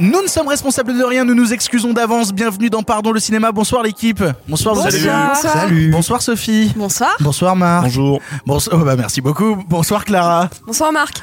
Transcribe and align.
Nous 0.00 0.22
ne 0.22 0.28
sommes 0.28 0.46
responsables 0.46 0.96
de 0.96 1.02
rien, 1.02 1.24
nous 1.24 1.34
nous 1.34 1.52
excusons 1.52 1.92
d'avance. 1.92 2.32
Bienvenue 2.32 2.70
dans 2.70 2.84
Pardon 2.84 3.10
le 3.10 3.18
cinéma. 3.18 3.50
Bonsoir 3.50 3.82
l'équipe. 3.82 4.22
Bonsoir, 4.46 4.76
vous 4.76 4.86
allez 4.86 5.00
bien 5.00 5.32
Bonsoir. 5.34 5.52
Salut. 5.54 5.90
Bonsoir 5.90 6.22
Sophie. 6.22 6.72
Bonsoir. 6.76 7.16
Bonsoir 7.18 7.56
Marc. 7.56 7.82
Bonjour. 7.82 8.20
Bonsoir. 8.46 8.78
oh, 8.80 8.84
bah, 8.84 8.94
merci 8.94 9.20
beaucoup. 9.20 9.56
Bonsoir 9.68 10.04
Clara. 10.04 10.50
Bonsoir 10.64 10.92
Marc. 10.92 11.16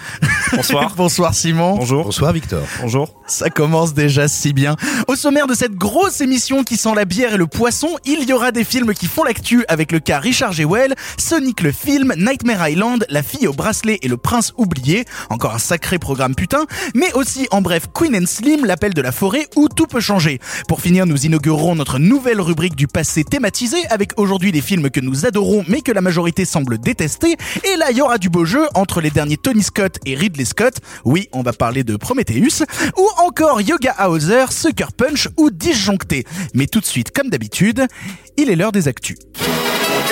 Bonsoir. 0.54 0.94
Bonsoir 0.98 1.34
Simon. 1.34 1.78
Bonjour. 1.78 2.04
Bonsoir 2.04 2.34
Victor. 2.34 2.64
Bonjour. 2.82 3.08
Ça 3.28 3.50
commence 3.50 3.94
déjà 3.94 4.28
si 4.28 4.52
bien. 4.52 4.76
Au 5.08 5.16
sommaire 5.16 5.48
de 5.48 5.54
cette 5.54 5.76
grosse 5.76 6.20
émission 6.20 6.66
qui 6.66 6.76
sent 6.76 6.94
la 6.96 7.06
bière 7.06 7.34
et 7.34 7.38
le 7.38 7.48
poisson, 7.48 7.90
il 8.04 8.28
y 8.28 8.34
aura 8.34 8.52
des 8.52 8.66
films 8.66 8.94
qui 8.94 9.08
font 9.08 9.24
l'actu 9.24 9.64
avec 9.70 9.94
le 9.94 10.00
cas 10.00 10.20
Richard 10.20 10.52
Jewell, 10.52 10.96
Sonic 11.18 11.62
le 11.62 11.72
film, 11.72 12.14
Nightmare 12.18 12.68
Island, 12.68 13.06
La 13.10 13.24
fille 13.24 13.48
au 13.48 13.54
bracelet 13.54 14.00
et 14.02 14.10
le 14.10 14.18
prince 14.18 14.54
oublié, 14.58 15.06
encore 15.30 15.56
un 15.56 15.60
sacré 15.60 15.98
programme 15.98 16.36
putain, 16.36 16.66
mais 16.94 17.12
aussi 17.14 17.48
en 17.52 17.62
bref 17.62 17.88
Queen 17.94 18.16
and 18.16 18.28
Slim, 18.28 18.65
l'appel 18.66 18.94
de 18.94 19.02
la 19.02 19.12
forêt 19.12 19.48
où 19.56 19.70
tout 19.70 19.88
peut 19.88 20.00
changer. 20.00 20.40
Pour 20.68 20.82
finir, 20.82 21.06
nous 21.06 21.26
inaugurerons 21.26 21.76
notre 21.76 22.00
nouvelle 22.00 22.42
rubrique 22.42 22.76
du 22.76 22.88
passé 22.88 23.24
thématisé 23.24 23.78
avec 23.90 24.12
aujourd'hui 24.18 24.52
des 24.52 24.62
films 24.62 24.90
que 24.90 25.00
nous 25.00 25.26
adorons 25.26 25.64
mais 25.68 25.82
que 25.82 25.92
la 25.92 26.02
majorité 26.02 26.46
semble 26.46 26.78
détester. 26.78 27.38
Et 27.64 27.78
là, 27.78 27.92
il 27.92 27.98
y 27.98 28.02
aura 28.02 28.18
du 28.18 28.30
beau 28.30 28.46
jeu 28.46 28.66
entre 28.74 29.02
les 29.02 29.10
derniers 29.10 29.38
Tony 29.38 29.64
Scott 29.64 29.98
et 30.06 30.16
Ridley 30.16 30.46
Scott. 30.46 30.76
Oui, 31.04 31.30
on 31.32 31.42
va 31.42 31.54
parler 31.54 31.84
de 31.84 31.96
Prometheus. 31.96 32.64
Ou 32.98 33.08
encore 33.26 33.62
Yoga 33.62 33.96
Hauser, 34.08 34.46
Sucker 34.52 34.88
Punch 34.96 35.30
ou 35.38 35.50
Disjoncté. 35.50 36.26
Mais 36.54 36.68
tout 36.68 36.80
de 36.80 36.86
suite, 36.86 37.12
comme 37.12 37.30
d'habitude, 37.30 37.86
il 38.38 38.50
est 38.50 38.56
l'heure 38.56 38.72
des 38.72 38.88
actus. 38.88 39.18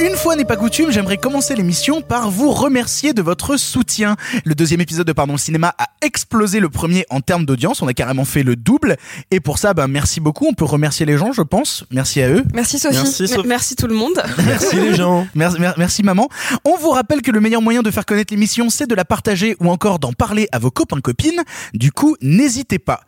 Une 0.00 0.16
fois 0.16 0.34
n'est 0.34 0.46
pas 0.46 0.56
coutume, 0.56 0.90
j'aimerais 0.90 1.18
commencer 1.18 1.54
l'émission 1.54 2.00
par 2.00 2.30
vous 2.30 2.50
remercier 2.52 3.12
de 3.12 3.20
votre 3.20 3.58
soutien. 3.58 4.16
Le 4.46 4.54
deuxième 4.54 4.80
épisode 4.80 5.06
de 5.06 5.12
Pardon 5.12 5.34
le 5.34 5.38
cinéma 5.38 5.74
a 5.76 5.88
explosé 6.00 6.58
le 6.58 6.70
premier 6.70 7.04
en 7.10 7.20
termes 7.20 7.44
d'audience, 7.44 7.82
on 7.82 7.86
a 7.86 7.92
carrément 7.92 8.24
fait 8.24 8.42
le 8.42 8.56
double. 8.56 8.96
Et 9.30 9.40
pour 9.40 9.58
ça, 9.58 9.74
ben, 9.74 9.88
merci 9.88 10.20
beaucoup, 10.20 10.46
on 10.48 10.54
peut 10.54 10.64
remercier 10.64 11.04
les 11.04 11.18
gens, 11.18 11.32
je 11.32 11.42
pense. 11.42 11.84
Merci 11.90 12.22
à 12.22 12.30
eux. 12.30 12.44
Merci 12.54 12.78
Sophie. 12.78 12.96
Merci, 12.96 13.28
Sophie. 13.28 13.40
M- 13.40 13.46
merci 13.46 13.76
tout 13.76 13.86
le 13.88 13.94
monde. 13.94 14.22
Merci 14.46 14.76
les 14.76 14.94
gens. 14.94 15.26
Merci, 15.34 15.60
mer- 15.60 15.74
merci 15.76 16.02
maman. 16.02 16.28
On 16.64 16.76
vous 16.78 16.90
rappelle 16.90 17.20
que 17.20 17.30
le 17.30 17.40
meilleur 17.40 17.60
moyen 17.60 17.82
de 17.82 17.90
faire 17.90 18.06
connaître 18.06 18.32
l'émission, 18.32 18.70
c'est 18.70 18.86
de 18.86 18.94
la 18.94 19.04
partager 19.04 19.54
ou 19.60 19.68
encore 19.70 19.98
d'en 19.98 20.12
parler 20.14 20.48
à 20.52 20.58
vos 20.58 20.70
copains 20.70 21.00
copines. 21.02 21.42
Du 21.74 21.92
coup, 21.92 22.16
n'hésitez 22.22 22.78
pas. 22.78 23.00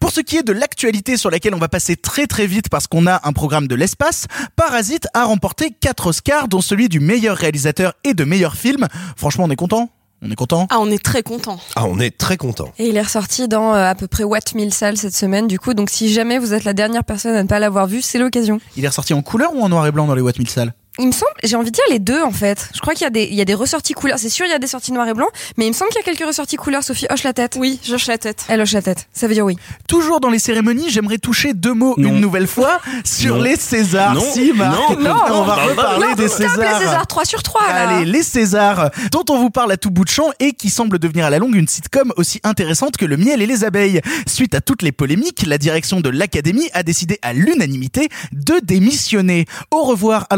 Pour 0.00 0.10
ce 0.12 0.20
qui 0.22 0.38
est 0.38 0.42
de 0.42 0.52
l'actualité 0.52 1.18
sur 1.18 1.30
laquelle 1.30 1.54
on 1.54 1.58
va 1.58 1.68
passer 1.68 1.96
très 1.96 2.26
très 2.26 2.46
vite 2.46 2.70
parce 2.70 2.86
qu'on 2.86 3.06
a 3.06 3.20
un 3.28 3.32
programme 3.34 3.68
de 3.68 3.74
l'espace, 3.74 4.26
Parasite 4.56 5.08
a 5.12 5.24
remporté 5.24 5.74
4 5.78 6.06
Oscars 6.06 6.37
dont 6.46 6.60
celui 6.60 6.88
du 6.88 7.00
meilleur 7.00 7.36
réalisateur 7.36 7.94
et 8.04 8.14
de 8.14 8.22
meilleur 8.24 8.54
film. 8.54 8.86
Franchement, 9.16 9.44
on 9.44 9.50
est 9.50 9.56
content 9.56 9.90
On 10.22 10.30
est 10.30 10.34
content 10.36 10.66
Ah, 10.70 10.78
on 10.78 10.90
est 10.90 11.02
très 11.02 11.22
content. 11.22 11.58
Ah, 11.74 11.86
on 11.86 11.98
est 11.98 12.16
très 12.16 12.36
content. 12.36 12.72
Et 12.78 12.88
il 12.88 12.96
est 12.96 13.02
ressorti 13.02 13.48
dans 13.48 13.74
euh, 13.74 13.88
à 13.90 13.94
peu 13.94 14.06
près 14.06 14.24
What 14.24 14.40
1000 14.54 14.72
salles 14.72 14.96
cette 14.96 15.14
semaine, 15.16 15.48
du 15.48 15.58
coup. 15.58 15.74
Donc 15.74 15.90
si 15.90 16.12
jamais 16.12 16.38
vous 16.38 16.54
êtes 16.54 16.64
la 16.64 16.74
dernière 16.74 17.02
personne 17.04 17.34
à 17.34 17.42
ne 17.42 17.48
pas 17.48 17.58
l'avoir 17.58 17.86
vu, 17.88 18.02
c'est 18.02 18.18
l'occasion. 18.18 18.60
Il 18.76 18.84
est 18.84 18.88
ressorti 18.88 19.14
en 19.14 19.22
couleur 19.22 19.54
ou 19.54 19.62
en 19.62 19.68
noir 19.68 19.86
et 19.86 19.90
blanc 19.92 20.06
dans 20.06 20.14
les 20.14 20.22
Watt 20.22 20.38
1000 20.38 20.48
salles 20.48 20.74
Il 20.98 21.06
me 21.06 21.12
semble, 21.12 21.30
j'ai 21.44 21.54
envie 21.56 21.70
de 21.70 21.74
dire 21.74 21.84
les 21.90 21.98
deux 21.98 22.22
en 22.22 22.32
fait. 22.32 22.68
Je 22.74 22.80
crois 22.80 22.94
qu'il 22.94 23.04
y 23.04 23.06
a 23.06 23.10
des, 23.10 23.24
il 23.24 23.34
y 23.34 23.40
a 23.40 23.44
des 23.44 23.54
ressorties 23.54 23.92
couleurs. 23.92 24.18
C'est 24.18 24.28
sûr, 24.28 24.46
il 24.46 24.50
y 24.50 24.54
a 24.54 24.58
des 24.58 24.66
sorties 24.66 24.92
noir 24.92 25.06
et 25.08 25.14
blanc, 25.14 25.28
mais 25.56 25.66
il 25.66 25.68
me 25.68 25.74
semble 25.74 25.90
qu'il 25.90 26.00
y 26.00 26.02
a 26.02 26.04
quelques 26.04 26.26
ressorties 26.26 26.56
couleurs. 26.56 26.82
Sophie 26.82 27.06
hoche 27.10 27.22
la 27.22 27.32
tête. 27.32 27.56
Oui, 27.58 27.78
j'hoche 27.84 28.06
la 28.06 28.18
tête. 28.18 28.44
Elle 28.48 28.60
hoche 28.60 28.72
la 28.72 28.82
tête. 28.82 29.06
Ça 29.12 29.28
veut 29.28 29.34
dire 29.34 29.44
oui. 29.44 29.56
Toujours 29.88 30.20
dans 30.20 30.30
les 30.30 30.38
cérémonies, 30.38 30.90
j'aimerais 30.90 31.18
toucher 31.18 31.54
deux 31.54 31.72
mots 31.74 31.94
Non. 31.98 32.08
une 32.10 32.20
nouvelle 32.20 32.46
fois 32.48 32.80
sur 33.04 33.36
Non. 33.36 33.42
les 33.42 33.56
Césars. 33.56 34.14
Non. 34.14 34.20
Si, 34.32 34.52
Marc. 34.52 34.98
Non. 34.98 35.00
Non. 35.00 35.16
on 35.30 35.42
va 35.44 35.56
Bah, 35.56 35.62
reparler 35.68 36.06
non, 36.08 36.14
des 36.14 36.28
stop, 36.28 36.40
les 36.40 36.48
Césars. 36.48 36.78
Césars 36.80 37.06
3 37.06 37.24
sur 37.24 37.42
3 37.42 37.60
là. 37.68 37.88
Allez, 37.88 38.04
les 38.04 38.22
Césars, 38.22 38.90
dont 39.12 39.24
on 39.30 39.38
vous 39.38 39.50
parle 39.50 39.72
à 39.72 39.76
tout 39.76 39.90
bout 39.90 40.04
de 40.04 40.10
champ 40.10 40.30
et 40.40 40.52
qui 40.52 40.68
semble 40.70 40.98
devenir 40.98 41.24
à 41.26 41.30
la 41.30 41.38
longue 41.38 41.54
une 41.54 41.68
sitcom 41.68 42.12
aussi 42.16 42.40
intéressante 42.44 42.96
que 42.96 43.04
le 43.04 43.16
miel 43.16 43.40
et 43.40 43.46
les 43.46 43.64
abeilles. 43.64 44.00
Suite 44.26 44.54
à 44.54 44.60
toutes 44.60 44.82
les 44.82 44.92
polémiques, 44.92 45.44
la 45.46 45.58
direction 45.58 46.00
de 46.00 46.08
l'Académie 46.08 46.68
a 46.72 46.82
décidé 46.82 47.18
à 47.22 47.32
l'unanimité 47.32 48.08
de 48.32 48.54
démissionner. 48.62 49.46
Au 49.70 49.82
revoir 49.84 50.26
à 50.30 50.36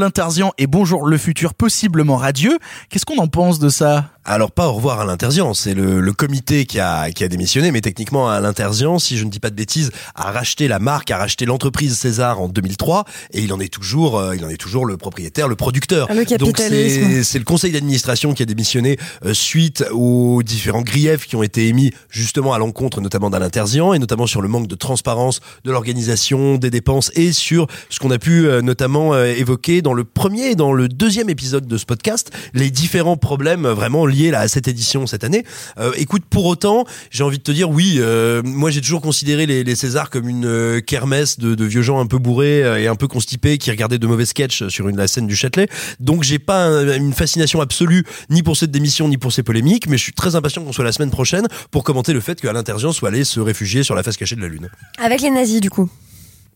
et 0.59 0.67
bonjour 0.67 1.07
le 1.07 1.19
futur 1.19 1.55
possiblement 1.55 2.17
radieux. 2.17 2.59
Qu'est-ce 2.89 3.05
qu'on 3.05 3.19
en 3.19 3.29
pense 3.29 3.59
de 3.59 3.69
ça? 3.69 4.11
Alors 4.25 4.51
pas 4.53 4.69
au 4.69 4.75
revoir 4.75 5.01
à 5.01 5.05
l'Interzian, 5.05 5.55
c'est 5.55 5.75
le, 5.75 6.01
le 6.01 6.13
comité 6.13 6.67
qui 6.67 6.79
a, 6.79 7.11
qui 7.11 7.25
a 7.25 7.29
démissionné, 7.29 7.73
mais 7.73 7.81
techniquement 7.81 8.29
à 8.29 8.41
l'Interzian, 8.41 8.99
si 8.99 9.17
je 9.17 9.25
ne 9.25 9.31
dis 9.31 9.41
pas 9.41 9.51
de 9.51 9.55
bêtises, 9.55 9.91
a 10.15 10.31
racheté 10.31 10.69
la 10.69 10.79
marque, 10.79 11.11
a 11.11 11.19
racheté 11.19 11.47
l'entreprise 11.47 11.97
César 11.97 12.41
en 12.41 12.49
2003, 12.49 13.05
et 13.33 13.41
il 13.41 13.53
en 13.53 13.61
est 13.61 13.73
toujours, 13.73 14.19
euh, 14.19 14.37
il 14.37 14.45
en 14.45 14.49
est 14.49 14.57
toujours 14.57 14.85
le 14.85 14.97
propriétaire, 14.97 15.49
le 15.49 15.57
producteur. 15.57 16.09
Le 16.13 16.39
Donc 16.39 16.59
c'est 16.59 17.25
c'est 17.25 17.39
le 17.39 17.45
conseil 17.45 17.73
d'administration 17.73 18.35
qui 18.35 18.43
a 18.43 18.47
démissionné 18.47 18.99
euh, 19.25 19.35
suite 19.35 19.85
aux 19.93 20.43
différents 20.43 20.83
griefs 20.83 21.27
qui 21.27 21.37
ont 21.37 21.43
été 21.43 21.69
émis 21.69 21.93
justement 22.11 22.53
à 22.53 22.59
l'encontre 22.59 23.01
notamment 23.01 23.31
d'Alain 23.31 23.51
Terzian 23.51 23.95
et 23.95 23.99
notamment 23.99 24.27
sur 24.27 24.43
le 24.43 24.49
manque 24.49 24.67
de 24.67 24.75
transparence 24.75 25.41
de 25.65 25.71
l'organisation 25.71 26.57
des 26.57 26.71
dépenses 26.71 27.11
et 27.15 27.33
sur 27.33 27.67
ce 27.89 27.99
qu'on 27.99 28.11
a 28.11 28.19
pu 28.19 28.47
euh, 28.47 28.63
notamment 28.63 29.15
euh, 29.15 29.27
évoquer 29.27 29.83
dans 29.83 29.95
le 29.95 30.05
premier 30.05 30.51
et 30.51 30.55
dans 30.55 30.73
le 30.73 30.89
deuxième 30.89 31.29
épisode 31.31 31.67
de 31.67 31.77
ce 31.77 31.85
podcast, 31.85 32.31
les 32.55 32.71
différents 32.71 33.17
problèmes 33.17 33.67
euh, 33.67 33.75
vraiment 33.75 34.07
liés 34.11 34.31
là, 34.31 34.41
à 34.41 34.49
cette 34.49 34.69
édition 34.69 35.07
cette 35.07 35.25
année. 35.25 35.45
Euh, 35.79 35.93
écoute, 35.97 36.23
pour 36.29 36.47
autant, 36.47 36.85
j'ai 37.11 37.25
envie 37.25 37.39
de 37.39 37.43
te 37.43 37.53
dire 37.53 37.71
oui, 37.71 37.97
euh, 37.99 38.43
moi 38.45 38.71
j'ai 38.71 38.81
toujours 38.81 39.01
considéré 39.01 39.47
les, 39.47 39.75
Césars 39.75 40.11
comme 40.11 40.29
une 40.29 40.45
euh, 40.47 40.81
kermesse 40.81 41.39
de, 41.39 41.65
vieux 41.65 41.83
gens 41.83 42.01
un 42.01 42.07
peu 42.07 42.19
bourrés 42.19 42.83
et 42.83 42.89
un 42.89 42.97
peu 42.97 43.07
constipés 43.07 43.57
qui 43.59 43.71
regardaient 43.71 43.99
de 43.99 44.07
mauvais 44.07 44.27
sketchs 44.27 44.69
sur 44.69 44.89
une, 44.89 44.97
la 44.97 45.07
scène 45.07 45.27
du 45.27 45.37
Châtelet. 45.37 45.69
Donc 46.01 46.23
j'ai 46.23 46.39
pas 46.39 46.65
un- 46.65 46.97
une 46.97 47.13
fascination 47.13 47.61
absolue 47.61 48.05
ni 48.29 48.43
pour 48.43 48.57
cette 48.57 48.71
démission 48.71 49.09
ni 49.09 49.17
pour 49.17 49.33
ces 49.33 49.43
polémiques, 49.43 49.87
mais 49.89 49.97
je 49.97 50.03
suis 50.03 50.13
très 50.13 50.35
impatient 50.35 50.63
qu'on 50.65 50.73
soit 50.73 50.85
la 50.85 50.93
semaine 50.93 51.11
prochaine 51.11 51.47
pour 51.71 51.85
commenter 51.85 52.13
le 52.13 52.21
fait 52.21 52.41
qu'Alain 52.41 52.63
Terzian 52.63 52.93
soit 52.93 53.09
allé 53.09 53.25
se 53.25 53.41
réfugier 53.41 53.83
sur 53.83 53.95
la 53.95 54.03
face 54.03 54.17
cachée 54.17 54.37
de 54.37 54.41
la 54.43 54.49
Lune. 54.49 54.69
Avec 54.99 55.21
les 55.21 55.31
nazis 55.31 55.61
du 55.61 55.71
coup. 55.71 55.89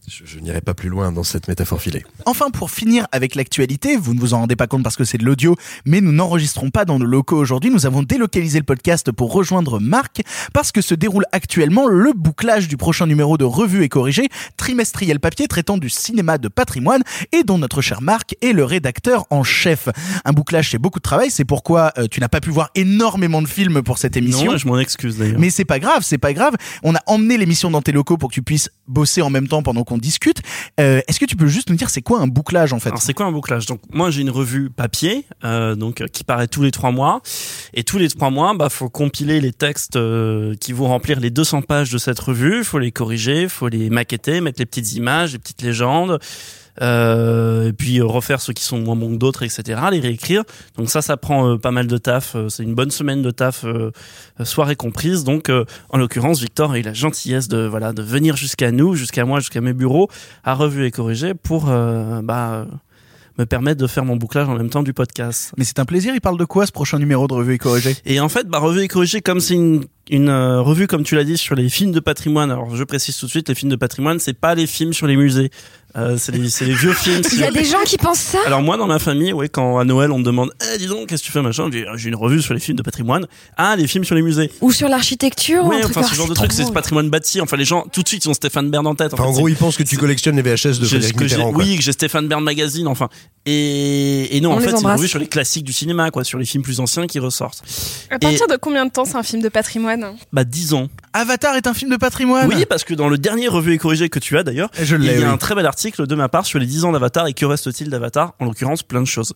Je, 0.07 0.25
je 0.27 0.39
n'irai 0.39 0.61
pas 0.61 0.75
plus 0.75 0.91
loin 0.91 1.13
dans 1.13 1.23
cette 1.23 1.49
métaphore 1.49 1.81
filée. 1.81 2.05
Enfin, 2.27 2.51
pour 2.51 2.71
finir 2.71 3.07
avec 3.11 3.35
l'actualité, 3.35 3.97
vous 3.97 4.13
ne 4.13 4.21
vous 4.21 4.35
en 4.35 4.41
rendez 4.41 4.55
pas 4.55 4.67
compte 4.67 4.83
parce 4.83 4.97
que 4.97 5.05
c'est 5.05 5.17
de 5.17 5.25
l'audio, 5.25 5.57
mais 5.87 6.03
nous 6.03 6.13
n'enregistrons 6.13 6.69
pas 6.69 6.85
dans 6.85 6.99
nos 6.99 7.07
locaux 7.07 7.39
aujourd'hui. 7.39 7.71
Nous 7.71 7.87
avons 7.87 8.03
délocalisé 8.03 8.59
le 8.59 8.65
podcast 8.65 9.13
pour 9.13 9.33
rejoindre 9.33 9.81
Marc 9.81 10.21
parce 10.53 10.73
que 10.73 10.83
se 10.83 10.95
déroule 10.95 11.25
actuellement 11.33 11.87
le 11.89 12.13
bouclage 12.13 12.69
du 12.69 12.77
prochain 12.77 13.07
numéro 13.07 13.39
de 13.39 13.45
Revue 13.45 13.83
et 13.83 13.89
Corrigé, 13.89 14.29
trimestriel 14.59 15.21
papier 15.21 15.49
traitant 15.49 15.79
du 15.79 15.89
cinéma 15.89 16.37
de 16.37 16.49
patrimoine 16.49 17.03
et 17.33 17.43
dont 17.43 17.57
notre 17.57 17.81
cher 17.81 18.03
Marc 18.03 18.37
est 18.43 18.53
le 18.53 18.65
rédacteur 18.65 19.27
en 19.31 19.43
chef. 19.43 19.89
Un 20.27 20.33
bouclage, 20.33 20.71
c'est 20.71 20.79
beaucoup 20.79 20.99
de 20.99 21.05
travail, 21.05 21.31
c'est 21.31 21.47
pourquoi 21.47 21.93
euh, 21.97 22.09
tu 22.11 22.21
n'as 22.21 22.29
pas 22.29 22.41
pu 22.41 22.51
voir 22.51 22.71
énormément 22.75 23.41
de 23.41 23.49
films 23.49 23.83
pour 23.83 23.97
cette 23.97 24.19
émission. 24.19 24.53
Non, 24.53 24.59
je 24.59 24.67
m'en 24.67 24.79
excuse 24.79 25.17
d'ailleurs. 25.17 25.41
Mais 25.41 25.49
c'est 25.49 25.65
pas 25.65 25.79
grave, 25.79 26.03
c'est 26.03 26.19
pas 26.19 26.35
grave. 26.35 26.55
On 26.83 26.95
a 26.95 27.01
emmené 27.07 27.39
l'émission 27.39 27.71
dans 27.71 27.81
tes 27.81 27.93
locaux 27.93 28.19
pour 28.19 28.29
que 28.29 28.35
tu 28.35 28.43
puisses 28.43 28.69
bosser 28.87 29.23
en 29.23 29.31
même 29.31 29.49
temps 29.49 29.63
pendant 29.63 29.83
qu'on 29.83 29.94
discute. 29.99 30.39
Euh, 30.81 31.01
Est-ce 31.09 31.21
que 31.21 31.25
tu 31.25 31.37
peux 31.37 31.47
juste 31.47 31.71
nous 31.71 31.77
dire 31.77 31.91
c'est 31.91 32.03
quoi 32.03 32.21
un 32.21 32.27
bouclage 32.27 32.73
en 32.73 32.81
fait 32.81 32.91
Alors 32.91 33.03
c'est 33.03 33.15
quoi 33.15 33.27
un 33.27 33.33
bouclage? 33.33 33.67
Donc 33.67 33.81
moi 33.93 34.11
j'ai 34.11 34.23
une 34.23 34.31
revue 34.31 34.71
papier 34.71 35.27
euh, 35.45 35.75
donc 35.75 36.01
euh, 36.01 36.07
qui 36.07 36.25
paraît 36.25 36.49
tous 36.49 36.63
les 36.63 36.71
trois 36.71 36.91
mois 36.91 37.21
et 37.73 37.85
tous 37.85 37.99
les 37.99 38.09
trois 38.09 38.31
mois 38.31 38.55
bah 38.55 38.69
faut 38.69 38.89
compiler 38.89 39.41
les 39.41 39.53
textes 39.53 39.99
qui 40.61 40.73
vont 40.73 40.89
remplir 40.89 41.21
les 41.21 41.31
200 41.31 41.63
pages 41.63 41.91
de 41.91 41.99
cette 41.99 42.19
revue, 42.19 42.65
faut 42.65 42.79
les 42.79 42.93
corriger, 42.93 43.49
faut 43.49 43.69
les 43.69 43.91
maqueter, 43.91 44.41
mettre 44.41 44.61
les 44.61 44.67
petites 44.67 44.95
images, 44.95 45.33
les 45.33 45.39
petites 45.39 45.63
légendes. 45.63 46.19
Euh, 46.83 47.69
et 47.69 47.73
puis 47.73 48.01
euh, 48.01 48.05
refaire 48.05 48.41
ceux 48.41 48.53
qui 48.53 48.65
sont 48.65 48.79
moins 48.79 48.97
bons 48.97 49.11
que 49.11 49.19
d'autres, 49.19 49.43
etc. 49.43 49.81
Les 49.91 50.01
réécrire. 50.01 50.43
Donc 50.77 50.91
ça, 50.91 51.03
ça 51.03 51.17
prend 51.17 51.49
euh, 51.49 51.57
pas 51.57 51.71
mal 51.71 51.87
de 51.87 51.99
taf. 51.99 52.37
C'est 52.49 52.63
une 52.63 52.75
bonne 52.75 52.91
semaine 52.91 53.23
de 53.23 53.31
taf, 53.31 53.65
soirée 54.43 54.77
comprise. 54.77 55.25
Donc, 55.25 55.49
euh, 55.49 55.65
en 55.91 55.99
l'occurrence, 55.99 56.41
Victor 56.41 56.73
a 56.73 56.79
eu 56.79 56.83
la 56.83 56.93
gentillesse 56.93 57.49
de 57.49 57.67
voilà 57.67 57.93
de 57.93 58.03
venir 58.03 58.37
jusqu'à 58.37 58.73
nous, 58.73 58.95
jusqu'à 58.95 59.25
moi, 59.25 59.41
jusqu'à 59.41 59.61
mes 59.61 59.73
bureaux, 59.73 60.09
à 60.43 60.55
revue 60.55 60.87
et 60.87 60.91
corriger 60.91 61.35
pour 61.35 61.69
euh, 61.69 62.21
bah 62.23 62.67
me 63.37 63.47
permettre 63.47 63.81
de 63.81 63.89
faire 63.89 64.05
mon 64.05 64.15
bouclage 64.15 64.49
en 64.49 64.55
même 64.55 64.71
temps 64.71 64.85
du 64.85 64.93
podcast. 64.93 65.53
Mais 65.57 65.65
c'est 65.65 65.81
un 65.81 65.85
plaisir, 65.85 66.15
il 66.15 66.21
parle 66.21 66.39
de 66.39 66.45
quoi 66.45 66.67
ce 66.67 66.73
prochain 66.73 67.01
numéro 67.01 67.27
de 67.27 67.35
Revue 67.35 67.55
et 67.55 67.59
Corrigé 67.59 67.97
Et 68.05 68.21
en 68.21 68.29
fait, 68.29 68.47
bah, 68.47 68.59
Revue 68.59 68.83
et 68.83 68.89
Corrigé, 68.89 69.23
comme 69.23 69.41
c'est 69.41 69.55
une, 69.55 69.85
une 70.11 70.29
euh, 70.29 70.61
revue, 70.61 70.87
comme 70.87 71.03
tu 71.03 71.15
l'as 71.15 71.25
dit, 71.25 71.39
sur 71.39 71.55
les 71.55 71.69
films 71.69 71.93
de 71.93 72.01
patrimoine, 72.01 72.51
alors 72.51 72.75
je 72.75 72.85
précise 72.85 73.17
tout 73.17 73.27
de 73.27 73.31
suite, 73.31 73.49
les 73.49 73.55
films 73.55 73.71
de 73.71 73.77
patrimoine, 73.77 74.19
c'est 74.19 74.39
pas 74.39 74.55
les 74.55 74.67
films 74.67 74.93
sur 74.93 75.07
les 75.07 75.17
musées. 75.17 75.51
Euh, 75.97 76.17
c'est 76.19 76.33
les, 76.33 76.41
vieux 76.75 76.93
films. 76.93 77.23
Il 77.33 77.39
y 77.39 77.45
a 77.45 77.53
des 77.53 77.65
gens 77.65 77.79
qui 77.85 77.97
pensent 77.97 78.19
ça 78.19 78.39
Alors 78.47 78.63
moi 78.63 78.77
dans 78.77 78.89
ma 78.89 78.99
famille, 78.99 79.33
ouais, 79.33 79.49
quand 79.49 79.79
à 79.79 79.85
Noël 79.85 80.11
on 80.11 80.19
me 80.19 80.25
demande, 80.25 80.53
eh, 80.75 80.79
dis 80.79 80.89
donc, 80.89 81.07
qu'est-ce 81.07 81.23
que 81.23 81.27
tu 81.27 81.33
fais 81.33 81.41
machin, 81.41 81.71
j'ai 81.71 82.09
une 82.09 82.17
revue 82.17 82.43
sur 82.43 82.53
les 82.53 82.59
films 82.59 82.77
de 82.77 82.83
patrimoine. 82.83 83.29
Ah, 83.57 83.77
les 83.77 83.87
films 83.87 84.03
sur 84.05 84.17
les 84.17 84.23
musées. 84.23 84.51
Ou 84.61 84.73
sur 84.73 84.89
l'architecture 84.89 85.65
ou 85.65 85.69
Oui, 85.69 85.81
truc 85.83 85.97
enfin 85.97 86.05
ce 86.09 86.17
genre 86.17 86.29
de 86.29 86.35
truc, 86.35 86.53
c'est 86.53 86.65
ce 86.65 86.73
patrimoine 86.73 87.11
bâti. 87.11 87.41
Enfin 87.41 87.57
les 87.57 87.65
gens 87.65 87.85
tout 87.93 88.03
de 88.03 88.09
suite 88.09 88.25
ils 88.25 88.29
ont 88.29 88.35
Stéphane 88.35 88.71
Bern 88.71 88.85
en 88.89 88.97
tête. 88.97 89.15
Enfin, 89.15 89.23
en 89.23 89.33
gros, 89.33 89.47
ils 89.47 89.55
pensent 89.55 89.77
que 89.77 89.85
tu 89.85 89.97
collectionnes 89.97 90.35
les 90.35 90.43
VHS 90.43 90.81
de 90.81 90.87
Frédéric 90.87 91.21
Mitterrand. 91.21 91.53
quoi. 91.53 91.63
oui, 91.63 91.77
que 91.77 91.83
j'ai 91.83 91.93
Stéphane 91.93 92.27
Bern 92.27 92.43
magazine, 92.43 92.89
enfin. 92.89 93.09
Et, 93.47 94.37
et 94.37 94.41
non, 94.41 94.53
On 94.53 94.57
en 94.57 94.61
fait, 94.61 94.71
c'est 94.71 94.81
une 94.83 94.91
revue 94.91 95.07
sur 95.07 95.19
les 95.19 95.29
classiques 95.29 95.65
du 95.65 95.73
cinéma, 95.73 96.11
quoi, 96.11 96.25
sur 96.25 96.39
les 96.39 96.47
films 96.47 96.65
plus 96.65 96.81
anciens 96.81 97.07
qui 97.07 97.19
ressortent. 97.21 97.63
À 98.11 98.19
partir 98.19 98.49
de 98.49 98.57
combien 98.57 98.87
de 98.87 98.91
temps 98.91 99.05
c'est 99.05 99.17
un 99.17 99.23
film 99.23 99.43
de 99.43 99.49
patrimoine? 99.49 99.94
Bah 100.33 100.45
10 100.45 100.75
ans. 100.75 100.89
Avatar 101.13 101.55
est 101.57 101.67
un 101.67 101.75
film 101.75 101.91
de 101.91 101.97
patrimoine. 101.97 102.49
Oui, 102.49 102.65
parce 102.69 102.85
que 102.85 102.95
dans 102.95 103.09
le 103.09 103.19
dernier 103.19 103.49
revue 103.49 103.75
et 103.75 103.79
corrigé 103.79 104.09
que 104.09 104.19
tu 104.19 104.37
as 104.37 104.43
d'ailleurs, 104.43 104.71
Je 104.81 104.97
il 104.97 105.05
y 105.05 105.11
a 105.11 105.13
oui. 105.19 105.25
un 105.25 105.37
très 105.37 105.55
bel 105.55 105.67
article 105.67 106.07
de 106.07 106.15
ma 106.15 106.29
part 106.29 106.45
sur 106.47 106.59
les 106.59 106.67
10 106.67 106.85
ans 106.85 106.93
d'Avatar 106.93 107.27
et 107.27 107.33
que 107.35 107.45
reste-t-il 107.47 107.91
d'Avatar 107.91 108.35
En 108.41 108.47
l'occurrence, 108.47 108.83
plein 108.83 109.01
de 109.01 109.07
choses. 109.07 109.33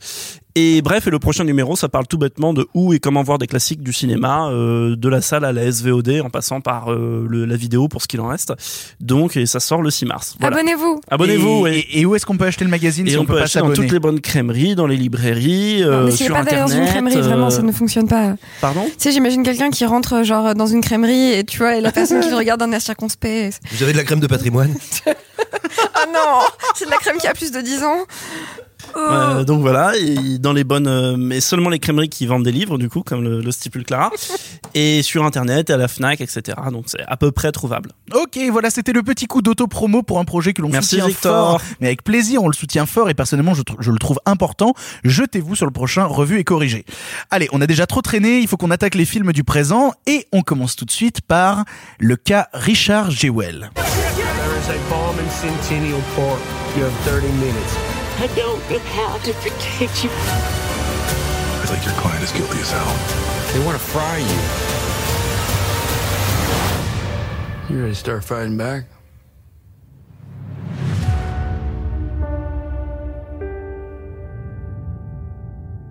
Et 0.54 0.82
bref, 0.82 1.06
et 1.06 1.10
le 1.10 1.20
prochain 1.20 1.44
numéro, 1.44 1.76
ça 1.76 1.88
parle 1.88 2.08
tout 2.08 2.18
bêtement 2.18 2.52
de 2.52 2.66
où 2.74 2.92
et 2.92 2.98
comment 2.98 3.22
voir 3.22 3.38
des 3.38 3.46
classiques 3.46 3.80
du 3.82 3.92
cinéma, 3.92 4.48
euh, 4.50 4.96
de 4.96 5.08
la 5.08 5.20
salle 5.20 5.44
à 5.44 5.52
la 5.52 5.70
SVOD, 5.70 6.20
en 6.24 6.30
passant 6.30 6.60
par 6.60 6.90
euh, 6.92 7.26
le- 7.28 7.44
la 7.44 7.54
vidéo 7.54 7.86
pour 7.86 8.02
ce 8.02 8.08
qu'il 8.08 8.20
en 8.20 8.26
reste. 8.26 8.52
Donc, 9.00 9.36
et 9.36 9.46
ça 9.46 9.60
sort 9.60 9.82
le 9.82 9.90
6 9.90 10.06
mars. 10.06 10.34
Voilà. 10.40 10.56
Abonnez-vous. 10.56 11.00
Abonnez-vous. 11.08 11.58
Et, 11.58 11.60
ouais. 11.62 11.78
et- 11.78 12.00
et 12.00 12.06
où 12.06 12.16
est-ce 12.16 12.26
qu'on 12.26 12.36
peut 12.36 12.46
acheter 12.46 12.64
le 12.64 12.70
magazine 12.72 13.06
Et 13.06 13.10
si 13.10 13.16
on, 13.16 13.20
on, 13.22 13.24
peut 13.26 13.40
acheter 13.40 13.60
dans 13.60 13.70
toutes 13.72 13.92
les 13.92 14.00
bonnes 14.00 14.20
crèmeries, 14.20 14.74
dans 14.74 14.88
les 14.88 14.96
librairies, 14.96 15.82
Non, 15.82 15.86
euh, 15.88 16.04
mais 16.06 16.10
s'il 16.10 16.26
sur 16.26 16.34
pas 16.34 16.42
d'aller 16.42 16.56
dans 16.58 16.66
une 16.66 16.82
Internet. 16.82 16.90
crèmerie, 17.12 17.20
vraiment, 17.28 17.46
euh, 17.46 17.50
ça 17.50 17.62
ne 17.62 17.70
fonctionne 17.70 18.08
pas. 18.08 18.34
Pardon? 18.60 18.84
Tu 18.86 18.92
sais, 18.98 19.12
j'imagine 19.12 19.44
quelqu'un 19.44 19.70
qui 19.70 19.84
rentre 19.84 20.24
genre 20.24 20.47
dans 20.54 20.66
une 20.66 20.80
crèmerie 20.80 21.32
et 21.32 21.44
tu 21.44 21.58
vois, 21.58 21.76
et 21.76 21.80
la 21.80 21.92
personne 21.92 22.20
qui 22.20 22.30
le 22.30 22.36
regarde 22.42 22.60
d'un 22.60 22.72
air 22.72 22.80
circonspect. 22.80 23.60
Vous 23.72 23.82
avez 23.82 23.92
de 23.92 23.96
la 23.98 24.04
crème 24.04 24.20
de 24.20 24.26
patrimoine? 24.26 24.74
Ah 25.94 26.06
non, 26.12 26.46
c'est 26.76 26.84
de 26.86 26.90
la 26.90 26.96
crème 26.98 27.18
qui 27.18 27.26
a 27.26 27.34
plus 27.34 27.50
de 27.50 27.60
10 27.60 27.82
ans. 27.82 28.06
Oh. 28.94 28.98
Euh, 28.98 29.44
donc 29.44 29.60
voilà, 29.60 29.92
et 29.96 30.38
dans 30.38 30.52
les 30.52 30.64
bonnes, 30.64 30.86
euh, 30.86 31.16
mais 31.16 31.40
seulement 31.40 31.70
les 31.70 31.78
crèmeries 31.78 32.08
qui 32.08 32.26
vendent 32.26 32.42
des 32.44 32.52
livres, 32.52 32.78
du 32.78 32.88
coup, 32.88 33.02
comme 33.02 33.22
le, 33.22 33.40
le 33.40 33.50
stipule 33.52 33.84
Clara, 33.84 34.10
et 34.74 35.02
sur 35.02 35.24
Internet, 35.24 35.70
à 35.70 35.76
la 35.76 35.88
Fnac, 35.88 36.20
etc. 36.20 36.56
Donc 36.72 36.84
c'est 36.86 37.02
à 37.06 37.16
peu 37.16 37.30
près 37.30 37.52
trouvable. 37.52 37.90
Ok, 38.14 38.38
voilà, 38.50 38.70
c'était 38.70 38.92
le 38.92 39.02
petit 39.02 39.26
coup 39.26 39.42
d'auto-promo 39.42 40.02
pour 40.02 40.18
un 40.18 40.24
projet 40.24 40.52
que 40.52 40.62
l'on 40.62 40.68
Merci, 40.68 40.90
soutient 40.96 41.06
Victor. 41.08 41.60
fort. 41.60 41.62
Mais 41.80 41.88
avec 41.88 42.02
plaisir, 42.04 42.42
on 42.42 42.48
le 42.48 42.54
soutient 42.54 42.86
fort 42.86 43.08
et 43.10 43.14
personnellement, 43.14 43.54
je, 43.54 43.62
tr- 43.62 43.76
je 43.80 43.90
le 43.90 43.98
trouve 43.98 44.18
important. 44.26 44.74
Jetez-vous 45.04 45.54
sur 45.54 45.66
le 45.66 45.72
prochain 45.72 46.04
Revue 46.04 46.38
et 46.38 46.44
Corrigé. 46.44 46.84
Allez, 47.30 47.48
on 47.52 47.60
a 47.60 47.66
déjà 47.66 47.86
trop 47.86 48.02
traîné, 48.02 48.40
il 48.40 48.48
faut 48.48 48.56
qu'on 48.56 48.70
attaque 48.70 48.94
les 48.94 49.04
films 49.04 49.32
du 49.32 49.44
présent 49.44 49.92
et 50.06 50.26
on 50.32 50.42
commence 50.42 50.76
tout 50.76 50.84
de 50.84 50.90
suite 50.90 51.20
par 51.20 51.64
le 51.98 52.16
cas 52.16 52.48
Richard 52.52 53.10
Jewell. 53.10 53.70
There 53.74 53.84
is 54.56 54.70
a 54.70 54.78
bomb 54.90 55.16
in 55.18 55.30
Centennial 55.30 56.00
Park. 56.16 56.38
You 56.76 56.84
have 56.84 56.92
30 57.06 57.22
minutes. 57.40 57.87
I 58.20 58.26
don't 58.34 58.58
know 58.68 58.80
how 58.80 59.16
to 59.18 59.32
protect 59.34 60.02
you. 60.02 60.10
I 60.10 61.66
think 61.66 61.84
your 61.84 61.94
client 61.94 62.24
is 62.24 62.32
guilty 62.32 62.58
as 62.58 62.72
hell. 62.72 62.92
They 63.52 63.60
want 63.64 63.78
to 63.78 63.84
fry 63.86 64.18
you. 67.68 67.76
You 67.76 67.82
ready 67.82 67.94
to 67.94 67.98
start 67.98 68.24
fighting 68.24 68.56
back? 68.56 68.86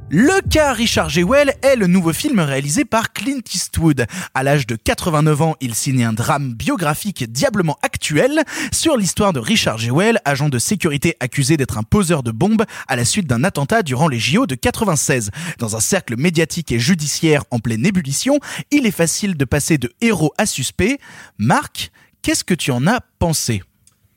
Le 0.09 0.39
cas 0.47 0.71
Richard 0.71 1.09
Jewell 1.09 1.53
est 1.61 1.75
le 1.75 1.85
nouveau 1.85 2.13
film 2.13 2.39
réalisé 2.39 2.85
par 2.85 3.11
Clint 3.11 3.41
Eastwood. 3.53 4.05
À 4.33 4.41
l'âge 4.41 4.65
de 4.65 4.77
89 4.77 5.41
ans, 5.41 5.55
il 5.59 5.75
signe 5.75 6.05
un 6.05 6.13
drame 6.13 6.53
biographique 6.53 7.29
diablement 7.29 7.77
actuel 7.81 8.43
sur 8.71 8.95
l'histoire 8.95 9.33
de 9.33 9.41
Richard 9.41 9.79
Jewell, 9.79 10.19
agent 10.23 10.47
de 10.47 10.59
sécurité 10.59 11.17
accusé 11.19 11.57
d'être 11.57 11.77
un 11.77 11.83
poseur 11.83 12.23
de 12.23 12.31
bombes 12.31 12.63
à 12.87 12.95
la 12.95 13.03
suite 13.03 13.27
d'un 13.27 13.43
attentat 13.43 13.83
durant 13.83 14.07
les 14.07 14.17
JO 14.17 14.47
de 14.47 14.55
96. 14.55 15.29
Dans 15.57 15.75
un 15.75 15.81
cercle 15.81 16.15
médiatique 16.15 16.71
et 16.71 16.79
judiciaire 16.79 17.43
en 17.51 17.59
pleine 17.59 17.85
ébullition, 17.85 18.39
il 18.71 18.85
est 18.85 18.91
facile 18.91 19.35
de 19.35 19.43
passer 19.43 19.77
de 19.77 19.91
héros 19.99 20.33
à 20.37 20.45
suspect. 20.45 20.99
Marc, 21.37 21.91
qu'est-ce 22.21 22.45
que 22.45 22.53
tu 22.53 22.71
en 22.71 22.87
as 22.87 23.01
pensé? 23.19 23.61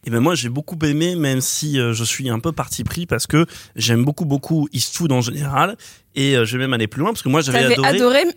Et 0.06 0.10
ben 0.10 0.20
moi 0.20 0.34
j'ai 0.34 0.48
beaucoup 0.48 0.78
aimé, 0.82 1.14
même 1.14 1.40
si 1.42 1.78
euh, 1.78 1.92
je 1.92 2.04
suis 2.04 2.30
un 2.30 2.38
peu 2.38 2.52
parti 2.52 2.84
pris 2.84 3.04
parce 3.04 3.26
que 3.26 3.44
j'aime 3.76 4.02
beaucoup 4.04 4.24
beaucoup 4.24 4.66
Eastwood 4.72 5.12
en 5.12 5.20
général 5.20 5.76
et 6.16 6.36
euh, 6.36 6.46
je 6.46 6.56
vais 6.56 6.62
même 6.64 6.72
aller 6.72 6.86
plus 6.86 7.00
loin 7.00 7.10
parce 7.10 7.20
que 7.22 7.28
moi 7.28 7.42
j'avais 7.42 7.66
adoré. 7.72 7.88
adoré. 7.88 8.24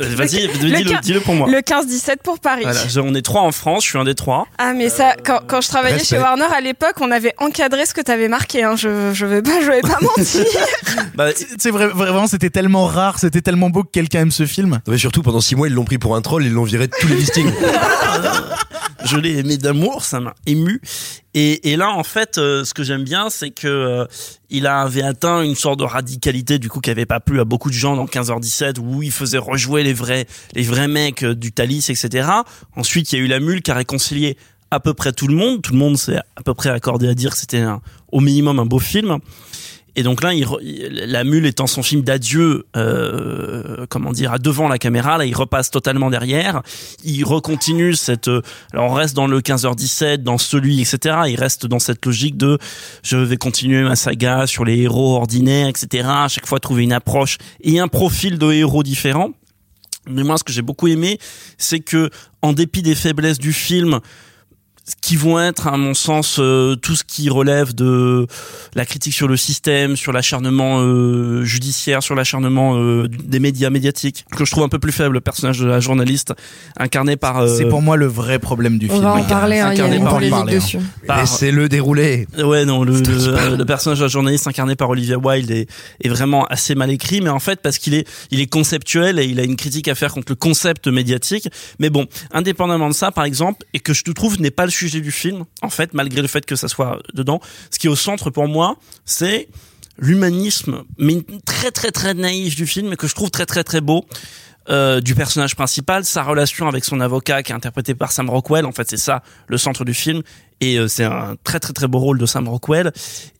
Euh, 0.00 0.08
Vas-y, 0.16 0.46
Le 0.46 0.52
dis-le, 0.74 1.00
dis-le 1.02 1.20
pour 1.20 1.34
moi. 1.34 1.46
Le 1.50 1.58
15-17 1.58 2.16
pour 2.24 2.40
Paris. 2.40 2.62
Voilà, 2.62 2.88
je- 2.88 2.98
on 3.00 3.14
est 3.14 3.20
trois 3.20 3.42
en 3.42 3.52
France, 3.52 3.84
je 3.84 3.90
suis 3.90 3.98
un 3.98 4.04
des 4.04 4.14
trois. 4.14 4.46
Ah 4.56 4.72
mais 4.72 4.88
ça, 4.88 5.14
quand, 5.22 5.40
quand 5.46 5.60
je 5.60 5.68
travaillais 5.68 5.96
Respect. 5.98 6.16
chez 6.16 6.22
Warner 6.22 6.46
à 6.56 6.62
l'époque, 6.62 6.94
on 7.02 7.10
avait 7.10 7.34
encadré 7.36 7.84
ce 7.84 7.92
que 7.92 8.00
t'avais 8.00 8.28
marqué. 8.28 8.62
Hein. 8.64 8.74
Je 8.76 9.12
je 9.12 9.26
vais 9.26 9.42
pas 9.42 9.60
je 9.60 9.66
vais 9.66 9.82
pas 9.82 9.98
mentir. 10.00 10.46
Bah, 11.14 11.26
C'est 11.58 11.70
vrai, 11.70 11.88
vraiment, 11.88 12.26
c'était 12.26 12.48
tellement 12.48 12.86
rare, 12.86 13.18
c'était 13.18 13.42
tellement 13.42 13.68
beau 13.68 13.82
que 13.82 13.90
quelqu'un 13.90 14.20
aime 14.20 14.30
ce 14.30 14.46
film. 14.46 14.70
Non, 14.86 14.92
mais 14.92 14.96
surtout, 14.98 15.20
pendant 15.22 15.42
six 15.42 15.54
mois, 15.56 15.68
ils 15.68 15.74
l'ont 15.74 15.84
pris 15.84 15.98
pour 15.98 16.16
un 16.16 16.22
troll, 16.22 16.46
ils 16.46 16.52
l'ont 16.52 16.64
viré 16.64 16.86
de 16.86 16.92
tous 16.98 17.06
les 17.08 17.16
listings. 17.16 17.52
Je 19.04 19.16
l'ai 19.16 19.38
aimé 19.38 19.56
d'amour, 19.56 20.04
ça 20.04 20.20
m'a 20.20 20.34
ému. 20.46 20.80
Et, 21.34 21.72
et 21.72 21.76
là, 21.76 21.90
en 21.90 22.04
fait, 22.04 22.38
euh, 22.38 22.64
ce 22.64 22.74
que 22.74 22.82
j'aime 22.82 23.04
bien, 23.04 23.30
c'est 23.30 23.50
que 23.50 23.66
euh, 23.66 24.04
il 24.50 24.66
avait 24.66 25.02
atteint 25.02 25.42
une 25.42 25.54
sorte 25.54 25.78
de 25.78 25.84
radicalité 25.84 26.58
du 26.58 26.68
coup 26.68 26.80
qui 26.80 26.90
avait 26.90 27.06
pas 27.06 27.20
plu 27.20 27.40
à 27.40 27.44
beaucoup 27.44 27.70
de 27.70 27.74
gens 27.74 27.96
dans 27.96 28.04
15h17 28.04 28.78
où 28.78 29.02
il 29.02 29.12
faisait 29.12 29.38
rejouer 29.38 29.82
les 29.82 29.94
vrais 29.94 30.26
les 30.54 30.62
vrais 30.62 30.88
mecs 30.88 31.22
euh, 31.24 31.34
du 31.34 31.52
Thalys, 31.52 31.86
etc. 31.88 32.28
Ensuite, 32.76 33.12
il 33.12 33.18
y 33.18 33.22
a 33.22 33.24
eu 33.24 33.28
la 33.28 33.40
mule 33.40 33.62
qui 33.62 33.70
a 33.70 33.74
réconcilié 33.74 34.36
à 34.70 34.80
peu 34.80 34.94
près 34.94 35.12
tout 35.12 35.26
le 35.26 35.34
monde. 35.34 35.62
Tout 35.62 35.72
le 35.72 35.78
monde 35.78 35.96
s'est 35.96 36.18
à 36.18 36.42
peu 36.44 36.54
près 36.54 36.70
accordé 36.70 37.08
à 37.08 37.14
dire 37.14 37.32
que 37.32 37.38
c'était 37.38 37.64
au 38.10 38.20
minimum 38.20 38.58
un 38.58 38.66
beau 38.66 38.78
film. 38.78 39.18
Et 39.94 40.02
donc 40.02 40.22
là, 40.22 40.32
il 40.32 40.46
la 40.90 41.24
mule 41.24 41.44
étant 41.44 41.66
son 41.66 41.82
film 41.82 42.02
d'adieu, 42.02 42.66
euh, 42.76 43.84
comment 43.88 44.12
dire, 44.12 44.38
devant 44.38 44.68
la 44.68 44.78
caméra, 44.78 45.18
là, 45.18 45.26
il 45.26 45.34
repasse 45.34 45.70
totalement 45.70 46.08
derrière. 46.08 46.62
Il 47.04 47.24
recontinue 47.24 47.94
cette. 47.94 48.28
euh, 48.28 48.42
alors 48.72 48.90
on 48.90 48.94
reste 48.94 49.14
dans 49.14 49.26
le 49.26 49.40
15h17, 49.40 50.18
dans 50.18 50.38
celui, 50.38 50.80
etc. 50.80 51.16
Il 51.28 51.38
reste 51.38 51.66
dans 51.66 51.78
cette 51.78 52.04
logique 52.06 52.38
de 52.38 52.58
je 53.02 53.18
vais 53.18 53.36
continuer 53.36 53.82
ma 53.82 53.96
saga 53.96 54.46
sur 54.46 54.64
les 54.64 54.78
héros 54.78 55.16
ordinaires, 55.16 55.68
etc. 55.68 56.08
À 56.08 56.28
chaque 56.28 56.46
fois 56.46 56.58
trouver 56.58 56.84
une 56.84 56.92
approche 56.92 57.36
et 57.60 57.78
un 57.78 57.88
profil 57.88 58.38
de 58.38 58.50
héros 58.50 58.82
différent. 58.82 59.30
Mais 60.08 60.24
moi, 60.24 60.36
ce 60.38 60.44
que 60.44 60.52
j'ai 60.52 60.62
beaucoup 60.62 60.88
aimé, 60.88 61.18
c'est 61.58 61.80
que, 61.80 62.10
en 62.40 62.52
dépit 62.52 62.82
des 62.82 62.96
faiblesses 62.96 63.38
du 63.38 63.52
film, 63.52 64.00
qui 65.00 65.16
vont 65.16 65.38
être, 65.40 65.68
à 65.68 65.76
mon 65.76 65.94
sens, 65.94 66.36
euh, 66.40 66.74
tout 66.74 66.96
ce 66.96 67.04
qui 67.04 67.30
relève 67.30 67.74
de 67.74 68.26
la 68.74 68.84
critique 68.84 69.14
sur 69.14 69.28
le 69.28 69.36
système, 69.36 69.96
sur 69.96 70.12
l'acharnement 70.12 70.80
euh, 70.80 71.44
judiciaire, 71.44 72.02
sur 72.02 72.14
l'acharnement 72.14 72.76
euh, 72.76 73.08
des 73.08 73.38
médias 73.38 73.70
médiatiques, 73.70 74.24
que 74.36 74.44
je 74.44 74.50
trouve 74.50 74.64
un 74.64 74.68
peu 74.68 74.78
plus 74.80 74.90
faible, 74.92 75.14
le 75.14 75.20
personnage 75.20 75.58
de 75.60 75.66
la 75.66 75.78
journaliste 75.80 76.32
incarné 76.78 77.16
par... 77.16 77.38
euh, 77.38 77.56
C'est 77.56 77.68
pour 77.68 77.80
moi 77.80 77.96
le 77.96 78.06
vrai 78.06 78.38
problème 78.38 78.78
du 78.78 78.86
On 78.90 78.94
film. 78.94 79.02
va 79.04 79.14
en 79.14 79.24
parler, 79.24 79.60
hein, 79.60 79.70
il 79.72 79.78
y 79.78 79.80
a 79.80 79.84
incarné 79.84 80.00
par- 80.00 80.18
parler, 80.30 80.54
dessus. 80.54 80.78
par- 81.06 81.20
Laissez-le 81.20 81.68
dérouler. 81.68 82.26
Ouais, 82.38 82.64
non, 82.64 82.82
le, 82.82 82.94
le, 83.00 83.56
le 83.56 83.64
personnage 83.64 83.98
de 83.98 84.04
la 84.04 84.08
journaliste 84.08 84.46
incarné 84.48 84.74
par 84.74 84.90
Olivia 84.90 85.16
Wilde 85.16 85.50
est, 85.52 85.68
est 86.02 86.08
vraiment 86.08 86.44
assez 86.46 86.74
mal 86.74 86.90
écrit, 86.90 87.20
mais 87.20 87.30
en 87.30 87.38
fait 87.40 87.60
parce 87.62 87.78
qu'il 87.78 87.94
est, 87.94 88.06
il 88.32 88.40
est 88.40 88.46
conceptuel 88.48 89.20
et 89.20 89.24
il 89.26 89.38
a 89.38 89.44
une 89.44 89.56
critique 89.56 89.86
à 89.88 89.94
faire 89.94 90.12
contre 90.12 90.32
le 90.32 90.36
concept 90.36 90.88
médiatique. 90.88 91.48
Mais 91.78 91.88
bon, 91.90 92.06
indépendamment 92.32 92.88
de 92.88 92.94
ça, 92.94 93.12
par 93.12 93.24
exemple, 93.24 93.64
et 93.74 93.78
que 93.78 93.92
je 93.94 94.02
trouve 94.12 94.40
n'est 94.40 94.50
pas 94.50 94.64
le 94.64 94.71
sujet 94.72 95.00
du 95.00 95.12
film, 95.12 95.44
en 95.62 95.70
fait, 95.70 95.94
malgré 95.94 96.20
le 96.22 96.28
fait 96.28 96.44
que 96.44 96.56
ça 96.56 96.66
soit 96.66 96.98
dedans, 97.14 97.40
ce 97.70 97.78
qui 97.78 97.86
est 97.86 97.90
au 97.90 97.96
centre 97.96 98.30
pour 98.30 98.48
moi, 98.48 98.76
c'est 99.04 99.48
l'humanisme, 99.98 100.82
mais 100.98 101.22
très 101.46 101.70
très 101.70 101.92
très 101.92 102.14
naïf 102.14 102.56
du 102.56 102.66
film, 102.66 102.92
et 102.92 102.96
que 102.96 103.06
je 103.06 103.14
trouve 103.14 103.30
très 103.30 103.46
très 103.46 103.62
très 103.62 103.80
beau. 103.80 104.04
euh, 104.68 105.00
du 105.00 105.14
personnage 105.14 105.54
principal, 105.56 106.04
sa 106.04 106.22
relation 106.22 106.68
avec 106.68 106.84
son 106.84 107.00
avocat 107.00 107.42
qui 107.42 107.52
est 107.52 107.54
interprété 107.54 107.94
par 107.94 108.12
Sam 108.12 108.30
Rockwell. 108.30 108.66
En 108.66 108.72
fait, 108.72 108.88
c'est 108.88 108.96
ça 108.96 109.22
le 109.46 109.58
centre 109.58 109.84
du 109.84 109.94
film, 109.94 110.22
et 110.60 110.78
euh, 110.78 110.88
c'est 110.88 111.04
un 111.04 111.36
très 111.44 111.60
très 111.60 111.72
très 111.72 111.88
beau 111.88 111.98
rôle 111.98 112.18
de 112.18 112.26
Sam 112.26 112.48
Rockwell. 112.48 112.92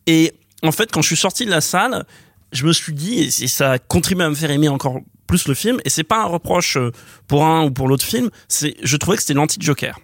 Et 0.07 0.33
en 0.63 0.71
fait, 0.71 0.91
quand 0.91 1.01
je 1.01 1.07
suis 1.07 1.17
sorti 1.17 1.45
de 1.45 1.51
la 1.51 1.61
salle, 1.61 2.05
je 2.51 2.65
me 2.65 2.73
suis 2.73 2.93
dit, 2.93 3.19
et 3.41 3.47
ça 3.47 3.73
a 3.73 3.79
contribué 3.79 4.23
à 4.23 4.29
me 4.29 4.35
faire 4.35 4.51
aimer 4.51 4.69
encore 4.69 4.99
plus 5.27 5.47
le 5.47 5.53
film. 5.53 5.79
Et 5.85 5.89
c'est 5.89 6.03
pas 6.03 6.21
un 6.21 6.27
reproche 6.27 6.77
euh, 6.77 6.91
pour 7.27 7.45
un 7.45 7.63
ou 7.63 7.71
pour 7.71 7.87
l'autre 7.87 8.05
film. 8.05 8.29
C'est, 8.47 8.75
je 8.83 8.97
trouvais 8.97 9.17
que 9.17 9.23
c'était 9.23 9.33
l'anti-Joker 9.33 9.97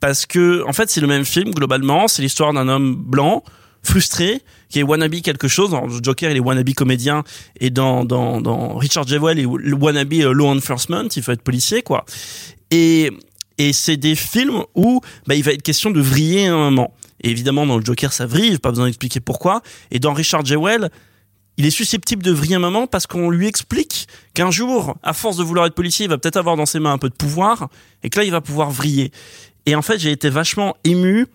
parce 0.00 0.26
que 0.26 0.64
en 0.66 0.72
fait 0.72 0.90
c'est 0.90 1.00
le 1.00 1.06
même 1.06 1.24
film 1.24 1.50
globalement. 1.52 2.08
C'est 2.08 2.22
l'histoire 2.22 2.52
d'un 2.52 2.68
homme 2.68 2.96
blanc 2.96 3.42
frustré 3.82 4.42
qui 4.68 4.78
est 4.78 4.82
wannabe 4.82 5.20
quelque 5.22 5.48
chose. 5.48 5.70
Dans 5.70 5.88
Joker 5.88 6.30
il 6.30 6.36
est 6.36 6.40
wannabe 6.40 6.72
comédien. 6.74 7.22
Et 7.60 7.70
dans 7.70 8.04
dans 8.04 8.40
dans 8.40 8.76
Richard 8.76 9.06
Jewell 9.06 9.38
il 9.38 9.44
est 9.44 9.72
wannabe 9.74 10.12
euh, 10.14 10.32
law 10.32 10.48
enforcement. 10.48 11.04
Il 11.14 11.22
faut 11.22 11.32
être 11.32 11.42
policier 11.42 11.82
quoi. 11.82 12.04
Et 12.70 13.10
et 13.58 13.72
c'est 13.72 13.98
des 13.98 14.14
films 14.14 14.62
où 14.74 15.00
bah, 15.26 15.34
il 15.34 15.44
va 15.44 15.52
être 15.52 15.62
question 15.62 15.90
de 15.90 16.00
vriller 16.00 16.46
un 16.46 16.56
moment. 16.70 16.94
Et 17.22 17.30
évidemment 17.30 17.66
dans 17.66 17.76
le 17.76 17.84
Joker 17.84 18.12
ça 18.12 18.26
vrille. 18.26 18.58
Pas 18.58 18.70
besoin 18.70 18.86
d'expliquer 18.86 19.20
pourquoi. 19.20 19.62
Et 19.90 19.98
dans 19.98 20.12
Richard 20.12 20.44
Jewell 20.44 20.90
il 21.60 21.66
est 21.66 21.70
susceptible 21.70 22.22
de 22.22 22.30
vriller 22.30 22.54
un 22.54 22.60
moment 22.60 22.86
parce 22.86 23.06
qu'on 23.06 23.28
lui 23.28 23.46
explique 23.46 24.08
qu'un 24.32 24.50
jour, 24.50 24.96
à 25.02 25.12
force 25.12 25.36
de 25.36 25.42
vouloir 25.42 25.66
être 25.66 25.74
policier, 25.74 26.06
il 26.06 26.08
va 26.08 26.16
peut-être 26.16 26.38
avoir 26.38 26.56
dans 26.56 26.64
ses 26.64 26.80
mains 26.80 26.92
un 26.94 26.96
peu 26.96 27.10
de 27.10 27.14
pouvoir. 27.14 27.68
Et 28.02 28.08
que 28.08 28.18
là, 28.18 28.24
il 28.24 28.30
va 28.30 28.40
pouvoir 28.40 28.70
vriller. 28.70 29.12
Et 29.70 29.76
en 29.76 29.82
fait, 29.82 30.00
j'ai 30.00 30.10
été 30.10 30.30
vachement 30.30 30.76
ému 30.82 31.28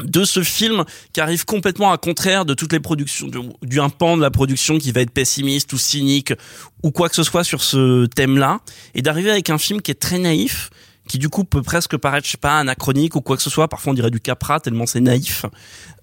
de 0.00 0.24
ce 0.24 0.42
film 0.42 0.84
qui 1.12 1.20
arrive 1.20 1.44
complètement 1.44 1.92
à 1.92 1.98
contraire 1.98 2.44
de 2.44 2.52
toutes 2.52 2.72
les 2.72 2.80
productions, 2.80 3.28
du, 3.28 3.38
du 3.62 3.80
un 3.80 3.90
pan 3.90 4.16
de 4.16 4.22
la 4.22 4.30
production 4.32 4.76
qui 4.78 4.90
va 4.90 5.02
être 5.02 5.12
pessimiste 5.12 5.72
ou 5.72 5.78
cynique 5.78 6.32
ou 6.82 6.90
quoi 6.90 7.08
que 7.08 7.14
ce 7.14 7.22
soit 7.22 7.44
sur 7.44 7.62
ce 7.62 8.06
thème-là, 8.06 8.58
et 8.96 9.02
d'arriver 9.02 9.30
avec 9.30 9.50
un 9.50 9.58
film 9.58 9.82
qui 9.82 9.92
est 9.92 10.00
très 10.00 10.18
naïf, 10.18 10.70
qui 11.06 11.18
du 11.18 11.28
coup 11.28 11.44
peut 11.44 11.62
presque 11.62 11.96
paraître, 11.96 12.26
je 12.26 12.32
sais 12.32 12.38
pas, 12.38 12.58
anachronique 12.58 13.14
ou 13.14 13.20
quoi 13.20 13.36
que 13.36 13.42
ce 13.44 13.50
soit. 13.50 13.68
Parfois 13.68 13.92
on 13.92 13.94
dirait 13.94 14.10
du 14.10 14.20
capra 14.20 14.58
tellement 14.58 14.86
c'est 14.86 15.00
naïf. 15.00 15.46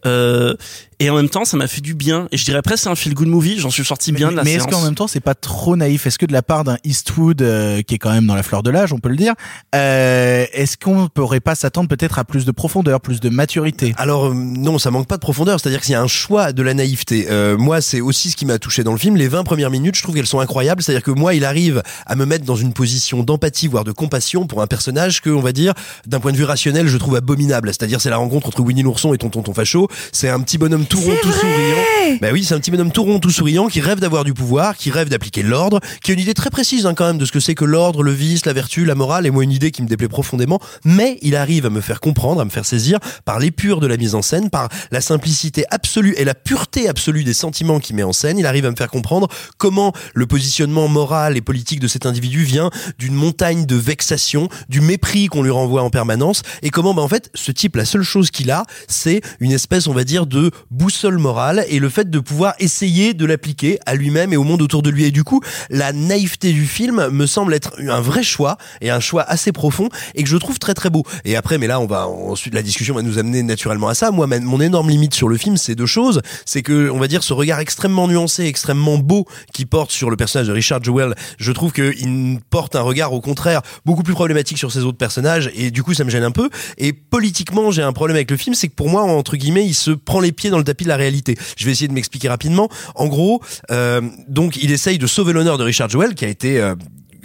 Euh, 0.07 0.55
et 0.99 1.11
en 1.11 1.15
même 1.15 1.29
temps, 1.29 1.45
ça 1.45 1.57
m'a 1.57 1.67
fait 1.67 1.81
du 1.81 1.93
bien. 1.93 2.27
Et 2.31 2.37
je 2.37 2.45
dirais 2.45 2.63
presque 2.63 2.83
c'est 2.83 2.89
un 2.89 2.95
feel 2.95 3.13
good 3.13 3.27
movie. 3.27 3.59
J'en 3.59 3.69
suis 3.69 3.85
sorti 3.85 4.11
bien 4.11 4.27
mais, 4.27 4.31
de 4.31 4.37
la 4.37 4.43
mais 4.43 4.53
est-ce 4.53 4.67
qu'en 4.67 4.81
même 4.81 4.95
temps 4.95 5.07
c'est 5.07 5.19
pas 5.19 5.35
trop 5.35 5.75
naïf? 5.75 6.07
Est-ce 6.07 6.17
que 6.17 6.25
de 6.25 6.33
la 6.33 6.41
part 6.41 6.63
d'un 6.63 6.77
Eastwood 6.83 7.41
euh, 7.43 7.83
qui 7.83 7.95
est 7.95 7.97
quand 7.99 8.11
même 8.11 8.25
dans 8.25 8.33
la 8.33 8.41
fleur 8.41 8.63
de 8.63 8.71
l'âge, 8.71 8.93
on 8.93 8.99
peut 8.99 9.09
le 9.09 9.15
dire, 9.15 9.33
euh, 9.75 10.45
est-ce 10.53 10.75
qu'on 10.75 11.07
pourrait 11.07 11.39
pas 11.39 11.53
s'attendre 11.53 11.87
peut-être 11.87 12.17
à 12.17 12.23
plus 12.23 12.45
de 12.45 12.51
profondeur, 12.51 12.99
plus 12.99 13.19
de 13.19 13.29
maturité? 13.29 13.93
Alors 13.97 14.33
non, 14.33 14.79
ça 14.79 14.89
manque 14.89 15.07
pas 15.07 15.17
de 15.17 15.21
profondeur. 15.21 15.59
C'est-à-dire 15.59 15.81
qu'il 15.81 15.91
y 15.91 15.95
a 15.95 16.01
un 16.01 16.07
choix 16.07 16.51
de 16.51 16.63
la 16.63 16.73
naïveté. 16.73 17.27
Euh, 17.29 17.57
moi, 17.57 17.79
c'est 17.81 18.01
aussi 18.01 18.31
ce 18.31 18.35
qui 18.35 18.47
m'a 18.47 18.57
touché 18.57 18.83
dans 18.83 18.91
le 18.91 18.97
film. 18.97 19.17
Les 19.17 19.27
20 19.27 19.43
premières 19.43 19.69
minutes, 19.69 19.95
je 19.95 20.01
trouve 20.01 20.15
qu'elles 20.15 20.25
sont 20.25 20.39
incroyables. 20.39 20.81
C'est-à-dire 20.81 21.03
que 21.03 21.11
moi, 21.11 21.35
il 21.35 21.45
arrive 21.45 21.83
à 22.07 22.15
me 22.15 22.25
mettre 22.25 22.45
dans 22.45 22.55
une 22.55 22.73
position 22.73 23.21
d'empathie, 23.21 23.67
voire 23.67 23.83
de 23.83 23.91
compassion 23.91 24.47
pour 24.47 24.63
un 24.63 24.67
personnage 24.67 25.21
que, 25.21 25.29
on 25.29 25.41
va 25.41 25.51
dire, 25.51 25.73
d'un 26.07 26.19
point 26.19 26.31
de 26.31 26.37
vue 26.37 26.43
rationnel, 26.43 26.87
je 26.87 26.97
trouve 26.97 27.15
abominable. 27.15 27.69
C'est-à-dire, 27.69 28.01
c'est 28.01 28.09
la 28.09 28.17
rencontre 28.17 28.47
entre 28.47 28.61
Winnie 28.61 28.81
l'ourson 28.81 29.13
et 29.13 29.19
Tonton 29.19 29.53
Facho. 29.53 29.87
C'est 30.11 30.29
un 30.29 30.39
petit 30.39 30.57
bonhomme 30.57 30.85
tout 30.85 30.99
rond, 30.99 31.15
tout 31.21 31.31
souriant. 31.31 32.19
Bah 32.21 32.29
oui, 32.31 32.43
c'est 32.43 32.55
un 32.55 32.59
petit 32.59 32.71
bonhomme 32.71 32.91
tout 32.91 33.03
rond, 33.03 33.19
tout 33.19 33.29
souriant, 33.29 33.67
qui 33.67 33.81
rêve 33.81 33.99
d'avoir 33.99 34.23
du 34.23 34.33
pouvoir, 34.33 34.77
qui 34.77 34.91
rêve 34.91 35.09
d'appliquer 35.09 35.43
l'ordre, 35.43 35.79
qui 36.01 36.11
a 36.11 36.13
une 36.13 36.19
idée 36.19 36.33
très 36.33 36.49
précise 36.49 36.85
hein, 36.85 36.93
quand 36.93 37.05
même 37.05 37.17
de 37.17 37.25
ce 37.25 37.31
que 37.31 37.39
c'est 37.39 37.55
que 37.55 37.65
l'ordre, 37.65 38.03
le 38.03 38.11
vice, 38.11 38.45
la 38.45 38.53
vertu, 38.53 38.85
la 38.85 38.95
morale, 38.95 39.25
et 39.25 39.31
moi 39.31 39.43
une 39.43 39.51
idée 39.51 39.71
qui 39.71 39.81
me 39.81 39.87
déplaît 39.87 40.07
profondément. 40.07 40.59
Mais 40.85 41.17
il 41.21 41.35
arrive 41.35 41.65
à 41.65 41.69
me 41.69 41.81
faire 41.81 41.99
comprendre, 41.99 42.41
à 42.41 42.45
me 42.45 42.49
faire 42.49 42.65
saisir 42.65 42.99
par 43.25 43.39
l'épure 43.39 43.79
de 43.79 43.87
la 43.87 43.97
mise 43.97 44.15
en 44.15 44.21
scène, 44.21 44.49
par 44.49 44.69
la 44.91 45.01
simplicité 45.01 45.65
absolue 45.69 46.13
et 46.17 46.23
la 46.23 46.35
pureté 46.35 46.87
absolue 46.87 47.23
des 47.23 47.33
sentiments 47.33 47.79
qu'il 47.79 47.95
met 47.95 48.03
en 48.03 48.13
scène. 48.13 48.37
Il 48.37 48.45
arrive 48.45 48.65
à 48.65 48.71
me 48.71 48.75
faire 48.75 48.89
comprendre 48.89 49.27
comment 49.57 49.93
le 50.13 50.25
positionnement 50.25 50.87
moral 50.87 51.37
et 51.37 51.41
politique 51.41 51.79
de 51.79 51.87
cet 51.87 52.05
individu 52.05 52.43
vient 52.43 52.69
d'une 52.97 53.13
montagne 53.13 53.65
de 53.65 53.75
vexation, 53.75 54.49
du 54.69 54.81
mépris 54.81 55.27
qu'on 55.27 55.43
lui 55.43 55.51
renvoie 55.51 55.83
en 55.83 55.89
permanence, 55.89 56.41
et 56.61 56.69
comment, 56.69 56.93
bah, 56.93 57.01
en 57.01 57.07
fait, 57.07 57.29
ce 57.33 57.51
type, 57.51 57.75
la 57.75 57.85
seule 57.85 58.03
chose 58.03 58.31
qu'il 58.31 58.51
a, 58.51 58.65
c'est 58.87 59.21
une 59.39 59.51
espèce, 59.51 59.76
on 59.85 59.93
va 59.93 60.03
dire, 60.03 60.25
de 60.25 60.49
boussole 60.71 61.19
morale 61.19 61.65
et 61.69 61.77
le 61.77 61.89
fait 61.89 62.09
de 62.09 62.19
pouvoir 62.19 62.55
essayer 62.57 63.13
de 63.13 63.25
l'appliquer 63.25 63.77
à 63.85 63.93
lui-même 63.93 64.33
et 64.33 64.37
au 64.37 64.43
monde 64.43 64.63
autour 64.63 64.81
de 64.81 64.89
lui. 64.89 65.03
Et 65.03 65.11
du 65.11 65.23
coup, 65.23 65.41
la 65.69 65.93
naïveté 65.93 66.53
du 66.53 66.65
film 66.65 67.09
me 67.09 67.25
semble 67.27 67.53
être 67.53 67.73
un 67.79 68.01
vrai 68.01 68.23
choix 68.23 68.57
et 68.81 68.89
un 68.89 68.99
choix 68.99 69.21
assez 69.23 69.51
profond 69.51 69.89
et 70.15 70.23
que 70.23 70.29
je 70.29 70.37
trouve 70.37 70.57
très 70.57 70.73
très 70.73 70.89
beau. 70.89 71.03
Et 71.25 71.35
après, 71.35 71.57
mais 71.57 71.67
là, 71.67 71.79
on 71.79 71.85
va 71.85 72.07
ensuite 72.07 72.53
la 72.53 72.63
discussion 72.63 72.95
va 72.95 73.01
nous 73.01 73.19
amener 73.19 73.43
naturellement 73.43 73.89
à 73.89 73.93
ça. 73.93 74.11
Moi, 74.11 74.25
mon 74.25 74.61
énorme 74.61 74.89
limite 74.89 75.13
sur 75.13 75.27
le 75.27 75.37
film, 75.37 75.57
c'est 75.57 75.75
deux 75.75 75.85
choses. 75.85 76.21
C'est 76.45 76.61
que, 76.61 76.89
on 76.89 76.99
va 76.99 77.07
dire, 77.07 77.23
ce 77.23 77.33
regard 77.33 77.59
extrêmement 77.59 78.07
nuancé, 78.07 78.45
extrêmement 78.45 78.97
beau 78.97 79.25
qui 79.53 79.65
porte 79.65 79.91
sur 79.91 80.09
le 80.09 80.17
personnage 80.17 80.47
de 80.47 80.53
Richard 80.53 80.83
Jewell. 80.83 81.13
Je 81.37 81.51
trouve 81.51 81.73
qu'il 81.73 82.39
porte 82.49 82.75
un 82.75 82.81
regard 82.81 83.13
au 83.13 83.21
contraire 83.21 83.61
beaucoup 83.85 84.03
plus 84.03 84.13
problématique 84.13 84.57
sur 84.57 84.71
ses 84.71 84.79
autres 84.79 84.97
personnages 84.97 85.51
et 85.53 85.71
du 85.71 85.83
coup, 85.83 85.93
ça 85.93 86.03
me 86.03 86.09
gêne 86.09 86.23
un 86.23 86.31
peu. 86.31 86.49
Et 86.77 86.93
politiquement, 86.93 87.71
j'ai 87.71 87.83
un 87.83 87.93
problème 87.93 88.15
avec 88.15 88.31
le 88.31 88.37
film, 88.37 88.55
c'est 88.55 88.67
que 88.67 88.75
pour 88.75 88.89
moi, 88.89 89.03
entre 89.03 89.35
guillemets, 89.35 89.66
il 89.67 89.75
se 89.75 89.91
prend 89.91 90.19
les 90.19 90.31
pieds 90.31 90.49
dans 90.49 90.57
le 90.57 90.63
tapis 90.63 90.83
de 90.83 90.89
la 90.89 90.97
réalité. 90.97 91.37
Je 91.57 91.65
vais 91.65 91.71
essayer 91.71 91.87
de 91.87 91.93
m'expliquer 91.93 92.29
rapidement. 92.29 92.69
En 92.95 93.07
gros, 93.07 93.41
euh, 93.71 94.01
donc 94.27 94.57
il 94.57 94.71
essaye 94.71 94.97
de 94.97 95.07
sauver 95.07 95.33
l'honneur 95.33 95.57
de 95.57 95.63
Richard 95.63 95.89
Jewell, 95.89 96.15
qui 96.15 96.25
a 96.25 96.29
été 96.29 96.59
euh, 96.59 96.75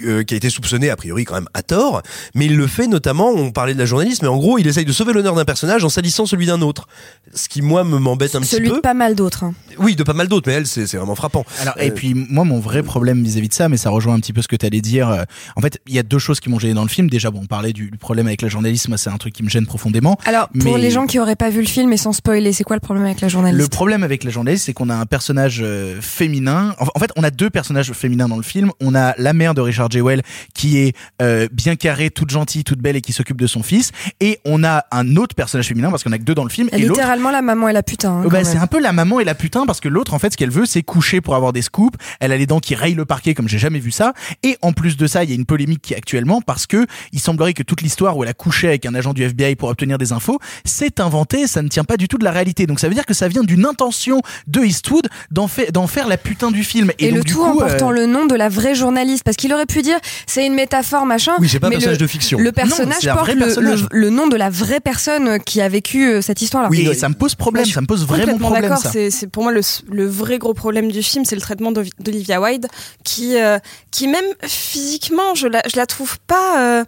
euh, 0.05 0.23
qui 0.25 0.35
a 0.35 0.37
été 0.37 0.51
soupçonné 0.51 0.91
a 0.91 0.97
priori 0.97 1.25
quand 1.25 1.35
même 1.35 1.49
à 1.55 1.63
tort, 1.63 2.03
mais 2.35 2.47
il 2.47 2.57
le 2.57 2.67
fait 2.67 2.87
notamment, 2.87 3.31
on 3.31 3.51
parlait 3.53 3.75
de 3.75 3.79
la 3.79 3.87
journaliste, 3.87 4.23
mais 4.23 4.29
en 4.29 4.37
gros 4.37 4.59
il 4.59 4.67
essaye 4.67 4.85
de 4.85 4.93
sauver 4.93 5.13
l'honneur 5.13 5.35
d'un 5.35 5.45
personnage 5.45 5.85
en 5.85 5.89
salissant 5.89 6.27
celui 6.27 6.47
d'un 6.47 6.61
autre. 6.63 6.87
Ce 7.35 7.49
qui 7.49 7.63
moi 7.63 7.85
me 7.85 7.99
m'embête 7.99 8.35
un 8.35 8.41
petit 8.41 8.49
Celui 8.51 8.69
peu. 8.71 8.77
de 8.77 8.81
pas 8.81 8.95
mal 8.95 9.15
d'autres. 9.15 9.45
hein. 9.45 9.55
Oui, 9.79 9.97
de 9.97 10.03
pas 10.03 10.13
mal 10.13 10.29
d'autres, 10.29 10.49
mais 10.49 10.55
elle 10.55 10.67
c'est 10.67 10.85
vraiment 10.97 11.15
frappant. 11.15 11.45
Alors, 11.61 11.75
Euh, 11.79 11.83
et 11.83 11.91
puis 11.91 12.15
moi, 12.15 12.45
mon 12.45 12.61
vrai 12.61 12.83
problème 12.83 13.23
vis-à-vis 13.23 13.49
de 13.49 13.55
ça, 13.55 13.69
mais 13.69 13.77
ça 13.77 13.91
rejoint 13.91 14.15
un 14.15 14.21
petit 14.21 14.33
peu 14.33 14.43
ce 14.43 14.49
que 14.49 14.57
tu 14.57 14.67
allais 14.67 14.81
dire. 14.81 15.09
euh, 15.09 15.25
En 15.57 15.61
fait, 15.61 15.81
il 15.87 15.95
y 15.95 15.99
a 15.99 16.03
deux 16.03 16.19
choses 16.19 16.41
qui 16.41 16.49
m'ont 16.51 16.59
gêné 16.59 16.75
dans 16.75 16.83
le 16.83 16.89
film. 16.89 17.09
Déjà, 17.09 17.31
bon, 17.31 17.41
on 17.43 17.47
parlait 17.47 17.73
du, 17.73 17.91
du 17.91 17.99
problème 17.99 18.27
avec 18.27 18.43
la 18.43 18.49
journaliste, 18.49 18.89
moi, 18.89 18.99
c'est 18.99 19.11
un 19.11 19.17
truc 19.17 19.33
qui 19.35 19.43
me 19.43 19.49
gêne 19.49 19.67
profondément. 19.67 20.19
Alors, 20.27 20.49
pour 20.49 20.75
Mais- 20.75 20.81
les 20.83 20.91
gens 20.91 21.07
qui 21.07 21.19
auraient 21.19 21.37
pas 21.37 21.51
vu 21.51 21.61
le 21.61 21.67
film 21.67 21.93
et 21.93 21.97
sans 21.97 22.13
spoiler, 22.13 22.53
c'est 22.53 22.65
quoi 22.65 22.77
le 22.77 22.81
problème 22.81 23.05
avec 23.07 23.21
la 23.21 23.29
journaliste? 23.29 23.61
Le 23.63 23.69
problème 23.69 24.03
avec 24.03 24.25
la 24.25 24.31
journaliste, 24.31 24.67
c'est 24.67 24.73
qu'on 24.75 24.91
a 24.91 24.95
un 24.95 25.07
personnage 25.07 25.61
euh, 25.63 26.01
féminin. 26.01 26.75
En 26.79 26.87
en 26.95 26.99
fait, 27.01 27.11
on 27.17 27.25
a 27.25 27.31
deux 27.31 27.49
personnages 27.51 27.93
féminins 27.93 28.29
dans 28.29 28.37
le 28.37 28.43
film. 28.43 28.71
On 28.81 28.95
a 28.95 29.15
la 29.19 29.33
mère 29.33 29.55
de 29.55 29.61
Richard 29.61 29.89
Jewell 29.93 30.23
qui 30.55 30.79
est 30.79 30.97
euh, 31.21 31.47
bien 31.53 31.77
carrée, 31.77 32.11
toute 32.11 32.31
gentille, 32.31 32.65
toute 32.65 32.81
belle 32.81 32.97
et 32.97 33.01
qui 33.01 33.13
s'occupe 33.13 33.41
de 33.41 33.47
son 33.47 33.63
fils. 33.63 33.91
Et 34.21 34.41
on 34.45 34.65
a 34.65 34.85
un 34.91 35.17
autre 35.17 35.35
personnage 35.35 35.69
féminin 35.69 35.91
parce 35.91 36.03
qu'on 36.05 36.13
a 36.13 36.19
que 36.19 36.25
deux 36.25 36.35
dans 36.35 36.45
le 36.45 36.51
film. 36.51 36.69
Et 36.73 36.79
littéralement 36.79 37.31
la 37.31 37.43
maman 37.43 37.69
et 37.69 37.73
la 37.73 37.83
putain. 37.83 38.11
hein, 38.11 38.23
Oh, 38.27 38.29
bah, 38.31 38.45
c'est 38.45 38.59
un 38.59 38.67
peu 38.67 38.81
la 38.81 38.93
maman 38.93 39.21
et 39.21 39.25
la 39.25 39.35
putain 39.35 39.67
parce 39.67 39.81
que 39.81 39.89
l'autre 39.89 40.15
en 40.15 40.19
fait 40.19 40.33
ce 40.33 40.37
qu'elle 40.37 40.51
veut 40.51 40.67
c'est 40.67 40.83
coucher 40.83 41.21
pour 41.21 41.35
avoir 41.37 41.53
des 41.53 41.63
scoops. 41.63 41.99
Elle 42.21 42.33
a 42.33 42.37
les 42.37 42.47
dents 42.47 42.61
qui 42.61 42.75
rayent 42.75 42.95
le 42.95 43.05
parquet 43.05 43.35
comme 43.35 43.49
j'ai 43.49 43.59
jamais 43.59 43.79
vu 43.79 43.91
ça. 43.91 44.13
Et 44.43 44.57
en 44.63 44.73
plus 44.73 44.97
de 44.97 45.07
ça, 45.07 45.25
il 45.25 45.31
y 45.31 45.33
a 45.33 45.37
une 45.37 45.45
polémique 45.47 45.83
qui 45.83 45.95
est 45.95 45.97
actuellement 45.97 46.41
parce 46.41 46.67
que 46.67 46.87
il 47.13 47.21
semblerait 47.21 47.53
que 47.55 47.63
toute 47.63 47.83
l'histoire 47.83 48.17
où 48.17 48.23
elle 48.25 48.31
a 48.31 48.35
couché 48.35 48.69
avec 48.69 48.87
un 48.87 48.95
agent 48.95 49.13
du 49.13 49.23
FBI 49.25 49.57
pour 49.57 49.69
obtenir 49.69 49.99
des 49.99 50.13
infos, 50.13 50.39
c'est 50.65 51.01
inventé, 51.01 51.47
ça 51.47 51.63
ne 51.63 51.69
tient 51.69 51.85
pas 51.85 51.97
du 51.97 52.09
tout 52.09 52.19
de 52.19 52.25
la 52.25 52.31
réalité. 52.31 52.67
Donc 52.67 52.81
ça 52.81 52.89
veut 52.89 52.95
dire 52.95 53.07
que 53.07 53.15
ça 53.15 53.29
vient 53.29 53.43
d'une 53.43 53.67
intention 53.67 54.21
de 54.47 54.63
Eastwood 54.63 55.09
d'en 55.31 55.49
fa- 55.49 55.71
d'en 55.71 55.87
faire 55.87 56.09
la 56.09 56.17
putain 56.17 56.51
du 56.51 56.65
film. 56.65 56.91
Et, 56.99 57.09
donc, 57.09 57.19
le 57.19 57.25
du 57.25 57.33
tout 57.33 57.39
coup, 57.39 57.45
en 57.51 57.57
portant 57.57 57.91
euh, 57.91 57.95
le 57.95 58.07
nom 58.07 58.27
de 58.27 58.35
la 58.35 58.49
vraie 58.49 58.75
journaliste, 58.75 59.25
parce 59.25 59.37
qu'il 59.37 59.53
aurait 59.53 59.67
pu 59.67 59.82
dire 59.83 59.99
c'est 60.27 60.47
une 60.47 60.55
métaphore 60.55 61.05
machin. 61.07 61.33
Oui, 61.39 61.49
c'est 61.49 61.61
pas 61.61 61.67
un 61.67 61.71
personnage 61.71 61.99
le, 61.99 62.03
de 62.03 62.07
fiction. 62.07 62.39
Le 62.39 62.53
personnage 62.53 63.05
porte 63.13 63.29
le, 63.33 63.39
personnage. 63.39 63.83
le- 63.91 63.99
le 64.01 64.11
nom 64.11 64.27
de 64.27 64.37
la 64.37 64.51
vraie 64.51 64.81
personne 64.81 65.39
qui 65.41 65.61
a 65.61 65.69
vécu 65.69 66.09
euh, 66.09 66.21
cette 66.23 66.41
histoire-là. 66.43 66.69
Oui, 66.71 66.87
et 66.89 66.95
ça 66.95 67.09
me 67.09 67.15
pose 67.15 67.35
problème, 67.35 67.65
Moi, 67.67 67.75
ça 67.75 67.81
me 67.81 67.87
pose 67.87 68.07
vraiment 68.07 68.39
problème 68.39 68.63
d'accord. 68.63 68.79
ça. 68.79 68.91
C'est, 69.11 69.27
pour 69.27 69.43
moi 69.43 69.53
le, 69.53 69.61
le 69.91 70.07
vrai 70.07 70.39
gros 70.39 70.55
problème 70.55 70.91
du 70.91 71.03
film, 71.03 71.25
c'est 71.25 71.35
le 71.35 71.41
traitement 71.41 71.73
d'Olivia 71.73 72.41
Wilde, 72.41 72.67
qui, 73.05 73.37
euh, 73.41 73.59
qui 73.91 74.09
même 74.09 74.25
physiquement, 74.47 75.35
je 75.35 75.47
la, 75.49 75.63
je 75.71 75.77
la 75.77 75.87
trouve 75.87 76.19
pas. 76.27 76.61
euh, 76.61 76.85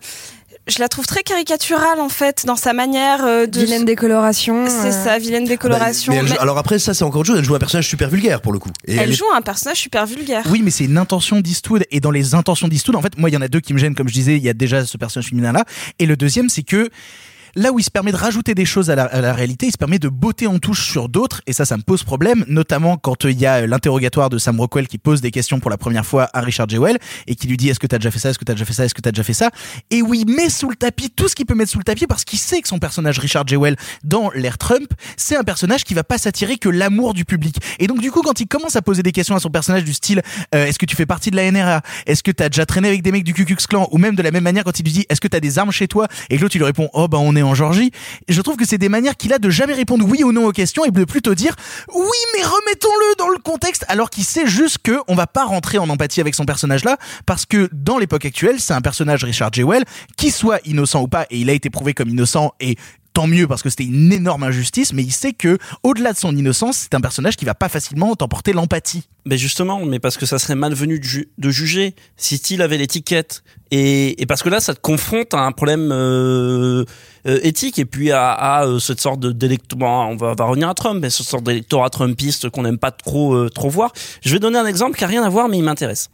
je 0.66 0.78
la 0.78 0.88
trouve 0.88 1.06
très 1.06 1.22
caricaturale 1.22 2.00
en 2.00 2.08
fait 2.08 2.44
dans 2.46 2.56
sa 2.56 2.72
manière 2.72 3.24
euh, 3.24 3.46
de 3.46 3.60
Vilaine 3.60 3.84
décoloration. 3.84 4.66
C'est 4.68 4.88
euh. 4.88 5.04
ça, 5.04 5.18
vilaine 5.18 5.44
décoloration. 5.44 6.12
mais 6.12 6.18
elle 6.20 6.26
joue- 6.26 6.32
Mais 6.34 6.38
alors 6.40 6.58
après 6.58 6.78
ça 6.78 6.94
c'est 6.94 7.04
encore 7.04 7.20
autre 7.20 7.28
chose. 7.28 7.38
Elle 7.38 7.44
joue 7.44 7.54
un 7.54 7.58
personnage 7.58 7.88
super 7.88 8.08
vulgaire 8.08 8.40
pour 8.40 8.52
le 8.52 8.58
coup. 8.58 8.70
Et 8.86 8.96
elle 8.96 9.12
joue 9.12 9.26
un 9.34 9.42
personnage 9.42 9.78
super 9.78 10.06
vulgaire. 10.06 10.44
Oui, 10.50 10.62
mais 10.62 10.70
c'est 10.70 10.84
une 10.84 10.98
intention 10.98 11.40
d'Eastwood. 11.40 11.84
Et 11.90 12.00
dans 12.00 12.10
les 12.10 12.34
intentions 12.34 12.68
d'Eastwood, 12.68 12.96
en 12.96 13.02
fait, 13.02 13.18
moi, 13.18 13.28
il 13.30 13.34
y 13.34 13.36
en 13.36 13.42
a 13.42 13.48
deux 13.48 13.60
qui 13.60 13.74
me 13.74 13.78
gênent, 13.78 13.94
comme 13.94 14.08
je 14.08 14.14
disais, 14.14 14.36
il 14.36 14.42
y 14.42 14.48
a 14.48 14.54
déjà 14.54 14.84
ce 14.86 14.96
personnage 14.96 15.28
féminin-là. 15.28 15.64
Et 15.98 16.06
le 16.06 16.16
deuxième, 16.16 16.48
c'est 16.48 16.62
que 16.62 16.88
là 17.56 17.72
où 17.72 17.78
il 17.78 17.82
se 17.82 17.90
permet 17.90 18.12
de 18.12 18.16
rajouter 18.16 18.54
des 18.54 18.64
choses 18.64 18.90
à 18.90 18.94
la, 18.94 19.32
réalité, 19.32 19.66
il 19.66 19.72
se 19.72 19.78
permet 19.78 19.98
de 19.98 20.08
botter 20.08 20.46
en 20.46 20.58
touche 20.58 20.88
sur 20.88 21.08
d'autres, 21.08 21.42
et 21.46 21.52
ça, 21.52 21.64
ça 21.64 21.76
me 21.76 21.82
pose 21.82 22.02
problème, 22.02 22.44
notamment 22.48 22.96
quand 22.96 23.24
euh, 23.24 23.30
il 23.30 23.38
y 23.38 23.46
a 23.46 23.62
euh, 23.62 23.66
l'interrogatoire 23.66 24.30
de 24.30 24.38
Sam 24.38 24.60
Rockwell 24.60 24.88
qui 24.88 24.98
pose 24.98 25.20
des 25.20 25.30
questions 25.30 25.60
pour 25.60 25.70
la 25.70 25.76
première 25.76 26.06
fois 26.06 26.28
à 26.32 26.40
Richard 26.40 26.68
Jewell, 26.68 26.98
et 27.26 27.34
qui 27.34 27.46
lui 27.46 27.56
dit 27.56 27.68
est-ce 27.68 27.80
que 27.80 27.86
t'as 27.86 27.98
déjà 27.98 28.10
fait 28.10 28.18
ça, 28.18 28.30
est-ce 28.30 28.38
que 28.38 28.44
t'as 28.44 28.54
déjà 28.54 28.64
fait 28.64 28.72
ça, 28.72 28.84
est-ce 28.84 28.94
que 28.94 29.00
t'as 29.00 29.12
déjà 29.12 29.22
fait 29.22 29.34
ça, 29.34 29.50
et 29.90 30.02
où 30.02 30.14
il 30.14 30.26
met 30.26 30.48
sous 30.48 30.68
le 30.68 30.76
tapis 30.76 31.10
tout 31.10 31.28
ce 31.28 31.34
qu'il 31.34 31.46
peut 31.46 31.54
mettre 31.54 31.70
sous 31.70 31.78
le 31.78 31.84
tapis 31.84 32.06
parce 32.06 32.24
qu'il 32.24 32.38
sait 32.38 32.60
que 32.60 32.68
son 32.68 32.78
personnage 32.78 33.18
Richard 33.18 33.46
Jewell 33.46 33.76
dans 34.02 34.30
l'ère 34.34 34.58
Trump, 34.58 34.92
c'est 35.16 35.36
un 35.36 35.44
personnage 35.44 35.84
qui 35.84 35.94
va 35.94 36.04
pas 36.04 36.18
s'attirer 36.18 36.56
que 36.56 36.68
l'amour 36.68 37.14
du 37.14 37.24
public. 37.24 37.56
Et 37.78 37.86
donc 37.86 38.00
du 38.00 38.10
coup, 38.10 38.22
quand 38.22 38.40
il 38.40 38.46
commence 38.46 38.76
à 38.76 38.82
poser 38.82 39.02
des 39.02 39.12
questions 39.12 39.36
à 39.36 39.40
son 39.40 39.50
personnage 39.50 39.84
du 39.84 39.92
style 39.92 40.22
euh, 40.54 40.66
est-ce 40.66 40.78
que 40.78 40.86
tu 40.86 40.96
fais 40.96 41.06
partie 41.06 41.30
de 41.30 41.36
la 41.36 41.50
NRA, 41.50 41.82
est-ce 42.06 42.22
que 42.22 42.30
t'as 42.30 42.48
déjà 42.48 42.66
traîné 42.66 42.88
avec 42.88 43.02
des 43.02 43.12
mecs 43.12 43.24
du 43.24 43.34
Ku 43.34 43.44
Klux 43.44 43.56
Klan, 43.68 43.88
ou 43.92 43.98
même 43.98 44.16
de 44.16 44.22
la 44.22 44.30
même 44.30 44.44
manière 44.44 44.64
quand 44.64 44.78
il 44.78 44.84
lui 44.84 44.92
dit 44.92 45.06
est-ce 45.08 45.20
que 45.20 45.28
t'as 45.28 45.40
des 45.40 45.58
armes 45.58 45.72
chez 45.72 45.88
toi, 45.88 46.08
et 46.30 46.36
que 46.36 46.42
l'autre 46.42 46.56
il 46.56 46.58
lui 46.58 46.66
répond 46.66 46.88
oh 46.92 47.08
bah 47.08 47.18
on 47.18 47.36
est 47.36 47.43
en 47.44 47.54
Georgie. 47.54 47.90
Je 48.28 48.40
trouve 48.40 48.56
que 48.56 48.66
c'est 48.66 48.78
des 48.78 48.88
manières 48.88 49.16
qu'il 49.16 49.32
a 49.32 49.38
de 49.38 49.50
jamais 49.50 49.74
répondre 49.74 50.04
oui 50.08 50.24
ou 50.24 50.32
non 50.32 50.46
aux 50.46 50.52
questions 50.52 50.84
et 50.84 50.90
de 50.90 51.04
plutôt 51.04 51.34
dire 51.34 51.54
oui 51.94 52.18
mais 52.36 52.42
remettons-le 52.42 53.16
dans 53.18 53.28
le 53.28 53.38
contexte 53.38 53.84
alors 53.88 54.10
qu'il 54.10 54.24
sait 54.24 54.46
juste 54.46 54.78
que 54.82 54.98
on 55.08 55.14
va 55.14 55.26
pas 55.26 55.44
rentrer 55.44 55.78
en 55.78 55.88
empathie 55.88 56.20
avec 56.20 56.34
son 56.34 56.44
personnage 56.44 56.84
là 56.84 56.96
parce 57.26 57.46
que 57.46 57.68
dans 57.72 57.98
l'époque 57.98 58.24
actuelle 58.24 58.60
c'est 58.60 58.74
un 58.74 58.80
personnage 58.80 59.24
Richard 59.24 59.52
Jewell 59.52 59.84
qui 60.16 60.30
soit 60.30 60.60
innocent 60.66 61.02
ou 61.02 61.08
pas 61.08 61.26
et 61.30 61.38
il 61.38 61.50
a 61.50 61.52
été 61.52 61.70
prouvé 61.70 61.94
comme 61.94 62.08
innocent 62.08 62.52
et 62.60 62.76
tant 63.14 63.26
mieux 63.26 63.46
parce 63.48 63.62
que 63.62 63.70
c'était 63.70 63.84
une 63.84 64.12
énorme 64.12 64.42
injustice 64.42 64.92
mais 64.92 65.02
il 65.02 65.12
sait 65.12 65.32
que 65.32 65.56
au-delà 65.82 66.12
de 66.12 66.18
son 66.18 66.36
innocence 66.36 66.76
c'est 66.76 66.94
un 66.94 67.00
personnage 67.00 67.36
qui 67.36 67.44
va 67.46 67.54
pas 67.54 67.68
facilement 67.70 68.14
t'emporter 68.14 68.52
l'empathie 68.52 69.04
Mais 69.24 69.38
justement, 69.38 69.84
mais 69.86 70.00
parce 70.00 70.18
que 70.18 70.26
ça 70.26 70.38
serait 70.38 70.54
malvenu 70.56 70.98
de, 70.98 71.04
ju- 71.04 71.28
de 71.38 71.50
juger 71.50 71.94
si 72.18 72.36
Steele 72.36 72.60
avait 72.60 72.76
l'étiquette 72.76 73.42
et, 73.70 74.20
et 74.20 74.26
parce 74.26 74.42
que 74.42 74.50
là, 74.50 74.60
ça 74.60 74.74
te 74.74 74.80
confronte 74.80 75.32
à 75.32 75.38
un 75.40 75.50
problème 75.52 75.90
euh, 75.90 76.84
euh, 77.26 77.40
éthique 77.42 77.78
et 77.78 77.86
puis 77.86 78.12
à, 78.12 78.30
à, 78.32 78.66
euh, 78.66 78.78
cette 78.78 79.00
sorte 79.00 79.20
d'électorat. 79.26 80.06
On 80.10 80.16
va, 80.16 80.34
va 80.34 80.44
revenir 80.44 80.68
à 80.68 80.74
Trump, 80.74 80.98
mais 81.00 81.08
cette 81.10 81.26
sorte 81.26 81.44
d'électorat 81.44 81.88
trumpiste 81.90 82.50
qu'on 82.50 82.62
n'aime 82.62 82.78
pas 82.78 82.90
trop 82.92 83.34
euh, 83.34 83.48
trop 83.48 83.70
voir. 83.70 83.92
Je 84.22 84.32
vais 84.34 84.38
donner 84.38 84.58
un 84.58 84.66
exemple 84.66 84.96
qui 84.98 85.04
a 85.04 85.08
rien 85.08 85.22
à 85.24 85.28
voir, 85.30 85.48
mais 85.48 85.56
il 85.58 85.64
m'intéresse. 85.64 86.10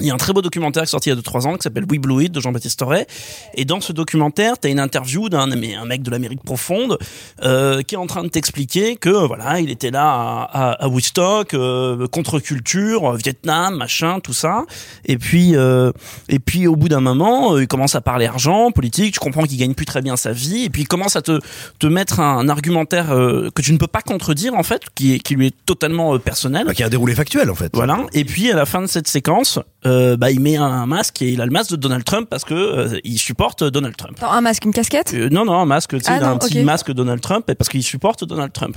Il 0.00 0.06
y 0.06 0.10
a 0.10 0.14
un 0.14 0.18
très 0.18 0.32
beau 0.32 0.42
documentaire 0.42 0.82
qui 0.82 0.88
est 0.88 0.90
sorti 0.90 1.08
il 1.08 1.14
y 1.14 1.18
a 1.18 1.20
2-3 1.20 1.46
ans 1.46 1.56
qui 1.56 1.62
s'appelle 1.62 1.86
We 1.90 1.98
Blew 1.98 2.24
It 2.24 2.32
de 2.32 2.40
Jean-Baptiste 2.40 2.78
Torret. 2.78 3.06
Et 3.54 3.64
dans 3.64 3.80
ce 3.80 3.92
documentaire, 3.92 4.58
tu 4.60 4.68
as 4.68 4.70
une 4.70 4.80
interview 4.80 5.28
d'un 5.28 5.50
un 5.50 5.84
mec 5.84 6.02
de 6.02 6.10
l'Amérique 6.10 6.42
profonde 6.42 6.98
euh, 7.42 7.82
qui 7.82 7.94
est 7.94 7.98
en 7.98 8.06
train 8.06 8.22
de 8.24 8.28
t'expliquer 8.28 8.96
que 8.96 9.08
voilà, 9.08 9.58
il 9.60 9.70
était 9.70 9.90
là 9.90 10.04
à, 10.04 10.70
à, 10.70 10.84
à 10.84 10.88
Woodstock, 10.88 11.54
euh, 11.54 12.06
contre-culture, 12.08 13.12
euh, 13.12 13.16
Vietnam, 13.16 13.76
machin, 13.76 14.20
tout 14.20 14.32
ça. 14.34 14.64
Et 15.04 15.16
puis 15.16 15.56
euh, 15.56 15.92
et 16.28 16.38
puis 16.38 16.66
au 16.66 16.76
bout 16.76 16.88
d'un 16.88 17.00
moment, 17.00 17.54
euh, 17.54 17.62
il 17.62 17.68
commence 17.68 17.94
à 17.94 18.00
parler 18.00 18.26
argent, 18.26 18.70
politique. 18.72 19.14
Tu 19.14 19.20
comprends 19.20 19.44
qu'il 19.44 19.58
gagne 19.58 19.74
plus 19.74 19.86
très 19.86 20.02
bien 20.02 20.16
sa 20.16 20.32
vie. 20.32 20.64
Et 20.64 20.70
puis 20.70 20.82
il 20.82 20.88
commence 20.88 21.16
à 21.16 21.22
te 21.22 21.40
te 21.78 21.86
mettre 21.86 22.20
un, 22.20 22.38
un 22.38 22.48
argumentaire 22.48 23.12
euh, 23.12 23.48
que 23.54 23.62
tu 23.62 23.72
ne 23.72 23.78
peux 23.78 23.86
pas 23.86 24.02
contredire 24.02 24.54
en 24.54 24.62
fait, 24.62 24.82
qui 24.94 25.18
qui 25.20 25.36
lui 25.36 25.46
est 25.46 25.56
totalement 25.64 26.18
personnel. 26.18 26.66
Bah, 26.66 26.74
qui 26.74 26.82
a 26.82 26.86
un 26.86 26.90
déroulé 26.90 27.14
factuel 27.14 27.50
en 27.50 27.54
fait. 27.54 27.70
Voilà. 27.72 28.04
Et 28.12 28.24
puis 28.24 28.50
à 28.50 28.56
la 28.56 28.66
fin 28.66 28.82
de 28.82 28.86
cette 28.86 29.08
séquence, 29.08 29.58
euh, 29.86 30.16
bah 30.16 30.30
il 30.30 30.40
met 30.40 30.56
un 30.56 30.86
masque 30.86 31.22
et 31.22 31.30
il 31.30 31.40
a 31.40 31.46
le 31.46 31.52
masque 31.52 31.70
de 31.70 31.76
Donald 31.76 32.04
Trump 32.04 32.28
parce 32.28 32.44
que 32.44 32.54
euh, 32.54 33.00
il 33.04 33.18
supporte 33.18 33.64
Donald 33.64 33.96
Trump. 33.96 34.18
Un 34.22 34.40
masque, 34.40 34.64
une 34.64 34.72
casquette? 34.72 35.14
Euh, 35.14 35.28
non 35.30 35.44
non 35.44 35.54
un 35.54 35.66
masque, 35.66 35.96
tu 35.96 36.00
sais, 36.00 36.10
Ah 36.10 36.16
il 36.18 36.24
a 36.24 36.30
un 36.30 36.38
petit 36.38 36.62
masque 36.62 36.92
Donald 36.92 37.20
Trump 37.20 37.48
et 37.48 37.54
parce 37.54 37.68
qu'il 37.68 37.82
supporte 37.82 38.24
Donald 38.24 38.52
Trump. 38.52 38.76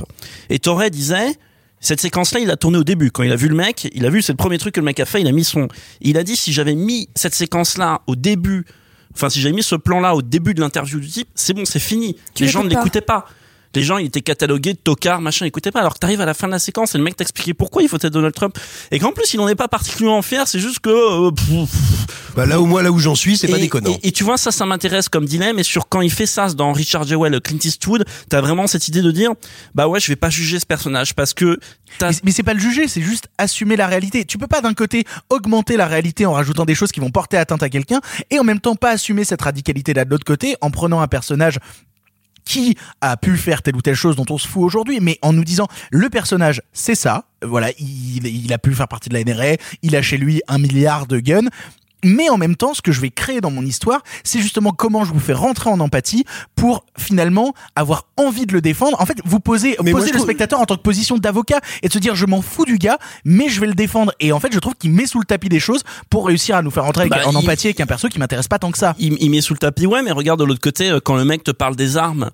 Et 0.50 0.60
Torre 0.60 0.90
disait 0.90 1.34
cette 1.80 2.02
séquence-là, 2.02 2.42
il 2.42 2.52
a 2.52 2.58
tourné 2.58 2.78
au 2.78 2.84
début. 2.84 3.10
Quand 3.12 3.24
il 3.24 3.32
a 3.32 3.36
vu 3.36 3.48
le 3.48 3.56
mec, 3.56 3.90
il 3.94 4.06
a 4.06 4.10
vu, 4.10 4.22
c'est 4.22 4.34
le 4.34 4.38
premier 4.38 4.58
truc 4.58 4.76
que 4.76 4.80
le 4.80 4.86
mec 4.86 5.00
a 5.00 5.06
fait, 5.06 5.22
il 5.22 5.28
a 5.28 5.32
mis 5.32 5.46
son... 5.46 5.68
Il 6.02 6.18
a 6.18 6.24
dit, 6.24 6.36
si 6.36 6.52
j'avais 6.52 6.76
mis 6.76 7.08
cette 7.16 7.34
séquence-là 7.34 8.02
au 8.06 8.16
début, 8.16 8.66
enfin, 9.16 9.30
si 9.30 9.40
j'avais 9.40 9.56
mis 9.56 9.64
ce 9.64 9.76
plan-là 9.76 10.14
au 10.16 10.22
début 10.22 10.54
de 10.54 10.62
l'interview 10.62 11.00
du 11.00 11.08
type, 11.08 11.30
c'est 11.36 11.54
bon, 11.54 11.64
c'est 11.66 11.80
fini. 11.80 12.18
Tu 12.34 12.44
Les 12.44 12.50
gens 12.50 12.64
ne 12.64 12.70
l'écoutaient 12.70 13.02
pas. 13.02 13.26
Les 13.76 13.84
gens, 13.84 13.98
ils 13.98 14.08
étaient 14.08 14.22
catalogués 14.22 14.74
de 14.74 14.80
tocards, 14.80 15.22
machin, 15.22 15.46
ils 15.46 15.50
écoutaient 15.50 15.72
pas. 15.72 15.80
Alors 15.82 15.94
que 15.94 16.00
t'arrives 16.00 16.22
à 16.22 16.26
la 16.26 16.34
fin 16.34 16.48
de 16.48 16.52
la 16.54 16.60
séquence 16.60 16.96
et 16.96 16.98
le 16.98 17.04
mec 17.04 17.16
t'expliquait 17.16 17.54
pourquoi 17.54 17.84
il 17.84 17.90
faut 17.90 17.98
être 17.98 18.08
Donald 18.10 18.34
Trump. 18.34 18.58
Et 18.92 19.00
qu'en 19.00 19.12
plus, 19.12 19.34
il 19.34 19.40
en 19.40 19.48
est 19.48 19.56
pas 19.56 19.68
particulièrement 19.68 20.22
fier, 20.22 20.48
c'est 20.48 20.60
juste 20.60 20.80
que... 20.80 20.90
euh, 20.90 21.32
pff, 21.32 21.70
Bah, 22.36 22.46
là 22.46 22.60
où 22.60 22.66
moi, 22.66 22.82
là 22.82 22.92
où 22.92 23.00
j'en 23.00 23.16
suis, 23.16 23.38
c'est 23.38 23.48
pas 23.48 23.58
déconnant. 23.60 23.92
Et, 24.04 24.08
et 24.08 24.12
tu 24.12 24.24
vois, 24.24 24.38
ça, 24.38 24.52
ça 24.52 24.66
m'intéresse 24.66 25.10
comme 25.10 25.26
dilemme. 25.26 25.60
Et 25.60 25.64
sur 25.64 25.88
quand 25.90 26.02
il 26.02 26.12
fait 26.12 26.26
ça 26.26 26.48
dans 26.54 26.72
Richard 26.74 27.06
Jewell, 27.06 27.40
Clint 27.42 27.60
Eastwood, 27.64 28.06
t'as 28.30 28.42
vraiment 28.42 28.66
cette 28.68 28.88
idée 28.88 29.02
de 29.02 29.12
dire, 29.12 29.32
bah 29.76 29.88
ouais, 29.88 30.00
je 30.00 30.08
vais 30.08 30.16
pas 30.16 30.30
juger 30.30 30.60
ce 30.60 30.66
personnage 30.66 31.14
parce 31.16 31.34
que 31.34 31.60
Mais, 32.02 32.10
mais 32.24 32.32
c'est 32.32 32.44
pas 32.44 32.54
le 32.54 32.60
juger, 32.60 32.88
c'est 32.88 33.02
juste 33.02 33.28
assumer 33.38 33.76
la 33.76 33.88
réalité. 33.88 34.26
Tu 34.26 34.38
peux 34.38 34.48
pas 34.48 34.62
d'un 34.62 34.74
côté 34.74 35.06
augmenter 35.30 35.78
la 35.78 35.88
réalité 35.88 36.26
en 36.26 36.34
rajoutant 36.34 36.66
des 36.66 36.76
choses 36.76 36.92
qui 36.92 37.00
vont 37.00 37.12
porter 37.12 37.38
atteinte 37.38 37.64
à 37.64 37.70
quelqu'un 37.70 38.00
et 38.30 38.40
en 38.40 38.44
même 38.44 38.60
temps 38.60 38.76
pas 38.76 38.92
assumer 38.92 39.24
cette 39.24 39.42
radicalité 39.42 39.94
là 39.94 40.06
de 40.06 40.10
l'autre 40.10 40.26
côté 40.26 40.56
en 40.62 40.72
prenant 40.72 41.02
un 41.02 41.08
personnage 41.08 41.58
qui 42.50 42.76
a 43.00 43.16
pu 43.16 43.38
faire 43.38 43.62
telle 43.62 43.76
ou 43.76 43.82
telle 43.82 43.94
chose 43.94 44.16
dont 44.16 44.26
on 44.32 44.40
se 44.40 44.48
fout 44.48 44.64
aujourd'hui, 44.64 45.00
mais 45.02 45.20
en 45.22 45.34
nous 45.34 45.44
disant 45.44 45.68
le 45.92 46.10
personnage 46.10 46.64
c'est 46.74 46.96
ça, 46.96 47.26
voilà, 47.44 47.70
il, 47.78 48.52
a 48.52 48.58
pu 48.58 48.74
faire 48.74 48.88
partie 48.88 49.08
de 49.08 49.14
la 49.14 49.24
NRA, 49.24 49.56
il 49.84 49.96
a 49.96 50.02
chez 50.02 50.18
lui 50.18 50.42
un 50.48 50.58
milliard 50.58 51.06
de 51.06 51.20
guns. 51.20 51.50
Mais 52.04 52.30
en 52.30 52.38
même 52.38 52.56
temps, 52.56 52.74
ce 52.74 52.82
que 52.82 52.92
je 52.92 53.02
vais 53.02 53.10
créer 53.10 53.42
dans 53.42 53.52
mon 53.52 53.64
histoire, 53.64 54.02
c'est 54.24 54.40
justement 54.40 54.72
comment 54.72 55.04
je 55.04 55.12
vous 55.14 55.20
fais 55.20 55.34
rentrer 55.34 55.70
en 55.70 55.80
empathie 55.80 56.24
pour 56.56 56.86
finalement 56.98 57.54
avoir 57.76 58.06
envie 58.18 58.46
de 58.46 58.54
le 58.54 58.62
défendre. 58.62 59.00
En 59.02 59.06
fait, 59.06 59.18
vous 59.26 59.40
posez, 59.40 59.76
Mais 59.84 59.92
posez 59.92 60.08
le 60.08 60.14
trouve- 60.14 60.24
spectateur 60.26 60.60
en 60.62 60.66
tant 60.66 60.76
que 60.78 60.82
position 60.82 61.18
d'avocat 61.18 61.60
et 61.84 61.88
de 61.90 61.94
se 61.94 62.00
dire 62.00 62.16
je 62.16 62.26
m'en 62.26 62.42
fous 62.42 62.66
du 62.66 62.78
gars, 62.78 62.98
mais 63.26 63.50
je 63.50 63.60
vais 63.60 63.68
le 63.68 63.74
défendre. 63.76 64.14
Et 64.20 64.32
en 64.32 64.40
fait, 64.40 64.54
je 64.54 64.60
trouve 64.60 64.76
qu'il 64.76 64.92
met 64.92 65.06
sous 65.08 65.20
le 65.20 65.26
tapis 65.26 65.50
des 65.50 65.60
choses 65.60 65.84
pour 66.10 66.26
réussir 66.28 66.56
à 66.56 66.62
nous 66.62 66.72
faire 66.72 66.84
rentrer 66.86 67.02
avec- 67.04 67.12
Bah, 67.14 67.28
en 67.28 67.32
il- 67.32 67.38
empathie 67.38 67.68
avec 67.68 67.80
un 67.82 67.86
perso 67.86 68.08
qui 68.08 68.20
m'intéresse 68.20 68.48
pas 68.48 68.60
tant 68.60 68.72
que 68.72 68.78
ça. 68.78 68.96
il, 69.00 69.18
il 69.20 69.30
met 69.30 69.42
sous 69.42 69.54
le 69.54 69.60
tapis, 69.60 69.86
ouais, 69.86 70.02
mais 70.02 70.12
regarde 70.12 70.40
de 70.40 70.46
l'autre 70.46 70.62
côté, 70.62 70.90
euh, 70.90 71.00
quand 71.04 71.16
le 71.16 71.26
mec 71.26 71.44
te 71.44 71.52
parle 71.52 71.76
des 71.76 71.98
armes 71.98 72.30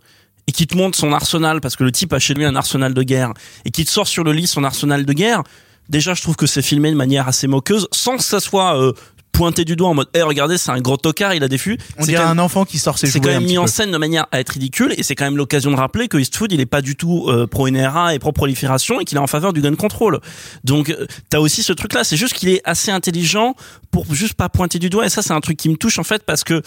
et 0.47 0.51
qui 0.51 0.67
te 0.67 0.77
montre 0.77 0.95
son 0.97 1.11
arsenal, 1.11 1.59
parce 1.59 1.75
que 1.75 1.83
le 1.83 1.91
type 1.91 2.13
a 2.13 2.19
chez 2.19 2.35
lui 2.35 2.45
un 2.45 2.55
arsenal 2.55 2.93
de 2.93 3.01
guerre, 3.01 3.33
et 3.65 3.71
qui 3.71 3.83
te 3.83 3.89
sort 3.89 4.07
sur 4.07 4.23
le 4.23 4.31
lit 4.31 4.45
son 4.45 4.63
arsenal 4.63 5.03
de 5.05 5.13
guerre, 5.13 5.41
déjà 5.89 6.13
je 6.13 6.21
trouve 6.21 6.35
que 6.35 6.45
c'est 6.45 6.61
filmé 6.61 6.91
de 6.91 6.95
manière 6.95 7.27
assez 7.27 7.47
moqueuse, 7.47 7.87
sans 7.91 8.17
que 8.17 8.23
ça 8.23 8.39
soit 8.39 8.79
euh, 8.79 8.93
pointé 9.35 9.65
du 9.65 9.75
doigt 9.75 9.89
en 9.89 9.93
mode, 9.93 10.07
eh 10.13 10.21
regardez, 10.21 10.57
c'est 10.57 10.71
un 10.71 10.79
gros 10.79 10.97
tocard, 10.97 11.33
il 11.33 11.43
a 11.43 11.47
des 11.47 11.57
fûts. 11.57 11.77
On 11.97 12.01
C'est 12.01 12.11
dirait 12.11 12.23
un 12.23 12.39
enfant 12.39 12.65
qui 12.65 12.79
sort 12.79 12.97
ses 12.97 13.07
c'est 13.07 13.19
quand 13.19 13.29
même 13.29 13.43
mis 13.43 13.57
en 13.57 13.67
scène 13.67 13.91
de 13.91 13.97
manière 13.97 14.25
à 14.31 14.39
être 14.39 14.49
ridicule 14.49 14.93
et 14.97 15.03
c'est 15.03 15.15
quand 15.15 15.25
même 15.25 15.37
l'occasion 15.37 15.71
de 15.71 15.75
rappeler 15.75 16.07
que 16.07 16.17
Eastwood 16.17 16.51
il 16.51 16.59
est 16.59 16.65
pas 16.65 16.81
du 16.81 16.95
tout 16.95 17.25
euh, 17.27 17.47
pro 17.47 17.69
NRA 17.69 18.15
et 18.15 18.19
pro 18.19 18.31
prolifération 18.31 18.99
et 18.99 19.05
qu'il 19.05 19.17
est 19.17 19.21
en 19.21 19.27
faveur 19.27 19.53
du 19.53 19.61
gun 19.61 19.75
control. 19.75 20.19
Donc 20.63 20.89
euh, 20.89 21.05
t'as 21.29 21.39
aussi 21.39 21.63
ce 21.63 21.73
truc 21.73 21.93
là, 21.93 22.03
c'est 22.03 22.17
juste 22.17 22.33
qu'il 22.33 22.49
est 22.49 22.61
assez 22.63 22.91
intelligent 22.91 23.55
pour 23.91 24.13
juste 24.13 24.33
pas 24.33 24.49
pointer 24.49 24.79
du 24.79 24.89
doigt 24.89 25.05
et 25.05 25.09
ça 25.09 25.21
c'est 25.21 25.33
un 25.33 25.41
truc 25.41 25.57
qui 25.57 25.69
me 25.69 25.75
touche 25.75 25.99
en 25.99 26.03
fait 26.03 26.23
parce 26.23 26.43
que 26.43 26.61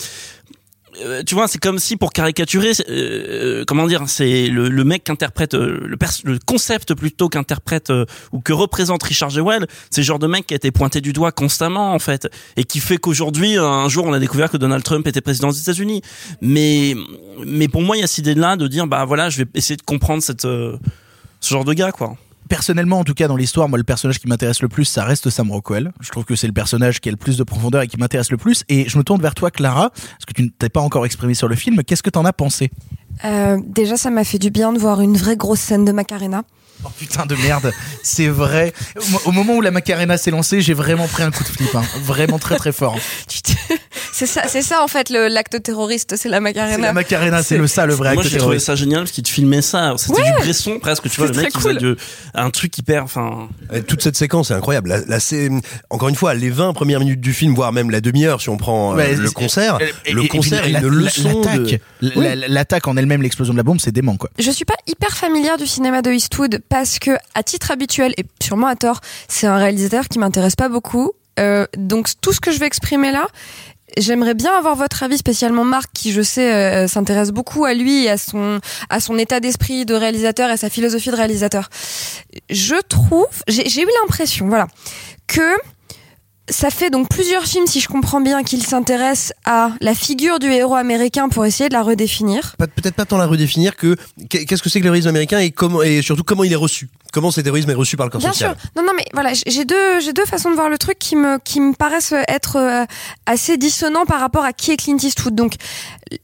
euh, 1.02 1.23
tu 1.25 1.35
vois, 1.35 1.49
c'est 1.49 1.59
comme 1.59 1.78
si 1.78 1.97
pour 1.97 2.12
caricaturer, 2.12 2.73
euh, 2.88 3.64
comment 3.66 3.87
dire, 3.87 4.04
c'est 4.07 4.49
le, 4.49 4.68
le 4.68 4.85
mec 4.85 5.04
qui 5.04 5.12
interprète 5.12 5.54
euh, 5.54 5.80
le, 5.85 5.97
le 6.25 6.38
concept 6.45 6.95
plutôt 6.95 7.28
qu'interprète 7.28 7.90
euh, 7.90 8.04
ou 8.33 8.40
que 8.40 8.52
représente 8.52 9.02
Richard 9.02 9.30
Jewell, 9.30 9.66
c'est 9.90 10.00
le 10.00 10.07
genre 10.07 10.18
de 10.18 10.26
mec 10.26 10.47
qui 10.47 10.54
a 10.54 10.57
été 10.57 10.71
pointé 10.71 11.00
du 11.00 11.12
doigt 11.12 11.33
constamment 11.33 11.92
en 11.92 11.99
fait, 11.99 12.28
et 12.57 12.64
qui 12.64 12.80
fait 12.80 12.99
qu'aujourd'hui, 12.99 13.57
un 13.57 13.88
jour, 13.88 14.07
on 14.07 14.12
a 14.12 14.18
découvert 14.18 14.50
que 14.50 14.57
Donald 14.57 14.83
Trump 14.83 15.07
était 15.07 15.21
président 15.21 15.50
des 15.50 15.61
États-Unis. 15.61 16.02
Mais, 16.40 16.95
mais 17.45 17.68
pour 17.68 17.83
moi, 17.83 17.97
il 17.97 18.00
y 18.00 18.04
a 18.04 18.07
cette 18.07 18.18
idée-là 18.18 18.57
de 18.57 18.66
dire, 18.68 18.87
bah 18.87 19.04
voilà, 19.04 19.30
je 19.30 19.38
vais 19.38 19.49
essayer 19.54 19.76
de 19.76 19.83
comprendre 19.83 20.22
cette, 20.22 20.44
euh, 20.44 20.77
ce 21.40 21.51
genre 21.51 21.64
de 21.64 21.72
gars, 21.72 21.92
quoi. 21.92 22.16
Personnellement, 22.48 23.00
en 23.00 23.04
tout 23.04 23.14
cas, 23.14 23.28
dans 23.28 23.37
l'histoire, 23.37 23.68
moi, 23.68 23.78
le 23.78 23.84
personnage 23.84 24.18
qui 24.18 24.26
m'intéresse 24.26 24.62
le 24.62 24.68
plus, 24.68 24.84
ça 24.84 25.04
reste 25.04 25.28
Sam 25.30 25.50
Rockwell. 25.50 25.92
Je 26.00 26.11
trouve 26.11 26.24
que 26.24 26.34
c'est 26.34 26.46
le 26.46 26.52
personnage 26.52 27.00
qui 27.00 27.08
a 27.08 27.12
le 27.12 27.18
plus 27.18 27.37
de 27.37 27.44
profondeur 27.44 27.82
et 27.82 27.88
qui 27.88 27.98
m'intéresse 27.98 28.30
le 28.30 28.38
plus. 28.38 28.64
Et 28.68 28.88
je 28.88 28.96
me 28.96 29.02
tourne 29.02 29.20
vers 29.20 29.34
toi, 29.34 29.50
Clara, 29.50 29.90
parce 29.90 30.24
que 30.26 30.32
tu 30.32 30.42
ne 30.42 30.48
t'es 30.48 30.68
pas 30.68 30.80
encore 30.80 31.04
exprimé 31.04 31.34
sur 31.34 31.48
le 31.48 31.56
film. 31.56 31.82
Qu'est-ce 31.84 32.02
que 32.02 32.11
t'en 32.11 32.24
as 32.24 32.32
pensé? 32.32 32.70
Euh, 33.24 33.58
déjà, 33.66 33.96
ça 33.96 34.11
m'a 34.11 34.24
fait 34.24 34.38
du 34.38 34.50
bien 34.50 34.72
de 34.72 34.78
voir 34.78 35.00
une 35.00 35.16
vraie 35.16 35.37
grosse 35.37 35.61
scène 35.61 35.84
de 35.84 35.92
Macarena. 35.92 36.42
Oh 36.84 36.88
putain 36.96 37.26
de 37.26 37.34
merde, 37.36 37.72
c'est 38.02 38.28
vrai. 38.28 38.72
Au- 39.24 39.32
moment 39.32 39.54
où 39.56 39.60
la 39.60 39.70
Macarena 39.72 40.16
s'est 40.16 40.30
lancée, 40.30 40.60
j'ai 40.60 40.74
vraiment 40.74 41.08
pris 41.08 41.22
un 41.24 41.30
coup 41.32 41.42
de 41.42 41.48
flip, 41.48 41.74
hein. 41.74 41.82
vraiment 42.02 42.38
très 42.38 42.56
très 42.56 42.72
fort. 42.72 42.96
C'est 44.12 44.26
ça, 44.26 44.42
c'est 44.48 44.62
ça 44.62 44.82
en 44.82 44.88
fait 44.88 45.10
le- 45.10 45.28
l'acte 45.28 45.62
terroriste, 45.62 46.16
c'est 46.16 46.28
la 46.28 46.40
Macarena. 46.40 46.74
C'est 46.76 46.80
la 46.82 46.92
Macarena, 46.92 47.42
c'est 47.42 47.56
le 47.58 47.66
ça 47.68 47.86
le 47.86 47.94
vrai 47.94 48.14
Moi, 48.14 48.22
acte 48.22 48.32
j'ai 48.32 48.38
trouvé 48.38 48.56
terroriste. 48.56 48.66
ça 48.66 48.74
génial 48.74 49.00
parce 49.00 49.12
qu'il 49.12 49.22
te 49.24 49.28
filmait 49.28 49.62
ça. 49.62 49.94
C'était 49.96 50.20
Ouais. 50.20 50.26
du 50.32 50.42
Bresson 50.42 50.78
presque, 50.80 51.08
tu 51.08 51.16
vois, 51.20 51.28
le 51.28 51.34
C'est 51.34 51.42
mec 51.42 51.56
faisait 51.56 51.74
de- 51.74 51.96
un 52.34 52.50
truc 52.50 52.76
hyper, 52.78 53.04
enfin. 53.04 53.48
Toute 53.86 54.02
cette 54.02 54.16
séquence 54.16 54.50
est 54.50 54.54
incroyable. 54.54 55.04
La- 55.08 55.20
c'est- 55.20 55.50
encore 55.90 56.08
une 56.08 56.14
fois, 56.16 56.34
les 56.34 56.50
20 56.50 56.72
premières 56.72 57.00
minutes 57.00 57.20
du 57.20 57.32
film, 57.32 57.54
voire 57.54 57.72
même 57.72 57.90
la 57.90 58.00
demi-heure 58.00 58.40
si 58.40 58.48
on 58.48 58.56
prend 58.56 58.98
euh, 58.98 59.14
le 59.16 59.30
concert, 59.30 59.78
et- 59.80 60.10
et- 60.10 60.12
le 60.14 60.24
et 60.24 60.28
concert 60.28 60.62
puis 60.62 60.74
est 60.74 60.78
une 60.80 60.88
la- 60.88 61.04
leçon 61.04 61.42
L'attaque 62.48 62.86
en 62.88 62.96
elle-même, 62.96 63.22
l'explosion 63.22 63.52
de 63.54 63.58
la 63.58 63.62
bombe, 63.64 63.80
c'est 63.80 63.92
dément 63.92 64.16
quoi. 64.16 64.30
Je 64.38 64.50
suis 64.50 64.64
pas 64.64 64.74
hyper 64.86 65.16
familière 65.16 65.56
du 65.58 65.66
cinéma 65.66 66.02
de 66.02 66.10
Eastwood 66.12 66.60
parce 66.68 66.98
que, 66.98 67.12
à 67.35 67.42
titre 67.42 67.70
habituel 67.70 68.14
et 68.16 68.24
sûrement 68.42 68.66
à 68.66 68.76
tort, 68.76 69.00
c'est 69.28 69.46
un 69.46 69.57
réalisateur 69.57 70.09
qui 70.09 70.18
m'intéresse 70.18 70.57
pas 70.57 70.68
beaucoup. 70.68 71.12
Euh, 71.38 71.66
donc 71.76 72.09
tout 72.20 72.33
ce 72.33 72.40
que 72.40 72.50
je 72.50 72.59
vais 72.59 72.66
exprimer 72.66 73.12
là, 73.12 73.26
j'aimerais 73.96 74.35
bien 74.35 74.52
avoir 74.52 74.76
votre 74.76 75.02
avis, 75.02 75.18
spécialement 75.18 75.64
Marc, 75.64 75.90
qui 75.92 76.12
je 76.12 76.22
sais 76.22 76.52
euh, 76.52 76.88
s'intéresse 76.88 77.31
beaucoup 77.31 77.64
à 77.64 77.74
lui 77.74 78.04
et 78.04 78.11
à 78.11 78.18
son 78.18 78.61
à 78.90 79.00
son 79.00 79.18
état 79.18 79.40
d'esprit 79.40 79.87
de 79.87 79.94
réalisateur 79.94 80.48
et 80.48 80.52
à 80.52 80.57
sa 80.57 80.70
philosophie 80.70 81.11
de 81.11 81.16
réalisateur. 81.16 81.70
Je 82.50 82.76
trouve, 82.88 83.26
j'ai 83.46 83.83
eu 83.83 83.88
l'impression, 84.02 84.48
voilà, 84.48 84.66
que 85.26 85.54
ça 86.50 86.70
fait 86.70 86.90
donc 86.90 87.08
plusieurs 87.08 87.44
films, 87.44 87.66
si 87.66 87.80
je 87.80 87.88
comprends 87.88 88.20
bien, 88.20 88.42
qu'il 88.42 88.64
s'intéresse 88.64 89.32
à 89.44 89.72
la 89.80 89.94
figure 89.94 90.38
du 90.38 90.46
héros 90.50 90.74
américain 90.74 91.28
pour 91.28 91.44
essayer 91.44 91.68
de 91.68 91.74
la 91.74 91.82
redéfinir. 91.82 92.54
Peut-être 92.58 92.94
pas 92.94 93.04
tant 93.04 93.18
la 93.18 93.26
redéfinir 93.26 93.76
que 93.76 93.96
qu'est- 94.28 94.44
qu'est-ce 94.44 94.62
que 94.62 94.68
c'est 94.70 94.80
que 94.80 94.84
le 94.84 94.88
terrorisme 94.88 95.08
américain 95.08 95.38
et 95.38 95.50
comment 95.50 95.82
et 95.82 96.02
surtout 96.02 96.24
comment 96.24 96.44
il 96.44 96.52
est 96.52 96.56
reçu. 96.56 96.88
Comment 97.12 97.31
ce 97.31 97.40
terrorisme 97.40 97.71
est 97.71 97.75
reçu 97.75 97.97
par 97.97 98.07
le 98.07 98.11
corps 98.11 98.21
Bien 98.21 98.33
social. 98.33 98.57
sûr. 98.61 98.71
Non, 98.77 98.83
non, 98.87 98.92
mais 98.97 99.05
voilà, 99.14 99.33
j'ai- 99.33 99.44
j'ai 99.51 99.64
deux, 99.64 100.01
j'ai 100.01 100.12
deux 100.12 100.25
façons 100.27 100.51
de 100.51 100.55
voir 100.55 100.68
le 100.68 100.79
truc 100.79 100.99
qui 100.99 101.16
me, 101.16 101.38
qui 101.38 101.61
me 101.61 101.73
paraissent 101.75 102.14
être 102.29 102.57
euh, 102.57 102.85
assez 103.27 103.57
dissonants 103.57 104.05
par 104.07 104.21
rapport 104.21 104.44
à 104.44 104.53
qui 104.53 104.73
est 104.73 104.77
Clint 104.77 104.99
Eastwood. 105.03 105.35
Donc, 105.35 105.55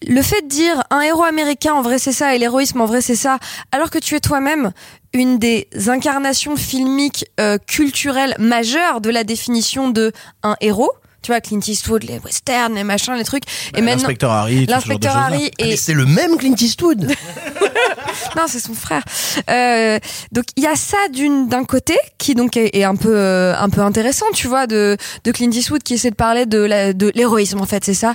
le 0.07 0.23
fait 0.23 0.42
de 0.42 0.49
dire 0.49 0.83
un 0.90 1.01
héros 1.01 1.25
américain, 1.25 1.73
en 1.75 1.83
vrai 1.83 1.99
c'est 1.99 2.12
ça, 2.12 2.35
et 2.35 2.38
l'héroïsme, 2.38 2.81
en 2.81 2.87
vrai 2.87 3.01
c'est 3.01 3.16
ça, 3.16 3.38
alors 3.73 3.90
que 3.90 3.99
tu 3.99 4.14
es 4.14 4.20
toi-même 4.20 4.73
une 5.12 5.38
des 5.38 5.68
incarnations 5.87 6.57
filmiques 6.57 7.27
euh, 7.40 7.57
culturelles 7.59 8.35
majeures 8.38 9.01
de 9.01 9.11
la 9.11 9.25
définition 9.25 9.88
de 9.90 10.12
un 10.42 10.57
héros. 10.61 10.90
Tu 11.24 11.32
vois, 11.32 11.40
Clint 11.40 11.60
Eastwood, 11.66 12.04
les 12.04 12.18
westerns, 12.18 12.74
les 12.74 12.84
machins, 12.84 13.14
les 13.14 13.24
trucs. 13.24 13.44
et 13.74 13.80
maintenant, 13.80 14.02
L'inspecteur 14.02 14.30
Harry, 14.30 14.66
l'inspecteur. 14.66 15.16
Harry 15.16 15.50
Ah, 15.58 15.64
et 15.64 15.76
c'est 15.78 15.94
le 15.94 16.04
même 16.04 16.37
Clint 16.37 16.54
Eastwood. 16.60 17.06
non, 18.37 18.42
c'est 18.46 18.60
son 18.60 18.74
frère. 18.74 19.02
Euh, 19.50 19.98
donc 20.32 20.44
il 20.56 20.62
y 20.62 20.66
a 20.66 20.76
ça 20.76 20.98
d'une 21.10 21.48
d'un 21.48 21.64
côté 21.64 21.96
qui 22.18 22.34
donc 22.34 22.58
est, 22.58 22.76
est 22.76 22.84
un 22.84 22.96
peu 22.96 23.16
euh, 23.16 23.56
un 23.56 23.70
peu 23.70 23.80
intéressant, 23.80 24.26
tu 24.34 24.48
vois, 24.48 24.66
de 24.66 24.98
de 25.24 25.32
Clint 25.32 25.50
Eastwood 25.50 25.82
qui 25.82 25.94
essaie 25.94 26.10
de 26.10 26.14
parler 26.14 26.44
de 26.44 26.58
la, 26.58 26.92
de 26.92 27.10
l'héroïsme 27.14 27.60
en 27.60 27.66
fait, 27.66 27.84
c'est 27.87 27.94
ça. 27.94 28.14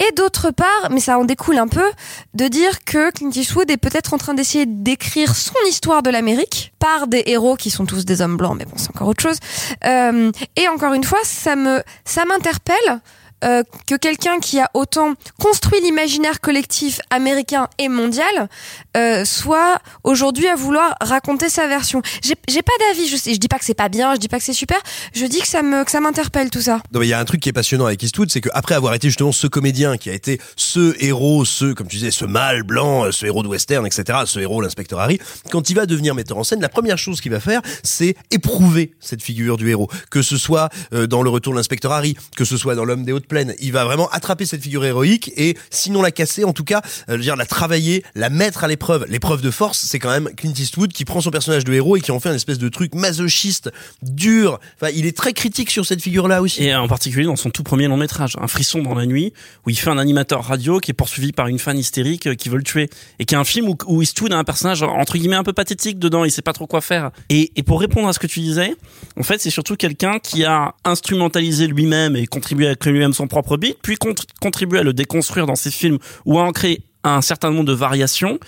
Et 0.00 0.12
d'autre 0.16 0.50
part, 0.50 0.90
mais 0.90 1.00
ça 1.00 1.18
en 1.18 1.24
découle 1.24 1.58
un 1.58 1.68
peu, 1.68 1.88
de 2.34 2.48
dire 2.48 2.84
que 2.84 3.12
Clint 3.12 3.30
Eastwood 3.30 3.70
est 3.70 3.76
peut-être 3.76 4.12
en 4.12 4.18
train 4.18 4.34
d'essayer 4.34 4.66
d'écrire 4.66 5.36
son 5.36 5.54
histoire 5.68 6.02
de 6.02 6.10
l'Amérique 6.10 6.72
par 6.78 7.06
des 7.06 7.22
héros 7.26 7.56
qui 7.56 7.70
sont 7.70 7.84
tous 7.86 8.04
des 8.04 8.22
hommes 8.22 8.36
blancs, 8.36 8.56
mais 8.58 8.64
bon, 8.64 8.76
c'est 8.76 8.90
encore 8.90 9.08
autre 9.08 9.22
chose. 9.22 9.36
Euh, 9.84 10.32
et 10.56 10.68
encore 10.68 10.94
une 10.94 11.04
fois, 11.04 11.18
ça 11.22 11.54
me 11.54 11.82
ça 12.04 12.24
m'interpelle 12.40 13.00
euh, 13.44 13.62
que 13.86 13.94
quelqu'un 13.96 14.38
qui 14.38 14.58
a 14.58 14.70
autant 14.74 15.14
construit 15.40 15.80
l'imaginaire 15.80 16.40
collectif 16.40 17.00
américain 17.10 17.68
et 17.78 17.88
mondial 17.88 18.48
euh, 18.96 19.24
soit 19.24 19.78
aujourd'hui 20.04 20.46
à 20.48 20.56
vouloir 20.56 20.96
raconter 21.00 21.48
sa 21.48 21.66
version. 21.66 22.02
J'ai 22.22 22.62
pas 22.62 22.72
d'avis. 22.80 23.08
Je, 23.08 23.16
je 23.16 23.36
dis 23.36 23.48
pas 23.48 23.58
que 23.58 23.64
c'est 23.64 23.74
pas 23.74 23.88
bien, 23.88 24.14
je 24.14 24.20
dis 24.20 24.28
pas 24.28 24.38
que 24.38 24.44
c'est 24.44 24.52
super. 24.52 24.78
Je 25.14 25.26
dis 25.26 25.40
que 25.40 25.48
ça 25.48 25.62
me 25.62 25.84
que 25.84 25.90
ça 25.90 26.00
m'interpelle 26.00 26.50
tout 26.50 26.60
ça. 26.60 26.80
Il 26.94 27.08
y 27.08 27.12
a 27.12 27.18
un 27.18 27.24
truc 27.24 27.40
qui 27.40 27.48
est 27.48 27.52
passionnant 27.52 27.86
avec 27.86 28.02
Eastwood, 28.02 28.30
c'est 28.30 28.40
qu'après 28.40 28.74
avoir 28.74 28.94
été 28.94 29.08
justement 29.08 29.32
ce 29.32 29.46
comédien 29.46 29.96
qui 29.96 30.10
a 30.10 30.12
été 30.12 30.40
ce 30.56 30.94
héros, 31.02 31.44
ce, 31.44 31.72
comme 31.72 31.88
tu 31.88 31.96
disais, 31.96 32.10
ce 32.10 32.24
mâle 32.24 32.62
blanc, 32.62 33.06
euh, 33.06 33.12
ce 33.12 33.26
héros 33.26 33.42
de 33.42 33.48
western, 33.48 33.86
etc., 33.86 34.20
ce 34.26 34.40
héros, 34.40 34.60
l'inspecteur 34.60 35.00
Harry, 35.00 35.18
quand 35.50 35.70
il 35.70 35.74
va 35.74 35.86
devenir 35.86 36.14
metteur 36.14 36.38
en 36.38 36.44
scène, 36.44 36.60
la 36.60 36.68
première 36.68 36.98
chose 36.98 37.20
qu'il 37.20 37.32
va 37.32 37.40
faire, 37.40 37.62
c'est 37.82 38.16
éprouver 38.30 38.92
cette 39.00 39.22
figure 39.22 39.56
du 39.56 39.70
héros. 39.70 39.88
Que 40.10 40.22
ce 40.22 40.36
soit 40.36 40.68
euh, 40.92 41.06
dans 41.06 41.22
le 41.22 41.30
retour 41.30 41.52
de 41.52 41.58
l'inspecteur 41.58 41.92
Harry, 41.92 42.16
que 42.36 42.44
ce 42.44 42.56
soit 42.56 42.74
dans 42.74 42.84
l'homme 42.84 43.04
des 43.04 43.12
hautes 43.12 43.26
plaines, 43.30 43.54
il 43.60 43.72
va 43.72 43.86
vraiment 43.86 44.10
attraper 44.10 44.44
cette 44.44 44.62
figure 44.62 44.84
héroïque 44.84 45.32
et, 45.36 45.56
sinon 45.70 46.02
la 46.02 46.10
casser, 46.10 46.44
en 46.44 46.52
tout 46.52 46.64
cas, 46.64 46.82
euh, 47.08 47.16
dire, 47.16 47.36
la 47.36 47.46
travailler, 47.46 48.04
la 48.14 48.28
mettre 48.28 48.64
à 48.64 48.68
l'épreuve. 48.68 49.06
L'épreuve 49.08 49.40
de 49.40 49.50
force, 49.50 49.78
c'est 49.78 49.98
quand 49.98 50.10
même 50.10 50.28
Clint 50.36 50.52
Eastwood 50.52 50.92
qui 50.92 51.06
prend 51.06 51.22
son 51.22 51.30
personnage 51.30 51.64
de 51.64 51.72
héros 51.72 51.96
et 51.96 52.00
qui 52.02 52.10
en 52.10 52.20
fait 52.20 52.28
un 52.28 52.34
espèce 52.34 52.58
de 52.58 52.68
truc 52.68 52.94
masochiste, 52.94 53.70
dur. 54.02 54.60
Enfin, 54.76 54.92
il 54.94 55.06
est 55.06 55.16
très 55.16 55.32
critique 55.32 55.70
sur 55.70 55.86
cette 55.86 56.02
figure-là 56.02 56.42
aussi. 56.42 56.64
Et 56.64 56.74
en 56.74 56.88
particulier 56.88 57.24
dans 57.24 57.36
son 57.36 57.50
tout 57.50 57.62
premier 57.62 57.86
long 57.86 57.96
métrage, 57.96 58.36
Un 58.38 58.48
frisson 58.48 58.82
dans 58.82 58.94
la 58.94 59.06
nuit, 59.06 59.32
où 59.66 59.70
il 59.70 59.78
fait 59.78 59.90
un 59.90 59.98
animateur 59.98 60.44
radio 60.44 60.80
qui 60.80 60.90
est 60.90 60.94
poursuivi 60.94 61.32
par 61.32 61.46
une 61.46 61.58
fan 61.58 61.78
hystérique 61.78 62.26
euh, 62.26 62.34
qui 62.34 62.48
veut 62.48 62.58
le 62.58 62.64
tuer. 62.64 62.90
Et 63.18 63.24
qui 63.24 63.34
est 63.34 63.38
un 63.38 63.44
film 63.44 63.68
où, 63.68 63.76
où 63.86 64.02
Eastwood 64.02 64.32
a 64.32 64.36
un 64.36 64.44
personnage 64.44 64.82
entre 64.82 65.16
guillemets 65.16 65.36
un 65.36 65.44
peu 65.44 65.52
pathétique 65.52 65.98
dedans, 65.98 66.24
il 66.24 66.30
sait 66.30 66.42
pas 66.42 66.52
trop 66.52 66.66
quoi 66.66 66.80
faire. 66.80 67.10
Et, 67.28 67.52
et 67.56 67.62
pour 67.62 67.80
répondre 67.80 68.08
à 68.08 68.12
ce 68.12 68.18
que 68.18 68.26
tu 68.26 68.40
disais, 68.40 68.74
en 69.16 69.22
fait 69.22 69.40
c'est 69.40 69.50
surtout 69.50 69.76
quelqu'un 69.76 70.18
qui 70.18 70.44
a 70.44 70.74
instrumentalisé 70.84 71.66
lui-même 71.66 72.16
et 72.16 72.26
contribué 72.26 72.68
à 72.68 72.74
créer 72.74 72.92
lui-même 72.92 73.12
son 73.20 73.28
propre 73.28 73.56
beat, 73.58 73.76
puis 73.82 73.96
cont- 73.96 74.14
contribué 74.40 74.78
à 74.78 74.82
le 74.82 74.92
déconstruire 74.92 75.46
dans 75.46 75.56
ses 75.56 75.70
films 75.70 75.98
ou 76.24 76.38
à 76.38 76.42
en 76.42 76.52
créer 76.52 76.82
un 77.04 77.20
certain 77.20 77.50
nombre 77.50 77.66
de 77.66 77.72
variations. 77.72 78.38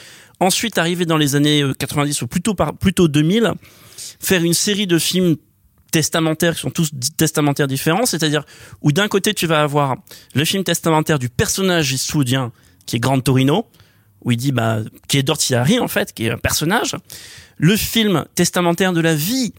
Ensuite, 0.40 0.78
arrivé 0.78 1.04
dans 1.04 1.18
les 1.18 1.36
années 1.36 1.62
euh, 1.62 1.74
90 1.74 2.22
ou 2.22 2.26
plutôt 2.26 2.54
par, 2.54 2.74
plutôt 2.76 3.06
2000, 3.06 3.52
faire 4.18 4.42
une 4.42 4.54
série 4.54 4.86
de 4.86 4.98
films 4.98 5.36
testamentaires 5.90 6.54
qui 6.54 6.60
sont 6.62 6.70
tous 6.70 6.90
testamentaires 7.18 7.68
différents, 7.68 8.06
c'est-à-dire 8.06 8.44
où 8.80 8.92
d'un 8.92 9.08
côté 9.08 9.34
tu 9.34 9.46
vas 9.46 9.62
avoir 9.62 9.96
le 10.34 10.44
film 10.46 10.64
testamentaire 10.64 11.18
du 11.18 11.28
personnage 11.28 11.92
eastwoodien 11.92 12.50
qui 12.86 12.96
est 12.96 12.98
Grand 12.98 13.20
Torino, 13.20 13.66
où 14.24 14.30
il 14.30 14.38
dit 14.38 14.52
bah 14.52 14.78
qui 15.06 15.18
est 15.18 15.22
Dorothy 15.22 15.54
Harry 15.54 15.78
en 15.78 15.88
fait, 15.88 16.14
qui 16.14 16.26
est 16.26 16.30
un 16.30 16.38
personnage, 16.38 16.96
le 17.58 17.76
film 17.76 18.24
testamentaire 18.34 18.94
de 18.94 19.02
la 19.02 19.14
vie 19.14 19.52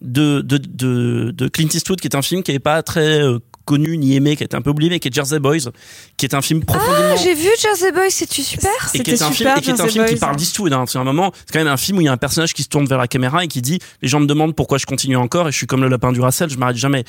de 0.00 0.40
de 0.40 0.56
de, 0.56 1.32
de 1.32 1.48
Clint 1.48 1.68
Eastwood 1.74 2.00
qui 2.00 2.06
est 2.06 2.16
un 2.16 2.22
film 2.22 2.42
qui 2.42 2.52
n'est 2.52 2.60
pas 2.60 2.82
très 2.82 3.20
euh, 3.20 3.38
connu 3.68 3.98
ni 3.98 4.16
aimé, 4.16 4.34
qui 4.34 4.42
a 4.44 4.46
été 4.46 4.56
un 4.56 4.62
peu 4.62 4.70
oublié, 4.70 4.88
mais 4.90 4.98
qui 4.98 5.08
est 5.08 5.14
Jersey 5.14 5.38
Boys, 5.38 5.70
qui 6.16 6.24
est 6.24 6.34
un 6.34 6.40
film 6.42 6.64
profondément 6.64 7.12
Ah, 7.12 7.16
j'ai 7.22 7.34
vu 7.34 7.48
Jersey 7.60 7.92
Boys, 7.92 8.08
c'est-tu 8.10 8.42
super 8.42 8.70
et 8.94 9.00
qui 9.00 9.10
est 9.10 9.22
un 9.22 9.30
film, 9.30 9.50
et 9.56 9.60
qui 9.60 9.70
est 9.70 9.80
un 9.80 9.86
film 9.86 10.06
qui 10.06 10.16
parle 10.16 10.36
d'Eastwood. 10.36 10.72
Hein. 10.72 10.84
C'est 10.88 10.98
un 10.98 11.04
moment, 11.04 11.32
c'est 11.46 11.52
quand 11.52 11.58
même 11.64 11.68
un 11.72 11.76
film 11.76 11.98
où 11.98 12.00
il 12.00 12.04
y 12.04 12.08
a 12.08 12.12
un 12.12 12.16
personnage 12.16 12.54
qui 12.54 12.62
se 12.62 12.68
tourne 12.68 12.86
vers 12.86 12.98
la 12.98 13.06
caméra 13.08 13.44
et 13.44 13.48
qui 13.48 13.60
dit 13.60 13.78
les 14.02 14.08
gens 14.08 14.20
me 14.20 14.26
demandent 14.26 14.54
pourquoi 14.54 14.78
je 14.78 14.86
continue 14.86 15.16
encore 15.16 15.48
et 15.48 15.52
je 15.52 15.56
suis 15.58 15.66
comme 15.66 15.82
le 15.82 15.88
lapin 15.88 16.12
du 16.12 16.20
Racel, 16.20 16.48
je 16.48 16.56
m'arrête 16.56 16.76
jamais. 16.76 17.04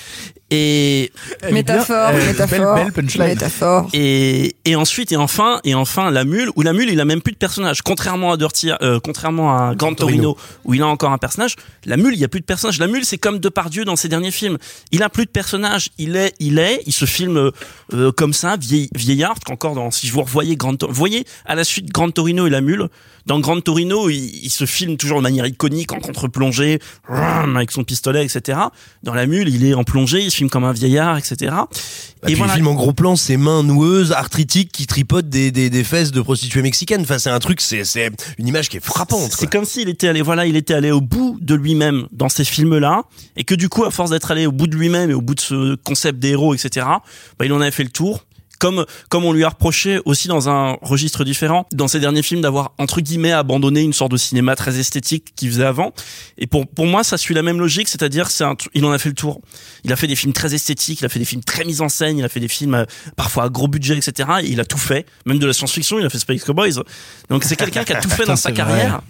Et 0.52 1.12
Métaphore, 1.52 2.10
Euh, 2.14 2.26
métaphore, 2.26 2.76
belle- 2.76 2.84
belle 2.86 2.94
punchline. 2.94 3.28
métaphore. 3.28 3.88
et 3.94 4.56
et 4.66 4.76
ensuite 4.76 5.12
et 5.12 5.18
enfin 5.18 5.60
et 5.64 5.76
enfin 5.76 6.10
la 6.12 6.24
mule 6.26 6.50
où 6.56 6.62
la 6.64 6.74
mule 6.74 6.90
il 6.90 7.00
a 7.00 7.06
même 7.06 7.22
plus 7.22 7.34
de 7.34 7.38
personnage. 7.38 7.82
Contrairement 7.84 8.32
à 8.32 8.38
Dirty, 8.38 8.72
euh, 8.82 9.00
contrairement 9.04 9.56
à 9.56 9.76
Grand 9.76 9.94
Torino 9.94 10.36
où 10.66 10.74
il 10.74 10.82
a 10.82 10.88
encore 10.88 11.12
un 11.12 11.18
personnage, 11.20 11.56
la 11.86 11.98
mule 11.98 12.14
il 12.16 12.20
y 12.20 12.24
a 12.24 12.28
plus 12.28 12.40
de 12.42 12.46
personnage. 12.46 12.80
La 12.80 12.88
mule 12.88 13.06
c'est 13.06 13.18
comme 13.20 13.38
Depardieu 13.40 13.86
dans 13.86 13.96
ses 13.96 14.08
derniers 14.10 14.32
films. 14.32 14.58
Il 14.92 15.04
a 15.04 15.10
plus 15.10 15.26
de 15.26 15.30
personnage. 15.32 15.90
Il 16.00 16.16
est 16.16 16.34
il 16.40 16.49
est 16.58 16.82
il 16.88 16.94
se 16.94 17.06
filme 17.06 17.52
euh, 17.94 18.12
comme 18.12 18.34
ça 18.34 18.58
vieil, 18.58 18.90
vieillard 18.96 19.36
qu'encore 19.46 19.76
dans 19.76 19.92
si 19.92 20.08
je 20.08 20.14
vous 20.14 20.24
revoyais 20.24 20.56
Grand 20.56 20.84
voyez 20.90 21.26
à 21.46 21.56
la 21.56 21.64
suite 21.64 21.92
Grand 21.92 22.10
Torino 22.10 22.48
et 22.48 22.50
la 22.50 22.62
mule 22.62 22.90
dans 23.30 23.40
Grand 23.40 23.62
Torino 23.62 24.10
il, 24.10 24.44
il 24.44 24.50
se 24.50 24.66
filme 24.66 24.98
toujours 24.98 25.20
de 25.20 25.24
manière 25.24 25.46
iconique 25.46 25.94
en 25.94 26.00
contre-plongée 26.00 26.80
avec 27.08 27.72
son 27.72 27.86
pistolet 27.86 28.26
etc. 28.26 28.60
Dans 29.04 29.14
la 29.14 29.26
mule 29.26 29.48
il 29.48 29.64
est 29.64 29.74
en 29.74 29.86
plongée 29.86 30.22
il 30.22 30.32
se 30.32 30.36
filme 30.36 30.50
comme 30.50 30.66
un 30.66 30.74
vieillard 30.74 31.18
etc. 31.18 31.54
Bah, 32.22 32.28
puis 32.28 32.36
il 32.38 32.50
filme 32.50 32.68
en 32.68 32.74
gros 32.74 32.92
plan 32.92 33.16
ses 33.16 33.38
mains 33.38 33.64
noueuses, 33.64 34.12
arthritiques, 34.12 34.74
qui 34.74 34.88
tripotent 34.88 35.30
des, 35.30 35.52
des, 35.52 35.70
des 35.70 35.84
fesses 35.86 36.12
de 36.12 36.22
prostituées 36.22 36.62
mexicaines. 36.62 37.02
Enfin, 37.02 37.18
c'est 37.18 37.30
un 37.30 37.40
truc, 37.40 37.62
c'est, 37.62 37.86
c'est 37.86 38.12
une 38.38 38.48
image 38.48 38.68
qui 38.68 38.76
est 38.78 38.84
frappante. 38.84 39.32
C'est 39.32 39.50
comme 39.50 39.64
s'il 39.64 39.88
était 39.88 40.10
allé, 40.10 40.22
voilà, 40.22 40.46
il 40.46 40.58
était 40.58 40.74
allé 40.74 40.92
au 40.92 41.00
bout 41.00 41.38
de 41.40 41.56
lui-même 41.56 42.08
dans 42.12 42.28
ces 42.28 42.44
films-là, 42.44 43.04
et 43.38 43.46
que 43.46 43.56
du 43.56 43.70
coup, 43.70 43.86
à 43.86 43.92
force 43.92 44.10
d'être 44.10 44.32
allé 44.32 44.46
au 44.46 44.52
bout 44.52 44.68
de 44.68 44.76
lui-même 44.76 45.10
et 45.10 45.14
au 45.14 45.22
bout 45.22 45.36
de 45.36 45.40
ce 45.40 45.76
concept 45.76 46.20
des 46.20 46.30
héros, 46.32 46.54
etc., 46.54 46.86
bah, 47.38 47.46
il 47.46 47.54
en 47.54 47.62
avait 47.62 47.72
fait 47.72 47.84
le 47.84 47.90
tour. 47.90 48.26
Comme, 48.60 48.86
comme 49.08 49.26
on 49.26 49.32
lui 49.32 49.44
a 49.46 49.50
reproché 49.50 50.00
aussi 50.06 50.28
dans 50.28 50.50
un 50.50 50.78
registre 50.82 51.24
différent, 51.24 51.66
dans 51.72 51.88
ses 51.88 52.00
derniers 52.00 52.24
films, 52.24 52.42
d'avoir, 52.42 52.74
entre 52.78 53.02
guillemets, 53.02 53.32
abandonné 53.32 53.82
une 53.82 53.94
sorte 53.94 54.12
de 54.12 54.18
cinéma 54.18 54.56
très 54.56 54.80
esthétique 54.80 55.34
qu'il 55.36 55.50
faisait 55.50 55.66
avant. 55.66 55.94
Et 56.38 56.46
pour, 56.46 56.68
pour 56.68 56.86
moi, 56.86 57.04
ça 57.04 57.18
suit 57.18 57.34
la 57.34 57.42
même 57.42 57.60
logique, 57.60 57.88
c'est-à-dire, 57.88 58.30
c'est 58.30 58.44
il 58.74 58.86
en 58.86 58.92
a 58.92 58.98
fait 58.98 59.10
le 59.10 59.16
tour. 59.16 59.42
Il 59.84 59.94
a 59.94 59.96
fait 59.96 60.08
des 60.08 60.16
films 60.16 60.34
très 60.34 60.54
esthétiques, 60.54 61.02
il 61.02 61.06
a 61.06 61.10
fait 61.10 61.20
des 61.20 61.26
films 61.26 61.44
très 61.44 61.64
mis 61.64 61.82
en 61.82 61.90
scène, 61.90 62.18
il 62.18 62.26
a 62.26 62.30
fait 62.30 62.40
des 62.40 62.48
films 62.48 62.76
euh, 62.76 62.86
parfois 63.16 63.46
à 63.46 63.50
gros 63.50 63.68
budget, 63.68 63.98
etc. 63.98 64.30
Et 64.44 64.50
il 64.50 64.60
a 64.60 64.66
tout 64.66 64.78
fait. 64.78 65.06
Même 65.26 65.40
de 65.40 65.48
la 65.48 65.54
science-fiction, 65.54 66.00
il 66.00 66.06
a 66.06 66.10
fait 66.10 66.20
Space 66.20 66.44
Cowboys. 66.44 66.74
Donc 67.30 67.44
c'est 67.44 67.56
quelqu'un 67.56 67.84
qui 67.84 67.94
a 67.94 68.02
tout 68.02 68.10
fait 68.20 68.26
dans 68.26 68.36
sa 68.36 68.52
carrière. 68.52 69.02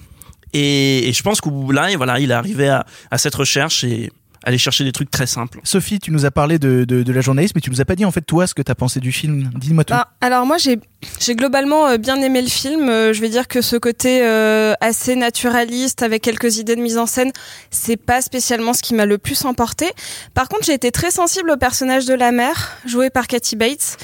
Et, 0.53 1.07
et 1.07 1.13
je 1.13 1.21
pense 1.21 1.41
qu'au 1.41 1.51
bout 1.51 1.71
là, 1.71 1.91
et 1.91 1.95
voilà, 1.95 2.19
il 2.19 2.31
est 2.31 2.33
arrivé 2.33 2.69
à, 2.69 2.85
à 3.11 3.17
cette 3.17 3.35
recherche 3.35 3.83
et 3.83 4.11
aller 4.43 4.57
chercher 4.57 4.83
des 4.83 4.91
trucs 4.91 5.11
très 5.11 5.27
simples. 5.27 5.59
Sophie, 5.63 5.99
tu 5.99 6.11
nous 6.11 6.25
as 6.25 6.31
parlé 6.31 6.59
de, 6.59 6.85
de, 6.85 7.03
de 7.03 7.11
la 7.13 7.21
journaliste, 7.21 7.53
mais 7.55 7.61
tu 7.61 7.69
nous 7.69 7.81
as 7.81 7.85
pas 7.85 7.95
dit 7.95 8.05
en 8.05 8.11
fait 8.11 8.21
toi 8.21 8.47
ce 8.47 8.53
que 8.53 8.61
t'as 8.61 8.75
pensé 8.75 8.99
du 8.99 9.11
film. 9.11 9.49
Dis-moi 9.55 9.83
tout. 9.83 9.93
Bah, 9.93 10.09
alors 10.21 10.45
moi 10.45 10.57
j'ai 10.57 10.79
j'ai 11.19 11.33
globalement 11.35 11.87
euh, 11.87 11.97
bien 11.97 12.21
aimé 12.21 12.41
le 12.41 12.47
film. 12.49 12.89
Euh, 12.89 13.13
je 13.13 13.21
vais 13.21 13.29
dire 13.29 13.47
que 13.47 13.61
ce 13.61 13.75
côté 13.77 14.21
euh, 14.23 14.73
assez 14.81 15.15
naturaliste 15.15 16.03
avec 16.03 16.21
quelques 16.21 16.57
idées 16.57 16.75
de 16.75 16.81
mise 16.81 16.97
en 16.97 17.05
scène, 17.05 17.31
c'est 17.71 17.97
pas 17.97 18.21
spécialement 18.21 18.73
ce 18.73 18.81
qui 18.81 18.93
m'a 18.93 19.05
le 19.05 19.17
plus 19.17 19.45
emporté. 19.45 19.87
Par 20.33 20.49
contre, 20.49 20.63
j'ai 20.65 20.73
été 20.73 20.91
très 20.91 21.11
sensible 21.11 21.51
au 21.51 21.57
personnage 21.57 22.05
de 22.05 22.13
la 22.13 22.31
mère 22.31 22.77
joué 22.85 23.09
par 23.09 23.27
Kathy 23.27 23.55
Bates. 23.55 23.97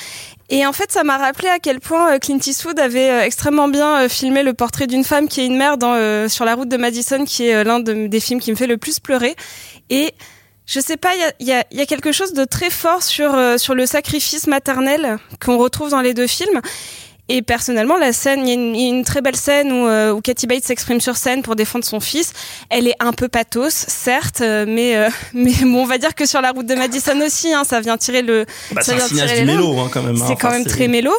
Et 0.50 0.64
en 0.68 0.74
fait, 0.74 0.92
ça 0.92 1.04
m'a 1.04 1.18
rappelé 1.18 1.48
à 1.48 1.58
quel 1.58 1.80
point 1.80 2.20
Clint 2.20 2.38
Eastwood 2.46 2.80
avait 2.80 3.26
extrêmement 3.26 3.68
bien 3.68 4.08
filmé 4.08 4.44
le 4.44 4.54
portrait 4.54 4.86
d'une 4.86 5.04
femme 5.04 5.28
qui 5.28 5.42
est 5.42 5.48
une 5.48 5.58
mère 5.58 5.78
dans 5.80 5.96
euh, 5.96 6.30
sur 6.30 6.46
la 6.46 6.54
route 6.54 6.70
de 6.70 6.78
Madison, 6.78 7.26
qui 7.26 7.48
est 7.48 7.64
l'un 7.64 7.80
de- 7.80 8.06
des 8.06 8.20
films 8.20 8.40
qui 8.40 8.52
me 8.52 8.56
fait 8.56 8.68
le 8.68 8.78
plus 8.78 9.00
pleurer. 9.00 9.36
Et 9.90 10.14
je 10.66 10.80
sais 10.80 10.98
pas, 10.98 11.10
il 11.40 11.46
y 11.48 11.52
a, 11.52 11.64
y, 11.72 11.82
y 11.82 11.86
quelque 11.86 12.12
chose 12.12 12.34
de 12.34 12.44
très 12.46 12.70
fort 12.70 13.04
sur, 13.04 13.34
euh, 13.36 13.58
sur 13.58 13.76
le 13.76 13.86
sacrifice 13.86 14.48
maternel 14.48 15.18
qu'on 15.44 15.58
retrouve 15.58 15.90
dans 15.92 16.02
les 16.02 16.14
deux 16.14 16.28
films. 16.28 16.62
Et 17.28 17.42
personnellement, 17.42 17.98
la 17.98 18.14
scène, 18.14 18.42
il 18.42 18.50
y 18.50 18.52
a 18.52 18.54
une, 18.54 18.76
il 18.76 18.82
y 18.84 18.86
a 18.86 18.90
une 18.90 19.04
très 19.04 19.22
belle 19.22 19.36
scène 19.36 19.72
où, 19.72 19.88
euh, 19.88 20.12
où 20.12 20.22
Kathy 20.22 20.46
Bates 20.46 20.64
s'exprime 20.64 21.02
sur 21.02 21.18
scène 21.18 21.42
pour 21.42 21.56
défendre 21.56 21.84
son 21.84 22.00
fils. 22.00 22.34
Elle 22.70 22.88
est 22.88 22.96
un 23.00 23.14
peu 23.14 23.28
pathos, 23.28 23.74
certes, 23.74 24.42
euh, 24.42 24.66
mais 24.68 24.96
euh, 24.96 25.10
mais 25.34 25.54
bon, 25.64 25.82
on 25.82 25.86
va 25.88 25.98
dire 25.98 26.14
que 26.14 26.28
sur 26.28 26.40
la 26.42 26.52
route 26.52 26.68
de 26.68 26.76
Madison 26.76 27.20
aussi, 27.26 27.52
hein, 27.52 27.64
ça 27.64 27.80
vient 27.82 27.98
tirer 27.98 28.22
le. 28.22 28.46
Bah, 28.72 28.82
ça 28.84 28.94
c'est 28.96 29.02
un 29.02 29.08
vient 29.08 29.26
tirer 29.26 29.40
du 29.40 29.46
mélo, 29.48 29.80
hein, 29.80 29.90
quand 29.92 30.04
même. 30.04 30.16
hein. 30.22 30.26
C'est 30.28 30.36
quand 30.36 30.50
Enfin, 30.50 30.58
même 30.60 30.68
très 30.68 30.88
mélo. 30.88 31.12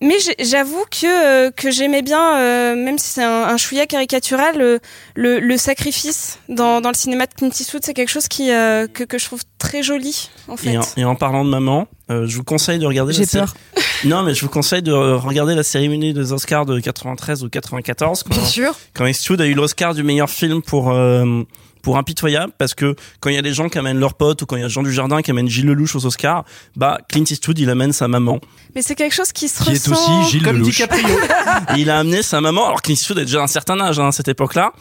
Mais 0.00 0.14
j'avoue 0.38 0.84
que 0.90 1.06
euh, 1.06 1.50
que 1.50 1.72
j'aimais 1.72 2.02
bien, 2.02 2.38
euh, 2.38 2.76
même 2.76 2.98
si 2.98 3.08
c'est 3.08 3.24
un, 3.24 3.42
un 3.48 3.56
chouïa 3.56 3.86
caricatural, 3.86 4.60
euh, 4.60 4.78
le, 5.16 5.40
le 5.40 5.56
sacrifice 5.56 6.38
dans, 6.48 6.80
dans 6.80 6.90
le 6.90 6.94
cinéma 6.94 7.26
de 7.26 7.34
Clint 7.34 7.48
Eastwood, 7.50 7.82
c'est 7.84 7.94
quelque 7.94 8.10
chose 8.10 8.28
qui 8.28 8.52
euh, 8.52 8.86
que, 8.86 9.02
que 9.02 9.18
je 9.18 9.24
trouve 9.24 9.42
très 9.58 9.82
joli 9.82 10.30
en 10.46 10.56
fait. 10.56 10.70
Et 10.70 10.78
en, 10.78 10.82
et 10.96 11.04
en 11.04 11.16
parlant 11.16 11.44
de 11.44 11.50
maman, 11.50 11.88
euh, 12.10 12.26
je 12.28 12.36
vous 12.36 12.44
conseille 12.44 12.78
de 12.78 12.86
regarder. 12.86 13.12
J'ai 13.12 13.26
peur. 13.26 13.54
Non, 14.04 14.22
mais 14.22 14.32
je 14.32 14.42
vous 14.42 14.48
conseille 14.48 14.82
de 14.82 14.92
regarder 14.92 15.56
la 15.56 15.64
cérémonie 15.64 16.14
des 16.14 16.32
Oscars 16.32 16.64
de 16.66 16.78
93 16.78 17.42
ou 17.42 17.48
94. 17.48 18.22
Quand, 18.22 18.30
Bien 18.30 18.44
sûr. 18.44 18.78
Quand 18.94 19.06
Eastwood 19.06 19.40
a 19.40 19.46
eu 19.46 19.54
l'Oscar 19.54 19.92
du 19.92 20.04
meilleur 20.04 20.30
film 20.30 20.62
pour 20.62 20.92
euh, 20.92 21.42
pour 21.82 21.98
Impitoyable, 21.98 22.52
parce 22.58 22.74
que 22.74 22.94
quand 23.20 23.30
il 23.30 23.34
y 23.36 23.38
a 23.38 23.42
des 23.42 23.52
gens 23.52 23.68
qui 23.68 23.78
amènent 23.78 23.98
leurs 24.00 24.14
potes 24.14 24.42
ou 24.42 24.46
quand 24.46 24.56
il 24.56 24.62
y 24.62 24.64
a 24.64 24.68
Jean 24.68 24.82
Dujardin 24.82 25.22
qui 25.22 25.30
amène 25.30 25.48
Gilles 25.48 25.66
Lelouch 25.66 25.94
aux 25.96 26.06
Oscars, 26.06 26.44
bah 26.76 26.98
Clint 27.08 27.24
Eastwood 27.30 27.58
il 27.58 27.70
amène 27.70 27.92
sa 27.92 28.08
maman. 28.08 28.38
Mais 28.74 28.82
c'est 28.82 28.94
quelque 28.94 29.14
chose 29.14 29.32
qui 29.32 29.48
se 29.48 29.62
Qui 29.62 29.70
est 29.70 29.72
ressent. 29.88 29.92
aussi 30.22 30.30
Gilles 30.30 30.42
Comme. 30.42 30.62
DiCaprio. 30.62 31.06
Il 31.76 31.90
a 31.90 31.98
amené 31.98 32.22
sa 32.22 32.40
maman, 32.40 32.66
alors 32.66 32.82
Clint 32.82 32.94
Eastwood 32.94 33.18
a 33.18 33.24
déjà 33.24 33.42
un 33.42 33.46
certain 33.46 33.80
âge 33.80 33.98
hein, 33.98 34.08
à 34.08 34.12
cette 34.12 34.28
époque-là. 34.28 34.72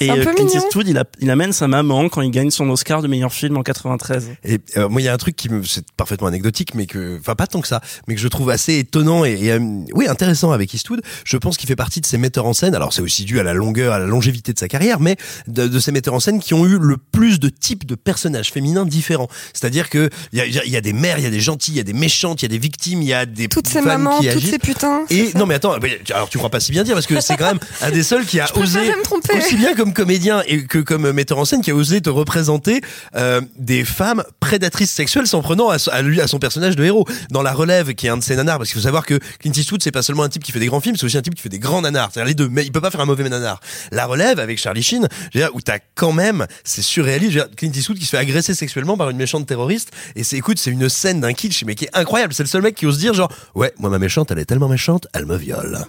Et 0.00 0.10
un 0.10 0.16
euh, 0.18 0.24
peu 0.24 0.34
Clint 0.34 0.46
mignon. 0.46 0.60
Eastwood, 0.64 0.88
il, 0.88 0.98
a- 0.98 1.04
il 1.20 1.30
amène 1.30 1.52
sa 1.52 1.68
maman 1.68 2.08
quand 2.08 2.20
il 2.22 2.30
gagne 2.30 2.50
son 2.50 2.68
Oscar 2.70 3.00
de 3.02 3.08
meilleur 3.08 3.32
film 3.32 3.56
en 3.56 3.62
93. 3.62 4.30
Et 4.44 4.58
euh, 4.76 4.88
moi, 4.88 5.00
il 5.00 5.04
y 5.04 5.08
a 5.08 5.12
un 5.12 5.16
truc 5.18 5.36
qui 5.36 5.48
me, 5.48 5.62
c'est 5.64 5.84
parfaitement 5.96 6.26
anecdotique, 6.26 6.74
mais 6.74 6.86
que, 6.86 7.18
enfin, 7.20 7.34
pas 7.34 7.46
tant 7.46 7.60
que 7.60 7.68
ça, 7.68 7.80
mais 8.08 8.14
que 8.14 8.20
je 8.20 8.28
trouve 8.28 8.50
assez 8.50 8.78
étonnant 8.78 9.24
et, 9.24 9.32
et, 9.40 9.52
euh, 9.52 9.60
oui, 9.92 10.08
intéressant 10.08 10.50
avec 10.52 10.72
Eastwood. 10.74 11.00
Je 11.24 11.36
pense 11.36 11.56
qu'il 11.56 11.68
fait 11.68 11.76
partie 11.76 12.00
de 12.00 12.06
ces 12.06 12.18
metteurs 12.18 12.46
en 12.46 12.52
scène. 12.54 12.74
Alors, 12.74 12.92
c'est 12.92 13.02
aussi 13.02 13.24
dû 13.24 13.38
à 13.38 13.42
la 13.44 13.54
longueur, 13.54 13.92
à 13.92 13.98
la 13.98 14.06
longévité 14.06 14.52
de 14.52 14.58
sa 14.58 14.68
carrière, 14.68 14.98
mais 15.00 15.16
de, 15.46 15.68
de 15.68 15.78
ces 15.78 15.92
metteurs 15.92 16.14
en 16.14 16.20
scène 16.20 16.40
qui 16.40 16.54
ont 16.54 16.66
eu 16.66 16.78
le 16.78 16.96
plus 16.96 17.38
de 17.38 17.48
types 17.48 17.86
de 17.86 17.94
personnages 17.94 18.50
féminins 18.50 18.86
différents. 18.86 19.28
C'est-à-dire 19.52 19.90
que 19.90 20.10
il 20.32 20.38
y 20.38 20.42
a, 20.42 20.46
il 20.46 20.70
y 20.72 20.76
a 20.76 20.80
des 20.80 20.92
mères, 20.92 21.18
il 21.18 21.24
y 21.24 21.26
a 21.26 21.30
des 21.30 21.40
gentils, 21.40 21.70
il 21.72 21.76
y 21.76 21.80
a 21.80 21.84
des 21.84 21.92
méchantes, 21.92 22.42
il 22.42 22.46
y 22.46 22.46
a 22.46 22.48
des 22.48 22.58
victimes, 22.58 23.00
il 23.02 23.08
y 23.08 23.14
a 23.14 23.26
des 23.26 23.48
Toutes 23.48 23.68
ces 23.68 23.80
mamans, 23.80 24.18
qui 24.18 24.26
toutes 24.26 24.36
agissent. 24.38 24.50
ces 24.50 24.58
putains. 24.58 25.04
Et 25.10 25.30
non 25.36 25.46
mais 25.46 25.54
attends, 25.54 25.74
alors 26.12 26.28
tu 26.28 26.38
crois 26.38 26.50
pas 26.50 26.60
si 26.60 26.72
bien 26.72 26.82
dire 26.82 26.94
parce 26.94 27.06
que 27.06 27.20
c'est 27.20 27.36
quand 27.36 27.46
même 27.46 27.58
un 27.80 27.90
des 27.90 28.02
seuls 28.02 28.24
qui 28.26 28.40
a 28.40 28.46
Je 28.54 28.60
osé 28.60 28.80
me 28.80 29.02
tromper. 29.02 29.36
aussi 29.38 29.56
bien 29.56 29.74
que 29.74 29.83
comme 29.84 29.92
comédien 29.92 30.42
et 30.46 30.64
que 30.64 30.78
comme 30.78 31.12
metteur 31.12 31.36
en 31.36 31.44
scène 31.44 31.60
qui 31.60 31.70
a 31.70 31.74
osé 31.74 32.00
te 32.00 32.08
représenter 32.08 32.80
euh, 33.16 33.42
des 33.58 33.84
femmes 33.84 34.24
prédatrices 34.40 34.90
sexuelles 34.90 35.26
s'en 35.26 35.42
prenant 35.42 35.68
à, 35.68 36.00
lui 36.00 36.22
à 36.22 36.26
son 36.26 36.38
personnage 36.38 36.74
de 36.74 36.84
héros. 36.84 37.06
Dans 37.30 37.42
La 37.42 37.52
Relève 37.52 37.92
qui 37.92 38.06
est 38.06 38.08
un 38.08 38.16
de 38.16 38.22
ses 38.22 38.34
nanars 38.34 38.56
parce 38.56 38.70
qu'il 38.70 38.80
faut 38.80 38.86
savoir 38.86 39.04
que 39.04 39.18
Clint 39.40 39.52
Eastwood 39.54 39.82
c'est 39.82 39.92
pas 39.92 40.00
seulement 40.02 40.22
un 40.22 40.30
type 40.30 40.42
qui 40.42 40.52
fait 40.52 40.58
des 40.58 40.68
grands 40.68 40.80
films 40.80 40.96
c'est 40.96 41.04
aussi 41.04 41.18
un 41.18 41.22
type 41.22 41.34
qui 41.34 41.42
fait 41.42 41.50
des 41.50 41.58
grands 41.58 41.82
nanars. 41.82 42.08
C'est-à-dire 42.10 42.28
les 42.28 42.34
deux 42.34 42.48
mais 42.48 42.64
il 42.64 42.72
peut 42.72 42.80
pas 42.80 42.90
faire 42.90 43.02
un 43.02 43.04
mauvais 43.04 43.28
nanar. 43.28 43.60
La 43.92 44.06
Relève 44.06 44.40
avec 44.40 44.58
Charlie 44.58 44.82
Sheen 44.82 45.06
où 45.52 45.60
t'as 45.60 45.80
quand 45.94 46.12
même 46.12 46.46
c'est 46.64 46.80
surréaliste 46.80 47.54
Clint 47.54 47.72
Eastwood 47.74 47.98
qui 47.98 48.06
se 48.06 48.10
fait 48.10 48.16
agresser 48.16 48.54
sexuellement 48.54 48.96
par 48.96 49.10
une 49.10 49.18
méchante 49.18 49.46
terroriste 49.46 49.90
et 50.16 50.24
c'est 50.24 50.38
écoute 50.38 50.58
c'est 50.58 50.70
une 50.70 50.88
scène 50.88 51.20
d'un 51.20 51.34
kitsch 51.34 51.62
mais 51.66 51.74
qui 51.74 51.84
est 51.84 51.94
incroyable. 51.94 52.32
C'est 52.32 52.42
le 52.42 52.48
seul 52.48 52.62
mec 52.62 52.74
qui 52.74 52.86
ose 52.86 52.96
dire 52.96 53.12
genre 53.12 53.30
ouais 53.54 53.74
moi 53.78 53.90
ma 53.90 53.98
méchante 53.98 54.30
elle 54.30 54.38
est 54.38 54.46
tellement 54.46 54.68
méchante 54.68 55.08
elle 55.12 55.26
me 55.26 55.36
viole 55.36 55.84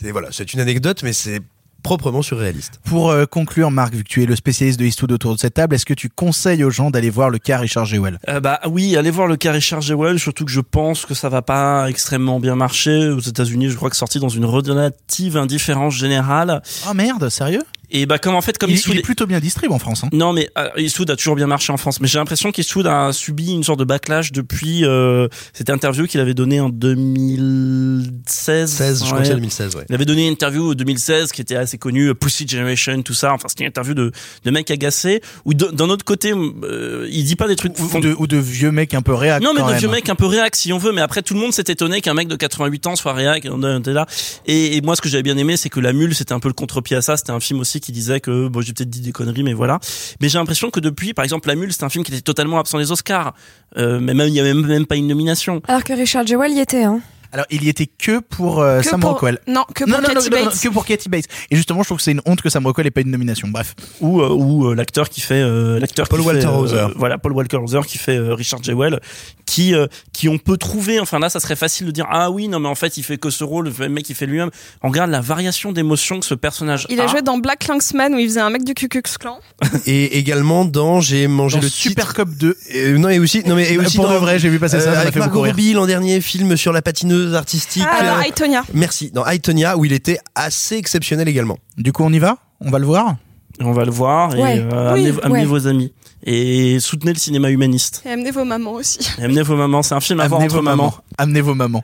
c'est 0.00 0.12
voilà 0.12 0.28
c'est 0.30 0.54
une 0.54 0.60
anecdote 0.60 1.02
mais 1.02 1.12
c'est 1.12 1.40
proprement 1.84 2.22
surréaliste. 2.22 2.80
Pour 2.84 3.10
euh, 3.10 3.26
conclure, 3.26 3.70
Marc, 3.70 3.94
vu 3.94 4.02
que 4.02 4.08
tu 4.08 4.22
es 4.22 4.26
le 4.26 4.34
spécialiste 4.34 4.80
de 4.80 4.86
Eastwood 4.86 5.12
autour 5.12 5.34
de 5.34 5.38
cette 5.38 5.54
table, 5.54 5.76
est-ce 5.76 5.86
que 5.86 5.94
tu 5.94 6.08
conseilles 6.08 6.64
aux 6.64 6.70
gens 6.70 6.90
d'aller 6.90 7.10
voir 7.10 7.30
le 7.30 7.38
cas 7.38 7.58
Richard 7.58 7.84
Jewell? 7.84 8.18
Euh, 8.28 8.40
bah 8.40 8.58
oui, 8.68 8.96
allez 8.96 9.10
voir 9.10 9.28
le 9.28 9.36
cas 9.36 9.52
Richard 9.52 9.82
Jewell, 9.82 10.18
surtout 10.18 10.46
que 10.46 10.50
je 10.50 10.62
pense 10.62 11.04
que 11.06 11.14
ça 11.14 11.28
va 11.28 11.42
pas 11.42 11.88
extrêmement 11.88 12.40
bien 12.40 12.56
marcher 12.56 13.10
aux 13.10 13.20
États-Unis. 13.20 13.70
Je 13.70 13.76
crois 13.76 13.90
que 13.90 13.96
sorti 13.96 14.18
dans 14.18 14.30
une 14.30 14.46
relative 14.46 15.36
indifférence 15.36 15.94
générale. 15.94 16.62
Oh 16.90 16.94
merde, 16.94 17.28
sérieux? 17.28 17.62
Et 17.90 18.06
bah 18.06 18.18
comme 18.18 18.34
en 18.34 18.40
fait 18.40 18.58
comme 18.58 18.70
il, 18.70 18.76
Eastwood 18.76 18.96
il 18.96 19.00
est 19.00 19.02
plutôt 19.02 19.26
bien 19.26 19.40
distribué 19.40 19.74
en 19.74 19.78
France. 19.78 20.04
Hein. 20.04 20.08
Non, 20.12 20.32
mais 20.32 20.48
euh, 20.58 20.68
Eastwood 20.76 21.10
a 21.10 21.16
toujours 21.16 21.36
bien 21.36 21.46
marché 21.46 21.72
en 21.72 21.76
France. 21.76 22.00
Mais 22.00 22.08
j'ai 22.08 22.18
l'impression 22.18 22.52
qu'Eastwood 22.52 22.86
a 22.86 23.12
subi 23.12 23.52
une 23.52 23.64
sorte 23.64 23.78
de 23.78 23.84
backlash 23.84 24.32
depuis 24.32 24.84
euh, 24.84 25.28
cette 25.52 25.70
interview 25.70 26.06
qu'il 26.06 26.20
avait 26.20 26.34
donnée 26.34 26.60
en 26.60 26.68
2016. 26.68 28.70
16, 28.70 29.00
je 29.00 29.04
crois 29.06 29.20
que 29.20 29.26
c'est 29.26 29.34
2016, 29.34 29.76
ouais. 29.76 29.84
Il 29.88 29.94
avait 29.94 30.04
donné 30.04 30.26
une 30.26 30.32
interview 30.32 30.70
en 30.70 30.74
2016 30.74 31.32
qui 31.32 31.40
était 31.40 31.56
assez 31.56 31.78
connue, 31.78 32.08
euh, 32.08 32.14
Pussy 32.14 32.46
Generation, 32.48 33.02
tout 33.02 33.14
ça. 33.14 33.32
Enfin, 33.32 33.48
c'était 33.48 33.64
une 33.64 33.68
interview 33.68 33.94
de, 33.94 34.12
de 34.44 34.50
mecs 34.50 34.70
agacés. 34.70 35.20
Ou 35.44 35.54
d'un 35.54 35.88
autre 35.88 36.04
côté, 36.04 36.32
euh, 36.32 37.08
il 37.10 37.24
dit 37.24 37.36
pas 37.36 37.48
des 37.48 37.56
trucs. 37.56 37.72
Ou, 37.78 38.00
de, 38.00 38.14
ou 38.18 38.26
de 38.26 38.36
vieux 38.36 38.70
mecs 38.70 38.94
un 38.94 39.02
peu 39.02 39.14
réac. 39.14 39.42
Non, 39.42 39.52
mais 39.54 39.60
quand 39.60 39.66
de 39.66 39.70
même. 39.72 39.80
vieux 39.80 39.88
mecs 39.88 40.08
un 40.08 40.14
peu 40.14 40.26
réac 40.26 40.56
si 40.56 40.72
on 40.72 40.78
veut. 40.78 40.92
Mais 40.92 41.00
après, 41.00 41.22
tout 41.22 41.34
le 41.34 41.40
monde 41.40 41.52
s'est 41.52 41.64
étonné 41.68 42.00
qu'un 42.00 42.14
mec 42.14 42.28
de 42.28 42.36
88 42.36 42.86
ans 42.86 42.96
soit 42.96 43.12
réac. 43.12 43.44
et 43.44 43.50
on 43.50 43.78
était 43.78 43.92
là. 43.92 44.06
Et, 44.46 44.76
et 44.76 44.80
moi, 44.80 44.96
ce 44.96 45.02
que 45.02 45.08
j'avais 45.08 45.22
bien 45.22 45.36
aimé, 45.36 45.56
c'est 45.56 45.68
que 45.68 45.80
La 45.80 45.92
Mule, 45.92 46.14
c'était 46.14 46.32
un 46.32 46.40
peu 46.40 46.48
le 46.48 46.54
contre-pied 46.54 46.96
à 46.96 47.02
ça. 47.02 47.16
C'était 47.16 47.32
un 47.32 47.40
film 47.40 47.60
aussi 47.60 47.73
qui 47.80 47.92
disait 47.92 48.20
que, 48.20 48.48
bon, 48.48 48.60
j'ai 48.60 48.72
peut-être 48.72 48.90
dit 48.90 49.00
des 49.00 49.12
conneries, 49.12 49.42
mais 49.42 49.52
voilà. 49.52 49.78
Mais 50.20 50.28
j'ai 50.28 50.38
l'impression 50.38 50.70
que 50.70 50.80
depuis, 50.80 51.14
par 51.14 51.24
exemple, 51.24 51.48
La 51.48 51.54
Mule, 51.54 51.72
c'est 51.72 51.84
un 51.84 51.88
film 51.88 52.04
qui 52.04 52.12
était 52.12 52.22
totalement 52.22 52.58
absent 52.58 52.78
des 52.78 52.92
Oscars. 52.92 53.34
Euh, 53.76 54.00
mais 54.00 54.14
même, 54.14 54.28
il 54.28 54.34
y 54.34 54.40
avait 54.40 54.54
même, 54.54 54.66
même 54.66 54.86
pas 54.86 54.96
une 54.96 55.06
nomination. 55.06 55.60
Alors 55.68 55.84
que 55.84 55.92
Richard 55.92 56.26
Jewell 56.26 56.52
y 56.52 56.60
était, 56.60 56.84
hein. 56.84 57.00
Alors, 57.34 57.46
il 57.50 57.64
y 57.64 57.68
était 57.68 57.86
que 57.86 58.20
pour 58.20 58.60
euh, 58.62 58.80
Que 58.80 58.86
Sam 58.86 59.00
pour- 59.00 59.10
Rockwell. 59.10 59.38
Non, 59.46 59.64
que 59.74 59.84
pour 59.84 59.88
non, 59.92 59.98
non, 60.00 60.14
Kathy 60.14 60.30
non, 60.30 60.38
non, 60.38 60.44
Bates. 60.46 60.60
que 60.62 60.68
pour 60.68 60.86
Katie 60.86 61.08
Bates. 61.08 61.24
Et 61.50 61.56
justement, 61.56 61.82
je 61.82 61.88
trouve 61.88 61.98
que 61.98 62.04
c'est 62.04 62.12
une 62.12 62.22
honte 62.26 62.40
que 62.40 62.48
Sam 62.48 62.64
Rockwell 62.64 62.86
ait 62.86 62.90
pas 62.92 63.00
une 63.02 63.10
nomination. 63.10 63.48
Bref. 63.48 63.74
Ou, 64.00 64.20
euh, 64.22 64.28
ou 64.30 64.68
euh, 64.70 64.74
l'acteur 64.74 65.08
qui 65.08 65.20
fait 65.20 65.42
euh, 65.42 65.78
l'acteur 65.80 66.08
Paul 66.08 66.20
Walter 66.20 66.46
euh, 66.46 66.50
Hauser. 66.56 66.86
voilà 66.96 67.18
Paul 67.18 67.32
Walker 67.32 67.56
Hauser 67.58 67.80
qui 67.86 67.98
fait 67.98 68.16
euh, 68.16 68.34
Richard 68.34 68.62
Jewell 68.62 69.00
qui 69.46 69.74
euh, 69.74 69.86
qui 70.12 70.28
on 70.28 70.38
peut 70.38 70.56
trouver 70.56 71.00
enfin 71.00 71.18
là 71.18 71.28
ça 71.28 71.40
serait 71.40 71.56
facile 71.56 71.86
de 71.86 71.90
dire 71.92 72.06
ah 72.10 72.30
oui 72.30 72.48
non 72.48 72.58
mais 72.60 72.68
en 72.68 72.74
fait 72.74 72.96
il 72.96 73.02
fait 73.02 73.18
que 73.18 73.30
ce 73.30 73.44
rôle 73.44 73.70
le 73.78 73.88
mec 73.88 74.08
il 74.08 74.14
fait 74.14 74.26
lui-même 74.26 74.50
on 74.82 74.88
regarde 74.88 75.10
la 75.10 75.20
variation 75.20 75.72
d'émotion 75.72 76.20
que 76.20 76.26
ce 76.26 76.34
personnage 76.34 76.86
Il 76.88 77.00
a 77.00 77.04
a 77.04 77.06
joué 77.06 77.20
dans 77.22 77.36
Black 77.38 77.60
Klansman 77.60 78.14
où 78.14 78.18
il 78.18 78.26
faisait 78.28 78.40
un 78.40 78.50
mec 78.50 78.64
du 78.64 78.74
Ku 78.74 78.88
Klux 78.88 79.02
Klan. 79.20 79.38
Et 79.86 80.18
également 80.18 80.64
dans 80.64 81.00
j'ai 81.00 81.26
mangé 81.28 81.56
Dans 81.58 81.62
le 81.62 81.68
Super 81.68 82.06
titre. 82.08 82.16
Cop 82.16 82.30
2. 82.30 82.56
Euh, 82.76 82.98
non 82.98 83.08
et 83.10 83.18
aussi 83.18 83.42
non 83.46 83.54
mais 83.56 83.70
et 83.72 83.78
aussi 83.78 83.96
Pour 83.96 84.06
dans, 84.06 84.14
de 84.14 84.18
vrai, 84.18 84.38
j'ai 84.38 84.48
vu 84.48 84.58
passer 84.58 84.80
ça, 84.80 84.98
avec 85.00 85.14
Margot. 85.16 85.40
Robbie 85.42 85.72
l'an 85.74 85.86
dernier 85.86 86.20
film 86.20 86.56
sur 86.56 86.72
la 86.72 86.80
patineuse 86.82 87.23
artistique. 87.32 87.84
Ah, 87.90 88.02
dans 88.04 88.18
euh, 88.20 88.26
I, 88.28 88.32
Tonya. 88.32 88.62
Merci 88.74 89.10
dans 89.10 89.26
I, 89.26 89.40
Tonya 89.40 89.76
où 89.78 89.84
il 89.86 89.92
était 89.92 90.18
assez 90.34 90.76
exceptionnel 90.76 91.28
également. 91.28 91.58
Du 91.78 91.92
coup, 91.92 92.02
on 92.04 92.12
y 92.12 92.18
va? 92.18 92.36
On 92.60 92.70
va 92.70 92.78
le 92.78 92.84
voir? 92.86 93.16
On 93.60 93.70
va 93.72 93.84
le 93.84 93.92
voir 93.92 94.34
et 94.34 94.42
Ouais. 94.42 94.58
euh, 94.72 94.94
Oui, 94.94 95.12
amenez, 95.22 95.44
vos 95.44 95.68
amis 95.68 95.92
et 96.26 96.80
soutenez 96.80 97.12
le 97.12 97.18
cinéma 97.20 97.50
humaniste 97.50 98.02
Et 98.04 98.10
amenez 98.10 98.32
vos 98.32 98.44
mamans 98.44 98.72
aussi. 98.72 98.98
et 99.18 99.22
amenez 99.22 99.42
vos 99.42 99.54
mamans 99.54 99.82
c'est 99.84 99.94
un 99.94 100.00
film 100.00 100.18
à 100.18 100.26
voir 100.26 100.40
Amenez 100.40 100.46
entre 100.52 100.56
vos 100.56 100.62
mamans 100.62 100.82
mamans. 100.86 100.94
Amenez 101.18 101.40
vos 101.40 101.54
mamans. 101.54 101.82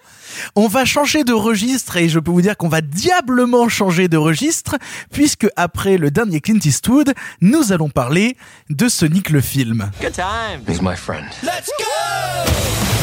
On 0.56 0.66
va 0.66 0.84
changer 0.84 1.22
de 1.22 1.32
registre 1.32 1.96
et 1.96 2.08
je 2.08 2.18
peux 2.18 2.32
vous 2.32 2.42
dire 2.42 2.56
qu'on 2.56 2.68
va 2.68 2.80
diablement 2.80 3.68
changer 3.68 4.08
de 4.08 4.16
registre 4.16 4.78
puisque 5.12 5.46
après 5.54 5.96
le 5.96 6.10
dernier 6.10 6.40
Clint 6.40 6.58
Eastwood, 6.64 7.12
nous 7.40 7.70
allons 7.72 7.88
parler 7.90 8.36
de 8.68 8.88
Sonic 8.88 9.30
le 9.30 9.40
film. 9.40 9.92
Good 10.00 10.12
time. 10.14 10.62
He's 10.66 10.82
my 10.82 10.96
friend. 10.96 11.26
Let's 11.44 11.70
go! 11.78 12.99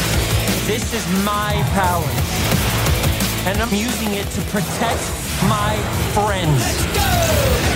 This 0.68 0.92
is 0.92 1.24
my 1.24 1.54
power. 1.72 2.04
And 3.48 3.58
I'm 3.62 3.74
using 3.74 4.12
it 4.12 4.26
to 4.32 4.42
protect 4.50 5.00
my 5.48 5.74
friends. 6.12 6.60
Let's 6.60 7.62
go! 7.62 7.67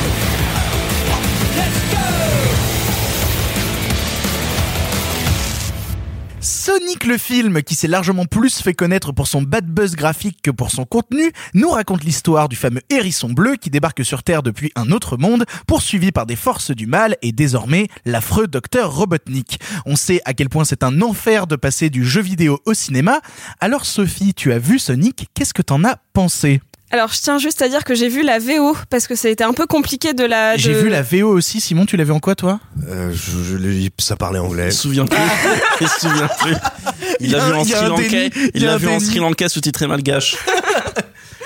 Sonic 6.43 7.05
le 7.05 7.19
film, 7.19 7.63
qui 7.63 7.77
s'est 7.77 7.87
largement 7.87 8.25
plus 8.25 8.61
fait 8.63 8.75
connaître 8.75 9.13
pour 9.13 9.29
son 9.29 9.43
bad 9.43 9.65
buzz 9.65 9.95
graphique 9.95 10.43
que 10.43 10.51
pour 10.51 10.73
son 10.73 10.85
contenu, 10.85 11.31
nous 11.55 11.71
raconte 11.71 12.03
l'histoire 12.03 12.49
du 12.49 12.57
fameux 12.57 12.81
hérisson 12.91 13.31
bleu 13.31 13.55
qui 13.55 13.71
débarque 13.71 14.05
sur 14.05 14.25
Terre 14.25 14.43
depuis 14.43 14.73
un 14.75 14.91
autre 14.91 15.17
monde, 15.17 15.45
poursuivi 15.69 16.11
par 16.11 16.27
des 16.27 16.35
forces 16.35 16.73
du 16.73 16.89
mal 16.89 17.17
et 17.23 17.31
désormais 17.31 17.87
l'affreux 18.05 18.49
docteur 18.49 18.93
Robotnik. 18.93 19.61
On 19.87 19.95
sait 19.95 20.21
à 20.25 20.35
quel 20.35 20.49
point 20.49 20.65
c'est 20.65 20.83
un 20.83 21.01
enfer 21.01 21.47
de 21.47 21.55
passer 21.55 21.91
du 21.91 22.05
jeu 22.05 22.23
vidéo 22.23 22.59
au 22.67 22.75
cinéma. 22.75 23.21
Alors 23.61 23.85
Sophie, 23.85 24.35
tu 24.35 24.53
as 24.53 24.59
vu 24.59 24.81
Sonic, 24.81 25.29
qu'est-ce 25.35 25.55
que 25.55 25.63
t'en 25.63 25.85
as 25.85 25.99
pensé? 26.13 26.61
Alors, 26.93 27.11
je 27.13 27.21
tiens 27.21 27.39
juste 27.39 27.63
à 27.63 27.69
dire 27.69 27.85
que 27.85 27.95
j'ai 27.95 28.09
vu 28.09 28.23
la 28.23 28.39
VO 28.39 28.77
parce 28.91 29.07
que 29.07 29.15
ça 29.15 29.29
a 29.29 29.31
été 29.31 29.43
un 29.43 29.55
peu 29.55 29.67
compliqué 29.67 30.13
de 30.13 30.25
la. 30.25 30.57
J'ai 30.59 30.75
vu 30.75 30.91
la 30.91 31.01
VO 31.03 31.27
aussi, 31.29 31.59
Simon, 31.61 31.87
tu 31.87 31.97
l'as 31.97 32.05
vu 32.05 32.13
en 32.13 32.21
quoi 32.21 32.35
toi? 32.35 32.61
Euh, 32.87 33.11
je, 33.13 33.43
je 33.43 33.57
l'ai- 33.57 33.91
ça 33.99 34.15
parlait 34.17 34.39
anglais. 34.39 34.67
il 34.67 34.73
se 34.73 34.83
souvient 34.83 35.07
plus 35.07 35.19
il 35.81 35.89
se 35.89 36.01
souvient 36.01 36.29
plus 36.29 36.55
il 37.21 37.31
l'a 37.33 37.47
vu 37.47 37.53
en 37.55 37.65
Sri 37.65 37.87
Lankais 37.89 38.31
il 38.55 38.65
l'a 38.65 38.77
vu 38.77 38.89
en. 38.89 39.01
Sri 39.01 39.19
Lankais 39.21 39.49
sous-titré 39.49 39.87
malgache 39.87 40.37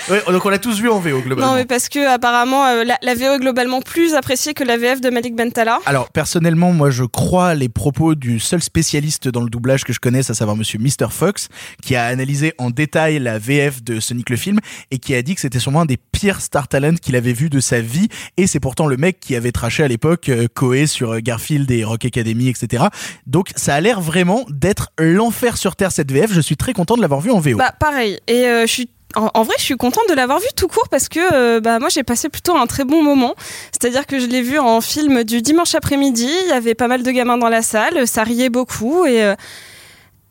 Ouais, 0.08 0.22
donc 0.30 0.44
on 0.46 0.48
l'a 0.50 0.58
tous 0.58 0.80
vu 0.80 0.88
en 0.88 1.00
VO 1.00 1.20
globalement. 1.20 1.52
Non, 1.52 1.54
mais 1.56 1.64
parce 1.64 1.88
que 1.88 2.06
apparemment 2.08 2.64
euh, 2.64 2.84
la, 2.84 2.96
la 3.02 3.14
VO 3.14 3.34
est 3.34 3.38
globalement 3.40 3.80
plus 3.80 4.14
appréciée 4.14 4.54
que 4.54 4.62
la 4.62 4.76
VF 4.76 5.00
de 5.00 5.10
Malik 5.10 5.34
Bentala. 5.34 5.80
Alors 5.84 6.10
personnellement, 6.10 6.72
moi 6.72 6.90
je 6.90 7.04
crois 7.04 7.54
les 7.54 7.68
propos 7.68 8.14
du 8.14 8.38
seul 8.38 8.62
spécialiste 8.62 9.28
dans 9.28 9.42
le 9.42 9.50
doublage 9.50 9.84
que 9.84 9.92
je 9.92 9.98
connaisse, 9.98 10.30
à 10.30 10.34
savoir 10.34 10.56
Monsieur 10.56 10.78
Mr 10.78 11.10
Fox, 11.10 11.48
qui 11.82 11.96
a 11.96 12.06
analysé 12.06 12.52
en 12.58 12.70
détail 12.70 13.18
la 13.18 13.38
VF 13.38 13.82
de 13.82 13.98
Sonic 13.98 14.30
le 14.30 14.36
film 14.36 14.60
et 14.90 14.98
qui 14.98 15.14
a 15.14 15.22
dit 15.22 15.34
que 15.34 15.40
c'était 15.40 15.58
sûrement 15.58 15.80
un 15.80 15.86
des 15.86 15.96
pires 15.96 16.40
star 16.40 16.68
talents 16.68 16.94
qu'il 16.94 17.16
avait 17.16 17.32
vu 17.32 17.50
de 17.50 17.58
sa 17.58 17.80
vie. 17.80 18.08
Et 18.36 18.46
c'est 18.46 18.60
pourtant 18.60 18.86
le 18.86 18.96
mec 18.96 19.18
qui 19.18 19.34
avait 19.34 19.52
traché 19.52 19.82
à 19.82 19.88
l'époque 19.88 20.28
euh, 20.28 20.46
Koei 20.54 20.86
sur 20.86 21.12
euh, 21.14 21.18
Garfield 21.20 21.68
et 21.70 21.82
Rock 21.82 22.04
Academy, 22.04 22.48
etc. 22.48 22.84
Donc 23.26 23.50
ça 23.56 23.74
a 23.74 23.80
l'air 23.80 24.00
vraiment 24.00 24.46
d'être 24.50 24.90
l'enfer 24.98 25.56
sur 25.56 25.74
terre 25.74 25.90
cette 25.90 26.12
VF. 26.12 26.32
Je 26.32 26.40
suis 26.40 26.56
très 26.56 26.72
content 26.72 26.96
de 26.96 27.02
l'avoir 27.02 27.20
vu 27.20 27.30
en 27.32 27.40
VO. 27.40 27.56
Bah 27.56 27.74
pareil. 27.78 28.20
Et 28.28 28.46
euh, 28.46 28.66
je 28.66 28.72
suis 28.72 28.88
en, 29.14 29.42
vrai, 29.44 29.54
je 29.58 29.62
suis 29.62 29.76
contente 29.76 30.04
de 30.10 30.14
l'avoir 30.14 30.40
vu 30.40 30.48
tout 30.56 30.68
court 30.68 30.88
parce 30.90 31.08
que 31.08 31.20
euh, 31.32 31.60
bah 31.60 31.78
moi 31.78 31.88
j'ai 31.88 32.02
passé 32.02 32.28
plutôt 32.28 32.54
un 32.56 32.66
très 32.66 32.84
bon 32.84 33.02
moment. 33.02 33.34
C'est-à-dire 33.72 34.06
que 34.06 34.18
je 34.18 34.26
l'ai 34.26 34.42
vu 34.42 34.58
en 34.58 34.80
film 34.80 35.24
du 35.24 35.40
dimanche 35.40 35.74
après-midi. 35.74 36.28
Il 36.44 36.48
y 36.48 36.52
avait 36.52 36.74
pas 36.74 36.88
mal 36.88 37.02
de 37.02 37.10
gamins 37.10 37.38
dans 37.38 37.48
la 37.48 37.62
salle, 37.62 38.06
ça 38.06 38.24
riait 38.24 38.50
beaucoup 38.50 39.06
et 39.06 39.22
euh, 39.22 39.34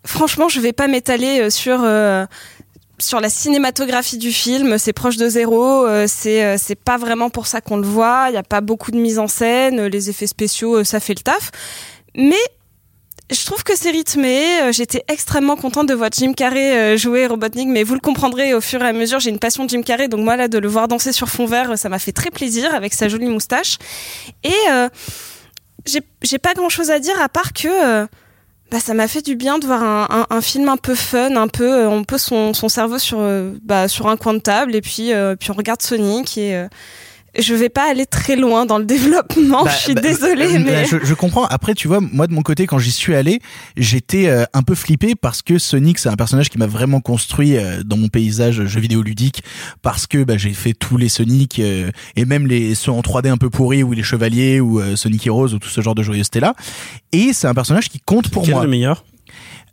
franchement, 0.05 0.49
je 0.49 0.59
vais 0.59 0.73
pas 0.73 0.87
m'étaler 0.87 1.41
euh, 1.41 1.49
sur 1.49 1.79
sur 2.97 3.19
la 3.19 3.29
cinématographie 3.29 4.17
du 4.17 4.31
film, 4.31 4.77
c'est 4.77 4.93
proche 4.93 5.17
de 5.17 5.27
zéro, 5.27 5.85
c'est 6.07 6.57
c'est 6.57 6.75
pas 6.75 6.97
vraiment 6.97 7.29
pour 7.29 7.45
ça 7.45 7.59
qu'on 7.59 7.75
le 7.75 7.87
voit, 7.87 8.27
il 8.29 8.35
y 8.35 8.37
a 8.37 8.43
pas 8.43 8.61
beaucoup 8.61 8.91
de 8.91 8.97
mise 8.97 9.19
en 9.19 9.27
scène, 9.27 9.87
les 9.87 10.09
effets 10.09 10.27
spéciaux 10.27 10.83
ça 10.85 11.01
fait 11.01 11.13
le 11.13 11.21
taf. 11.21 11.51
Mais 12.15 12.39
je 13.31 13.45
trouve 13.45 13.63
que 13.63 13.75
c'est 13.75 13.91
rythmé. 13.91 14.61
Euh, 14.61 14.71
J'étais 14.71 15.03
extrêmement 15.07 15.55
contente 15.55 15.87
de 15.87 15.93
voir 15.93 16.09
Jim 16.11 16.33
Carrey 16.33 16.77
euh, 16.77 16.97
jouer 16.97 17.25
Robotnik, 17.25 17.67
mais 17.67 17.83
vous 17.83 17.95
le 17.95 17.99
comprendrez 17.99 18.53
au 18.53 18.61
fur 18.61 18.83
et 18.83 18.87
à 18.87 18.93
mesure. 18.93 19.19
J'ai 19.19 19.31
une 19.31 19.39
passion 19.39 19.65
de 19.65 19.69
Jim 19.69 19.81
Carrey, 19.81 20.07
donc 20.07 20.21
moi 20.21 20.35
là 20.35 20.47
de 20.47 20.57
le 20.57 20.67
voir 20.67 20.87
danser 20.87 21.11
sur 21.11 21.29
fond 21.29 21.45
vert, 21.45 21.77
ça 21.77 21.89
m'a 21.89 21.99
fait 21.99 22.11
très 22.11 22.29
plaisir 22.29 22.73
avec 22.75 22.93
sa 22.93 23.07
jolie 23.09 23.27
moustache. 23.27 23.77
Et 24.43 24.53
euh, 24.71 24.89
j'ai 25.85 26.37
pas 26.37 26.53
grand 26.53 26.69
chose 26.69 26.91
à 26.91 26.99
dire 26.99 27.19
à 27.21 27.29
part 27.29 27.53
que 27.53 28.07
bah, 28.71 28.79
ça 28.79 28.93
m'a 28.93 29.07
fait 29.07 29.21
du 29.21 29.35
bien 29.35 29.59
de 29.59 29.65
voir 29.65 30.27
un, 30.29 30.41
film 30.41 30.69
un 30.69 30.77
peu 30.77 30.95
fun, 30.95 31.35
un 31.35 31.47
peu 31.47 31.85
on 31.85 32.03
pose 32.03 32.21
son, 32.21 32.53
cerveau 32.69 32.97
sur 32.97 33.19
bah, 33.61 33.87
sur 33.87 34.07
un 34.07 34.17
coin 34.17 34.33
de 34.33 34.39
table 34.39 34.75
et 34.75 34.81
puis 34.81 35.11
puis 35.39 35.51
on 35.51 35.53
regarde 35.53 35.83
Sonic 35.83 36.39
et 36.39 36.65
je 37.37 37.53
vais 37.53 37.69
pas 37.69 37.89
aller 37.89 38.05
très 38.05 38.35
loin 38.35 38.65
dans 38.65 38.77
le 38.77 38.85
développement. 38.85 39.63
Bah, 39.63 39.71
je 39.71 39.83
suis 39.83 39.93
bah, 39.93 40.01
désolée, 40.01 40.55
euh, 40.55 40.63
mais 40.63 40.85
je, 40.85 40.97
je 41.03 41.13
comprends. 41.13 41.45
Après, 41.45 41.73
tu 41.73 41.87
vois, 41.87 41.99
moi 41.99 42.27
de 42.27 42.33
mon 42.33 42.41
côté, 42.41 42.67
quand 42.67 42.79
j'y 42.79 42.91
suis 42.91 43.15
allé, 43.15 43.39
j'étais 43.77 44.27
euh, 44.27 44.45
un 44.53 44.61
peu 44.61 44.75
flippé 44.75 45.15
parce 45.15 45.41
que 45.41 45.57
Sonic, 45.57 45.99
c'est 45.99 46.09
un 46.09 46.15
personnage 46.15 46.49
qui 46.49 46.57
m'a 46.57 46.67
vraiment 46.67 47.01
construit 47.01 47.57
euh, 47.57 47.83
dans 47.83 47.97
mon 47.97 48.07
paysage 48.07 48.65
jeu 48.65 48.79
vidéo 48.79 49.01
ludique 49.01 49.43
parce 49.81 50.07
que 50.07 50.23
bah, 50.23 50.37
j'ai 50.37 50.53
fait 50.53 50.73
tous 50.73 50.97
les 50.97 51.09
Sonic 51.09 51.59
euh, 51.59 51.91
et 52.15 52.25
même 52.25 52.47
les 52.47 52.75
ceux 52.75 52.91
en 52.91 53.01
3D 53.01 53.29
un 53.29 53.37
peu 53.37 53.49
pourris 53.49 53.83
ou 53.83 53.93
les 53.93 54.03
Chevaliers 54.03 54.59
ou 54.59 54.79
euh, 54.79 54.95
Sonic 54.95 55.25
Heroes 55.27 55.53
ou 55.53 55.59
tout 55.59 55.69
ce 55.69 55.81
genre 55.81 55.95
de 55.95 56.03
joyeuseté 56.03 56.39
là. 56.39 56.53
Et 57.11 57.33
c'est 57.33 57.47
un 57.47 57.53
personnage 57.53 57.89
qui 57.89 57.99
compte 57.99 58.29
pour 58.29 58.43
quel 58.43 58.51
est 58.51 58.55
moi. 58.55 58.63
le 58.63 58.69
meilleur? 58.69 59.05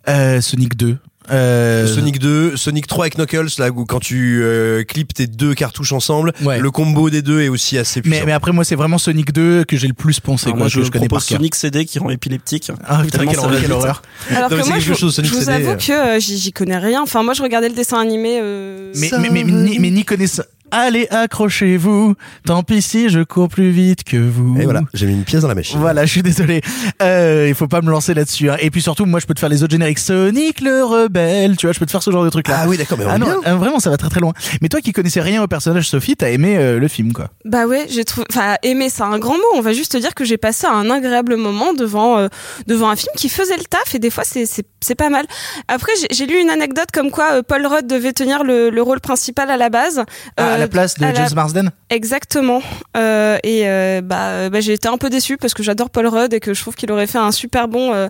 Euh, 0.09 0.40
Sonic 0.40 0.77
2. 0.77 0.98
Euh, 1.30 1.87
Sonic 1.87 2.18
2, 2.18 2.56
Sonic 2.56 2.87
3 2.87 3.04
avec 3.04 3.16
Knuckles, 3.16 3.48
là 3.58 3.70
où 3.70 3.85
quand 3.85 4.00
tu 4.00 4.40
euh, 4.42 4.82
clips 4.85 5.14
tes 5.14 5.26
deux 5.26 5.54
cartouches 5.54 5.92
ensemble, 5.92 6.32
Ouais. 6.42 6.58
le 6.58 6.70
combo 6.70 7.11
des 7.11 7.22
deux 7.22 7.40
est 7.42 7.48
aussi 7.48 7.78
assez 7.78 8.02
puissant. 8.02 8.18
mais, 8.20 8.26
mais 8.26 8.32
après 8.32 8.52
moi 8.52 8.64
c'est 8.64 8.74
vraiment 8.74 8.98
Sonic 8.98 9.32
2 9.32 9.64
que 9.64 9.76
j'ai 9.76 9.87
le 9.88 9.94
plus 9.94 10.18
poncé 10.20 10.46
Alors 10.46 10.54
quoi, 10.56 10.58
moi, 10.64 10.66
que 10.68 10.72
je, 10.72 10.82
je 10.82 10.90
connais 10.90 11.06
cœur. 11.08 11.22
Sonic 11.22 11.54
CD 11.54 11.85
qui 11.85 11.98
rend 11.98 12.11
épileptique. 12.11 12.70
Ah 12.85 13.02
putain, 13.04 13.26
quelle, 13.26 13.38
horreur, 13.38 13.61
quelle 13.61 13.72
horreur. 13.72 14.02
Alors 14.30 14.50
Non, 14.50 14.58
que 14.62 14.68
moi, 14.68 14.78
je, 14.78 14.94
chose, 14.94 15.14
Sonic 15.14 15.30
je 15.30 15.37
vous 15.37 15.42
CD, 15.44 15.52
avoue 15.52 15.70
euh. 15.70 15.76
que 15.76 16.16
euh, 16.16 16.20
j'y 16.20 16.52
connais 16.52 16.78
rien. 16.78 17.02
Enfin, 17.02 17.22
moi, 17.22 17.35
je 17.35 17.42
regardais 17.42 17.68
le 17.68 17.74
dessin 17.74 18.00
animé. 18.00 18.38
euh, 18.42 18.92
Mais, 18.96 19.11
mais, 19.20 19.30
mais, 19.30 19.44
ni, 19.44 19.78
mais 19.78 19.90
ni 19.90 20.04
connaissant. 20.04 20.42
Allez, 20.74 21.06
accrochez-vous. 21.11 22.14
Tant 22.46 22.62
pis 22.62 22.80
si 22.80 23.11
je 23.11 23.20
cours 23.20 23.48
plus 23.48 23.70
vite 23.70 24.04
que 24.04 24.16
vous. 24.16 24.58
Et 24.58 24.64
voilà, 24.64 24.80
j'ai 24.94 25.06
mis 25.06 25.12
une 25.12 25.24
pièce 25.24 25.42
dans 25.42 25.48
la 25.48 25.54
machine. 25.54 25.78
Voilà, 25.78 26.04
je 26.06 26.11
suis 26.11 26.22
désolé. 26.22 26.62
Euh, 27.02 27.46
il 27.48 27.54
faut 27.54 27.68
pas 27.68 27.82
me 27.82 27.90
lancer 27.90 28.14
là-dessus. 28.14 28.48
hein. 28.50 28.56
Et 28.58 28.70
puis 28.70 28.80
surtout, 28.80 29.04
moi, 29.04 29.20
je 29.20 29.26
peux 29.26 29.35
te 29.35 29.40
faire 29.40 29.50
les 29.50 29.62
autres 29.62 29.72
génériques. 29.72 29.98
Sonic 29.98 30.61
le 30.62 30.82
rebelle, 30.82 31.56
tu 31.58 31.66
vois, 31.66 31.72
je 31.74 31.78
peux 31.78 31.85
te 31.85 31.90
faire 31.90 32.02
ce 32.02 32.11
genre 32.11 32.24
de 32.24 32.30
truc 32.30 32.48
là. 32.48 32.61
Ah 32.62 32.68
oui, 32.68 32.78
d'accord, 32.78 32.96
mais 32.98 33.04
on 33.04 33.11
Ah 33.11 33.16
est 33.16 33.18
non, 33.18 33.26
bien. 33.40 33.52
euh, 33.52 33.56
vraiment, 33.56 33.80
ça 33.80 33.90
va 33.90 33.98
très 33.98 34.08
très 34.08 34.20
loin. 34.20 34.32
Mais 34.62 34.68
toi 34.70 34.80
qui 34.80 34.92
connaissais 34.92 35.20
rien 35.20 35.42
au 35.42 35.46
personnage 35.46 35.88
Sophie, 35.90 36.16
t'as 36.16 36.30
aimé 36.30 36.56
euh, 36.56 36.78
le 36.78 36.88
film, 36.88 37.12
quoi. 37.12 37.28
Bah 37.44 37.66
ouais, 37.66 37.87
j'ai 37.90 38.04
trouvé. 38.04 38.26
Enfin, 38.30 38.54
aimer, 38.62 38.88
c'est 38.88 39.02
un 39.02 39.18
grand 39.18 39.35
mot. 39.37 39.42
On 39.54 39.61
va 39.61 39.74
juste 39.74 39.92
te 39.92 39.98
dire 39.98 40.14
que 40.14 40.24
j'ai 40.24 40.38
passé 40.38 40.66
un 40.66 40.88
agréable 40.90 41.37
moment 41.37 41.74
devant 41.74 42.18
euh, 42.18 42.28
devant 42.66 42.88
un 42.88 42.96
film 42.96 43.12
qui 43.16 43.28
faisait 43.28 43.56
le 43.58 43.64
taf 43.64 43.94
et 43.94 43.98
des 43.98 44.11
fois 44.11 44.24
c'est 44.24 44.46
c'est 44.46 44.64
c'est 44.80 44.94
pas 44.94 45.11
mal. 45.11 45.26
Après, 45.68 45.92
j'ai- 46.00 46.08
j'ai 46.14 46.26
lu 46.26 46.40
une 46.40 46.50
anecdote 46.50 46.88
comme 46.94 47.11
quoi 47.11 47.35
euh, 47.35 47.42
Paul 47.46 47.66
Rudd 47.66 47.87
devait 47.87 48.12
tenir 48.12 48.42
le, 48.42 48.70
le 48.70 48.82
rôle 48.82 49.00
principal 49.00 49.50
à 49.50 49.56
la 49.56 49.68
base. 49.68 50.02
Ah, 50.37 50.54
à 50.54 50.58
la 50.62 50.68
place 50.68 50.94
de 50.96 51.03
la- 51.03 51.14
James 51.14 51.29
Marsden. 51.35 51.70
Exactement. 51.90 52.62
Euh, 52.96 53.38
et 53.42 53.68
euh, 53.68 54.01
bah, 54.03 54.29
euh, 54.29 54.51
bah, 54.51 54.61
j'ai 54.61 54.72
été 54.72 54.88
un 54.88 54.98
peu 54.98 55.11
déçue 55.11 55.37
parce 55.37 55.55
que 55.55 55.62
j'adore 55.62 55.90
Paul 55.90 56.07
Rudd 56.07 56.33
et 56.35 56.40
que 56.40 56.55
je 56.55 56.61
trouve 56.61 56.75
qu'il 56.75 56.90
aurait 56.90 57.07
fait 57.07 57.18
un 57.18 57.33
super 57.33 57.68
bon. 57.68 58.09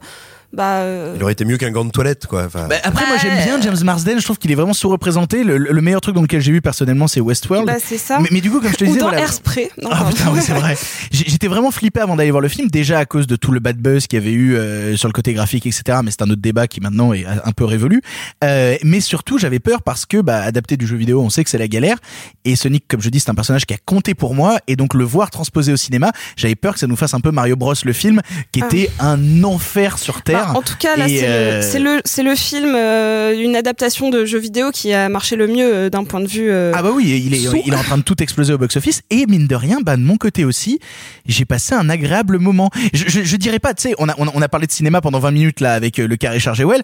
Bah, 0.53 0.81
euh, 0.81 1.15
Il 1.17 1.23
aurait 1.23 1.33
été 1.33 1.45
mieux 1.45 1.57
qu'un 1.57 1.71
gant 1.71 1.85
de 1.85 1.91
toilette, 1.91 2.27
quoi. 2.27 2.45
Enfin, 2.47 2.67
Bah, 2.69 2.77
après, 2.83 3.07
moi, 3.07 3.17
j'aime 3.21 3.43
bien 3.45 3.61
James 3.61 3.83
Marsden. 3.85 4.19
Je 4.19 4.25
trouve 4.25 4.39
qu'il 4.39 4.51
est 4.53 4.55
vraiment 4.55 4.73
sous-représenté. 4.75 5.45
Le, 5.45 5.57
le 5.59 5.81
meilleur 5.81 6.01
truc 6.01 6.15
dans 6.15 6.23
lequel 6.23 6.41
j'ai 6.41 6.53
vu 6.53 6.61
personnellement, 6.61 7.07
c'est 7.09 7.21
Westworld. 7.21 7.67
bah, 7.67 7.77
c'est 7.83 7.99
ça. 7.99 8.19
mais, 8.21 8.29
mais 8.31 8.41
du 8.41 8.51
coup, 8.51 8.61
comme 8.61 8.71
je 8.73 8.77
te 8.77 8.85
Ou 8.85 8.89
disais, 8.89 9.01
dans 9.01 9.07
voilà. 9.09 9.23
Airspray. 9.23 9.71
Non, 9.83 9.91
Ah 9.93 10.09
oui, 10.33 10.41
c'est 10.43 10.53
vrai. 10.53 10.77
J'étais 11.11 11.49
vraiment 11.49 11.71
flippé 11.71 12.01
avant 12.01 12.17
d'aller 12.17 12.31
voir 12.31 12.41
le 12.43 12.49
film, 12.49 12.69
déjà 12.69 12.99
à 12.99 13.05
cause 13.05 13.27
de 13.27 13.37
tout 13.37 13.53
le 13.53 13.61
bad 13.61 13.77
buzz 13.79 14.07
qu'il 14.07 14.19
y 14.19 14.23
avait 14.23 14.33
eu 14.33 14.55
euh, 14.57 14.97
sur 14.97 15.09
le 15.09 15.13
côté 15.13 15.33
graphique, 15.35 15.67
etc. 15.67 15.99
Mais 16.05 16.11
c'est 16.11 16.23
un 16.23 16.31
autre 16.31 16.41
débat 16.43 16.67
qui 16.67 16.81
maintenant 16.81 17.13
est 17.13 17.25
un 17.27 17.53
peu 17.53 17.65
révolu. 17.65 18.03
Euh, 18.45 18.77
mais 18.85 19.01
surtout, 19.01 19.39
j'avais 19.39 19.59
peur 19.61 19.83
parce 19.83 20.07
que, 20.07 20.19
bah, 20.21 20.43
adapté 20.43 20.77
du 20.77 20.87
jeu 20.87 20.97
vidéo, 20.97 21.21
on 21.23 21.31
sait 21.31 21.45
que 21.45 21.51
c'est 21.51 21.59
la 21.59 21.69
galère. 21.69 21.97
Et 22.45 22.57
Sonic, 22.57 22.85
comme 22.89 23.01
je 23.01 23.09
dis, 23.09 23.21
c'est 23.21 23.31
un 23.31 23.35
personnage 23.35 23.65
qui 23.67 23.75
a 23.75 23.79
compté 23.85 24.15
pour 24.15 24.35
moi. 24.35 24.59
Et 24.67 24.77
donc, 24.77 24.95
le 24.95 25.05
voir 25.05 25.31
transposé 25.31 25.73
au 25.73 25.77
cinéma, 25.77 26.13
j'avais 26.37 26.55
peur 26.55 26.75
que 26.75 26.81
ça 26.81 26.87
nous 26.87 26.97
fasse 26.97 27.15
un 27.15 27.21
peu 27.21 27.31
Mario 27.31 27.57
Bros 27.57 27.75
le 27.85 27.93
film, 27.93 28.21
qui 28.53 28.63
Ah. 28.63 28.67
était 28.67 28.91
un 29.01 29.45
enfer 29.45 29.99
sur 29.99 30.23
Terre. 30.23 30.42
En 30.55 30.63
tout 30.63 30.77
cas, 30.79 30.97
là, 30.97 31.09
c'est 31.09 31.23
euh, 31.25 31.61
le, 31.79 32.01
c'est 32.05 32.23
le, 32.23 32.35
film, 32.35 32.75
euh, 32.75 33.35
une 33.39 33.57
adaptation 33.57 34.11
de 34.11 34.25
jeu 34.25 34.39
vidéo 34.39 34.71
qui 34.71 34.93
a 34.93 35.09
marché 35.09 35.37
le 35.37 35.47
mieux 35.47 35.75
euh, 35.75 35.91
d'un 35.91 36.05
point 36.05 36.21
de 36.21 36.27
vue. 36.27 36.53
Ah 36.53 36.83
bah 36.83 36.91
oui, 36.93 37.23
il 37.27 37.35
est, 37.35 37.39
sous. 37.39 37.61
il 37.65 37.73
est 37.73 37.77
en 37.77 37.83
train 37.83 37.99
de 37.99 38.03
tout 38.03 38.23
exploser 38.23 38.53
au 38.53 38.59
box-office 38.59 39.03
et 39.11 39.27
mine 39.27 39.47
de 39.47 39.55
rien, 39.55 39.79
bah 39.83 39.97
de 39.97 40.03
mon 40.03 40.17
côté 40.17 40.45
aussi, 40.45 40.79
j'ai 41.27 41.45
passé 41.45 41.75
un 41.75 41.89
agréable 41.89 42.39
moment. 42.39 42.71
Je, 42.93 43.05
je, 43.07 43.23
je 43.23 43.37
dirais 43.37 43.59
pas, 43.59 43.75
tu 43.75 43.83
sais, 43.83 43.95
on 43.99 44.09
a, 44.09 44.15
on, 44.19 44.27
a, 44.27 44.31
on 44.35 44.43
a 44.43 44.49
parlé 44.49 44.67
de 44.67 44.73
cinéma 44.73 45.01
pendant 45.01 45.19
20 45.19 45.31
minutes 45.31 45.61
là 45.61 45.75
avec 45.75 45.99
le 45.99 46.17
carré 46.17 46.39
chargé 46.41 46.65
well. 46.65 46.83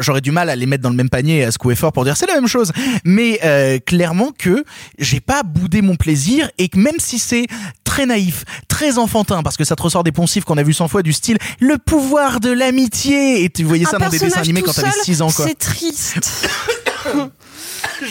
J'aurais 0.00 0.20
du 0.20 0.30
mal 0.30 0.50
à 0.50 0.56
les 0.56 0.66
mettre 0.66 0.82
dans 0.82 0.90
le 0.90 0.96
même 0.96 1.10
panier 1.10 1.38
et 1.38 1.44
à 1.44 1.50
secouer 1.50 1.74
fort 1.74 1.92
pour 1.92 2.04
dire 2.04 2.16
c'est 2.16 2.26
la 2.26 2.34
même 2.34 2.48
chose. 2.48 2.72
Mais 3.04 3.40
clairement 3.86 4.30
que 4.36 4.64
j'ai 4.98 5.20
pas 5.20 5.42
boudé 5.42 5.82
mon 5.82 5.96
plaisir 5.96 6.50
et 6.58 6.68
que 6.68 6.78
même 6.78 6.98
si 6.98 7.18
c'est 7.18 7.46
très 7.92 8.06
naïf, 8.06 8.44
très 8.68 8.96
enfantin, 8.96 9.42
parce 9.42 9.58
que 9.58 9.64
ça 9.64 9.76
te 9.76 9.82
ressort 9.82 10.02
des 10.02 10.12
poncifs 10.12 10.44
qu'on 10.44 10.56
a 10.56 10.62
vu 10.62 10.72
100 10.72 10.88
fois 10.88 11.02
du 11.02 11.12
style 11.12 11.36
le 11.60 11.76
pouvoir 11.76 12.40
de 12.40 12.50
l'amitié 12.50 13.44
et 13.44 13.50
tu 13.50 13.64
voyais 13.64 13.84
ça 13.84 13.96
un 13.96 13.98
dans 13.98 14.08
des 14.08 14.18
dessins 14.18 14.40
animés 14.40 14.62
quand 14.62 14.72
t'avais 14.72 14.90
seul, 14.92 15.04
6 15.04 15.20
ans 15.20 15.30
quoi. 15.30 15.46
C'est 15.46 15.58
triste. 15.58 16.48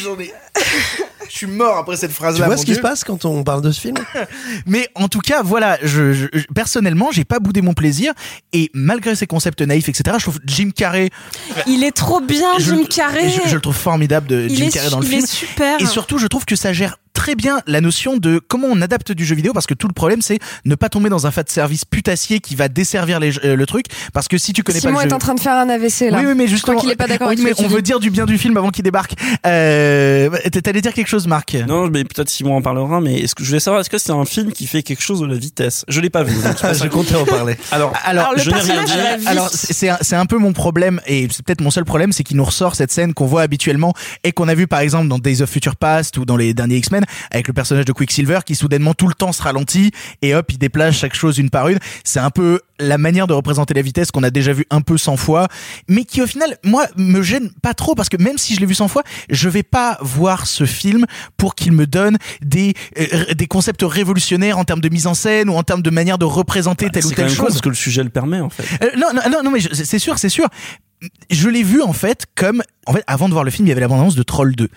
J'en 0.04 0.20
ai. 0.20 0.32
Je 1.30 1.38
suis 1.38 1.48
mort 1.48 1.78
après 1.78 1.96
cette 1.96 2.12
phrase 2.12 2.36
tu 2.36 2.44
vois 2.44 2.58
ce 2.58 2.65
qui 2.65 2.76
se 2.76 2.82
passe 2.82 3.06
quand 3.06 3.24
on 3.24 3.44
parle 3.44 3.62
de 3.62 3.72
ce 3.72 3.80
film? 3.80 3.96
Mais 4.65 4.89
en 4.96 5.08
tout 5.08 5.20
cas, 5.22 5.41
voilà, 5.44 5.78
je, 5.82 6.12
je- 6.12 6.28
je- 6.34 6.46
personnellement, 6.54 7.10
j'ai 7.12 7.24
pas 7.24 7.39
boudé 7.39 7.62
mon 7.62 7.74
plaisir 7.74 8.12
et 8.52 8.70
malgré 8.74 9.15
ces 9.15 9.28
concepts 9.28 9.62
naïfs, 9.62 9.88
etc. 9.88 10.17
Je 10.20 10.24
trouve 10.24 10.39
Jim 10.46 10.72
Carrey, 10.76 11.10
Il 11.67 11.84
est 11.86 11.91
trop 11.96 12.20
bien, 12.20 12.58
je, 12.60 12.76
Jim 12.76 12.84
Carrey. 12.89 13.30
je, 13.30 13.50
je 13.50 13.56
le 13.56 13.62
trouve 13.62 13.76
formidable 13.78 14.28
de 14.28 14.46
il 14.50 14.56
Jim 14.58 14.65
est, 14.65 14.72
Carrey 14.72 14.89
dans 14.89 15.00
le 15.00 15.06
il 15.06 15.10
film. 15.10 15.24
est 15.24 15.28
super. 15.28 15.82
Et 15.82 15.86
surtout, 15.86 16.17
je 16.17 16.28
trouve 16.28 16.44
que 16.46 16.58
ça 16.58 16.74
gère 16.74 16.98
très 17.21 17.36
bien 17.36 17.62
la 17.67 17.81
notion 17.81 18.17
de 18.17 18.41
comment 18.47 18.67
on 18.71 18.81
adapte 18.81 19.12
du 19.12 19.25
jeu 19.25 19.36
vidéo 19.36 19.53
parce 19.53 19.67
que 19.67 19.75
tout 19.75 19.88
le 19.88 19.93
problème 19.93 20.23
c'est 20.23 20.39
ne 20.65 20.73
pas 20.73 20.89
tomber 20.89 21.07
dans 21.07 21.27
un 21.27 21.31
fat 21.31 21.43
service 21.45 21.86
putassier 21.86 22.39
qui 22.39 22.55
va 22.55 22.67
desservir 22.67 23.19
les, 23.19 23.38
euh, 23.45 23.55
le 23.55 23.65
truc 23.67 23.86
parce 24.12 24.27
que 24.27 24.39
si 24.39 24.53
tu 24.53 24.63
connais 24.63 24.79
Simon 24.79 24.95
pas 24.95 25.01
le 25.01 25.05
est 25.05 25.10
jeu 25.12 25.15
en 25.17 25.19
train 25.19 25.36
de 25.36 25.39
faire 25.39 25.53
un 25.53 25.69
AVC 25.69 26.10
là. 26.10 26.17
oui, 26.17 26.25
oui, 26.25 26.34
mais 26.36 26.47
Je 26.47 26.53
justement, 26.53 26.77
crois 26.77 26.81
qu'il 26.81 26.91
est 26.91 26.95
pas 26.95 27.05
d'accord 27.05 27.27
oui, 27.29 27.39
avec 27.39 27.60
mais 27.60 27.63
on 27.63 27.67
veut 27.67 27.84
dire 27.84 27.99
du 27.99 28.10
bien 28.10 28.25
du 28.25 28.39
film 28.39 28.57
avant 28.57 28.71
qu'il 28.71 28.84
débarque. 28.84 29.13
Euh, 29.45 30.31
T'allais 30.63 30.81
dire 30.81 30.93
quelque 30.93 31.07
chose, 31.07 31.27
Marc? 31.27 31.55
Non, 31.67 31.89
mais 31.91 32.03
peut-être 32.05 32.29
Simon 32.29 32.57
en 32.57 32.62
parlera, 32.63 33.01
mais 33.01 33.19
est-ce 33.19 33.36
que 33.36 33.43
je 33.43 33.49
voulais 33.49 33.60
savoir, 33.60 33.81
est-ce 33.81 33.89
que 33.91 33.99
c'est 33.99 34.12
un 34.12 34.25
film 34.25 34.51
qui 34.51 34.65
fait 34.65 34.81
quelque 34.81 35.03
chose 35.03 35.19
de 35.19 35.27
la 35.27 35.36
vitesse? 35.36 35.86
Je 35.89 36.01
l'ai 36.01 36.10
pas 36.10 36.23
vu. 36.23 36.34
donc 36.41 36.55
Je 36.73 36.88
comptais 36.88 37.15
en 37.15 37.25
parler. 37.25 37.55
Alors, 37.71 37.93
Alors, 38.03 38.23
Alors, 38.23 38.34
le 38.36 38.41
je 38.41 38.49
n'ai 38.49 38.55
rien 38.57 38.84
personnage 38.84 39.19
dit. 39.19 39.27
Alors 39.27 39.49
c'est 39.51 39.89
un, 39.89 39.97
c'est 40.01 40.15
un 40.15 40.25
peu 40.25 40.38
mon 40.39 40.53
problème 40.53 41.01
et 41.05 41.27
c'est 41.31 41.45
peut-être 41.45 41.62
mon 41.62 41.69
seul 41.71 41.86
problème, 41.86 42.12
c'est 42.13 42.23
qu'il 42.23 42.38
nous 42.38 42.45
ressort 42.45 42.73
cette 42.75 42.91
scène 42.91 43.13
qu'on 43.13 43.27
voit 43.27 43.43
habituellement 43.43 43.93
et 44.23 44.31
qu'on 44.31 44.47
a 44.47 44.55
vu 44.55 44.65
par 44.65 44.79
exemple 44.79 45.07
dans 45.07 45.19
Days 45.19 45.43
of 45.43 45.49
Future 45.51 45.75
Past 45.75 46.17
ou 46.17 46.25
dans 46.25 46.38
les 46.38 46.55
derniers 46.55 46.77
X-Men 46.77 47.03
avec 47.32 47.47
le 47.47 47.54
personnage 47.54 47.86
de 47.86 47.91
Quicksilver 47.93 48.39
qui 48.45 48.56
soudainement 48.56 48.93
tout 48.93 49.08
le 49.08 49.13
temps 49.13 49.32
se 49.32 49.41
ralentit 49.41 49.91
et 50.21 50.36
hop 50.36 50.52
il 50.52 50.58
déplace 50.58 50.95
chaque 50.95 51.13
chose 51.13 51.38
une 51.38 51.50
par 51.50 51.67
une. 51.67 51.80
C'est 52.04 52.19
un 52.19 52.30
peu 52.30 52.60
la 52.80 52.97
manière 52.97 53.28
de 53.28 53.34
représenter 53.34 53.74
la 53.74 53.82
vitesse 53.82 54.12
qu'on 54.12 54.24
a 54.24 54.30
déjà 54.30 54.54
vu 54.54 54.65
un 54.69 54.82
peu 54.82 54.97
100 54.97 55.17
fois, 55.17 55.47
mais 55.88 56.04
qui 56.04 56.21
au 56.21 56.28
final 56.28 56.58
moi 56.63 56.88
me 56.97 57.21
gêne 57.21 57.52
pas 57.62 57.74
trop 57.74 57.95
parce 57.95 58.10
que 58.10 58.17
même 58.17 58.38
si 58.38 58.56
je 58.56 58.60
l'ai 58.60 58.65
vu 58.65 58.76
100 58.76 58.88
fois, 58.88 59.04
je 59.30 59.50
vais 59.50 59.63
pas 59.63 59.97
voir 60.02 60.47
ce 60.47 60.65
film 60.65 61.06
pour 61.38 61.56
qu'il 61.56 61.71
me 61.71 61.86
donne 61.86 62.17
des 62.41 62.74
euh, 63.00 63.34
des 63.34 63.47
concepts 63.47 63.84
révolutionnaires 63.84 64.58
en 64.58 64.63
termes 64.63 64.82
de 64.82 64.89
mise 64.89 65.08
en 65.08 65.13
scène 65.13 65.50
ou 65.50 65.54
en 65.54 65.63
termes 65.63 65.82
de 65.82 65.89
manière 65.89 66.17
de 66.17 66.26
représenter 66.26 66.89
telle 66.89 67.06
ou 67.06 67.12
telle 67.12 67.30
chose. 67.30 67.47
parce 67.47 67.62
que 67.62 67.69
le 67.69 67.76
sujet 67.76 68.04
le 68.04 68.10
permet 68.10 68.39
en 68.39 68.50
fait. 68.50 68.63
Euh, 68.84 68.89
non, 68.97 69.08
non, 69.13 69.43
non, 69.43 69.52
mais 69.52 69.60
c'est 69.60 70.00
sûr, 70.00 70.17
c'est 70.17 70.30
sûr. 70.30 70.47
Je 71.31 71.49
l'ai 71.49 71.63
vu 71.63 71.81
en 71.81 71.93
fait 71.93 72.25
comme 72.35 72.61
en 72.85 72.93
fait 72.93 73.03
avant 73.07 73.27
de 73.27 73.33
voir 73.33 73.43
le 73.43 73.49
film 73.51 73.65
il 73.65 73.69
y 73.69 73.71
avait 73.71 73.81
l'abondance 73.81 74.13
de 74.15 74.21
Troll 74.23 74.55
2 74.55 74.69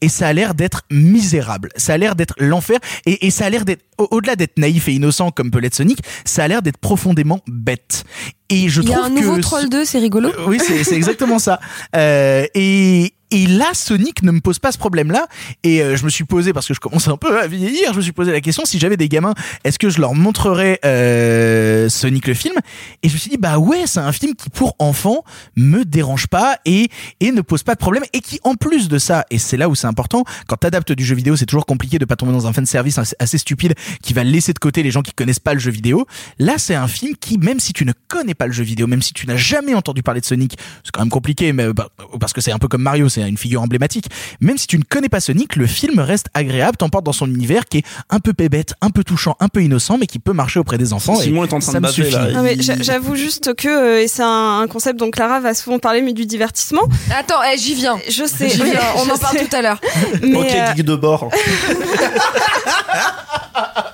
et 0.00 0.08
ça 0.08 0.28
a 0.28 0.32
l'air 0.32 0.54
d'être 0.54 0.82
misérable 0.90 1.70
ça 1.76 1.94
a 1.94 1.96
l'air 1.96 2.14
d'être 2.14 2.34
l'enfer 2.38 2.78
et, 3.06 3.26
et 3.26 3.30
ça 3.30 3.46
a 3.46 3.50
l'air 3.50 3.64
d'être 3.64 3.84
au- 3.98 4.06
au-delà 4.12 4.36
d'être 4.36 4.58
naïf 4.58 4.86
et 4.88 4.92
innocent 4.92 5.30
comme 5.32 5.50
peut 5.50 5.58
l'être 5.58 5.74
Sonic 5.74 5.98
ça 6.24 6.44
a 6.44 6.48
l'air 6.48 6.62
d'être 6.62 6.76
profondément 6.78 7.40
bête 7.48 8.04
et 8.48 8.68
je 8.68 8.80
Il 8.82 8.88
y 8.88 8.92
trouve 8.92 9.02
a 9.04 9.06
un 9.06 9.10
nouveau 9.10 9.36
que 9.36 9.40
Troll 9.40 9.68
2, 9.70 9.84
c'est 9.84 9.98
rigolo. 9.98 10.28
euh, 10.28 10.44
Oui, 10.46 10.60
c'est 10.64 10.84
c'est 10.84 10.94
exactement 10.94 11.38
ça. 11.38 11.58
Euh, 11.96 12.44
et, 12.54 13.14
et 13.32 13.46
là, 13.46 13.70
Sonic 13.72 14.22
ne 14.22 14.30
me 14.30 14.40
pose 14.40 14.58
pas 14.58 14.72
ce 14.72 14.78
problème-là. 14.78 15.26
Et 15.62 15.82
euh, 15.82 15.96
je 15.96 16.04
me 16.04 16.10
suis 16.10 16.24
posé, 16.24 16.52
parce 16.52 16.68
que 16.68 16.74
je 16.74 16.80
commence 16.80 17.08
un 17.08 17.16
peu 17.16 17.40
à 17.40 17.46
vieillir, 17.46 17.92
je 17.92 17.96
me 17.96 18.02
suis 18.02 18.12
posé 18.12 18.30
la 18.30 18.42
question, 18.42 18.64
si 18.66 18.78
j'avais 18.78 18.98
des 18.98 19.08
gamins, 19.08 19.32
est-ce 19.64 19.78
que 19.78 19.88
je 19.88 20.00
leur 20.00 20.14
montrerais 20.14 20.78
euh, 20.84 21.88
Sonic 21.88 22.26
le 22.26 22.34
film? 22.34 22.54
Et 23.02 23.08
je 23.08 23.14
me 23.14 23.18
suis 23.18 23.30
dit, 23.30 23.38
bah 23.38 23.58
ouais, 23.58 23.84
c'est 23.86 24.00
un 24.00 24.12
film 24.12 24.34
qui, 24.34 24.50
pour 24.50 24.76
enfants, 24.78 25.24
me 25.56 25.84
dérange 25.84 26.26
pas 26.26 26.58
et, 26.66 26.90
et 27.20 27.32
ne 27.32 27.40
pose 27.40 27.62
pas 27.62 27.72
de 27.72 27.78
problème. 27.78 28.02
Et 28.12 28.20
qui, 28.20 28.38
en 28.44 28.54
plus 28.54 28.88
de 28.88 28.98
ça, 28.98 29.24
et 29.30 29.38
c'est 29.38 29.56
là 29.56 29.70
où 29.70 29.74
c'est 29.74 29.86
important, 29.86 30.24
quand 30.46 30.56
t'adaptes 30.56 30.92
du 30.92 31.04
jeu 31.04 31.14
vidéo, 31.14 31.34
c'est 31.34 31.46
toujours 31.46 31.64
compliqué 31.64 31.98
de 31.98 32.04
pas 32.04 32.16
tomber 32.16 32.32
dans 32.32 32.46
un 32.46 32.52
fan 32.52 32.66
service 32.66 32.98
assez, 32.98 33.38
stupide 33.38 33.74
qui 34.02 34.12
va 34.12 34.24
laisser 34.24 34.52
de 34.52 34.58
côté 34.58 34.82
les 34.82 34.90
gens 34.90 35.00
qui 35.00 35.12
connaissent 35.12 35.38
pas 35.38 35.54
le 35.54 35.60
jeu 35.60 35.70
vidéo. 35.70 36.06
Là, 36.38 36.54
c'est 36.58 36.74
un 36.74 36.86
film 36.86 37.16
qui, 37.18 37.38
même 37.38 37.60
si 37.60 37.72
tu 37.72 37.86
ne 37.86 37.92
connais 38.08 38.34
pas 38.34 38.46
le 38.46 38.52
jeu 38.52 38.62
vidéo, 38.62 38.86
même 38.86 39.00
si 39.00 39.14
tu 39.14 39.26
n'as 39.26 39.36
jamais 39.36 39.72
entendu 39.72 40.02
parler 40.02 40.20
de 40.20 40.26
Sonic, 40.26 40.58
c'est 40.84 40.90
quand 40.92 41.00
même 41.00 41.08
compliqué, 41.08 41.54
mais 41.54 41.72
bah, 41.72 41.88
parce 42.20 42.34
que 42.34 42.42
c'est 42.42 42.52
un 42.52 42.58
peu 42.58 42.68
comme 42.68 42.82
Mario, 42.82 43.08
c'est 43.08 43.21
une 43.26 43.36
figure 43.36 43.62
emblématique. 43.62 44.06
Même 44.40 44.58
si 44.58 44.66
tu 44.66 44.78
ne 44.78 44.84
connais 44.84 45.08
pas 45.08 45.20
Sonic, 45.20 45.56
le 45.56 45.66
film 45.66 45.98
reste 46.00 46.26
agréable, 46.34 46.76
t'emporte 46.76 47.04
dans 47.04 47.12
son 47.12 47.26
univers 47.26 47.66
qui 47.66 47.78
est 47.78 47.84
un 48.10 48.20
peu 48.20 48.32
bébête, 48.32 48.74
un 48.80 48.90
peu 48.90 49.04
touchant, 49.04 49.36
un 49.40 49.48
peu 49.48 49.62
innocent, 49.62 49.98
mais 49.98 50.06
qui 50.06 50.18
peut 50.18 50.32
marcher 50.32 50.60
auprès 50.60 50.78
des 50.78 50.92
enfants. 50.92 51.16
Simon 51.16 51.44
et 51.44 51.48
est 51.48 51.52
en 51.52 51.58
train 51.58 51.72
ça 51.72 51.80
de 51.80 51.86
suffit. 51.88 52.10
là. 52.12 52.42
Mais 52.42 52.56
j'avoue 52.60 53.16
juste 53.16 53.54
que 53.54 53.68
euh, 53.68 54.02
et 54.02 54.08
c'est 54.08 54.22
un, 54.24 54.66
concept 54.68 54.98
dont 54.98 55.10
Clara 55.10 55.40
va 55.40 55.54
souvent 55.54 55.78
parler 55.78 56.02
mais 56.02 56.12
du 56.12 56.26
divertissement. 56.26 56.82
Attends, 57.16 57.40
eh, 57.52 57.58
j'y 57.58 57.74
viens. 57.74 57.98
Je 58.08 58.24
sais. 58.24 58.48
On 58.96 59.04
je 59.04 59.10
en 59.10 59.18
parle 59.18 59.38
sais. 59.38 59.46
tout 59.46 59.56
à 59.56 59.62
l'heure. 59.62 59.80
Mais, 60.22 60.38
ok, 60.38 60.54
euh, 60.54 60.74
geek 60.76 60.84
de 60.84 60.96
bord. 60.96 61.30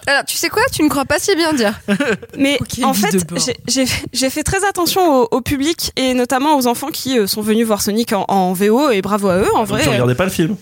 Alors, 0.07 0.25
tu 0.25 0.37
sais 0.37 0.49
quoi? 0.49 0.62
Tu 0.73 0.83
ne 0.83 0.88
crois 0.88 1.05
pas 1.05 1.19
si 1.19 1.35
bien 1.37 1.53
dire. 1.53 1.79
Mais 2.38 2.59
en 2.83 2.95
fait, 2.95 3.14
j'ai- 3.67 4.31
fait 4.31 4.43
très 4.43 4.64
attention 4.67 5.23
au, 5.23 5.29
au 5.31 5.41
public 5.41 5.93
et 5.97 6.14
notamment 6.14 6.57
aux 6.57 6.67
enfants 6.67 6.88
qui 6.88 7.19
euh, 7.19 7.27
sont 7.27 7.43
venus 7.43 7.67
voir 7.67 7.83
Sonic 7.83 8.12
en, 8.12 8.25
en 8.29 8.53
VO 8.53 8.91
et 8.91 9.03
bravo 9.03 9.18
à 9.27 9.39
eux 9.39 9.49
en 9.55 9.61
Donc, 9.61 9.69
vrai. 9.69 9.83
tu 9.83 9.89
regardais 9.89 10.15
pas 10.15 10.25
le 10.25 10.31
film 10.31 10.57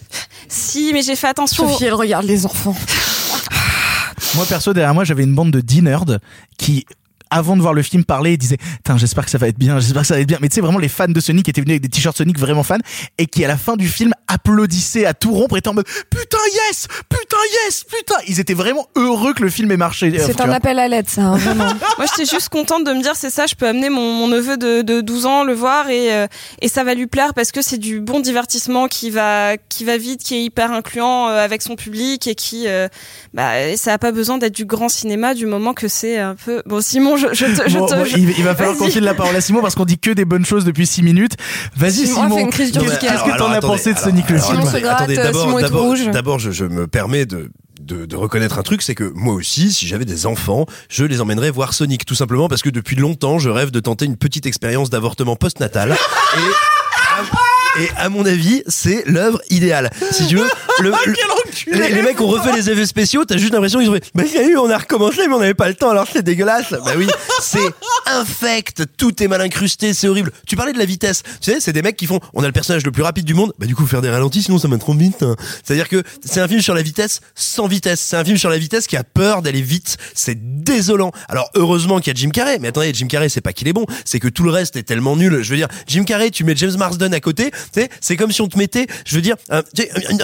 Si, 0.49 0.90
mais 0.92 1.03
j'ai 1.03 1.16
fait 1.16 1.27
attention. 1.29 1.69
Sophie, 1.69 1.85
elle 1.85 1.95
regarde 1.95 2.25
les 2.27 2.47
enfants. 2.47 2.77
Moi 4.35 4.45
perso 4.47 4.73
derrière 4.75 4.92
moi 4.92 5.05
j'avais 5.05 5.23
une 5.25 5.35
bande 5.35 5.51
de 5.51 5.61
D-nerds 5.61 6.19
qui 6.59 6.85
avant 7.30 7.56
de 7.56 7.62
voir 7.62 7.74
le 7.74 7.82
film 7.82 8.04
parler 8.04 8.32
et 8.32 8.36
disaient 8.36 8.58
Tain, 8.84 8.96
j'espère 8.96 9.24
que 9.24 9.30
ça 9.30 9.38
va 9.38 9.48
être 9.48 9.58
bien, 9.58 9.78
j'espère 9.80 10.02
que 10.02 10.08
ça 10.08 10.14
va 10.14 10.20
être 10.20 10.28
bien. 10.28 10.38
Mais 10.40 10.48
tu 10.48 10.56
sais 10.56 10.60
vraiment 10.60 10.78
les 10.78 10.88
fans 10.88 11.08
de 11.08 11.20
Sonic 11.20 11.48
étaient 11.48 11.60
venus 11.60 11.72
avec 11.72 11.82
des 11.82 11.88
t-shirts 11.88 12.16
Sonic 12.16 12.38
vraiment 12.38 12.62
fans 12.62 12.78
et 13.18 13.26
qui 13.26 13.44
à 13.44 13.48
la 13.48 13.56
fin 13.56 13.76
du 13.76 13.88
film 13.88 14.12
applaudissaient 14.28 15.06
à 15.06 15.14
tout 15.14 15.32
rompre 15.32 15.56
étant 15.56 15.70
en 15.70 15.74
mode 15.74 15.86
putain 16.10 16.38
yes, 16.68 16.88
putain 17.08 17.36
yes, 17.64 17.84
putain. 17.84 18.16
Ils 18.28 18.40
étaient 18.40 18.54
vraiment 18.54 18.86
heureux 18.96 19.34
que 19.34 19.42
le 19.42 19.50
film 19.50 19.70
ait 19.70 19.76
marché. 19.76 20.12
C'est 20.18 20.40
un 20.40 20.50
appel 20.50 20.78
à 20.78 20.88
l'aide, 20.88 21.08
ça, 21.08 21.22
hein, 21.22 21.36
vraiment. 21.36 21.64
Moi, 21.98 22.06
j'étais 22.06 22.30
juste 22.30 22.48
contente 22.48 22.84
de 22.84 22.92
me 22.92 23.02
dire, 23.02 23.16
c'est 23.16 23.30
ça, 23.30 23.46
je 23.46 23.54
peux 23.54 23.66
amener 23.66 23.90
mon, 23.90 24.12
mon 24.12 24.28
neveu 24.28 24.56
de, 24.56 24.82
de 24.82 25.00
12 25.00 25.26
ans 25.26 25.44
le 25.44 25.54
voir 25.54 25.90
et, 25.90 26.12
euh, 26.12 26.26
et 26.60 26.68
ça 26.68 26.84
va 26.84 26.94
lui 26.94 27.06
plaire 27.06 27.34
parce 27.34 27.52
que 27.52 27.62
c'est 27.62 27.78
du 27.78 28.00
bon 28.00 28.20
divertissement 28.20 28.88
qui 28.88 29.10
va, 29.10 29.56
qui 29.56 29.84
va 29.84 29.96
vite, 29.96 30.22
qui 30.22 30.34
est 30.34 30.42
hyper 30.42 30.72
incluant 30.72 31.28
euh, 31.28 31.38
avec 31.42 31.62
son 31.62 31.76
public 31.76 32.26
et 32.26 32.34
qui, 32.34 32.68
euh, 32.68 32.88
bah, 33.34 33.76
ça 33.76 33.94
a 33.94 33.98
pas 33.98 34.12
besoin 34.12 34.38
d'être 34.38 34.54
du 34.54 34.64
grand 34.64 34.88
cinéma 34.88 35.34
du 35.34 35.46
moment 35.46 35.74
que 35.74 35.88
c'est 35.88 36.18
un 36.18 36.34
peu. 36.34 36.62
Bon, 36.66 36.80
Simon, 36.80 37.15
je, 37.16 37.26
je 37.33 37.46
te. 37.46 37.68
Je 37.68 37.79
Bon, 37.79 37.87
te 37.87 37.94
bon, 37.94 38.05
je- 38.05 38.16
il, 38.16 38.31
il 38.38 38.44
va 38.44 38.55
falloir 38.55 38.77
qu'on 38.77 38.88
file 38.88 39.04
la 39.04 39.14
parole 39.14 39.35
à 39.37 39.40
Simon 39.40 39.60
parce 39.62 39.75
qu'on 39.75 39.85
dit 39.85 39.98
que 39.98 40.10
des 40.10 40.25
bonnes 40.25 40.44
choses 40.46 40.64
depuis 40.64 40.87
6 40.87 41.02
minutes. 41.02 41.33
Vas-y 41.77 42.06
Simon 42.06 42.46
qu'est-ce 42.50 42.73
que 42.73 43.38
t'en 43.38 43.50
as 43.50 43.60
pensé 43.60 43.92
de 43.94 43.98
Sonic 43.98 44.29
le 44.31 44.38
film 44.38 44.60
Simon 44.62 44.71
se 44.71 44.77
attendez, 44.87 45.17
d'abord, 45.17 45.42
Simon 45.46 45.58
est 45.58 45.62
tout 45.62 45.69
d'abord, 45.69 45.83
rouge. 45.85 46.10
d'abord, 46.12 46.38
je, 46.38 46.64
me 46.64 46.87
permets 46.87 47.27
de, 47.27 47.50
de, 47.81 48.06
de 48.06 48.17
reconnaître 48.17 48.58
un 48.58 48.62
truc, 48.62 48.83
c'est 48.83 48.94
que 48.94 49.10
moi 49.14 49.35
aussi, 49.35 49.73
si 49.73 49.87
j'avais 49.87 50.04
des 50.04 50.27
enfants, 50.27 50.67
je 50.88 51.04
les 51.04 51.21
emmènerais 51.21 51.50
voir 51.50 51.75
Sonic, 51.75 52.04
tout 52.04 52.14
simplement 52.14 52.48
parce 52.48 52.62
que 52.62 52.71
depuis 52.71 52.96
longtemps, 52.96 53.38
je 53.38 53.48
rêve 53.50 53.71
de 53.71 53.81
tenter 53.81 54.04
une 54.06 54.17
petite 54.17 54.46
expérience 54.46 54.90
d'avortement 54.90 55.37
postnatal. 55.37 55.92
et, 55.92 57.81
à, 57.81 57.83
et 57.83 57.88
à 57.98 58.08
mon 58.08 58.25
avis, 58.25 58.62
c'est 58.67 59.04
l'œuvre 59.06 59.40
idéale. 59.50 59.90
Si 60.10 60.27
tu 60.27 60.37
veux, 60.37 60.48
le, 60.81 60.90
le- 60.90 61.14
les, 61.67 61.88
les 61.90 62.02
mecs 62.02 62.21
ont 62.21 62.27
refait 62.27 62.52
les 62.52 62.71
effets 62.71 62.87
spéciaux, 62.87 63.25
t'as 63.25 63.37
juste 63.37 63.52
l'impression 63.52 63.79
qu'ils 63.81 63.90
ont 63.90 63.94
fait, 63.94 64.11
bah 64.15 64.25
salut, 64.31 64.57
on 64.59 64.71
a 64.71 64.79
recommencé, 64.79 65.27
mais 65.29 65.35
on 65.35 65.40
n'avait 65.40 65.54
pas 65.54 65.69
le 65.69 65.75
temps, 65.75 65.90
alors 65.90 66.07
c'est 66.13 66.23
dégueulasse. 66.23 66.71
Bah 66.71 66.92
oui, 66.96 67.07
c'est 67.40 67.59
infect, 68.07 68.85
tout 68.96 69.23
est 69.23 69.29
mal 69.29 69.40
incrusté, 69.40 69.94
c'est 69.94 70.09
horrible. 70.09 70.31
Tu 70.46 70.57
parlais 70.57 70.73
de 70.73 70.79
la 70.79 70.85
vitesse, 70.85 71.23
tu 71.40 71.52
sais, 71.52 71.61
c'est 71.61 71.73
des 71.73 71.83
mecs 71.83 71.96
qui 71.96 72.07
font, 72.07 72.21
on 72.35 72.42
a 72.42 72.46
le 72.46 72.52
personnage 72.52 72.85
le 72.85 72.92
plus 72.92 73.02
rapide 73.02 73.25
du 73.25 73.35
monde, 73.35 73.52
bah 73.59 73.67
du 73.67 73.75
coup 73.75 73.87
faire 73.87 74.02
des 74.02 74.11
ralentis, 74.11 74.42
sinon 74.42 74.59
ça 74.59 74.69
va 74.69 74.79
trop 74.79 74.94
vite. 74.94 75.23
hein. 75.23 75.37
C'est-à-dire 75.65 75.88
que 75.88 76.02
c'est 76.25 76.40
un 76.40 76.48
film 76.48 76.61
sur 76.61 76.75
la 76.75 76.83
vitesse 76.83 77.21
sans 77.35 77.67
vitesse, 77.67 78.00
c'est 78.00 78.17
un 78.17 78.25
film 78.25 78.37
sur 78.37 78.50
la 78.50 78.59
vitesse 78.59 78.87
qui 78.87 78.96
a 78.96 79.04
peur 79.04 79.42
d'aller 79.42 79.63
vite, 79.63 79.96
c'est 80.15 80.37
désolant. 80.63 81.13
Alors 81.29 81.50
heureusement 81.54 81.98
qu'il 81.98 82.13
y 82.13 82.17
a 82.17 82.21
Jim 82.21 82.31
Carrey, 82.31 82.59
mais 82.61 82.69
attendez, 82.69 82.92
Jim 82.94 83.07
Carrey 83.07 83.29
c'est 83.29 83.40
pas 83.40 83.52
qu'il 83.52 83.69
est 83.69 83.73
bon, 83.73 83.87
c'est 84.04 84.21
que 84.21 84.29
tout 84.29 84.42
le 84.44 84.50
reste 84.50 84.77
est 84.77 84.83
tellement 84.83 85.17
nul. 85.17 85.42
Je 85.42 85.50
veux 85.50 85.57
dire, 85.57 85.69
Jim 85.87 86.04
Carrey, 86.04 86.31
tu 86.31 86.44
mets 86.44 86.57
James 86.57 86.77
Marsden 86.77 87.13
à 87.15 87.21
côté, 87.21 87.50
tu 87.50 87.81
sais, 87.81 87.88
c'est 88.00 88.17
comme 88.17 88.33
si 88.33 88.40
on 88.40 88.48
te 88.48 88.59
mettait, 88.59 88.87
je 89.04 89.17
veux 89.17 89.23
dire, 89.23 89.37
un 89.50 89.63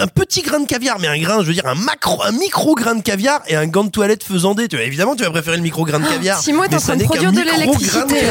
petit 0.07 0.41
grain 0.41 0.59
de 0.59 0.67
caviar, 0.67 0.99
mais 0.99 1.07
un 1.07 1.15
grain, 1.23 1.41
je 1.41 1.47
veux 1.47 1.53
dire, 1.53 1.65
un 1.65 1.75
macro, 1.75 2.21
un 2.23 2.31
micro 2.31 2.75
grain 2.75 2.95
de 2.95 3.01
caviar 3.01 3.41
et 3.47 3.55
un 3.55 3.65
gant 3.67 3.83
de 3.83 3.89
toilette 3.89 4.23
faisandé. 4.23 4.67
Tu 4.67 4.75
vois, 4.75 4.85
évidemment, 4.85 5.15
tu 5.15 5.23
vas 5.23 5.31
préférer 5.31 5.57
le 5.57 5.63
micro 5.63 5.83
grain 5.85 5.99
de 5.99 6.07
caviar. 6.07 6.39
Simon 6.39 6.63
est 6.65 6.73
en 6.75 6.79
ça 6.79 6.85
train 6.87 6.95
de 6.95 6.99
n'est 7.01 7.05
produire 7.05 7.31
qu'un 7.31 7.35
de 7.35 7.41
micro 7.41 7.57
l'électricité. 7.59 8.21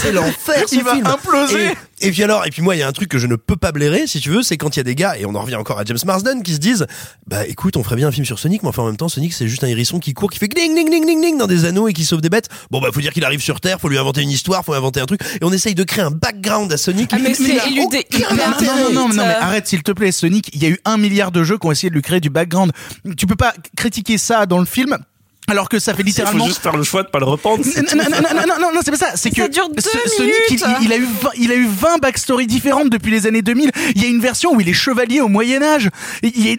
C'est 0.00 0.12
l'enfer, 0.12 0.68
ce 0.68 0.74
Il 0.74 0.82
va 0.82 0.92
film. 0.94 1.06
imploser. 1.06 1.76
Et, 2.00 2.10
puis 2.10 2.22
alors, 2.22 2.46
et 2.46 2.50
puis 2.50 2.62
moi, 2.62 2.76
il 2.76 2.78
y 2.78 2.82
a 2.82 2.88
un 2.88 2.92
truc 2.92 3.08
que 3.08 3.18
je 3.18 3.26
ne 3.26 3.36
peux 3.36 3.56
pas 3.56 3.72
blairer, 3.72 4.06
si 4.06 4.20
tu 4.20 4.30
veux, 4.30 4.42
c'est 4.42 4.56
quand 4.56 4.76
il 4.76 4.78
y 4.78 4.80
a 4.80 4.84
des 4.84 4.94
gars, 4.94 5.18
et 5.18 5.26
on 5.26 5.34
en 5.34 5.40
revient 5.42 5.56
encore 5.56 5.78
à 5.78 5.84
James 5.84 5.98
Marsden, 6.04 6.42
qui 6.42 6.54
se 6.54 6.58
disent, 6.58 6.86
bah 7.26 7.46
écoute, 7.46 7.76
on 7.76 7.82
ferait 7.82 7.96
bien 7.96 8.08
un 8.08 8.12
film 8.12 8.24
sur 8.24 8.38
Sonic, 8.38 8.62
mais 8.62 8.68
enfin 8.68 8.82
en 8.82 8.86
même 8.86 8.96
temps, 8.96 9.08
Sonic 9.08 9.32
c'est 9.32 9.48
juste 9.48 9.64
un 9.64 9.68
hérisson 9.68 9.98
qui 9.98 10.14
court, 10.14 10.30
qui 10.30 10.38
fait 10.38 10.48
gling 10.48 10.74
gling 10.74 10.88
gling 10.88 11.04
gling 11.04 11.20
gling 11.20 11.38
dans 11.38 11.46
des 11.46 11.64
anneaux 11.64 11.88
et 11.88 11.92
qui 11.92 12.04
sauve 12.04 12.20
des 12.20 12.30
bêtes. 12.30 12.48
Bon 12.70 12.80
bah 12.80 12.88
faut 12.92 13.00
dire 13.00 13.12
qu'il 13.12 13.24
arrive 13.24 13.40
sur 13.40 13.60
Terre, 13.60 13.80
faut 13.80 13.88
lui 13.88 13.98
inventer 13.98 14.22
une 14.22 14.30
histoire, 14.30 14.64
faut 14.64 14.74
inventer 14.74 15.00
un 15.00 15.06
truc, 15.06 15.20
et 15.22 15.44
on 15.44 15.52
essaye 15.52 15.74
de 15.74 15.84
créer 15.84 16.04
un 16.04 16.10
background 16.10 16.72
à 16.72 16.76
Sonic. 16.76 17.10
Ah, 17.12 17.18
mais 17.20 17.34
c'est 17.34 17.68
éludé 17.68 18.06
Non, 18.30 18.36
non, 18.36 18.92
non, 18.92 19.08
non, 19.08 19.14
mais 19.14 19.22
euh. 19.22 19.40
arrête 19.40 19.66
s'il 19.66 19.82
te 19.82 19.92
plaît, 19.92 20.12
Sonic. 20.12 20.50
Il 20.54 20.62
y 20.62 20.66
a 20.66 20.70
eu 20.70 20.78
un 20.84 20.96
milliard 20.96 21.32
de 21.32 21.44
jeux 21.44 21.58
qui 21.58 21.66
ont 21.66 21.72
essayé 21.72 21.90
de 21.90 21.94
lui 21.94 22.02
créer 22.02 22.20
du 22.20 22.30
background. 22.30 22.72
Tu 23.16 23.26
peux 23.26 23.36
pas 23.36 23.54
critiquer 23.76 24.18
ça 24.18 24.46
dans 24.46 24.58
le 24.58 24.64
film. 24.64 24.96
Alors 25.50 25.68
que 25.68 25.78
ça 25.78 25.92
fait 25.94 25.98
Il 26.00 26.04
faut 26.04 26.06
littéralement. 26.08 26.46
juste 26.46 26.62
faire 26.62 26.76
le 26.76 26.82
choix 26.84 27.02
de 27.02 27.08
pas 27.08 27.18
le 27.18 27.24
reprendre. 27.26 27.64
Non, 27.64 27.82
non, 27.96 28.04
non, 28.04 28.10
non, 28.10 28.46
non, 28.46 28.54
non, 28.60 28.72
non, 28.74 28.80
c'est 28.84 28.90
pas 28.92 28.96
ça. 28.96 29.10
C'est 29.16 29.34
Ça 29.34 29.46
que 29.46 29.50
dure 29.52 29.68
deux 29.68 29.80
ce- 29.82 29.90
Sonic, 30.16 30.32
il, 30.50 30.54
minutes. 30.54 30.64
il- 30.80 30.86
il 30.86 30.92
a 30.92 30.96
eu 30.96 31.06
20, 31.22 31.30
il 31.38 31.52
a 31.52 31.54
eu 31.56 31.66
20 31.66 31.98
backstories 31.98 32.46
différentes 32.46 32.90
depuis 32.90 33.10
les 33.10 33.26
années 33.26 33.42
2000. 33.42 33.70
Il 33.94 34.02
y 34.02 34.04
a 34.06 34.08
une 34.08 34.20
version 34.20 34.54
où 34.54 34.60
il 34.60 34.68
est 34.68 34.72
chevalier 34.72 35.20
au 35.20 35.28
Moyen 35.28 35.62
Âge. 35.62 35.88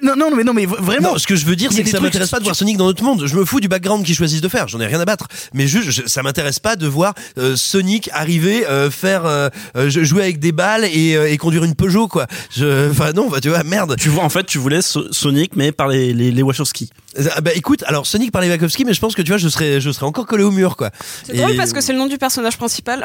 Non, 0.04 0.16
non, 0.18 0.36
mais 0.36 0.44
non, 0.44 0.54
mais 0.54 0.66
vraiment. 0.66 1.14
Non, 1.14 1.18
ce 1.18 1.26
que 1.28 1.36
je 1.36 1.46
veux 1.46 1.56
dire, 1.56 1.72
c'est 1.72 1.84
que 1.84 1.90
ça 1.90 2.00
m'intéresse 2.00 2.30
pas 2.30 2.40
de 2.40 2.44
voir 2.44 2.56
Sonic 2.56 2.78
dans 2.78 2.86
notre 2.86 3.04
monde. 3.04 3.24
Je 3.26 3.36
me 3.36 3.46
fous 3.46 3.60
du 3.60 3.68
background 3.68 4.06
qu'ils 4.06 4.16
choisissent 4.16 4.42
de 4.42 4.50
faire. 4.50 4.68
J'en 4.68 4.80
ai 4.80 4.88
rien 4.88 5.00
à 5.00 5.06
battre. 5.06 5.28
Mais 5.54 5.68
juste, 5.68 6.08
ça 6.08 6.22
m'intéresse 6.24 6.60
pas 6.60 6.76
de 6.76 6.88
voir 6.88 7.14
euh, 7.38 7.56
Sonic 7.56 8.10
arriver, 8.14 8.66
euh, 8.68 8.92
faire 8.92 9.24
euh, 9.26 9.50
jouer 9.90 10.24
avec 10.24 10.40
des 10.40 10.52
balles 10.52 10.86
et, 10.86 11.16
euh, 11.16 11.30
et 11.32 11.38
conduire 11.38 11.64
une 11.64 11.76
Peugeot, 11.76 12.08
quoi. 12.08 12.28
Enfin 12.58 13.14
non, 13.14 13.30
bah, 13.30 13.40
tu 13.42 13.50
vois, 13.50 13.64
merde. 13.64 13.96
Tu 14.00 14.10
vois, 14.10 14.24
en 14.24 14.30
fait, 14.30 14.46
tu 14.46 14.58
voulais 14.58 14.82
So- 14.82 15.12
Sonic, 15.12 15.56
mais 15.56 15.72
par 15.72 15.88
les, 15.88 16.14
les, 16.14 16.32
les 16.32 16.42
Wachowski. 16.42 16.90
Ah, 17.36 17.42
bah 17.42 17.52
écoute, 17.54 17.84
alors 17.88 18.06
Sonic 18.08 18.32
par 18.32 18.42
les 18.42 18.50
Wachowski, 18.50 18.86
mais 18.86 18.94
je 18.94 19.00
pense 19.02 19.16
que 19.16 19.22
tu 19.22 19.30
vois, 19.32 19.38
je 19.38 19.50
serais, 19.50 19.82
je 19.82 19.92
serais 19.92 20.06
encore 20.06 20.26
collé 20.26 20.44
au 20.44 20.52
mur, 20.52 20.78
quoi. 20.78 20.92
C'est 21.26 21.36
drôle 21.36 21.56
parce 21.58 21.74
que 21.74 21.82
c'est 21.82 21.92
le 21.94 22.00
nom 22.00 22.08
du 22.08 22.18
personnage 22.18 22.58
principal. 22.58 23.04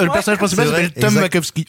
Euh, 0.00 0.04
le 0.04 0.10
personnage 0.10 0.38
principal 0.38 0.66
s'appelle 0.68 0.90
Tom 0.92 1.04
exact. 1.10 1.20
Makowski. 1.20 1.66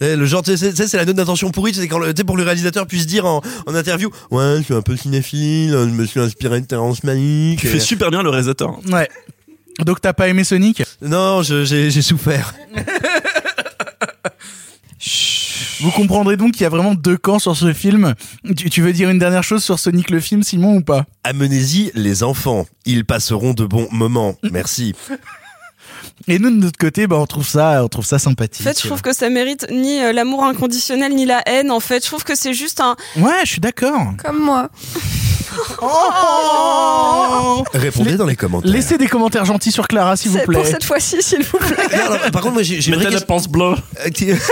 Eh, 0.00 0.14
Le 0.14 0.26
genre, 0.26 0.42
tu 0.44 0.56
sais, 0.56 0.70
c'est 0.72 0.86
c'est 0.86 0.96
la 0.96 1.04
note 1.04 1.16
d'intention 1.16 1.50
pourrie, 1.50 1.74
c'est 1.74 1.88
quand 1.88 1.98
le, 1.98 2.14
tu 2.14 2.18
sais, 2.20 2.24
pour 2.24 2.36
le 2.36 2.44
réalisateur 2.44 2.86
puisse 2.86 3.06
dire 3.06 3.26
en, 3.26 3.42
en 3.66 3.74
interview, 3.74 4.10
ouais, 4.30 4.58
je 4.58 4.62
suis 4.62 4.74
un 4.74 4.82
peu 4.82 4.96
cinéphile, 4.96 5.70
je 5.72 5.90
me 5.90 6.06
suis 6.06 6.20
inspiré 6.20 6.60
de 6.60 6.66
Terrence 6.66 7.02
Malick. 7.02 7.58
Tu 7.58 7.66
Et- 7.66 7.70
fais 7.70 7.80
super 7.80 8.10
bien 8.12 8.22
le 8.22 8.28
réalisateur. 8.30 8.78
Ouais. 8.92 9.08
Donc 9.84 10.00
t'as 10.00 10.12
pas 10.12 10.28
aimé 10.28 10.44
Sonic? 10.44 10.82
Non, 11.02 11.42
j'ai 11.42 11.90
souffert. 12.02 12.54
Vous 15.80 15.90
comprendrez 15.90 16.36
donc 16.36 16.52
qu'il 16.52 16.62
y 16.62 16.66
a 16.66 16.68
vraiment 16.70 16.94
deux 16.94 17.16
camps 17.16 17.38
sur 17.38 17.56
ce 17.56 17.72
film. 17.72 18.14
Tu, 18.56 18.70
tu 18.70 18.82
veux 18.82 18.92
dire 18.92 19.10
une 19.10 19.18
dernière 19.18 19.44
chose 19.44 19.62
sur 19.62 19.78
Sonic 19.78 20.10
le 20.10 20.20
film, 20.20 20.42
Simon, 20.42 20.76
ou 20.76 20.82
pas? 20.82 21.04
Amenez-y 21.24 21.90
les 21.94 22.22
enfants, 22.22 22.66
ils 22.84 23.04
passeront 23.04 23.54
de 23.54 23.64
bons 23.64 23.88
moments. 23.90 24.34
Merci. 24.52 24.94
Et 26.26 26.38
nous, 26.38 26.50
de 26.50 26.56
notre 26.56 26.78
côté, 26.78 27.06
bah, 27.06 27.16
on 27.18 27.26
trouve 27.26 27.46
ça, 27.46 27.82
on 27.84 27.88
trouve 27.88 28.04
ça 28.04 28.16
En 28.16 28.18
sympathique. 28.18 28.64
fait, 28.64 28.80
je 28.80 28.86
trouve 28.86 29.02
que 29.02 29.12
ça 29.14 29.30
mérite 29.30 29.66
ni 29.70 30.00
euh, 30.02 30.12
l'amour 30.12 30.44
inconditionnel 30.44 31.14
ni 31.14 31.24
la 31.26 31.42
haine. 31.46 31.70
En 31.70 31.80
fait, 31.80 32.02
je 32.02 32.08
trouve 32.08 32.24
que 32.24 32.34
c'est 32.34 32.54
juste 32.54 32.80
un. 32.80 32.96
Ouais, 33.16 33.40
je 33.44 33.50
suis 33.52 33.60
d'accord. 33.60 34.14
Comme 34.22 34.38
moi. 34.40 34.68
Oh 35.80 37.64
Répondez 37.74 38.16
dans 38.16 38.26
les 38.26 38.36
commentaires. 38.36 38.70
Laissez 38.70 38.98
des 38.98 39.06
commentaires 39.06 39.44
gentils 39.44 39.72
sur 39.72 39.88
Clara, 39.88 40.16
s'il 40.16 40.30
vous 40.30 40.38
C'est 40.38 40.44
plaît. 40.46 40.58
pour 40.58 40.66
cette 40.66 40.84
fois-ci, 40.84 41.22
s'il 41.22 41.42
vous 41.44 41.58
plaît. 41.58 41.76
Non, 41.96 42.12
alors, 42.14 42.30
par 42.30 42.42
contre, 42.42 42.54
moi, 42.54 42.62
j'ai 42.62 42.80
j'ai 42.80 42.90
une, 42.92 42.98
Mettez 42.98 43.10
vraie 43.10 43.20
la 43.20 43.26
pense 43.26 43.48
bleu. 43.48 43.74
question- 44.14 44.36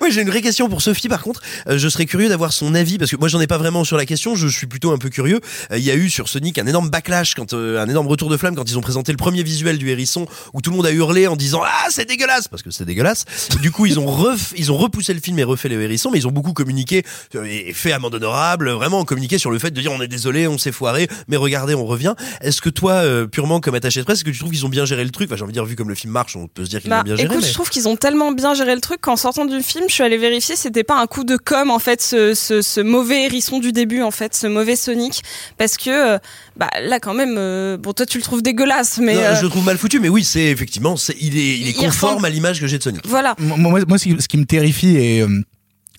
Moi, 0.00 0.10
j'ai 0.10 0.22
une 0.22 0.28
vraie 0.30 0.42
question 0.42 0.68
pour 0.68 0.80
Sophie. 0.82 1.08
Par 1.08 1.22
contre, 1.22 1.40
Euh, 1.68 1.78
je 1.78 1.88
serais 1.88 2.06
curieux 2.06 2.28
d'avoir 2.28 2.52
son 2.52 2.74
avis 2.74 2.98
parce 2.98 3.10
que 3.10 3.16
moi, 3.16 3.28
j'en 3.28 3.40
ai 3.40 3.46
pas 3.46 3.58
vraiment 3.58 3.84
sur 3.84 3.96
la 3.96 4.06
question. 4.06 4.34
Je 4.36 4.46
suis 4.48 4.66
plutôt 4.66 4.92
un 4.92 4.98
peu 4.98 5.08
curieux. 5.08 5.40
Euh, 5.72 5.78
Il 5.78 5.84
y 5.84 5.90
a 5.90 5.94
eu 5.94 6.08
sur 6.10 6.28
Sonic 6.28 6.58
un 6.58 6.66
énorme 6.66 6.88
backlash, 6.90 7.34
quand 7.34 7.52
euh, 7.52 7.80
un 7.82 7.88
énorme 7.88 8.06
retour 8.06 8.28
de 8.28 8.36
flamme 8.36 8.54
quand 8.54 8.68
ils 8.70 8.78
ont 8.78 8.80
présenté 8.80 9.12
le 9.12 9.16
premier 9.18 9.42
visuel 9.42 9.78
du 9.78 9.90
hérisson, 9.90 10.26
où 10.52 10.60
tout 10.60 10.70
le 10.70 10.76
monde 10.76 10.86
a 10.86 10.92
hurlé 10.92 11.26
en 11.26 11.36
disant 11.36 11.62
ah 11.64 11.86
c'est 11.90 12.06
dégueulasse 12.08 12.48
parce 12.48 12.62
que 12.62 12.70
c'est 12.70 12.84
dégueulasse. 12.84 13.24
Du 13.60 13.70
coup, 13.70 13.86
ils 13.86 13.98
ont 13.98 14.06
ref- 14.06 14.52
ils 14.56 14.70
ont 14.70 14.76
repoussé 14.76 15.14
le 15.14 15.20
film 15.20 15.38
et 15.38 15.44
refait 15.44 15.68
le 15.68 15.80
hérisson, 15.80 16.10
mais 16.12 16.18
ils 16.18 16.26
ont 16.28 16.32
beaucoup 16.32 16.52
communiqué 16.52 17.04
euh, 17.34 17.44
et 17.44 17.72
fait 17.72 17.92
amende 17.92 18.14
honorable, 18.14 18.70
vraiment 18.70 19.04
communiqué 19.04 19.38
sur 19.38 19.50
le 19.50 19.58
fait 19.58 19.70
de 19.70 19.80
dire 19.80 19.92
on 19.92 20.00
est 20.02 20.08
désolé, 20.08 20.46
on 20.48 20.58
s'est 20.58 20.72
foiré, 20.72 21.08
mais 21.28 21.36
regardez, 21.36 21.74
on 21.74 21.84
revient. 21.86 22.14
Est-ce 22.40 22.60
que 22.60 22.68
toi, 22.68 22.92
euh, 22.92 23.26
purement 23.26 23.60
comme 23.60 23.74
attaché 23.74 24.00
de 24.00 24.04
presse, 24.04 24.18
est-ce 24.18 24.24
que 24.24 24.30
tu 24.30 24.38
trouves 24.38 24.50
qu'ils 24.52 24.66
ont 24.66 24.70
bien 24.70 24.84
géré 24.84 25.04
le 25.04 25.10
truc? 25.10 25.28
Enfin, 25.28 25.36
j'ai 25.36 25.42
envie 25.44 25.52
de 25.52 25.56
dire 25.56 25.64
vu 25.64 25.76
comme 25.76 25.88
le 25.88 25.94
film 25.94 26.12
marche, 26.12 26.36
on 26.36 26.46
peut 26.48 26.64
se 26.64 26.70
dire 26.70 26.80
qu'ils 26.80 26.90
Bah, 26.90 26.98
l'ont 26.98 27.02
bien 27.04 27.16
géré. 27.16 27.26
écoute, 27.28 27.42
mais- 27.42 27.48
je 27.48 27.54
trouve 27.54 27.70
qu'ils 27.70 27.88
ont 27.88 27.96
tellement 27.96 28.32
bien 28.32 28.54
géré 28.54 28.74
le 28.74 28.80
truc 28.80 29.00
qu'en 29.00 29.16
sortant 29.16 29.44
du 29.44 29.62
film, 29.62 29.84
je 29.88 29.94
suis 29.94 30.02
allée 30.02 30.18
vérifier, 30.18 30.56
c'était 30.56 30.84
pas 30.84 31.00
un 31.00 31.06
coup 31.06 31.24
de 31.24 31.36
com 31.36 31.70
en 31.70 31.78
fait, 31.78 32.02
ce, 32.02 32.34
ce, 32.34 32.62
ce 32.62 32.80
mauvais 32.80 33.24
hérisson 33.24 33.58
du 33.58 33.72
début 33.72 34.02
en 34.02 34.10
fait, 34.10 34.34
ce 34.34 34.46
mauvais 34.46 34.76
Sonic, 34.76 35.22
parce 35.58 35.76
que 35.76 36.14
euh, 36.14 36.18
bah 36.56 36.68
là 36.82 37.00
quand 37.00 37.14
même, 37.14 37.36
euh, 37.38 37.76
bon 37.76 37.92
toi 37.92 38.06
tu 38.06 38.18
le 38.18 38.24
trouves 38.24 38.42
dégueulasse, 38.42 38.98
mais 38.98 39.14
Non, 39.14 39.20
euh, 39.20 39.36
je 39.36 39.42
le 39.42 39.48
trouve 39.48 39.64
mal 39.64 39.78
foutu, 39.78 40.00
mais 40.00 40.08
oui, 40.08 40.24
c'est 40.24 40.44
effectivement, 40.46 40.96
c'est, 40.96 41.16
il 41.20 41.36
est, 41.38 41.58
il 41.58 41.66
est 41.68 41.70
Il 41.70 41.74
conforme 41.76 42.14
ressemble- 42.14 42.26
à 42.26 42.30
l'image 42.30 42.60
que 42.60 42.66
j'ai 42.66 42.78
de 42.78 42.82
Sonic. 42.82 43.02
voilà. 43.06 43.34
Moi, 43.38 43.56
moi, 43.56 43.80
moi, 43.86 43.98
ce 43.98 44.04
qui, 44.04 44.16
ce 44.20 44.28
qui 44.28 44.36
me 44.38 44.44
terrifie 44.44 44.96
et 44.96 45.20
euh, 45.22 45.42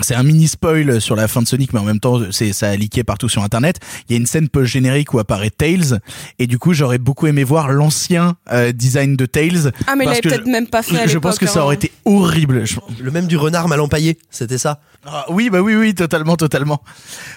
c'est 0.03 0.15
un 0.15 0.23
mini 0.23 0.47
spoil 0.47 0.99
sur 1.01 1.15
la 1.15 1.27
fin 1.27 1.41
de 1.41 1.47
Sonic, 1.47 1.73
mais 1.73 1.79
en 1.79 1.83
même 1.83 1.99
temps, 1.99 2.19
c'est 2.31 2.53
ça 2.53 2.69
a 2.69 2.75
leaké 2.75 3.03
partout 3.03 3.29
sur 3.29 3.43
Internet. 3.43 3.79
Il 4.09 4.13
y 4.13 4.15
a 4.15 4.19
une 4.19 4.25
scène 4.25 4.49
post 4.49 4.71
générique 4.71 5.13
où 5.13 5.19
apparaît 5.19 5.49
Tails, 5.49 5.99
et 6.39 6.47
du 6.47 6.57
coup, 6.59 6.73
j'aurais 6.73 6.97
beaucoup 6.97 7.27
aimé 7.27 7.43
voir 7.43 7.71
l'ancien 7.71 8.35
euh, 8.51 8.71
design 8.71 9.15
de 9.15 9.25
Tails. 9.25 9.71
Ah 9.87 9.95
mais 9.95 10.05
il 10.05 10.07
parce 10.07 10.19
que 10.21 10.29
peut-être 10.29 10.45
même 10.47 10.67
pas 10.67 10.81
fait 10.83 10.99
à 10.99 11.07
Je 11.07 11.17
pense 11.17 11.37
que 11.39 11.47
ça 11.47 11.63
aurait 11.63 11.75
hein. 11.75 11.79
été 11.79 11.91
horrible. 12.05 12.65
Je- 12.65 12.75
Le 13.01 13.11
même 13.11 13.27
du 13.27 13.37
renard 13.37 13.67
mal 13.67 13.79
empaillé, 13.81 14.17
c'était 14.29 14.57
ça. 14.57 14.79
Ah, 15.05 15.25
oui, 15.29 15.49
bah 15.49 15.59
oui, 15.61 15.75
oui, 15.75 15.93
totalement, 15.93 16.37
totalement. 16.37 16.81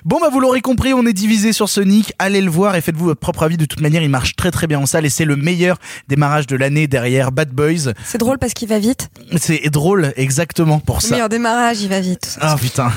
Bon, 0.04 0.18
bah 0.20 0.28
vous 0.32 0.38
l'aurez 0.40 0.60
compris, 0.60 0.92
on 0.94 1.04
est 1.06 1.12
divisé 1.12 1.52
sur 1.52 1.68
Sonic. 1.68 2.12
Allez 2.18 2.40
le 2.40 2.50
voir 2.50 2.76
et 2.76 2.80
faites-vous 2.80 3.06
votre 3.06 3.20
propre 3.20 3.42
avis. 3.42 3.56
De 3.56 3.64
toute 3.64 3.80
manière, 3.80 4.02
il 4.02 4.08
marche 4.10 4.36
très 4.36 4.50
très 4.52 4.66
bien 4.68 4.78
en 4.78 4.86
salle 4.86 5.04
et 5.04 5.10
c'est 5.10 5.24
le 5.24 5.34
meilleur 5.36 5.78
démarrage 6.08 6.46
de 6.46 6.56
l'année 6.56 6.86
derrière 6.86 7.32
Bad 7.32 7.50
Boys. 7.50 7.92
C'est 8.04 8.18
drôle 8.18 8.38
parce 8.38 8.52
qu'il 8.54 8.68
va 8.68 8.78
vite. 8.78 9.08
C'est 9.36 9.68
drôle, 9.70 10.12
exactement 10.16 10.78
pour 10.78 10.96
Le 10.96 11.00
ça. 11.02 11.10
meilleur 11.10 11.28
démarrage, 11.28 11.80
il 11.82 11.88
va 11.88 12.00
vite. 12.00 12.38
Ah 12.40 12.55
putain. 12.56 12.92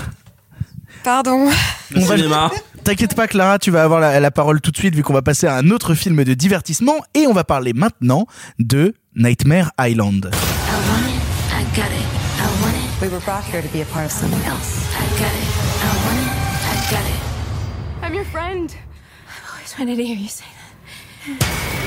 Pardon. 1.03 1.49
On 1.95 1.99
va- 2.05 2.15
Cinéma. 2.17 2.51
T'inquiète 2.83 3.15
pas 3.15 3.27
Clara, 3.27 3.59
tu 3.59 3.71
vas 3.71 3.83
avoir 3.83 3.99
la, 3.99 4.19
la 4.19 4.31
parole 4.31 4.61
tout 4.61 4.71
de 4.71 4.77
suite 4.77 4.95
vu 4.95 5.03
qu'on 5.03 5.13
va 5.13 5.21
passer 5.21 5.47
à 5.47 5.55
un 5.55 5.69
autre 5.69 5.93
film 5.95 6.23
de 6.23 6.33
divertissement 6.33 6.95
et 7.13 7.27
on 7.27 7.33
va 7.33 7.43
parler 7.43 7.73
maintenant 7.73 8.25
de 8.57 8.95
Nightmare 9.15 9.71
Island. 9.79 10.31
I 10.33 11.63
got 11.75 11.83
it. 11.83 12.05
I 12.39 12.63
want 12.63 12.73
it. 12.75 13.01
We 13.01 13.09
were 13.09 13.19
brought 13.25 13.43
here 13.43 13.61
to 13.61 13.67
be 13.69 13.81
a 13.81 13.85
part 13.85 14.05
of 14.05 14.11
something 14.11 14.43
else. 14.47 14.87
I 14.97 15.05
got 15.19 15.31
it. 15.31 15.49
I 15.83 15.91
want 16.05 16.19
it. 16.19 16.31
I 16.63 16.91
got 16.91 17.05
it. 17.05 18.03
I'm 18.03 18.13
your 18.13 18.25
friend. 18.25 18.69
I've 19.27 19.53
always 19.53 19.75
wanted 19.77 19.97
to 19.97 20.03
hear 20.05 20.15
you 20.17 20.27
say 20.29 20.45
that. 20.45 21.78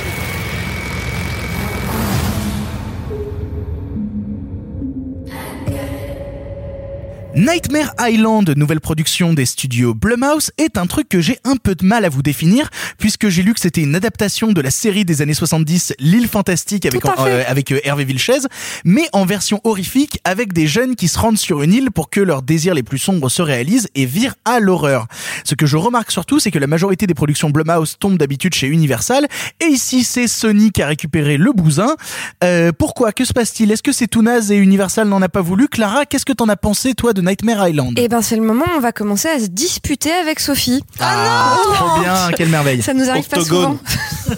Nightmare 7.43 7.93
Island, 7.99 8.49
nouvelle 8.57 8.81
production 8.81 9.33
des 9.33 9.47
studios 9.47 9.95
Blumhouse, 9.95 10.53
est 10.59 10.79
un 10.79 10.87
truc 10.87 11.09
que 11.09 11.21
j'ai 11.21 11.41
un 11.43 11.57
peu 11.57 11.75
de 11.75 11.85
mal 11.85 12.05
à 12.05 12.09
vous 12.09 12.23
définir, 12.23 12.71
puisque 12.99 13.31
j'ai 13.31 13.43
lu 13.43 13.53
que 13.53 13.59
c'était 13.59 13.81
une 13.81 13.97
adaptation 13.97 14.53
de 14.53 14.61
la 14.61 14.71
série 14.71 15.05
des 15.05 15.23
années 15.23 15.35
70, 15.35 15.95
L'île 15.99 16.29
fantastique, 16.29 16.87
avec, 16.87 17.05
euh, 17.05 17.43
avec 17.49 17.73
euh, 17.73 17.81
Hervé 17.83 18.05
Vilches, 18.05 18.47
mais 18.85 19.09
en 19.13 19.25
version 19.25 19.61
horrifique, 19.65 20.21
avec 20.23 20.53
des 20.53 20.69
jeunes 20.69 20.95
qui 20.95 21.09
se 21.09 21.19
rendent 21.19 21.37
sur 21.37 21.63
une 21.63 21.73
île 21.73 21.91
pour 21.91 22.11
que 22.11 22.21
leurs 22.21 22.43
désirs 22.43 22.75
les 22.75 22.85
plus 22.85 22.99
sombres 22.99 23.29
se 23.29 23.43
réalisent 23.43 23.89
et 23.97 24.07
virent 24.07 24.37
à 24.45 24.61
l'horreur. 24.61 25.09
Ce 25.43 25.57
que 25.57 25.67
je 25.67 25.77
remarque 25.77 26.13
surtout, 26.13 26.39
c'est 26.39 26.53
que 26.53 26.61
la 26.61 26.69
majorité 26.69 27.09
des 27.09 27.15
productions 27.15 27.51
Blumhouse 27.51 27.97
tombent 27.99 28.19
d'habitude 28.19 28.55
chez 28.55 28.69
Universal, 28.69 29.27
et 29.59 29.67
ici 29.67 30.05
c'est 30.05 30.29
Sony 30.29 30.71
qui 30.71 30.81
a 30.81 30.87
récupéré 30.87 31.39
le 31.39 31.51
bousin. 31.51 31.97
Euh, 32.45 32.71
pourquoi? 32.71 33.11
Que 33.11 33.25
se 33.25 33.33
passe-t-il? 33.33 33.73
Est-ce 33.73 33.83
que 33.83 33.91
c'est 33.91 34.07
tout 34.07 34.23
naze 34.23 34.53
et 34.53 34.57
Universal 34.57 35.09
n'en 35.09 35.21
a 35.23 35.29
pas 35.29 35.43
voulu? 35.43 35.67
Clara, 35.67 36.07
qu'est-ce 36.07 36.25
que 36.25 36.33
t'en 36.33 36.49
as 36.49 36.57
pensé 36.57 36.95
toi 36.95 37.13
de 37.13 37.21
Nightmare 37.21 37.32
Island 37.43 37.99
Et 37.99 38.09
ben 38.09 38.23
c'est 38.23 38.37
le 38.37 38.43
moment 38.43 38.65
où 38.67 38.77
on 38.77 38.81
va 38.81 38.93
commencer 38.93 39.29
à 39.29 39.39
se 39.39 39.47
disputer 39.47 40.13
avec 40.13 40.41
Sophie. 40.41 40.83
Ah, 41.01 41.57
trop 41.75 42.01
bien, 42.01 42.31
quelle 42.37 42.49
merveille. 42.49 42.83
Ça 42.83 42.95
nous 42.95 43.09
arrive 43.09 43.29
pas 43.29 43.43
souvent. 43.43 43.79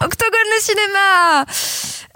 Octogone 0.00 0.48
le 0.56 0.60
cinéma 0.60 1.44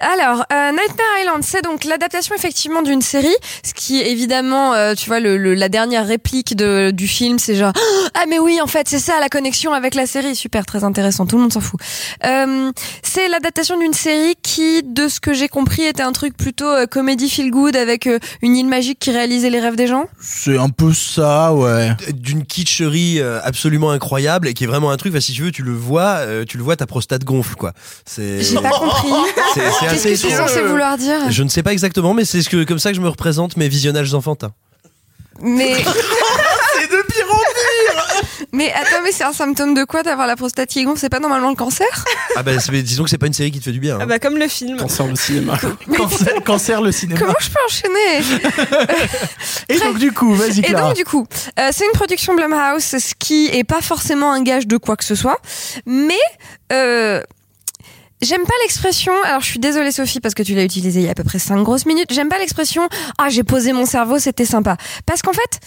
alors, 0.02 0.44
euh, 0.52 0.70
Nightmare 0.72 1.06
Island, 1.22 1.42
c'est 1.44 1.62
donc 1.62 1.84
l'adaptation 1.84 2.34
effectivement 2.34 2.82
d'une 2.82 3.02
série, 3.02 3.34
ce 3.64 3.72
qui 3.74 4.00
évidemment, 4.00 4.74
euh, 4.74 4.94
tu 4.94 5.06
vois, 5.08 5.20
le, 5.20 5.36
le- 5.36 5.54
la 5.54 5.68
dernière 5.68 6.06
réplique 6.06 6.56
de, 6.56 6.90
du 6.90 7.06
film, 7.08 7.38
c'est 7.38 7.54
genre 7.54 7.72
ah 8.14 8.24
mais 8.28 8.38
oui, 8.38 8.60
en 8.60 8.66
fait, 8.66 8.88
c'est 8.88 8.98
ça 8.98 9.20
la 9.20 9.28
connexion 9.28 9.72
avec 9.72 9.94
la 9.94 10.06
série, 10.06 10.34
super, 10.34 10.66
très 10.66 10.84
intéressant, 10.84 11.26
tout 11.26 11.36
le 11.36 11.42
monde 11.42 11.52
s'en 11.52 11.60
fout. 11.60 11.80
Euh, 12.26 12.70
c'est 13.02 13.28
l'adaptation 13.28 13.78
d'une 13.78 13.92
série 13.94 14.34
qui, 14.42 14.82
de 14.82 15.08
ce 15.08 15.20
que 15.20 15.32
j'ai 15.32 15.48
compris, 15.48 15.82
était 15.84 16.02
un 16.02 16.12
truc 16.12 16.36
plutôt 16.36 16.66
euh, 16.66 16.86
comédie 16.86 17.30
feel 17.30 17.50
good 17.50 17.76
avec 17.76 18.06
euh, 18.06 18.18
une 18.42 18.56
île 18.56 18.66
magique 18.66 18.98
qui 18.98 19.10
réalisait 19.10 19.50
les 19.50 19.60
rêves 19.60 19.76
des 19.76 19.86
gens. 19.86 20.06
C'est 20.20 20.58
un 20.58 20.68
peu 20.70 20.92
ça, 20.92 21.52
ouais. 21.54 21.90
D'une 22.12 22.44
kitscherie 22.44 23.20
euh, 23.20 23.40
absolument 23.44 23.90
incroyable 23.90 24.48
et 24.48 24.54
qui 24.54 24.64
est 24.64 24.66
vraiment 24.66 24.90
un 24.90 24.96
truc. 24.96 25.12
Bah, 25.12 25.20
si 25.20 25.32
tu 25.32 25.42
veux, 25.42 25.52
tu 25.52 25.62
le 25.62 25.72
vois, 25.72 26.16
euh, 26.20 26.44
tu 26.44 26.56
le 26.58 26.64
vois, 26.64 26.76
ta 26.76 26.86
prostate 26.86 27.24
gonfle, 27.24 27.54
quoi. 27.56 27.72
C'est. 28.04 28.40
J'ai 28.42 28.56
pas 28.56 28.70
compris. 28.70 29.12
Qu'est-ce 29.92 30.04
que 30.08 30.14
c'est 30.16 30.36
censé 30.36 30.62
vouloir 30.62 30.96
dire? 30.96 31.30
Je 31.30 31.42
ne 31.42 31.48
sais 31.48 31.62
pas 31.62 31.72
exactement, 31.72 32.14
mais 32.14 32.24
c'est 32.24 32.42
ce 32.42 32.48
que, 32.48 32.64
comme 32.64 32.78
ça 32.78 32.90
que 32.90 32.96
je 32.96 33.00
me 33.00 33.08
représente 33.08 33.56
mes 33.56 33.68
visionnages 33.68 34.14
enfantins. 34.14 34.52
Mais 35.40 35.74
c'est 36.78 36.90
de 36.90 37.02
pire 37.06 37.26
en 37.30 37.36
pire 37.38 38.22
Mais 38.52 38.70
attends, 38.72 39.02
mais 39.02 39.12
c'est 39.12 39.24
un 39.24 39.32
symptôme 39.32 39.74
de 39.74 39.84
quoi 39.84 40.02
d'avoir 40.02 40.26
la 40.26 40.36
prostate 40.36 40.68
qui 40.68 40.84
gonfle? 40.84 41.00
C'est 41.00 41.08
pas 41.08 41.20
normalement 41.20 41.48
le 41.50 41.56
cancer? 41.56 41.86
Ah 42.36 42.42
bah, 42.42 42.52
disons 42.56 43.04
que 43.04 43.10
c'est 43.10 43.18
pas 43.18 43.26
une 43.26 43.32
série 43.32 43.50
qui 43.50 43.58
te 43.58 43.64
fait 43.64 43.72
du 43.72 43.80
bien. 43.80 43.96
hein. 43.96 44.00
Ah 44.02 44.06
bah 44.06 44.18
comme 44.18 44.36
le 44.36 44.46
film. 44.48 44.76
Cancer 44.76 45.06
le 45.06 45.16
cinéma. 45.16 45.58
cancer, 45.96 46.44
cancer 46.44 46.80
le 46.82 46.92
cinéma. 46.92 47.18
Comment 47.20 47.34
je 47.40 47.48
peux 47.50 47.60
enchaîner? 47.66 48.96
Et 49.68 49.78
donc 49.78 49.98
du 49.98 50.12
coup, 50.12 50.34
vas-y 50.34 50.60
Et 50.60 50.62
Clara. 50.62 50.88
donc 50.88 50.96
du 50.96 51.04
coup, 51.04 51.26
euh, 51.58 51.68
c'est 51.72 51.84
une 51.86 51.92
production 51.92 52.34
Blumhouse, 52.34 52.82
ce 52.84 53.14
qui 53.18 53.46
est 53.48 53.64
pas 53.64 53.80
forcément 53.80 54.32
un 54.32 54.42
gage 54.42 54.66
de 54.66 54.76
quoi 54.76 54.96
que 54.96 55.04
ce 55.04 55.14
soit, 55.14 55.38
mais 55.86 56.14
euh, 56.72 57.22
J'aime 58.22 58.44
pas 58.44 58.54
l'expression, 58.62 59.12
alors 59.24 59.40
je 59.40 59.46
suis 59.46 59.58
désolée 59.58 59.90
Sophie 59.90 60.20
parce 60.20 60.34
que 60.34 60.44
tu 60.44 60.54
l'as 60.54 60.62
utilisée 60.62 61.00
il 61.00 61.06
y 61.06 61.08
a 61.08 61.10
à 61.10 61.14
peu 61.14 61.24
près 61.24 61.40
5 61.40 61.60
grosses 61.64 61.86
minutes, 61.86 62.12
j'aime 62.12 62.28
pas 62.28 62.38
l'expression 62.38 62.88
«Ah 63.18 63.28
j'ai 63.30 63.42
posé 63.42 63.72
mon 63.72 63.84
cerveau, 63.84 64.20
c'était 64.20 64.44
sympa». 64.44 64.76
Parce 65.06 65.22
qu'en 65.22 65.32
fait, 65.32 65.58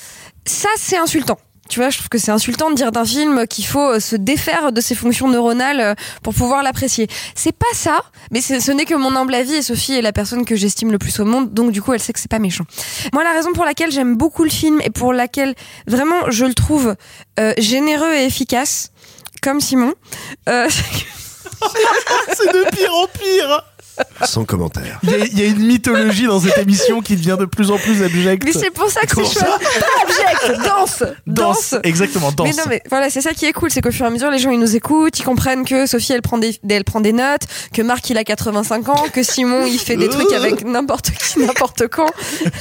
ça 0.45 0.69
c'est 0.77 0.95
insultant. 0.95 1.37
Tu 1.67 1.79
vois, 1.79 1.89
je 1.89 1.97
trouve 1.97 2.07
que 2.07 2.17
c'est 2.17 2.31
insultant 2.31 2.69
de 2.69 2.75
dire 2.75 2.93
d'un 2.93 3.03
film 3.03 3.45
qu'il 3.47 3.65
faut 3.65 3.95
euh, 3.95 3.99
se 3.99 4.15
défaire 4.15 4.71
de 4.71 4.79
ses 4.79 4.95
fonctions 4.95 5.27
neuronales 5.27 5.81
euh, 5.81 5.95
pour 6.23 6.33
pouvoir 6.33 6.63
l'apprécier. 6.63 7.07
C'est 7.33 7.51
pas 7.51 7.65
ça, 7.73 8.03
mais 8.31 8.39
ce 8.39 8.71
n'est 8.71 8.85
que 8.85 8.93
mon 8.93 9.15
humble 9.15 9.33
avis 9.33 9.55
et 9.55 9.61
Sophie 9.61 9.93
est 9.93 10.01
la 10.01 10.13
personne 10.13 10.45
que 10.45 10.55
j'estime 10.55 10.91
le 10.91 10.99
plus 10.99 11.19
au 11.19 11.25
monde, 11.25 11.53
donc 11.53 11.71
du 11.71 11.81
coup 11.81 11.91
elle 11.91 11.99
sait 11.99 12.13
que 12.13 12.19
c'est 12.19 12.31
pas 12.31 12.39
méchant. 12.39 12.65
Moi 13.11 13.23
la 13.25 13.33
raison 13.33 13.51
pour 13.51 13.65
laquelle 13.65 13.91
j'aime 13.91 14.15
beaucoup 14.15 14.43
le 14.45 14.49
film 14.49 14.79
et 14.81 14.91
pour 14.91 15.11
laquelle 15.11 15.55
vraiment 15.87 16.29
je 16.29 16.45
le 16.45 16.53
trouve 16.53 16.95
euh, 17.39 17.53
généreux 17.57 18.13
et 18.13 18.23
efficace, 18.25 18.91
comme 19.41 19.59
Simon, 19.59 19.93
euh, 20.47 20.69
c'est 22.33 22.51
de 22.53 22.69
pire 22.75 22.93
en 22.93 23.07
pire. 23.07 23.63
Sans 24.25 24.43
commentaire. 24.43 24.99
Il 25.03 25.09
y, 25.09 25.13
a, 25.13 25.17
il 25.19 25.39
y 25.39 25.43
a 25.43 25.45
une 25.45 25.65
mythologie 25.65 26.25
dans 26.25 26.41
cette 26.41 26.57
émission 26.57 26.99
qui 26.99 27.15
devient 27.15 27.37
de 27.39 27.45
plus 27.45 27.71
en 27.71 27.77
plus 27.77 28.03
abjecte. 28.03 28.43
Mais 28.43 28.51
c'est 28.51 28.69
pour 28.69 28.91
ça 28.91 28.99
que 29.03 29.15
c'est 29.15 29.23
chouette. 29.23 29.45
Pas 29.45 30.03
abject, 30.03 30.61
danse, 30.65 31.03
Danse, 31.25 31.75
exactement, 31.83 32.33
danse. 32.33 32.45
Mais 32.45 32.53
non, 32.61 32.63
mais 32.67 32.81
voilà, 32.89 33.09
c'est 33.09 33.21
ça 33.21 33.33
qui 33.33 33.45
est 33.45 33.53
cool, 33.53 33.71
c'est 33.71 33.79
qu'au 33.79 33.93
fur 33.93 34.03
et 34.03 34.07
à 34.09 34.11
mesure, 34.11 34.29
les 34.31 34.39
gens 34.39 34.51
ils 34.51 34.59
nous 34.59 34.75
écoutent, 34.75 35.17
ils 35.17 35.23
comprennent 35.23 35.63
que 35.63 35.85
Sophie 35.85 36.11
elle 36.11 36.21
prend 36.21 36.37
des, 36.37 36.59
elle 36.69 36.83
prend 36.83 36.99
des 36.99 37.13
notes, 37.13 37.43
que 37.73 37.81
Marc 37.81 38.09
il 38.09 38.17
a 38.17 38.25
85 38.25 38.89
ans, 38.89 39.05
que 39.13 39.23
Simon 39.23 39.65
il 39.65 39.79
fait 39.79 39.95
des 39.95 40.09
trucs 40.09 40.33
avec 40.33 40.65
n'importe 40.65 41.11
qui, 41.11 41.39
n'importe 41.39 41.87
quand, 41.87 42.11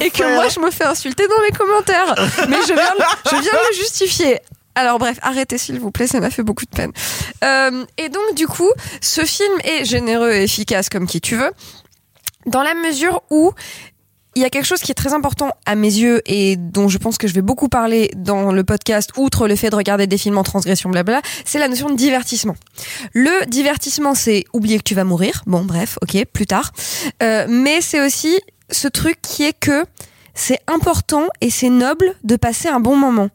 et 0.00 0.10
que 0.10 0.34
moi 0.34 0.48
je 0.48 0.60
me 0.60 0.70
fais 0.70 0.84
insulter 0.84 1.26
dans 1.28 1.42
mes 1.42 1.50
commentaires. 1.50 2.14
Mais 2.48 2.56
je 2.66 2.72
viens, 2.72 2.76
de- 2.76 3.04
je 3.26 3.30
viens 3.42 3.52
de 3.52 3.68
le 3.70 3.76
justifier. 3.76 4.40
Alors 4.76 4.98
bref, 4.98 5.18
arrêtez 5.22 5.58
s'il 5.58 5.80
vous 5.80 5.90
plaît, 5.90 6.06
ça 6.06 6.20
m'a 6.20 6.30
fait 6.30 6.42
beaucoup 6.42 6.66
de 6.66 6.70
peine. 6.70 6.92
Euh, 7.42 7.84
et 7.96 8.10
donc 8.10 8.34
du 8.36 8.46
coup, 8.46 8.70
ce 9.00 9.22
film 9.22 9.52
est 9.64 9.84
généreux 9.84 10.32
et 10.32 10.44
efficace 10.44 10.88
comme 10.90 11.06
qui 11.06 11.20
tu 11.20 11.34
veux, 11.34 11.50
dans 12.46 12.62
la 12.62 12.74
mesure 12.74 13.22
où 13.30 13.52
il 14.36 14.42
y 14.42 14.44
a 14.44 14.50
quelque 14.50 14.66
chose 14.66 14.80
qui 14.80 14.92
est 14.92 14.94
très 14.94 15.14
important 15.14 15.50
à 15.64 15.74
mes 15.76 15.88
yeux 15.88 16.20
et 16.26 16.56
dont 16.56 16.88
je 16.88 16.98
pense 16.98 17.16
que 17.16 17.26
je 17.26 17.32
vais 17.32 17.40
beaucoup 17.40 17.70
parler 17.70 18.10
dans 18.14 18.52
le 18.52 18.64
podcast, 18.64 19.10
outre 19.16 19.48
le 19.48 19.56
fait 19.56 19.70
de 19.70 19.76
regarder 19.76 20.06
des 20.06 20.18
films 20.18 20.36
en 20.36 20.42
transgression, 20.42 20.90
blabla, 20.90 21.22
c'est 21.46 21.58
la 21.58 21.68
notion 21.68 21.88
de 21.88 21.96
divertissement. 21.96 22.54
Le 23.14 23.46
divertissement, 23.46 24.14
c'est 24.14 24.44
oublier 24.52 24.76
que 24.76 24.82
tu 24.82 24.94
vas 24.94 25.04
mourir. 25.04 25.42
Bon, 25.46 25.64
bref, 25.64 25.98
ok, 26.02 26.22
plus 26.26 26.46
tard. 26.46 26.72
Euh, 27.22 27.46
mais 27.48 27.80
c'est 27.80 28.04
aussi 28.04 28.38
ce 28.70 28.88
truc 28.88 29.22
qui 29.22 29.44
est 29.44 29.58
que 29.58 29.86
c'est 30.36 30.60
important 30.66 31.26
et 31.40 31.50
c'est 31.50 31.70
noble 31.70 32.14
de 32.22 32.36
passer 32.36 32.68
un 32.68 32.78
bon 32.78 32.94
moment. 32.94 33.30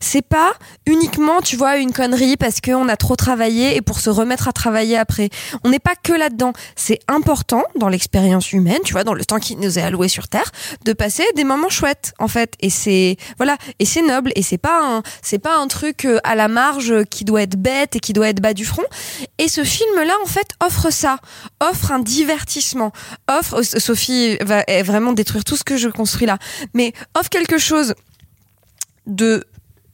C'est 0.00 0.22
pas 0.22 0.54
uniquement, 0.86 1.40
tu 1.42 1.54
vois, 1.56 1.76
une 1.76 1.92
connerie 1.92 2.36
parce 2.36 2.60
qu'on 2.60 2.88
a 2.88 2.96
trop 2.96 3.14
travaillé 3.14 3.76
et 3.76 3.82
pour 3.82 4.00
se 4.00 4.10
remettre 4.10 4.48
à 4.48 4.52
travailler 4.52 4.96
après. 4.96 5.28
On 5.64 5.68
n'est 5.68 5.78
pas 5.78 5.94
que 6.02 6.12
là-dedans. 6.12 6.54
C'est 6.74 6.98
important 7.08 7.62
dans 7.76 7.88
l'expérience 7.88 8.52
humaine, 8.52 8.80
tu 8.84 8.94
vois, 8.94 9.04
dans 9.04 9.14
le 9.14 9.24
temps 9.24 9.38
qui 9.38 9.56
nous 9.56 9.78
est 9.78 9.82
alloué 9.82 10.08
sur 10.08 10.28
Terre, 10.28 10.50
de 10.84 10.92
passer 10.94 11.24
des 11.36 11.44
moments 11.44 11.68
chouettes, 11.68 12.14
en 12.18 12.26
fait. 12.26 12.54
Et 12.60 12.70
c'est, 12.70 13.16
voilà, 13.36 13.58
et 13.78 13.84
c'est 13.84 14.02
noble 14.02 14.32
et 14.34 14.42
c'est 14.42 14.58
pas 14.58 14.80
un, 14.82 15.02
c'est 15.22 15.38
pas 15.38 15.58
un 15.58 15.68
truc 15.68 16.06
euh, 16.06 16.18
à 16.24 16.34
la 16.34 16.48
marge 16.48 17.04
qui 17.10 17.24
doit 17.24 17.42
être 17.42 17.56
bête 17.56 17.96
et 17.96 18.00
qui 18.00 18.14
doit 18.14 18.28
être 18.28 18.40
bas 18.40 18.54
du 18.54 18.64
front. 18.64 18.84
Et 19.36 19.48
ce 19.48 19.62
film-là, 19.62 20.14
en 20.24 20.26
fait, 20.26 20.48
offre 20.64 20.90
ça, 20.90 21.18
offre 21.60 21.92
un 21.92 21.98
divertissement, 21.98 22.92
offre, 23.28 23.60
euh, 23.60 23.78
Sophie 23.78 24.38
va 24.40 24.64
vraiment 24.82 25.12
détruire 25.12 25.44
tout 25.44 25.56
ce 25.56 25.64
que 25.64 25.76
je 25.76 25.88
construis 25.88 26.26
là, 26.26 26.38
mais 26.74 26.92
offre 27.14 27.30
quelque 27.30 27.58
chose 27.58 27.94
de 29.06 29.44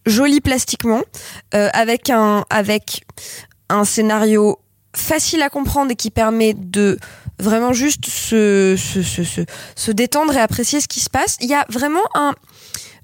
joli 0.06 0.40
plastiquement, 0.40 1.02
euh, 1.54 1.68
avec 1.72 2.10
un 2.10 2.44
avec 2.50 3.04
un 3.68 3.84
scénario 3.84 4.58
facile 4.94 5.42
à 5.42 5.48
comprendre 5.48 5.90
et 5.92 5.96
qui 5.96 6.10
permet 6.10 6.54
de 6.54 6.98
vraiment 7.38 7.72
juste 7.72 8.06
se, 8.06 8.76
se, 8.76 9.02
se, 9.02 9.22
se, 9.74 9.90
détendre 9.90 10.36
et 10.36 10.40
apprécier 10.40 10.80
ce 10.80 10.88
qui 10.88 11.00
se 11.00 11.10
passe. 11.10 11.36
Il 11.40 11.48
y 11.48 11.54
a 11.54 11.64
vraiment 11.68 12.02
un, 12.14 12.34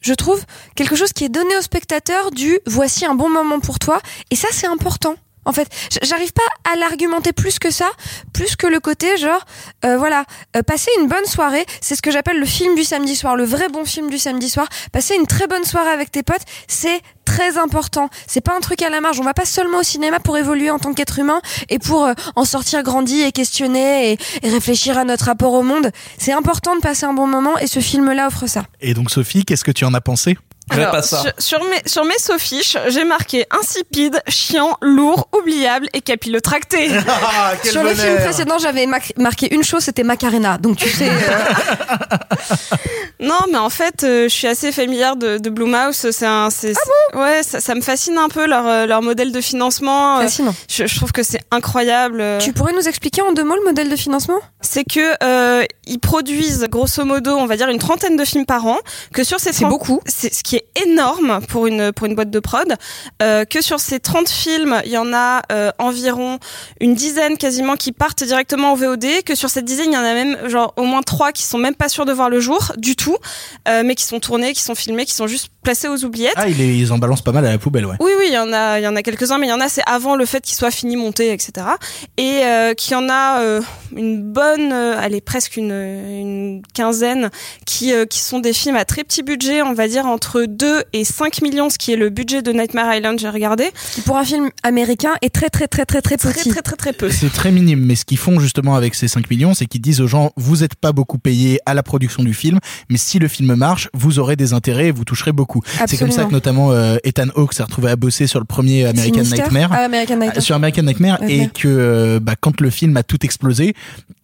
je 0.00 0.14
trouve, 0.14 0.44
quelque 0.74 0.96
chose 0.96 1.12
qui 1.12 1.24
est 1.24 1.28
donné 1.28 1.56
au 1.56 1.62
spectateur 1.62 2.30
du 2.30 2.58
voici 2.66 3.04
un 3.04 3.14
bon 3.14 3.28
moment 3.28 3.60
pour 3.60 3.78
toi. 3.78 4.00
Et 4.30 4.36
ça, 4.36 4.48
c'est 4.52 4.66
important. 4.66 5.16
En 5.48 5.52
fait, 5.52 5.68
j'arrive 6.02 6.34
pas 6.34 6.42
à 6.70 6.76
l'argumenter 6.76 7.32
plus 7.32 7.58
que 7.58 7.70
ça, 7.70 7.90
plus 8.34 8.54
que 8.54 8.66
le 8.66 8.80
côté 8.80 9.16
genre, 9.16 9.46
euh, 9.86 9.96
voilà, 9.96 10.24
euh, 10.56 10.62
passer 10.62 10.90
une 11.00 11.08
bonne 11.08 11.24
soirée, 11.24 11.64
c'est 11.80 11.94
ce 11.94 12.02
que 12.02 12.10
j'appelle 12.10 12.38
le 12.38 12.44
film 12.44 12.74
du 12.74 12.84
samedi 12.84 13.16
soir, 13.16 13.34
le 13.34 13.44
vrai 13.44 13.70
bon 13.70 13.86
film 13.86 14.10
du 14.10 14.18
samedi 14.18 14.50
soir. 14.50 14.68
Passer 14.92 15.14
une 15.14 15.26
très 15.26 15.46
bonne 15.46 15.64
soirée 15.64 15.88
avec 15.88 16.12
tes 16.12 16.22
potes, 16.22 16.42
c'est 16.66 17.00
très 17.24 17.56
important. 17.56 18.10
C'est 18.26 18.42
pas 18.42 18.54
un 18.54 18.60
truc 18.60 18.82
à 18.82 18.90
la 18.90 19.00
marge. 19.00 19.18
On 19.20 19.24
va 19.24 19.32
pas 19.32 19.46
seulement 19.46 19.78
au 19.78 19.82
cinéma 19.82 20.20
pour 20.20 20.36
évoluer 20.36 20.70
en 20.70 20.78
tant 20.78 20.92
qu'être 20.92 21.18
humain 21.18 21.40
et 21.70 21.78
pour 21.78 22.04
euh, 22.04 22.12
en 22.36 22.44
sortir 22.44 22.82
grandi 22.82 23.22
et 23.22 23.32
questionner 23.32 24.18
et 24.42 24.48
réfléchir 24.48 24.98
à 24.98 25.04
notre 25.04 25.24
rapport 25.24 25.54
au 25.54 25.62
monde. 25.62 25.92
C'est 26.18 26.32
important 26.32 26.76
de 26.76 26.82
passer 26.82 27.06
un 27.06 27.14
bon 27.14 27.26
moment 27.26 27.56
et 27.56 27.66
ce 27.66 27.80
film-là 27.80 28.26
offre 28.26 28.46
ça. 28.46 28.64
Et 28.82 28.92
donc 28.92 29.10
Sophie, 29.10 29.46
qu'est-ce 29.46 29.64
que 29.64 29.72
tu 29.72 29.86
en 29.86 29.94
as 29.94 30.02
pensé? 30.02 30.36
Alors, 30.70 31.02
sur, 31.04 31.22
sur 31.38 31.64
mes, 31.64 31.80
sur 31.86 32.04
mes 32.04 32.18
sophiches, 32.18 32.76
j'ai 32.88 33.04
marqué 33.04 33.46
insipide, 33.50 34.20
chiant, 34.28 34.76
lourd, 34.82 35.28
oubliable 35.38 35.88
et 35.92 36.00
capillotracté. 36.00 36.90
Ah, 37.30 37.52
Sur 37.64 37.82
le 37.82 37.94
film 37.94 38.16
précédent, 38.16 38.58
j'avais 38.58 38.86
marqué 38.86 39.52
une 39.54 39.62
chose, 39.64 39.82
c'était 39.82 40.02
Macarena. 40.02 40.58
Donc 40.58 40.76
tu 40.76 40.88
sais. 40.88 41.08
euh, 41.08 42.16
Non, 43.20 43.38
mais 43.50 43.58
en 43.58 43.70
fait, 43.70 44.04
euh, 44.04 44.24
je 44.24 44.28
suis 44.34 44.46
assez 44.46 44.70
familière 44.70 45.16
de, 45.16 45.38
de 45.38 45.50
Blumhouse. 45.50 46.10
C'est 46.12 46.26
un, 46.26 46.50
c'est, 46.50 46.72
Ah 47.12 47.18
ouais, 47.18 47.42
ça, 47.42 47.60
ça 47.60 47.74
me 47.74 47.80
fascine 47.80 48.16
un 48.16 48.28
peu 48.28 48.46
leur 48.46 48.66
euh, 48.66 48.86
leur 48.86 49.02
modèle 49.02 49.32
de 49.32 49.40
financement. 49.40 50.18
Euh, 50.18 50.22
Fascinant. 50.22 50.54
Je, 50.70 50.86
je 50.86 50.96
trouve 50.96 51.10
que 51.12 51.22
c'est 51.24 51.40
incroyable. 51.50 52.22
Tu 52.40 52.52
pourrais 52.52 52.72
nous 52.72 52.86
expliquer 52.88 53.22
en 53.22 53.32
deux 53.32 53.42
mots 53.44 53.56
le 53.56 53.64
modèle 53.64 53.88
de 53.88 53.96
financement? 53.96 54.38
C'est 54.60 54.84
que 54.84 55.14
euh, 55.24 55.64
ils 55.86 55.98
produisent 55.98 56.66
grosso 56.70 57.04
modo, 57.04 57.32
on 57.36 57.46
va 57.46 57.56
dire 57.56 57.68
une 57.68 57.78
trentaine 57.78 58.16
de 58.16 58.24
films 58.24 58.46
par 58.46 58.66
an. 58.66 58.78
Que 59.12 59.24
sur 59.24 59.40
ces 59.40 59.52
C'est 59.52 59.62
30 59.62 59.70
beaucoup. 59.70 60.00
C'est 60.06 60.32
ce 60.32 60.42
qui 60.44 60.56
est 60.56 60.57
est 60.58 60.86
énorme 60.86 61.40
pour 61.48 61.66
une 61.66 61.92
pour 61.92 62.06
une 62.06 62.14
boîte 62.14 62.30
de 62.30 62.40
prod. 62.40 62.74
Euh, 63.22 63.44
que 63.44 63.62
sur 63.62 63.80
ces 63.80 64.00
30 64.00 64.28
films, 64.28 64.80
il 64.84 64.92
y 64.92 64.98
en 64.98 65.12
a 65.12 65.42
euh, 65.52 65.70
environ 65.78 66.38
une 66.80 66.94
dizaine 66.94 67.36
quasiment 67.36 67.76
qui 67.76 67.92
partent 67.92 68.24
directement 68.24 68.72
en 68.72 68.74
VOD. 68.74 69.22
Que 69.24 69.34
sur 69.34 69.50
cette 69.50 69.64
dizaine, 69.64 69.88
il 69.90 69.94
y 69.94 69.98
en 69.98 70.00
a 70.04 70.14
même 70.14 70.48
genre 70.48 70.72
au 70.76 70.84
moins 70.84 71.02
trois 71.02 71.32
qui 71.32 71.42
sont 71.42 71.58
même 71.58 71.74
pas 71.74 71.88
sûrs 71.88 72.04
de 72.04 72.12
voir 72.12 72.30
le 72.30 72.40
jour 72.40 72.72
du 72.76 72.96
tout, 72.96 73.16
euh, 73.68 73.82
mais 73.84 73.94
qui 73.94 74.04
sont 74.04 74.20
tournés, 74.20 74.52
qui 74.52 74.62
sont 74.62 74.74
filmés, 74.74 75.04
qui 75.04 75.14
sont 75.14 75.26
juste 75.26 75.50
placés 75.62 75.88
aux 75.88 76.04
oubliettes. 76.04 76.34
Ah, 76.36 76.48
ils, 76.48 76.60
ils 76.60 76.92
en 76.92 76.98
balancent 76.98 77.22
pas 77.22 77.32
mal 77.32 77.44
à 77.46 77.50
la 77.52 77.58
poubelle, 77.58 77.86
ouais. 77.86 77.96
Oui, 78.00 78.12
oui, 78.18 78.24
il 78.28 78.34
y 78.34 78.38
en 78.38 78.52
a, 78.52 78.78
il 78.78 78.84
y 78.84 78.88
en 78.88 78.96
a 78.96 79.02
quelques-uns, 79.02 79.38
mais 79.38 79.46
il 79.46 79.50
y 79.50 79.52
en 79.52 79.60
a 79.60 79.68
c'est 79.68 79.82
avant 79.86 80.16
le 80.16 80.24
fait 80.24 80.40
qu'il 80.40 80.56
soit 80.56 80.70
fini 80.70 80.96
monté, 80.96 81.32
etc. 81.32 81.66
Et 82.16 82.42
qu'il 82.76 82.92
y 82.92 82.94
en 82.94 83.08
a 83.08 83.60
une 83.94 84.22
bonne, 84.22 84.72
allez 84.72 85.20
presque 85.20 85.56
une, 85.56 85.72
une 85.72 86.62
quinzaine 86.74 87.30
qui 87.66 87.92
qui 88.08 88.20
sont 88.20 88.38
des 88.38 88.52
films 88.52 88.76
à 88.76 88.84
très 88.84 89.04
petit 89.04 89.22
budget, 89.22 89.62
on 89.62 89.72
va 89.72 89.88
dire 89.88 90.06
entre 90.06 90.44
2 90.48 90.82
et 90.92 91.04
5 91.04 91.42
millions, 91.42 91.70
ce 91.70 91.78
qui 91.78 91.92
est 91.92 91.96
le 91.96 92.08
budget 92.10 92.42
de 92.42 92.52
Nightmare 92.52 92.94
Island, 92.94 93.18
j'ai 93.18 93.28
regardé. 93.28 93.70
Qui 93.92 94.00
pour 94.00 94.16
un 94.16 94.24
film 94.24 94.50
américain 94.62 95.12
est 95.22 95.32
très 95.32 95.48
très 95.50 95.68
très 95.68 95.84
très 95.84 96.00
très 96.02 96.16
Très 96.16 96.32
petit. 96.32 96.48
très 96.50 96.62
très 96.62 96.76
très 96.76 96.92
peu. 96.92 97.10
C'est 97.10 97.32
très 97.32 97.50
minime, 97.52 97.80
mais 97.84 97.94
ce 97.94 98.04
qu'ils 98.04 98.18
font 98.18 98.40
justement 98.40 98.74
avec 98.74 98.94
ces 98.94 99.08
5 99.08 99.28
millions, 99.30 99.54
c'est 99.54 99.66
qu'ils 99.66 99.80
disent 99.80 100.00
aux 100.00 100.06
gens, 100.06 100.32
vous 100.36 100.58
n'êtes 100.58 100.74
pas 100.74 100.92
beaucoup 100.92 101.18
payés 101.18 101.60
à 101.66 101.74
la 101.74 101.82
production 101.82 102.22
du 102.22 102.34
film, 102.34 102.58
mais 102.88 102.96
si 102.98 103.18
le 103.18 103.28
film 103.28 103.54
marche, 103.54 103.88
vous 103.94 104.18
aurez 104.18 104.36
des 104.36 104.52
intérêts 104.52 104.86
et 104.88 104.90
vous 104.92 105.04
toucherez 105.04 105.32
beaucoup. 105.32 105.62
C'est 105.86 105.96
comme 105.98 106.10
ça 106.10 106.24
que 106.24 106.32
notamment 106.32 106.72
euh, 106.72 106.96
Ethan 107.04 107.26
Hawke 107.36 107.52
s'est 107.52 107.62
retrouvé 107.62 107.90
à 107.90 107.96
bosser 107.96 108.26
sur 108.26 108.38
le 108.40 108.44
premier 108.46 108.86
American 108.86 109.24
Sinister 109.24 109.42
Nightmare. 109.42 109.70
Ah, 109.72 109.84
American 109.84 110.16
Nightmare. 110.16 110.42
sur 110.42 110.54
American 110.56 110.82
Nightmare 110.82 111.18
et 111.28 111.48
que 111.48 111.68
euh, 111.68 112.20
bah, 112.20 112.34
quand 112.40 112.60
le 112.60 112.70
film 112.70 112.96
a 112.96 113.02
tout 113.02 113.24
explosé, 113.24 113.74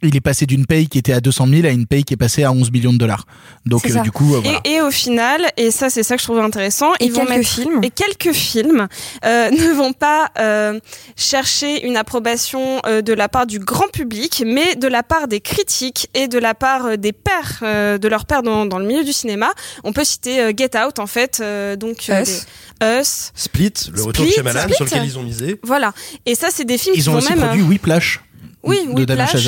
il 0.03 0.16
est 0.16 0.20
passé 0.20 0.47
d'une 0.47 0.66
paye 0.66 0.89
qui 0.89 0.99
était 0.99 1.12
à 1.12 1.20
200 1.20 1.47
000 1.49 1.66
à 1.66 1.70
une 1.70 1.87
paye 1.87 2.05
qui 2.05 2.14
est 2.14 2.18
passée 2.18 2.45
à 2.45 2.53
11 2.53 2.70
millions 2.72 2.93
de 2.93 2.99
dollars. 2.99 3.27
Donc 3.66 3.89
euh, 3.89 4.01
du 4.03 4.11
coup, 4.11 4.35
euh, 4.35 4.41
voilà. 4.43 4.61
et, 4.64 4.72
et 4.75 4.81
au 4.81 4.91
final, 4.91 5.43
et 5.57 5.70
ça 5.70 5.91
c'est 5.91 6.03
ça 6.03 6.14
que 6.17 6.21
je 6.23 6.27
trouve 6.27 6.39
intéressant, 6.41 6.93
Et 7.01 7.09
vont 7.09 7.21
quelques 7.25 7.29
mettre 7.31 7.49
films. 7.49 7.81
et 7.85 7.91
quelques 7.91 8.33
films 8.33 8.89
euh, 9.25 9.51
ne 9.51 9.73
vont 9.73 9.93
pas 9.93 10.29
euh, 10.39 10.79
chercher 11.17 11.87
une 11.87 11.97
approbation 11.97 12.81
euh, 12.87 13.03
de 13.03 13.12
la 13.12 13.29
part 13.29 13.47
du 13.47 13.59
grand 13.59 13.89
public, 13.89 14.43
mais 14.47 14.75
de 14.77 14.89
la 14.89 15.03
part 15.03 15.29
des 15.29 15.41
critiques 15.41 16.09
et 16.15 16.29
de 16.29 16.39
la 16.39 16.55
part 16.55 16.87
euh, 16.87 16.97
des 16.97 17.12
pairs 17.12 17.61
euh, 17.62 17.99
de 17.99 18.09
leurs 18.09 18.25
pairs 18.27 18.43
dans, 18.43 18.67
dans 18.67 18.79
le 18.79 18.87
milieu 18.87 19.05
du 19.05 19.12
cinéma. 19.12 19.53
On 19.85 19.93
peut 19.93 20.05
citer 20.05 20.41
euh, 20.41 20.53
Get 20.57 20.71
Out 20.79 20.99
en 20.99 21.07
fait, 21.07 21.39
euh, 21.41 21.77
donc 21.77 22.09
Us. 22.09 22.47
Us. 22.83 23.33
Split, 23.35 23.73
le 23.93 24.03
retour 24.03 24.25
de 24.27 24.31
Shyamalan 24.31 24.61
Split. 24.62 24.75
sur 24.75 24.85
lequel 24.85 25.05
ils 25.05 25.19
ont 25.19 25.23
misé. 25.23 25.59
Voilà. 25.62 25.93
Et 26.27 26.35
ça 26.35 26.49
c'est 26.51 26.65
des 26.65 26.79
films 26.79 26.95
Ils 26.97 27.03
qui 27.03 27.09
ont 27.09 27.12
vont 27.12 27.19
aussi 27.19 27.31
même 27.31 27.41
produit 27.41 27.62
Whiplash. 27.62 28.21
Oui, 28.65 28.87
de 28.87 29.01
Whiplash. 29.01 29.47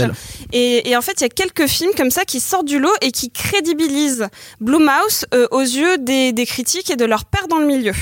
Et, 0.53 0.89
et 0.91 0.97
en 0.97 1.03
fait, 1.03 1.15
il 1.19 1.23
y 1.23 1.27
a 1.27 1.29
quelques 1.29 1.67
films 1.67 1.91
comme 1.97 2.11
ça 2.11 2.25
qui 2.25 2.41
sortent 2.41 2.67
du 2.67 2.79
lot 2.79 2.93
et 3.01 3.11
qui 3.11 3.31
crédibilisent 3.31 4.29
Blumhouse 4.61 5.27
euh, 5.35 5.47
aux 5.51 5.61
yeux 5.61 5.99
des, 5.99 6.33
des 6.33 6.47
critiques 6.47 6.91
et 6.91 6.97
de 6.97 7.05
leurs 7.05 7.25
pairs 7.25 7.49
dans 7.49 7.59
le 7.59 7.67
milieu. 7.67 7.93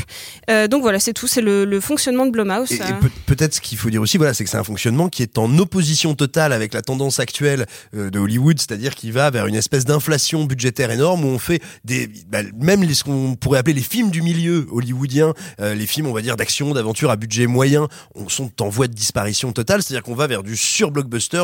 Euh, 0.51 0.69
donc 0.69 0.83
voilà, 0.83 0.99
c'est 1.01 1.13
tout, 1.13 1.27
c'est 1.27 1.41
le, 1.41 1.65
le 1.65 1.81
fonctionnement 1.81 2.27
de 2.27 2.31
Blumhouse. 2.31 2.73
Et, 2.73 2.77
et 2.77 2.83
euh. 2.83 2.93
peut- 3.01 3.11
peut-être 3.27 3.55
ce 3.55 3.61
qu'il 3.61 3.79
faut 3.79 3.91
dire 3.91 4.03
aussi, 4.03 4.17
voilà, 4.19 4.35
c'est 4.35 4.45
que 4.45 4.51
c'est 4.51 4.57
un 4.57 4.65
fonctionnement 4.65 5.09
qui 5.09 5.23
est 5.23 5.39
en 5.39 5.59
opposition 5.59 6.15
totale 6.15 6.53
avec 6.53 6.75
la 6.75 6.83
tendance 6.83 7.21
actuelle 7.21 7.67
euh, 7.97 8.11
de 8.11 8.19
Hollywood, 8.19 8.59
c'est-à-dire 8.59 8.95
qui 8.95 9.11
va 9.11 9.31
vers 9.31 9.47
une 9.47 9.55
espèce 9.57 9.85
d'inflation 9.85 10.45
budgétaire 10.45 10.91
énorme 10.91 11.25
où 11.25 11.29
on 11.29 11.39
fait 11.39 11.63
des, 11.85 12.09
bah, 12.29 12.41
même 12.61 12.83
les, 12.83 12.95
ce 12.95 13.05
qu'on 13.05 13.37
pourrait 13.37 13.59
appeler 13.59 13.75
les 13.75 13.83
films 13.83 14.11
du 14.11 14.23
milieu 14.23 14.67
hollywoodien, 14.71 15.33
les 15.59 15.87
films, 15.87 16.07
on 16.07 16.13
va 16.13 16.23
dire, 16.23 16.37
d'action, 16.37 16.73
d'aventure 16.73 17.11
à 17.11 17.17
budget 17.17 17.47
moyen, 17.47 17.89
on 18.15 18.29
sont 18.29 18.51
en 18.63 18.69
voie 18.69 18.87
de 18.89 18.95
disparition 18.95 19.53
totale, 19.53 19.83
c'est-à-dire 19.83 20.03
qu'on 20.03 20.15
va 20.15 20.27
vers 20.27 20.43
du 20.43 20.57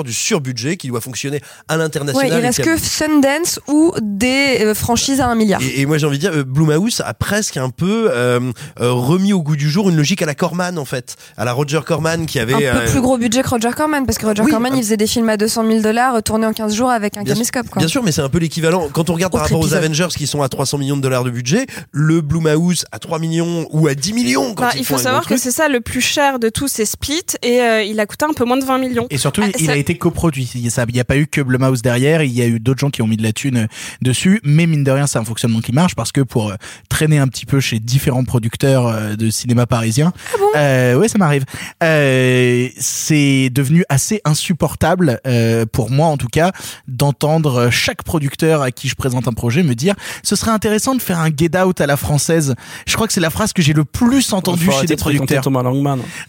du 0.05 0.13
sur-budget 0.13 0.77
qui 0.77 0.89
doit 0.89 1.01
fonctionner 1.01 1.41
à 1.69 1.75
Ouais, 1.75 1.79
l'international. 1.83 2.29
il 2.33 2.45
et 2.45 2.47
reste 2.47 2.63
que 2.65 2.77
Sundance 2.79 3.61
ou 3.69 3.93
des 4.01 4.59
euh, 4.63 4.75
franchises 4.75 5.21
à 5.21 5.27
un 5.29 5.35
milliard. 5.35 5.61
et, 5.63 5.81
et 5.81 5.87
moi 5.87 5.99
j'ai 5.99 6.07
envie 6.07 6.19
de 6.19 6.21
dire, 6.23 6.33
euh, 6.35 6.45
Blumhouse 6.45 7.01
a 7.05 7.15
presque 7.15 7.57
un 7.57 7.71
peu 7.71 8.09
euh, 8.11 8.41
euh, 8.81 8.93
remis 8.93 9.33
au 9.33 9.43
goût 9.43 9.57
du 9.57 9.71
jour 9.71 9.89
une 9.91 9.97
logique 9.97 10.23
à 10.23 10.27
la 10.27 10.35
Corman 10.35 10.79
en 10.79 10.85
fait, 10.85 11.17
à 11.37 11.45
la 11.45 11.53
Roger 11.53 11.81
Corman 11.87 12.27
qui 12.27 12.39
avait 12.39 12.55
un 12.55 12.59
peu 12.73 12.79
euh, 12.79 12.91
plus 12.91 13.01
gros 13.01 13.19
budget 13.19 13.43
que 13.43 13.49
Roger 13.49 13.71
Corman 13.77 14.05
parce 14.07 14.19
que 14.19 14.27
Roger 14.27 14.43
Oui, 14.43 14.51
Corman 14.51 14.73
un- 14.73 14.77
il 14.77 14.83
faisait 14.83 14.97
des 14.97 15.07
films 15.07 15.29
à 15.29 15.37
200 15.37 15.65
000 15.67 15.81
dollars 15.81 16.23
tournés 16.23 16.47
en 16.47 16.53
15 16.53 16.75
jours 16.75 16.91
avec 16.91 17.17
un 17.17 17.23
Bien 17.23 17.35
caméscope 17.35 17.69
quoi. 17.71 17.81
Bien 17.81 17.89
sûr, 17.89 18.03
mais 18.03 18.13
c'est 18.13 18.23
un 18.23 18.29
peu 18.29 18.39
l'équivalent. 18.39 18.89
Quand 18.93 19.11
on 19.11 19.15
regarde 19.15 19.33
par 19.33 19.43
rapport 19.43 19.59
aux. 19.61 19.71
Avengers 19.75 20.09
qui 20.17 20.27
sont 20.27 20.43
à 20.43 20.49
300 20.49 20.79
millions 20.79 20.97
de 20.97 21.03
dollars 21.03 21.23
de 21.25 21.31
budget, 21.31 21.67
le 21.93 22.21
Blumhouse 22.21 22.85
à 22.93 22.99
3 22.99 23.19
millions 23.21 23.67
ou 23.71 23.87
à 23.87 23.95
10 23.95 24.13
millions 24.13 24.53
quand 24.55 24.65
Bah, 24.65 24.71
ils 24.75 24.81
il 24.81 24.85
faut 24.85 24.99
savoir 24.99 25.25
que 25.27 25.37
c'est 25.37 25.53
ça 25.53 25.69
le 25.69 25.81
plus 25.81 26.01
cher 26.01 26.39
de 26.41 26.49
tous 26.49 26.67
ces 26.69 26.85
splits 26.85 27.23
et 27.43 27.61
euh, 27.63 27.83
il 27.83 27.99
a 28.01 28.07
coûté 28.07 28.25
un 28.25 28.33
peu 28.33 28.45
moins 28.45 28.57
de 28.57 28.65
20 28.65 28.79
millions. 28.79 29.07
Et 29.11 29.17
surtout, 29.19 29.43
Ah, 29.55 29.59
il 29.61 29.71
a 29.71 29.77
été 29.77 29.97
coproduit. 29.97 30.51
Il 30.55 30.63
n'y 30.63 31.01
a 31.01 31.05
pas 31.05 31.17
eu 31.17 31.27
que 31.27 31.41
Blumhouse 31.41 31.83
derrière, 31.83 32.23
il 32.23 32.33
y 32.33 32.43
a 32.43 32.47
eu 32.47 32.61
d'autres 32.61 32.81
gens 32.81 32.91
qui 32.91 33.03
ont 33.03 33.07
mis 33.07 33.17
de 33.17 33.23
la 33.23 33.33
thune 33.33 33.57
euh, 33.57 33.67
dessus. 34.03 34.41
Mais 34.45 34.67
mine 34.67 34.85
de 34.85 34.91
rien, 34.91 35.07
c'est 35.07 35.19
un 35.19 35.25
fonctionnement 35.25 35.61
qui 35.61 35.73
marche 35.73 35.95
parce 35.95 36.13
que 36.13 36.21
pour 36.21 36.51
euh, 36.51 36.55
traîner 36.89 37.19
un 37.19 37.29
petit 37.29 37.47
peu 37.47 37.61
chez 37.61 37.79
différents 37.79 38.25
producteurs 38.25 38.87
euh, 38.87 39.17
de 39.17 39.31
cinéma 39.31 39.67
parisien, 39.67 40.13
euh, 40.57 40.95
ouais, 40.97 41.09
ça 41.09 41.19
m'arrive. 41.19 41.45
Euh, 41.83 42.69
c'est 42.79 43.51
devenu 43.51 43.85
assez 43.89 44.21
insupportable 44.25 45.21
euh, 45.27 45.67
pour 45.71 45.91
moi, 45.91 46.07
en 46.09 46.17
tout 46.17 46.29
cas, 46.29 46.53
d'entendre 46.89 47.71
chaque 47.71 48.03
producteur 48.03 48.63
à 48.63 48.71
qui 48.71 48.89
je 48.89 48.95
présente 48.95 49.29
un 49.29 49.33
projet 49.33 49.63
me 49.63 49.75
dire 49.75 49.95
ce 50.23 50.37
serait 50.37 50.51
intéressant 50.51 50.95
de 50.95 51.03
faire 51.03 51.19
un 51.19 51.31
get 51.35 51.57
out 51.59 51.81
à 51.81 51.87
la 51.87 51.97
française. 51.97 52.55
Je 52.87 52.95
crois 52.95 53.07
que 53.07 53.13
c'est 53.13 53.21
la 53.21 53.31
phrase 53.31 53.53
que 53.53 53.63
j'ai 53.63 53.73
le 53.73 53.85
plus 53.85 54.33
entendue 54.33 54.71
chez 54.81 54.87
des 54.87 54.97
de 54.97 55.01
producteurs. 55.01 55.43
Thomas 55.43 55.63
Langman. 55.63 56.01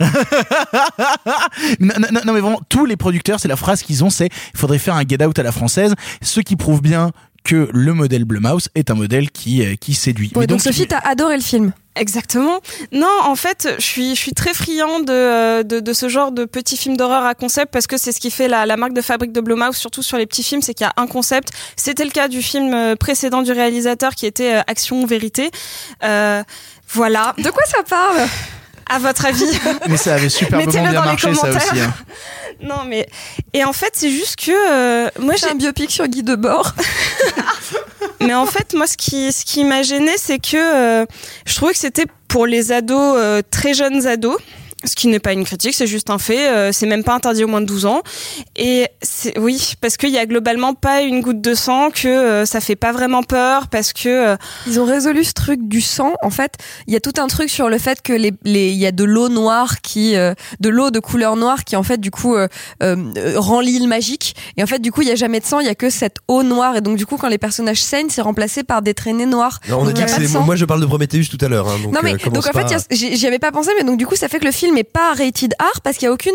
non, 1.80 1.94
non, 2.00 2.08
non, 2.12 2.22
non, 2.26 2.34
mais 2.34 2.40
vraiment, 2.40 2.62
tous 2.70 2.86
les 2.86 2.96
producteurs, 2.96 3.11
c'est 3.38 3.48
la 3.48 3.56
phrase 3.56 3.82
qu'ils 3.84 4.04
ont, 4.04 4.10
c'est 4.10 4.30
il 4.54 4.60
faudrait 4.60 4.80
faire 4.80 4.96
un 4.96 5.04
get 5.08 5.24
out 5.24 5.38
à 5.40 5.44
la 5.44 5.52
française, 5.52 5.96
ce 6.22 6.40
qui 6.40 6.56
prouve 6.56 6.82
bien 6.82 7.12
que 7.44 7.70
le 7.74 7.94
modèle 7.94 8.24
Blumhouse 8.24 8.70
est 8.76 8.92
un 8.92 8.94
modèle 8.94 9.32
qui 9.32 9.66
euh, 9.66 9.76
qui 9.76 9.96
séduit. 9.96 10.32
Ouais, 10.36 10.42
Mais 10.42 10.48
donc, 10.48 10.62
Sophie, 10.62 10.88
t'as 10.88 11.00
adoré 11.00 11.36
le 11.36 11.42
film. 11.42 11.74
Exactement. 11.96 12.60
Non, 12.92 13.12
en 13.26 13.36
fait, 13.36 13.68
je 13.78 13.84
suis, 13.84 14.16
je 14.16 14.20
suis 14.20 14.32
très 14.32 14.54
friand 14.54 15.00
de, 15.02 15.12
euh, 15.12 15.64
de, 15.64 15.80
de 15.82 15.94
ce 15.94 16.08
genre 16.08 16.32
de 16.32 16.46
petits 16.46 16.78
films 16.78 16.96
d'horreur 16.96 17.26
à 17.26 17.34
concept 17.34 17.74
parce 17.74 17.88
que 17.88 17.98
c'est 17.98 18.12
ce 18.14 18.22
qui 18.22 18.32
fait 18.32 18.48
la, 18.48 18.66
la 18.66 18.78
marque 18.78 18.94
de 18.94 19.02
fabrique 19.02 19.34
de 19.34 19.42
Blumhouse, 19.42 19.76
surtout 19.76 20.02
sur 20.04 20.18
les 20.18 20.26
petits 20.26 20.44
films, 20.44 20.62
c'est 20.62 20.74
qu'il 20.74 20.86
y 20.86 20.90
a 20.90 20.94
un 20.96 21.08
concept. 21.08 21.50
C'était 21.76 22.06
le 22.06 22.12
cas 22.12 22.28
du 22.28 22.42
film 22.42 22.74
euh, 22.74 22.96
précédent 22.96 23.42
du 23.42 23.52
réalisateur 23.52 24.16
qui 24.16 24.26
était 24.26 24.62
Action 24.68 25.06
Vérité. 25.06 25.52
Euh, 26.04 26.44
voilà. 26.94 27.34
De 27.40 27.50
quoi 27.50 27.64
ça 27.66 27.84
parle? 27.84 28.28
À 28.94 29.00
votre 29.00 29.26
avis 29.26 29.46
Mais 29.88 29.96
ça 29.98 30.16
avait 30.16 30.28
superbement 30.30 30.66
Mettez-le 30.66 30.90
bien 30.90 30.94
dans 30.94 31.02
les 31.04 31.08
marché, 31.12 31.34
ça 31.34 31.42
commentaires. 31.48 31.72
aussi. 31.72 31.82
hein. 31.82 31.94
Non, 32.62 32.84
mais 32.86 33.08
et 33.54 33.64
en 33.64 33.74
fait, 33.74 33.90
c'est 33.94 34.12
juste 34.12 34.36
que 34.36 34.52
euh, 34.52 35.10
moi 35.20 35.34
j'ai 35.36 35.50
un 35.50 35.56
biopic 35.56 35.90
sur 35.90 36.06
Guy 36.08 36.22
Debord. 36.22 36.76
mais 38.20 38.36
en 38.36 38.46
fait, 38.46 38.74
moi, 38.76 38.86
ce 38.86 38.98
qui 38.98 39.32
ce 39.32 39.46
qui 39.46 39.64
m'a 39.64 39.82
gêné, 39.82 40.12
c'est 40.18 40.38
que 40.38 40.58
euh, 41.02 41.06
je 41.46 41.56
trouvais 41.56 41.72
que 41.72 41.80
c'était 41.80 42.06
pour 42.28 42.46
les 42.46 42.72
ados 42.72 43.16
euh, 43.18 43.42
très 43.50 43.74
jeunes 43.74 44.06
ados. 44.06 44.38
Ce 44.84 44.96
qui 44.96 45.08
n'est 45.08 45.20
pas 45.20 45.34
une 45.34 45.44
critique, 45.44 45.74
c'est 45.76 45.86
juste 45.88 46.10
un 46.10 46.18
fait. 46.18 46.50
euh, 46.50 46.72
c'est 46.72 46.88
même 46.88 47.04
pas 47.04 47.14
interdit 47.14 47.44
au 47.44 47.48
moins 47.48 47.62
de 47.62 47.66
12 47.68 47.86
ans. 47.86 48.02
Et 48.56 48.88
c'est 49.02 49.38
oui, 49.38 49.74
parce 49.80 49.96
qu'il 49.98 50.10
y 50.10 50.18
a 50.18 50.26
globalement 50.26 50.74
pas 50.74 51.02
une 51.02 51.22
goutte 51.22 51.40
de 51.42 51.54
sang, 51.54 51.92
que 51.92 52.08
euh, 52.08 52.46
ça 52.46 52.60
fait 52.62 52.76
pas 52.76 52.92
vraiment 52.92 53.22
peur, 53.24 53.68
parce 53.68 53.94
que 53.94 54.10
euh, 54.10 54.36
Ils 54.68 54.80
ont 54.80 54.86
résolu 54.86 55.24
ce 55.24 55.34
truc 55.34 55.60
du 55.68 55.82
sang. 55.82 56.14
En 56.24 56.30
fait, 56.32 56.54
il 56.88 56.94
y 56.94 56.98
a 56.98 57.00
tout 57.00 57.14
un 57.20 57.28
truc 57.28 57.50
sur 57.50 57.70
le 57.70 57.78
fait 57.78 58.02
que 58.02 58.14
les, 58.14 58.34
les, 58.44 58.70
il 58.72 58.78
y 58.78 58.86
a 58.88 58.92
de 58.92 59.04
l'eau 59.04 59.30
noire 59.30 59.82
qui, 59.82 60.16
euh, 60.16 60.34
de 60.60 60.70
l'eau 60.70 60.90
de 60.92 61.00
couleur 61.00 61.36
noire 61.36 61.64
qui 61.64 61.76
en 61.76 61.84
fait 61.84 62.00
du 62.00 62.10
coup 62.12 62.36
euh, 62.36 62.48
euh, 62.82 62.96
rend 63.36 63.60
l'île 63.62 63.88
magique. 63.88 64.36
Et 64.58 64.64
en 64.64 64.68
fait, 64.68 64.80
du 64.80 64.92
coup, 64.92 65.02
il 65.04 65.08
y 65.08 65.12
a 65.12 65.16
jamais 65.16 65.40
de 65.40 65.46
sang, 65.46 65.60
il 65.60 65.66
y 65.68 65.70
a 65.70 65.76
que 65.76 65.90
cette 65.90 66.18
eau 66.28 66.44
noire. 66.44 66.76
Et 66.78 66.82
donc, 66.82 66.98
du 66.98 67.06
coup, 67.06 67.18
quand 67.18 67.28
les 67.30 67.38
personnages 67.38 67.82
saignent, 67.84 68.10
c'est 68.10 68.22
remplacé 68.22 68.64
par 68.64 68.82
des 68.82 68.94
traînées 68.94 69.26
noires. 69.26 69.60
Non, 69.70 69.80
on 69.82 69.88
a 69.88 69.92
dit 69.94 70.02
y 70.02 70.06
pas 70.06 70.18
de 70.18 70.26
sang. 70.28 70.42
Moi, 70.44 70.56
je 70.56 70.66
parle 70.66 70.82
de 70.82 70.86
Prometheus 70.86 71.26
tout 71.30 71.38
à 71.44 71.48
l'heure. 71.48 71.68
hein, 71.70 71.78
donc, 71.84 71.94
non 71.94 72.00
mais 72.04 72.14
euh, 72.14 72.30
donc 72.30 72.38
en 72.38 72.42
fait 72.42 72.52
pas- 72.52 72.62
il 72.68 72.72
y 72.72 72.76
a- 72.76 72.80
j'y 72.92 73.16
j'y 73.18 73.28
avais 73.28 73.40
pas 73.40 73.52
pensé 73.52 73.70
mais 73.78 73.84
donc 73.84 73.98
du 73.98 74.06
coup 74.08 74.16
ça 74.16 74.28
fait 74.28 74.40
que 74.40 74.46
le 74.46 74.52
film 74.52 74.71
est 74.76 74.84
pas 74.84 75.14
rated 75.18 75.54
R 75.60 75.82
parce 75.82 75.98
qu'il 75.98 76.06
y 76.08 76.10
a 76.10 76.14
aucune 76.14 76.34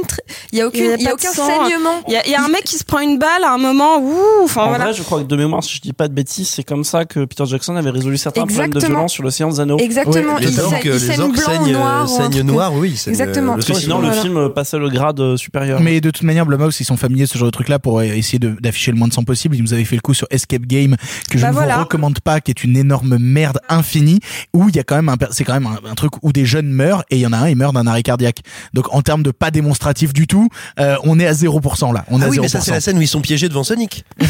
il 0.53 0.59
y 0.59 0.63
a 0.63 0.67
aucune 0.67 0.85
il 0.85 1.03
y 1.03 1.07
a, 1.07 1.11
pas 1.11 1.17
de 1.17 1.29
aucun 1.29 1.31
saignement 1.33 2.03
Il 2.09 2.13
y 2.15 2.17
a, 2.17 2.27
il 2.27 2.31
y 2.31 2.35
a 2.35 2.43
un 2.45 2.49
mec 2.49 2.65
qui 2.65 2.77
se 2.77 2.85
prend 2.85 3.01
une 3.01 3.19
balle 3.19 3.45
à 3.45 3.53
un 3.53 3.59
moment. 3.59 3.99
Ouh, 3.99 4.45
enfin 4.45 4.63
En 4.65 4.69
voilà. 4.69 4.85
vrai, 4.87 4.95
je 4.95 5.03
crois 5.03 5.21
que 5.23 5.27
de 5.27 5.37
mémoire, 5.37 5.63
si 5.65 5.77
je 5.77 5.81
dis 5.81 5.93
pas 5.93 6.09
de 6.09 6.15
bêtises, 6.15 6.49
c'est 6.49 6.63
comme 6.65 6.85
ça 6.85 7.05
que 7.05 7.25
Peter 7.25 7.45
Jackson 7.47 7.77
avait 7.77 7.91
résolu 7.91 8.17
certains 8.17 8.47
problèmes 8.47 8.71
de 8.71 8.77
Exactement. 8.77 8.95
violence 8.99 9.13
sur 9.13 9.23
l'océan 9.23 9.49
des 9.51 9.61
anneaux. 9.61 9.79
Exactement, 9.79 10.35
Ouais, 10.35 10.41
il 10.43 10.53
saigne- 10.53 10.81
que 10.83 10.89
il 10.89 10.93
les 10.93 10.99
saigne 10.99 11.21
orques 11.21 11.33
blanc 11.35 11.43
saignent, 11.47 11.73
noir, 11.73 12.09
saignent 12.09 12.31
truc. 12.31 12.45
noir, 12.45 12.75
oui. 12.75 12.95
c'est, 12.97 13.11
euh, 13.11 13.13
Exactement. 13.13 13.53
le 13.55 13.59
Parce 13.63 13.67
que 13.73 13.75
sinon, 13.79 13.99
le 13.99 14.07
Voilà. 14.09 14.23
film 14.23 14.49
passait 14.55 14.79
le 14.79 14.89
grade 14.91 15.21
euh, 15.21 15.37
supérieur. 15.37 15.81
Mais 15.81 16.01
de 16.01 16.11
toute 16.11 16.23
manière, 16.25 16.47
Blumhouse, 16.47 16.79
ils 16.81 16.85
sont 16.85 16.97
familiers 16.97 17.25
de 17.25 17.29
ce 17.29 17.39
genre 17.39 17.47
de 17.47 17.53
truc-là 17.53 17.79
pour 17.79 17.99
euh, 18.01 18.05
essayer 18.05 18.39
de- 18.39 18.57
d'afficher 18.61 18.91
le 18.93 18.99
moins 18.99 19.09
de 19.09 19.13
sang 19.13 19.25
possible. 19.25 19.57
Ils 19.57 19.63
nous 19.63 19.73
avaient 19.75 19.85
fait 19.85 19.97
le 19.97 20.01
coup 20.03 20.15
sur 20.15 20.27
Escape 20.31 20.63
Game, 20.67 20.97
que 21.31 21.39
je 21.39 21.43
Bah 21.43 21.49
ne 21.49 21.55
voilà. 21.55 21.75
vous 21.77 21.81
recommande 21.85 22.21
pas, 22.21 22.41
qui 22.41 22.51
est 22.51 22.65
une 22.65 22.77
énorme 22.77 23.17
merde 23.19 23.59
infinie, 23.69 24.21
où 24.53 24.69
il 24.69 24.77
y 24.77 24.79
a 24.79 24.83
quand 24.85 25.01
même 25.01 25.15
c'est 25.31 25.45
quand 25.45 25.55
même 25.55 25.67
un, 25.67 25.91
un 25.91 25.95
truc 25.95 26.13
où 26.23 26.33
des 26.33 26.45
jeunes 26.45 26.69
meurent, 26.69 27.05
et 27.11 27.17
il 27.17 27.21
y 27.21 27.27
en 27.27 27.33
a 27.33 27.39
un, 27.39 27.49
il 27.49 27.57
meurt 27.57 27.75
d'un 27.75 27.87
arrêt 27.87 28.03
cardiaque. 28.03 28.26
Donc, 28.75 28.93
en 28.95 29.03
termes 29.03 29.23
de 29.23 29.31
pas 29.31 29.51
démonstratif 29.51 30.13
du 30.13 30.27
tout, 30.27 30.49
euh, 30.81 30.97
on 31.05 31.19
est 31.19 31.27
à 31.27 31.33
0% 31.33 31.93
là. 31.93 32.05
On 32.11 32.21
est 32.21 32.25
Ah 32.25 32.27
à 32.27 32.31
oui, 32.31 32.39
0%. 32.39 32.41
mais 32.43 32.49
ça, 32.49 32.61
c'est 32.61 32.71
la 32.71 32.81
scène 32.81 32.99
où 32.99 33.03
ils 33.03 33.09
sont 33.09 33.21
piégés 33.21 33.49
devant 33.49 33.65
Sonic. 33.65 34.05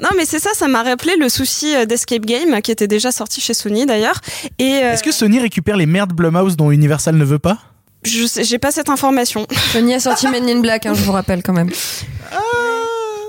Non, 0.00 0.08
mais 0.16 0.24
c'est 0.24 0.38
ça, 0.38 0.50
ça 0.54 0.68
m'a 0.68 0.82
rappelé 0.82 1.16
le 1.18 1.28
souci 1.28 1.74
euh, 1.74 1.84
d'Escape 1.84 2.24
Game 2.24 2.60
qui 2.62 2.70
était 2.70 2.86
déjà 2.86 3.10
sorti 3.12 3.40
chez 3.40 3.52
Sony 3.52 3.84
d'ailleurs. 3.84 4.20
Et 4.58 4.64
euh, 4.84 4.92
Est-ce 4.92 5.02
que 5.02 5.12
Sony 5.12 5.40
récupère 5.40 5.76
les 5.76 5.86
merdes 5.86 6.12
Blumhouse 6.12 6.56
dont 6.56 6.70
Universal 6.70 7.16
ne 7.16 7.24
veut 7.24 7.38
pas? 7.40 7.58
Je 8.04 8.26
sais, 8.26 8.44
j'ai 8.44 8.58
pas 8.58 8.70
cette 8.70 8.88
information. 8.88 9.46
Sony 9.72 9.94
a 9.94 10.00
sorti 10.00 10.28
Men 10.28 10.48
in 10.48 10.60
Black 10.60 10.86
hein, 10.86 10.94
je 10.94 11.02
vous 11.02 11.12
rappelle 11.12 11.42
quand 11.42 11.52
même 11.52 11.68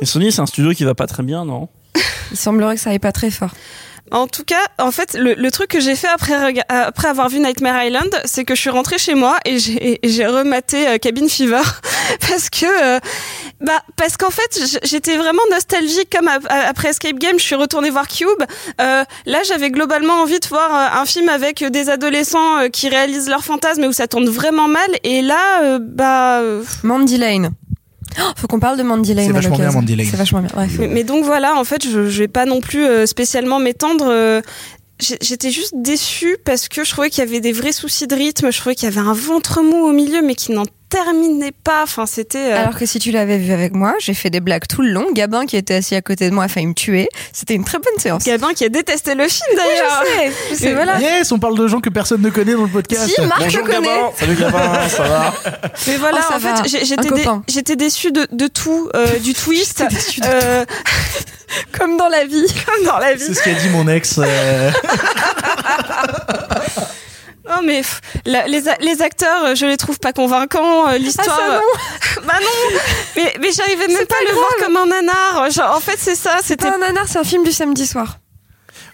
Et 0.01 0.05
Sony, 0.05 0.31
c'est 0.31 0.41
un 0.41 0.45
studio 0.45 0.71
qui 0.71 0.83
va 0.83 0.95
pas 0.95 1.07
très 1.07 1.23
bien, 1.23 1.43
non? 1.43 1.67
Il 2.31 2.37
semblerait 2.37 2.75
que 2.75 2.81
ça 2.81 2.91
aille 2.91 2.99
pas 2.99 3.11
très 3.11 3.31
fort 3.31 3.51
En 4.11 4.27
tout 4.27 4.43
cas, 4.43 4.61
en 4.77 4.91
fait, 4.91 5.13
le, 5.13 5.51
truc 5.51 5.69
que 5.69 5.79
j'ai 5.79 5.95
fait 5.95 6.07
euh, 6.07 6.51
après 6.69 7.07
avoir 7.07 7.29
vu 7.29 7.39
Nightmare 7.39 7.83
Island, 7.83 8.09
c'est 8.25 8.43
que 8.43 8.55
je 8.55 8.61
suis 8.61 8.69
rentrée 8.69 8.97
chez 8.97 9.15
moi 9.15 9.37
et 9.45 9.57
j'ai 10.03 10.25
rematé 10.27 10.87
euh, 10.87 10.97
Cabin 10.97 11.27
Fever 11.29 11.61
parce 12.29 12.49
que 12.49 12.65
euh, 12.65 12.99
bah 13.61 13.81
parce 13.95 14.17
qu'en 14.17 14.29
fait 14.29 14.79
j'étais 14.83 15.15
vraiment 15.17 15.41
nostalgique 15.51 16.09
comme 16.15 16.27
ap- 16.27 16.45
après 16.49 16.89
Escape 16.89 17.19
Game, 17.19 17.39
je 17.39 17.43
suis 17.43 17.55
retournée 17.55 17.89
voir 17.89 18.07
Cube. 18.07 18.27
Là, 18.79 19.39
j'avais 19.47 19.69
globalement 19.71 20.15
envie 20.21 20.39
de 20.39 20.47
voir 20.47 20.99
un 20.99 21.05
film 21.05 21.29
avec 21.29 21.63
des 21.63 21.89
adolescents 21.89 22.69
qui 22.71 22.89
réalisent 22.89 23.29
leurs 23.29 23.43
fantasmes 23.43 23.83
et 23.83 23.87
où 23.87 23.93
ça 23.93 24.07
tourne 24.07 24.27
vraiment 24.27 24.67
mal. 24.67 24.89
Et 25.03 25.21
là, 25.21 25.77
bah 25.79 26.41
Mandy 26.83 27.17
Lane. 27.17 27.51
Oh, 28.19 28.23
faut 28.35 28.47
qu'on 28.47 28.59
parle 28.59 28.77
de 28.77 28.83
Mandy 28.83 29.13
Lane. 29.13 29.27
C'est 29.27 29.31
vachement 29.33 29.57
bien. 29.57 29.71
Mandy 29.71 29.95
Lane. 29.95 30.07
C'est 30.09 30.17
vachement 30.17 30.41
bien. 30.41 30.67
Mais, 30.79 30.87
mais 30.87 31.03
donc 31.03 31.23
voilà, 31.23 31.55
en 31.55 31.63
fait, 31.63 31.83
je, 31.85 32.09
je 32.09 32.19
vais 32.19 32.27
pas 32.27 32.45
non 32.45 32.59
plus 32.61 32.85
euh, 32.85 33.05
spécialement 33.05 33.59
m'étendre. 33.59 34.05
J'étais 35.21 35.49
juste 35.51 35.73
déçue 35.75 36.37
parce 36.45 36.67
que 36.67 36.83
je 36.83 36.91
trouvais 36.91 37.09
qu'il 37.09 37.23
y 37.23 37.27
avait 37.27 37.39
des 37.39 37.51
vrais 37.53 37.71
soucis 37.71 38.05
de 38.07 38.15
rythme. 38.15 38.51
Je 38.51 38.57
trouvais 38.59 38.75
qu'il 38.75 38.87
y 38.87 38.91
avait 38.91 39.05
un 39.07 39.13
ventre 39.13 39.61
mou 39.63 39.77
au 39.87 39.91
milieu, 39.91 40.21
mais 40.21 40.35
qui 40.35 40.51
n'en 40.51 40.63
terminait 40.89 41.53
pas. 41.63 41.81
Enfin, 41.83 42.05
c'était. 42.05 42.51
euh, 42.53 42.61
Alors 42.63 42.77
que 42.77 42.85
si 42.85 42.99
tu 42.99 43.11
l'avais 43.11 43.37
vu 43.39 43.51
avec 43.51 43.73
moi, 43.73 43.95
j'ai 43.99 44.13
fait 44.13 44.29
des 44.29 44.41
blagues 44.41 44.67
tout 44.69 44.81
le 44.83 44.91
long. 44.91 45.07
Gabin 45.11 45.45
qui 45.47 45.57
était 45.57 45.73
assis 45.75 45.95
à 45.95 46.01
côté 46.01 46.29
de 46.29 46.35
moi 46.35 46.43
a 46.43 46.47
failli 46.49 46.67
me 46.67 46.73
tuer. 46.75 47.07
C'était 47.33 47.55
une 47.55 47.63
très 47.63 47.79
bonne 47.79 47.97
séance. 47.97 48.23
Gabin 48.25 48.53
qui 48.53 48.63
a 48.65 48.69
détesté 48.69 49.15
le 49.15 49.27
film 49.27 49.55
d'ailleurs. 49.55 50.03
je 50.05 50.09
sais, 50.11 50.31
je 50.51 50.55
sais, 50.55 50.73
voilà. 50.73 50.99
Yes, 50.99 51.31
on 51.31 51.39
parle 51.39 51.57
de 51.57 51.67
gens 51.67 51.79
que 51.79 51.89
personne 51.89 52.21
ne 52.21 52.29
connaît 52.29 52.53
dans 52.53 52.63
le 52.63 52.67
podcast. 52.69 53.09
Si, 53.15 53.21
Marc 53.21 53.41
Bonjour 53.41 53.65
le 53.65 53.73
connaît. 53.73 53.87
Gabin. 53.87 54.11
Salut 54.19 54.35
Gabin, 54.35 54.89
ça 54.89 55.03
va 55.03 55.33
Mais 55.87 55.97
voilà, 55.97 56.17
Oh, 56.21 56.25
ça 56.29 56.35
en 56.35 56.39
va. 56.39 56.63
fait, 56.63 56.77
j'étais 57.49 57.75
dé- 57.75 57.75
déçue 57.75 58.11
de, 58.11 58.27
de 58.31 58.47
tout, 58.47 58.89
euh, 58.95 59.17
du 59.19 59.33
twist. 59.33 59.83
euh, 60.25 60.65
Comme 61.77 61.97
dans 61.97 62.07
la 62.09 62.25
vie. 62.25 62.45
comme 62.65 62.85
dans 62.85 62.97
la 62.99 63.13
vie. 63.15 63.23
C'est 63.25 63.33
ce 63.33 63.43
qu'a 63.43 63.53
dit 63.53 63.69
mon 63.69 63.87
ex. 63.87 64.17
euh, 64.19 64.71
Non 67.49 67.61
mais 67.63 67.77
pff, 67.81 67.99
la- 68.25 68.47
les, 68.47 68.61
les 68.81 69.01
acteurs, 69.01 69.43
euh, 69.45 69.55
je 69.55 69.65
les 69.65 69.75
trouve 69.75 69.99
pas 69.99 70.13
convaincants. 70.13 70.87
euh, 70.87 70.97
L'histoire, 70.97 71.27
Ah, 71.41 71.49
ça, 71.49 71.55
euh, 71.57 72.21
bah 72.25 72.33
non. 72.41 72.79
Mais, 73.17 73.33
mais 73.41 73.51
j'arrivais 73.51 73.87
même 73.87 74.05
pas 74.05 74.15
pas 74.15 74.15
à 74.15 74.21
le 74.21 74.27
grave. 74.27 74.37
voir 74.37 74.51
comme 74.63 74.77
un 74.77 74.85
nanar. 74.85 75.51
Genre, 75.51 75.75
en 75.75 75.79
fait, 75.79 75.97
c'est 75.97 76.15
ça. 76.15 76.37
C'était 76.43 76.69
pas 76.69 76.75
un 76.75 76.77
nanar, 76.77 77.05
c'est 77.09 77.17
un 77.19 77.23
film 77.23 77.43
du 77.43 77.51
samedi 77.51 77.85
soir. 77.87 78.17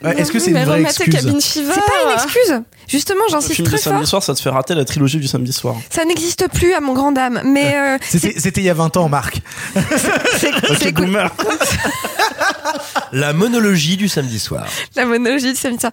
Ouais, 0.04 0.20
Est-ce 0.20 0.32
que 0.32 0.39
c'est 0.39 0.48
une 0.52 0.54
mais 0.54 0.66
vraie 0.66 0.82
excuse. 0.82 1.16
C'est 1.20 1.64
pas 1.64 2.04
une 2.06 2.14
excuse. 2.14 2.62
Justement, 2.88 3.22
Le 3.28 3.32
j'insiste 3.32 3.56
film 3.56 3.68
très 3.68 3.78
du 3.78 3.84
samedi 3.84 4.00
fort. 4.02 4.08
soir, 4.10 4.24
ça 4.24 4.34
te 4.34 4.39
fait 4.41 4.50
rater 4.50 4.74
la 4.76 4.86
trilogie 4.86 5.18
du 5.20 5.28
samedi 5.28 5.52
soir. 5.52 5.76
Ça 5.89 6.06
n'existe 6.06 6.48
plus 6.54 6.74
à 6.74 6.80
mon 6.80 6.93
grand 6.93 7.12
dame. 7.12 7.41
Mais 7.45 7.76
euh, 7.76 7.98
C'était 8.02 8.62
il 8.62 8.66
y 8.66 8.70
a 8.70 8.74
20 8.74 8.95
ans, 8.98 9.10
Marc. 9.10 9.41
c'est 10.38 10.54
Ok, 10.54 10.78
c'est 10.80 10.93
cool. 10.93 11.06
boomer. 11.06 11.30
La 13.14 13.34
monologie 13.34 13.97
du 13.97 14.08
samedi 14.08 14.39
soir. 14.39 14.66
la 14.95 15.05
monologie 15.05 15.51
du 15.53 15.58
samedi 15.58 15.80
soir. 15.80 15.91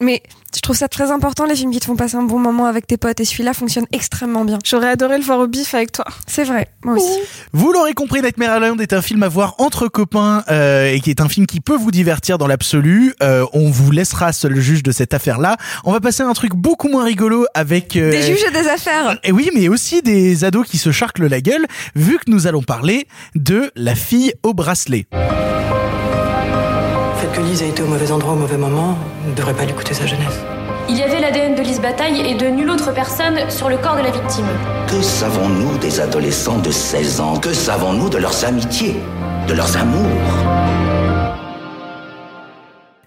Mais 0.00 0.22
je 0.54 0.60
trouve 0.60 0.76
ça 0.76 0.88
très 0.88 1.10
important, 1.10 1.44
les 1.46 1.54
films 1.56 1.70
qui 1.72 1.80
te 1.80 1.86
font 1.86 1.96
passer 1.96 2.16
un 2.16 2.22
bon 2.22 2.38
moment 2.38 2.66
avec 2.66 2.86
tes 2.86 2.96
potes. 2.96 3.20
Et 3.20 3.24
celui-là 3.24 3.54
fonctionne 3.54 3.86
extrêmement 3.92 4.44
bien. 4.44 4.58
J'aurais 4.64 4.88
adoré 4.90 5.18
le 5.18 5.24
voir 5.24 5.38
au 5.40 5.46
bif 5.46 5.74
avec 5.74 5.92
toi. 5.92 6.04
C'est 6.26 6.44
vrai, 6.44 6.68
moi 6.84 6.94
aussi. 6.96 7.18
Vous 7.52 7.72
l'aurez 7.72 7.94
compris, 7.94 8.20
Nightmare 8.22 8.56
Island 8.56 8.80
est 8.80 8.92
un 8.92 9.02
film 9.02 9.22
à 9.22 9.28
voir 9.28 9.54
entre 9.58 9.88
copains 9.88 10.44
euh, 10.50 10.92
et 10.92 11.00
qui 11.00 11.10
est 11.10 11.20
un 11.20 11.28
film 11.28 11.46
qui 11.46 11.60
peut 11.60 11.76
vous 11.76 11.90
divertir 11.90 12.38
dans 12.38 12.46
l'absolu. 12.46 13.14
Euh, 13.22 13.44
on 13.52 13.70
vous 13.70 13.90
laissera 13.90 14.32
seul 14.32 14.58
juge 14.60 14.82
de 14.82 14.92
cette 14.92 15.14
affaire-là. 15.14 15.56
On 15.84 15.92
va 15.92 16.00
passer 16.00 16.22
à 16.22 16.26
un 16.26 16.32
truc 16.34 16.52
beaucoup 16.54 16.88
moins 16.88 17.04
rigolo 17.04 17.46
avec... 17.54 17.96
euh, 17.96 18.10
Des 18.10 18.22
juges 18.22 18.44
et 18.48 18.52
des 18.52 18.68
affaires. 18.68 19.18
Et 19.24 19.32
oui, 19.32 19.50
mais 19.54 19.68
aussi 19.68 20.02
des 20.02 20.44
ados 20.44 20.66
qui 20.68 20.78
se 20.78 20.92
charclent 20.92 21.26
la 21.26 21.40
gueule, 21.40 21.66
vu 21.96 22.18
que 22.18 22.30
nous 22.30 22.46
allons 22.46 22.62
parler 22.62 23.06
de 23.34 23.70
La 23.74 23.94
fille 23.94 24.32
au 24.42 24.54
bracelet. 24.54 25.06
Lise 27.52 27.64
ait 27.64 27.68
été 27.68 27.82
au 27.82 27.86
mauvais 27.86 28.10
endroit 28.10 28.32
au 28.32 28.36
mauvais 28.36 28.56
moment 28.56 28.96
ne 29.28 29.34
devrait 29.34 29.52
pas 29.52 29.66
lui 29.66 29.74
coûter 29.74 29.92
sa 29.92 30.06
jeunesse. 30.06 30.40
Il 30.88 30.96
y 30.96 31.02
avait 31.02 31.20
l'ADN 31.20 31.54
de 31.54 31.60
Lise 31.60 31.82
Bataille 31.82 32.22
et 32.26 32.34
de 32.34 32.46
nulle 32.46 32.70
autre 32.70 32.94
personne 32.94 33.38
sur 33.50 33.68
le 33.68 33.76
corps 33.76 33.94
de 33.94 34.00
la 34.00 34.10
victime. 34.10 34.46
Que 34.88 35.02
savons-nous 35.02 35.76
des 35.76 36.00
adolescents 36.00 36.60
de 36.60 36.70
16 36.70 37.20
ans? 37.20 37.36
Que 37.36 37.52
savons-nous 37.52 38.08
de 38.08 38.16
leurs 38.16 38.46
amitiés 38.46 38.96
De 39.48 39.52
leurs 39.52 39.76
amours? 39.76 40.81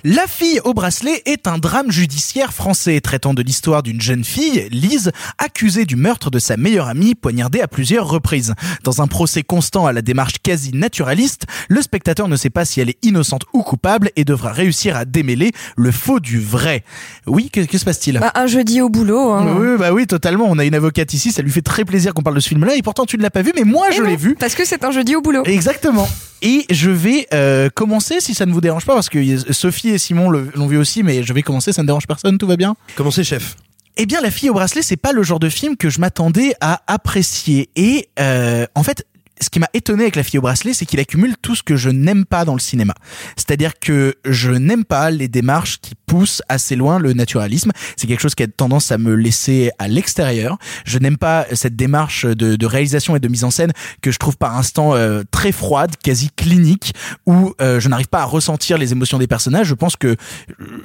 La 0.07 0.27
fille 0.27 0.59
au 0.63 0.75
bracelet 0.75 1.23
est 1.25 1.47
un 1.47 1.57
drame 1.57 1.91
judiciaire 1.91 2.53
français 2.53 3.01
traitant 3.01 3.33
de 3.33 3.41
l'histoire 3.41 3.81
d'une 3.81 3.99
jeune 3.99 4.23
fille, 4.23 4.67
Lise, 4.69 5.11
accusée 5.39 5.85
du 5.85 5.95
meurtre 5.95 6.29
de 6.29 6.37
sa 6.37 6.57
meilleure 6.57 6.87
amie 6.89 7.15
poignardée 7.15 7.59
à 7.59 7.67
plusieurs 7.67 8.07
reprises. 8.07 8.53
Dans 8.83 9.01
un 9.01 9.07
procès 9.07 9.41
constant 9.41 9.87
à 9.87 9.93
la 9.93 10.03
démarche 10.03 10.35
quasi 10.43 10.73
naturaliste, 10.75 11.45
le 11.69 11.81
spectateur 11.81 12.27
ne 12.27 12.35
sait 12.35 12.51
pas 12.51 12.65
si 12.65 12.79
elle 12.81 12.89
est 12.91 13.03
innocente 13.03 13.45
ou 13.51 13.63
coupable 13.63 14.11
et 14.15 14.25
devra 14.25 14.51
réussir 14.51 14.95
à 14.95 15.05
démêler 15.05 15.51
le 15.75 15.91
faux 15.91 16.19
du 16.19 16.39
vrai. 16.39 16.83
Oui, 17.25 17.49
que, 17.49 17.61
que 17.61 17.79
se 17.79 17.85
passe-t-il? 17.85 18.19
Bah, 18.19 18.31
un 18.35 18.45
jeudi 18.45 18.81
au 18.81 18.89
boulot. 18.89 19.31
hein. 19.31 19.55
Oui, 19.59 19.75
bah 19.79 19.91
oui, 19.91 20.05
totalement. 20.05 20.45
On 20.47 20.59
a 20.59 20.65
une 20.65 20.75
avocate 20.75 21.15
ici, 21.15 21.31
ça 21.31 21.41
lui 21.41 21.49
fait 21.51 21.63
très 21.63 21.83
plaisir 21.83 22.13
qu'on 22.13 22.21
parle 22.21 22.35
de 22.35 22.41
ce 22.41 22.49
film-là, 22.49 22.75
et 22.75 22.83
pourtant 22.83 23.07
tu 23.07 23.17
ne 23.17 23.23
l'as 23.23 23.31
pas 23.31 23.41
vu, 23.41 23.53
mais 23.55 23.63
moi 23.63 23.87
Eh 23.89 23.95
je 23.95 24.03
non, 24.03 24.09
l'ai 24.09 24.17
vu. 24.17 24.35
Parce 24.35 24.53
que 24.53 24.65
c'est 24.65 24.83
un 24.83 24.91
jeudi 24.91 25.15
au 25.15 25.21
boulot. 25.23 25.41
Exactement. 25.45 26.07
Et 26.41 26.65
je 26.69 26.89
vais 26.91 27.27
euh, 27.33 27.69
commencer, 27.69 28.19
si 28.19 28.33
ça 28.33 28.45
ne 28.45 28.53
vous 28.53 28.61
dérange 28.61 28.85
pas, 28.85 28.93
parce 28.93 29.09
que 29.09 29.51
Sophie 29.51 29.89
et 29.89 29.97
Simon 29.97 30.29
l'ont 30.29 30.67
vu 30.67 30.77
aussi, 30.77 31.03
mais 31.03 31.23
je 31.23 31.33
vais 31.33 31.41
commencer, 31.41 31.73
ça 31.73 31.81
ne 31.81 31.87
dérange 31.87 32.07
personne, 32.07 32.37
tout 32.37 32.47
va 32.47 32.57
bien 32.57 32.75
Commencez, 32.95 33.23
chef. 33.23 33.55
Eh 33.97 34.05
bien, 34.05 34.19
La 34.21 34.29
fille 34.29 34.49
au 34.49 34.53
bracelet, 34.53 34.81
c'est 34.81 34.97
pas 34.97 35.13
le 35.13 35.23
genre 35.23 35.39
de 35.39 35.49
film 35.49 35.77
que 35.77 35.89
je 35.89 35.99
m'attendais 35.99 36.53
à 36.59 36.81
apprécier. 36.87 37.69
Et 37.75 38.09
euh, 38.19 38.65
en 38.75 38.83
fait, 38.83 39.05
ce 39.41 39.49
qui 39.49 39.59
m'a 39.59 39.69
étonné 39.73 40.03
avec 40.03 40.15
La 40.15 40.23
fille 40.23 40.39
au 40.39 40.41
bracelet, 40.41 40.73
c'est 40.73 40.85
qu'il 40.85 40.99
accumule 40.99 41.35
tout 41.41 41.55
ce 41.55 41.63
que 41.63 41.75
je 41.75 41.89
n'aime 41.89 42.25
pas 42.25 42.45
dans 42.45 42.53
le 42.53 42.59
cinéma. 42.59 42.93
C'est-à-dire 43.35 43.77
que 43.79 44.15
je 44.25 44.51
n'aime 44.51 44.85
pas 44.85 45.11
les 45.11 45.27
démarches 45.27 45.79
qui 45.81 45.93
poussent 46.05 46.41
assez 46.47 46.75
loin 46.75 46.99
le 46.99 47.13
naturalisme. 47.13 47.71
C'est 47.97 48.07
quelque 48.07 48.21
chose 48.21 48.35
qui 48.35 48.43
a 48.43 48.47
tendance 48.47 48.91
à 48.91 48.97
me 48.97 49.13
laisser 49.13 49.71
à 49.77 49.87
l'extérieur. 49.87 50.57
Je 50.85 50.99
n'aime 50.99 51.17
pas 51.17 51.45
cette 51.53 51.75
démarche 51.75 52.25
de, 52.25 52.65
réalisation 52.65 53.15
et 53.15 53.19
de 53.19 53.27
mise 53.27 53.43
en 53.43 53.51
scène 53.51 53.71
que 54.01 54.11
je 54.11 54.17
trouve 54.17 54.37
par 54.37 54.57
instant 54.57 54.95
euh, 54.95 55.23
très 55.29 55.51
froide, 55.51 55.91
quasi 56.01 56.29
clinique, 56.35 56.93
où 57.25 57.53
euh, 57.61 57.79
je 57.79 57.89
n'arrive 57.89 58.07
pas 58.07 58.21
à 58.21 58.25
ressentir 58.25 58.77
les 58.77 58.91
émotions 58.91 59.19
des 59.19 59.27
personnages. 59.27 59.67
Je 59.67 59.75
pense 59.75 59.95
que 59.97 60.15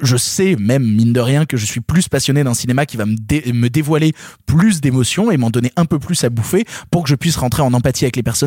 je 0.01 0.17
sais 0.17 0.55
même 0.59 0.83
mine 0.83 1.13
de 1.13 1.19
rien 1.19 1.45
que 1.45 1.57
je 1.57 1.65
suis 1.65 1.79
plus 1.79 2.07
passionné 2.07 2.43
d'un 2.43 2.53
cinéma 2.53 2.85
qui 2.85 2.97
va 2.97 3.05
me, 3.05 3.15
me 3.53 3.69
dévoiler 3.69 4.13
plus 4.45 4.81
d'émotions 4.81 5.31
et 5.31 5.37
m'en 5.37 5.49
donner 5.49 5.71
un 5.77 5.85
peu 5.85 5.99
plus 5.99 6.23
à 6.23 6.29
bouffer 6.29 6.65
pour 6.91 7.03
que 7.03 7.09
je 7.09 7.15
puisse 7.15 7.37
rentrer 7.37 7.61
en 7.61 7.73
empathie 7.73 8.05
avec 8.05 8.15
les 8.17 8.23
personnages. 8.23 8.40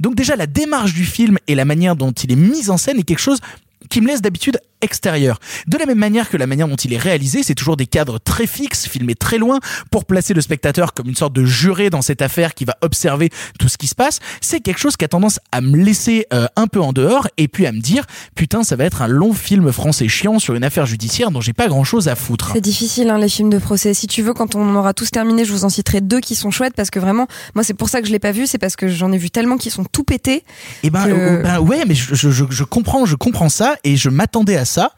Donc 0.00 0.14
déjà 0.14 0.36
la 0.36 0.46
démarche 0.46 0.94
du 0.94 1.04
film 1.04 1.38
et 1.46 1.54
la 1.54 1.64
manière 1.64 1.96
dont 1.96 2.12
il 2.12 2.32
est 2.32 2.36
mis 2.36 2.70
en 2.70 2.76
scène 2.76 2.98
est 2.98 3.04
quelque 3.04 3.18
chose 3.18 3.40
qui 3.88 4.00
me 4.00 4.06
laisse 4.06 4.22
d'habitude 4.22 4.58
extérieur. 4.80 5.40
De 5.66 5.76
la 5.76 5.86
même 5.86 5.98
manière 5.98 6.28
que 6.30 6.36
la 6.36 6.46
manière 6.46 6.68
dont 6.68 6.76
il 6.76 6.92
est 6.92 6.98
réalisé, 6.98 7.42
c'est 7.42 7.56
toujours 7.56 7.76
des 7.76 7.86
cadres 7.86 8.20
très 8.20 8.46
fixes, 8.46 8.86
filmés 8.86 9.16
très 9.16 9.36
loin, 9.38 9.58
pour 9.90 10.04
placer 10.04 10.34
le 10.34 10.40
spectateur 10.40 10.94
comme 10.94 11.08
une 11.08 11.16
sorte 11.16 11.32
de 11.32 11.44
juré 11.44 11.90
dans 11.90 12.00
cette 12.00 12.22
affaire 12.22 12.54
qui 12.54 12.64
va 12.64 12.76
observer 12.80 13.30
tout 13.58 13.68
ce 13.68 13.76
qui 13.76 13.88
se 13.88 13.96
passe. 13.96 14.20
C'est 14.40 14.60
quelque 14.60 14.78
chose 14.78 14.96
qui 14.96 15.04
a 15.04 15.08
tendance 15.08 15.40
à 15.50 15.60
me 15.62 15.76
laisser 15.76 16.26
euh, 16.32 16.46
un 16.54 16.68
peu 16.68 16.80
en 16.80 16.92
dehors 16.92 17.26
et 17.38 17.48
puis 17.48 17.66
à 17.66 17.72
me 17.72 17.80
dire, 17.80 18.04
putain, 18.36 18.62
ça 18.62 18.76
va 18.76 18.84
être 18.84 19.02
un 19.02 19.08
long 19.08 19.32
film 19.32 19.72
français 19.72 20.06
chiant 20.06 20.38
sur 20.38 20.54
une 20.54 20.62
affaire 20.62 20.86
judiciaire 20.86 21.32
dont 21.32 21.40
j'ai 21.40 21.52
pas 21.54 21.66
grand 21.66 21.82
chose 21.82 22.06
à 22.06 22.14
foutre. 22.14 22.50
C'est 22.52 22.60
difficile, 22.60 23.10
hein, 23.10 23.18
les 23.18 23.28
films 23.28 23.50
de 23.50 23.58
procès. 23.58 23.94
Si 23.94 24.06
tu 24.06 24.22
veux, 24.22 24.32
quand 24.32 24.54
on 24.54 24.76
aura 24.76 24.94
tous 24.94 25.10
terminé, 25.10 25.44
je 25.44 25.50
vous 25.52 25.64
en 25.64 25.70
citerai 25.70 26.00
deux 26.02 26.20
qui 26.20 26.36
sont 26.36 26.52
chouettes 26.52 26.74
parce 26.76 26.90
que 26.90 27.00
vraiment, 27.00 27.26
moi, 27.56 27.64
c'est 27.64 27.74
pour 27.74 27.88
ça 27.88 28.00
que 28.00 28.06
je 28.06 28.12
l'ai 28.12 28.18
pas 28.20 28.30
vu, 28.32 28.46
c'est 28.46 28.58
parce 28.58 28.76
que 28.76 28.86
j'en 28.86 29.10
ai 29.10 29.18
vu 29.18 29.30
tellement 29.30 29.56
qui 29.56 29.70
sont 29.70 29.84
tout 29.84 30.04
pétés. 30.04 30.44
Et 30.84 30.90
ben, 30.90 31.04
que- 31.04 31.10
euh, 31.10 31.42
ben 31.42 31.58
ouais, 31.58 31.82
mais 31.86 31.96
je, 31.96 32.14
je, 32.14 32.30
je, 32.30 32.44
je 32.48 32.62
comprends, 32.64 33.06
je 33.06 33.16
comprends 33.16 33.48
ça 33.48 33.74
et 33.84 33.96
je 33.96 34.08
m'attendais 34.08 34.56
à 34.56 34.64
ça. 34.64 34.92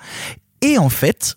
Et 0.62 0.78
en 0.78 0.88
fait, 0.88 1.36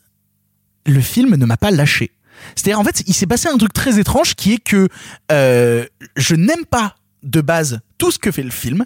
le 0.86 1.02
film 1.02 1.36
ne 1.36 1.46
m'a 1.46 1.58
pas 1.58 1.72
lâché. 1.72 2.12
C'est-à-dire, 2.56 2.80
en 2.80 2.84
fait, 2.84 3.04
il 3.08 3.14
s'est 3.14 3.28
passé 3.28 3.48
un 3.48 3.58
truc 3.58 3.74
très 3.74 4.00
étrange 4.00 4.36
qui 4.36 4.54
est 4.54 4.64
que 4.64 4.90
euh, 5.32 5.86
je 6.18 6.36
n'aime 6.36 6.66
pas 6.66 6.96
de 7.24 7.42
base 7.42 7.80
tout 7.98 8.12
ce 8.12 8.20
que 8.20 8.32
fait 8.32 8.44
le 8.44 8.52
film, 8.52 8.86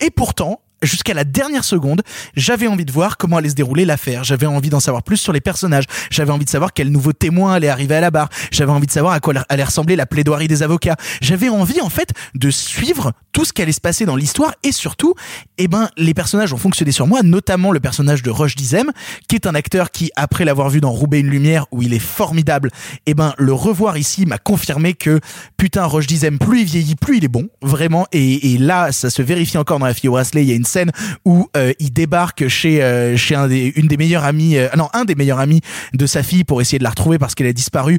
et 0.00 0.10
pourtant, 0.10 0.60
jusqu'à 0.82 1.14
la 1.14 1.24
dernière 1.24 1.64
seconde, 1.64 2.02
j'avais 2.34 2.66
envie 2.66 2.84
de 2.84 2.92
voir 2.92 3.16
comment 3.16 3.36
allait 3.36 3.50
se 3.50 3.54
dérouler 3.54 3.84
l'affaire. 3.84 4.24
J'avais 4.24 4.46
envie 4.46 4.70
d'en 4.70 4.80
savoir 4.80 5.02
plus 5.02 5.16
sur 5.16 5.32
les 5.32 5.40
personnages. 5.40 5.84
J'avais 6.10 6.30
envie 6.30 6.44
de 6.44 6.50
savoir 6.50 6.72
quel 6.72 6.90
nouveau 6.90 7.12
témoin 7.12 7.54
allait 7.54 7.68
arriver 7.68 7.94
à 7.94 8.00
la 8.00 8.10
barre. 8.10 8.28
J'avais 8.50 8.72
envie 8.72 8.86
de 8.86 8.92
savoir 8.92 9.14
à 9.14 9.20
quoi 9.20 9.34
allait 9.48 9.64
ressembler 9.64 9.96
la 9.96 10.06
plaidoirie 10.06 10.48
des 10.48 10.62
avocats. 10.62 10.96
J'avais 11.20 11.48
envie, 11.48 11.80
en 11.80 11.88
fait, 11.88 12.10
de 12.34 12.50
suivre 12.50 13.12
tout 13.32 13.44
ce 13.44 13.52
qui 13.52 13.62
allait 13.62 13.72
se 13.72 13.80
passer 13.80 14.06
dans 14.06 14.16
l'histoire 14.16 14.54
et 14.62 14.72
surtout, 14.72 15.14
eh 15.58 15.68
ben, 15.68 15.90
les 15.96 16.14
personnages 16.14 16.52
ont 16.52 16.58
fonctionné 16.58 16.92
sur 16.92 17.06
moi, 17.06 17.22
notamment 17.22 17.72
le 17.72 17.80
personnage 17.80 18.22
de 18.22 18.30
Roche 18.30 18.56
Dizem, 18.56 18.90
qui 19.28 19.36
est 19.36 19.46
un 19.46 19.54
acteur 19.54 19.90
qui, 19.90 20.10
après 20.16 20.44
l'avoir 20.44 20.70
vu 20.70 20.80
dans 20.80 20.90
Roubaix 20.90 21.20
une 21.20 21.28
lumière, 21.28 21.66
où 21.70 21.82
il 21.82 21.92
est 21.92 21.98
formidable, 21.98 22.70
eh 23.06 23.14
ben, 23.14 23.34
le 23.38 23.52
revoir 23.52 23.98
ici 23.98 24.26
m'a 24.26 24.38
confirmé 24.38 24.94
que, 24.94 25.20
putain, 25.56 25.84
Roche 25.84 26.06
Dizem, 26.06 26.38
plus 26.38 26.60
il 26.60 26.64
vieillit, 26.64 26.94
plus 26.96 27.18
il 27.18 27.24
est 27.24 27.28
bon, 27.28 27.48
vraiment. 27.62 28.06
Et, 28.12 28.56
là, 28.58 28.92
ça 28.92 29.10
se 29.10 29.22
vérifie 29.22 29.58
encore 29.58 29.78
dans 29.78 29.86
la 29.86 29.94
fille 29.94 30.08
bracelet. 30.08 30.44
Il 30.44 30.65
scène 30.66 30.90
où 31.24 31.48
euh, 31.56 31.72
il 31.78 31.92
débarque 31.92 32.48
chez 32.48 32.82
euh, 32.82 33.16
chez 33.16 33.34
un 33.34 33.48
des, 33.48 33.72
une 33.76 33.88
des 33.88 33.96
meilleures 33.96 34.24
amies, 34.24 34.58
euh, 34.58 34.68
non, 34.76 34.88
un 34.92 35.04
des 35.04 35.14
meilleurs 35.14 35.40
amis 35.40 35.60
de 35.94 36.06
sa 36.06 36.22
fille 36.22 36.44
pour 36.44 36.60
essayer 36.60 36.78
de 36.78 36.84
la 36.84 36.90
retrouver 36.90 37.18
parce 37.18 37.34
qu'elle 37.34 37.46
a 37.46 37.52
disparu. 37.52 37.98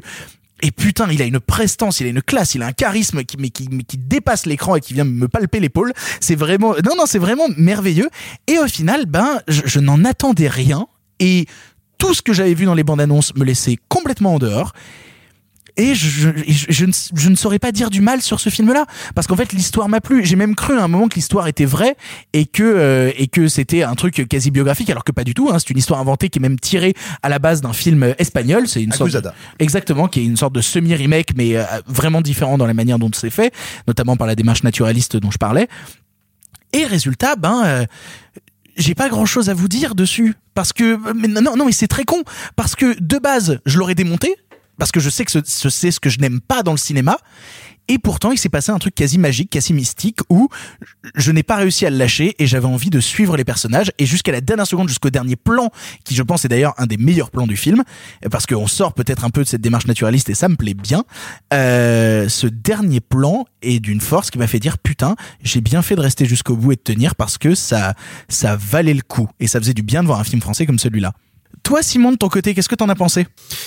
Et 0.60 0.72
putain, 0.72 1.06
il 1.10 1.22
a 1.22 1.24
une 1.24 1.38
prestance, 1.38 2.00
il 2.00 2.06
a 2.08 2.10
une 2.10 2.22
classe, 2.22 2.56
il 2.56 2.62
a 2.62 2.66
un 2.66 2.72
charisme 2.72 3.22
qui, 3.22 3.36
mais 3.38 3.50
qui, 3.50 3.68
mais 3.70 3.84
qui 3.84 3.96
dépasse 3.96 4.44
l'écran 4.44 4.74
et 4.74 4.80
qui 4.80 4.92
vient 4.92 5.04
me 5.04 5.28
palper 5.28 5.60
l'épaule. 5.60 5.92
C'est 6.20 6.34
vraiment, 6.34 6.74
non, 6.84 6.96
non, 6.96 7.04
c'est 7.06 7.20
vraiment 7.20 7.46
merveilleux. 7.56 8.08
Et 8.48 8.58
au 8.58 8.66
final, 8.66 9.06
ben, 9.06 9.40
je, 9.46 9.62
je 9.64 9.78
n'en 9.78 10.04
attendais 10.04 10.48
rien. 10.48 10.88
Et 11.20 11.46
tout 11.96 12.12
ce 12.12 12.22
que 12.22 12.32
j'avais 12.32 12.54
vu 12.54 12.64
dans 12.64 12.74
les 12.74 12.82
bandes 12.82 13.00
annonces 13.00 13.34
me 13.36 13.44
laissait 13.44 13.76
complètement 13.88 14.34
en 14.34 14.38
dehors. 14.38 14.72
Et 15.78 15.94
je, 15.94 16.08
je, 16.08 16.30
je, 16.68 16.84
ne, 16.84 16.92
je 17.14 17.28
ne 17.28 17.36
saurais 17.36 17.60
pas 17.60 17.70
dire 17.70 17.88
du 17.88 18.00
mal 18.00 18.20
sur 18.20 18.40
ce 18.40 18.50
film-là 18.50 18.84
parce 19.14 19.28
qu'en 19.28 19.36
fait 19.36 19.52
l'histoire 19.52 19.88
m'a 19.88 20.00
plu. 20.00 20.24
J'ai 20.24 20.34
même 20.34 20.56
cru 20.56 20.76
à 20.76 20.82
un 20.82 20.88
moment 20.88 21.08
que 21.08 21.14
l'histoire 21.14 21.46
était 21.46 21.64
vraie 21.64 21.96
et 22.32 22.46
que 22.46 22.64
euh, 22.64 23.12
et 23.16 23.28
que 23.28 23.46
c'était 23.46 23.84
un 23.84 23.94
truc 23.94 24.26
quasi 24.28 24.50
biographique 24.50 24.90
alors 24.90 25.04
que 25.04 25.12
pas 25.12 25.22
du 25.22 25.34
tout. 25.34 25.50
Hein. 25.50 25.58
C'est 25.60 25.70
une 25.70 25.78
histoire 25.78 26.00
inventée 26.00 26.30
qui 26.30 26.40
est 26.40 26.42
même 26.42 26.58
tirée 26.58 26.94
à 27.22 27.28
la 27.28 27.38
base 27.38 27.60
d'un 27.60 27.72
film 27.72 28.12
espagnol. 28.18 28.66
C'est 28.66 28.82
une 28.82 28.92
sorte 28.92 29.16
exactement 29.60 30.08
qui 30.08 30.20
est 30.20 30.24
une 30.24 30.36
sorte 30.36 30.54
de 30.54 30.60
semi 30.60 30.94
remake 30.96 31.36
mais 31.36 31.56
euh, 31.56 31.64
vraiment 31.86 32.22
différent 32.22 32.58
dans 32.58 32.66
la 32.66 32.74
manière 32.74 32.98
dont 32.98 33.10
c'est 33.14 33.30
fait, 33.30 33.54
notamment 33.86 34.16
par 34.16 34.26
la 34.26 34.34
démarche 34.34 34.64
naturaliste 34.64 35.16
dont 35.16 35.30
je 35.30 35.38
parlais. 35.38 35.68
Et 36.72 36.84
résultat, 36.84 37.36
ben 37.36 37.62
euh, 37.64 37.84
j'ai 38.76 38.94
pas 38.96 39.08
grand 39.08 39.26
chose 39.26 39.48
à 39.48 39.54
vous 39.54 39.68
dire 39.68 39.94
dessus 39.94 40.34
parce 40.54 40.72
que 40.72 40.98
mais 41.14 41.28
non 41.28 41.56
non 41.56 41.66
mais 41.66 41.72
c'est 41.72 41.86
très 41.86 42.04
con 42.04 42.22
parce 42.56 42.74
que 42.74 42.98
de 43.00 43.18
base 43.18 43.60
je 43.64 43.78
l'aurais 43.78 43.94
démonté 43.94 44.34
parce 44.78 44.92
que 44.92 45.00
je 45.00 45.10
sais 45.10 45.24
que 45.24 45.30
ce, 45.32 45.38
ce- 45.44 45.70
c'est 45.70 45.90
ce 45.90 46.00
que 46.00 46.10
je 46.10 46.18
n'aime 46.18 46.40
pas 46.40 46.62
dans 46.62 46.72
le 46.72 46.78
cinéma. 46.78 47.16
Et 47.90 47.98
pourtant 47.98 48.32
il 48.32 48.36
s'est 48.38 48.50
passé 48.50 48.70
un 48.70 48.78
truc 48.78 48.94
quasi 48.94 49.16
magique 49.16 49.48
quasi 49.48 49.72
mystique 49.72 50.18
où 50.28 50.50
je 51.14 51.32
n'ai 51.32 51.42
pas 51.42 51.56
réussi 51.56 51.86
à 51.86 51.90
le 51.90 51.96
lâcher 51.96 52.34
et 52.38 52.46
j'avais 52.46 52.66
envie 52.66 52.90
de 52.90 53.00
suivre 53.00 53.34
les 53.38 53.46
personnages. 53.46 53.90
Et 53.98 54.04
jusqu'à 54.04 54.30
la 54.30 54.42
dernière 54.42 54.66
seconde 54.66 54.88
jusqu'au 54.88 55.08
dernier 55.08 55.36
plan 55.36 55.70
qui 56.04 56.14
je 56.14 56.22
pense 56.22 56.44
est 56.44 56.48
d'ailleurs 56.48 56.74
un 56.76 56.84
des 56.84 56.98
meilleurs 56.98 57.30
plans 57.30 57.46
du 57.46 57.56
film 57.56 57.82
parce 58.30 58.44
qu'on 58.44 58.66
sort 58.66 58.92
peut-être 58.92 59.24
un 59.24 59.30
peu 59.30 59.42
de 59.42 59.48
cette 59.48 59.62
démarche 59.62 59.86
naturaliste 59.86 60.28
et 60.28 60.34
ça 60.34 60.50
me 60.50 60.56
plaît 60.56 60.74
bien 60.74 61.04
euh, 61.54 62.28
ce 62.28 62.46
dernier 62.46 63.00
plan 63.00 63.46
est 63.62 63.80
d'une 63.80 64.02
force 64.02 64.30
qui 64.30 64.36
m'a 64.36 64.46
fait 64.46 64.58
dire 64.60 64.76
putain 64.76 65.16
j'ai 65.42 65.62
bien 65.62 65.80
fait 65.80 65.96
de 65.96 66.02
rester 66.02 66.26
jusqu'au 66.26 66.56
bout 66.56 66.72
et 66.72 66.76
de 66.76 66.82
tenir 66.82 67.14
parce 67.14 67.38
que 67.38 67.54
ça 67.54 67.94
ça 68.28 68.54
valait 68.54 68.92
le 68.92 69.00
coup. 69.02 69.28
Et 69.40 69.46
ça 69.46 69.60
faisait 69.60 69.72
du 69.72 69.82
bien 69.82 70.02
de 70.02 70.08
voir 70.08 70.20
un 70.20 70.24
film 70.24 70.42
français 70.42 70.66
comme 70.66 70.78
celui-là 70.78 71.14
toi 71.68 71.82
Simon 71.82 72.12
de 72.12 72.16
ton 72.16 72.30
côté 72.30 72.54
qu'est-ce 72.54 72.68
que 72.68 72.74
t'en 72.74 72.88
as 72.88 72.94
pensé? 72.94 73.26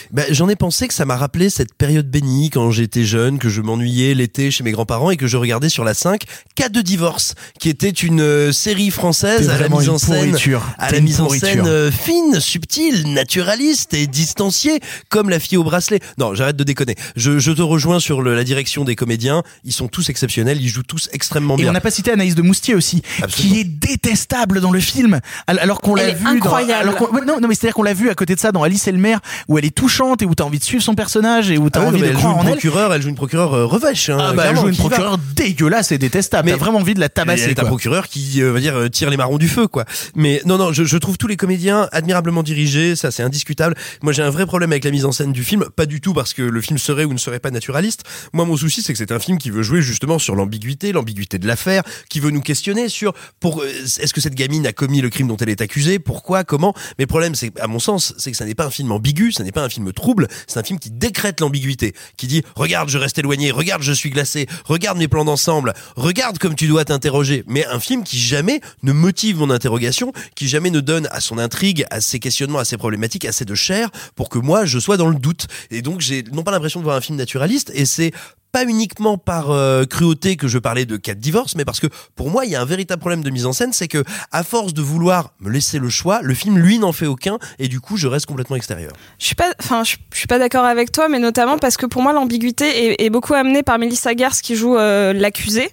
Ben, 0.10 0.26
j'en 0.32 0.50
ai 0.50 0.56
pensé 0.56 0.88
que 0.88 0.94
ça 0.96 1.06
m'a 1.06 1.16
rappelé 1.16 1.52
cette 1.52 1.76
période 1.76 2.10
bénie 2.10 2.50
quand 2.50 2.72
j'étais 2.72 3.04
jeune, 3.04 3.38
que 3.38 3.48
je 3.48 3.62
m'ennuyais 3.62 4.16
l'été 4.16 4.50
chez 4.50 4.64
mes 4.64 4.72
grands-parents 4.72 5.12
et 5.12 5.18
que 5.18 5.28
je 5.28 5.38
regardais 5.38 5.70
sur 5.70 5.84
la 5.84 5.94
5 5.94 6.24
Cas 6.56 6.70
de 6.70 6.82
divorce, 6.82 7.36
qui 7.60 7.70
était 7.70 7.90
une 7.92 8.22
euh, 8.22 8.52
série 8.52 8.90
française 8.90 9.50
à 9.52 9.60
la 9.60 9.70
mise 9.70 9.88
en 9.88 10.00
scène, 10.00 10.36
à 10.80 10.92
la 10.92 11.00
mise 11.00 11.22
en 11.22 11.30
scène 11.30 11.62
euh, 11.68 11.92
fine, 11.92 12.40
subtile, 12.40 13.14
naturaliste 13.14 13.94
et 13.94 14.08
distanciée, 14.08 14.80
comme 15.10 15.30
la 15.30 15.40
fille 15.40 15.60
au 15.60 15.64
bracelet. 15.64 16.00
Non, 16.18 16.34
j'arrête 16.34 16.56
de 16.58 16.64
déconner. 16.64 16.96
Je, 17.16 17.38
je 17.38 17.52
te 17.52 17.62
rejoins 17.62 18.00
sur 18.00 18.24
le- 18.24 18.34
la 18.36 18.44
direction 18.44 18.84
des 18.84 18.96
comédiens. 18.96 19.44
Ils 19.64 19.74
sont 19.74 19.88
tous 19.88 20.10
exceptionnels, 20.10 20.60
ils 20.60 20.70
jouent 20.70 20.82
tous 20.82 21.08
extrêmement 21.14 21.56
Et 21.56 21.62
bien. 21.62 21.70
on 21.70 21.74
n'a 21.74 21.82
pas 21.82 21.92
cité 21.92 22.12
Anaïs 22.12 22.34
de 22.34 22.42
Moustier 22.42 22.74
aussi, 22.74 23.04
qui 23.30 23.60
est 23.60 23.64
détestable 23.64 24.60
dans 24.60 24.72
le 24.72 24.80
film, 24.80 25.20
al- 25.46 25.60
alors 25.60 25.82
qu'on 25.82 25.94
l'a 25.94 26.10
vu. 26.12 26.24
Dans, 26.24 26.32
incroyable. 26.32 26.90
alors 26.90 26.96
qu'on- 26.96 27.16
ouais, 27.16 27.26
non, 27.26 27.40
non, 27.40 27.48
mais 27.48 27.54
c'est-à-dire 27.54 27.76
qu'on 27.76 27.84
l'a 27.84 27.91
vu 27.94 28.10
à 28.10 28.16
côté 28.16 28.36
de 28.36 28.40
ça 28.40 28.52
dans 28.52 28.64
Alice 28.64 28.88
et 28.88 28.92
le 28.92 28.98
maire, 28.98 29.20
où 29.48 29.58
elle 29.58 29.66
est 29.66 29.76
touchante 29.76 30.22
et 30.22 30.26
où 30.26 30.36
t'as 30.36 30.44
envie 30.44 30.60
de 30.60 30.64
suivre 30.64 30.84
son 30.84 30.96
personnage 30.96 31.52
et 31.52 31.58
où 31.58 31.70
t'as 31.70 31.82
Ah 31.84 31.88
envie 31.88 32.00
de 32.02 32.06
elle 32.06 32.14
croire 32.14 32.34
joue 32.34 32.40
en 32.40 32.42
une 32.44 32.48
elle. 32.48 32.54
procureure, 32.54 32.94
elle 32.94 33.02
joue 33.02 33.10
une 33.10 33.16
procureure 33.16 33.54
euh, 33.54 33.66
revêche. 33.66 34.10
Hein, 34.10 34.18
Ah 34.20 34.34
bah 34.34 34.46
elle 34.50 34.56
joue 34.58 34.68
une 34.70 34.76
procureure 34.76 35.18
dégueulasse 35.36 35.92
et 35.92 35.98
détestable. 35.98 36.46
Mais- 36.46 36.52
T'as 36.52 36.58
vraiment 36.58 36.80
envie 36.80 36.94
de 36.94 37.00
la 37.00 37.10
tabasser. 37.10 37.54
ta 37.56 37.62
quoi. 37.62 37.70
procureur 37.70 38.08
qui 38.08 38.42
euh, 38.42 38.52
va 38.52 38.60
dire 38.60 38.76
euh, 38.76 38.90
tire 38.90 39.10
les 39.10 39.18
marrons 39.18 39.38
du 39.38 39.48
feu 39.48 39.68
quoi. 39.68 39.86
Mais 40.16 40.42
non 40.46 40.58
non, 40.58 40.72
je, 40.74 40.84
je 40.84 40.98
trouve 40.98 41.18
tous 41.18 41.28
les 41.28 41.38
comédiens 41.38 41.88
admirablement 41.92 42.44
dirigés, 42.44 42.96
ça 42.96 43.12
c'est 43.12 43.24
indiscutable. 43.24 43.76
Moi 44.02 44.14
j'ai 44.14 44.22
un 44.24 44.30
vrai 44.30 44.46
problème 44.46 44.72
avec 44.72 44.84
la 44.84 44.92
mise 44.92 45.06
en 45.06 45.12
scène 45.12 45.32
du 45.32 45.44
film, 45.44 45.66
pas 45.76 45.86
du 45.86 46.02
tout 46.02 46.14
parce 46.14 46.34
que 46.34 46.42
le 46.42 46.62
film 46.62 46.78
serait 46.78 47.06
ou 47.06 47.14
ne 47.14 47.18
serait 47.18 47.40
pas 47.40 47.52
naturaliste. 47.52 48.04
Moi 48.34 48.46
mon 48.46 48.58
souci 48.58 48.82
c'est 48.82 48.94
que 48.94 48.98
c'est 49.00 49.12
un 49.12 49.20
film 49.20 49.38
qui 49.38 49.50
veut 49.50 49.64
jouer 49.64 49.82
justement 49.82 50.20
sur 50.20 50.36
l'ambiguïté, 50.36 50.92
l'ambiguïté 50.92 51.38
de 51.40 51.48
l'affaire, 51.48 51.84
qui 52.10 52.20
veut 52.20 52.32
nous 52.32 52.42
questionner 52.42 52.90
sur 52.90 53.14
pour 53.40 53.62
euh, 53.62 53.68
est-ce 54.00 54.14
que 54.14 54.22
cette 54.22 54.36
gamine 54.36 54.66
a 54.68 54.74
commis 54.74 55.02
le 55.02 55.10
crime 55.10 55.28
dont 55.28 55.38
elle 55.38 55.50
est 55.50 55.62
accusée, 55.62 56.00
pourquoi, 56.00 56.44
comment? 56.44 56.74
Mais 56.98 57.04
le 57.04 57.08
problème 57.08 57.36
c'est 57.36 57.58
à 57.60 57.68
mon 57.68 57.80
c'est 58.18 58.32
que 58.32 58.38
ça 58.38 58.46
n'est 58.46 58.56
pas 58.56 58.66
un 58.66 58.70
film 58.70 58.92
ambigu, 58.92 59.32
ça 59.32 59.44
n'est 59.44 59.52
pas 59.52 59.64
un 59.64 59.70
film 59.70 59.92
trouble, 59.94 60.28
c'est 60.48 60.60
un 60.60 60.64
film 60.64 60.80
qui 60.80 60.92
décrète 60.92 61.40
l'ambiguïté, 61.40 61.94
qui 62.18 62.28
dit 62.28 62.44
regarde 62.56 62.90
je 62.90 62.98
reste 62.98 63.18
éloigné, 63.18 63.52
regarde 63.52 63.82
je 63.82 63.92
suis 63.92 64.10
glacé, 64.10 64.48
regarde 64.66 64.98
mes 64.98 65.08
plans 65.08 65.26
d'ensemble, 65.26 65.74
regarde 65.96 66.38
comme 66.38 66.56
tu 66.56 66.68
dois 66.68 66.86
t'interroger. 66.86 67.44
Mais 67.48 67.66
un 67.66 67.80
film 67.80 68.04
qui 68.04 68.20
jamais 68.20 68.62
ne 68.84 68.92
motive 68.92 69.38
mon 69.38 69.50
interrogation, 69.50 70.14
qui 70.36 70.48
jamais 70.48 70.70
ne 70.70 70.80
donne 70.80 71.08
à 71.12 71.20
son 71.20 71.38
intrigue, 71.38 71.86
à 71.90 72.02
ses 72.02 72.20
questionnements, 72.20 72.60
à 72.60 72.66
ses 72.66 72.78
problématiques, 72.78 73.26
assez 73.26 73.46
de 73.46 73.56
chair 73.56 73.90
pour 74.16 74.30
que 74.30 74.40
moi 74.40 74.66
je 74.66 74.80
sois 74.80 74.98
dans 74.98 75.10
le 75.10 75.16
doute. 75.16 75.48
Et 75.70 75.82
donc 75.82 76.02
j'ai 76.02 76.24
non 76.32 76.44
pas 76.44 76.52
l'impression 76.52 76.80
de 76.80 76.86
voir 76.86 76.96
un 76.96 77.02
film 77.02 77.18
naturaliste 77.18 77.72
et 77.74 77.86
c'est 77.86 78.12
pas 78.52 78.66
uniquement 78.66 79.18
par 79.18 79.52
euh, 79.52 79.86
cruauté 79.86 80.36
que 80.36 80.48
je 80.48 80.58
parlais 80.58 80.86
de 80.86 80.98
cas 80.98 81.14
de 81.14 81.20
divorce, 81.20 81.56
mais 81.56 81.66
parce 81.66 81.80
que 81.80 81.88
pour 82.16 82.30
moi, 82.30 82.46
il 82.46 82.52
y 82.52 82.56
a 82.56 82.62
un 82.62 82.66
véritable 82.66 83.00
problème 83.00 83.24
de 83.24 83.30
mise 83.30 83.46
en 83.46 83.54
scène, 83.54 83.74
c'est 83.74 83.88
que 83.88 84.04
à 84.32 84.44
force 84.44 84.74
de 84.74 84.82
vouloir 84.82 85.34
me 85.40 85.50
laisser 85.50 85.80
le 85.80 85.90
choix, 85.90 86.22
le 86.22 86.34
film 86.34 86.58
lui 86.58 86.80
n'en 86.80 86.92
fait 86.92 87.08
aucun, 87.08 87.40
et 87.60 87.68
du 87.68 87.80
coup, 87.80 87.98
je 87.98 88.08
reste 88.08 88.26
complètement 88.26 88.56
extérieur. 88.56 88.92
Je 89.20 89.26
suis 89.26 89.36
pas, 89.36 89.52
enfin, 89.60 89.84
je, 89.84 89.96
suis 90.14 90.28
pas 90.28 90.40
d'accord 90.40 90.66
avec 90.66 90.92
toi, 90.92 91.10
mais 91.10 91.20
notamment 91.20 91.58
parce 91.58 91.78
que 91.78 91.86
pour 91.86 92.02
moi, 92.02 92.14
l'ambiguïté 92.14 93.04
est, 93.04 93.10
beaucoup 93.10 93.34
amenée 93.34 93.64
par 93.64 93.78
Melissa 93.78 94.16
Gers 94.16 94.42
qui 94.42 94.56
joue 94.56 94.78
euh, 94.78 95.14
l'accusée, 95.14 95.70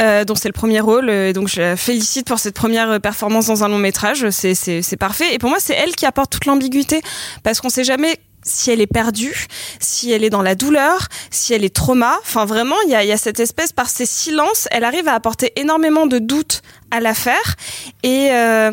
euh, 0.00 0.24
dont 0.24 0.34
c'est 0.34 0.48
le 0.48 0.52
premier 0.52 0.80
rôle. 0.80 1.08
euh, 1.08 1.28
Et 1.28 1.32
donc, 1.32 1.48
je 1.48 1.60
la 1.60 1.76
félicite 1.76 2.26
pour 2.26 2.38
cette 2.38 2.54
première 2.54 2.90
euh, 2.90 2.98
performance 2.98 3.46
dans 3.46 3.64
un 3.64 3.68
long 3.68 3.78
métrage. 3.78 4.30
C'est 4.30 4.96
parfait. 4.98 5.34
Et 5.34 5.38
pour 5.38 5.50
moi, 5.50 5.58
c'est 5.60 5.74
elle 5.74 5.94
qui 5.94 6.06
apporte 6.06 6.32
toute 6.32 6.46
l'ambiguïté, 6.46 7.00
parce 7.42 7.60
qu'on 7.60 7.68
sait 7.68 7.84
jamais 7.84 8.18
si 8.44 8.70
elle 8.70 8.80
est 8.80 8.86
perdue, 8.86 9.46
si 9.80 10.12
elle 10.12 10.24
est 10.24 10.30
dans 10.30 10.42
la 10.42 10.54
douleur, 10.54 11.08
si 11.30 11.54
elle 11.54 11.64
est 11.64 11.74
trauma. 11.74 12.18
Enfin, 12.22 12.44
vraiment, 12.44 12.76
il 12.86 12.90
y 12.90 12.94
a, 12.94 13.16
cette 13.16 13.40
espèce, 13.40 13.72
par 13.72 13.88
ses 13.88 14.06
silences, 14.06 14.68
elle 14.70 14.84
arrive 14.84 15.08
à 15.08 15.14
apporter 15.14 15.52
énormément 15.56 16.06
de 16.06 16.18
doutes 16.18 16.62
à 16.90 17.00
l'affaire. 17.00 17.56
Et 18.02 18.28
euh, 18.32 18.72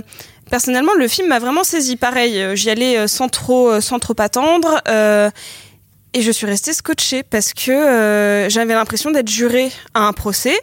personnellement, 0.50 0.94
le 0.94 1.08
film 1.08 1.28
m'a 1.28 1.40
vraiment 1.40 1.64
saisi. 1.64 1.96
Pareil, 1.96 2.40
euh, 2.40 2.56
j'y 2.56 2.70
allais 2.70 2.98
euh, 2.98 3.08
sans 3.08 3.30
trop, 3.30 3.80
sans 3.82 4.00
trop 4.00 4.16
attendre. 4.18 4.82
et 6.14 6.22
je 6.22 6.32
suis 6.32 6.48
restée 6.48 6.74
scotchée 6.74 7.22
parce 7.24 7.54
que 7.54 8.48
j'avais 8.50 8.74
l'impression 8.74 9.12
d'être 9.12 9.30
jurée 9.30 9.72
à 9.94 10.08
un 10.08 10.14
procès. 10.14 10.58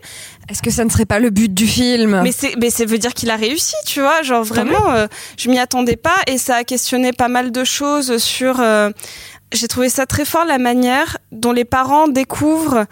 Est-ce 0.49 0.63
que 0.63 0.71
ça 0.71 0.85
ne 0.85 0.91
serait 0.91 1.07
pas 1.07 1.19
le 1.19 1.31
but 1.31 1.53
du 1.53 1.67
film? 1.67 2.21
Mais 2.23 2.33
c'est, 2.33 2.55
mais 2.61 2.71
ça 2.71 2.85
veut 2.85 2.99
dire 2.99 3.15
qu'il 3.15 3.31
a 3.31 3.37
réussi, 3.37 3.75
tu 3.85 4.01
vois. 4.01 4.23
Genre 4.23 4.45
vraiment, 4.45 4.93
euh, 4.93 5.07
je 5.37 5.51
m'y 5.51 5.59
attendais 5.59 5.97
pas 5.97 6.17
et 6.29 6.39
ça 6.39 6.57
a 6.57 6.65
questionné 6.65 7.13
pas 7.13 7.29
mal 7.29 7.51
de 7.51 7.65
choses 7.65 8.19
sur. 8.19 8.61
euh, 8.61 8.91
j'ai 9.53 9.69
trouvé 9.69 9.89
ça 9.89 10.07
très 10.07 10.25
fort 10.25 10.45
la 10.45 10.59
manière 10.59 11.19
dont 11.31 11.53
les 11.53 11.65
parents 11.65 12.09
découvrent 12.09 12.85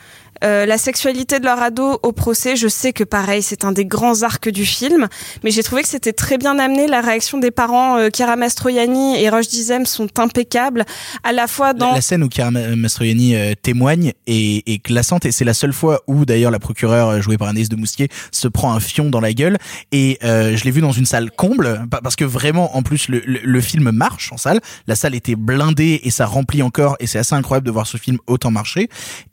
euh, 0.44 0.66
la 0.66 0.78
sexualité 0.78 1.40
de 1.40 1.44
leur 1.44 1.60
ado 1.60 1.98
au 2.02 2.12
procès. 2.12 2.56
Je 2.56 2.68
sais 2.68 2.92
que 2.92 3.04
pareil, 3.04 3.42
c'est 3.42 3.64
un 3.64 3.72
des 3.72 3.84
grands 3.84 4.22
arcs 4.22 4.48
du 4.48 4.64
film, 4.64 5.08
mais 5.42 5.50
j'ai 5.50 5.62
trouvé 5.62 5.82
que 5.82 5.88
c'était 5.88 6.12
très 6.12 6.38
bien 6.38 6.58
amené. 6.58 6.86
La 6.86 7.00
réaction 7.00 7.38
des 7.38 7.50
parents, 7.50 7.96
euh, 7.98 8.08
Chiara 8.14 8.36
Mastroianni 8.36 9.22
et 9.22 9.28
Roche 9.30 9.48
Dizem 9.48 9.86
sont 9.86 10.08
impeccables, 10.18 10.84
à 11.22 11.32
la 11.32 11.46
fois 11.46 11.72
dans 11.72 11.92
La 11.92 12.00
scène 12.00 12.22
où 12.22 12.28
Chiara 12.28 12.50
Mastroianni 12.50 13.34
euh, 13.34 13.54
témoigne 13.60 14.12
est, 14.26 14.68
est 14.68 14.84
glaçante 14.84 15.24
et 15.26 15.32
c'est 15.32 15.44
la 15.44 15.54
seule 15.54 15.72
fois 15.72 16.02
où 16.06 16.24
d'ailleurs 16.24 16.50
la 16.50 16.58
procureure 16.58 17.08
euh, 17.08 17.20
jouée 17.20 17.38
par 17.38 17.48
Anaïs 17.48 17.68
de 17.68 17.76
Moustier 17.76 18.08
se 18.30 18.48
prend 18.48 18.72
un 18.74 18.80
fion 18.80 19.10
dans 19.10 19.20
la 19.20 19.32
gueule 19.32 19.56
et 19.92 20.18
euh, 20.24 20.56
je 20.56 20.64
l'ai 20.64 20.70
vu 20.70 20.80
dans 20.80 20.92
une 20.92 21.06
salle 21.06 21.30
comble 21.30 21.86
pa- 21.90 22.00
parce 22.02 22.16
que 22.16 22.24
vraiment 22.24 22.76
en 22.76 22.82
plus 22.82 23.08
le, 23.08 23.22
le, 23.24 23.40
le 23.42 23.60
film 23.60 23.90
marche 23.90 24.32
en 24.32 24.36
salle 24.36 24.60
la 24.86 24.94
salle 24.96 25.14
était 25.14 25.36
blindée 25.36 26.00
et 26.04 26.10
ça 26.10 26.26
remplit 26.26 26.62
encore 26.62 26.96
et 27.00 27.06
c'est 27.06 27.18
assez 27.18 27.34
incroyable 27.34 27.66
de 27.66 27.72
voir 27.72 27.86
ce 27.86 27.96
film 27.96 28.18
autant 28.26 28.50
marcher 28.50 28.88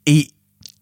et 0.05 0.27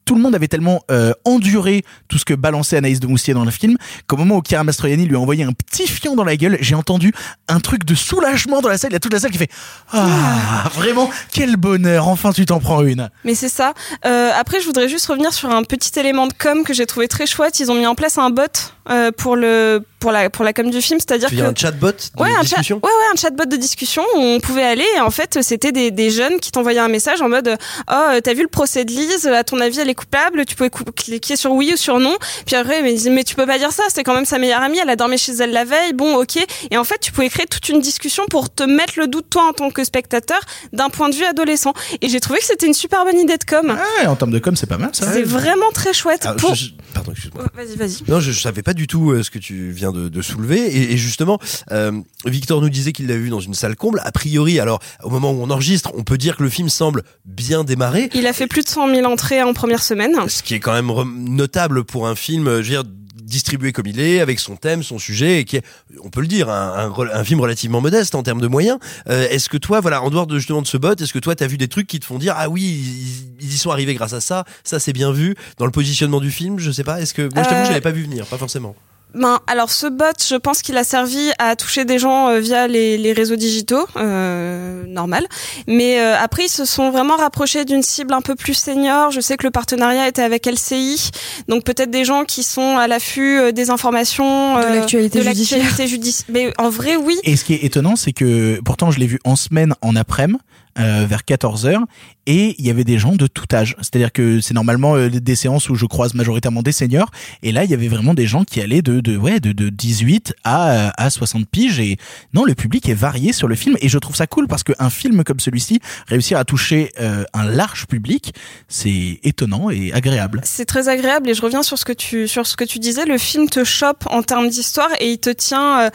tout 0.09 0.15
le 0.15 0.21
monde 0.21 0.33
avait 0.33 0.47
tellement 0.47 0.81
euh, 0.89 1.13
enduré 1.23 1.85
tout 2.07 2.17
ce 2.17 2.25
que 2.25 2.33
balançait 2.33 2.77
Anaïs 2.77 2.99
de 2.99 3.05
Moustier 3.05 3.35
dans 3.35 3.45
le 3.45 3.51
film 3.51 3.77
qu'au 4.07 4.17
moment 4.17 4.37
où 4.37 4.41
Chiara 4.41 4.63
Mastroianni 4.63 5.05
lui 5.05 5.15
a 5.15 5.19
envoyé 5.19 5.43
un 5.43 5.51
petit 5.51 5.85
fion 5.85 6.15
dans 6.15 6.23
la 6.23 6.35
gueule, 6.35 6.57
j'ai 6.61 6.73
entendu 6.73 7.13
un 7.47 7.59
truc 7.59 7.85
de 7.85 7.93
soulagement 7.93 8.59
dans 8.61 8.69
la 8.69 8.79
salle. 8.79 8.89
Il 8.89 8.93
y 8.93 8.95
a 8.95 8.99
toute 8.99 9.13
la 9.13 9.19
salle 9.19 9.29
qui 9.29 9.37
fait 9.37 9.51
Ah, 9.93 10.67
vraiment, 10.73 11.11
quel 11.31 11.57
bonheur, 11.57 12.07
enfin 12.07 12.31
tu 12.31 12.47
t'en 12.47 12.59
prends 12.59 12.81
une. 12.81 13.11
Mais 13.23 13.35
c'est 13.35 13.49
ça. 13.49 13.75
Euh, 14.07 14.31
après, 14.35 14.59
je 14.59 14.65
voudrais 14.65 14.89
juste 14.89 15.05
revenir 15.05 15.31
sur 15.31 15.51
un 15.51 15.61
petit 15.61 15.99
élément 15.99 16.25
de 16.25 16.33
com 16.33 16.63
que 16.63 16.73
j'ai 16.73 16.87
trouvé 16.87 17.07
très 17.07 17.27
chouette. 17.27 17.59
Ils 17.59 17.69
ont 17.69 17.75
mis 17.75 17.85
en 17.85 17.93
place 17.93 18.17
un 18.17 18.31
bot 18.31 18.45
euh, 18.89 19.11
pour 19.11 19.35
le 19.35 19.81
pour 19.99 20.11
la 20.13 20.29
pour 20.29 20.45
la 20.45 20.53
com 20.53 20.69
du 20.69 20.81
film, 20.81 20.99
c'est-à-dire 20.99 21.29
dire 21.29 21.45
un 21.45 21.53
chatbot 21.55 21.91
de 21.91 22.21
ouais, 22.23 22.29
un 22.29 22.35
chat- 22.37 22.43
discussion 22.43 22.77
ouais, 22.77 22.83
ouais, 22.89 23.05
un 23.13 23.17
chatbot 23.17 23.45
de 23.45 23.57
discussion 23.57 24.01
où 24.15 24.19
on 24.19 24.39
pouvait 24.39 24.63
aller. 24.63 24.85
Et 24.95 24.99
en 25.01 25.11
fait, 25.11 25.39
c'était 25.41 25.71
des, 25.73 25.91
des 25.91 26.09
jeunes 26.09 26.39
qui 26.39 26.51
t'envoyaient 26.51 26.79
un 26.79 26.87
message 26.87 27.21
en 27.21 27.27
mode 27.29 27.57
Oh, 27.91 27.93
euh, 27.93 28.21
t'as 28.21 28.33
vu 28.33 28.41
le 28.43 28.47
procès 28.47 28.85
de 28.85 28.91
Lise 28.91 29.27
À 29.27 29.43
ton 29.43 29.59
avis, 29.59 29.79
elle 29.79 29.89
est 29.89 29.95
coupable 29.95 30.45
Tu 30.45 30.55
pouvais 30.55 30.69
cliquer 30.95 31.35
sur 31.35 31.51
oui 31.51 31.71
ou 31.73 31.77
sur 31.77 31.99
non. 31.99 32.17
Puis 32.45 32.55
après, 32.55 32.81
mais, 32.81 32.95
mais 33.11 33.23
tu 33.25 33.35
peux 33.35 33.45
pas 33.45 33.57
dire 33.57 33.71
ça. 33.73 33.83
C'est 33.93 34.03
quand 34.03 34.13
même 34.15 34.25
sa 34.25 34.37
meilleure 34.39 34.61
amie. 34.61 34.79
Elle 34.79 34.89
a 34.89 34.95
dormi 34.95 35.17
chez 35.17 35.33
elle 35.33 35.51
la 35.51 35.65
veille. 35.65 35.91
Bon, 35.93 36.15
ok. 36.15 36.37
Et 36.71 36.77
en 36.77 36.83
fait, 36.85 36.97
tu 37.01 37.11
pouvais 37.11 37.29
créer 37.29 37.45
toute 37.47 37.67
une 37.67 37.81
discussion 37.81 38.23
pour 38.29 38.53
te 38.53 38.63
mettre 38.63 38.93
le 38.97 39.07
doute 39.07 39.29
toi 39.29 39.47
en 39.49 39.53
tant 39.53 39.69
que 39.69 39.83
spectateur 39.83 40.39
d'un 40.71 40.89
point 40.89 41.09
de 41.09 41.15
vue 41.15 41.25
adolescent. 41.25 41.73
Et 42.01 42.07
j'ai 42.07 42.21
trouvé 42.21 42.39
que 42.39 42.45
c'était 42.45 42.67
une 42.67 42.73
super 42.73 43.03
bonne 43.03 43.19
idée 43.19 43.37
de 43.37 43.43
com. 43.43 43.77
Ouais, 44.01 44.05
en 44.07 44.15
termes 44.15 44.31
de 44.31 44.39
com, 44.39 44.55
c'est 44.55 44.67
pas 44.67 44.77
mal 44.77 44.91
ça. 44.93 45.11
C'est 45.11 45.23
vraiment 45.23 45.71
très 45.73 45.93
chouette. 45.93 46.25
Alors, 46.25 46.37
pour... 46.37 46.55
je- 46.55 46.65
je- 46.65 46.69
Pardon, 46.93 47.11
excuse-moi. 47.11 47.43
Vas-y, 47.53 47.75
vas-y. 47.75 48.03
Non, 48.09 48.19
je, 48.19 48.31
je 48.31 48.39
savais 48.39 48.63
pas 48.63 48.73
du 48.73 48.78
tout 48.87 49.11
euh, 49.11 49.23
ce 49.23 49.31
que 49.31 49.39
tu 49.39 49.71
viens 49.71 49.91
de, 49.91 50.09
de 50.09 50.21
soulever. 50.21 50.59
Et, 50.59 50.93
et 50.93 50.97
justement, 50.97 51.39
euh, 51.71 51.91
Victor 52.25 52.61
nous 52.61 52.69
disait 52.69 52.91
qu'il 52.91 53.07
l'avait 53.07 53.19
vu 53.19 53.29
dans 53.29 53.39
une 53.39 53.53
salle 53.53 53.75
comble. 53.75 54.01
A 54.03 54.11
priori, 54.11 54.59
alors, 54.59 54.79
au 55.03 55.09
moment 55.09 55.31
où 55.31 55.41
on 55.41 55.49
enregistre, 55.49 55.91
on 55.95 56.03
peut 56.03 56.17
dire 56.17 56.37
que 56.37 56.43
le 56.43 56.49
film 56.49 56.69
semble 56.69 57.03
bien 57.25 57.63
démarrer. 57.63 58.09
Il 58.13 58.27
a 58.27 58.33
fait 58.33 58.47
plus 58.47 58.63
de 58.63 58.69
100 58.69 58.93
000 58.93 59.11
entrées 59.11 59.43
en 59.43 59.53
première 59.53 59.83
semaine. 59.83 60.15
Ce 60.27 60.43
qui 60.43 60.55
est 60.55 60.59
quand 60.59 60.73
même 60.73 60.91
notable 61.29 61.83
pour 61.83 62.07
un 62.07 62.15
film, 62.15 62.47
euh, 62.47 62.63
je 62.63 62.73
veux 62.73 62.83
dire, 62.83 62.91
distribué 63.29 63.71
comme 63.71 63.87
il 63.87 63.99
est, 63.99 64.19
avec 64.19 64.39
son 64.39 64.55
thème, 64.57 64.83
son 64.83 64.99
sujet, 64.99 65.39
et 65.39 65.45
qui 65.45 65.55
est, 65.57 65.63
on 66.03 66.09
peut 66.09 66.21
le 66.21 66.27
dire, 66.27 66.49
un, 66.49 66.73
un 66.73 66.87
re- 66.89 67.09
un 67.13 67.23
film 67.23 67.39
relativement 67.39 67.79
modeste 67.81 68.15
en 68.15 68.23
termes 68.23 68.41
de 68.41 68.47
moyens. 68.47 68.79
Euh, 69.07 69.27
est-ce 69.29 69.47
que 69.47 69.57
toi, 69.57 69.79
voilà, 69.79 70.01
en 70.01 70.09
dehors 70.09 70.27
de 70.27 70.37
justement 70.37 70.61
de 70.61 70.67
ce 70.67 70.77
bot, 70.77 70.95
est-ce 70.99 71.13
que 71.13 71.19
toi, 71.19 71.35
t'as 71.35 71.47
vu 71.47 71.57
des 71.57 71.67
trucs 71.67 71.87
qui 71.87 71.99
te 71.99 72.05
font 72.05 72.17
dire, 72.17 72.33
ah 72.35 72.49
oui, 72.49 72.61
ils, 72.63 73.45
ils 73.45 73.53
y 73.53 73.57
sont 73.57 73.71
arrivés 73.71 73.93
grâce 73.93 74.13
à 74.13 74.21
ça, 74.21 74.43
ça 74.63 74.79
c'est 74.79 74.93
bien 74.93 75.11
vu 75.11 75.35
dans 75.57 75.65
le 75.65 75.71
positionnement 75.71 76.19
du 76.19 76.31
film, 76.31 76.59
je 76.59 76.71
sais 76.71 76.83
pas. 76.83 76.99
Est-ce 77.01 77.13
que 77.13 77.21
moi, 77.33 77.43
je 77.43 77.49
t'avoue, 77.49 77.61
Euh, 77.61 77.65
je 77.65 77.69
l'avais 77.69 77.81
pas 77.81 77.91
vu 77.91 78.03
venir, 78.03 78.25
pas 78.25 78.37
forcément. 78.37 78.75
Ben, 79.15 79.39
alors 79.47 79.71
ce 79.71 79.87
bot, 79.87 80.05
je 80.27 80.35
pense 80.35 80.61
qu'il 80.61 80.77
a 80.77 80.83
servi 80.83 81.31
à 81.39 81.55
toucher 81.55 81.83
des 81.83 81.97
gens 81.97 82.29
euh, 82.29 82.39
via 82.39 82.67
les, 82.67 82.95
les 82.97 83.11
réseaux 83.11 83.35
digitaux, 83.35 83.87
euh, 83.97 84.83
normal. 84.87 85.25
Mais 85.67 85.99
euh, 85.99 86.15
après, 86.19 86.45
ils 86.45 86.49
se 86.49 86.63
sont 86.65 86.91
vraiment 86.91 87.15
rapprochés 87.17 87.65
d'une 87.65 87.81
cible 87.81 88.13
un 88.13 88.21
peu 88.21 88.35
plus 88.35 88.53
senior. 88.53 89.09
Je 89.09 89.19
sais 89.19 89.35
que 89.35 89.45
le 89.45 89.51
partenariat 89.51 90.07
était 90.07 90.21
avec 90.21 90.45
LCI, 90.45 91.09
donc 91.47 91.63
peut-être 91.63 91.89
des 91.89 92.05
gens 92.05 92.23
qui 92.23 92.43
sont 92.43 92.77
à 92.77 92.87
l'affût 92.87 93.39
euh, 93.39 93.51
des 93.51 93.71
informations 93.71 94.59
De 94.59 94.63
euh, 94.63 94.75
l'actualité 94.75 95.19
de 95.19 95.23
judiciaire. 95.23 95.59
l'actualité 95.63 95.87
judici- 95.87 96.25
Mais 96.29 96.53
en 96.59 96.69
vrai, 96.69 96.95
oui. 96.95 97.17
Et 97.23 97.35
ce 97.35 97.43
qui 97.45 97.53
est 97.55 97.63
étonnant, 97.63 97.95
c'est 97.95 98.13
que 98.13 98.59
pourtant 98.63 98.91
je 98.91 98.99
l'ai 98.99 99.07
vu 99.07 99.19
en 99.23 99.35
semaine 99.35 99.73
en 99.81 99.95
après-midi. 99.95 100.39
Euh, 100.79 101.05
vers 101.05 101.21
14h 101.21 101.83
et 102.25 102.55
il 102.57 102.65
y 102.65 102.69
avait 102.69 102.83
des 102.83 102.97
gens 102.99 103.15
de 103.15 103.27
tout 103.27 103.45
âge. 103.53 103.75
C'est-à-dire 103.77 104.13
que 104.13 104.39
c'est 104.39 104.53
normalement 104.53 104.95
euh, 104.95 105.09
des 105.09 105.35
séances 105.35 105.69
où 105.69 105.75
je 105.75 105.85
croise 105.85 106.13
majoritairement 106.13 106.61
des 106.61 106.71
seniors 106.71 107.11
et 107.43 107.51
là 107.51 107.65
il 107.65 107.71
y 107.71 107.73
avait 107.73 107.89
vraiment 107.89 108.13
des 108.13 108.27
gens 108.27 108.45
qui 108.45 108.61
allaient 108.61 108.81
de 108.81 109.01
de 109.01 109.17
ouais 109.17 109.41
de, 109.41 109.51
de 109.51 109.69
18 109.69 110.35
à 110.43 110.71
euh, 110.71 110.89
à 110.97 111.09
60 111.09 111.47
piges 111.49 111.79
et 111.79 111.97
non 112.33 112.45
le 112.45 112.55
public 112.55 112.87
est 112.87 112.93
varié 112.93 113.33
sur 113.33 113.47
le 113.49 113.55
film 113.55 113.75
et 113.81 113.89
je 113.89 113.97
trouve 113.97 114.15
ça 114.15 114.25
cool 114.25 114.47
parce 114.47 114.63
qu'un 114.63 114.89
film 114.89 115.23
comme 115.23 115.39
celui-ci 115.39 115.79
réussir 116.07 116.37
à 116.37 116.45
toucher 116.45 116.91
un 117.33 117.43
large 117.43 117.87
public, 117.87 118.33
c'est 118.67 119.19
étonnant 119.23 119.69
et 119.69 119.91
agréable. 119.93 120.41
C'est 120.43 120.65
très 120.65 120.87
agréable 120.87 121.29
et 121.29 121.33
je 121.33 121.41
reviens 121.41 121.63
sur 121.63 121.77
ce 121.77 121.85
que 121.85 121.93
tu 121.93 122.27
sur 122.27 122.45
ce 122.45 122.55
que 122.55 122.63
tu 122.63 122.79
disais. 122.79 123.05
Le 123.05 123.17
film 123.17 123.49
te 123.49 123.63
chope 123.63 124.05
en 124.09 124.21
termes 124.21 124.49
d'histoire 124.49 124.89
et 124.99 125.11
il 125.11 125.19
te 125.19 125.29
tient, 125.29 125.89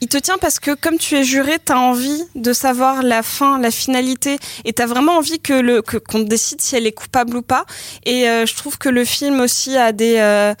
il 0.00 0.08
te 0.08 0.18
tient 0.18 0.36
parce 0.40 0.58
que 0.58 0.74
comme 0.74 0.98
tu 0.98 1.14
es 1.14 1.24
juré, 1.24 1.58
t'as 1.64 1.78
envie 1.78 2.22
de 2.34 2.52
savoir 2.52 3.02
la 3.02 3.22
fin, 3.22 3.58
la 3.58 3.70
finalité 3.70 4.25
et 4.64 4.72
t'as 4.72 4.86
vraiment 4.86 5.16
envie 5.16 5.40
que 5.40 5.52
le 5.52 5.82
qu'on 5.82 6.20
décide 6.20 6.60
si 6.60 6.76
elle 6.76 6.86
est 6.86 6.92
coupable 6.92 7.36
ou 7.36 7.42
pas. 7.42 7.64
Et 8.04 8.28
euh, 8.28 8.46
je 8.46 8.54
trouve 8.54 8.78
que 8.78 8.88
le 8.88 9.04
film 9.04 9.40
aussi 9.40 9.76
a 9.76 9.92
des 9.92 10.54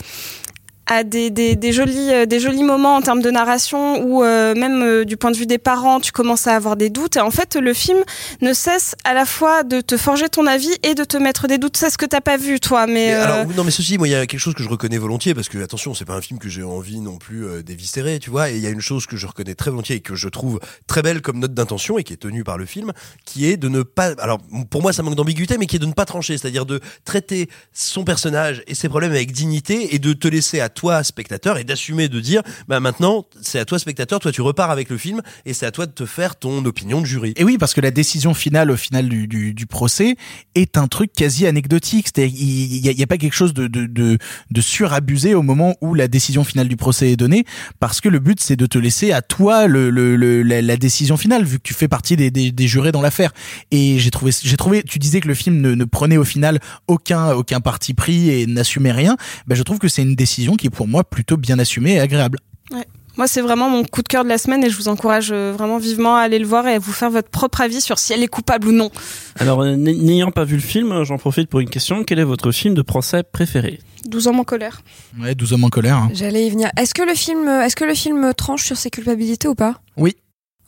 a 0.86 1.04
des, 1.04 1.30
des, 1.30 1.56
des 1.56 1.72
jolis 1.72 2.12
euh, 2.12 2.26
des 2.26 2.40
jolis 2.40 2.62
moments 2.62 2.96
en 2.96 3.02
termes 3.02 3.22
de 3.22 3.30
narration 3.30 4.02
où 4.04 4.22
euh, 4.22 4.54
même 4.54 4.82
euh, 4.82 5.04
du 5.04 5.16
point 5.16 5.30
de 5.30 5.36
vue 5.36 5.46
des 5.46 5.58
parents 5.58 6.00
tu 6.00 6.12
commences 6.12 6.46
à 6.46 6.54
avoir 6.54 6.76
des 6.76 6.90
doutes. 6.90 7.16
Et 7.16 7.20
en 7.20 7.30
fait 7.30 7.56
le 7.56 7.74
film 7.74 7.98
ne 8.40 8.52
cesse 8.52 8.94
à 9.04 9.14
la 9.14 9.26
fois 9.26 9.64
de 9.64 9.80
te 9.80 9.96
forger 9.96 10.28
ton 10.28 10.46
avis 10.46 10.74
et 10.82 10.94
de 10.94 11.04
te 11.04 11.16
mettre 11.16 11.48
des 11.48 11.58
doutes. 11.58 11.76
C'est 11.76 11.90
ce 11.90 11.98
que 11.98 12.06
t'as 12.06 12.20
pas 12.20 12.36
vu 12.36 12.60
toi 12.60 12.86
mais, 12.86 12.94
Mais 12.94 13.14
euh, 13.14 13.24
alors, 13.24 13.46
non, 13.54 13.64
mais 13.64 13.70
ceci, 13.70 13.98
moi, 13.98 14.08
il 14.08 14.12
y 14.12 14.14
a 14.14 14.26
quelque 14.26 14.40
chose 14.40 14.54
que 14.54 14.62
je 14.62 14.68
reconnais 14.68 14.98
volontiers 14.98 15.34
parce 15.34 15.48
que, 15.48 15.58
attention, 15.58 15.94
c'est 15.94 16.04
pas 16.04 16.14
un 16.14 16.20
film 16.20 16.38
que 16.38 16.48
j'ai 16.48 16.62
envie 16.62 17.00
non 17.00 17.18
plus 17.18 17.62
d'éviscérer, 17.62 18.18
tu 18.18 18.30
vois. 18.30 18.50
Et 18.50 18.56
il 18.56 18.62
y 18.62 18.66
a 18.66 18.70
une 18.70 18.80
chose 18.80 19.06
que 19.06 19.16
je 19.16 19.26
reconnais 19.26 19.54
très 19.54 19.70
volontiers 19.70 19.96
et 19.96 20.00
que 20.00 20.14
je 20.14 20.28
trouve 20.28 20.60
très 20.86 21.02
belle 21.02 21.20
comme 21.22 21.38
note 21.38 21.54
d'intention 21.54 21.98
et 21.98 22.04
qui 22.04 22.12
est 22.12 22.18
tenue 22.18 22.44
par 22.44 22.58
le 22.58 22.66
film, 22.66 22.92
qui 23.24 23.46
est 23.46 23.56
de 23.56 23.68
ne 23.68 23.82
pas, 23.82 24.12
alors, 24.18 24.38
pour 24.70 24.82
moi, 24.82 24.92
ça 24.92 25.02
manque 25.02 25.16
d'ambiguïté, 25.16 25.58
mais 25.58 25.66
qui 25.66 25.76
est 25.76 25.80
de 25.80 25.86
ne 25.86 25.92
pas 25.92 26.04
trancher, 26.04 26.38
c'est-à-dire 26.38 26.66
de 26.66 26.80
traiter 27.04 27.48
son 27.72 28.04
personnage 28.04 28.62
et 28.66 28.74
ses 28.74 28.88
problèmes 28.88 29.12
avec 29.12 29.32
dignité 29.32 29.94
et 29.94 29.98
de 29.98 30.12
te 30.12 30.28
laisser 30.28 30.60
à 30.60 30.68
toi, 30.76 31.02
spectateur, 31.02 31.58
et 31.58 31.64
d'assumer 31.64 32.08
de 32.08 32.20
dire, 32.20 32.42
bah, 32.68 32.78
maintenant, 32.78 33.26
c'est 33.40 33.58
à 33.58 33.64
toi, 33.64 33.80
spectateur, 33.80 34.20
toi, 34.20 34.30
tu 34.30 34.42
repars 34.42 34.70
avec 34.70 34.90
le 34.90 34.98
film 34.98 35.22
et 35.44 35.54
c'est 35.54 35.66
à 35.66 35.72
toi 35.72 35.86
de 35.86 35.90
te 35.90 36.06
faire 36.06 36.36
ton 36.36 36.64
opinion 36.64 37.00
de 37.00 37.06
jury. 37.06 37.32
Et 37.36 37.42
oui, 37.42 37.58
parce 37.58 37.74
que 37.74 37.80
la 37.80 37.90
décision 37.90 38.34
finale 38.34 38.70
au 38.70 38.76
final 38.76 39.08
du, 39.08 39.26
du, 39.26 39.66
procès 39.66 40.16
est 40.54 40.78
un 40.78 40.86
truc 40.86 41.12
quasi 41.12 41.46
anecdotique. 41.46 42.08
C'est-à-dire, 42.14 42.38
il 42.38 42.94
n'y 42.94 43.02
a, 43.02 43.06
pas 43.06 43.18
quelque 43.18 43.34
chose 43.34 43.54
de, 43.54 43.66
de, 43.66 43.86
de, 43.86 44.60
surabusé 44.60 45.34
au 45.34 45.42
moment 45.42 45.74
où 45.80 45.94
la 45.94 46.08
décision 46.08 46.44
finale 46.44 46.68
du 46.68 46.76
procès 46.76 47.10
est 47.10 47.16
donnée, 47.16 47.44
parce 47.80 48.00
que 48.00 48.08
le 48.08 48.18
but 48.18 48.40
c'est 48.40 48.56
de 48.56 48.66
te 48.66 48.78
laisser 48.78 49.12
à 49.12 49.22
toi 49.22 49.66
le, 49.66 49.90
le, 49.90 50.42
la, 50.42 50.76
décision 50.76 51.16
finale, 51.16 51.44
vu 51.44 51.58
que 51.58 51.62
tu 51.62 51.74
fais 51.74 51.88
partie 51.88 52.16
des, 52.16 52.30
des, 52.30 52.68
jurés 52.68 52.92
dans 52.92 53.02
l'affaire. 53.02 53.32
Et 53.70 53.98
j'ai 53.98 54.10
trouvé, 54.10 54.30
j'ai 54.42 54.56
trouvé, 54.56 54.82
tu 54.82 54.98
disais 54.98 55.20
que 55.20 55.28
le 55.28 55.34
film 55.34 55.60
ne, 55.60 55.74
ne 55.74 55.84
prenait 55.84 56.18
au 56.18 56.24
final 56.24 56.60
aucun, 56.86 57.32
aucun 57.32 57.60
parti 57.60 57.94
pris 57.94 58.30
et 58.30 58.46
n'assumait 58.46 58.92
rien. 58.92 59.16
Ben, 59.46 59.54
je 59.54 59.62
trouve 59.62 59.78
que 59.78 59.88
c'est 59.88 60.02
une 60.02 60.14
décision 60.14 60.56
qui 60.56 60.65
est 60.66 60.70
pour 60.70 60.86
moi 60.88 61.04
plutôt 61.04 61.36
bien 61.36 61.58
assumée 61.58 61.94
et 61.94 62.00
agréable. 62.00 62.38
Ouais. 62.70 62.84
Moi, 63.16 63.26
c'est 63.26 63.40
vraiment 63.40 63.70
mon 63.70 63.82
coup 63.84 64.02
de 64.02 64.08
cœur 64.08 64.24
de 64.24 64.28
la 64.28 64.36
semaine 64.36 64.62
et 64.62 64.68
je 64.68 64.76
vous 64.76 64.88
encourage 64.88 65.30
euh, 65.32 65.52
vraiment 65.56 65.78
vivement 65.78 66.16
à 66.16 66.20
aller 66.20 66.38
le 66.38 66.44
voir 66.46 66.66
et 66.68 66.74
à 66.74 66.78
vous 66.78 66.92
faire 66.92 67.10
votre 67.10 67.30
propre 67.30 67.62
avis 67.62 67.80
sur 67.80 67.98
si 67.98 68.12
elle 68.12 68.22
est 68.22 68.28
coupable 68.28 68.68
ou 68.68 68.72
non. 68.72 68.90
Alors, 69.38 69.62
euh, 69.62 69.74
n'ayant 69.74 70.30
pas 70.30 70.44
vu 70.44 70.56
le 70.56 70.60
film, 70.62 70.92
euh, 70.92 71.04
j'en 71.04 71.16
profite 71.16 71.48
pour 71.48 71.60
une 71.60 71.70
question. 71.70 72.04
Quel 72.04 72.18
est 72.18 72.24
votre 72.24 72.52
film 72.52 72.74
de 72.74 72.82
procès 72.82 73.22
préféré? 73.22 73.80
12 74.04 74.28
ans 74.28 74.38
en 74.38 74.44
colère. 74.44 74.82
Ouais, 75.18 75.34
12 75.34 75.54
hommes 75.54 75.64
en 75.64 75.70
colère. 75.70 75.96
hein. 75.96 76.10
J'allais 76.12 76.46
y 76.46 76.50
venir. 76.50 76.68
Est-ce 76.76 76.92
que 76.92 77.02
le 77.02 77.14
film, 77.14 77.48
est-ce 77.48 77.74
que 77.74 77.84
le 77.86 77.94
film 77.94 78.32
tranche 78.36 78.64
sur 78.64 78.76
ses 78.76 78.90
culpabilités 78.90 79.48
ou 79.48 79.54
pas? 79.54 79.80
Oui. 79.96 80.14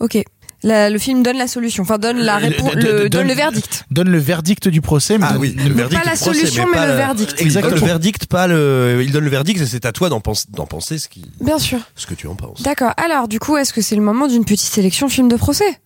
Ok. 0.01 0.16
La- 0.64 0.90
le 0.90 0.98
film 0.98 1.22
donne 1.22 1.36
la 1.38 1.46
solution, 1.46 1.84
enfin 1.84 1.98
donne 1.98 2.18
la 2.18 2.36
réponse, 2.36 2.74
de- 2.74 2.80
de- 2.80 2.88
le, 3.04 3.09
donne 3.09 3.28
le 3.28 3.34
verdict. 3.34 3.84
Donne 3.92 4.09
le 4.09 4.18
verdict 4.18 4.66
du 4.68 4.80
procès. 4.80 5.16
Mais 5.18 5.26
Ah 5.28 5.34
ne- 5.34 5.38
oui, 5.38 5.54
le 5.56 5.72
verdict 5.72 6.02
pas 6.02 6.11
la 6.11 6.16
procès, 6.16 6.34
solution, 6.40 6.66
mais 6.72 6.86
le 6.86 6.92
verdict. 6.94 7.30
Il 7.30 7.36
donne 7.36 7.44
le 7.44 7.46
Exactement. 7.46 7.86
verdict, 7.86 8.26
pas 8.26 8.46
le. 8.48 9.00
Il 9.04 9.12
donne 9.12 9.24
le 9.24 9.30
verdict, 9.30 9.61
et 9.61 9.66
c'est 9.66 9.84
à 9.86 9.92
toi 9.92 10.09
d'en 10.09 10.20
penser, 10.20 10.46
d'en 10.50 10.66
penser 10.66 10.98
ce 10.98 11.09
qui, 11.09 11.24
Bien 11.40 11.59
sûr. 11.59 11.78
ce 11.94 12.06
que 12.06 12.14
tu 12.14 12.26
en 12.26 12.34
penses. 12.34 12.62
D'accord. 12.62 12.92
Alors, 12.96 13.28
du 13.28 13.38
coup, 13.38 13.56
est-ce 13.56 13.72
que 13.72 13.80
c'est 13.82 13.96
le 13.96 14.02
moment 14.02 14.26
d'une 14.26 14.44
petite 14.44 14.72
sélection 14.72 15.09
film 15.09 15.28
de 15.28 15.36
procès? 15.36 15.78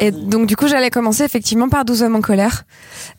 Et 0.00 0.10
donc, 0.10 0.46
du 0.46 0.56
coup, 0.56 0.68
j'allais 0.68 0.90
commencer 0.90 1.24
effectivement 1.24 1.68
par 1.68 1.84
12 1.84 2.02
hommes 2.02 2.16
en 2.16 2.20
colère, 2.20 2.64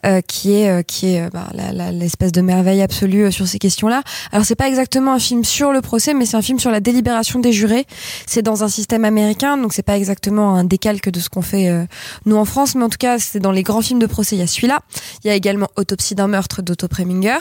euh, 0.05 0.21
qui 0.21 0.53
est, 0.53 0.69
euh, 0.69 0.81
qui 0.81 1.13
est 1.13 1.21
euh, 1.21 1.29
bah, 1.33 1.47
la- 1.53 1.71
la- 1.73 1.91
l'espèce 1.91 2.31
de 2.31 2.41
merveille 2.41 2.81
absolue 2.81 3.25
euh, 3.25 3.31
sur 3.31 3.47
ces 3.47 3.59
questions-là. 3.59 4.01
Alors, 4.31 4.45
c'est 4.45 4.55
pas 4.55 4.67
exactement 4.67 5.13
un 5.13 5.19
film 5.19 5.43
sur 5.43 5.71
le 5.71 5.81
procès, 5.81 6.13
mais 6.13 6.25
c'est 6.25 6.37
un 6.37 6.41
film 6.41 6.59
sur 6.59 6.71
la 6.71 6.79
délibération 6.79 7.39
des 7.39 7.51
jurés. 7.53 7.85
C'est 8.25 8.41
dans 8.41 8.63
un 8.63 8.67
système 8.69 9.05
américain, 9.05 9.57
donc 9.57 9.73
c'est 9.73 9.83
pas 9.83 9.97
exactement 9.97 10.55
un 10.55 10.63
décalque 10.63 11.09
de 11.09 11.19
ce 11.19 11.29
qu'on 11.29 11.41
fait 11.41 11.69
euh, 11.69 11.85
nous 12.25 12.35
en 12.35 12.45
France, 12.45 12.75
mais 12.75 12.83
en 12.83 12.89
tout 12.89 12.97
cas, 12.99 13.19
c'est 13.19 13.39
dans 13.39 13.51
les 13.51 13.63
grands 13.63 13.81
films 13.81 13.99
de 13.99 14.05
procès. 14.07 14.35
Il 14.35 14.39
y 14.39 14.43
a 14.43 14.47
celui-là. 14.47 14.79
Il 15.23 15.27
y 15.27 15.31
a 15.31 15.35
également 15.35 15.67
Autopsie 15.75 16.15
d'un 16.15 16.27
meurtre 16.27 16.61
d'Otto 16.61 16.87
Preminger. 16.87 17.37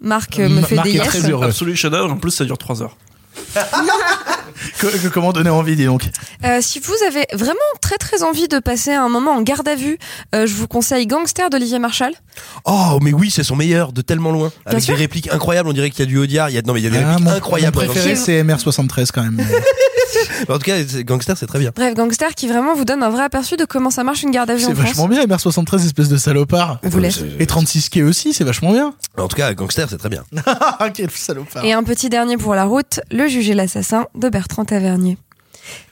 Marc 0.00 0.38
euh, 0.38 0.48
me 0.48 0.60
Ma- 0.60 0.66
fait 0.66 0.74
Marc 0.76 0.86
des 0.88 0.94
est 0.94 0.98
yes. 0.98 1.06
très. 1.08 1.32
Absolu 1.42 1.74
chef-d'œuvre. 1.74 2.12
En 2.12 2.16
plus, 2.18 2.30
ça 2.30 2.44
dure 2.44 2.56
3 2.58 2.82
heures. 2.82 2.96
Comment 5.12 5.32
donner 5.32 5.50
envie, 5.50 5.76
dis 5.76 5.84
donc 5.86 6.02
Euh, 6.44 6.58
si 6.60 6.78
vous 6.80 6.94
avez 7.06 7.24
vraiment 7.32 7.58
très 7.80 7.96
très 7.96 8.22
envie 8.22 8.48
de 8.48 8.58
passer 8.58 8.92
un 8.92 9.08
moment 9.08 9.32
en 9.32 9.42
garde 9.42 9.66
à 9.68 9.74
vue, 9.74 9.98
euh, 10.34 10.46
je 10.46 10.54
vous 10.54 10.68
conseille 10.68 11.06
Gangster 11.06 11.50
d'Olivier 11.50 11.78
Marshall. 11.78 12.12
Oh, 12.64 12.98
mais 13.02 13.12
oui, 13.12 13.30
c'est 13.30 13.42
son 13.44 13.56
meilleur 13.56 13.92
de 13.92 14.02
tellement 14.02 14.30
loin. 14.30 14.52
Avec 14.66 14.82
sûr. 14.82 14.94
des 14.94 15.00
répliques 15.02 15.30
incroyables, 15.32 15.68
on 15.68 15.72
dirait 15.72 15.90
qu'il 15.90 16.00
y 16.00 16.02
a 16.02 16.06
du 16.06 16.18
Audiard. 16.18 16.50
Il 16.50 16.54
y 16.54 16.58
a, 16.58 16.62
non, 16.62 16.74
mais 16.74 16.80
il 16.80 16.84
y 16.84 16.86
a 16.86 16.90
des 16.90 16.98
Ah, 16.98 17.08
répliques 17.10 17.24
mon, 17.24 17.32
incroyables. 17.32 17.78
mon 17.78 17.84
préféré, 17.84 18.14
c'est 18.16 18.42
MR73 18.42 19.08
quand 19.12 19.22
même. 19.22 19.38
En 20.48 20.54
tout 20.54 20.60
cas, 20.64 20.76
Gangster, 21.04 21.36
c'est 21.36 21.46
très 21.46 21.58
bien. 21.58 21.70
Bref, 21.74 21.94
Gangster 21.94 22.34
qui 22.34 22.48
vraiment 22.48 22.74
vous 22.74 22.86
donne 22.86 23.02
un 23.02 23.10
vrai 23.10 23.24
aperçu 23.24 23.56
de 23.56 23.64
comment 23.66 23.90
ça 23.90 24.04
marche 24.04 24.22
une 24.22 24.30
garde 24.30 24.48
à 24.50 24.54
vue 24.54 24.60
C'est 24.62 24.68
en 24.68 24.74
France. 24.74 24.86
vachement 24.86 25.08
bien, 25.08 25.24
MR73, 25.26 25.84
espèce 25.84 26.08
de 26.08 26.16
salopard. 26.16 26.78
Vous 26.82 26.98
laisse. 26.98 27.20
Et 27.38 27.46
36 27.46 27.90
quai 27.90 28.02
aussi, 28.02 28.32
c'est 28.32 28.44
vachement 28.44 28.72
bien. 28.72 28.94
En 29.18 29.28
tout 29.28 29.36
cas, 29.36 29.52
Gangster, 29.52 29.86
c'est 29.90 29.98
très 29.98 30.08
bien. 30.08 30.24
Quel 30.94 31.10
salopard. 31.10 31.62
Et 31.64 31.72
un 31.74 31.82
petit 31.82 32.08
dernier 32.08 32.36
pour 32.38 32.54
la 32.54 32.64
route, 32.64 33.00
Le 33.10 33.27
juge 33.28 33.50
et 33.50 33.54
l'assassin 33.54 34.06
de 34.14 34.28
Bertrand 34.28 34.64
Tavernier. 34.64 35.18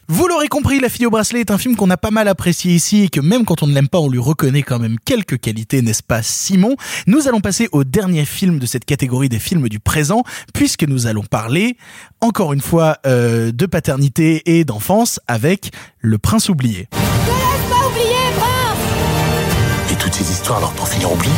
Vous 0.08 0.28
l'aurez 0.28 0.46
compris, 0.46 0.78
La 0.78 0.88
fille 0.88 1.06
au 1.06 1.10
bracelet 1.10 1.40
est 1.40 1.50
un 1.50 1.58
film 1.58 1.74
qu'on 1.74 1.90
a 1.90 1.96
pas 1.96 2.12
mal 2.12 2.28
apprécié 2.28 2.72
ici 2.72 3.02
et 3.02 3.08
que 3.08 3.20
même 3.20 3.44
quand 3.44 3.64
on 3.64 3.66
ne 3.66 3.74
l'aime 3.74 3.88
pas, 3.88 3.98
on 3.98 4.08
lui 4.08 4.20
reconnaît 4.20 4.62
quand 4.62 4.78
même 4.78 4.98
quelques 5.04 5.40
qualités, 5.40 5.82
n'est-ce 5.82 6.02
pas 6.02 6.22
Simon? 6.22 6.76
Nous 7.08 7.26
allons 7.26 7.40
passer 7.40 7.68
au 7.72 7.82
dernier 7.82 8.24
film 8.24 8.60
de 8.60 8.66
cette 8.66 8.84
catégorie 8.84 9.28
des 9.28 9.40
films 9.40 9.68
du 9.68 9.80
présent, 9.80 10.22
puisque 10.54 10.84
nous 10.84 11.08
allons 11.08 11.24
parler, 11.24 11.76
encore 12.20 12.52
une 12.52 12.60
fois, 12.60 12.98
euh, 13.04 13.50
de 13.50 13.66
paternité 13.66 14.58
et 14.58 14.64
d'enfance 14.64 15.18
avec 15.26 15.72
Le 15.98 16.18
Prince 16.18 16.48
oublié. 16.48 16.86
pas 16.92 17.88
oublier, 17.88 18.14
prince 18.36 19.92
Et 19.92 19.96
toutes 19.96 20.14
ces 20.14 20.30
histoires 20.30 20.58
alors 20.58 20.72
pour 20.74 20.88
finir 20.88 21.10
oubliées 21.12 21.32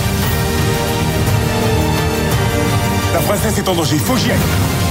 La 3.14 3.20
princesse 3.20 3.56
est 3.56 3.68
en 3.68 3.74
danger, 3.74 3.94
il 3.94 4.00
faut 4.02 4.12
que 4.12 4.20
j'y 4.20 4.30
aille. 4.30 4.87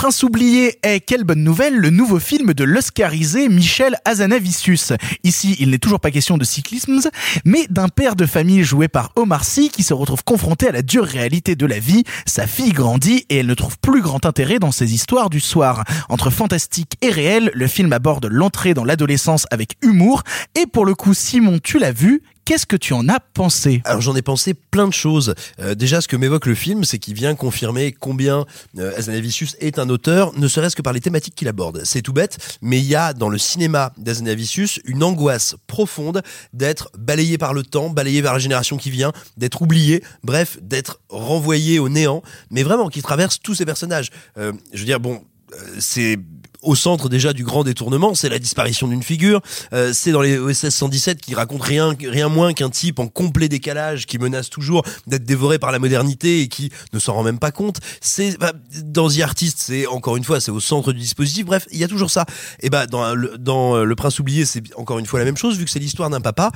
Prince 0.00 0.22
oublié 0.22 0.78
est, 0.82 1.00
quelle 1.00 1.24
bonne 1.24 1.44
nouvelle, 1.44 1.76
le 1.76 1.90
nouveau 1.90 2.18
film 2.18 2.54
de 2.54 2.64
l'Oscarisé 2.64 3.50
Michel 3.50 3.98
Hazanavicius. 4.06 4.94
Ici, 5.24 5.56
il 5.60 5.68
n'est 5.68 5.78
toujours 5.78 6.00
pas 6.00 6.10
question 6.10 6.38
de 6.38 6.44
cyclisme, 6.44 7.00
mais 7.44 7.66
d'un 7.68 7.88
père 7.88 8.16
de 8.16 8.24
famille 8.24 8.64
joué 8.64 8.88
par 8.88 9.12
Omar 9.16 9.44
Sy 9.44 9.68
qui 9.68 9.82
se 9.82 9.92
retrouve 9.92 10.24
confronté 10.24 10.68
à 10.68 10.72
la 10.72 10.80
dure 10.80 11.04
réalité 11.04 11.54
de 11.54 11.66
la 11.66 11.78
vie. 11.78 12.04
Sa 12.24 12.46
fille 12.46 12.72
grandit 12.72 13.26
et 13.28 13.36
elle 13.36 13.46
ne 13.46 13.52
trouve 13.52 13.78
plus 13.78 14.00
grand 14.00 14.24
intérêt 14.24 14.58
dans 14.58 14.72
ses 14.72 14.94
histoires 14.94 15.28
du 15.28 15.38
soir. 15.38 15.84
Entre 16.08 16.30
fantastique 16.30 16.92
et 17.02 17.10
réel, 17.10 17.50
le 17.52 17.66
film 17.66 17.92
aborde 17.92 18.24
l'entrée 18.24 18.72
dans 18.72 18.84
l'adolescence 18.84 19.46
avec 19.50 19.76
humour. 19.82 20.22
Et 20.58 20.64
pour 20.66 20.86
le 20.86 20.94
coup, 20.94 21.12
Simon, 21.12 21.58
tu 21.62 21.78
l'as 21.78 21.92
vu, 21.92 22.22
Qu'est-ce 22.44 22.66
que 22.66 22.76
tu 22.76 22.92
en 22.94 23.08
as 23.08 23.20
pensé 23.20 23.80
Alors 23.84 24.00
j'en 24.00 24.16
ai 24.16 24.22
pensé 24.22 24.54
plein 24.54 24.88
de 24.88 24.92
choses. 24.92 25.34
Euh, 25.60 25.74
déjà, 25.74 26.00
ce 26.00 26.08
que 26.08 26.16
m'évoque 26.16 26.46
le 26.46 26.54
film, 26.54 26.84
c'est 26.84 26.98
qu'il 26.98 27.14
vient 27.14 27.34
confirmer 27.34 27.92
combien 27.92 28.44
euh, 28.78 28.96
Azanavicius 28.96 29.56
est 29.60 29.78
un 29.78 29.88
auteur, 29.88 30.36
ne 30.36 30.48
serait-ce 30.48 30.74
que 30.74 30.82
par 30.82 30.92
les 30.92 31.00
thématiques 31.00 31.34
qu'il 31.34 31.48
aborde. 31.48 31.82
C'est 31.84 32.02
tout 32.02 32.12
bête, 32.12 32.58
mais 32.60 32.78
il 32.78 32.86
y 32.86 32.96
a 32.96 33.12
dans 33.12 33.28
le 33.28 33.38
cinéma 33.38 33.92
d'Azanavicius 33.98 34.80
une 34.84 35.02
angoisse 35.02 35.54
profonde 35.66 36.22
d'être 36.52 36.90
balayé 36.98 37.38
par 37.38 37.54
le 37.54 37.62
temps, 37.62 37.90
balayé 37.90 38.22
par 38.22 38.32
la 38.32 38.38
génération 38.38 38.76
qui 38.76 38.90
vient, 38.90 39.12
d'être 39.36 39.62
oublié, 39.62 40.02
bref, 40.24 40.58
d'être 40.62 41.00
renvoyé 41.08 41.78
au 41.78 41.88
néant, 41.88 42.22
mais 42.50 42.62
vraiment 42.62 42.88
qui 42.88 43.02
traverse 43.02 43.40
tous 43.40 43.54
ces 43.54 43.64
personnages. 43.64 44.10
Euh, 44.38 44.52
je 44.72 44.80
veux 44.80 44.86
dire, 44.86 45.00
bon, 45.00 45.22
euh, 45.52 45.56
c'est 45.78 46.18
au 46.62 46.74
centre 46.74 47.08
déjà 47.08 47.32
du 47.32 47.44
grand 47.44 47.64
détournement, 47.64 48.14
c'est 48.14 48.28
la 48.28 48.38
disparition 48.38 48.88
d'une 48.88 49.02
figure. 49.02 49.40
Euh, 49.72 49.92
c'est 49.94 50.12
dans 50.12 50.22
les 50.22 50.38
OSS 50.38 50.70
117 50.70 51.20
qui 51.20 51.34
raconte 51.34 51.62
rien, 51.62 51.96
rien 52.02 52.28
moins 52.28 52.52
qu'un 52.52 52.70
type 52.70 52.98
en 52.98 53.08
complet 53.08 53.48
décalage 53.48 54.06
qui 54.06 54.18
menace 54.18 54.50
toujours 54.50 54.82
d'être 55.06 55.24
dévoré 55.24 55.58
par 55.58 55.72
la 55.72 55.78
modernité 55.78 56.40
et 56.40 56.48
qui 56.48 56.70
ne 56.92 56.98
s'en 56.98 57.14
rend 57.14 57.22
même 57.22 57.38
pas 57.38 57.50
compte. 57.50 57.78
C'est 58.00 58.38
bah, 58.38 58.52
dans 58.82 59.08
The 59.08 59.20
Artist, 59.20 59.58
c'est 59.58 59.86
encore 59.86 60.16
une 60.16 60.24
fois, 60.24 60.40
c'est 60.40 60.50
au 60.50 60.60
centre 60.60 60.92
du 60.92 61.00
dispositif. 61.00 61.46
Bref, 61.46 61.66
il 61.70 61.78
y 61.78 61.84
a 61.84 61.88
toujours 61.88 62.10
ça. 62.10 62.26
Et 62.60 62.70
bah 62.70 62.86
dans 62.86 63.14
le, 63.14 63.34
euh, 63.48 63.84
le 63.84 63.96
Prince 63.96 64.18
oublié, 64.18 64.44
c'est 64.44 64.62
encore 64.76 64.98
une 64.98 65.06
fois 65.06 65.18
la 65.18 65.24
même 65.24 65.36
chose 65.36 65.56
vu 65.56 65.64
que 65.64 65.70
c'est 65.70 65.78
l'histoire 65.78 66.10
d'un 66.10 66.20
papa 66.20 66.50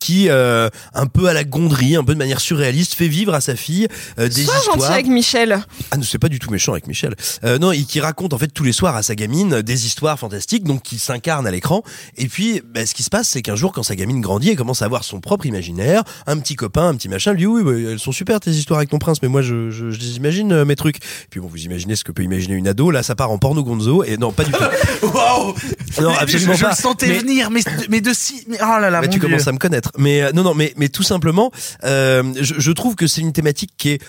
qui 0.00 0.28
euh, 0.28 0.68
un 0.94 1.06
peu 1.06 1.26
à 1.28 1.32
la 1.32 1.44
gonderie, 1.44 1.96
un 1.96 2.04
peu 2.04 2.14
de 2.14 2.18
manière 2.18 2.40
surréaliste, 2.40 2.94
fait 2.94 3.08
vivre 3.08 3.34
à 3.34 3.40
sa 3.40 3.56
fille 3.56 3.86
euh, 4.18 4.28
des 4.28 4.44
Sois 4.44 4.56
histoires. 4.56 4.78
gentil 4.80 4.92
avec 4.92 5.06
Michel. 5.06 5.58
Ah 5.90 5.96
non, 5.96 6.02
c'est 6.02 6.18
pas 6.18 6.28
du 6.28 6.38
tout 6.38 6.50
méchant 6.50 6.72
avec 6.72 6.86
Michel. 6.86 7.14
Euh, 7.44 7.58
non, 7.58 7.72
et 7.72 7.82
qui 7.84 8.00
raconte 8.00 8.32
en 8.32 8.38
fait 8.38 8.48
tous 8.48 8.64
les 8.64 8.72
soirs 8.72 8.96
à 8.96 9.02
sa 9.02 9.14
gamine 9.14 9.62
des 9.62 9.86
histoires 9.86 10.18
fantastiques, 10.18 10.64
donc 10.64 10.82
qui 10.82 10.98
s'incarne 10.98 11.46
à 11.46 11.50
l'écran. 11.50 11.82
Et 12.16 12.26
puis, 12.28 12.60
bah, 12.74 12.84
ce 12.86 12.94
qui 12.94 13.02
se 13.02 13.10
passe, 13.10 13.28
c'est 13.28 13.42
qu'un 13.42 13.56
jour, 13.56 13.72
quand 13.72 13.82
sa 13.82 13.96
gamine 13.96 14.20
grandit, 14.20 14.50
elle 14.50 14.56
commence 14.56 14.82
à 14.82 14.84
avoir 14.86 15.04
son 15.04 15.20
propre 15.20 15.46
imaginaire, 15.46 16.02
un 16.26 16.38
petit 16.38 16.56
copain, 16.56 16.88
un 16.88 16.94
petit 16.96 17.08
machin. 17.08 17.32
Lui 17.32 17.40
dit 17.40 17.46
oui, 17.46 17.62
oui, 17.64 17.86
elles 17.92 17.98
sont 17.98 18.12
super 18.12 18.40
tes 18.40 18.50
histoires 18.50 18.78
avec 18.78 18.90
ton 18.90 18.98
prince, 18.98 19.22
mais 19.22 19.28
moi 19.28 19.42
je, 19.42 19.70
je, 19.70 19.90
je 19.90 19.98
les 20.00 20.16
imagine 20.16 20.52
euh, 20.52 20.64
mes 20.64 20.76
trucs. 20.76 20.98
Puis 21.30 21.40
bon, 21.40 21.46
vous 21.48 21.62
imaginez 21.64 21.96
ce 21.96 22.04
que 22.04 22.12
peut 22.12 22.22
imaginer 22.22 22.54
une 22.54 22.68
ado. 22.68 22.90
Là, 22.90 23.02
ça 23.02 23.14
part 23.14 23.30
en 23.30 23.38
porno 23.38 23.62
gonzo. 23.62 24.02
Et 24.04 24.16
non, 24.16 24.32
pas 24.32 24.44
du 24.44 24.52
tout. 24.52 24.58
Waouh 25.14 25.54
Non, 26.00 26.10
absolument 26.18 26.52
je, 26.54 26.58
je 26.58 26.64
pas. 26.64 26.70
le 26.70 26.76
sentais 26.76 27.06
Mais- 27.08 27.18
venir, 27.18 27.50
mais, 27.50 27.60
mais 27.88 28.00
de 28.00 28.12
si. 28.12 28.44
Mais, 28.48 28.58
oh 28.60 28.64
là 28.80 28.90
là, 28.90 29.00
Bah, 29.00 29.06
mon 29.06 29.12
tu 29.12 29.18
Dieu. 29.18 29.28
commences 29.28 29.46
à 29.46 29.52
me 29.52 29.58
connaître. 29.58 29.83
Mais 29.96 30.22
euh, 30.22 30.32
non, 30.32 30.42
non, 30.42 30.54
mais 30.54 30.88
tout 30.88 31.02
simplement, 31.02 31.50
euh, 31.84 32.22
je, 32.40 32.72
trouve 32.72 32.94
que 32.94 33.06
c'est 33.06 33.20
une 33.20 33.32
thématique 33.32 33.72
qui 33.76 33.90
est 33.90 34.02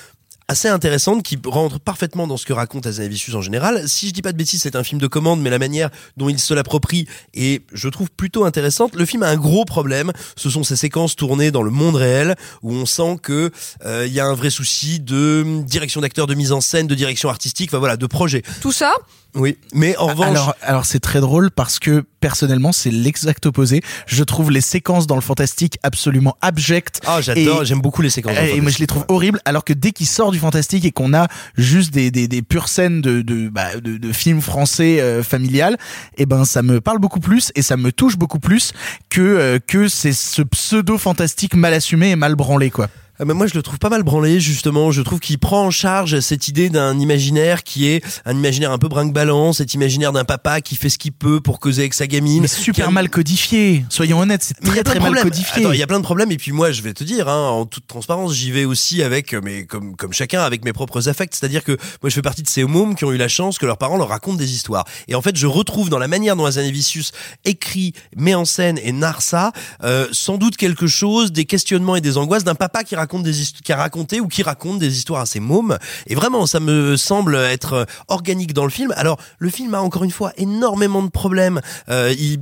assez 0.48 0.68
intéressante 0.68 1.24
qui 1.24 1.40
rentre 1.44 1.80
parfaitement 1.80 2.28
dans 2.28 2.38
ce 2.38 2.46
que 2.46 2.54
raconte 2.54 2.86
Azanavicius 2.86 3.36
en 3.36 3.42
général. 3.42 3.90
Si 3.90 4.08
je 4.08 4.14
dis 4.14 4.22
pas 4.22 4.32
de 4.32 4.38
bêtises, 4.38 4.62
c'est 4.62 4.76
un 4.76 4.84
film 4.84 5.02
de 5.02 5.08
commande, 5.08 5.42
mais 5.42 5.50
la 5.50 5.58
manière 5.58 5.90
dont 6.18 6.30
il 6.30 6.40
se 6.40 6.54
l'approprie 6.54 7.08
est, 7.34 7.64
je 7.74 7.90
trouve, 7.90 8.12
plutôt 8.12 8.46
intéressante. 8.46 8.96
Le 8.96 9.06
film 9.06 9.24
a 9.24 9.30
un 9.30 9.38
gros 9.38 9.66
problème, 9.66 10.12
ce 10.36 10.50
sont 10.50 10.64
ces 10.64 10.76
séquences 10.76 11.16
tournées 11.16 11.50
dans 11.50 11.64
le 11.64 11.72
monde 11.72 11.96
réel 11.96 12.36
où 12.62 12.74
on 12.74 12.86
sent 12.86 13.18
que 13.24 13.52
euh, 13.86 14.06
il 14.06 14.14
y 14.14 14.20
a 14.20 14.26
un 14.26 14.36
vrai 14.36 14.52
souci 14.52 15.00
de 15.00 15.64
direction 15.64 16.02
d'acteur, 16.02 16.28
de 16.28 16.36
mise 16.36 16.52
en 16.52 16.62
scène, 16.62 16.86
de 16.86 16.96
direction 16.96 17.30
artistique, 17.30 17.72
enfin 17.72 17.80
voilà, 17.80 17.98
de 17.98 18.06
projet. 18.06 18.44
Tout 18.62 18.72
ça 18.72 18.94
Oui, 19.36 19.58
mais 19.74 19.98
en 19.98 20.08
revanche, 20.08 20.28
Alors, 20.30 20.56
alors 20.62 20.86
c'est 20.86 21.00
très 21.00 21.20
drôle 21.20 21.52
parce 21.52 21.78
que 21.78 22.06
personnellement 22.22 22.72
c'est 22.72 22.90
l'exact 22.90 23.46
opposé. 23.46 23.82
Je 24.08 24.24
trouve 24.24 24.50
les 24.50 24.62
séquences 24.62 25.08
dans 25.08 25.16
le 25.16 25.22
fantastique 25.22 25.78
absolument 25.84 26.38
abjectes. 26.42 27.02
ah 27.06 27.20
j'adore, 27.22 27.66
j'aime 27.66 27.82
beaucoup 27.82 28.02
les 28.02 28.10
séquences. 28.10 28.36
dans 28.36 28.42
le 28.42 28.50
Et 28.50 28.62
moi 28.62 28.72
je 28.72 28.80
les 28.80 28.88
trouve 28.88 29.04
horribles 29.10 29.42
alors 29.44 29.66
que 29.66 29.74
dès 29.74 29.92
qu'il 29.92 30.08
sort 30.08 30.32
du 30.32 30.40
fantastique 30.40 30.86
et 30.86 30.92
qu'on 30.92 31.14
a 31.14 31.28
juste 31.58 31.94
des, 31.94 32.12
des, 32.12 32.28
des 32.30 32.42
pures 32.42 32.70
scènes 32.70 33.02
de, 33.02 33.22
de, 33.22 33.50
bah, 33.50 33.76
de, 33.76 33.98
de 33.98 34.12
films 34.14 34.42
français 34.42 35.02
euh, 35.02 35.22
familial, 35.22 35.78
et 36.18 36.26
ben 36.26 36.46
ça 36.46 36.62
me 36.62 36.80
parle 36.80 37.00
beaucoup 37.00 37.20
plus 37.20 37.52
et 37.56 37.62
ça 37.62 37.76
me 37.76 37.92
touche 37.92 38.18
beaucoup 38.18 38.40
plus 38.40 38.72
que, 39.10 39.22
euh, 39.22 39.60
que 39.66 39.90
c'est 39.90 40.14
ce 40.14 40.42
pseudo 40.44 40.98
fantastique 40.98 41.56
mal 41.56 41.74
assumé 41.74 42.12
et 42.12 42.16
mal 42.16 42.36
branlé 42.36 42.72
quoi. 42.72 42.88
Ah, 43.18 43.24
mais 43.26 43.34
moi 43.34 43.48
je 43.48 43.54
le 43.54 43.62
trouve 43.62 43.80
pas 43.80 43.90
mal 43.90 44.04
branlé 44.04 44.40
justement. 44.42 44.92
Je 44.92 45.02
trouve 45.02 45.20
qu'il 45.20 45.40
prend 45.40 45.66
en 45.66 45.72
charge 45.72 46.20
cette 46.20 46.50
idée 46.50 46.70
d'un 46.70 47.00
imaginaire 47.00 47.64
qui 47.64 47.88
est 47.88 48.04
un 48.26 48.36
imaginaire 48.36 48.72
un 48.72 48.78
peu 48.78 48.90
brinque-ballant, 48.90 49.54
cet 49.54 49.74
imaginaire 49.74 50.12
d'un 50.12 50.26
papa 50.26 50.60
qui 50.60 50.76
fait 50.76 50.90
ce 50.90 50.98
qu'il 50.98 51.14
peut 51.14 51.40
pour 51.40 51.62
causer 51.62 51.84
avec 51.84 51.94
sa 51.94 52.08
gamine. 52.08 52.42
Mais 52.42 52.48
super 52.50 52.92
mal 52.92 53.10
codifié. 53.10 53.86
Soyons 53.90 54.20
honnêtes, 54.20 54.44
c'est 54.44 54.56
Mais 54.62 54.70
il 54.70 54.76
y 54.76 54.80
très 54.80 54.80
a 54.80 54.84
plein 54.84 54.92
très 54.92 55.00
de 55.00 55.04
mal 55.04 55.14
problèmes. 55.14 55.32
codifié. 55.32 55.64
Il 55.74 55.80
y 55.80 55.84
a 55.84 55.88
plein 55.88 56.00
de 56.00 56.04
problèmes 56.04 56.32
et 56.32 56.38
puis 56.38 56.52
moi 56.52 56.72
je 56.72 56.82
vais 56.82 56.94
te 56.94 57.06
dire 57.06 57.30
hein, 57.30 57.50
en 57.50 57.66
toute 57.66 57.88
transparence, 57.88 58.34
j'y 58.34 58.52
vais 58.52 58.66
aussi 58.66 59.02
avec 59.02 59.34
mais 59.34 59.66
comme 59.66 59.96
comme 59.96 60.12
chacun 60.12 60.42
avec 60.42 60.66
mes 60.66 60.74
propres 60.74 61.08
affects, 61.08 61.34
c'est-à-dire 61.36 61.64
que 61.64 61.72
moi 62.02 62.10
je 62.10 62.16
fais 62.16 62.22
partie 62.22 62.44
de 62.44 62.50
ces 62.50 62.66
mômes 62.66 62.96
qui 62.96 63.06
ont 63.06 63.14
eu 63.14 63.18
la 63.18 63.30
chance 63.30 63.58
que 63.58 63.66
leurs 63.66 63.78
parents 63.78 63.98
leur 63.98 64.10
racontent 64.10 64.38
des 64.38 64.52
histoires. 64.54 64.84
Et 65.08 65.16
en 65.16 65.22
fait, 65.22 65.38
je 65.38 65.48
retrouve 65.48 65.90
dans 65.90 66.00
la 66.00 66.10
manière 66.10 66.36
dont 66.36 66.46
Azanavicius 66.46 67.12
écrit, 67.46 67.94
met 68.18 68.36
en 68.36 68.44
scène 68.44 68.78
et 68.84 68.92
narre 68.92 69.22
ça, 69.22 69.54
euh, 69.84 70.08
sans 70.12 70.38
doute 70.38 70.58
quelque 70.58 70.88
chose 70.88 71.32
des 71.32 71.46
questionnements 71.46 71.96
et 71.96 72.02
des 72.02 72.18
angoisses 72.18 72.44
d'un 72.44 72.56
papa 72.56 72.84
qui 72.84 72.96
raconte 72.96 73.05
des 73.24 73.42
histoires 73.42 73.62
qui 73.64 73.72
a 73.72 73.78
raconté 73.78 74.20
ou 74.20 74.28
qui 74.28 74.44
raconte 74.44 74.80
des 74.80 74.98
histoires 74.98 75.22
à 75.22 75.26
ses 75.26 75.40
mômes 75.40 75.78
et 76.08 76.16
vraiment 76.16 76.46
ça 76.46 76.60
me 76.60 76.98
semble 76.98 77.36
être 77.36 77.74
euh, 77.74 77.86
organique 78.08 78.54
dans 78.54 78.64
le 78.64 78.70
film. 78.70 78.94
Alors, 78.98 79.20
le 79.40 79.50
film 79.50 79.74
a 79.74 79.82
encore 79.82 80.04
une 80.04 80.12
fois 80.12 80.34
énormément 80.38 81.04
de 81.04 81.10
problèmes. 81.10 81.62
Euh, 81.90 82.14
il, 82.18 82.40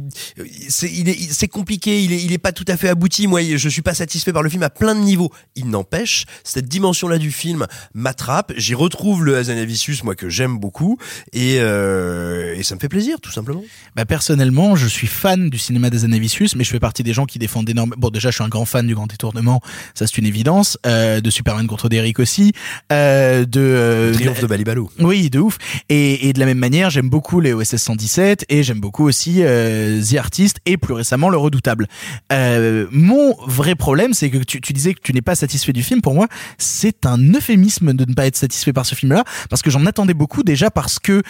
c'est, 0.69 1.47
compliqué. 1.47 2.01
Il 2.01 2.31
est, 2.31 2.37
pas 2.37 2.51
tout 2.51 2.65
à 2.67 2.77
fait 2.77 2.89
abouti. 2.89 3.27
Moi, 3.27 3.41
je 3.55 3.69
suis 3.69 3.81
pas 3.81 3.93
satisfait 3.93 4.33
par 4.33 4.43
le 4.43 4.49
film 4.49 4.63
à 4.63 4.69
plein 4.69 4.95
de 4.95 4.99
niveaux. 4.99 5.31
Il 5.55 5.69
n'empêche, 5.69 6.25
cette 6.43 6.67
dimension-là 6.67 7.17
du 7.17 7.31
film 7.31 7.67
m'attrape. 7.93 8.53
J'y 8.57 8.75
retrouve 8.75 9.23
le 9.23 9.37
Hazanavicius, 9.37 10.03
moi 10.03 10.15
que 10.15 10.29
j'aime 10.29 10.57
beaucoup, 10.57 10.97
et, 11.31 11.57
euh, 11.59 12.55
et 12.55 12.63
ça 12.63 12.75
me 12.75 12.79
fait 12.79 12.89
plaisir, 12.89 13.19
tout 13.21 13.31
simplement. 13.31 13.63
Bah 13.95 14.05
personnellement, 14.05 14.75
je 14.75 14.87
suis 14.87 15.07
fan 15.07 15.49
du 15.49 15.57
cinéma 15.57 15.89
des 15.89 16.05
Anavicius, 16.05 16.55
mais 16.55 16.63
je 16.63 16.69
fais 16.69 16.79
partie 16.79 17.03
des 17.03 17.13
gens 17.13 17.25
qui 17.25 17.39
défendent 17.39 17.69
énormément. 17.69 17.95
Bon, 17.99 18.09
déjà, 18.09 18.29
je 18.29 18.35
suis 18.35 18.43
un 18.43 18.49
grand 18.49 18.65
fan 18.65 18.87
du 18.87 18.95
Grand 18.95 19.07
Détournement, 19.07 19.61
ça 19.93 20.07
c'est 20.07 20.17
une 20.17 20.25
évidence. 20.25 20.43
Euh, 20.85 21.21
de 21.21 21.29
Superman 21.29 21.67
contre 21.67 21.89
Derrick 21.89 22.19
aussi. 22.19 22.53
Euh, 22.91 23.45
de 23.45 23.59
euh, 23.59 24.13
triomphe 24.13 24.41
de 24.41 24.47
Balibalo. 24.47 24.89
Oui, 24.99 25.29
de 25.29 25.39
ouf. 25.39 25.57
Et, 25.89 26.29
et 26.29 26.33
de 26.33 26.39
la 26.39 26.45
même 26.45 26.57
manière, 26.57 26.89
j'aime 26.89 27.09
beaucoup 27.09 27.39
les 27.39 27.53
OSS 27.53 27.77
117 27.77 28.45
et 28.49 28.63
j'aime 28.63 28.79
beaucoup 28.79 29.05
aussi 29.05 29.37
euh, 29.39 30.01
The 30.01 30.15
Artist 30.15 30.57
et 30.65 30.77
plus 30.77 30.93
récemment 30.93 31.29
Le 31.29 31.37
Redoutable. 31.37 31.87
Mon 32.31 33.35
vrai 33.47 33.75
problème, 33.75 34.13
c'est 34.13 34.29
que 34.29 34.37
tu, 34.37 34.61
tu 34.61 34.73
disais 34.73 34.93
que 34.93 35.01
tu 35.01 35.13
n'es 35.13 35.21
pas 35.21 35.35
satisfait 35.35 35.73
du 35.73 35.83
film. 35.83 36.01
Pour 36.01 36.13
moi, 36.13 36.27
c'est 36.57 37.05
un 37.05 37.17
euphémisme 37.33 37.93
de 37.93 38.05
ne 38.05 38.13
pas 38.13 38.27
être 38.27 38.35
satisfait 38.35 38.73
par 38.73 38.85
ce 38.85 38.95
film-là, 38.95 39.23
parce 39.49 39.61
que 39.61 39.69
j'en 39.69 39.85
attendais 39.85 40.13
beaucoup 40.13 40.43
déjà 40.43 40.69
parce 40.69 40.99
que 40.99 41.23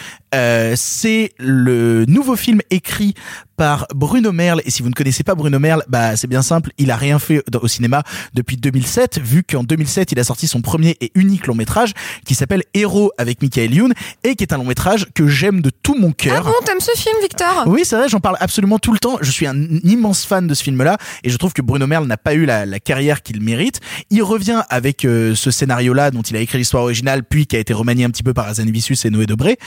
c'est 0.74 1.32
le 1.38 2.04
nouveau 2.06 2.36
film 2.36 2.60
écrit 2.70 3.14
par 3.56 3.86
Bruno 3.94 4.32
Merle. 4.32 4.62
Et 4.64 4.70
si 4.70 4.82
vous 4.82 4.88
ne 4.88 4.94
connaissez 4.94 5.22
pas 5.22 5.34
Bruno 5.34 5.58
Merle, 5.58 5.84
bah 5.88 6.16
c'est 6.16 6.26
bien 6.26 6.42
simple, 6.42 6.70
il 6.78 6.90
a 6.90 6.96
rien 6.96 7.18
fait 7.18 7.42
au 7.54 7.68
cinéma 7.68 8.02
depuis 8.34 8.56
2007, 8.56 9.13
vu 9.20 9.42
qu'en 9.42 9.62
2007 9.64 10.12
il 10.12 10.18
a 10.18 10.24
sorti 10.24 10.46
son 10.48 10.60
premier 10.60 10.96
et 11.00 11.10
unique 11.14 11.46
long 11.46 11.54
métrage 11.54 11.92
qui 12.24 12.34
s'appelle 12.34 12.62
Héros 12.74 13.12
avec 13.18 13.42
Michael 13.42 13.74
Youn 13.74 13.94
et 14.22 14.34
qui 14.34 14.44
est 14.44 14.52
un 14.52 14.58
long 14.58 14.64
métrage 14.64 15.06
que 15.14 15.26
j'aime 15.28 15.60
de 15.60 15.70
tout 15.70 15.94
mon 15.94 16.10
Ah 16.10 16.14
cœur. 16.16 16.44
bon, 16.44 16.52
t'aimes 16.64 16.80
ce 16.80 16.92
film, 17.00 17.14
Victor? 17.22 17.64
Oui, 17.66 17.82
c'est 17.84 17.96
vrai, 17.96 18.08
j'en 18.08 18.20
parle 18.20 18.36
absolument 18.40 18.78
tout 18.78 18.92
le 18.92 18.98
temps. 18.98 19.18
Je 19.20 19.30
suis 19.30 19.46
un 19.46 19.56
immense 19.82 20.24
fan 20.24 20.46
de 20.46 20.54
ce 20.54 20.62
film-là 20.62 20.98
et 21.22 21.30
je 21.30 21.36
trouve 21.36 21.52
que 21.52 21.62
Bruno 21.62 21.86
Merle 21.86 22.06
n'a 22.06 22.16
pas 22.16 22.34
eu 22.34 22.44
la, 22.44 22.66
la 22.66 22.80
carrière 22.80 23.22
qu'il 23.22 23.40
mérite. 23.40 23.80
Il 24.10 24.22
revient 24.22 24.62
avec 24.70 25.04
euh, 25.04 25.34
ce 25.34 25.50
scénario-là 25.50 26.10
dont 26.10 26.22
il 26.22 26.36
a 26.36 26.40
écrit 26.40 26.58
l'histoire 26.58 26.82
originale, 26.84 27.24
puis 27.24 27.46
qui 27.46 27.56
a 27.56 27.58
été 27.58 27.72
remanié 27.72 28.04
un 28.04 28.10
petit 28.10 28.22
peu 28.22 28.34
par 28.34 28.48
Azanavicius 28.48 29.04
et 29.04 29.10
Noé 29.10 29.26
Debré. 29.26 29.58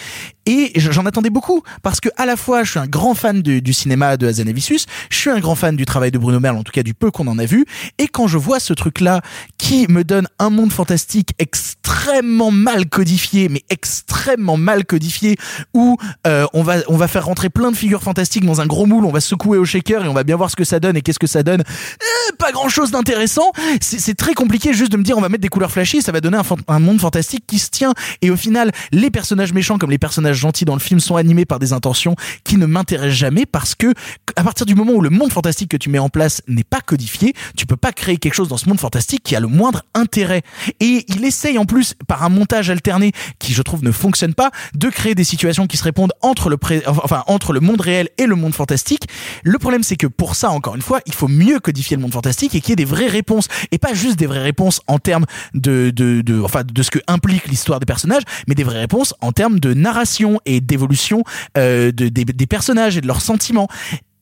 Et 0.45 0.72
j'en 0.78 1.06
attendais 1.06 1.30
beaucoup 1.30 1.62
parce 1.84 2.00
que 2.00 2.10
à 2.18 2.26
la 2.26 2.38
fois 2.38 2.64
je 2.64 2.72
suis 2.72 2.80
un 2.80 2.88
grand 2.88 3.14
fan 3.16 3.41
du, 3.41 3.62
du 3.62 3.74
cinéma 3.74 4.16
de 4.18 4.28
Azanavicius, 4.28 4.86
je 5.10 5.18
suis 5.18 5.30
un 5.30 5.39
grand 5.39 5.56
fan 5.56 5.76
du 5.76 5.86
travail 5.86 6.12
de 6.12 6.18
Bruno 6.18 6.39
Merle, 6.39 6.58
en 6.58 6.64
tout 6.64 6.72
cas 6.72 6.84
du 6.84 6.93
peu 6.93 7.12
qu'on 7.12 7.28
en 7.28 7.38
a 7.38 7.45
vu. 7.45 7.66
Et 7.98 8.08
quand 8.08 8.28
je 8.28 8.38
vois 8.38 8.60
ce 8.60 8.74
truc-là 8.74 9.22
qui 9.58 9.88
me 9.90 10.04
donne 10.04 10.28
un 10.40 10.50
monde 10.50 10.72
fantastique 10.72 11.32
extrêmement 11.40 12.52
mal 12.52 12.88
codifié, 12.88 13.50
mais 13.50 13.64
extrêmement 13.70 14.58
mal 14.58 14.86
codifié, 14.86 15.38
où 15.74 15.98
euh, 16.26 16.46
on 16.54 16.64
va 16.64 16.78
on 16.88 16.98
va 16.98 17.08
faire 17.08 17.26
rentrer 17.26 17.50
plein 17.50 17.72
de 17.72 17.78
figures 17.78 18.04
fantastiques 18.04 18.46
dans 18.46 18.62
un 18.62 18.66
gros 18.66 18.86
moule, 18.86 19.06
on 19.06 19.12
va 19.12 19.20
secouer 19.20 19.58
au 19.58 19.66
shaker 19.66 20.06
et 20.06 20.08
on 20.08 20.14
va 20.14 20.24
bien 20.24 20.36
voir 20.36 20.50
ce 20.50 20.56
que 20.56 20.64
ça 20.64 20.80
donne 20.80 20.98
et 20.98 21.02
qu'est-ce 21.02 21.20
que 21.20 21.28
ça 21.28 21.44
donne. 21.44 21.62
Euh, 21.62 22.36
pas 22.38 22.52
grand 22.52 22.70
chose 22.70 22.92
d'intéressant. 22.92 23.52
C'est 23.82 24.16
très 24.16 24.34
compliqué 24.34 24.74
juste 24.74 24.92
de 24.92 24.98
me 24.98 25.04
dire 25.04 25.18
on 25.18 25.22
va 25.22 25.30
mettre 25.30 25.42
des 25.42 25.50
couleurs 25.50 25.72
flashy, 25.72 26.02
ça 26.02 26.12
va 26.12 26.22
donner 26.22 26.38
un, 26.38 26.44
un 26.68 26.80
monde 26.80 27.00
fantastique 27.00 27.46
qui 27.48 27.60
se 27.60 27.70
tient. 27.70 27.94
Et 28.22 28.30
au 28.30 28.38
final, 28.38 28.72
les 28.92 29.10
personnages 29.10 29.54
méchants 29.54 29.78
comme 29.78 29.92
les 29.92 29.98
personnages 29.98 30.38
gentils 30.38 30.66
dans 30.66 30.76
le 30.76 30.80
film 30.80 31.00
sont 31.00 31.16
animés 31.16 31.46
par 31.46 31.60
des 31.60 31.74
intentions 31.74 32.16
qui 32.44 32.58
ne 32.58 32.66
m'intéressent 32.66 33.18
jamais 33.18 33.46
parce 33.46 33.76
que 33.76 33.94
à 34.36 34.44
partir 34.44 34.66
du 34.66 34.76
moment 34.76 34.94
où 34.94 35.02
le 35.02 35.10
monde 35.10 35.32
fantastique 35.32 35.72
que 35.72 35.78
tu 35.78 35.90
mets 35.90 36.00
en 36.00 36.10
place 36.10 36.42
n'est 36.48 36.64
pas 36.64 36.82
codifié, 36.82 37.34
tu 37.56 37.66
peux 37.66 37.76
pas 37.76 37.92
créer 37.92 38.18
quelque 38.18 38.34
chose 38.34 38.48
dans 38.48 38.58
ce 38.58 38.70
monde 38.70 38.80
fantastique 38.80 39.24
qui 39.28 39.36
a 39.36 39.42
le 39.42 39.48
moindre 39.48 39.84
intérêt. 39.94 40.42
Et 40.80 41.04
il 41.10 41.26
essaye 41.26 41.58
en 41.58 41.66
plus 41.66 41.96
par 42.08 42.24
un 42.24 42.30
montage 42.30 42.70
alterné 42.70 43.12
qui 43.40 43.52
je 43.54 43.62
trouve 43.62 43.84
ne 43.84 43.92
fonctionne 43.92 44.34
pas 44.34 44.52
de 44.74 44.88
créer 44.90 45.16
des 45.16 45.26
situations 45.26 45.68
qui 45.68 45.76
se 45.76 45.84
répondent 45.84 46.14
entre 46.22 46.50
le 46.50 46.56
pré- 46.56 46.82
enfin 46.88 47.26
entre 47.28 47.52
le 47.52 47.60
monde 47.60 47.82
réel 47.82 48.08
et 48.18 48.26
le 48.26 48.36
monde 48.36 48.54
fantastique. 48.54 49.04
Le 49.44 49.60
problème 49.60 49.84
c'est 49.84 49.98
que 49.98 50.08
pour 50.08 50.36
ça 50.36 50.50
encore 50.50 50.76
une 50.76 50.82
fois, 50.82 51.02
il 51.06 51.14
faut 51.14 51.28
mieux 51.28 51.60
codifier 51.60 51.98
le 51.98 52.02
monde 52.02 52.14
fantastique 52.14 52.56
et 52.56 52.62
qu'il 52.62 52.70
y 52.70 52.74
ait 52.74 52.78
des 52.78 52.86
vraies 52.86 53.08
réponses 53.08 53.50
et 53.72 53.78
pas 53.78 53.94
juste 53.94 54.18
des 54.18 54.28
vraies 54.28 54.44
réponses 54.44 54.80
en 54.88 54.98
termes 54.98 55.26
de 55.54 55.92
de, 55.94 56.22
de 56.22 56.42
enfin 56.42 56.64
de 56.64 56.82
ce 56.82 56.90
que 56.90 57.00
implique 57.08 57.48
l'histoire 57.50 57.82
des 57.82 57.86
personnages, 57.86 58.24
mais 58.48 58.56
des 58.56 58.64
vraies 58.64 58.80
réponses 58.80 59.14
en 59.20 59.34
termes 59.34 59.60
de 59.60 59.74
narration 59.74 60.40
et 60.46 60.62
d'évolution 60.62 61.26
euh, 61.58 61.92
de, 61.92 62.08
des, 62.08 62.24
des 62.24 62.48
personnages 62.48 62.96
et 62.96 63.02
de 63.02 63.08
leurs 63.08 63.22
sentiments. 63.22 63.68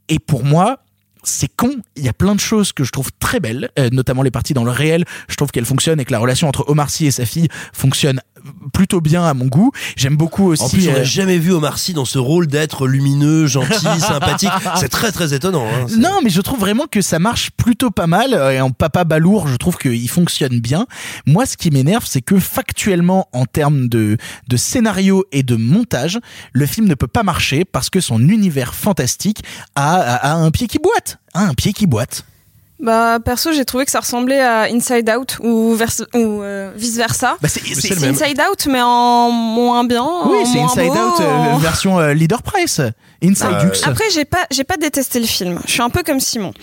Et 0.10 0.20
pour 0.20 0.44
moi, 0.44 0.80
c'est 1.26 1.54
con. 1.56 1.72
Il 1.96 2.04
y 2.04 2.10
a 2.10 2.14
plein 2.14 2.36
de 2.36 2.40
choses 2.40 2.72
que 2.74 2.84
je 2.84 2.92
trouve 2.92 3.12
très 3.20 3.40
belles, 3.40 3.70
euh, 3.78 3.90
notamment 3.92 4.22
les 4.22 4.32
parties 4.32 4.54
dans 4.54 4.64
le 4.64 4.72
réel. 4.72 5.06
Je 5.28 5.36
trouve 5.36 5.52
qu'elles 5.52 5.66
fonctionnent 5.66 6.00
et 6.00 6.06
que 6.06 6.12
la 6.12 6.20
relation 6.20 6.48
entre 6.48 6.66
Omar 6.68 6.90
Sy 6.90 7.08
et 7.08 7.12
sa 7.12 7.26
fille 7.26 7.48
fonctionne 7.74 8.22
plutôt 8.74 9.02
bien 9.02 9.24
à 9.24 9.34
mon 9.34 9.46
goût. 9.46 9.72
J'aime 9.96 10.16
beaucoup 10.18 10.46
aussi. 10.52 10.64
En 10.64 10.70
plus, 10.70 10.90
on 10.90 10.94
n'a 10.94 11.04
jamais 11.04 11.38
vu 11.38 11.52
Omar 11.52 11.78
Sy 11.80 11.94
dans 11.94 12.06
ce 12.06 12.18
rôle 12.20 12.48
d'être 12.48 12.88
lumineux, 12.88 13.48
gentil, 13.48 13.86
sympathique. 14.00 14.50
C'est 14.78 14.90
très 14.90 15.12
très 15.12 15.34
étonnant. 15.34 15.66
hein. 15.66 15.86
Non, 15.98 16.20
mais 16.24 16.30
je 16.30 16.42
trouve 16.42 16.60
vraiment 16.60 16.86
que 16.90 17.02
ça 17.02 17.20
marche 17.20 17.52
plutôt 17.52 17.92
pas 17.92 18.08
mal. 18.08 18.34
Et 18.54 18.62
en 18.62 18.72
papa 18.72 19.04
balourd, 19.04 19.48
je 19.48 19.56
trouve 19.56 19.78
qu'il 19.78 20.10
fonctionne 20.10 20.60
bien. 20.60 20.86
Moi, 21.26 21.46
ce 21.46 21.58
qui 21.58 21.72
m'énerve, 21.72 22.06
c'est 22.08 22.22
que 22.22 22.40
factuellement, 22.40 23.28
en 23.34 23.46
termes 23.46 23.88
de, 23.88 24.18
de 24.48 24.58
scénario 24.58 25.26
et 25.32 25.44
de 25.44 25.56
montage, 25.56 26.20
le 26.54 26.66
film 26.66 26.88
ne 26.88 26.96
peut 26.96 27.08
pas 27.08 27.24
marcher 27.24 27.66
parce 27.66 27.90
que 27.90 28.00
son 28.02 28.20
univers 28.28 28.74
fantastique 28.76 29.44
a, 29.76 29.96
a, 29.96 30.16
a 30.16 30.34
un 30.34 30.52
pied 30.52 30.68
qui 30.68 30.80
boite. 30.80 31.18
A 31.34 31.42
un 31.44 31.54
pied 31.54 31.74
qui 31.74 31.88
boite. 31.88 32.26
Bah 32.80 33.20
perso 33.24 33.54
j'ai 33.54 33.64
trouvé 33.64 33.86
que 33.86 33.92
ça 33.92 34.02
ressemblait 34.02 34.42
à 34.42 34.64
Inside 34.64 35.10
Out 35.18 35.38
ou, 35.42 35.74
vers- 35.76 35.90
ou 36.14 36.42
euh, 36.44 36.72
vice 36.76 36.98
versa. 36.98 37.38
Bah, 37.42 37.48
c'est-. 37.48 37.62
Inside 38.06 38.42
Out 38.52 38.68
mais 38.70 38.82
en 38.82 39.32
moins 39.32 39.86
bien. 39.86 40.06
Oui, 40.26 40.40
en 40.42 40.46
c'est 40.46 40.58
moins 40.60 40.66
Inside 40.68 40.88
beau, 40.88 40.94
Out 41.08 41.22
euh, 41.22 41.26
en- 41.54 41.58
version 41.58 42.00
euh, 42.00 42.14
Leader 42.14 42.44
Price. 42.44 42.82
Inside 43.26 43.48
Bah. 43.50 43.72
Après, 43.86 44.06
j'ai 44.14 44.26
pas, 44.26 44.46
j'ai 44.52 44.64
pas 44.64 44.78
détesté 44.78 45.20
le 45.20 45.26
film. 45.26 45.60
Je 45.66 45.72
suis 45.72 45.82
un 45.82 45.90
peu 45.90 46.04
comme 46.04 46.20
Simon. 46.20 46.54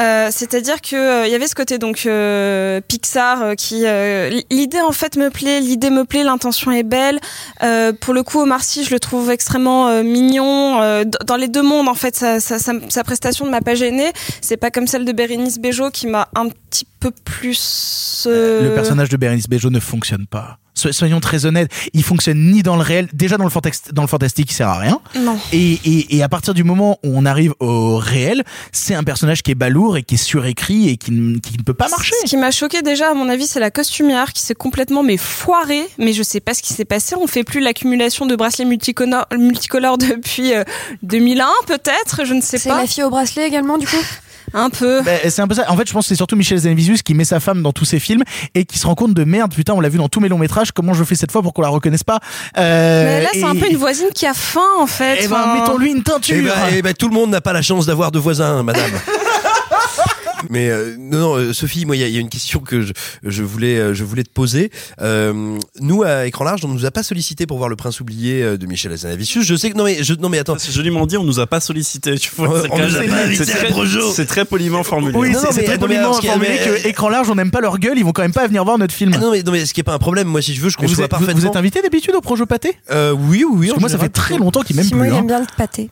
Euh, 0.00 0.28
C'est-à-dire 0.30 0.80
que 0.80 0.96
euh, 0.96 1.26
il 1.26 1.32
y 1.32 1.34
avait 1.34 1.46
ce 1.46 1.54
côté 1.54 1.78
donc 1.78 2.06
euh, 2.06 2.80
Pixar 2.86 3.42
euh, 3.42 3.54
qui, 3.54 3.82
euh, 3.86 4.30
l'idée 4.50 4.80
en 4.80 4.92
fait 4.92 5.16
me 5.16 5.28
plaît, 5.30 5.60
l'idée 5.60 5.90
me 5.90 6.04
plaît, 6.04 6.24
l'intention 6.24 6.70
est 6.72 6.82
belle. 6.82 7.18
Euh, 7.62 7.92
pour 7.92 8.14
le 8.14 8.22
coup, 8.22 8.40
Omar 8.40 8.62
Sy, 8.64 8.84
je 8.84 8.90
le 8.90 9.00
trouve 9.00 9.30
extrêmement 9.30 9.88
euh, 9.88 10.02
mignon. 10.02 10.80
Euh, 10.82 11.04
dans 11.26 11.36
les 11.36 11.48
deux 11.48 11.62
mondes, 11.62 11.88
en 11.88 11.94
fait, 11.94 12.16
sa, 12.16 12.40
sa, 12.40 12.58
sa, 12.58 12.72
sa 12.88 13.04
prestation 13.04 13.44
ne 13.46 13.50
m'a 13.50 13.60
pas 13.60 13.74
gênée. 13.74 14.12
C'est 14.40 14.56
pas 14.56 14.70
comme 14.70 14.86
celle 14.86 15.04
de 15.04 15.12
Bérénice 15.12 15.58
Bejo 15.58 15.90
qui 15.90 16.06
m'a 16.06 16.28
un 16.34 16.48
petit 16.48 16.86
peu 17.00 17.10
plus. 17.10 18.24
euh, 18.26 18.62
Le 18.68 18.74
personnage 18.74 19.08
de 19.10 19.16
Bérénice 19.16 19.48
Bejo 19.48 19.68
ne 19.70 19.80
fonctionne 19.80 20.26
pas. 20.26 20.58
So- 20.82 20.92
soyons 20.92 21.20
très 21.20 21.46
honnêtes, 21.46 21.70
il 21.92 22.02
fonctionne 22.02 22.38
ni 22.50 22.62
dans 22.62 22.76
le 22.76 22.82
réel, 22.82 23.08
déjà 23.12 23.36
dans 23.36 23.44
le, 23.44 23.50
fantax- 23.50 23.92
dans 23.92 24.02
le 24.02 24.08
fantastique, 24.08 24.50
il 24.50 24.54
sert 24.54 24.68
à 24.68 24.78
rien. 24.78 25.00
Non. 25.18 25.38
Et, 25.52 25.72
et, 25.84 26.16
et 26.16 26.22
à 26.22 26.28
partir 26.28 26.54
du 26.54 26.64
moment 26.64 26.98
où 27.04 27.16
on 27.16 27.24
arrive 27.24 27.54
au 27.60 27.96
réel, 27.98 28.42
c'est 28.72 28.94
un 28.94 29.04
personnage 29.04 29.42
qui 29.42 29.50
est 29.50 29.54
balourd 29.54 29.96
et 29.96 30.02
qui 30.02 30.14
est 30.14 30.18
surécrit 30.18 30.88
et 30.88 30.96
qui, 30.96 31.12
ne- 31.12 31.38
qui 31.38 31.56
ne 31.58 31.62
peut 31.62 31.74
pas 31.74 31.88
marcher. 31.88 32.12
Ce 32.22 32.26
qui 32.26 32.36
m'a 32.36 32.50
choqué 32.50 32.82
déjà, 32.82 33.10
à 33.10 33.14
mon 33.14 33.28
avis, 33.28 33.46
c'est 33.46 33.60
la 33.60 33.70
costumière 33.70 34.32
qui 34.32 34.42
s'est 34.42 34.54
complètement 34.54 35.02
mais 35.02 35.16
foirée. 35.16 35.84
Mais 35.98 36.12
je 36.12 36.22
sais 36.22 36.40
pas 36.40 36.54
ce 36.54 36.62
qui 36.62 36.72
s'est 36.72 36.84
passé. 36.84 37.14
On 37.20 37.26
fait 37.26 37.44
plus 37.44 37.60
l'accumulation 37.60 38.26
de 38.26 38.34
bracelets 38.36 38.64
multicolores, 38.64 39.26
multicolores 39.38 39.98
depuis 39.98 40.54
euh, 40.54 40.64
2001, 41.02 41.46
peut-être. 41.66 42.24
Je 42.24 42.34
ne 42.34 42.40
sais 42.40 42.58
C'est 42.58 42.68
pas. 42.68 42.78
la 42.78 42.86
fille 42.86 43.02
au 43.04 43.10
bracelet 43.10 43.46
également, 43.46 43.78
du 43.78 43.86
coup? 43.86 43.96
Un 44.54 44.70
peu. 44.70 45.02
Ben, 45.02 45.18
c'est 45.28 45.40
un 45.42 45.48
peu 45.48 45.54
ça. 45.54 45.64
En 45.70 45.76
fait, 45.76 45.86
je 45.88 45.92
pense 45.92 46.04
que 46.04 46.08
c'est 46.08 46.14
surtout 46.16 46.36
Michel 46.36 46.58
Zanvisius 46.58 47.02
qui 47.02 47.14
met 47.14 47.24
sa 47.24 47.40
femme 47.40 47.62
dans 47.62 47.72
tous 47.72 47.84
ses 47.84 47.98
films 47.98 48.22
et 48.54 48.64
qui 48.64 48.78
se 48.78 48.86
rend 48.86 48.94
compte 48.94 49.14
de 49.14 49.24
merde, 49.24 49.54
putain, 49.54 49.72
on 49.74 49.80
l'a 49.80 49.88
vu 49.88 49.98
dans 49.98 50.08
tous 50.08 50.20
mes 50.20 50.28
longs 50.28 50.38
métrages, 50.38 50.72
comment 50.72 50.94
je 50.94 51.04
fais 51.04 51.14
cette 51.14 51.32
fois 51.32 51.42
pour 51.42 51.52
qu'on 51.52 51.62
la 51.62 51.68
reconnaisse 51.68 52.04
pas? 52.04 52.20
Euh, 52.58 53.04
Mais 53.04 53.22
là, 53.22 53.28
c'est 53.32 53.44
un 53.44 53.54
peu 53.54 53.70
une 53.70 53.76
voisine 53.76 54.08
qui 54.14 54.26
a 54.26 54.34
faim, 54.34 54.60
en 54.78 54.86
fait. 54.86 55.18
Eh 55.22 55.28
ben, 55.28 55.36
Enfin, 55.40 55.60
mettons-lui 55.60 55.90
une 55.92 56.02
teinture. 56.02 56.36
Eh 56.38 56.42
ben, 56.42 56.52
eh 56.76 56.82
ben, 56.82 56.94
tout 56.94 57.08
le 57.08 57.14
monde 57.14 57.30
n'a 57.30 57.40
pas 57.40 57.52
la 57.52 57.62
chance 57.62 57.86
d'avoir 57.86 58.10
de 58.12 58.18
voisins, 58.18 58.62
madame. 58.62 58.90
Mais 60.52 60.68
euh, 60.68 60.94
non, 60.98 61.18
non, 61.18 61.36
euh, 61.36 61.52
Sophie, 61.54 61.86
moi, 61.86 61.96
il 61.96 62.00
y, 62.00 62.04
a- 62.04 62.08
il 62.08 62.14
y 62.14 62.18
a 62.18 62.20
une 62.20 62.28
question 62.28 62.60
que 62.60 62.82
je, 62.82 62.92
je 63.24 63.42
voulais, 63.42 63.78
euh, 63.78 63.94
je 63.94 64.04
voulais 64.04 64.22
te 64.22 64.30
poser. 64.30 64.70
Euh, 65.00 65.58
nous, 65.80 66.02
à 66.02 66.26
Écran 66.26 66.44
Large, 66.44 66.64
on 66.64 66.68
nous 66.68 66.84
a 66.84 66.90
pas 66.90 67.02
sollicité 67.02 67.46
pour 67.46 67.56
voir 67.56 67.68
Le 67.70 67.76
Prince 67.76 68.00
oublié 68.00 68.58
de 68.58 68.66
Michel 68.66 68.92
Hazanavicius. 68.92 69.44
Je 69.46 69.54
sais 69.56 69.70
que 69.70 69.78
non, 69.78 69.84
mais 69.84 70.02
je, 70.04 70.12
non, 70.14 70.28
mais 70.28 70.38
attends. 70.38 70.56
C'est 70.58 70.70
joliment 70.70 71.06
dit, 71.06 71.16
on 71.16 71.24
nous 71.24 71.40
a 71.40 71.46
pas 71.46 71.60
sollicité. 71.60 72.18
Tu 72.18 72.30
vois, 72.36 72.62
c'est 74.14 74.26
très- 74.26 74.44
poliment 74.44 74.82
formulé. 74.82 75.16
Oui, 75.16 75.30
Non, 75.30 75.38
c'est 75.50 75.64
très 75.64 75.78
poliment 75.78 76.12
formulé 76.12 76.48
mais- 76.50 76.82
que 76.82 76.88
écran 76.88 77.08
large, 77.08 77.30
on 77.30 77.34
n'aime 77.34 77.50
pas 77.50 77.60
leur 77.60 77.78
gueule, 77.78 77.96
ils 77.98 78.04
vont 78.04 78.12
quand 78.12 78.22
même 78.22 78.32
pas 78.32 78.46
venir 78.46 78.64
voir 78.64 78.76
notre 78.76 78.94
film. 78.94 79.12
Ah 79.14 79.18
non, 79.18 79.30
mais, 79.32 79.42
non, 79.42 79.52
mais 79.52 79.64
ce 79.64 79.72
qui 79.72 79.80
est 79.80 79.84
pas 79.84 79.94
un 79.94 79.98
problème, 79.98 80.28
moi, 80.28 80.42
si 80.42 80.54
je 80.54 80.60
veux, 80.60 80.68
je 80.68 80.76
conçois 80.76 80.94
vous, 80.96 81.02
êtes, 81.02 81.10
parfaitement. 81.10 81.34
vous 81.40 81.46
êtes 81.46 81.56
invité 81.56 81.80
d'habitude 81.80 82.14
au 82.14 82.20
Projo 82.20 82.44
Pâté? 82.44 82.76
Euh, 82.90 83.12
oui, 83.12 83.44
oui, 83.48 83.56
oui. 83.56 83.66
Parce 83.68 83.72
en 83.72 83.74
que 83.76 83.80
moi, 83.80 83.88
ça 83.88 83.98
fait 83.98 84.08
très 84.10 84.36
longtemps 84.36 84.60
qu'il 84.62 84.76
m'aime 84.76 84.84
Simon, 84.84 85.00
plus. 85.00 85.08
il 85.08 85.14
hein. 85.14 85.18
aime 85.20 85.26
bien 85.26 85.40
le 85.40 85.46
pâté. 85.56 85.90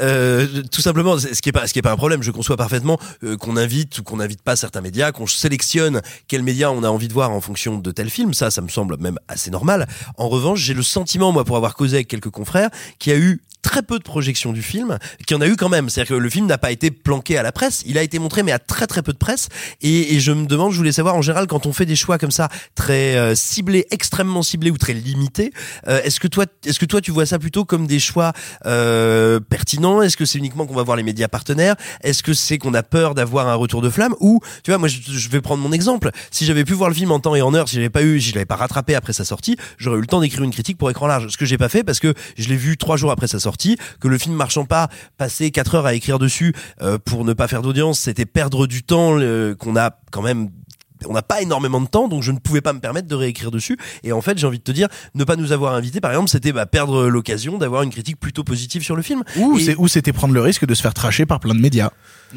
Euh, 0.00 0.62
tout 0.72 0.80
simplement, 0.80 1.18
ce 1.18 1.40
qui 1.40 1.50
est 1.50 1.52
pas, 1.52 1.68
ce 1.68 1.72
qui 1.72 1.78
est 1.78 1.82
pas 1.82 1.92
un 1.92 1.96
problème, 1.96 2.22
je 2.22 2.32
conçois 2.32 2.56
parfaitement 2.56 2.98
euh, 3.22 3.36
qu'on 3.36 3.56
invite 3.56 3.98
ou 3.98 4.02
qu'on 4.02 4.16
n'invite 4.16 4.42
pas 4.42 4.56
certains 4.56 4.80
médias, 4.80 5.12
qu'on 5.12 5.26
sélectionne 5.26 6.02
quels 6.26 6.42
médias 6.42 6.70
on 6.70 6.82
a 6.82 6.88
envie 6.88 7.06
de 7.06 7.12
voir 7.12 7.30
en 7.30 7.40
fonction 7.40 7.78
de 7.78 7.90
tel 7.92 8.10
film. 8.10 8.34
Ça, 8.34 8.50
ça 8.50 8.60
me 8.60 8.68
semble 8.68 8.96
même 8.98 9.18
assez 9.28 9.52
normal. 9.52 9.86
En 10.16 10.28
revanche, 10.28 10.60
j'ai 10.60 10.74
le 10.74 10.82
sentiment, 10.82 11.30
moi, 11.30 11.44
pour 11.44 11.56
avoir 11.56 11.76
causé 11.76 11.98
avec 11.98 12.08
quelques 12.08 12.30
confrères, 12.30 12.70
qu'il 12.98 13.12
y 13.12 13.16
a 13.16 13.18
eu 13.18 13.40
très 13.64 13.82
peu 13.82 13.98
de 13.98 14.04
projections 14.04 14.52
du 14.52 14.62
film, 14.62 14.98
qu'il 15.26 15.34
y 15.36 15.38
en 15.38 15.40
a 15.40 15.48
eu 15.48 15.56
quand 15.56 15.70
même. 15.70 15.88
C'est-à-dire 15.88 16.16
que 16.16 16.20
le 16.20 16.30
film 16.30 16.46
n'a 16.46 16.58
pas 16.58 16.70
été 16.70 16.90
planqué 16.92 17.36
à 17.38 17.42
la 17.42 17.50
presse, 17.50 17.82
il 17.86 17.98
a 17.98 18.02
été 18.02 18.20
montré, 18.20 18.42
mais 18.44 18.52
à 18.52 18.60
très 18.60 18.86
très 18.86 19.02
peu 19.02 19.12
de 19.12 19.18
presse. 19.18 19.48
Et, 19.80 20.14
et 20.14 20.20
je 20.20 20.30
me 20.30 20.46
demande, 20.46 20.70
je 20.72 20.76
voulais 20.76 20.92
savoir 20.92 21.16
en 21.16 21.22
général, 21.22 21.46
quand 21.46 21.66
on 21.66 21.72
fait 21.72 21.86
des 21.86 21.96
choix 21.96 22.18
comme 22.18 22.30
ça, 22.30 22.48
très 22.74 23.16
euh, 23.16 23.34
ciblés, 23.34 23.86
extrêmement 23.90 24.42
ciblés 24.42 24.70
ou 24.70 24.78
très 24.78 24.92
limités, 24.92 25.52
euh, 25.88 26.00
est-ce 26.04 26.20
que 26.20 26.28
toi, 26.28 26.44
est-ce 26.66 26.78
que 26.78 26.84
toi, 26.84 27.00
tu 27.00 27.10
vois 27.10 27.26
ça 27.26 27.38
plutôt 27.38 27.64
comme 27.64 27.86
des 27.86 27.98
choix 27.98 28.32
euh, 28.66 29.40
pertinents? 29.40 30.02
Est-ce 30.02 30.16
que 30.16 30.26
c'est 30.26 30.38
uniquement 30.38 30.66
qu'on 30.66 30.74
va 30.74 30.82
voir 30.82 30.96
les 30.96 31.02
médias 31.02 31.28
partenaires? 31.28 31.76
Est-ce 32.02 32.22
que 32.22 32.34
c'est 32.34 32.58
qu'on 32.58 32.74
a 32.74 32.82
peur 32.82 33.14
d'avoir 33.14 33.48
un 33.48 33.54
retour 33.54 33.80
de 33.80 33.88
flamme? 33.88 34.14
Ou, 34.20 34.40
tu 34.62 34.70
vois, 34.70 34.78
moi, 34.78 34.88
je, 34.88 34.98
je 35.00 35.28
vais 35.30 35.40
prendre 35.40 35.62
mon 35.62 35.72
exemple. 35.72 36.10
Si 36.30 36.44
j'avais 36.44 36.64
pu 36.64 36.74
voir 36.74 36.90
le 36.90 36.94
film 36.94 37.10
en 37.10 37.20
temps 37.20 37.34
et 37.34 37.42
en 37.42 37.54
heure, 37.54 37.68
si 37.68 37.76
j'avais 37.76 37.90
pas 37.90 38.02
eu, 38.02 38.20
si 38.20 38.28
je 38.28 38.34
l'avais 38.34 38.44
pas 38.44 38.56
rattrapé 38.56 38.94
après 38.94 39.12
sa 39.12 39.24
sortie, 39.24 39.56
j'aurais 39.78 39.98
eu 39.98 40.02
le 40.02 40.06
temps 40.06 40.20
d'écrire 40.20 40.42
une 40.42 40.52
critique 40.52 40.76
pour 40.76 40.90
écran 40.90 41.06
large. 41.06 41.28
Ce 41.28 41.38
que 41.38 41.46
j'ai 41.46 41.58
pas 41.58 41.70
fait 41.70 41.82
parce 41.82 42.00
que 42.00 42.12
je 42.36 42.48
l'ai 42.48 42.56
vu 42.56 42.76
trois 42.76 42.96
jours 42.96 43.10
après 43.10 43.26
sa 43.26 43.38
sortie, 43.38 43.53
que 44.00 44.08
le 44.08 44.18
film 44.18 44.34
marchant 44.34 44.64
pas, 44.64 44.88
passer 45.18 45.50
quatre 45.50 45.74
heures 45.74 45.86
à 45.86 45.94
écrire 45.94 46.18
dessus 46.18 46.54
euh, 46.82 46.98
pour 47.04 47.24
ne 47.24 47.32
pas 47.32 47.48
faire 47.48 47.62
d'audience, 47.62 48.00
c'était 48.00 48.26
perdre 48.26 48.66
du 48.66 48.82
temps 48.82 49.18
euh, 49.18 49.54
qu'on 49.54 49.76
a 49.76 49.90
quand 50.10 50.22
même 50.22 50.50
on 51.06 51.12
n'a 51.12 51.22
pas 51.22 51.42
énormément 51.42 51.82
de 51.82 51.86
temps, 51.86 52.08
donc 52.08 52.22
je 52.22 52.32
ne 52.32 52.38
pouvais 52.38 52.62
pas 52.62 52.72
me 52.72 52.78
permettre 52.80 53.08
de 53.08 53.14
réécrire 53.14 53.50
dessus. 53.50 53.76
Et 54.04 54.12
en 54.12 54.22
fait, 54.22 54.38
j'ai 54.38 54.46
envie 54.46 54.58
de 54.58 54.62
te 54.64 54.72
dire, 54.72 54.88
ne 55.14 55.24
pas 55.24 55.36
nous 55.36 55.52
avoir 55.52 55.74
invités, 55.74 56.00
par 56.00 56.10
exemple, 56.12 56.30
c'était 56.30 56.52
bah, 56.52 56.64
perdre 56.64 57.08
l'occasion 57.08 57.58
d'avoir 57.58 57.82
une 57.82 57.90
critique 57.90 58.18
plutôt 58.18 58.42
positive 58.42 58.82
sur 58.82 58.96
le 58.96 59.02
film. 59.02 59.22
Ou 59.36 59.58
Et- 59.58 59.74
ou 59.76 59.86
c'était 59.86 60.14
prendre 60.14 60.32
le 60.32 60.40
risque 60.40 60.64
de 60.64 60.72
se 60.74 60.80
faire 60.80 60.94
tracher 60.94 61.26
par 61.26 61.40
plein 61.40 61.54
de 61.54 61.60
médias. 61.60 61.90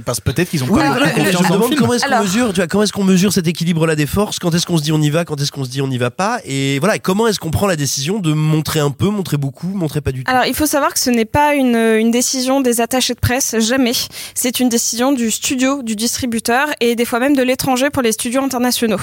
Parce 0.06 0.20
que 0.20 0.32
peut-être 0.32 0.50
qu'ils 0.50 0.64
ont 0.64 0.68
Oui, 0.70 0.80
pas 0.82 0.90
voilà, 0.92 1.08
je 1.08 1.14
confiance 1.14 1.34
me 1.44 1.48
dans 1.48 1.50
le 1.50 1.54
demande 1.56 1.68
film. 1.70 1.80
comment 1.80 1.94
est-ce 1.94 2.06
qu'on 2.06 2.22
mesure, 2.22 2.50
tu 2.50 2.56
vois, 2.56 2.68
comment 2.68 2.84
est-ce 2.84 2.94
qu'on 2.94 3.04
mesure 3.04 3.34
cet 3.34 3.48
équilibre-là 3.48 3.96
des 3.96 4.06
forces, 4.06 4.40
quand 4.40 4.54
est-ce 4.54 4.66
qu'on 4.66 4.78
se 4.78 4.84
dit 4.84 4.92
on 4.92 5.02
y 5.02 5.10
va, 5.10 5.26
quand 5.26 5.40
est-ce 5.42 5.52
qu'on 5.52 5.64
se 5.64 5.70
dit 5.70 5.82
on 5.82 5.88
n'y 5.88 5.98
va 5.98 6.12
pas, 6.12 6.40
et 6.46 6.80
voilà, 6.80 6.96
et 6.96 7.00
comment 7.00 7.28
est-ce 7.28 7.40
qu'on 7.40 7.52
prend 7.52 7.68
la 7.68 7.76
décision 7.76 8.20
de 8.20 8.34
montrer 8.34 8.80
un 8.80 8.92
peu, 8.92 9.10
montrer 9.10 9.38
beaucoup, 9.38 9.68
montrer 9.68 10.02
pas 10.02 10.12
du 10.12 10.24
tout? 10.24 10.32
Alors, 10.32 10.46
il 10.46 10.54
faut 10.54 10.66
savoir 10.66 10.94
que 10.94 11.00
ce 11.00 11.10
n'est 11.10 11.26
pas 11.26 11.54
une, 11.56 11.76
une 11.76 12.12
décision 12.12 12.62
des 12.62 12.82
attachés 12.82 13.14
de 13.14 13.20
presse, 13.20 13.56
jamais. 13.60 13.94
C'est 14.36 14.60
une 14.60 14.70
décision 14.70 15.12
du 15.12 15.32
studio, 15.32 15.82
du 15.84 15.96
distributeur 15.96 16.68
et 16.80 16.96
des 16.96 17.06
fois 17.06 17.20
même 17.20 17.36
de 17.36 17.44
l'étranger 17.44 17.90
pour 17.90 18.02
les 18.02 18.12
studios 18.12 18.42
internationaux. 18.44 19.00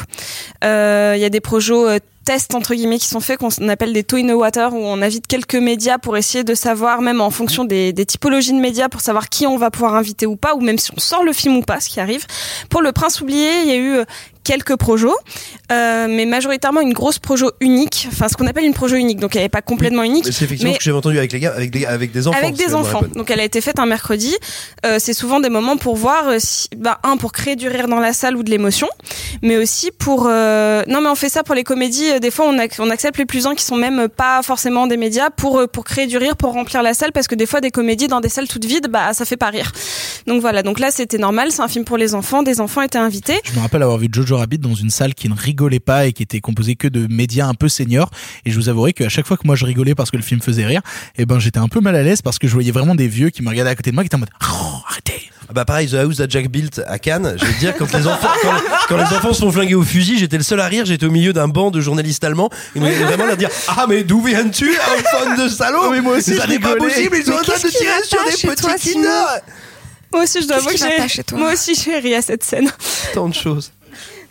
Euh, 0.64 1.14
Il 1.16 1.20
y 1.20 1.24
a 1.24 1.30
des 1.30 1.40
projets 1.40 1.72
euh, 1.74 1.98
tests 2.24 2.54
entre 2.54 2.74
guillemets 2.74 2.98
qui 2.98 3.06
sont 3.06 3.20
faits 3.20 3.38
qu'on 3.38 3.68
appelle 3.68 3.92
des 3.92 4.02
toe 4.02 4.16
in 4.16 4.26
the 4.26 4.32
water 4.32 4.72
où 4.72 4.78
on 4.78 5.02
invite 5.02 5.26
quelques 5.26 5.54
médias 5.54 5.98
pour 5.98 6.16
essayer 6.16 6.44
de 6.44 6.54
savoir 6.54 7.02
même 7.02 7.20
en 7.20 7.30
fonction 7.30 7.64
des, 7.64 7.92
des 7.92 8.06
typologies 8.06 8.52
de 8.52 8.58
médias 8.58 8.88
pour 8.88 9.00
savoir 9.00 9.28
qui 9.28 9.46
on 9.46 9.56
va 9.56 9.70
pouvoir 9.70 9.94
inviter 9.94 10.26
ou 10.26 10.36
pas 10.36 10.54
ou 10.54 10.60
même 10.60 10.78
si 10.78 10.90
on 10.96 11.00
sort 11.00 11.22
le 11.22 11.32
film 11.32 11.56
ou 11.56 11.62
pas 11.62 11.80
ce 11.80 11.88
qui 11.88 12.00
arrive. 12.00 12.26
Pour 12.70 12.82
le 12.82 12.92
prince 12.92 13.20
oublié 13.20 13.50
il 13.62 13.68
y 13.68 13.72
a 13.72 13.76
eu 13.76 13.92
euh, 13.96 14.04
quelques 14.44 14.76
projets 14.76 15.08
euh, 15.72 16.06
mais 16.08 16.26
majoritairement 16.26 16.80
une 16.80 16.92
grosse 16.92 17.18
projo 17.18 17.50
unique 17.60 18.06
enfin 18.12 18.28
ce 18.28 18.36
qu'on 18.36 18.46
appelle 18.46 18.64
une 18.64 18.74
projo 18.74 18.96
unique 18.96 19.18
donc 19.18 19.34
elle 19.36 19.42
n'est 19.42 19.48
pas 19.48 19.62
complètement 19.62 20.02
unique 20.02 20.24
c'est 20.26 20.44
effectivement 20.44 20.70
mais- 20.70 20.74
ce 20.74 20.78
que 20.78 20.84
j'avais 20.84 20.96
entendu 20.98 21.18
avec 21.18 21.32
les 21.32 21.40
gars, 21.40 21.52
avec 21.56 21.70
des, 21.70 21.86
avec 21.86 22.12
des 22.12 22.28
enfants. 22.28 22.38
avec 22.38 22.54
des 22.54 22.74
enfants. 22.74 23.00
Donc 23.14 23.30
elle 23.30 23.40
a 23.40 23.44
été 23.44 23.60
faite 23.60 23.78
un 23.78 23.86
mercredi. 23.86 24.34
Euh, 24.86 24.96
c'est 24.98 25.12
souvent 25.14 25.40
des 25.40 25.48
moments 25.48 25.76
pour 25.76 25.96
voir, 25.96 26.28
euh, 26.28 26.36
si, 26.38 26.68
bah, 26.76 26.98
un 27.02 27.16
pour 27.16 27.32
créer 27.32 27.56
du 27.56 27.68
rire 27.68 27.88
dans 27.88 28.00
la 28.00 28.12
salle 28.12 28.36
ou 28.36 28.42
de 28.42 28.50
l'émotion, 28.50 28.88
mais 29.42 29.56
aussi 29.56 29.90
pour. 29.90 30.26
euh, 30.28 30.82
non 30.88 31.00
mais 31.00 31.08
on 31.08 31.14
fait 31.14 31.28
ça 31.28 31.42
pour 31.42 31.54
les 31.54 31.64
comédies. 31.64 32.10
euh, 32.10 32.18
Des 32.18 32.30
fois 32.30 32.46
on, 32.48 32.56
on 32.78 32.90
accepte 32.90 33.18
les 33.18 33.26
plus 33.26 33.46
uns 33.46 33.54
qui 33.54 33.64
sont 33.64 33.76
même 33.76 33.98
euh, 34.00 34.08
pas 34.08 34.42
forcément 34.42 34.86
des 34.86 34.96
médias 34.96 35.30
pour 35.30 35.62
pour 35.72 35.84
créer 35.84 36.06
du 36.06 36.18
rire, 36.18 36.36
pour 36.36 36.52
remplir 36.52 36.82
la 36.82 36.94
salle 36.94 37.12
parce 37.12 37.26
que 37.28 37.34
des 37.34 37.46
fois 37.46 37.60
des 37.60 37.70
comédies 37.70 38.06
dans 38.08 38.20
des 38.20 38.28
salles 38.28 38.48
toutes 38.48 38.64
vides, 38.66 38.88
bah 38.88 39.12
ça 39.14 39.24
fait 39.24 39.36
pas 39.38 39.48
rire. 39.50 39.72
Donc 40.26 40.40
voilà. 40.40 40.62
Donc 40.62 40.78
là 40.78 40.90
c'était 40.90 41.18
normal. 41.18 41.48
C'est 41.50 41.62
un 41.62 41.68
film 41.68 41.84
pour 41.84 41.96
les 41.96 42.14
enfants. 42.14 42.42
Des 42.42 42.60
enfants 42.60 42.82
étaient 42.82 42.98
invités. 42.98 43.40
Je 43.44 43.52
me 43.54 43.60
rappelle 43.60 43.82
avoir 43.82 43.98
vu 43.98 44.08
Jojo 44.12 44.33
Rabbit 44.34 44.58
dans 44.58 44.74
une 44.74 44.90
salle 44.90 45.14
qui 45.14 45.28
ne 45.28 45.34
rigolait 45.34 45.80
pas 45.80 46.06
et 46.06 46.12
qui 46.12 46.22
était 46.22 46.40
composée 46.40 46.76
que 46.76 46.88
de 46.88 47.06
médias 47.12 47.46
un 47.46 47.54
peu 47.54 47.68
seniors. 47.68 48.10
Et 48.44 48.50
je 48.50 48.56
vous 48.56 48.68
avouerai 48.68 48.92
qu'à 48.92 49.08
chaque 49.08 49.26
fois 49.26 49.36
que 49.36 49.46
moi 49.46 49.56
je 49.56 49.64
rigolais 49.64 49.94
parce 49.94 50.10
que 50.10 50.16
le 50.16 50.22
film 50.22 50.40
faisait 50.40 50.66
rire, 50.66 50.80
eh 51.16 51.26
ben 51.26 51.38
j'étais 51.38 51.58
un 51.58 51.68
peu 51.68 51.80
mal 51.80 51.96
à 51.96 52.02
l'aise 52.02 52.22
parce 52.22 52.38
que 52.38 52.46
je 52.48 52.52
voyais 52.52 52.72
vraiment 52.72 52.94
des 52.94 53.08
vieux 53.08 53.30
qui 53.30 53.42
me 53.42 53.48
regardaient 53.48 53.70
à 53.70 53.76
côté 53.76 53.90
de 53.90 53.94
moi 53.94 54.02
qui 54.04 54.06
étaient 54.06 54.16
en 54.16 54.20
mode 54.20 54.30
oh, 54.42 54.82
arrêtez. 54.88 55.30
Ah 55.48 55.52
Bah 55.52 55.64
pareil, 55.66 55.88
The 55.90 55.94
House 55.94 56.16
that 56.16 56.30
Jack 56.30 56.48
built 56.48 56.80
à 56.86 56.98
Cannes. 56.98 57.36
Je 57.38 57.44
vais 57.44 57.52
te 57.52 57.58
dire 57.58 57.74
quand 57.76 57.92
les 57.92 58.06
enfants, 58.06 58.28
quand, 58.42 58.54
quand 58.88 58.96
les 58.96 59.02
enfants 59.16 59.34
se 59.34 59.40
font 59.40 59.52
flinguer 59.52 59.74
au 59.74 59.82
fusil, 59.82 60.18
j'étais 60.18 60.38
le 60.38 60.42
seul 60.42 60.58
à 60.58 60.66
rire. 60.66 60.86
J'étais 60.86 61.04
au 61.04 61.10
milieu 61.10 61.34
d'un 61.34 61.48
banc 61.48 61.70
de 61.70 61.82
journalistes 61.82 62.24
allemands. 62.24 62.48
Ils 62.74 62.80
nous 62.80 62.88
vraiment 62.88 63.26
à 63.28 63.36
dire 63.36 63.50
ah 63.68 63.84
mais 63.86 64.04
d'où 64.04 64.22
viens-tu, 64.22 64.70
un 65.20 65.36
de 65.36 65.48
salaud? 65.48 65.90
Mais 65.90 66.00
moi 66.00 66.16
aussi, 66.16 66.34
ça 66.34 66.46
n'est 66.46 66.58
pas 66.58 66.76
possible. 66.76 67.16
Ils 67.18 67.24
sont 67.24 67.32
Mais 67.32 67.38
en 67.38 67.42
train 67.42 67.56
de 67.56 67.68
tirer 67.68 68.02
sur 68.04 68.18
des 68.24 68.56
toi, 68.56 68.72
petits 68.74 68.96
mineurs. 68.96 69.28
Moi 70.12 70.22
aussi 70.22 70.40
je 70.42 70.46
dois 70.46 70.56
avouer 70.56 70.74
que 70.74 70.78
j'ai- 71.08 71.24
toi 71.24 71.38
moi 71.38 71.52
aussi 71.52 71.74
j'ai 71.74 71.98
ri 71.98 72.14
à 72.14 72.22
cette 72.22 72.44
scène. 72.44 72.70
Tant 73.14 73.28
de 73.28 73.34
choses. 73.34 73.72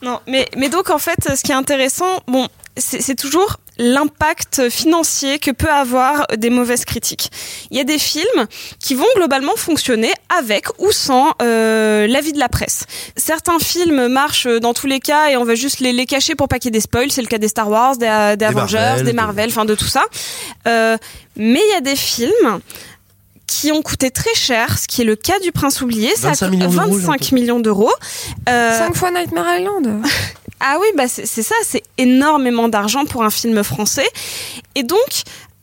Non, 0.04 0.20
mais, 0.28 0.48
mais 0.58 0.70
donc 0.70 0.90
en 0.90 0.98
fait, 1.00 1.18
ce 1.36 1.42
qui 1.42 1.52
est 1.52 1.56
intéressant, 1.56 2.20
bon, 2.28 2.48
c'est 2.78 3.16
toujours 3.16 3.58
l'impact 3.78 4.70
financier 4.70 5.40
que 5.40 5.50
peut 5.52 5.70
avoir 5.70 6.28
des 6.38 6.50
mauvaises 6.50 6.86
critiques. 6.86 7.32
Il 7.72 7.78
y 7.78 7.80
a 7.80 7.84
des 7.84 7.98
films 7.98 8.46
qui 8.80 8.94
vont 8.96 9.06
globalement 9.16 9.56
fonctionner 9.56 10.12
avec 10.38 10.66
ou 10.80 10.92
sans 10.92 11.34
euh, 11.42 12.06
l'avis 12.08 12.34
de 12.34 12.40
la 12.40 12.50
presse. 12.50 12.86
Certains 13.16 13.60
films 13.60 14.08
marchent 14.10 14.48
dans 14.48 14.74
tous 14.74 14.88
les 14.88 15.00
cas 15.00 15.30
et 15.30 15.38
on 15.38 15.44
va 15.44 15.56
juste 15.56 15.80
les, 15.80 15.92
les 15.94 16.06
cacher 16.06 16.36
pour 16.36 16.48
pas 16.48 16.60
qu'il 16.60 16.66
y 16.66 16.70
ait 16.70 16.80
des 16.80 16.82
spoils. 16.82 17.12
C'est 17.12 17.22
le 17.22 17.28
cas 17.28 17.38
des 17.40 17.48
Star 17.48 17.70
Wars, 17.70 17.98
des, 17.98 18.36
des 18.38 18.46
Avengers, 18.46 18.78
Marvel, 18.78 19.04
des 19.06 19.12
de- 19.12 19.16
Marvel, 19.16 19.50
enfin 19.50 19.66
de 19.66 19.76
tout 19.76 19.88
ça. 19.88 20.04
Euh, 20.68 20.98
mais 21.36 21.62
il 21.68 21.72
y 21.74 21.78
a 21.78 21.82
des 21.82 21.96
films 21.96 22.60
qui 23.54 23.72
ont 23.72 23.82
coûté 23.82 24.10
très 24.10 24.34
cher, 24.34 24.80
ce 24.80 24.88
qui 24.88 25.02
est 25.02 25.06
le 25.06 25.16
cas 25.16 25.40
du 25.40 25.52
Prince 25.52 25.82
oublié, 25.82 26.16
ça 26.16 26.30
a 26.30 26.32
25 26.32 26.50
coûté 26.50 26.58
millions 26.58 26.70
d'euros, 26.72 26.98
25 26.98 27.32
millions 27.34 27.60
d'euros. 27.60 27.92
Euh, 28.50 28.78
Cinq 28.78 28.96
fois 28.96 29.12
Nightmare 29.12 29.60
Island. 29.60 30.02
ah 30.60 30.78
oui, 30.82 30.88
bah 30.98 31.08
c'est 31.08 31.28
c'est 31.28 31.44
ça, 31.44 31.56
c'est 31.64 31.84
énormément 32.00 32.68
d'argent 32.68 33.06
pour 33.06 33.24
un 33.24 33.30
film 33.30 33.64
français. 33.64 34.08
Et 34.74 34.82
donc, 34.82 34.98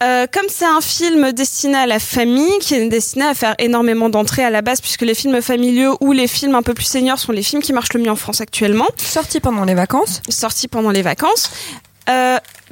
euh, 0.02 0.26
comme 0.32 0.46
c'est 0.48 0.64
un 0.64 0.80
film 0.80 1.32
destiné 1.32 1.78
à 1.78 1.86
la 1.86 1.98
famille, 1.98 2.58
qui 2.60 2.74
est 2.74 2.88
destiné 2.88 3.24
à 3.24 3.34
faire 3.34 3.56
énormément 3.58 4.08
d'entrées 4.08 4.44
à 4.44 4.50
la 4.50 4.62
base, 4.62 4.80
puisque 4.80 5.02
les 5.02 5.14
films 5.14 5.42
familiaux 5.42 5.98
ou 6.00 6.12
les 6.12 6.28
films 6.28 6.54
un 6.54 6.62
peu 6.62 6.74
plus 6.74 6.86
seniors 6.86 7.18
sont 7.18 7.32
les 7.32 7.42
films 7.42 7.60
qui 7.60 7.72
marchent 7.72 7.92
le 7.92 8.00
mieux 8.00 8.10
en 8.10 8.16
France 8.16 8.40
actuellement. 8.40 8.86
Sorti 8.96 9.40
pendant 9.40 9.64
les 9.64 9.74
vacances. 9.74 10.22
Sorti 10.28 10.68
pendant 10.68 10.90
les 10.90 11.02
vacances. 11.02 11.50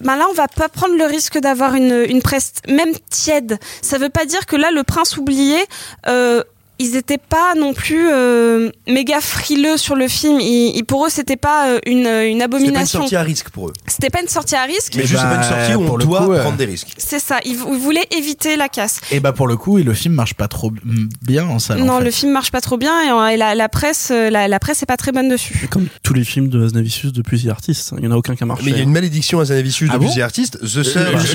Ben 0.01 0.15
là, 0.17 0.27
on 0.31 0.33
va 0.33 0.47
pas 0.47 0.69
prendre 0.69 0.97
le 0.97 1.05
risque 1.05 1.39
d'avoir 1.39 1.75
une, 1.75 2.05
une 2.09 2.23
presse 2.23 2.53
même 2.69 2.93
tiède. 3.11 3.59
Ça 3.83 3.99
veut 3.99 4.11
pas 4.11 4.27
dire 4.27 4.47
que 4.47 4.55
là, 4.55 4.71
le 4.71 4.85
prince 4.85 5.17
oublié, 5.17 5.59
euh, 6.07 6.43
ils 6.79 6.97
étaient 6.97 7.19
pas 7.19 7.55
non 7.57 7.75
plus 7.75 8.09
euh, 8.13 8.71
méga 8.87 9.21
frileux 9.21 9.77
sur 9.77 9.95
le 9.97 10.09
film. 10.09 10.41
Ils, 10.41 10.77
ils- 10.77 10.85
pour 10.85 11.05
eux, 11.07 11.11
c'était 11.11 11.37
pas 11.37 11.69
euh, 11.69 11.79
une, 11.87 11.99
une 11.99 12.07
C'était 12.07 12.09
pas 12.09 12.27
une 12.27 12.43
abomination. 12.43 13.01
sortie 13.01 13.17
à 13.17 13.23
risque 13.23 13.51
pour 13.51 13.69
eux. 13.69 13.73
C'était 13.87 14.11
pas 14.11 14.21
une 14.23 14.29
sortie 14.29 14.55
à 14.55 14.63
risque. 14.65 14.95
Mais 14.97 15.07
juste 15.07 15.21
c'est 15.21 15.29
pas 15.29 15.37
une 15.37 15.43
sortie 15.43 15.75
où 15.75 15.83
on 15.93 15.99
doit 15.99 16.25
coup, 16.27 16.33
euh, 16.33 16.41
prendre 16.43 16.57
des 16.57 16.65
risques. 16.65 16.89
C'est 16.97 17.19
ça. 17.19 17.39
Ils, 17.45 17.53
ils 17.53 17.79
voulaient 17.79 18.07
éviter 18.17 18.57
la 18.57 18.69
casse. 18.69 19.01
Et 19.11 19.21
bah 19.21 19.33
pour 19.33 19.47
le 19.49 19.57
coup, 19.57 19.79
et 19.79 19.83
le 19.83 19.93
film 19.95 20.15
marche 20.15 20.35
pas 20.35 20.49
trop 20.49 20.73
bien 21.23 21.47
en 21.47 21.59
salle. 21.59 21.83
en 21.83 21.85
non, 21.85 21.99
fait. 21.99 22.05
le 22.05 22.11
film 22.11 22.33
marche 22.33 22.51
pas 22.51 22.61
trop 22.61 22.77
bien 22.77 23.29
et, 23.29 23.37
la, 23.37 23.55
la 23.55 23.69
presse, 23.69 24.11
la, 24.11 24.49
la 24.49 24.59
presse 24.61 24.83
est 24.83 24.87
pas 24.87 24.97
très 24.97 25.13
bonne 25.13 25.29
dessus. 25.29 25.67
Comme 25.71 25.89
tous 26.03 26.15
les 26.15 26.25
films 26.25 26.49
de 26.49 26.65
Aznavicius 26.65 27.13
depuis 27.13 27.43
The 27.45 27.49
Artist, 27.49 27.95
il 27.99 28.05
y 28.05 28.07
en 28.07 28.13
a 28.13 28.17
aucun 28.17 28.35
qui 28.35 28.43
a 28.43 28.47
marché. 28.47 28.63
Mais 28.65 28.71
il 28.71 28.77
y 28.77 28.81
a 28.81 28.83
une 28.85 28.93
malédiction 28.93 29.41
à 29.41 29.45
Zanavicius 29.47 29.91
Ah 29.93 29.95
depuis 29.99 30.09
bon 30.09 30.15
The 30.15 30.21
Artist. 30.21 30.59
The 30.61 30.83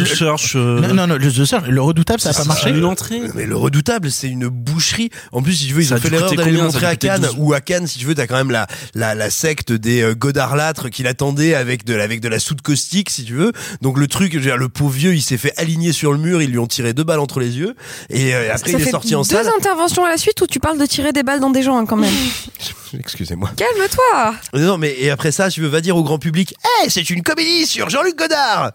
Search. 0.05 0.55
euh, 0.55 0.79
Non, 0.81 0.93
non, 0.93 1.07
non, 1.07 1.15
le, 1.17 1.31
The 1.31 1.45
Search, 1.45 1.67
le 1.67 1.81
redoutable, 1.81 2.19
ça 2.19 2.29
a 2.29 2.33
pas 2.33 2.45
marché. 2.45 2.69
Une 2.69 2.85
entrée. 2.85 3.21
Mais 3.35 3.45
le 3.45 3.55
redoutable, 3.55 4.09
c'est 4.11 4.29
une 4.29 4.47
boucherie. 4.47 5.09
En 5.33 5.41
plus, 5.41 5.53
si 5.55 5.67
tu 5.67 5.73
veux, 5.73 5.81
ils 5.81 5.87
Ça 5.87 5.95
ont 5.95 5.97
fait 5.97 6.09
l'erreur 6.09 6.33
d'aller 6.33 6.51
le 6.51 6.61
montrer 6.61 6.85
à 6.85 6.95
Cannes. 6.95 7.21
12. 7.23 7.35
Ou 7.39 7.53
à 7.53 7.59
Cannes, 7.61 7.87
si 7.87 7.99
tu 7.99 8.05
veux, 8.05 8.15
t'as 8.15 8.27
quand 8.27 8.35
même 8.37 8.51
la, 8.51 8.67
la, 8.93 9.15
la 9.15 9.29
secte 9.29 9.71
des 9.73 10.01
euh, 10.01 10.13
godardâtres 10.15 10.89
qui 10.89 11.03
l'attendaient 11.03 11.55
avec 11.55 11.83
de, 11.85 11.95
la- 11.95 12.03
avec 12.03 12.21
de 12.21 12.27
la 12.29 12.39
soude 12.39 12.61
caustique, 12.61 13.09
si 13.09 13.25
tu 13.25 13.33
veux. 13.33 13.51
Donc 13.81 13.97
le 13.97 14.07
truc, 14.07 14.31
je 14.33 14.37
veux 14.37 14.43
dire, 14.45 14.57
le 14.57 14.69
pauvre 14.69 14.91
vieux, 14.91 15.13
il 15.15 15.21
s'est 15.21 15.37
fait 15.37 15.53
aligner 15.57 15.91
sur 15.91 16.13
le 16.13 16.19
mur, 16.19 16.41
ils 16.41 16.49
lui 16.51 16.59
ont 16.59 16.67
tiré 16.67 16.93
deux 16.93 17.03
balles 17.03 17.19
entre 17.19 17.39
les 17.39 17.57
yeux. 17.57 17.75
Et 18.09 18.33
euh, 18.35 18.53
après, 18.53 18.71
Ça 18.71 18.77
il 18.79 18.87
est 18.87 18.91
sorti 18.91 19.15
en 19.15 19.21
deux 19.23 19.29
salle. 19.35 19.49
interventions 19.57 20.05
à 20.05 20.09
la 20.09 20.17
suite 20.17 20.39
où 20.41 20.47
tu 20.47 20.59
parles 20.59 20.77
de 20.79 20.85
tirer 20.85 21.11
des 21.11 21.23
balles 21.23 21.39
dans 21.39 21.49
des 21.49 21.63
gens 21.63 21.77
hein, 21.77 21.85
quand 21.85 21.97
même. 21.97 22.13
Excusez-moi. 22.99 23.51
Calme-toi. 23.57 24.35
Non, 24.53 24.77
mais 24.77 24.95
et 24.99 25.09
après 25.09 25.31
ça, 25.31 25.49
tu 25.49 25.61
veux, 25.61 25.67
va 25.67 25.81
dire 25.81 25.97
au 25.97 26.03
grand 26.03 26.19
public, 26.19 26.53
Eh, 26.85 26.89
c'est 26.89 27.09
une 27.09 27.23
comédie 27.23 27.65
sur 27.65 27.89
Jean-Luc 27.89 28.15
Godard 28.17 28.71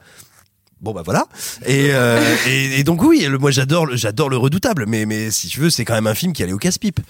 Bon 0.80 0.92
bah 0.92 1.02
voilà 1.04 1.26
et, 1.66 1.88
euh, 1.92 2.22
et, 2.46 2.78
et 2.80 2.84
donc 2.84 3.02
oui 3.02 3.26
le, 3.28 3.36
moi 3.38 3.50
j'adore 3.50 3.84
le- 3.86 3.96
j'adore 3.96 4.28
le 4.30 4.36
redoutable 4.36 4.84
mais 4.86 5.06
mais 5.06 5.30
si 5.32 5.48
tu 5.48 5.58
veux 5.58 5.70
c'est 5.70 5.84
quand 5.84 5.94
même 5.94 6.06
un 6.06 6.14
film 6.14 6.32
qui 6.32 6.42
allait 6.44 6.52
au 6.52 6.58
casse-pipe 6.58 7.00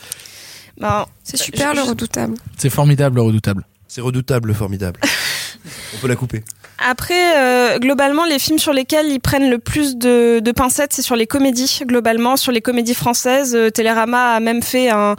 Ben, 0.81 1.05
C'est 1.23 1.37
super 1.37 1.75
le 1.75 1.83
redoutable. 1.83 2.35
C'est 2.57 2.71
formidable, 2.71 3.17
le 3.17 3.23
redoutable. 3.23 3.67
c'est 3.87 4.01
redoutable 4.01 4.55
formidable 4.55 4.99
on 5.95 5.99
peut 5.99 6.09
la 6.09 6.17
couper 6.17 6.43
Après, 6.79 7.37
euh, 7.37 7.79
globalement, 7.81 8.25
les 8.25 8.39
films 8.39 8.59
sur 8.61 8.73
lesquels 8.73 9.09
ils 9.11 9.19
prennent 9.21 9.51
le 9.51 9.59
plus 9.59 9.97
de, 9.97 10.39
de 10.41 10.53
pincettes, 10.53 10.93
c'est 10.95 11.03
sur 11.03 11.17
les 11.17 11.27
comédies. 11.27 11.81
Globalement, 11.85 12.37
sur 12.37 12.53
les 12.53 12.61
comédies 12.63 12.95
françaises, 12.95 13.55
Euh, 13.57 13.69
Télérama 13.71 14.37
a 14.37 14.41
même 14.41 14.63
fait 14.63 14.89
un, 14.89 15.17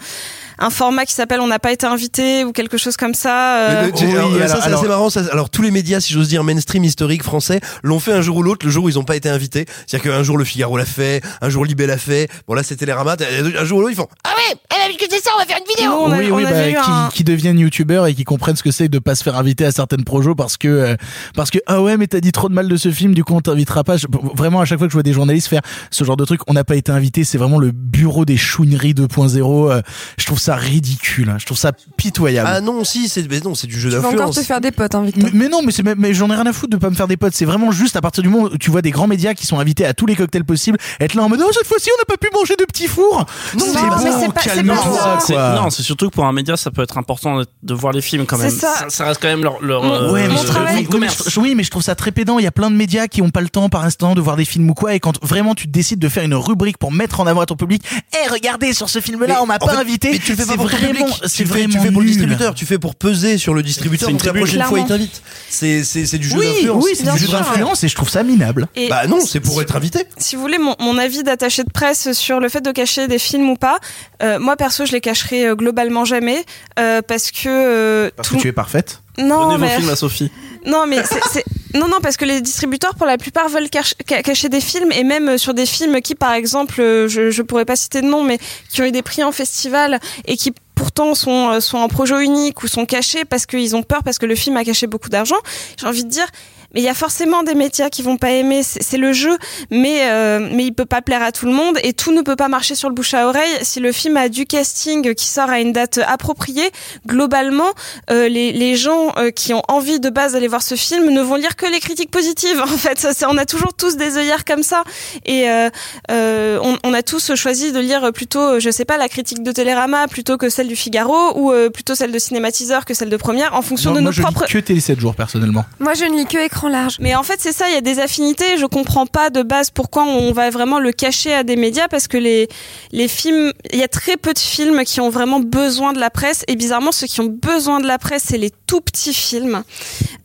un 0.60 0.69
format 0.69 1.06
qui 1.06 1.14
s'appelle 1.14 1.40
On 1.41 1.48
n'a 1.48 1.60
pas 1.60 1.72
été 1.72 1.86
invité 1.86 2.44
ou 2.44 2.52
quelque 2.52 2.77
chose 2.77 2.98
comme 2.98 3.14
ça. 3.14 3.57
euh. 3.69 3.90
Oui, 3.94 4.11
alors, 4.11 4.34
alors- 4.36 4.48
ça 4.49 4.56
c'est 4.61 4.68
alors- 4.68 4.80
assez 4.80 4.88
marrant 4.88 5.10
ça- 5.10 5.22
alors 5.31 5.49
tous 5.49 5.61
les 5.61 5.72
médias 5.72 5.99
si 5.99 6.14
j'ose 6.14 6.27
dire 6.27 6.44
mainstream 6.44 6.84
historique 6.84 7.23
français 7.23 7.61
l'ont 7.84 7.99
fait 7.99 8.14
un 8.14 8.22
jour 8.22 8.38
ou 8.38 8.44
l'autre 8.44 8.65
le 8.65 8.72
jour 8.72 8.86
où 8.86 8.90
ils 8.90 8.95
n'ont 8.95 9.03
pas 9.03 9.15
été 9.15 9.30
invités 9.30 9.65
c'est-à-dire 9.88 10.11
qu'un 10.11 10.23
jour 10.23 10.38
le 10.38 10.44
Figaro 10.45 10.77
l'a 10.77 10.86
fait 10.86 11.22
un 11.41 11.49
jour 11.49 11.65
Libé 11.65 11.86
l'a 11.88 11.98
fait 11.98 12.30
bon 12.48 12.53
là 12.53 12.64
c'était 12.64 12.86
les 12.86 12.94
Ramat 12.94 13.18
un 13.57 13.65
jour 13.65 13.80
ou 13.80 13.81
l'autre 13.81 13.94
ils 13.94 13.95
font 13.95 14.07
Ah 14.23 14.30
ouais, 14.38 14.57
elle 14.76 14.90
a 14.90 14.91
vu 14.91 14.98
que 14.98 15.06
c'est 15.10 15.23
ça, 15.23 15.31
on 15.36 15.40
va 15.40 15.45
faire 15.45 15.57
une 15.57 15.68
vidéo. 15.76 15.91
Nous, 15.91 15.98
on, 15.98 16.11
a- 16.11 16.18
oui, 16.18 16.30
on 16.31 16.36
oui, 16.36 16.44
bah, 16.44 16.52
qui, 16.84 16.91
un... 16.91 17.10
qui 17.14 17.23
deviennent 17.23 17.60
youtubeurs 17.60 18.07
et 18.07 18.14
qui 18.14 18.23
comprennent 18.23 18.56
ce 18.56 18.64
que 18.64 18.72
c'est 18.72 18.88
de 18.90 18.99
pas 18.99 19.15
se 19.15 19.23
faire 19.23 19.36
inviter 19.38 19.65
à 19.65 19.72
certaines 19.72 20.03
projets 20.03 20.34
parce 20.38 20.57
que 20.57 20.68
euh, 20.68 20.95
parce 21.36 21.49
que 21.52 21.60
ah 21.68 21.81
ouais 21.81 21.98
mais 21.98 22.07
t'as 22.07 22.19
dit 22.19 22.31
trop 22.31 22.49
de 22.49 22.53
mal 22.53 22.68
de 22.68 22.76
ce 22.77 22.91
film 22.91 23.14
du 23.14 23.23
coup 23.23 23.34
on 23.36 23.41
t'invitera 23.41 23.84
pas 23.84 23.98
Je- 23.98 24.07
vraiment 24.36 24.61
à 24.61 24.65
chaque 24.65 24.77
fois 24.80 24.88
que 24.88 24.91
je 24.91 24.95
vois 24.98 25.03
des 25.03 25.14
journalistes 25.14 25.48
faire 25.48 25.61
ce 25.91 26.03
genre 26.03 26.18
de 26.18 26.26
truc 26.26 26.41
on 26.48 26.53
n'a 26.53 26.64
pas 26.64 26.76
été 26.76 26.91
invité 26.91 27.23
c'est 27.23 27.38
vraiment 27.38 27.57
le 27.60 27.72
bureau 27.72 28.26
des 28.26 28.38
chouineries 28.38 28.94
2.0 28.94 29.69
euh, 29.72 29.81
je 30.18 30.26
trouve 30.26 30.40
ça 30.40 30.48
ridicule 30.55 31.30
hein. 31.30 31.38
je 31.39 31.45
trouve 31.45 31.57
ça 31.57 31.71
pitoyable 31.97 32.49
ah 32.51 32.61
non 32.61 32.84
si 32.84 33.09
c'est 33.09 33.30
mais 33.30 33.39
non 33.41 33.55
c'est 33.55 33.67
du 33.67 33.80
jeu 33.80 33.89
Tu 33.89 33.95
vas 33.95 33.99
encore 34.01 34.11
d'influence 34.11 34.35
te 34.35 34.41
faire 34.43 34.61
des 34.61 34.71
potes, 34.71 34.95
hein, 34.95 35.03
Victor. 35.03 35.23
mais, 35.26 35.31
mais 35.34 35.49
non, 35.49 35.61
mais, 35.63 35.71
c'est 35.71 35.84
même- 35.84 35.97
mais 35.99 36.13
j'en 36.13 36.30
ai 36.30 36.35
rien 36.35 36.45
à 36.45 36.53
foutre 36.53 36.69
de 36.71 36.77
pas 36.77 36.89
me 36.89 36.95
faire 36.95 37.07
des 37.07 37.17
potes. 37.17 37.34
C'est 37.34 37.45
vraiment 37.45 37.71
juste 37.71 37.95
à 37.95 38.01
partir 38.01 38.23
du 38.23 38.30
moment 38.30 38.45
où 38.51 38.57
tu 38.57 38.69
vois 38.71 38.81
des 38.81 38.91
grands 38.91 39.07
médias 39.07 39.34
qui 39.34 39.45
sont 39.45 39.59
invités 39.59 39.85
à 39.85 39.93
tous 39.93 40.05
les 40.05 40.15
cocktails 40.15 40.43
possibles, 40.45 40.77
être 40.99 41.13
là 41.15 41.23
en 41.23 41.30
mode 41.30 41.41
oh 41.45 41.49
cette 41.53 41.67
fois-ci 41.67 41.89
on 41.95 41.99
n'a 42.01 42.05
pas 42.05 42.17
pu 42.17 42.30
manger 42.34 42.55
de 42.57 42.63
petits 42.65 42.88
fours. 42.88 43.26
Non, 43.55 43.65
c'est 43.65 43.73
mais 43.81 43.89
bon, 43.89 43.95
c'est 44.19 44.34
pas- 44.34 44.41
c'est 44.41 44.49
calme-toi, 44.49 45.19
ça. 45.19 45.55
Non, 45.61 45.69
c'est 45.69 45.84
surtout 45.84 46.09
que 46.09 46.15
pour 46.15 46.26
un 46.26 46.34
média, 46.34 46.55
ça 46.57 46.71
peut 46.71 46.81
être 46.84 46.97
important 46.97 47.39
de, 47.39 47.45
de 47.63 47.73
voir 47.73 47.93
les 47.93 48.01
films 48.01 48.26
quand 48.26 48.38
C'est 48.38 48.43
même. 48.43 48.51
ça. 48.51 48.85
ça. 48.89 49.05
reste 49.05 49.21
quand 49.21 49.27
même 49.27 49.43
leur, 49.43 49.61
leur 49.61 49.84
Mon- 49.84 49.93
euh, 49.93 50.11
Ouais, 50.13 50.27
mais 50.27 50.34
mon 50.35 50.41
je, 50.41 50.47
travail- 50.47 50.77
oui, 50.77 50.88
oui, 50.91 50.99
mais 50.99 51.07
je- 51.09 51.39
oui, 51.39 51.55
mais 51.55 51.63
je 51.63 51.71
trouve 51.71 51.84
ça 51.84 51.95
très 51.95 52.11
pédant. 52.11 52.39
Il 52.39 52.43
y 52.43 52.47
a 52.47 52.51
plein 52.51 52.69
de 52.71 52.76
médias 52.76 53.07
qui 53.07 53.21
ont 53.21 53.30
pas 53.30 53.41
le 53.41 53.49
temps 53.49 53.69
par 53.69 53.84
instant 53.84 54.15
de 54.15 54.21
voir 54.21 54.35
des 54.35 54.45
films 54.45 54.69
ou 54.69 54.73
quoi. 54.73 54.93
Et 54.95 54.99
quand 54.99 55.23
vraiment 55.23 55.55
tu 55.55 55.67
décides 55.67 55.99
de 55.99 56.09
faire 56.09 56.23
une 56.23 56.35
rubrique 56.35 56.77
pour 56.77 56.91
mettre 56.91 57.19
en 57.19 57.27
avant 57.27 57.41
à 57.41 57.45
ton 57.45 57.55
public, 57.55 57.84
eh 58.13 58.30
regardez 58.30 58.73
sur 58.73 58.89
ce 58.89 58.99
film-là, 58.99 59.27
Mais 59.27 59.38
on 59.41 59.45
m'a 59.45 59.59
pas 59.59 59.73
fait, 59.73 59.77
invité. 59.77 60.11
Mais 60.11 60.19
tu 60.19 60.35
fais 60.40 60.48
pas 60.48 60.56
pour 60.57 60.70
ton 60.72 60.78
public. 60.78 61.06
Tu 61.22 61.28
fais, 61.30 61.36
tu 61.38 61.44
vraiment 61.45 61.82
fais 61.84 61.91
pour 61.91 62.02
le 62.02 62.07
distributeur. 62.07 62.56
Tu 62.56 62.66
fais 62.66 62.78
pour 62.80 62.95
peser 62.95 63.38
sur 63.38 63.53
le 63.53 63.64
distributeur. 63.64 64.07
C'est 64.07 64.11
une 64.11 64.18
Donc 64.18 64.26
la 64.26 64.34
prochaine 64.34 64.64
fois, 64.64 64.80
il 64.80 64.86
t'invite. 64.86 65.22
C'est 65.49 65.84
c'est 65.84 66.06
c'est 66.06 66.18
du 66.18 66.28
jeu 66.30 66.38
Oui, 66.38 66.45
d'influence. 66.48 66.84
oui, 66.86 66.91
c'est 66.95 67.11
du 67.11 67.18
jeu 67.18 67.28
d'influence 67.28 67.84
et 67.84 67.88
je 67.88 67.95
trouve 67.95 68.10
ça 68.10 68.24
minable. 68.24 68.68
Et 68.76 68.90
Bah 68.90 69.07
non, 69.07 69.20
c'est 69.26 69.40
pour 69.40 69.61
être 69.61 69.76
invité. 69.76 70.06
si 70.18 70.36
vous 70.36 70.41
voulez 70.41 70.57
mon, 70.57 70.76
mon 70.80 70.98
avis 70.98 71.24
d'attaché 71.24 71.64
de 71.64 71.72
presse 71.72 72.11
sur 72.14 72.40
le 72.40 72.49
fait 72.49 72.61
de 72.61 72.72
cacher 72.72 73.07
des 73.07 73.20
films 73.20 73.49
ou 73.49 73.56
pas, 73.56 73.80
euh, 74.24 74.40
moi 74.40 74.56
perso 74.56 74.86
je 74.86 74.91
les 74.91 75.02
cacherai 75.02 75.48
euh, 75.48 75.56
globalement 75.56 76.06
jamais 76.06 76.44
euh, 76.80 77.02
parce 77.02 77.32
que 77.32 77.48
euh, 77.48 78.10
Parce 78.16 78.30
tout- 78.30 78.38
que 78.38 78.41
tu 78.41 78.48
es 78.48 78.52
parfaite. 78.52 79.02
non 79.18 79.41
Donnez 79.41 79.53
vos 79.56 79.60
mais 79.61 79.76
films 79.78 79.90
à 79.90 79.95
Sophie. 79.95 80.32
Non 80.65 80.86
mais 80.88 80.98
c'est 81.31 81.44
non 81.76 81.88
non 81.88 81.99
parce 82.02 82.18
que 82.18 82.26
les 82.26 82.41
distributeurs 82.41 82.95
pour 82.95 83.06
la 83.06 83.18
plupart 83.18 83.48
veulent 83.49 83.69
cache- 83.69 83.94
ca- 84.07 84.23
cacher 84.23 84.49
des 84.49 84.60
films 84.61 84.91
et 84.91 85.03
même 85.03 85.30
euh, 85.30 85.38
sur 85.38 85.53
des 85.53 85.65
films 85.65 86.02
qui 86.02 86.15
par 86.15 86.34
exemple 86.34 86.81
euh, 86.81 87.07
je 87.07 87.30
je 87.30 87.41
pourrais 87.44 87.65
pas 87.65 87.76
citer 87.76 88.02
de 88.02 88.07
nom 88.07 88.23
mais 88.23 88.40
qui 88.72 88.81
ont 88.81 88.86
eu 88.86 88.91
des 88.91 89.03
prix 89.03 89.23
en 89.23 89.31
festival 89.31 89.99
et 90.26 90.36
qui 90.36 90.52
pourtant 90.76 91.14
sont 91.14 91.49
euh, 91.52 91.60
sont 91.60 91.77
en 91.77 91.88
projet 91.88 92.23
unique 92.23 92.64
ou 92.64 92.68
sont 92.68 92.86
cachés 92.86 93.23
parce 93.26 93.45
qu'ils 93.45 93.76
ont 93.76 93.84
peur 93.84 94.02
parce 94.03 94.18
que 94.18 94.26
le 94.26 94.36
film 94.36 94.57
a 94.57 94.64
caché 94.64 94.88
beaucoup 94.88 95.10
d'argent. 95.10 95.38
J'ai 95.80 95.86
envie 95.88 96.03
de 96.06 96.10
dire 96.10 96.27
mais 96.74 96.82
il 96.82 96.84
y 96.84 96.90
a 96.90 96.94
forcément 96.94 97.44
des 97.44 97.56
médias 97.56 97.90
qui 97.90 98.02
vont 98.04 98.18
pas 98.18 98.32
aimer, 98.32 98.62
c'est 98.64 98.82
c'est 98.84 98.98
le 98.98 99.14
jeu, 99.14 99.38
mais 99.72 100.10
euh, 100.10 100.40
mais 100.52 100.66
il 100.66 100.72
peut 100.74 100.86
pas 100.86 101.02
plaire 101.02 101.22
à 101.22 101.32
tout 101.32 101.46
le 101.46 101.52
monde 101.52 101.78
et 101.84 101.94
tout 101.94 102.12
ne 102.12 102.22
peut 102.22 102.36
pas 102.36 102.48
marcher 102.48 102.74
sur 102.76 102.90
le 102.90 102.96
bouche 102.96 103.14
à 103.14 103.28
oreille. 103.28 103.52
Si 103.62 103.80
le 103.80 103.91
film 103.91 104.18
a 104.18 104.30
du 104.30 104.46
casting 104.46 105.14
qui 105.14 105.28
sort 105.28 105.50
à 105.50 105.60
une 105.60 105.74
date 105.74 106.00
appropriée, 106.08 106.72
globalement, 107.08 107.70
euh, 108.12 108.28
les, 108.30 108.52
les 108.52 108.76
gens 108.76 109.14
euh, 109.18 109.32
qui 109.32 109.54
ont 109.54 109.62
envie 109.68 110.00
de 110.00 110.10
base 110.10 110.34
d'aller 110.34 110.48
voir 110.48 110.62
ce 110.64 110.76
film 110.76 111.10
ne 111.10 111.22
vont 111.22 111.36
lire 111.36 111.56
que 111.56 111.66
les 111.66 111.80
critiques 111.80 112.12
positives. 112.12 112.62
En 112.70 112.78
fait, 112.78 113.00
ça, 113.00 113.14
c'est- 113.14 113.26
on 113.26 113.38
a 113.38 113.46
toujours 113.46 113.74
tous 113.74 113.98
des 113.98 114.18
œillères 114.18 114.46
comme 114.46 114.64
ça 114.64 114.84
et 115.26 115.50
euh, 115.50 115.70
euh, 116.12 116.60
on, 116.62 116.78
on 116.84 116.94
a 116.94 117.02
tous 117.02 117.34
choisi 117.36 117.72
de 117.72 117.80
lire 117.80 118.12
plutôt, 118.14 118.60
je 118.60 118.70
sais 118.70 118.86
pas, 118.86 118.98
la 118.98 119.10
critique 119.10 119.44
de 119.44 119.52
Télérama 119.52 120.08
plutôt 120.08 120.38
que 120.38 120.50
celle 120.50 120.68
du 120.68 120.76
Figaro 120.76 121.34
ou 121.36 121.52
euh, 121.52 121.70
plutôt 121.70 121.96
celle 121.96 122.12
de 122.12 122.20
Cinématiseur 122.20 122.86
que 122.86 122.94
celle 122.94 123.10
de 123.10 123.18
Première 123.18 123.56
en 123.56 123.62
fonction 123.62 123.91
de 123.91 124.00
moi, 124.00 124.02
nos 124.10 124.12
je 124.12 124.22
lis 124.22 124.24
propres 124.24 124.46
que 124.48 124.58
Télé 124.60 124.80
7 124.80 125.00
jours 125.00 125.16
personnellement. 125.16 125.66
Moi, 125.80 125.94
je 125.96 126.06
ne 126.06 126.16
lis 126.18 126.26
que 126.26 126.38
écran 126.46 126.59
large. 126.68 126.98
mais 126.99 127.15
en 127.15 127.23
fait, 127.23 127.40
c'est 127.40 127.52
ça, 127.52 127.69
il 127.69 127.73
y 127.73 127.77
a 127.77 127.81
des 127.81 127.99
affinités. 127.99 128.57
Je 128.57 128.65
comprends 128.65 129.06
pas 129.06 129.30
de 129.30 129.44
base 129.44 129.69
pourquoi 129.69 130.03
on 130.03 130.31
va 130.31 130.49
vraiment 130.49 130.80
le 130.80 130.91
cacher 130.91 131.34
à 131.34 131.44
des 131.44 131.56
médias 131.56 131.88
parce 131.88 132.07
que 132.07 132.18
les, 132.18 132.48
les 132.91 133.07
films, 133.07 133.53
il 133.72 133.80
y 133.80 133.84
a 133.84 133.88
très 133.88 134.18
peu 134.18 134.34
de 134.34 134.40
films 134.40 134.84
qui 134.84 134.99
ont 135.02 135.10
vraiment 135.10 135.40
besoin 135.40 135.94
de 135.94 135.99
la 135.99 136.10
presse. 136.10 136.44
Et 136.48 136.56
bizarrement, 136.56 136.91
ceux 136.91 137.07
qui 137.07 137.22
ont 137.22 137.27
besoin 137.31 137.80
de 137.80 137.88
la 137.88 137.98
presse, 137.98 138.23
c'est 138.27 138.38
les 138.38 138.52
tout 138.68 138.81
petits 138.81 139.14
films. 139.14 139.64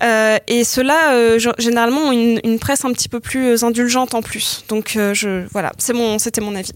Euh, 0.02 0.39
et 0.48 0.65
ceux-là, 0.65 1.12
euh, 1.12 1.39
généralement, 1.59 2.09
ont 2.09 2.12
une, 2.12 2.40
une 2.44 2.59
presse 2.59 2.85
un 2.85 2.93
petit 2.93 3.09
peu 3.09 3.20
plus 3.20 3.62
indulgente 3.62 4.15
en 4.15 4.23
plus. 4.23 4.65
Donc, 4.69 4.97
euh, 4.97 5.15
je, 5.15 5.47
voilà, 5.52 5.73
c'est 5.78 5.93
mon, 5.93 6.19
c'était 6.19 6.40
mon 6.40 6.55
avis. 6.55 6.73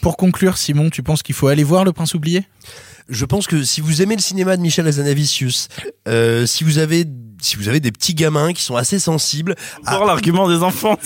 Pour 0.00 0.16
conclure, 0.16 0.56
Simon, 0.56 0.90
tu 0.90 1.02
penses 1.02 1.22
qu'il 1.22 1.34
faut 1.34 1.48
aller 1.48 1.64
voir 1.64 1.84
Le 1.84 1.92
Prince 1.92 2.14
oublié? 2.14 2.44
Je 3.08 3.24
pense 3.24 3.48
que 3.48 3.64
si 3.64 3.80
vous 3.80 4.02
aimez 4.02 4.14
le 4.14 4.22
cinéma 4.22 4.56
de 4.56 4.62
Michel 4.62 4.86
Hazanavicius, 4.86 5.68
euh, 6.06 6.46
si 6.46 6.62
vous 6.62 6.78
avez 6.78 7.04
si 7.42 7.56
vous 7.56 7.68
avez 7.68 7.80
des 7.80 7.92
petits 7.92 8.14
gamins 8.14 8.52
qui 8.52 8.62
sont 8.62 8.76
assez 8.76 8.98
sensibles. 8.98 9.54
Encore 9.86 10.04
l'argument 10.04 10.48
des 10.48 10.62
enfants. 10.62 10.98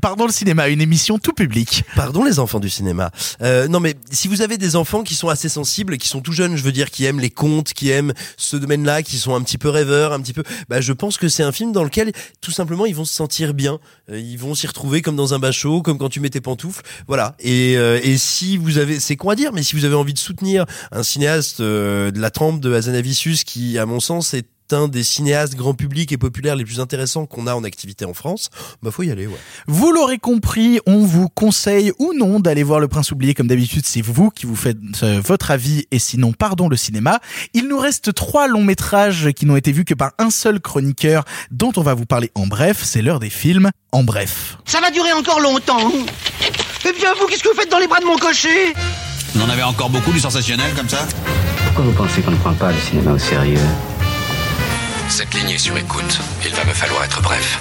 Pardon 0.00 0.26
le 0.26 0.32
cinéma, 0.32 0.68
une 0.68 0.80
émission 0.80 1.18
tout 1.18 1.32
public. 1.32 1.84
Pardon 1.96 2.24
les 2.24 2.38
enfants 2.38 2.60
du 2.60 2.70
cinéma. 2.70 3.10
Euh, 3.42 3.68
non 3.68 3.80
mais 3.80 3.94
si 4.10 4.28
vous 4.28 4.42
avez 4.42 4.58
des 4.58 4.76
enfants 4.76 5.02
qui 5.02 5.14
sont 5.14 5.28
assez 5.28 5.48
sensibles, 5.48 5.98
qui 5.98 6.08
sont 6.08 6.20
tout 6.20 6.32
jeunes, 6.32 6.56
je 6.56 6.62
veux 6.62 6.72
dire, 6.72 6.90
qui 6.90 7.04
aiment 7.04 7.20
les 7.20 7.30
contes, 7.30 7.72
qui 7.72 7.90
aiment 7.90 8.12
ce 8.36 8.56
domaine-là, 8.56 9.02
qui 9.02 9.18
sont 9.18 9.34
un 9.34 9.42
petit 9.42 9.58
peu 9.58 9.68
rêveurs, 9.68 10.12
un 10.12 10.20
petit 10.20 10.32
peu, 10.32 10.42
bah 10.68 10.80
je 10.80 10.92
pense 10.92 11.16
que 11.16 11.28
c'est 11.28 11.42
un 11.42 11.52
film 11.52 11.72
dans 11.72 11.84
lequel 11.84 12.12
tout 12.40 12.50
simplement 12.50 12.86
ils 12.86 12.94
vont 12.94 13.04
se 13.04 13.14
sentir 13.14 13.54
bien, 13.54 13.78
Euh, 14.10 14.18
ils 14.18 14.38
vont 14.38 14.54
s'y 14.54 14.66
retrouver 14.66 15.00
comme 15.00 15.16
dans 15.16 15.32
un 15.32 15.38
bain 15.38 15.52
chaud, 15.52 15.80
comme 15.80 15.96
quand 15.98 16.10
tu 16.10 16.20
mets 16.20 16.30
tes 16.30 16.40
pantoufles, 16.42 16.82
voilà. 17.06 17.36
Et, 17.40 17.76
euh, 17.76 17.98
et 18.02 18.18
si 18.18 18.56
vous 18.58 18.78
avez, 18.78 19.00
c'est 19.00 19.16
con 19.16 19.30
à 19.30 19.34
dire, 19.34 19.52
mais 19.52 19.62
si 19.62 19.74
vous 19.76 19.84
avez 19.84 19.94
envie 19.94 20.12
de 20.12 20.18
soutenir 20.18 20.66
un 20.92 21.02
cinéaste 21.02 21.60
euh, 21.60 22.10
de 22.10 22.20
la 22.20 22.30
trempe 22.30 22.60
de 22.60 22.74
Hazanavicius, 22.74 23.44
qui 23.44 23.78
à 23.78 23.86
mon 23.86 24.00
sens 24.00 24.34
est 24.34 24.46
un 24.72 24.88
des 24.88 25.04
cinéastes 25.04 25.54
grand 25.54 25.74
public 25.74 26.12
et 26.12 26.16
populaires 26.16 26.56
les 26.56 26.64
plus 26.64 26.80
intéressants 26.80 27.26
qu'on 27.26 27.46
a 27.46 27.54
en 27.54 27.64
activité 27.64 28.04
en 28.04 28.14
France, 28.14 28.50
bah 28.82 28.90
faut 28.90 29.02
y 29.02 29.10
aller, 29.10 29.26
ouais. 29.26 29.36
Vous 29.66 29.92
l'aurez 29.92 30.18
compris, 30.18 30.80
on 30.86 31.04
vous 31.04 31.28
conseille 31.28 31.92
ou 31.98 32.12
non 32.14 32.40
d'aller 32.40 32.62
voir 32.62 32.80
Le 32.80 32.88
Prince 32.88 33.12
oublié. 33.12 33.34
Comme 33.34 33.46
d'habitude, 33.46 33.84
c'est 33.86 34.00
vous 34.02 34.30
qui 34.30 34.46
vous 34.46 34.56
faites 34.56 34.78
euh, 35.02 35.20
votre 35.22 35.50
avis 35.50 35.86
et 35.90 35.98
sinon, 35.98 36.32
pardon, 36.32 36.68
le 36.68 36.76
cinéma. 36.76 37.20
Il 37.52 37.68
nous 37.68 37.78
reste 37.78 38.14
trois 38.14 38.48
longs 38.48 38.64
métrages 38.64 39.32
qui 39.32 39.46
n'ont 39.46 39.56
été 39.56 39.72
vus 39.72 39.84
que 39.84 39.94
par 39.94 40.12
un 40.18 40.30
seul 40.30 40.60
chroniqueur 40.60 41.24
dont 41.50 41.72
on 41.76 41.82
va 41.82 41.94
vous 41.94 42.06
parler 42.06 42.30
en 42.34 42.46
bref. 42.46 42.82
C'est 42.82 43.02
l'heure 43.02 43.20
des 43.20 43.30
films 43.30 43.70
en 43.92 44.02
bref. 44.02 44.58
Ça 44.64 44.80
va 44.80 44.90
durer 44.90 45.12
encore 45.12 45.40
longtemps. 45.40 45.92
Eh 46.86 46.92
bien, 46.92 47.14
vous, 47.18 47.26
qu'est-ce 47.26 47.42
que 47.42 47.48
vous 47.48 47.58
faites 47.58 47.70
dans 47.70 47.78
les 47.78 47.88
bras 47.88 48.00
de 48.00 48.04
mon 48.04 48.16
cocher? 48.16 48.74
On 49.36 49.40
en 49.40 49.48
avait 49.48 49.62
encore 49.62 49.90
beaucoup 49.90 50.12
du 50.12 50.20
sensationnel 50.20 50.72
comme 50.74 50.88
ça? 50.88 51.06
Pourquoi 51.64 51.84
vous 51.84 51.92
pensez 51.92 52.22
qu'on 52.22 52.30
ne 52.30 52.36
prend 52.36 52.54
pas 52.54 52.70
le 52.70 52.78
cinéma 52.78 53.12
au 53.12 53.18
sérieux? 53.18 53.58
Cette 55.08 55.34
ligne 55.34 55.50
est 55.50 55.58
sur 55.58 55.76
écoute. 55.76 56.18
Il 56.44 56.54
va 56.54 56.64
me 56.64 56.72
falloir 56.72 57.04
être 57.04 57.22
bref. 57.22 57.60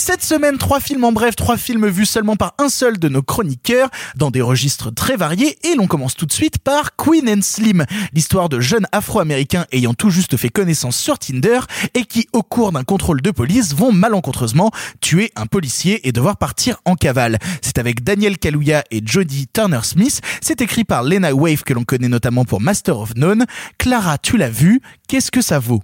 Cette 0.00 0.24
semaine, 0.24 0.56
trois 0.56 0.80
films 0.80 1.04
en 1.04 1.12
bref, 1.12 1.36
trois 1.36 1.58
films 1.58 1.86
vus 1.86 2.06
seulement 2.06 2.34
par 2.34 2.54
un 2.56 2.70
seul 2.70 2.98
de 2.98 3.10
nos 3.10 3.20
chroniqueurs, 3.20 3.90
dans 4.16 4.30
des 4.30 4.40
registres 4.40 4.90
très 4.90 5.14
variés, 5.14 5.58
et 5.62 5.74
l'on 5.74 5.86
commence 5.86 6.16
tout 6.16 6.24
de 6.24 6.32
suite 6.32 6.56
par 6.56 6.96
Queen 6.96 7.28
and 7.28 7.42
Slim, 7.42 7.84
l'histoire 8.14 8.48
de 8.48 8.60
jeunes 8.60 8.86
afro-américains 8.92 9.66
ayant 9.72 9.92
tout 9.92 10.08
juste 10.08 10.38
fait 10.38 10.48
connaissance 10.48 10.96
sur 10.96 11.18
Tinder, 11.18 11.60
et 11.92 12.06
qui, 12.06 12.26
au 12.32 12.42
cours 12.42 12.72
d'un 12.72 12.82
contrôle 12.82 13.20
de 13.20 13.30
police, 13.30 13.74
vont 13.74 13.92
malencontreusement 13.92 14.70
tuer 15.02 15.32
un 15.36 15.44
policier 15.44 16.08
et 16.08 16.12
devoir 16.12 16.38
partir 16.38 16.80
en 16.86 16.94
cavale. 16.94 17.36
C'est 17.60 17.76
avec 17.76 18.02
Daniel 18.02 18.38
Kaluuya 18.38 18.84
et 18.90 19.02
Jodie 19.04 19.48
Turner-Smith, 19.52 20.22
c'est 20.40 20.62
écrit 20.62 20.84
par 20.84 21.02
Lena 21.02 21.34
Wave, 21.34 21.62
que 21.62 21.74
l'on 21.74 21.84
connaît 21.84 22.08
notamment 22.08 22.46
pour 22.46 22.62
Master 22.62 22.98
of 22.98 23.16
None. 23.16 23.44
Clara, 23.76 24.16
tu 24.16 24.38
l'as 24.38 24.48
vu, 24.48 24.80
qu'est-ce 25.08 25.30
que 25.30 25.42
ça 25.42 25.58
vaut? 25.58 25.82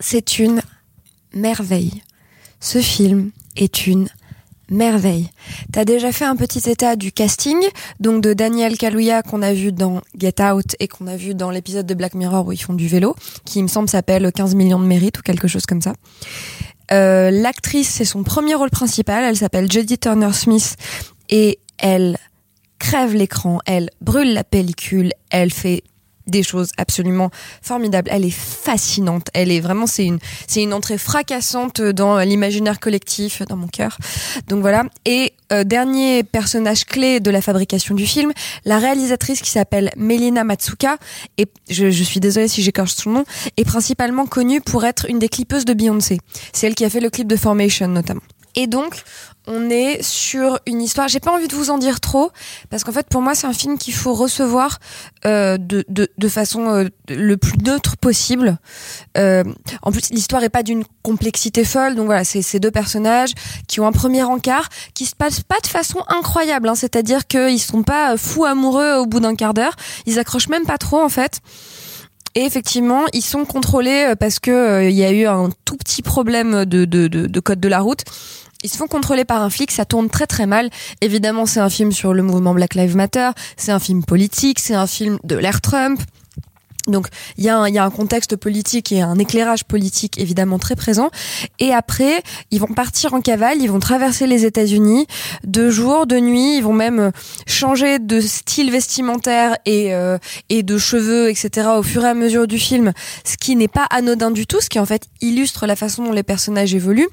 C'est 0.00 0.38
une 0.38 0.60
merveille. 1.32 2.02
Ce 2.62 2.78
film 2.78 3.32
est 3.56 3.88
une 3.88 4.08
merveille. 4.70 5.28
T'as 5.72 5.84
déjà 5.84 6.12
fait 6.12 6.24
un 6.24 6.36
petit 6.36 6.70
état 6.70 6.94
du 6.94 7.10
casting, 7.10 7.58
donc 7.98 8.22
de 8.22 8.34
Daniel 8.34 8.78
Kaluuya 8.78 9.22
qu'on 9.22 9.42
a 9.42 9.52
vu 9.52 9.72
dans 9.72 10.00
Get 10.16 10.40
Out 10.40 10.76
et 10.78 10.86
qu'on 10.86 11.08
a 11.08 11.16
vu 11.16 11.34
dans 11.34 11.50
l'épisode 11.50 11.86
de 11.86 11.94
Black 11.94 12.14
Mirror 12.14 12.46
où 12.46 12.52
ils 12.52 12.62
font 12.62 12.72
du 12.72 12.86
vélo, 12.86 13.16
qui 13.44 13.58
il 13.58 13.64
me 13.64 13.68
semble 13.68 13.88
s'appelle 13.88 14.30
15 14.30 14.54
millions 14.54 14.78
de 14.78 14.86
mérites 14.86 15.18
ou 15.18 15.22
quelque 15.22 15.48
chose 15.48 15.66
comme 15.66 15.82
ça. 15.82 15.92
Euh, 16.92 17.32
L'actrice, 17.32 17.90
c'est 17.90 18.04
son 18.04 18.22
premier 18.22 18.54
rôle 18.54 18.70
principal, 18.70 19.24
elle 19.24 19.36
s'appelle 19.36 19.70
Jodie 19.70 19.98
Turner-Smith 19.98 20.76
et 21.30 21.58
elle 21.78 22.16
crève 22.78 23.12
l'écran, 23.12 23.58
elle 23.66 23.90
brûle 24.00 24.32
la 24.34 24.44
pellicule, 24.44 25.12
elle 25.30 25.52
fait 25.52 25.82
des 26.26 26.42
choses 26.42 26.70
absolument 26.76 27.30
formidables. 27.60 28.08
Elle 28.12 28.24
est 28.24 28.30
fascinante. 28.30 29.28
Elle 29.34 29.50
est 29.50 29.60
vraiment, 29.60 29.86
c'est 29.86 30.06
une, 30.06 30.18
c'est 30.46 30.62
une 30.62 30.72
entrée 30.72 30.98
fracassante 30.98 31.80
dans 31.80 32.18
l'imaginaire 32.20 32.80
collectif, 32.80 33.42
dans 33.48 33.56
mon 33.56 33.68
cœur. 33.68 33.98
Donc 34.48 34.60
voilà. 34.60 34.84
Et 35.04 35.32
euh, 35.52 35.64
dernier 35.64 36.22
personnage 36.22 36.84
clé 36.84 37.20
de 37.20 37.30
la 37.30 37.40
fabrication 37.40 37.94
du 37.94 38.06
film, 38.06 38.32
la 38.64 38.78
réalisatrice 38.78 39.40
qui 39.40 39.50
s'appelle 39.50 39.90
Melina 39.96 40.44
Matsuka, 40.44 40.96
et 41.38 41.46
je, 41.68 41.90
je 41.90 42.04
suis 42.04 42.20
désolée 42.20 42.48
si 42.48 42.62
j'écorche 42.62 42.92
son 42.92 43.10
nom, 43.10 43.24
est 43.56 43.64
principalement 43.64 44.26
connue 44.26 44.60
pour 44.60 44.84
être 44.84 45.06
une 45.08 45.18
des 45.18 45.28
clippeuses 45.28 45.64
de 45.64 45.74
Beyoncé. 45.74 46.18
C'est 46.52 46.66
elle 46.66 46.74
qui 46.74 46.84
a 46.84 46.90
fait 46.90 47.00
le 47.00 47.10
clip 47.10 47.28
de 47.28 47.36
Formation 47.36 47.88
notamment. 47.88 48.22
Et 48.54 48.66
donc, 48.66 49.02
on 49.46 49.70
est 49.70 50.02
sur 50.02 50.60
une 50.66 50.80
histoire. 50.82 51.08
J'ai 51.08 51.20
pas 51.20 51.32
envie 51.32 51.48
de 51.48 51.54
vous 51.54 51.70
en 51.70 51.78
dire 51.78 52.00
trop 52.00 52.30
parce 52.70 52.84
qu'en 52.84 52.92
fait, 52.92 53.08
pour 53.08 53.22
moi, 53.22 53.34
c'est 53.34 53.46
un 53.46 53.52
film 53.52 53.78
qu'il 53.78 53.94
faut 53.94 54.14
recevoir 54.14 54.78
euh, 55.24 55.56
de, 55.58 55.84
de, 55.88 56.08
de 56.16 56.28
façon 56.28 56.68
euh, 56.68 56.88
le 57.08 57.36
plus 57.36 57.58
neutre 57.58 57.96
possible. 57.96 58.58
Euh, 59.16 59.42
en 59.82 59.90
plus, 59.90 60.10
l'histoire 60.10 60.44
est 60.44 60.48
pas 60.48 60.62
d'une 60.62 60.84
complexité 61.02 61.64
folle. 61.64 61.94
Donc 61.94 62.06
voilà, 62.06 62.24
c'est 62.24 62.42
ces 62.42 62.60
deux 62.60 62.70
personnages 62.70 63.32
qui 63.66 63.80
ont 63.80 63.86
un 63.86 63.92
premier 63.92 64.22
encart 64.22 64.68
qui 64.94 65.06
se 65.06 65.14
passe 65.16 65.40
pas 65.40 65.58
de 65.62 65.66
façon 65.66 66.04
incroyable. 66.08 66.68
Hein, 66.68 66.74
C'est-à-dire 66.74 67.26
qu'ils 67.26 67.60
sont 67.60 67.82
pas 67.82 68.16
fous 68.16 68.44
amoureux 68.44 68.96
au 68.96 69.06
bout 69.06 69.20
d'un 69.20 69.34
quart 69.34 69.54
d'heure. 69.54 69.74
Ils 70.06 70.18
accrochent 70.18 70.48
même 70.48 70.66
pas 70.66 70.78
trop 70.78 71.00
en 71.00 71.08
fait. 71.08 71.40
Et 72.34 72.44
effectivement, 72.44 73.04
ils 73.12 73.22
sont 73.22 73.44
contrôlés 73.44 74.06
euh, 74.10 74.14
parce 74.14 74.38
que 74.38 74.50
euh, 74.50 74.88
il 74.88 74.96
y 74.96 75.04
a 75.04 75.12
eu 75.12 75.26
un 75.26 75.50
tout 75.64 75.76
petit 75.76 76.02
problème 76.02 76.64
de, 76.64 76.84
de, 76.84 77.08
de, 77.08 77.26
de 77.26 77.40
code 77.40 77.60
de 77.60 77.68
la 77.68 77.80
route. 77.80 78.04
Ils 78.62 78.70
se 78.70 78.76
font 78.76 78.86
contrôler 78.86 79.24
par 79.24 79.42
un 79.42 79.50
flic, 79.50 79.70
ça 79.70 79.84
tourne 79.84 80.08
très 80.08 80.26
très 80.26 80.46
mal. 80.46 80.70
Évidemment, 81.00 81.46
c'est 81.46 81.60
un 81.60 81.70
film 81.70 81.92
sur 81.92 82.14
le 82.14 82.22
mouvement 82.22 82.54
Black 82.54 82.74
Lives 82.74 82.96
Matter, 82.96 83.30
c'est 83.56 83.72
un 83.72 83.78
film 83.80 84.04
politique, 84.04 84.58
c'est 84.58 84.74
un 84.74 84.86
film 84.86 85.18
de 85.24 85.36
l'ère 85.36 85.60
Trump. 85.60 86.00
Donc 86.88 87.06
il 87.38 87.44
y, 87.44 87.48
a 87.48 87.58
un- 87.58 87.90
contexte 87.90 88.34
politique 88.34 88.90
et 88.90 89.02
un 89.02 89.16
éclairage 89.16 89.64
politique 89.64 90.18
évidemment 90.18 90.58
très 90.58 90.74
présent. 90.74 91.10
Et 91.60 91.72
après, 91.72 92.22
ils 92.50 92.58
vont 92.60 92.74
partir 92.74 93.14
en 93.14 93.20
cavale, 93.20 93.58
ils 93.60 93.70
vont 93.70 93.78
traverser 93.78 94.26
les 94.26 94.44
États-Unis 94.46 95.06
de 95.44 95.70
jour, 95.70 96.06
de 96.06 96.18
nuit, 96.18 96.56
ils 96.56 96.62
vont 96.62 96.72
même 96.72 96.98
euh, 96.98 97.10
changer 97.46 98.00
de 98.00 98.20
style 98.20 98.72
vestimentaire 98.72 99.56
et, 99.64 99.94
euh, 99.94 100.18
et 100.48 100.64
de 100.64 100.76
cheveux, 100.76 101.30
etc. 101.30 101.68
au 101.76 101.84
fur 101.84 102.04
et 102.04 102.08
à 102.08 102.14
mesure 102.14 102.48
du 102.48 102.58
film, 102.58 102.92
ce 103.24 103.36
qui 103.36 103.54
n'est 103.54 103.68
pas 103.68 103.86
anodin 103.90 104.32
du 104.32 104.46
tout, 104.46 104.60
ce 104.60 104.68
qui 104.68 104.80
en 104.80 104.86
fait 104.86 105.04
illustre 105.20 105.66
la 105.66 105.76
façon 105.76 106.02
dont 106.02 106.12
les 106.12 106.24
personnages 106.24 106.74
évoluent. 106.74 107.08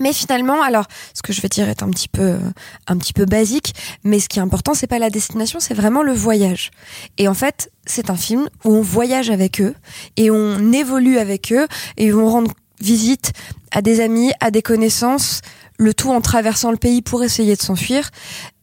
Mais 0.00 0.12
finalement, 0.12 0.62
alors, 0.62 0.86
ce 1.14 1.22
que 1.22 1.32
je 1.32 1.40
vais 1.40 1.48
dire 1.48 1.68
est 1.68 1.82
un 1.82 1.90
petit 1.90 2.08
peu, 2.08 2.22
euh, 2.22 2.38
un 2.86 2.96
petit 2.96 3.12
peu 3.12 3.24
basique, 3.24 3.74
mais 4.04 4.20
ce 4.20 4.28
qui 4.28 4.38
est 4.38 4.42
important, 4.42 4.74
c'est 4.74 4.86
pas 4.86 4.98
la 4.98 5.10
destination, 5.10 5.60
c'est 5.60 5.74
vraiment 5.74 6.02
le 6.02 6.12
voyage. 6.12 6.70
Et 7.16 7.28
en 7.28 7.34
fait, 7.34 7.70
c'est 7.86 8.10
un 8.10 8.16
film 8.16 8.48
où 8.64 8.74
on 8.74 8.82
voyage 8.82 9.30
avec 9.30 9.60
eux 9.60 9.74
et 10.16 10.30
on 10.30 10.72
évolue 10.72 11.18
avec 11.18 11.52
eux 11.52 11.66
et 11.96 12.12
on 12.12 12.28
rend 12.28 12.44
visite 12.80 13.32
à 13.70 13.82
des 13.82 14.00
amis, 14.00 14.32
à 14.40 14.50
des 14.50 14.62
connaissances, 14.62 15.40
le 15.78 15.94
tout 15.94 16.10
en 16.10 16.20
traversant 16.20 16.70
le 16.70 16.76
pays 16.76 17.02
pour 17.02 17.22
essayer 17.22 17.56
de 17.56 17.62
s'enfuir. 17.62 18.10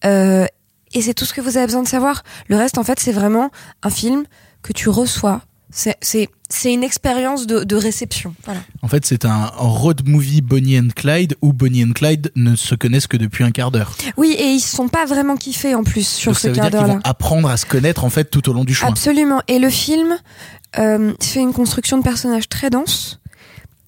Euh, 0.05 0.45
et 0.93 1.01
c'est 1.01 1.13
tout 1.13 1.25
ce 1.25 1.33
que 1.33 1.41
vous 1.41 1.57
avez 1.57 1.65
besoin 1.65 1.83
de 1.83 1.87
savoir. 1.87 2.23
Le 2.47 2.55
reste, 2.55 2.77
en 2.77 2.83
fait, 2.83 2.99
c'est 2.99 3.11
vraiment 3.11 3.51
un 3.83 3.89
film 3.89 4.25
que 4.61 4.73
tu 4.73 4.89
reçois. 4.89 5.41
C'est, 5.71 6.29
c'est, 6.49 6.73
une 6.73 6.83
expérience 6.83 7.47
de, 7.47 7.63
de 7.63 7.75
réception. 7.75 8.33
Voilà. 8.45 8.61
En 8.81 8.87
fait, 8.87 9.05
c'est 9.05 9.25
un 9.25 9.45
road 9.57 10.07
movie 10.07 10.41
Bonnie 10.41 10.79
and 10.79 10.89
Clyde 10.95 11.35
où 11.41 11.53
Bonnie 11.53 11.83
and 11.83 11.93
Clyde 11.93 12.31
ne 12.35 12.55
se 12.55 12.75
connaissent 12.75 13.07
que 13.07 13.17
depuis 13.17 13.43
un 13.43 13.51
quart 13.51 13.71
d'heure. 13.71 13.95
Oui, 14.17 14.35
et 14.37 14.47
ils 14.47 14.59
se 14.59 14.75
sont 14.75 14.87
pas 14.87 15.05
vraiment 15.05 15.37
kiffés 15.37 15.75
en 15.75 15.83
plus 15.83 16.07
sur 16.07 16.31
Donc 16.31 16.39
ce 16.39 16.47
quart 16.49 16.69
d'heure-là. 16.69 16.95
vont 16.95 17.01
apprendre 17.03 17.49
à 17.49 17.57
se 17.57 17.65
connaître 17.65 18.03
en 18.03 18.09
fait 18.09 18.25
tout 18.25 18.49
au 18.49 18.53
long 18.53 18.63
du 18.63 18.73
chemin. 18.73 18.91
Absolument. 18.91 19.41
Et 19.47 19.59
le 19.59 19.69
film 19.69 20.15
euh, 20.77 21.13
fait 21.21 21.41
une 21.41 21.53
construction 21.53 21.97
de 21.97 22.03
personnages 22.03 22.49
très 22.49 22.69
dense, 22.69 23.19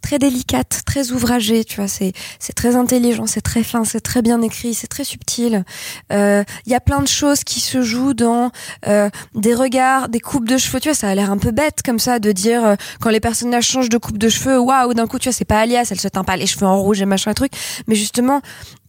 très 0.07 0.19
délicate, 0.19 0.83
très 0.85 1.11
ouvragée. 1.11 1.65
Tu 1.65 1.75
vois, 1.75 1.89
c'est 1.89 2.13
c'est 2.39 2.53
très 2.53 2.77
intelligent, 2.77 3.25
c'est 3.25 3.41
très 3.41 3.61
fin, 3.61 3.83
c'est 3.83 3.99
très 3.99 4.21
bien 4.21 4.41
écrit, 4.41 4.73
c'est 4.73 4.87
très 4.87 5.03
subtil. 5.03 5.65
Euh, 6.13 6.45
Il 6.65 6.71
y 6.71 6.75
a 6.75 6.79
plein 6.79 7.01
de 7.01 7.09
choses 7.09 7.43
qui 7.43 7.59
se 7.59 7.81
jouent 7.81 8.13
dans 8.13 8.51
euh, 8.87 9.09
des 9.35 9.53
regards, 9.53 10.07
des 10.07 10.21
coupes 10.21 10.47
de 10.47 10.57
cheveux. 10.57 10.79
Tu 10.79 10.87
vois, 10.87 10.95
ça 10.95 11.09
a 11.09 11.15
l'air 11.15 11.29
un 11.29 11.37
peu 11.37 11.51
bête 11.51 11.81
comme 11.83 11.99
ça 11.99 12.19
de 12.19 12.31
dire 12.31 12.65
euh, 12.65 12.75
quand 13.01 13.09
les 13.09 13.19
personnages 13.19 13.67
changent 13.67 13.89
de 13.89 13.97
coupe 13.97 14.17
de 14.17 14.29
cheveux, 14.29 14.57
waouh, 14.57 14.93
d'un 14.93 15.07
coup, 15.07 15.19
tu 15.19 15.27
vois, 15.27 15.33
c'est 15.33 15.43
pas 15.43 15.59
Alias, 15.59 15.89
elle 15.91 15.99
se 15.99 16.07
teint 16.07 16.23
pas 16.23 16.37
les 16.37 16.47
cheveux 16.47 16.67
en 16.67 16.81
rouge 16.81 17.01
et 17.01 17.05
machin 17.05 17.31
et 17.31 17.35
truc. 17.35 17.51
Mais 17.87 17.95
justement, 17.95 18.39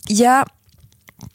il 0.08 0.18
y 0.18 0.24
a 0.24 0.44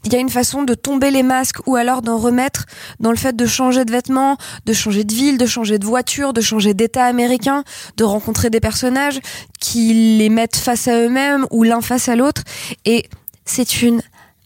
il 0.05 0.13
y 0.13 0.15
a 0.15 0.19
une 0.19 0.29
façon 0.29 0.63
de 0.63 0.73
tomber 0.73 1.11
les 1.11 1.23
masques 1.23 1.65
ou 1.65 1.75
alors 1.75 2.01
d'en 2.01 2.17
remettre 2.17 2.65
dans 2.99 3.11
le 3.11 3.17
fait 3.17 3.35
de 3.35 3.45
changer 3.45 3.85
de 3.85 3.91
vêtements, 3.91 4.37
de 4.65 4.73
changer 4.73 5.03
de 5.03 5.13
ville, 5.13 5.37
de 5.37 5.45
changer 5.45 5.79
de 5.79 5.85
voiture, 5.85 6.33
de 6.33 6.41
changer 6.41 6.73
d'état 6.73 7.05
américain, 7.05 7.63
de 7.97 8.03
rencontrer 8.03 8.49
des 8.49 8.59
personnages 8.59 9.19
qui 9.59 10.17
les 10.17 10.29
mettent 10.29 10.55
face 10.55 10.87
à 10.87 10.97
eux-mêmes 10.97 11.45
ou 11.51 11.63
l'un 11.63 11.81
face 11.81 12.09
à 12.09 12.15
l'autre. 12.15 12.43
Et 12.85 13.05
c'est 13.45 13.81
une 13.81 14.01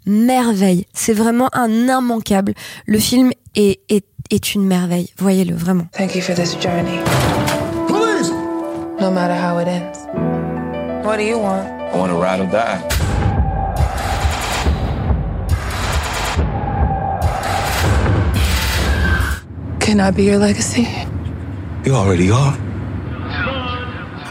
merveille. 0.05 0.85
C'est 0.93 1.13
vraiment 1.13 1.49
un 1.53 1.69
immanquable. 1.69 2.53
Le 2.85 2.99
film 2.99 3.31
est, 3.55 3.81
est, 3.89 4.05
est 4.31 4.55
une 4.55 4.65
merveille. 4.65 5.09
Voyez-le, 5.17 5.55
vraiment. 5.55 5.87
Thank 5.93 6.15
you 6.15 6.21
for 6.21 6.35
this 6.35 6.55
journey. 6.59 6.99
Police! 7.87 8.31
No 8.99 9.11
matter 9.11 9.35
how 9.35 9.59
it 9.59 9.67
ends. 9.67 9.99
What 11.05 11.17
do 11.17 11.23
you 11.23 11.37
want? 11.37 11.67
I 11.93 11.97
want 11.97 12.11
to 12.11 12.17
ride 12.17 12.41
or 12.41 12.47
die. 12.47 12.96
Can 19.87 20.01
I 20.01 20.11
be 20.11 20.25
your 20.25 20.37
legacy? 20.37 20.85
You 21.85 21.95
already 21.95 22.29
are. 22.29 22.66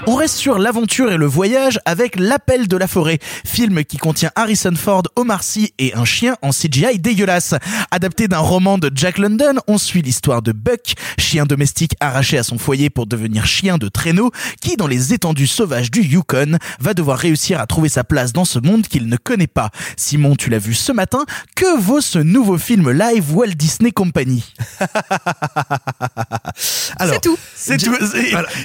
On 0.09 0.15
reste 0.15 0.37
sur 0.37 0.61
l'aventure 0.61 1.11
et 1.11 1.17
le 1.17 1.27
voyage 1.27 1.81
avec 1.85 2.15
L'appel 2.15 2.69
de 2.69 2.77
la 2.77 2.87
forêt, 2.87 3.19
film 3.45 3.85
qui 3.85 3.97
contient 3.97 4.31
Harrison 4.37 4.77
Ford, 4.77 5.03
Omar 5.17 5.43
Sy 5.43 5.75
et 5.81 5.95
un 5.95 6.05
chien 6.05 6.37
en 6.43 6.51
CGI 6.51 7.01
dégueulasse. 7.01 7.57
Adapté 7.91 8.29
d'un 8.29 8.39
roman 8.39 8.79
de 8.79 8.89
Jack 8.95 9.19
London, 9.19 9.55
on 9.67 9.79
suit 9.79 10.03
l'histoire 10.03 10.43
de 10.43 10.53
Buck, 10.53 10.95
chien 11.19 11.45
domestique 11.45 11.97
arraché 11.99 12.39
à 12.39 12.45
son 12.45 12.57
foyer 12.57 12.89
pour 12.89 13.09
devenir 13.09 13.47
chien 13.47 13.79
de 13.79 13.89
traîneau, 13.89 14.31
qui 14.61 14.77
dans 14.77 14.87
les 14.87 15.13
étendues 15.13 15.49
sauvages 15.49 15.91
du 15.91 16.03
Yukon 16.03 16.59
va 16.79 16.95
devoir 16.95 17.19
réussir 17.19 17.61
à 17.61 17.67
trouver 17.67 17.89
sa 17.89 18.05
place 18.05 18.33
dans 18.33 18.45
ce 18.45 18.61
monde 18.61 18.87
qu'il 18.87 19.09
ne 19.09 19.17
connaît 19.17 19.49
pas. 19.49 19.71
Simon, 19.97 20.37
tu 20.37 20.51
l'as 20.51 20.61
vu 20.61 20.75
ce 20.75 20.93
matin, 20.93 21.25
que 21.57 21.81
vaut 21.81 22.01
ce 22.01 22.21
nouveau 22.21 22.59
film 22.59 22.93
live 22.93 23.37
Walt 23.37 23.55
Disney 23.57 23.91
Company? 23.91 24.45
Alors, 26.97 27.15
C'est 27.15 27.21
tout. 27.21 27.39
C'est 27.57 27.79
tout. 27.79 27.97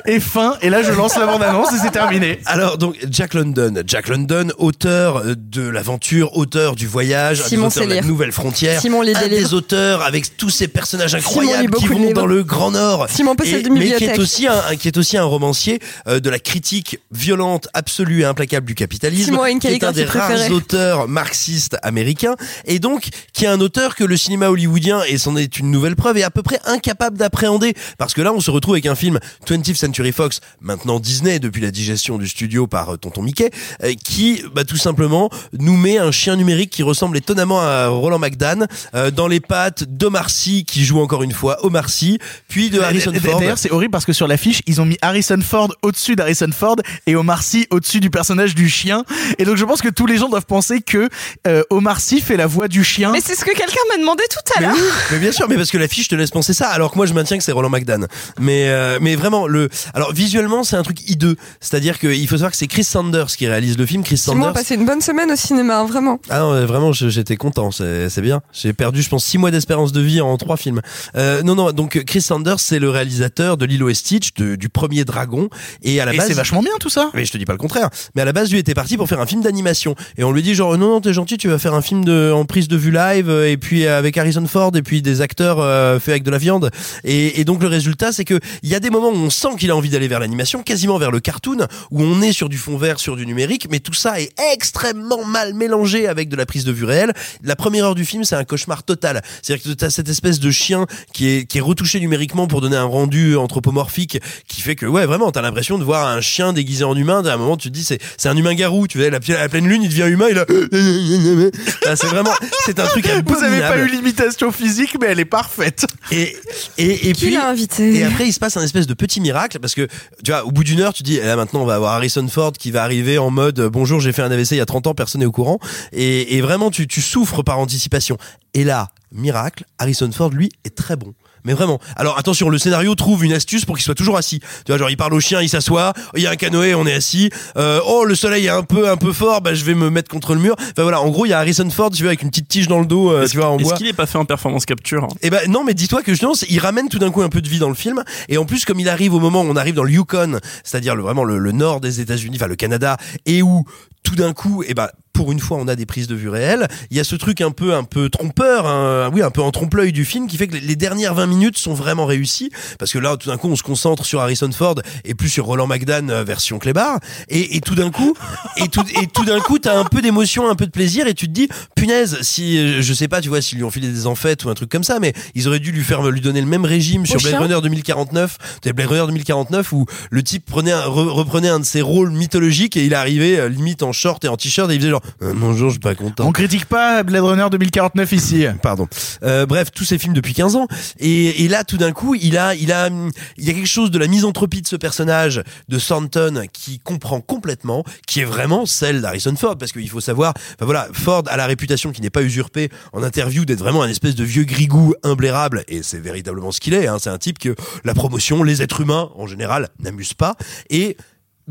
Et 0.06 0.20
fin, 0.20 0.56
et 0.62 0.70
là 0.70 0.84
je 0.84 0.92
lance 0.92 1.18
la 1.18 1.31
bande-annonce 1.32 1.74
et 1.74 1.78
c'est 1.78 1.92
terminé. 1.92 2.40
Alors 2.46 2.78
donc 2.78 2.96
Jack 3.10 3.34
London, 3.34 3.74
Jack 3.86 4.08
London, 4.08 4.50
auteur 4.58 5.18
euh, 5.18 5.36
de 5.38 5.62
l'aventure, 5.68 6.38
auteur 6.38 6.76
du 6.76 6.88
voyage, 6.88 7.42
Simon 7.44 7.68
auteurs 7.68 7.84
de 7.88 7.90
la 7.90 8.02
nouvelle 8.08 8.32
frontière, 8.32 8.82
Simon 8.82 9.02
un 9.02 9.28
des 9.28 9.54
auteurs 9.54 10.02
avec 10.04 10.38
tous 10.38 10.50
ces 10.50 10.68
personnages 10.68 11.16
incroyables 11.16 11.72
qui 11.76 11.88
vont 11.88 12.12
dans 12.14 12.26
le 12.26 12.44
Grand 12.44 12.72
Nord, 12.72 13.08
Simon 13.10 13.36
Et- 13.44 13.70
mais 13.70 13.86
qui 13.98 14.04
est 14.06 14.20
aussi 14.20 14.48
un, 14.48 14.54
un- 14.70 14.76
qui 14.76 14.88
est 14.88 14.98
aussi 14.98 15.18
un 15.18 15.24
romancier 15.24 15.80
euh, 16.08 16.20
de 16.20 16.30
la 16.30 16.40
critique 16.40 17.00
violente, 17.12 17.68
absolue 17.74 18.22
et 18.22 18.26
implacable 18.26 18.66
du 18.66 18.76
capitalisme, 18.76 19.26
Simon 19.26 19.60
qui 19.60 19.68
est 19.68 19.84
un 19.84 19.92
des 19.92 20.06
rares 20.06 20.28
préférée. 20.30 20.54
auteurs 20.54 21.08
marxistes 21.08 21.78
américains, 21.84 22.36
et 22.66 22.80
donc 22.80 23.10
qui 23.34 23.46
est 23.46 23.48
un 23.48 23.60
auteur 23.62 23.96
que 23.96 24.04
le 24.04 24.18
cinéma 24.18 24.50
hollywoodien, 24.50 25.02
et 25.08 25.18
c'en 25.18 25.36
est 25.36 25.58
une 25.60 25.72
nouvelle 25.72 25.96
preuve, 25.96 26.18
est 26.18 26.24
à 26.24 26.32
peu 26.32 26.44
près 26.44 26.60
incapable 26.66 27.18
d'appréhender, 27.18 27.74
parce 27.98 28.14
que 28.14 28.22
là 28.22 28.34
on 28.34 28.40
se 28.40 28.52
retrouve 28.52 28.76
avec 28.76 28.86
un 28.86 28.96
film 28.96 29.20
20th 29.48 29.76
Century 29.76 30.12
Fox, 30.12 30.40
maintenant 30.62 31.00
Disney 31.22 31.40
depuis 31.40 31.62
la 31.62 31.70
digestion 31.70 32.18
du 32.18 32.28
studio 32.28 32.66
par 32.66 32.94
euh, 32.94 32.98
Tonton 32.98 33.22
Mickey, 33.22 33.52
euh, 33.84 33.94
qui 34.04 34.44
bah, 34.56 34.64
tout 34.64 34.78
simplement 34.78 35.30
nous 35.60 35.78
met 35.78 36.00
un 36.00 36.12
chien 36.12 36.36
numérique 36.36 36.72
qui 36.72 36.82
ressemble 36.82 37.16
étonnamment 37.16 37.62
à 37.62 37.88
Roland 37.90 38.18
McDan 38.18 38.66
euh, 38.96 39.12
dans 39.12 39.28
les 39.28 39.40
pattes 39.40 39.84
d'Omar 39.84 40.32
Sy 40.32 40.66
qui 40.66 40.84
joue 40.84 41.00
encore 41.00 41.22
une 41.22 41.32
fois 41.32 41.64
Omar 41.64 41.90
Sy, 41.90 42.18
puis 42.48 42.72
de 42.72 42.80
Harrison 42.80 43.14
Ford. 43.14 43.40
D'ailleurs, 43.40 43.58
c'est 43.60 43.72
horrible 43.72 43.92
parce 43.92 44.06
que 44.06 44.14
sur 44.14 44.28
l'affiche, 44.28 44.62
ils 44.66 44.82
ont 44.82 44.86
mis 44.86 44.98
Harrison 45.04 45.40
Ford 45.42 45.72
au-dessus 45.84 46.16
d'Harrison 46.16 46.50
Ford 46.58 46.78
et 47.06 47.16
Omar 47.16 47.44
Sy 47.44 47.68
au-dessus 47.70 48.00
du 48.00 48.10
personnage 48.10 48.56
du 48.56 48.68
chien. 48.68 49.04
Et 49.38 49.46
donc, 49.46 49.58
je 49.58 49.66
pense 49.66 49.82
que 49.82 49.90
tous 49.90 50.08
les 50.08 50.18
gens 50.18 50.30
doivent 50.30 50.46
penser 50.48 50.82
que 50.82 51.08
euh, 51.48 51.62
Omar 51.70 52.00
Sy 52.00 52.20
fait 52.22 52.38
la 52.38 52.48
voix 52.48 52.68
du 52.68 52.84
chien. 52.84 53.12
Mais 53.12 53.22
c'est 53.24 53.36
ce 53.36 53.46
que 53.46 53.56
quelqu'un 53.56 53.82
m'a 53.92 53.98
demandé 53.98 54.24
tout 54.30 54.54
à 54.58 54.62
Mais 54.62 54.68
l'heure. 54.68 54.76
oui, 54.76 54.90
mais 55.12 55.20
bien 55.20 55.32
sûr, 55.32 55.48
mais 55.48 55.56
parce 55.56 55.70
que 55.70 55.78
l'affiche 55.78 56.08
te 56.08 56.16
laisse 56.16 56.32
penser 56.32 56.54
ça, 56.54 56.70
alors 56.70 56.92
que 56.92 56.98
moi 56.98 57.06
je 57.06 57.14
maintiens 57.14 57.38
que 57.38 57.44
c'est 57.44 57.52
Roland 57.52 57.70
McDan. 57.70 58.08
Mais 58.40 58.70
euh, 58.70 58.98
mais 59.02 59.16
vraiment 59.16 59.46
le, 59.48 59.70
alors 59.94 60.14
visuellement 60.14 60.64
c'est 60.64 60.76
un 60.76 60.84
truc 60.84 61.10
hideux, 61.12 61.36
c'est-à-dire 61.60 62.00
qu'il 62.00 62.28
faut 62.28 62.36
savoir 62.36 62.52
que 62.52 62.58
c'est 62.58 62.68
Chris 62.68 62.84
Sanders 62.84 63.28
qui 63.28 63.48
réalise 63.48 63.78
le 63.78 63.86
film. 63.86 64.04
Chris 64.04 64.18
Sanders. 64.18 64.54
passé 64.54 64.76
une 64.76 64.86
bonne 64.86 65.02
semaine 65.02 65.32
au 65.32 65.36
cinéma, 65.36 65.80
hein, 65.80 65.86
vraiment. 65.86 66.20
Ah 66.30 66.40
non, 66.40 66.66
vraiment, 66.66 66.92
j'étais 66.94 67.36
content, 67.38 67.72
c'est 67.72 68.10
c'est 68.10 68.22
bien. 68.22 68.42
J'ai 68.54 68.74
perdu, 68.74 69.02
je 69.02 69.10
pense, 69.10 69.26
six 69.26 69.38
mois 69.38 69.52
d'espérance 69.52 69.92
de 69.92 70.02
vie 70.02 70.22
en 70.22 70.38
trois 70.38 70.58
films. 70.58 70.82
Euh, 71.16 71.44
non, 71.44 71.56
non, 71.56 71.72
donc 71.72 72.04
Chris 72.06 72.22
Sanders, 72.22 72.60
c'est 72.60 72.80
le 72.80 72.90
réalisateur 72.90 73.58
de 73.58 73.66
Lilo 73.66 73.90
et 73.90 73.94
Stitch, 73.94 74.34
de- 74.36 74.56
du 74.56 74.70
premier 74.70 75.04
Dragon, 75.06 75.50
et 75.84 76.00
à 76.02 76.06
la 76.06 76.14
Et 76.14 76.18
base, 76.18 76.28
c'est 76.28 76.34
vachement 76.34 76.62
bien 76.62 76.72
tout 76.80 76.90
ça. 76.90 77.10
mais 77.14 77.26
je 77.26 77.32
te 77.32 77.38
dis 77.38 77.46
pas 77.46 77.54
le 77.54 77.58
contraire. 77.60 77.90
Mais 78.16 78.22
à 78.22 78.26
la 78.26 78.34
base, 78.34 78.52
lui 78.52 78.60
était 78.60 78.74
parti 78.74 78.98
pour 78.98 79.08
faire 79.10 79.20
un 79.20 79.26
film 79.26 79.42
d'animation. 79.42 79.96
Et 80.18 80.24
on 80.24 80.32
lui 80.32 80.42
dit 80.42 80.56
genre, 80.56 80.78
non, 80.78 80.88
non, 80.90 81.02
t'es 81.02 81.14
gentil, 81.14 81.38
tu 81.38 81.48
vas 81.50 81.60
faire 81.60 81.74
un 81.74 81.82
film 81.82 82.06
de, 82.06 82.32
en 82.34 82.46
prise 82.46 82.68
de 82.68 82.78
vue 82.78 82.92
live, 82.92 83.30
euh, 83.30 83.50
et 83.52 83.58
puis 83.58 83.86
avec 83.88 84.18
Harrison 84.18 84.46
Ford, 84.48 84.72
et 84.76 84.82
puis 84.82 85.02
des 85.02 85.22
acteurs 85.22 85.60
euh, 85.60 86.00
faits 86.00 86.10
avec 86.14 86.24
de 86.24 86.32
la 86.32 86.38
viande. 86.38 86.70
Et, 87.04 87.40
et 87.40 87.46
donc 87.46 87.62
le 87.62 87.68
résultat, 87.68 88.12
c'est 88.12 88.26
que 88.26 88.40
il 88.64 88.70
y 88.70 88.76
a 88.76 88.80
des 88.80 88.90
moments 88.90 89.10
où 89.10 89.16
on 89.16 89.30
sent 89.30 89.50
qu'il 89.58 89.72
a 89.72 89.76
envie 89.76 89.90
d'aller 89.90 90.08
vers 90.08 90.20
l'animation, 90.20 90.64
quasiment 90.64 90.98
vers 91.02 91.12
le 91.12 91.20
cartoon, 91.20 91.68
où 91.92 92.02
on 92.02 92.22
est 92.22 92.32
sur 92.32 92.48
du 92.48 92.58
fond 92.58 92.78
vert, 92.78 93.00
sur 93.00 93.16
du 93.18 93.26
numérique, 93.26 93.68
mais 93.70 93.80
tout 93.80 93.94
ça 93.94 94.22
est 94.22 94.32
extrêmement 94.54 95.26
mal 95.26 95.54
mélangé 95.54 96.08
avec 96.08 96.30
de 96.30 96.36
la 96.36 96.46
prise 96.46 96.64
de 96.64 96.72
vue 96.72 96.86
réelle. 96.86 97.12
La 97.44 97.56
première 97.56 97.86
heure 97.86 97.96
du 97.96 98.06
film, 98.06 98.24
c'est 98.24 98.36
un 98.36 98.44
cauchemar 98.44 98.84
total. 98.84 99.22
C'est-à-dire 99.42 99.64
que 99.66 99.70
t'as 99.76 99.90
cette 99.90 100.08
espèce 100.10 100.40
de 100.40 100.52
chien 100.52 100.86
qui 101.14 101.28
est, 101.30 101.46
qui 101.46 101.58
est 101.58 101.62
retouché 101.62 102.00
numériquement 102.00 102.48
pour 102.48 102.62
donner 102.62 102.78
un 102.78 102.84
rendu 102.86 103.36
anthropomorphique 103.36 104.20
qui 104.48 104.62
fait 104.62 104.76
que, 104.76 104.86
ouais, 104.86 105.06
vraiment, 105.06 105.32
t'as 105.32 105.42
l'impression 105.42 105.78
de 105.78 105.84
voir 105.84 106.08
un 106.08 106.22
chien 106.22 106.54
déguisé 106.54 106.84
en 106.84 106.96
humain. 106.96 107.26
À 107.26 107.34
un 107.34 107.38
moment, 107.38 107.58
tu 107.58 107.70
te 107.70 107.74
dis, 107.74 107.84
c'est, 107.84 108.00
c'est 108.18 108.30
un 108.30 108.38
humain 108.38 108.54
garou. 108.54 108.88
Tu 108.88 109.00
vois, 109.00 109.10
la, 109.10 109.20
la 109.28 109.50
pleine 109.50 109.68
lune, 109.68 109.82
il 109.84 109.90
devient 109.90 110.08
humain, 110.08 110.28
il 110.30 110.38
a, 110.38 110.46
Ah, 111.88 111.96
c'est 111.96 112.08
vraiment, 112.08 112.32
c'est 112.66 112.80
un 112.80 112.86
truc 112.86 113.06
Vous 113.06 113.12
avez 113.44 113.60
pas 113.60 113.68
abominable. 113.70 113.80
eu 113.82 113.88
l'imitation 113.96 114.52
physique, 114.52 114.96
mais 115.02 115.08
elle 115.08 115.20
est 115.20 115.26
parfaite. 115.26 115.86
Et, 116.12 116.36
et, 116.78 117.10
et 117.10 117.14
Qui 117.14 117.26
puis, 117.26 117.34
l'a 117.34 117.48
invité 117.50 117.96
et 117.96 118.04
après, 118.04 118.28
il 118.28 118.34
se 118.34 118.40
passe 118.40 118.58
un 118.58 118.64
espèce 118.64 118.88
de 118.88 118.94
petit 118.94 119.20
miracle 119.22 119.60
parce 119.60 119.74
que, 119.76 119.88
tu 120.24 120.32
vois, 120.32 120.46
au 120.46 120.52
bout 120.52 120.64
d'une 120.64 120.80
heure, 120.82 120.91
tu 120.94 121.04
dis, 121.04 121.18
eh 121.18 121.26
là, 121.26 121.36
maintenant, 121.36 121.62
on 121.62 121.66
va 121.66 121.76
avoir 121.76 121.94
Harrison 121.94 122.28
Ford 122.28 122.54
qui 122.54 122.72
va 122.72 122.84
arriver 122.84 123.18
en 123.18 123.30
mode, 123.30 123.60
euh, 123.60 123.70
bonjour, 123.70 124.00
j'ai 124.00 124.12
fait 124.12 124.22
un 124.22 124.32
AVC 124.32 124.52
il 124.52 124.58
y 124.58 124.62
a 124.62 124.66
30 124.66 124.88
ans, 124.88 124.94
personne 124.94 125.20
n'est 125.20 125.26
au 125.26 125.32
courant. 125.32 125.60
Et, 125.92 126.42
vraiment, 126.42 126.72
tu 126.72 127.02
souffres 127.02 127.44
par 127.44 127.60
anticipation. 127.60 128.18
Et 128.54 128.64
là, 128.64 128.90
miracle, 129.12 129.66
Harrison 129.78 130.12
Ford, 130.12 130.30
lui, 130.30 130.50
est 130.64 130.76
très 130.76 130.96
bon. 130.96 131.14
Mais 131.44 131.54
vraiment. 131.54 131.80
Alors 131.96 132.18
attention, 132.18 132.50
le 132.50 132.58
scénario 132.58 132.94
trouve 132.96 133.24
une 133.26 133.34
astuce 133.34 133.66
pour 133.66 133.76
qu'il 133.76 133.84
soit 133.84 133.96
toujours 133.96 134.18
assis. 134.18 134.40
Tu 134.40 134.72
vois, 134.72 134.78
genre 134.78 134.90
il 134.90 134.98
parle 134.98 135.14
au 135.14 135.20
chien, 135.20 135.42
il 135.42 135.50
s'assoit. 135.50 135.94
Il 136.16 136.22
y 136.22 136.28
a 136.28 136.32
un 136.32 136.36
canoë, 136.36 136.76
on 136.76 136.86
est 136.86 136.94
assis. 136.94 137.30
Euh, 137.58 137.80
oh, 137.86 138.06
le 138.06 138.16
soleil 138.16 138.46
est 138.46 138.50
un 138.50 138.64
peu 138.64 138.90
un 138.90 138.98
peu 138.98 139.14
fort. 139.14 139.42
Bah 139.42 139.54
je 139.54 139.64
vais 139.66 139.74
me 139.76 139.90
mettre 139.90 140.10
contre 140.10 140.34
le 140.36 140.40
mur. 140.42 140.56
Enfin 140.60 140.84
voilà. 140.84 141.02
En 141.02 141.10
gros, 141.10 141.26
il 141.26 141.30
y 141.30 141.34
a 141.34 141.40
Harrison 141.40 141.70
Ford, 141.70 141.90
tu 141.92 142.04
vois, 142.04 142.10
avec 142.10 142.22
une 142.22 142.30
petite 142.30 142.48
tige 142.48 142.68
dans 142.68 142.80
le 142.80 142.86
dos, 142.86 143.12
euh, 143.12 143.28
tu 143.28 143.38
vois, 143.38 143.50
en 143.50 143.56
Est-ce 143.58 143.64
bois. 143.64 143.78
qu'il 143.78 143.88
est 143.88 143.94
pas 143.94 144.06
fait 144.06 144.18
en 144.18 144.26
performance 144.26 144.66
capture 144.66 145.08
Eh 145.22 145.30
ben 145.30 145.50
non, 145.50 145.64
mais 145.64 145.74
dis-toi 145.74 146.02
que 146.04 146.12
justement, 146.12 146.34
c'est- 146.34 146.48
il 146.50 146.60
ramène 146.60 146.90
tout 146.90 147.00
d'un 147.00 147.12
coup 147.12 147.22
un 147.22 147.30
peu 147.30 147.42
de 147.42 147.50
vie 147.50 147.60
dans 147.60 147.70
le 147.70 147.76
film. 147.76 148.04
Et 148.30 148.38
en 148.38 148.46
plus, 148.46 148.66
comme 148.66 148.80
il 148.80 148.90
arrive 148.90 149.14
au 149.14 149.20
moment 149.20 149.42
où 149.42 149.46
on 149.50 149.56
arrive 149.56 149.76
dans 149.76 149.84
le 149.84 149.92
Yukon, 149.92 150.40
c'est-à-dire 150.64 150.96
le, 150.96 151.02
vraiment 151.04 151.24
le, 151.24 151.38
le 151.40 151.52
nord 151.52 151.82
des 151.82 152.00
États-Unis, 152.02 152.38
enfin 152.38 152.48
le 152.48 152.56
Canada, 152.56 152.98
et 153.26 153.42
où 153.42 153.66
tout 154.04 154.16
d'un 154.16 154.34
coup, 154.34 154.64
eh 154.68 154.74
ben 154.74 154.88
pour 155.14 155.32
une 155.32 155.40
fois, 155.40 155.58
on 155.60 155.68
a 155.68 155.76
des 155.76 155.86
prises 155.86 156.08
de 156.08 156.16
vue 156.16 156.30
réelles. 156.30 156.68
Il 156.90 156.98
y 156.98 157.00
a 157.00 157.04
ce 157.04 157.16
truc 157.16 157.42
un 157.42 157.52
peu 157.52 157.74
un 157.74 157.84
peu 157.84 158.10
trompeur, 158.10 158.66
hein, 158.68 159.10
oui, 159.14 159.22
un 159.22 159.32
peu 159.32 159.42
en 159.42 159.52
trompe-l'œil 159.52 159.92
du 159.92 160.06
film, 160.06 160.28
qui 160.28 160.38
fait 160.38 160.48
que 160.48 160.56
les 160.56 160.76
dernières 160.76 161.14
20 161.14 161.28
minutes 161.28 161.58
sont 161.58 161.74
vraiment 161.74 162.06
réussies, 162.06 162.50
parce 162.80 162.92
que 162.92 163.00
là, 163.00 163.18
tout 163.18 163.30
d'un 163.30 163.38
coup, 163.38 163.50
on 163.50 163.56
se 163.56 163.64
concentre 163.64 164.06
sur 164.06 164.20
Harrison 164.22 164.52
Ford 164.52 164.76
et 165.06 165.14
plus 165.14 165.30
sur 165.30 165.46
Roland 165.46 165.68
McDan 165.68 166.10
euh, 166.10 166.24
version 166.24 166.60
Clébar. 166.60 167.00
Et, 167.30 167.56
et 167.58 167.62
tout 167.62 167.76
d'un 167.76 167.92
coup, 167.92 168.16
et 168.58 168.68
tout 168.68 168.84
et 169.02 169.08
tout 169.08 169.26
d'un 169.26 169.40
coup, 169.40 169.60
t'as 169.60 169.78
un 169.78 169.86
peu 169.86 170.02
d'émotion, 170.02 170.50
un 170.50 170.56
peu 170.56 170.66
de 170.66 170.72
plaisir, 170.72 171.08
et 171.08 171.14
tu 171.14 171.28
te 171.28 171.32
dis, 171.32 171.48
punaise, 171.76 172.20
si 172.22 172.58
euh, 172.58 172.82
je 172.82 172.94
sais 172.94 173.08
pas, 173.08 173.22
tu 173.22 173.30
vois, 173.30 173.42
s'ils 173.42 173.58
lui 173.58 173.64
ont 173.64 173.72
filé 173.72 173.88
des 173.90 174.08
enfêtes 174.08 174.44
ou 174.46 174.50
un 174.50 174.54
truc 174.54 174.70
comme 174.70 174.84
ça, 174.84 175.00
mais 175.00 175.14
ils 175.36 175.48
auraient 175.48 175.60
dû 175.60 175.72
lui 175.72 175.84
faire 175.84 176.02
lui 176.10 176.22
donner 176.22 176.42
le 176.42 176.48
même 176.48 176.66
régime 176.66 177.06
sur 177.06 177.20
Blade 177.20 177.34
Runner 177.42 177.62
2049, 177.62 178.38
c'est 178.64 178.74
Blade 178.74 178.88
Runner 178.90 179.06
2049 179.08 179.72
où 179.74 179.86
le 180.10 180.24
type 180.24 180.46
prenait 180.46 180.72
un, 180.72 180.82
re- 180.82 181.08
reprenait 181.10 181.50
un 181.50 181.60
de 181.60 181.66
ses 181.66 181.82
rôles 181.82 182.12
mythologiques 182.12 182.78
et 182.78 182.86
il 182.86 182.94
arrivait 182.94 183.40
euh, 183.40 183.50
limite 183.50 183.84
en 183.84 183.92
short 183.92 184.24
et 184.26 184.28
en 184.28 184.38
t-shirt 184.38 184.70
et 184.72 184.76
il 184.76 184.80
faisait 184.80 184.90
genre 184.92 185.01
Euh, 185.22 185.34
bonjour, 185.36 185.70
je 185.70 185.74
suis 185.74 185.80
pas 185.80 185.96
content. 185.96 186.28
On 186.28 186.32
critique 186.32 186.66
pas 186.66 187.04
Blade 187.04 187.24
Runner 187.24 187.48
2049 187.52 188.12
ici. 188.12 188.46
Pardon. 188.62 188.88
Euh, 189.24 189.46
bref, 189.46 189.72
tous 189.72 189.86
ces 189.86 189.98
films 189.98 190.14
depuis 190.14 190.34
15 190.34 190.56
ans. 190.56 190.68
Et, 191.00 191.44
et 191.44 191.48
là, 191.48 191.64
tout 191.64 191.78
d'un 191.78 191.92
coup, 191.92 192.16
il 192.16 192.38
a, 192.38 192.56
il 192.56 192.72
a, 192.72 192.90
il 193.38 193.46
y 193.46 193.50
a 193.50 193.54
quelque 193.54 193.68
chose 193.68 193.92
de 193.92 194.00
la 194.00 194.08
misanthropie 194.08 194.62
de 194.62 194.68
ce 194.68 194.76
personnage 194.76 195.44
de 195.70 195.80
Thornton 195.80 196.46
qui 196.52 196.80
comprend 196.80 197.22
complètement, 197.22 197.84
qui 198.08 198.22
est 198.22 198.26
vraiment 198.26 198.66
celle 198.66 199.02
d'Harrison 199.02 199.36
Ford, 199.36 199.58
parce 199.58 199.72
qu'il 199.72 199.90
faut 199.90 200.02
savoir, 200.02 200.34
enfin 200.38 200.66
voilà, 200.66 200.88
Ford 200.94 201.24
a 201.28 201.38
la 201.38 201.46
réputation 201.46 201.92
qui 201.92 202.02
n'est 202.02 202.10
pas 202.10 202.24
usurpée 202.24 202.70
en 202.94 203.04
interview 203.04 203.46
d'être 203.46 203.60
vraiment 203.60 203.84
un 203.84 203.90
espèce 203.90 204.16
de 204.16 204.24
vieux 204.24 204.44
grigou 204.44 204.94
imblairable, 205.04 205.64
et 205.68 205.84
c'est 205.84 206.00
véritablement 206.00 206.52
ce 206.52 206.60
qu'il 206.60 206.74
est. 206.74 206.88
Hein. 206.88 206.98
C'est 207.00 207.10
un 207.10 207.18
type 207.18 207.40
que 207.40 207.56
la 207.84 207.94
promotion, 207.94 208.44
les 208.44 208.62
êtres 208.62 208.82
humains 208.82 209.10
en 209.16 209.28
général, 209.28 209.70
n'amusent 209.80 210.14
pas. 210.14 210.36
Et 210.70 210.98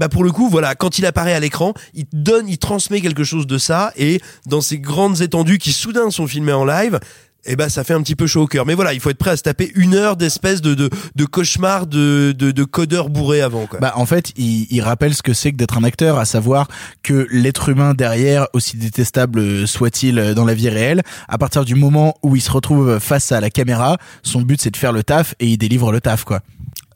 bah 0.00 0.08
pour 0.08 0.24
le 0.24 0.32
coup, 0.32 0.48
voilà, 0.48 0.74
quand 0.74 0.98
il 0.98 1.04
apparaît 1.04 1.34
à 1.34 1.40
l'écran, 1.40 1.74
il 1.92 2.06
donne, 2.12 2.48
il 2.48 2.56
transmet 2.56 3.02
quelque 3.02 3.22
chose 3.22 3.46
de 3.46 3.58
ça, 3.58 3.92
et 3.96 4.22
dans 4.46 4.62
ces 4.62 4.78
grandes 4.78 5.20
étendues 5.20 5.58
qui 5.58 5.72
soudain 5.72 6.10
sont 6.10 6.26
filmées 6.26 6.54
en 6.54 6.64
live, 6.64 6.98
eh 7.44 7.54
ben 7.54 7.68
ça 7.68 7.84
fait 7.84 7.92
un 7.92 8.00
petit 8.00 8.16
peu 8.16 8.26
chaud 8.26 8.42
au 8.42 8.46
cœur. 8.46 8.64
Mais 8.64 8.74
voilà, 8.74 8.94
il 8.94 9.00
faut 9.00 9.10
être 9.10 9.18
prêt 9.18 9.32
à 9.32 9.36
se 9.36 9.42
taper 9.42 9.70
une 9.74 9.94
heure 9.94 10.16
d'espèce 10.16 10.62
de, 10.62 10.72
de, 10.72 10.88
de 11.16 11.24
cauchemar 11.26 11.86
de, 11.86 12.32
de, 12.32 12.50
de 12.50 12.64
codeur 12.64 13.10
bourré 13.10 13.42
avant. 13.42 13.66
Quoi. 13.66 13.78
Bah 13.78 13.92
en 13.96 14.06
fait, 14.06 14.32
il, 14.36 14.66
il 14.70 14.80
rappelle 14.80 15.14
ce 15.14 15.22
que 15.22 15.34
c'est 15.34 15.52
que 15.52 15.56
d'être 15.58 15.76
un 15.76 15.84
acteur, 15.84 16.18
à 16.18 16.24
savoir 16.24 16.68
que 17.02 17.26
l'être 17.30 17.68
humain 17.68 17.92
derrière, 17.92 18.46
aussi 18.54 18.78
détestable 18.78 19.68
soit-il 19.68 20.32
dans 20.34 20.46
la 20.46 20.54
vie 20.54 20.70
réelle, 20.70 21.02
à 21.28 21.36
partir 21.36 21.66
du 21.66 21.74
moment 21.74 22.14
où 22.22 22.36
il 22.36 22.42
se 22.42 22.50
retrouve 22.50 22.98
face 23.00 23.32
à 23.32 23.40
la 23.40 23.50
caméra, 23.50 23.98
son 24.22 24.40
but 24.40 24.62
c'est 24.62 24.70
de 24.70 24.78
faire 24.78 24.92
le 24.92 25.02
taf 25.02 25.34
et 25.40 25.46
il 25.46 25.58
délivre 25.58 25.92
le 25.92 26.00
taf 26.00 26.24
quoi. 26.24 26.40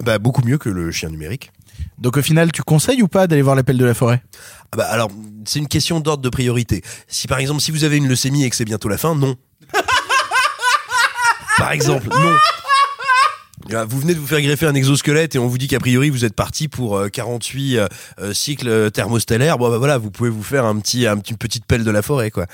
Bah 0.03 0.19
beaucoup 0.19 0.43
mieux 0.43 0.59
que 0.59 0.71
le 0.71 0.91
chien 0.91 1.11
numérique. 1.11 1.53
Donc 2.05 2.19
au 2.19 2.23
final, 2.23 2.53
tu 2.53 2.63
conseilles 2.63 3.01
ou 3.03 3.09
pas 3.09 3.27
d'aller 3.27 3.41
voir 3.41 3.57
l'appel 3.57 3.79
de 3.79 3.85
la 3.87 3.95
forêt? 3.95 4.23
Ah 4.73 4.77
bah 4.77 4.85
alors, 4.91 5.11
c'est 5.47 5.59
une 5.59 5.69
question 5.69 6.01
d'ordre 6.01 6.23
de 6.23 6.29
priorité. 6.29 6.83
Si 7.09 7.27
par 7.27 7.39
exemple, 7.39 7.63
si 7.63 7.71
vous 7.71 7.83
avez 7.83 7.97
une 7.97 8.07
leucémie 8.07 8.45
et 8.45 8.51
que 8.51 8.57
c'est 8.57 8.67
bientôt 8.67 8.91
la 8.91 8.99
fin, 8.99 9.15
non. 9.15 9.37
par 11.57 11.73
exemple, 11.73 12.09
non. 12.11 12.37
Ah, 13.73 13.87
Vous 13.87 13.99
venez 14.01 14.13
de 14.15 14.21
vous 14.21 14.27
faire 14.27 14.43
greffer 14.43 14.67
un 14.67 14.75
exosquelette 14.75 15.35
et 15.35 15.39
on 15.39 15.47
vous 15.49 15.57
dit 15.57 15.67
qu'a 15.67 15.81
priori 15.81 16.11
vous 16.11 16.27
êtes 16.27 16.35
parti 16.35 16.69
pour 16.69 16.99
euh, 16.99 17.09
48 17.09 17.79
euh, 17.79 17.89
euh, 18.21 18.35
cycles 18.35 18.69
euh, 18.69 18.91
thermostellaires. 18.91 19.57
Bon 19.57 19.71
bah 19.71 19.79
voilà, 19.79 19.97
vous 19.97 20.11
pouvez 20.11 20.29
vous 20.29 20.43
faire 20.43 20.67
un 20.67 20.79
petit, 20.81 21.07
un 21.07 21.17
petit 21.17 21.31
une 21.33 21.39
petite 21.39 21.65
pelle 21.65 21.85
de 21.85 21.91
la 21.91 22.03
forêt 22.03 22.31
quoi. 22.31 22.45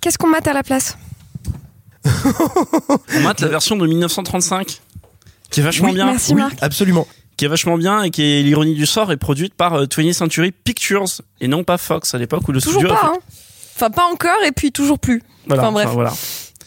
Qu'est-ce 0.00 0.18
qu'on 0.18 0.28
mate 0.28 0.46
à 0.46 0.52
la 0.52 0.62
place? 0.62 0.96
On 2.04 3.20
mate 3.22 3.40
la 3.40 3.48
version 3.48 3.74
de 3.76 3.84
1935, 3.88 4.80
qui 5.50 5.58
est 5.58 5.62
vachement 5.64 5.88
Oui, 5.88 5.94
bien. 5.94 6.06
merci 6.06 6.32
Marc. 6.36 6.56
Absolument. 6.60 7.08
Qui 7.40 7.46
est 7.46 7.48
vachement 7.48 7.78
bien 7.78 8.02
et 8.02 8.10
qui 8.10 8.22
est 8.22 8.42
l'ironie 8.42 8.74
du 8.74 8.84
sort 8.84 9.10
est 9.12 9.16
produite 9.16 9.54
par 9.54 9.72
euh, 9.72 9.86
20th 9.86 10.12
Century 10.12 10.52
Pictures 10.52 11.06
et 11.40 11.48
non 11.48 11.64
pas 11.64 11.78
Fox 11.78 12.12
à 12.14 12.18
l'époque 12.18 12.46
où 12.46 12.52
le 12.52 12.60
Toujours 12.60 12.80
studio 12.82 12.94
pas, 12.94 13.00
fait- 13.00 13.06
hein. 13.06 13.18
Enfin, 13.76 13.88
pas 13.90 14.04
encore 14.12 14.42
et 14.46 14.52
puis 14.52 14.72
toujours 14.72 14.98
plus. 14.98 15.22
Voilà, 15.46 15.62
Enfin, 15.62 15.72
bref. 15.72 15.86
enfin, 15.86 15.94
voilà. 15.94 16.12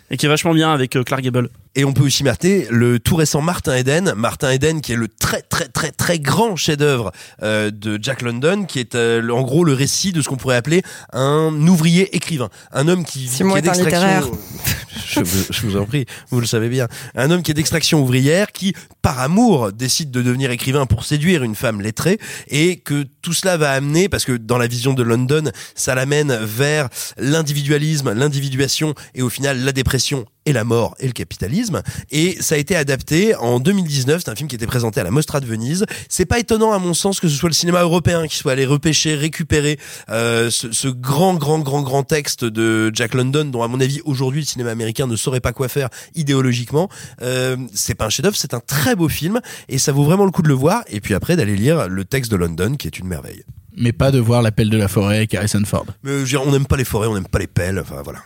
Et 0.10 0.18
qui 0.18 0.26
est 0.26 0.30
vachement 0.30 0.52
bien 0.56 0.74
avec 0.74 0.96
euh, 0.96 1.04
Clark 1.04 1.22
Gable. 1.22 1.50
Et 1.76 1.86
on 1.86 1.94
peut 1.94 2.04
aussi 2.04 2.24
marquer 2.24 2.68
le 2.70 3.00
tout 3.00 3.16
récent 3.16 3.42
Martin 3.42 3.76
Eden, 3.76 4.14
Martin 4.16 4.52
Eden 4.52 4.80
qui 4.82 4.94
est 4.94 4.96
le 4.96 5.08
très 5.08 5.42
très 5.42 5.68
très 5.68 5.92
très 5.92 6.20
grand 6.20 6.56
chef-d'œuvre 6.56 7.12
euh, 7.42 7.72
de 7.72 7.98
Jack 8.00 8.22
London, 8.22 8.66
qui 8.66 8.80
est 8.80 8.94
euh, 8.94 9.28
en 9.30 9.42
gros 9.42 9.64
le 9.64 9.74
récit 9.74 10.12
de 10.12 10.22
ce 10.22 10.30
qu'on 10.30 10.36
pourrait 10.36 10.56
appeler 10.56 10.84
un 11.14 11.52
ouvrier 11.68 12.16
écrivain, 12.16 12.50
un 12.74 12.88
homme 12.88 13.04
qui, 13.04 13.26
qui 13.26 13.42
est 13.42 13.76
littéraire. 13.76 14.28
je, 15.08 15.22
vous, 15.22 15.46
je 15.50 15.62
vous 15.62 15.76
en 15.76 15.86
prie, 15.86 16.06
vous 16.30 16.40
le 16.40 16.46
savez 16.46 16.70
bien, 16.70 16.88
un 17.16 17.32
homme 17.32 17.42
qui 17.42 17.50
est 17.50 17.56
d'extraction 17.56 18.02
ouvrière, 18.02 18.52
qui 18.52 18.76
par 19.02 19.20
amour 19.20 19.72
décide 19.72 20.12
de 20.12 20.22
devenir 20.22 20.52
écrivain 20.52 20.86
pour 20.86 21.06
séduire 21.06 21.44
une 21.44 21.56
femme 21.56 21.82
lettrée, 21.82 22.20
et 22.50 22.78
que 22.78 23.04
tout 23.24 23.34
cela 23.34 23.58
va 23.58 23.72
amener, 23.72 24.10
parce 24.10 24.26
que 24.26 24.34
dans 24.34 24.60
la 24.60 24.68
vision 24.68 24.94
de 24.94 25.02
London, 25.02 25.52
ça 25.74 25.96
l'amène 25.96 26.38
vers 26.44 26.90
l'individualisme, 27.18 28.14
l'individuation, 28.14 28.94
et 29.16 29.24
au 29.24 29.30
final 29.30 29.64
la 29.64 29.72
dépression 29.72 30.26
et 30.46 30.54
la 30.54 30.64
mort 30.64 30.96
et 31.00 31.08
le 31.08 31.14
capitalisme. 31.14 31.82
Et 32.12 32.38
ça 32.42 32.56
a 32.56 32.58
été 32.58 32.76
adapté 32.76 33.36
en 33.36 33.60
2019. 33.60 34.22
C'est 34.26 34.32
un 34.32 34.36
film 34.36 34.48
qui 34.50 34.56
était 34.56 34.68
présenté 34.68 35.00
à 35.00 35.04
la 35.04 35.12
Mostra 35.12 35.40
de 35.40 35.46
Venise. 35.46 35.86
C'est 36.10 36.26
pas 36.26 36.40
étonnant 36.40 36.74
à 36.74 36.80
mon 36.80 36.94
sens 36.94 37.20
que 37.20 37.28
ce 37.28 37.36
soit 37.36 37.50
le 37.50 37.54
cinéma 37.54 37.82
européen 37.82 38.28
qui 38.28 38.38
soit 38.38 38.52
allé 38.52 38.66
repêcher, 38.66 39.16
récupérer 39.16 39.80
euh, 40.10 40.50
ce, 40.50 40.72
ce 40.72 40.88
grand, 40.88 41.36
grand, 41.36 41.60
grand, 41.60 41.82
grand 41.82 42.04
texte 42.04 42.46
de 42.46 42.92
Jack 42.94 43.14
London, 43.14 43.46
dont 43.46 43.64
à 43.64 43.68
mon 43.68 43.80
avis 43.80 44.02
aujourd'hui 44.06 44.42
le 44.42 44.46
cinéma 44.46 44.72
américain 44.72 45.08
ne 45.08 45.16
saurait 45.16 45.40
pas 45.40 45.54
quoi 45.54 45.68
faire 45.68 45.90
idéologiquement. 46.16 46.90
Euh, 47.22 47.58
c'est 47.74 47.96
pas 47.96 48.06
un 48.06 48.10
chef-d'œuvre, 48.10 48.36
c'est 48.36 48.54
un 48.54 48.60
très 48.60 48.96
beau 48.96 49.10
film 49.10 49.40
et 49.70 49.78
ça 49.78 49.92
vaut 49.92 50.04
vraiment 50.04 50.26
le 50.26 50.32
coup 50.32 50.42
de 50.42 50.48
le 50.48 50.54
voir. 50.54 50.84
Et 50.88 51.02
puis 51.02 51.14
après 51.14 51.36
d'aller 51.36 51.56
lire 51.56 51.88
le 51.88 52.06
texte 52.06 52.32
de 52.32 52.38
London, 52.38 52.76
qui 52.76 52.88
est 52.88 53.00
une 53.00 53.08
merveille. 53.08 53.44
Mais 53.76 53.92
pas 53.92 54.12
de 54.12 54.20
voir 54.20 54.42
l'appel 54.42 54.70
de 54.70 54.78
la 54.78 54.88
forêt 54.88 55.18
avec 55.18 55.34
Harrison 55.34 55.64
Ford. 55.66 55.86
Mais 56.04 56.12
je 56.12 56.18
veux 56.18 56.26
dire, 56.26 56.44
on 56.46 56.52
n'aime 56.52 56.68
pas 56.68 56.78
les 56.78 56.86
forêts, 56.86 57.08
on 57.08 57.16
n'aime 57.16 57.28
pas 57.28 57.40
les 57.40 57.48
pelles. 57.48 57.80
Enfin 57.80 58.02
voilà. 58.04 58.20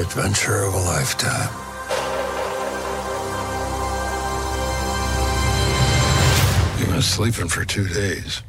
Adventure 0.00 0.62
of 0.62 0.72
a 0.72 0.78
lifetime. 0.78 1.50
You've 6.80 6.88
been 6.88 7.02
sleeping 7.02 7.48
for 7.48 7.66
two 7.66 7.86
days. 7.86 8.42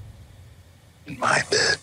In 1.07 1.19
my 1.19 1.43
bed. 1.51 1.77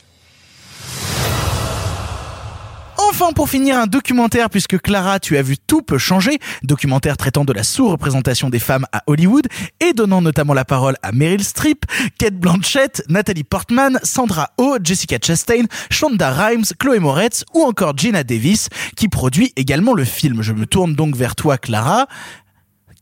Enfin, 3.10 3.32
pour 3.32 3.48
finir, 3.48 3.78
un 3.78 3.86
documentaire, 3.86 4.50
puisque 4.50 4.78
Clara, 4.78 5.18
tu 5.18 5.38
as 5.38 5.42
vu 5.42 5.56
Tout 5.56 5.80
peut 5.80 5.96
changer, 5.96 6.38
documentaire 6.62 7.16
traitant 7.16 7.44
de 7.44 7.54
la 7.54 7.62
sous-représentation 7.62 8.50
des 8.50 8.58
femmes 8.58 8.84
à 8.92 9.02
Hollywood 9.06 9.48
et 9.80 9.94
donnant 9.94 10.20
notamment 10.20 10.52
la 10.52 10.66
parole 10.66 10.94
à 11.02 11.10
Meryl 11.12 11.42
Streep, 11.42 11.86
Kate 12.18 12.34
Blanchett, 12.34 13.02
Nathalie 13.08 13.44
Portman, 13.44 13.98
Sandra 14.02 14.50
Oh, 14.58 14.76
Jessica 14.82 15.16
Chastain, 15.22 15.64
Shonda 15.90 16.30
Rhimes, 16.30 16.66
Chloé 16.78 16.98
Moretz 16.98 17.44
ou 17.54 17.62
encore 17.62 17.96
Gina 17.96 18.24
Davis, 18.24 18.68
qui 18.94 19.08
produit 19.08 19.52
également 19.56 19.94
le 19.94 20.04
film. 20.04 20.42
Je 20.42 20.52
me 20.52 20.66
tourne 20.66 20.94
donc 20.94 21.16
vers 21.16 21.34
toi, 21.34 21.56
Clara. 21.56 22.06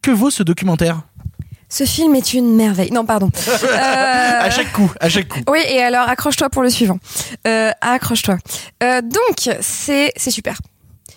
Que 0.03 0.13
vaut 0.13 0.31
ce 0.31 0.45
documentaire? 0.45 1.03
Ce 1.69 1.85
film 1.85 2.15
est 2.15 2.33
une 2.35 2.55
merveille. 2.55 2.93
Non, 2.93 3.05
pardon. 3.05 3.31
Euh, 3.65 4.41
À 4.47 4.51
chaque 4.51 4.73
coup, 4.73 4.91
à 5.01 5.09
chaque 5.09 5.29
coup. 5.29 5.41
Oui, 5.49 5.59
et 5.69 5.83
alors 5.83 6.09
accroche-toi 6.09 6.49
pour 6.51 6.63
le 6.63 6.71
suivant. 6.71 6.99
Euh, 7.47 7.71
accroche-toi. 7.81 8.37
Euh, 8.83 9.01
donc, 9.03 9.51
c'est 9.61 10.13
c'est 10.17 10.31
super. 10.31 10.59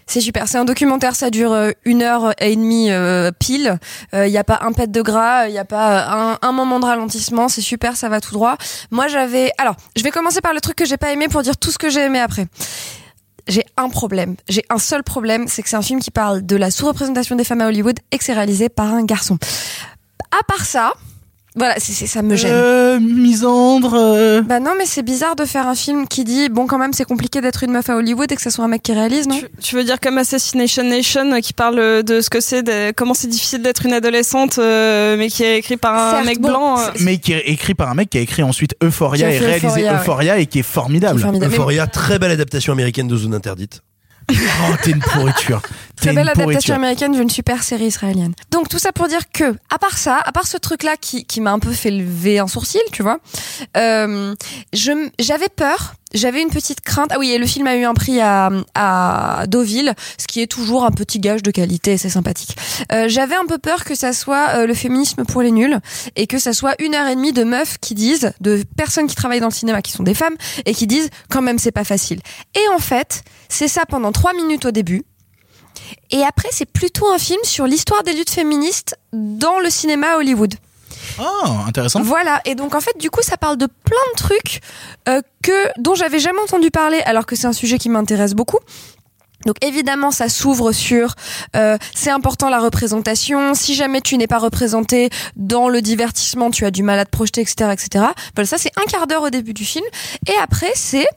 C'est 0.07 0.21
super. 0.21 0.47
C'est 0.47 0.57
un 0.57 0.65
documentaire, 0.65 1.15
ça 1.15 1.29
dure 1.29 1.51
euh, 1.53 1.71
une 1.85 2.01
heure 2.01 2.33
et 2.39 2.55
demie 2.55 2.89
euh, 2.89 3.29
pile. 3.39 3.77
Il 4.13 4.23
n'y 4.31 4.37
a 4.39 4.43
pas 4.43 4.59
un 4.63 4.71
pet 4.73 4.89
de 4.89 5.01
gras, 5.03 5.47
il 5.47 5.51
n'y 5.51 5.59
a 5.59 5.65
pas 5.65 6.07
un, 6.09 6.37
un 6.41 6.51
moment 6.51 6.79
de 6.79 6.85
ralentissement. 6.85 7.47
C'est 7.47 7.61
super, 7.61 7.95
ça 7.95 8.09
va 8.09 8.19
tout 8.19 8.33
droit. 8.33 8.57
Moi, 8.89 9.07
j'avais. 9.07 9.51
Alors, 9.59 9.75
je 9.95 10.01
vais 10.01 10.09
commencer 10.11 10.41
par 10.41 10.53
le 10.55 10.61
truc 10.61 10.75
que 10.77 10.85
j'ai 10.85 10.97
pas 10.97 11.11
aimé 11.11 11.27
pour 11.27 11.43
dire 11.43 11.57
tout 11.57 11.69
ce 11.71 11.77
que 11.77 11.89
j'ai 11.91 12.01
aimé 12.01 12.19
après. 12.19 12.47
J'ai 13.47 13.65
un 13.77 13.89
problème. 13.89 14.35
J'ai 14.47 14.63
un 14.69 14.79
seul 14.79 15.03
problème, 15.03 15.47
c'est 15.47 15.61
que 15.61 15.69
c'est 15.69 15.75
un 15.75 15.81
film 15.83 15.99
qui 15.99 16.11
parle 16.11 16.43
de 16.43 16.55
la 16.55 16.71
sous-représentation 16.71 17.35
des 17.35 17.43
femmes 17.43 17.61
à 17.61 17.67
Hollywood 17.67 17.99
et 18.11 18.17
que 18.17 18.23
c'est 18.23 18.33
réalisé 18.33 18.69
par 18.69 18.87
un 18.93 19.03
garçon. 19.05 19.37
À 20.31 20.43
part 20.47 20.65
ça, 20.65 20.93
voilà, 21.55 21.75
c'est 21.79 21.91
c'est- 21.93 22.05
ça 22.07 22.21
me 22.21 22.35
gêne. 22.35 22.51
Euh, 22.53 22.99
misandre. 22.99 23.93
euh, 23.95 24.41
Bah 24.41 24.59
non, 24.59 24.71
mais 24.77 24.85
c'est 24.85 25.01
bizarre 25.01 25.35
de 25.35 25.45
faire 25.45 25.67
un 25.67 25.73
film 25.75 26.07
qui 26.07 26.23
dit 26.23 26.47
bon 26.49 26.67
quand 26.67 26.77
même 26.77 26.93
c'est 26.93 27.03
compliqué 27.05 27.41
d'être 27.41 27.63
une 27.63 27.71
meuf 27.71 27.89
à 27.89 27.95
Hollywood 27.95 28.31
et 28.31 28.35
que 28.35 28.41
ce 28.41 28.49
soit 28.51 28.63
un 28.63 28.67
mec 28.67 28.83
qui 28.83 28.93
réalise, 28.93 29.27
non? 29.27 29.37
Tu, 29.39 29.47
tu 29.61 29.75
veux 29.75 29.83
dire 29.83 29.99
comme 29.99 30.17
Assassination 30.19 30.83
Nation 30.83 31.31
euh, 31.33 31.39
qui 31.39 31.53
parle 31.53 32.03
de 32.03 32.21
ce 32.21 32.29
que 32.29 32.39
c'est, 32.39 32.61
de- 32.63 32.91
comment 32.91 33.13
c'est 33.15 33.27
difficile 33.27 33.61
d'être 33.63 33.85
une 33.85 33.93
adolescente, 33.93 34.59
euh, 34.59 35.17
mais 35.17 35.29
qui 35.29 35.43
est 35.43 35.57
écrit 35.57 35.77
par 35.77 35.95
un 35.97 36.11
Certes, 36.11 36.25
mec 36.25 36.39
bon, 36.39 36.49
blanc. 36.49 36.79
euh. 36.79 36.91
mais 36.99 37.17
qui 37.17 37.33
est 37.33 37.49
écrit 37.49 37.73
par 37.73 37.89
un 37.89 37.95
mec 37.95 38.09
qui 38.11 38.19
a 38.19 38.21
écrit 38.21 38.43
ensuite 38.43 38.75
Euphoria 38.83 39.31
et 39.31 39.39
réalisé 39.39 39.87
Euphoria, 39.89 40.35
ouais. 40.35 40.43
Et 40.43 40.45
qui 40.45 40.59
est 40.59 40.63
formidable. 40.63 41.15
Qui 41.15 41.21
est 41.21 41.23
formidable. 41.23 41.49
Mais- 41.51 41.55
Euphoria, 41.57 41.87
très 41.87 42.19
belle 42.19 42.31
adaptation 42.31 42.71
américaine 42.73 43.07
de 43.07 43.17
Zone 43.17 43.33
Interdite. 43.33 43.81
Oh, 44.31 44.73
t'es 44.83 44.91
une 44.91 44.99
pourriture. 44.99 45.59
Très 46.01 46.13
belle 46.13 46.29
adaptation 46.29 46.75
américaine 46.75 47.11
d'une 47.11 47.29
super 47.29 47.63
série 47.63 47.87
israélienne. 47.87 48.33
Donc 48.51 48.69
tout 48.69 48.79
ça 48.79 48.91
pour 48.91 49.07
dire 49.07 49.31
que, 49.31 49.55
à 49.69 49.77
part 49.79 49.97
ça, 49.97 50.19
à 50.23 50.31
part 50.31 50.47
ce 50.47 50.57
truc-là 50.57 50.95
qui, 50.97 51.25
qui 51.25 51.41
m'a 51.41 51.51
un 51.51 51.59
peu 51.59 51.71
fait 51.71 51.91
lever 51.91 52.39
un 52.39 52.47
sourcil, 52.47 52.81
tu 52.91 53.03
vois, 53.03 53.19
euh, 53.77 54.33
j'avais 54.73 55.49
peur, 55.49 55.95
j'avais 56.13 56.41
une 56.41 56.49
petite 56.49 56.81
crainte. 56.81 57.09
Ah 57.11 57.19
oui, 57.19 57.31
et 57.31 57.37
le 57.37 57.45
film 57.45 57.67
a 57.67 57.75
eu 57.75 57.83
un 57.83 57.93
prix 57.93 58.19
à, 58.19 58.49
à 58.75 59.45
Deauville, 59.47 59.93
ce 60.17 60.27
qui 60.27 60.41
est 60.41 60.47
toujours 60.47 60.85
un 60.85 60.91
petit 60.91 61.19
gage 61.19 61.43
de 61.43 61.51
qualité, 61.51 61.97
c'est 61.97 62.09
sympathique. 62.09 62.55
Euh, 62.91 63.07
j'avais 63.07 63.35
un 63.35 63.45
peu 63.45 63.57
peur 63.57 63.83
que 63.83 63.95
ça 63.95 64.13
soit 64.13 64.49
euh, 64.55 64.67
le 64.67 64.73
féminisme 64.73 65.25
pour 65.25 65.41
les 65.41 65.51
nuls 65.51 65.79
et 66.15 66.27
que 66.27 66.39
ça 66.39 66.53
soit 66.53 66.75
une 66.81 66.95
heure 66.95 67.07
et 67.07 67.15
demie 67.15 67.33
de 67.33 67.43
meufs 67.43 67.77
qui 67.79 67.95
disent, 67.95 68.31
de 68.41 68.63
personnes 68.77 69.07
qui 69.07 69.15
travaillent 69.15 69.39
dans 69.41 69.47
le 69.47 69.53
cinéma 69.53 69.81
qui 69.81 69.91
sont 69.91 70.03
des 70.03 70.13
femmes 70.13 70.35
et 70.65 70.73
qui 70.73 70.87
disent 70.87 71.09
quand 71.29 71.41
même 71.41 71.59
c'est 71.59 71.71
pas 71.71 71.83
facile. 71.83 72.19
Et 72.55 72.67
en 72.73 72.79
fait, 72.79 73.23
c'est 73.49 73.67
ça 73.67 73.85
pendant 73.85 74.11
trois 74.11 74.33
minutes 74.33 74.65
au 74.65 74.71
début. 74.71 75.03
Et 76.11 76.23
après, 76.23 76.49
c'est 76.51 76.65
plutôt 76.65 77.07
un 77.09 77.17
film 77.17 77.39
sur 77.43 77.65
l'histoire 77.65 78.03
des 78.03 78.13
luttes 78.13 78.29
féministes 78.29 78.97
dans 79.13 79.59
le 79.59 79.69
cinéma 79.69 80.13
à 80.13 80.17
Hollywood. 80.17 80.55
Oh, 81.19 81.49
intéressant. 81.67 82.01
Voilà. 82.01 82.41
Et 82.45 82.55
donc, 82.55 82.75
en 82.75 82.81
fait, 82.81 82.97
du 82.99 83.09
coup, 83.09 83.21
ça 83.21 83.37
parle 83.37 83.57
de 83.57 83.65
plein 83.65 83.97
de 84.13 84.17
trucs 84.17 84.61
euh, 85.07 85.21
que 85.43 85.79
dont 85.79 85.95
j'avais 85.95 86.19
jamais 86.19 86.39
entendu 86.39 86.71
parler, 86.71 87.01
alors 87.01 87.25
que 87.25 87.35
c'est 87.35 87.47
un 87.47 87.53
sujet 87.53 87.77
qui 87.77 87.89
m'intéresse 87.89 88.33
beaucoup. 88.33 88.59
Donc 89.45 89.55
évidemment, 89.63 90.11
ça 90.11 90.29
s'ouvre 90.29 90.71
sur 90.71 91.15
euh, 91.55 91.77
c'est 91.95 92.09
important 92.09 92.49
la 92.49 92.59
représentation. 92.59 93.53
Si 93.53 93.73
jamais 93.73 94.01
tu 94.01 94.17
n'es 94.17 94.27
pas 94.27 94.37
représenté 94.37 95.09
dans 95.35 95.69
le 95.69 95.81
divertissement, 95.81 96.51
tu 96.51 96.65
as 96.65 96.71
du 96.71 96.83
mal 96.83 96.99
à 96.99 97.05
te 97.05 97.11
projeter, 97.11 97.41
etc., 97.41 97.71
etc. 97.71 98.05
Voilà, 98.35 98.47
ça 98.47 98.57
c'est 98.57 98.71
un 98.77 98.85
quart 98.85 99.07
d'heure 99.07 99.23
au 99.23 99.29
début 99.29 99.53
du 99.53 99.65
film. 99.65 99.85
Et 100.27 100.33
après, 100.41 100.71
c'est 100.75 101.07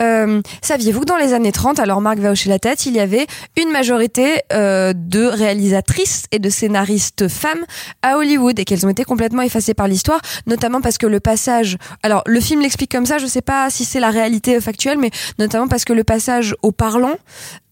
euh, 0.00 0.40
saviez-vous 0.62 1.00
que 1.00 1.06
dans 1.06 1.16
les 1.16 1.32
années 1.32 1.52
30, 1.52 1.78
alors 1.78 2.00
Marc 2.00 2.18
va 2.18 2.30
hocher 2.30 2.48
la 2.48 2.58
tête, 2.58 2.86
il 2.86 2.94
y 2.94 3.00
avait 3.00 3.26
une 3.56 3.70
majorité 3.70 4.42
euh, 4.52 4.92
de 4.94 5.24
réalisatrices 5.24 6.24
et 6.32 6.38
de 6.38 6.50
scénaristes 6.50 7.28
femmes 7.28 7.64
à 8.02 8.16
Hollywood 8.16 8.58
et 8.58 8.64
qu'elles 8.64 8.86
ont 8.86 8.88
été 8.88 9.04
complètement 9.04 9.42
effacées 9.42 9.74
par 9.74 9.88
l'histoire, 9.88 10.20
notamment 10.46 10.80
parce 10.80 10.98
que 10.98 11.06
le 11.06 11.20
passage, 11.20 11.76
alors 12.02 12.22
le 12.26 12.40
film 12.40 12.60
l'explique 12.60 12.90
comme 12.90 13.06
ça, 13.06 13.18
je 13.18 13.26
sais 13.26 13.42
pas 13.42 13.70
si 13.70 13.84
c'est 13.84 14.00
la 14.00 14.10
réalité 14.10 14.60
factuelle, 14.60 14.98
mais 14.98 15.10
notamment 15.38 15.68
parce 15.68 15.84
que 15.84 15.92
le 15.92 16.04
passage 16.04 16.54
au 16.62 16.72
parlant 16.72 17.14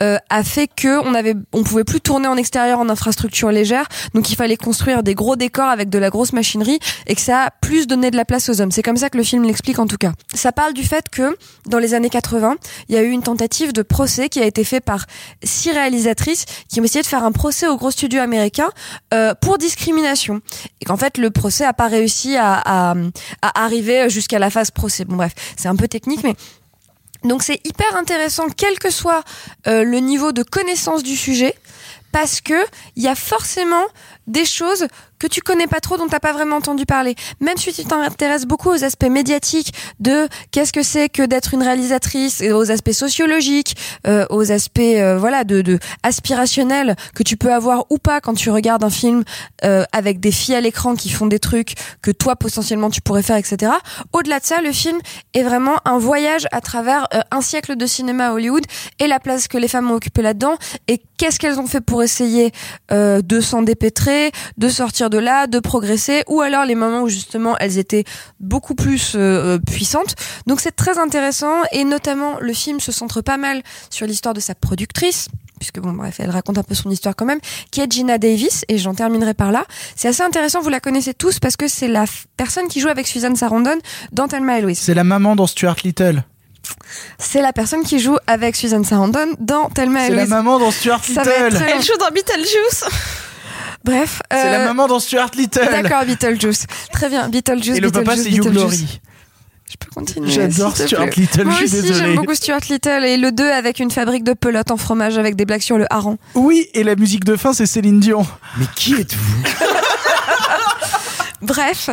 euh, 0.03 0.19
a 0.31 0.45
fait 0.45 0.69
que 0.69 0.99
on 1.07 1.15
avait, 1.15 1.35
on 1.53 1.63
pouvait 1.63 1.85
plus 1.85 2.01
tourner 2.01 2.29
en 2.29 2.37
extérieur 2.37 2.81
en 2.81 2.89
infrastructure 2.89 3.51
légère, 3.51 3.87
donc 4.15 4.31
il 4.31 4.37
fallait 4.37 4.57
construire 4.57 5.03
des 5.03 5.15
gros 5.15 5.37
décors 5.37 5.69
avec 5.69 5.89
de 5.91 5.99
la 5.99 6.11
grosse 6.11 6.33
machinerie 6.33 6.79
et 7.07 7.15
que 7.15 7.21
ça 7.21 7.45
a 7.45 7.51
plus 7.51 7.87
donné 7.87 8.11
de 8.11 8.17
la 8.17 8.25
place 8.25 8.49
aux 8.49 8.61
hommes. 8.61 8.73
C'est 8.73 8.83
comme 8.83 8.97
ça 8.97 9.11
que 9.11 9.17
le 9.17 9.25
film 9.25 9.45
l'explique 9.45 9.79
en 9.79 9.87
tout 9.87 9.97
cas. 9.97 10.13
Ça 10.35 10.53
parle 10.53 10.73
du 10.73 10.83
fait 10.83 11.09
que 11.09 11.37
dans 11.67 11.79
les 11.79 11.95
années 11.95 12.11
80, 12.11 12.57
il 12.89 12.95
y 12.95 12.99
a 12.99 13.03
eu 13.03 13.11
une 13.11 13.23
tentative 13.23 13.73
de 13.73 13.83
procès 13.83 14.29
qui 14.29 14.41
a 14.41 14.45
été 14.45 14.65
fait 14.65 14.81
par 14.81 15.07
six 15.43 15.71
réalisatrices 15.71 16.47
qui 16.69 16.81
ont 16.81 16.85
essayé 16.85 17.03
de 17.03 17.07
faire 17.07 17.25
un 17.25 17.33
procès 17.33 17.69
au 17.69 17.77
gros 17.77 17.91
studio 17.91 18.21
américain 18.21 18.71
euh, 19.15 19.35
pour 19.41 19.59
discrimination 19.59 20.41
et 20.81 20.85
qu'en 20.85 20.97
fait 20.97 21.19
le 21.19 21.31
procès 21.31 21.65
a 21.65 21.73
pas 21.73 21.89
réussi 21.89 22.37
à, 22.37 22.55
à, 22.55 22.95
à 23.43 23.65
arriver 23.65 24.11
jusqu'à 24.11 24.39
la 24.39 24.51
phase 24.51 24.71
procès. 24.71 25.05
Bon 25.05 25.17
bref, 25.17 25.33
c'est 25.57 25.69
un 25.69 25.77
peu 25.77 25.89
technique 25.89 26.23
mais 26.25 26.35
donc 27.25 27.43
c'est 27.43 27.61
hyper 27.67 27.97
intéressant, 27.97 28.47
quel 28.57 28.79
que 28.79 28.91
soit 28.91 29.23
euh, 29.67 29.85
le 29.85 29.99
niveau 29.99 30.33
de 30.33 30.43
connaissance 30.43 31.03
du 31.03 31.17
sujet, 31.17 31.55
parce 32.11 32.41
que 32.41 32.65
il 32.97 33.03
y 33.03 33.09
a 33.09 33.15
forcément 33.15 33.85
des 34.27 34.45
choses 34.45 34.87
que 35.19 35.29
tu 35.29 35.41
connais 35.41 35.69
pas 35.69 35.81
trop, 35.81 35.97
dont 35.97 36.09
t'as 36.09 36.21
pas 36.21 36.33
vraiment 36.33 36.57
entendu 36.57 36.85
parler. 36.85 37.15
Même 37.41 37.57
si 37.57 37.73
tu 37.73 37.85
t'intéresses 37.85 38.45
beaucoup 38.45 38.71
aux 38.71 38.85
aspects 38.85 39.05
médiatiques 39.05 39.73
de 40.01 40.29
qu'est-ce 40.51 40.73
que 40.73 40.83
c'est 40.83 41.09
que 41.09 41.23
d'être 41.23 41.55
une 41.55 41.63
réalisatrice, 41.63 42.41
et 42.41 42.53
aux 42.53 42.71
aspects 42.73 42.93
sociologiques, 42.93 43.77
euh, 44.07 44.27
aux 44.31 44.51
aspects 44.51 44.81
euh, 44.81 45.17
voilà 45.19 45.45
de, 45.45 45.61
de 45.63 45.79
aspirationnels 46.03 46.97
que 47.15 47.23
tu 47.23 47.37
peux 47.37 47.53
avoir 47.53 47.87
ou 47.91 47.99
pas 47.99 48.21
quand 48.21 48.35
tu 48.35 48.51
regardes 48.51 48.83
un 48.83 48.91
film 48.91 49.23
euh, 49.65 49.85
avec 49.93 50.19
des 50.19 50.33
filles 50.33 50.57
à 50.57 50.61
l'écran 50.61 50.97
qui 50.97 51.09
font 51.09 51.27
des 51.27 51.39
trucs 51.39 51.75
que 52.03 52.11
toi 52.11 52.35
potentiellement 52.37 52.91
tu 52.91 53.01
pourrais 53.01 53.23
faire, 53.23 53.37
etc. 53.37 53.73
Au-delà 54.13 54.41
de 54.41 54.45
ça, 54.45 54.61
le 54.61 54.73
film 54.73 54.99
est 55.35 55.43
vraiment 55.43 55.77
un 55.85 55.99
voyage 55.99 56.47
à 56.51 56.61
travers 56.61 57.07
euh, 57.15 57.21
un 57.31 57.43
siècle 57.43 57.77
de 57.77 57.87
cinéma 57.87 58.29
à 58.29 58.33
Hollywood 58.33 58.65
et 58.99 59.07
la 59.07 59.21
place 59.21 59.47
que 59.47 59.59
les 59.59 59.69
femmes 59.69 59.91
ont 59.91 59.95
occupée 59.95 60.23
là-dedans 60.23 60.57
et 60.89 61.01
qu'est-ce 61.17 61.39
qu'elles 61.39 61.61
ont 61.61 61.67
fait 61.67 61.81
pour 61.81 62.03
essayer 62.03 62.51
de 62.91 63.41
s'en 63.41 63.63
dépêtrer, 63.63 64.12
de 64.59 64.69
sortir 64.69 65.11
de 65.11 65.19
là, 65.19 65.47
de 65.47 65.59
progresser, 65.59 66.23
ou 66.29 66.41
alors 66.41 66.65
les 66.65 66.75
moments 66.75 67.03
où 67.03 67.09
justement 67.09 67.57
elles 67.59 67.79
étaient 67.79 68.05
beaucoup 68.41 68.75
plus 68.75 69.15
euh, 69.15 69.19
euh, 69.19 69.59
puissantes. 69.59 70.15
Donc 70.47 70.61
c'est 70.61 70.77
très 70.77 70.99
intéressant 70.99 71.63
et 71.73 71.85
notamment 71.85 72.39
le 72.41 72.53
film 72.53 72.81
se 72.81 72.93
centre 72.93 73.21
pas 73.21 73.37
mal 73.37 73.63
sur 73.91 74.07
l'histoire 74.07 74.35
de 74.35 74.41
sa 74.41 74.55
productrice 74.55 75.29
puisque 75.59 75.79
bon 75.79 75.93
bref 75.93 76.17
elle 76.19 76.31
raconte 76.31 76.59
un 76.59 76.65
peu 76.65 76.75
son 76.75 76.91
histoire 76.91 77.15
quand 77.15 77.25
même 77.25 77.39
qui 77.71 77.81
est 77.81 77.91
Gina 77.91 78.19
Davis 78.19 78.65
et 78.69 78.79
j'en 78.79 78.95
terminerai 78.95 79.33
par 79.33 79.53
là 79.53 79.65
c'est 79.95 80.09
assez 80.09 80.23
intéressant 80.25 80.61
vous 80.61 80.71
la 80.71 80.81
connaissez 80.81 81.15
tous 81.15 81.39
parce 81.39 81.57
que 81.57 81.69
c'est 81.69 81.87
la 81.87 82.05
personne 82.37 82.67
qui 82.67 82.81
joue 82.81 82.89
avec 82.89 83.07
Suzanne 83.07 83.37
Sarandon 83.37 83.79
dans 84.11 84.27
Thelma 84.27 84.59
et 84.59 84.63
Louise 84.63 84.81
C'est 84.81 84.95
la 84.95 85.05
maman 85.05 85.37
dans 85.37 85.47
Stuart 85.47 85.77
Little. 85.85 86.25
c'est 87.19 87.43
la 87.43 87.53
personne 87.53 87.85
qui 87.85 88.01
joue 88.01 88.17
avec 88.27 88.57
Suzanne 88.57 88.85
Sarandon 88.85 89.29
dans 89.39 89.69
Thelma 89.71 90.01
et 90.01 90.07
C'est 90.09 90.15
la 90.15 90.23
Louise 90.23 90.31
maman 90.31 90.59
dans 90.59 90.73
Stuart 90.73 91.05
Ça 91.05 91.23
va 91.23 91.31
être 91.31 91.53
Little. 91.53 91.65
Elle 91.77 91.83
joue 91.83 91.97
dans 92.01 92.11
Beetlejuice. 92.11 92.85
Bref 93.85 94.23
C'est 94.31 94.51
la 94.51 94.61
euh, 94.61 94.67
maman 94.67 94.87
dans 94.87 95.01
Stuart 95.01 95.31
Little. 95.37 95.69
D'accord, 95.71 96.05
Beetlejuice. 96.05 96.67
Très 96.93 97.09
bien, 97.09 97.29
Beetlejuice. 97.29 97.77
Et 97.77 97.81
le 97.81 97.91
papa, 97.91 98.17
c'est 98.17 98.31
Hugh. 98.31 98.43
Glory. 98.43 99.01
Je 99.71 99.77
peux 99.79 99.91
continuer. 99.91 100.31
J'adore 100.31 100.77
Stuart. 100.77 101.07
Little, 101.17 101.45
Moi 101.45 101.55
je 101.61 101.67
suis 101.67 101.79
aussi, 101.79 101.95
j'aime 101.95 102.15
beaucoup 102.15 102.35
Stuart 102.35 102.61
Little 102.69 103.05
et 103.05 103.17
le 103.17 103.33
2 103.33 103.51
avec 103.51 103.79
une 103.79 103.91
fabrique 103.91 104.25
de 104.25 104.35
pelotes 104.35 104.71
en 104.71 104.77
fromage 104.77 105.17
avec 105.17 105.35
des 105.35 105.47
blagues 105.47 105.63
sur 105.63 105.79
le 105.79 105.87
hareng. 105.91 106.19
Oui, 106.35 106.69
et 106.75 106.85
la 106.85 106.95
musique 106.95 107.25
de 107.25 107.37
fin, 107.37 107.55
c'est 107.55 107.67
Céline 107.67 108.01
Dion. 108.01 108.27
Mais 108.59 108.67
qui 108.77 108.95
êtes-vous? 108.95 109.43
Bref, 111.43 111.91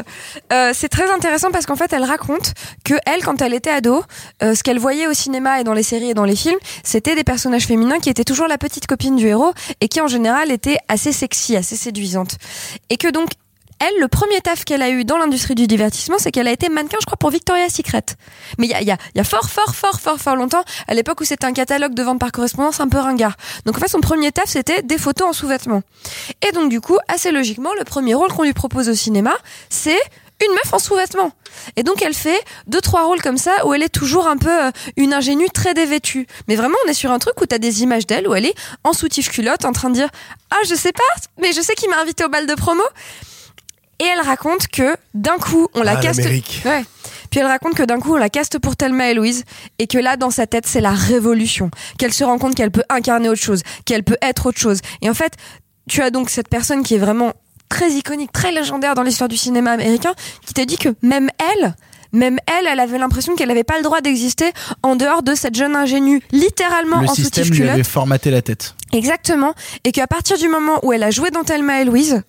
euh, 0.53 0.71
c'est 0.75 0.89
très 0.89 1.09
intéressant 1.09 1.49
parce 1.51 1.65
qu'en 1.65 1.75
fait, 1.75 1.91
elle 1.91 2.03
raconte 2.03 2.53
que 2.85 2.93
elle, 3.05 3.23
quand 3.23 3.41
elle 3.41 3.55
était 3.55 3.71
ado, 3.71 4.03
euh, 4.43 4.53
ce 4.53 4.61
qu'elle 4.61 4.77
voyait 4.79 5.07
au 5.07 5.13
cinéma 5.13 5.59
et 5.59 5.63
dans 5.63 5.73
les 5.73 5.83
séries 5.83 6.11
et 6.11 6.13
dans 6.13 6.25
les 6.25 6.35
films, 6.35 6.59
c'était 6.83 7.15
des 7.15 7.23
personnages 7.23 7.65
féminins 7.65 7.99
qui 7.99 8.09
étaient 8.09 8.23
toujours 8.23 8.47
la 8.47 8.59
petite 8.59 8.85
copine 8.85 9.15
du 9.15 9.25
héros 9.25 9.53
et 9.81 9.87
qui 9.87 10.01
en 10.01 10.07
général 10.07 10.51
étaient 10.51 10.77
assez 10.87 11.11
sexy, 11.11 11.55
assez 11.55 11.75
séduisantes. 11.75 12.37
Et 12.91 12.97
que 12.97 13.07
donc 13.07 13.29
elle, 13.79 13.99
le 13.99 14.07
premier 14.07 14.41
taf 14.41 14.65
qu'elle 14.65 14.81
a 14.81 14.89
eu 14.89 15.05
dans 15.05 15.17
l'industrie 15.17 15.55
du 15.55 15.67
divertissement, 15.67 16.17
c'est 16.19 16.31
qu'elle 16.31 16.47
a 16.47 16.51
été 16.51 16.69
mannequin, 16.69 16.97
je 16.99 17.05
crois, 17.05 17.17
pour 17.17 17.29
Victoria's 17.29 17.73
Secret. 17.73 18.03
Mais 18.57 18.67
il 18.67 18.71
y 18.71 18.73
a, 18.73 18.81
y, 18.81 18.91
a, 18.91 18.97
y 19.15 19.19
a 19.19 19.23
fort, 19.23 19.49
fort, 19.49 19.75
fort, 19.75 19.99
fort, 19.99 20.19
fort 20.19 20.35
longtemps, 20.35 20.63
à 20.87 20.93
l'époque 20.93 21.21
où 21.21 21.25
c'était 21.25 21.45
un 21.45 21.53
catalogue 21.53 21.93
de 21.93 22.03
vente 22.03 22.19
par 22.19 22.31
correspondance 22.31 22.79
un 22.79 22.87
peu 22.87 22.97
ringard. 22.97 23.35
Donc 23.65 23.77
en 23.77 23.79
fait, 23.79 23.87
son 23.87 24.01
premier 24.01 24.31
taf, 24.31 24.49
c'était 24.49 24.81
des 24.81 24.97
photos 24.97 25.29
en 25.29 25.33
sous-vêtements. 25.33 25.81
Et 26.47 26.51
donc 26.51 26.69
du 26.69 26.81
coup, 26.81 26.97
assez 27.07 27.31
logiquement, 27.31 27.73
le 27.77 27.85
premier 27.85 28.13
rôle 28.13 28.31
qu'on 28.33 28.43
lui 28.43 28.53
propose 28.53 28.89
au 28.89 28.95
cinéma, 28.95 29.35
c'est 29.69 29.99
une 30.41 30.51
meuf 30.53 30.73
en 30.73 30.79
sous-vêtements. 30.79 31.31
Et 31.75 31.83
donc 31.83 32.01
elle 32.01 32.13
fait 32.13 32.39
deux 32.67 32.81
trois 32.81 33.03
rôles 33.05 33.21
comme 33.21 33.37
ça 33.37 33.65
où 33.65 33.73
elle 33.73 33.83
est 33.83 33.89
toujours 33.89 34.27
un 34.27 34.37
peu 34.37 34.67
euh, 34.67 34.71
une 34.95 35.13
ingénue 35.13 35.49
très 35.49 35.73
dévêtue. 35.73 36.27
Mais 36.47 36.55
vraiment 36.55 36.77
on 36.85 36.89
est 36.89 36.93
sur 36.93 37.11
un 37.11 37.19
truc 37.19 37.39
où 37.41 37.45
t'as 37.45 37.57
des 37.57 37.83
images 37.83 38.07
d'elle 38.07 38.27
où 38.27 38.33
elle 38.33 38.45
est 38.45 38.55
en 38.83 38.93
soutif 38.93 39.29
culotte 39.29 39.65
en 39.65 39.73
train 39.73 39.89
de 39.89 39.95
dire 39.95 40.09
ah 40.51 40.59
je 40.65 40.75
sais 40.75 40.93
pas 40.93 41.21
mais 41.41 41.51
je 41.51 41.61
sais 41.61 41.75
qui 41.75 41.87
m'a 41.89 41.99
invité 41.99 42.23
au 42.23 42.29
bal 42.29 42.47
de 42.47 42.55
promo. 42.55 42.83
Et 43.99 44.05
elle 44.05 44.21
raconte 44.25 44.67
que 44.67 44.95
d'un 45.13 45.37
coup 45.37 45.67
on 45.73 45.81
la 45.81 45.93
Ah, 45.93 45.95
caste. 45.97 46.19
Ouais. 46.65 46.83
Puis 47.29 47.39
elle 47.39 47.45
raconte 47.47 47.75
que 47.75 47.83
d'un 47.83 47.99
coup 47.99 48.13
on 48.13 48.17
la 48.17 48.29
caste 48.29 48.57
pour 48.59 48.75
Thelma 48.75 49.09
et 49.09 49.13
Louise 49.13 49.43
et 49.77 49.87
que 49.87 49.97
là 49.97 50.15
dans 50.17 50.31
sa 50.31 50.47
tête 50.47 50.65
c'est 50.67 50.81
la 50.81 50.91
révolution. 50.91 51.69
Qu'elle 51.97 52.13
se 52.13 52.23
rend 52.23 52.37
compte 52.37 52.55
qu'elle 52.55 52.71
peut 52.71 52.83
incarner 52.89 53.29
autre 53.29 53.41
chose, 53.41 53.61
qu'elle 53.85 54.03
peut 54.03 54.17
être 54.21 54.45
autre 54.47 54.59
chose. 54.59 54.79
Et 55.01 55.09
en 55.09 55.13
fait 55.13 55.33
tu 55.89 56.01
as 56.01 56.11
donc 56.11 56.29
cette 56.29 56.47
personne 56.49 56.83
qui 56.83 56.95
est 56.95 56.99
vraiment 56.99 57.33
très 57.67 57.91
iconique, 57.91 58.31
très 58.31 58.51
légendaire 58.51 58.95
dans 58.95 59.03
l'histoire 59.03 59.27
du 59.27 59.37
cinéma 59.37 59.71
américain, 59.71 60.13
qui 60.45 60.53
te 60.53 60.61
dit 60.61 60.77
que 60.77 60.89
même 61.01 61.29
elle, 61.57 61.75
même 62.11 62.39
elle, 62.47 62.67
elle 62.67 62.79
avait 62.79 62.97
l'impression 62.97 63.35
qu'elle 63.35 63.49
n'avait 63.49 63.63
pas 63.63 63.77
le 63.77 63.83
droit 63.83 64.01
d'exister 64.01 64.51
en 64.81 64.95
dehors 64.95 65.21
de 65.21 65.35
cette 65.35 65.55
jeune 65.55 65.75
ingénue, 65.75 66.21
littéralement 66.31 67.01
Le 67.01 67.09
en 67.09 67.13
système 67.13 67.47
lui 67.49 67.69
avait 67.69 67.83
formaté 67.83 68.31
la 68.31 68.41
tête. 68.41 68.75
Exactement. 68.91 69.53
Et 69.83 69.91
qu'à 69.91 70.07
partir 70.07 70.37
du 70.37 70.47
moment 70.47 70.79
où 70.83 70.93
elle 70.93 71.03
a 71.03 71.11
joué 71.11 71.29
dans 71.29 71.43
Thelma 71.43 71.81
et 71.81 71.85
Louise, 71.85 72.23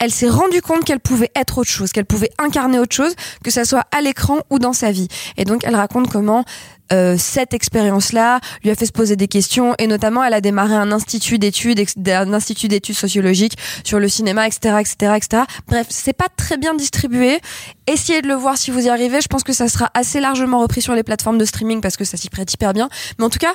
elle 0.00 0.10
s'est 0.10 0.28
rendue 0.28 0.62
compte 0.62 0.84
qu'elle 0.84 1.00
pouvait 1.00 1.30
être 1.36 1.58
autre 1.58 1.70
chose, 1.70 1.92
qu'elle 1.92 2.06
pouvait 2.06 2.30
incarner 2.38 2.78
autre 2.78 2.96
chose, 2.96 3.14
que 3.44 3.50
ça 3.50 3.64
soit 3.64 3.84
à 3.92 4.00
l'écran 4.00 4.38
ou 4.50 4.58
dans 4.58 4.72
sa 4.72 4.90
vie. 4.90 5.08
Et 5.36 5.44
donc 5.44 5.62
elle 5.64 5.76
raconte 5.76 6.10
comment 6.10 6.44
euh, 6.92 7.16
cette 7.16 7.54
expérience-là 7.54 8.40
lui 8.64 8.70
a 8.70 8.74
fait 8.74 8.86
se 8.86 8.92
poser 8.92 9.14
des 9.14 9.28
questions 9.28 9.74
et 9.78 9.86
notamment 9.86 10.24
elle 10.24 10.34
a 10.34 10.40
démarré 10.40 10.74
un 10.74 10.90
institut 10.90 11.38
d'études, 11.38 11.80
un 12.08 12.32
institut 12.32 12.66
d'études 12.66 12.96
sociologiques 12.96 13.56
sur 13.84 14.00
le 14.00 14.08
cinéma, 14.08 14.48
etc., 14.48 14.76
etc., 14.80 15.12
etc. 15.16 15.42
Bref, 15.68 15.86
c'est 15.90 16.14
pas 16.14 16.28
très 16.34 16.56
bien 16.56 16.74
distribué. 16.74 17.38
Essayez 17.86 18.22
de 18.22 18.28
le 18.28 18.34
voir 18.34 18.56
si 18.58 18.70
vous 18.70 18.86
y 18.86 18.88
arrivez. 18.88 19.20
Je 19.20 19.28
pense 19.28 19.44
que 19.44 19.52
ça 19.52 19.68
sera 19.68 19.90
assez 19.94 20.18
largement 20.18 20.60
repris 20.60 20.82
sur 20.82 20.94
les 20.94 21.02
plateformes 21.04 21.38
de 21.38 21.44
streaming 21.44 21.80
parce 21.80 21.96
que 21.96 22.04
ça 22.04 22.16
s'y 22.16 22.28
prête 22.28 22.52
hyper 22.52 22.72
bien. 22.72 22.88
Mais 23.18 23.24
en 23.24 23.30
tout 23.30 23.38
cas, 23.38 23.52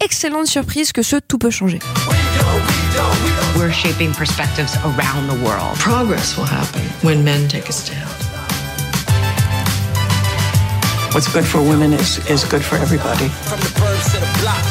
excellente 0.00 0.46
surprise 0.46 0.92
que 0.92 1.02
ce 1.02 1.16
tout 1.16 1.38
peut 1.38 1.50
changer. 1.50 1.80
We're 3.56 3.72
shaping 3.72 4.12
perspectives 4.12 4.76
around 4.84 5.28
the 5.28 5.38
world. 5.44 5.76
Progress 5.78 6.36
will 6.36 6.46
happen 6.46 6.82
when 7.02 7.24
men 7.24 7.48
take 7.48 7.68
a 7.68 7.72
stand. 7.72 8.08
What's 11.12 11.32
good 11.32 11.44
for 11.44 11.60
women 11.60 11.92
is, 11.94 12.18
is 12.28 12.44
good 12.44 12.62
for 12.62 12.76
everybody. 12.76 13.28
From 13.28 13.60
the 13.60 13.72
burbs 13.80 14.12
to 14.14 14.20
the 14.20 14.38
block, 14.40 14.62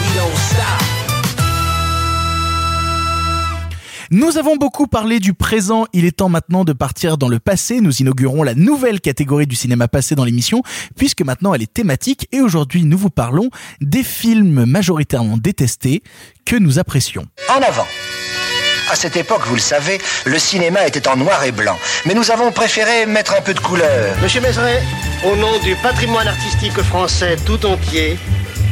Nous 4.09 4.37
avons 4.37 4.55
beaucoup 4.55 4.87
parlé 4.87 5.19
du 5.19 5.33
présent, 5.33 5.85
il 5.91 6.05
est 6.05 6.15
temps 6.15 6.29
maintenant 6.29 6.63
de 6.63 6.71
partir 6.71 7.17
dans 7.17 7.27
le 7.27 7.39
passé. 7.39 7.81
Nous 7.81 7.97
inaugurons 7.97 8.41
la 8.41 8.55
nouvelle 8.55 9.01
catégorie 9.01 9.47
du 9.47 9.55
cinéma 9.55 9.89
passé 9.89 10.15
dans 10.15 10.23
l'émission, 10.23 10.63
puisque 10.95 11.21
maintenant 11.21 11.53
elle 11.53 11.61
est 11.61 11.73
thématique 11.73 12.27
et 12.31 12.39
aujourd'hui 12.39 12.85
nous 12.85 12.97
vous 12.97 13.09
parlons 13.09 13.49
des 13.81 14.03
films 14.03 14.63
majoritairement 14.65 15.35
détestés 15.35 16.03
que 16.45 16.55
nous 16.55 16.79
apprécions. 16.79 17.25
En 17.49 17.61
avant. 17.61 17.87
À 18.89 18.95
cette 18.95 19.17
époque, 19.17 19.41
vous 19.47 19.55
le 19.55 19.61
savez, 19.61 19.99
le 20.25 20.39
cinéma 20.39 20.87
était 20.87 21.09
en 21.09 21.17
noir 21.17 21.43
et 21.43 21.51
blanc. 21.51 21.77
Mais 22.05 22.13
nous 22.13 22.31
avons 22.31 22.53
préféré 22.53 23.05
mettre 23.05 23.35
un 23.37 23.41
peu 23.41 23.53
de 23.53 23.59
couleur. 23.59 24.15
Monsieur 24.21 24.39
Mézeret, 24.39 24.81
au 25.25 25.35
nom 25.35 25.59
du 25.63 25.75
patrimoine 25.83 26.29
artistique 26.29 26.81
français 26.83 27.35
tout 27.45 27.65
entier, 27.65 28.17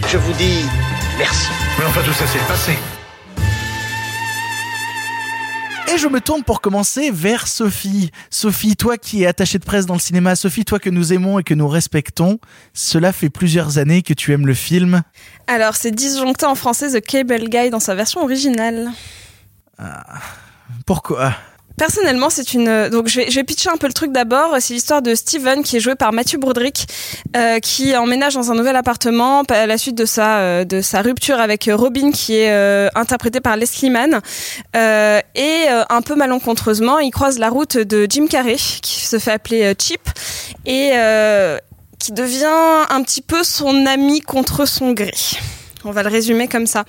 je 0.08 0.18
vous 0.18 0.32
dis 0.34 0.64
merci. 1.18 1.50
Mais 1.78 1.86
enfin, 1.86 2.02
tout 2.06 2.14
ça, 2.14 2.24
c'est 2.32 2.40
le 2.40 2.46
passé. 2.46 2.72
Et 5.94 5.98
je 5.98 6.08
me 6.08 6.20
tourne 6.20 6.44
pour 6.44 6.62
commencer 6.62 7.12
vers 7.12 7.48
Sophie. 7.48 8.12
Sophie, 8.30 8.76
toi 8.76 8.98
qui 8.98 9.24
es 9.24 9.28
attachée 9.28 9.60
de 9.60 9.66
presse 9.66 9.86
dans 9.86 9.94
le 9.94 10.00
cinéma, 10.00 10.36
Sophie, 10.36 10.66
toi 10.66 10.80
que 10.80 10.90
nous 10.90 11.14
aimons 11.14 11.38
et 11.40 11.44
que 11.44 11.54
nous 11.54 11.68
respectons, 11.68 12.40
cela 12.74 13.14
fait 13.14 13.30
plusieurs 13.30 13.78
années 13.78 14.02
que 14.02 14.14
tu 14.14 14.34
aimes 14.34 14.48
le 14.48 14.56
film. 14.56 15.04
Alors, 15.48 15.76
c'est 15.76 15.92
disjoncté 15.92 16.46
en 16.46 16.56
français 16.56 17.00
The 17.00 17.06
Cable 17.06 17.50
Guy 17.50 17.70
dans 17.70 17.80
sa 17.80 17.94
version 17.94 18.24
originale. 18.24 18.92
Pourquoi? 20.86 21.34
Personnellement, 21.78 22.30
c'est 22.30 22.54
une. 22.54 22.90
Donc, 22.90 23.08
je 23.08 23.22
vais, 23.22 23.30
je 23.30 23.36
vais 23.36 23.44
pitcher 23.44 23.70
un 23.70 23.78
peu 23.78 23.88
le 23.88 23.94
truc 23.94 24.12
d'abord. 24.12 24.56
C'est 24.60 24.74
l'histoire 24.74 25.02
de 25.02 25.14
Steven 25.14 25.62
qui 25.62 25.78
est 25.78 25.80
joué 25.80 25.96
par 25.96 26.14
Matthew 26.14 26.38
Broderick, 26.38 26.88
euh, 27.36 27.60
qui 27.60 27.96
emménage 27.96 28.36
dans 28.36 28.52
un 28.52 28.56
nouvel 28.56 28.76
appartement 28.76 29.44
à 29.50 29.66
la 29.66 29.78
suite 29.78 29.96
de 29.96 30.06
sa 30.06 30.40
euh, 30.40 30.64
de 30.64 30.82
sa 30.82 31.02
rupture 31.02 31.40
avec 31.40 31.70
Robin, 31.72 32.12
qui 32.12 32.36
est 32.36 32.52
euh, 32.52 32.88
interprétée 32.96 33.42
par 33.42 33.58
Leslie 33.58 33.90
Mann. 33.90 34.22
Euh, 34.76 35.20
et 35.36 35.66
euh, 35.70 35.84
un 35.90 36.02
peu 36.02 36.16
malencontreusement, 36.16 37.00
il 37.00 37.12
croise 37.12 37.40
la 37.40 37.50
route 37.50 37.78
de 37.78 38.08
Jim 38.10 38.28
Carrey, 38.28 38.56
qui 38.56 39.06
se 39.06 39.20
fait 39.20 39.32
appeler 39.32 39.64
euh, 39.64 39.74
Chip, 39.78 40.02
et 40.66 40.92
euh, 40.94 41.58
qui 42.00 42.12
devient 42.12 42.86
un 42.90 43.02
petit 43.04 43.22
peu 43.22 43.44
son 43.44 43.86
ami 43.86 44.22
contre 44.22 44.66
son 44.66 44.94
gré. 44.94 45.14
On 45.86 45.92
va 45.92 46.02
le 46.02 46.10
résumer 46.10 46.48
comme 46.48 46.66
ça. 46.66 46.84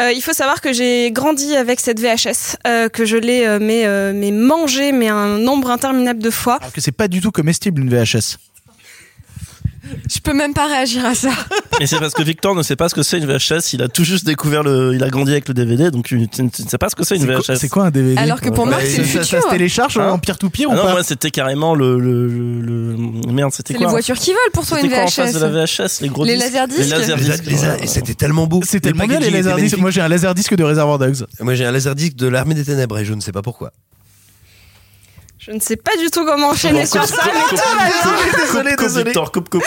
Euh, 0.00 0.12
il 0.12 0.22
faut 0.22 0.32
savoir 0.32 0.60
que 0.62 0.72
j'ai 0.72 1.10
grandi 1.12 1.54
avec 1.54 1.78
cette 1.78 2.00
VHS, 2.00 2.56
euh, 2.66 2.88
que 2.88 3.04
je 3.04 3.18
l'ai 3.18 3.46
euh, 3.46 3.58
mais, 3.60 3.84
euh, 3.84 4.12
mais 4.14 4.30
mangé 4.30 4.92
mais 4.92 5.08
un 5.08 5.38
nombre 5.38 5.70
interminable 5.70 6.22
de 6.22 6.30
fois. 6.30 6.56
Alors 6.56 6.72
que 6.72 6.80
c'est 6.80 6.90
pas 6.92 7.08
du 7.08 7.20
tout 7.20 7.30
comestible 7.30 7.82
une 7.82 7.90
VHS. 7.90 8.38
Je 10.08 10.18
peux 10.20 10.32
même 10.32 10.54
pas 10.54 10.66
réagir 10.66 11.04
à 11.04 11.14
ça. 11.14 11.30
Et 11.80 11.86
c'est 11.86 11.98
parce 11.98 12.14
que 12.14 12.22
Victor 12.22 12.54
ne 12.54 12.62
sait 12.62 12.76
pas 12.76 12.88
ce 12.88 12.94
que 12.94 13.02
c'est 13.02 13.18
une 13.18 13.26
VHS. 13.26 13.72
Il 13.72 13.82
a 13.82 13.88
tout 13.88 14.04
juste 14.04 14.24
découvert 14.26 14.62
le, 14.62 14.94
il 14.94 15.02
a 15.02 15.08
grandi 15.08 15.30
avec 15.32 15.48
le 15.48 15.54
DVD, 15.54 15.90
donc 15.90 16.04
tu, 16.06 16.18
ne 16.18 16.26
sais 16.50 16.78
pas 16.78 16.88
ce 16.88 16.94
que 16.96 17.04
c'est 17.04 17.16
une 17.16 17.26
VHS. 17.26 17.56
c'est 17.56 17.68
quoi 17.68 17.86
un 17.86 17.90
DVD 17.90 18.16
Alors 18.18 18.40
que 18.40 18.48
pour 18.50 18.64
Ouais. 18.64 18.70
Marc, 18.70 18.82
c'est 18.86 18.98
le 18.98 19.04
ça, 19.04 19.12
ça 19.18 19.22
futur. 19.24 19.42
se 19.44 19.48
télécharge 19.50 19.98
Hein 19.98 20.10
en 20.10 20.18
peer-to-peer 20.18 20.66
Ah 20.68 20.72
ou 20.72 20.76
non, 20.76 20.82
pas 20.82 20.92
moi 20.92 21.02
c'était 21.02 21.30
carrément 21.30 21.74
le, 21.74 21.98
le, 21.98 22.26
le, 22.26 22.60
le- 22.96 23.32
merde, 23.32 23.52
c'était 23.52 23.72
C'est 23.72 23.78
quoi 23.78 23.86
les 23.86 23.90
voitures 23.90 24.16
qui 24.16 24.30
volent 24.30 24.40
pour 24.52 24.66
toi 24.66 24.76
C'était 24.78 24.88
une 24.88 24.92
quoi 24.94 25.02
en 25.02 25.06
VHS. 25.06 25.12
face 25.14 25.34
de 25.34 25.38
la 25.40 25.48
VHS 25.64 26.00
Les 26.02 26.08
gros 26.08 26.24
Les 26.24 26.36
disques 26.36 26.52
laserdiscs 26.52 27.46
Les 27.80 27.86
c'était 27.86 28.14
tellement 28.14 28.46
beau. 28.46 28.60
C'est 28.64 28.80
tellement 28.80 29.06
bien 29.06 29.18
les 29.20 29.30
laserdiscs. 29.30 29.78
Moi 29.78 29.90
j'ai 29.90 30.00
un 30.02 30.08
laserdisc 30.08 30.54
de 30.54 30.64
Reservoir 30.64 30.98
Dogs. 30.98 31.24
Moi 31.40 31.54
j'ai 31.54 31.64
un 31.64 31.72
laserdisc 31.72 32.14
de 32.16 32.28
l'armée 32.28 32.54
des 32.54 32.64
ténèbres 32.64 32.98
et 32.98 33.04
je 33.04 33.14
ne 33.14 33.20
sais 33.20 33.32
pas 33.32 33.42
pourquoi. 33.42 33.72
Je 35.50 35.56
ne 35.56 35.60
sais 35.60 35.74
pas 35.74 35.96
du 35.96 36.12
tout 36.12 36.24
comment 36.24 36.50
enchaîner 36.50 36.86
sur 36.86 37.04
ça, 37.04 37.24
mais 37.26 37.40
tout 37.48 37.56
va 37.56 37.84
bien. 37.84 38.44
Désolé, 38.46 38.76
désolé. 38.76 39.04
Victor, 39.06 39.32
coupe, 39.32 39.48
coupe. 39.48 39.64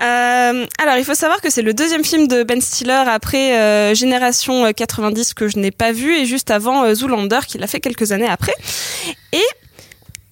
Euh, 0.00 0.66
alors, 0.82 0.96
il 0.96 1.04
faut 1.04 1.14
savoir 1.14 1.42
que 1.42 1.50
c'est 1.50 1.60
le 1.60 1.74
deuxième 1.74 2.04
film 2.04 2.26
de 2.26 2.42
Ben 2.42 2.58
Stiller 2.58 3.04
après 3.06 3.58
euh, 3.58 3.94
Génération 3.94 4.64
euh, 4.64 4.72
90 4.72 5.34
que 5.34 5.46
je 5.46 5.58
n'ai 5.58 5.72
pas 5.72 5.92
vu 5.92 6.16
et 6.16 6.24
juste 6.24 6.50
avant 6.50 6.84
euh, 6.84 6.94
Zoolander 6.94 7.40
qu'il 7.46 7.62
a 7.62 7.66
fait 7.66 7.80
quelques 7.80 8.12
années 8.12 8.30
après. 8.30 8.54
Et 9.34 9.44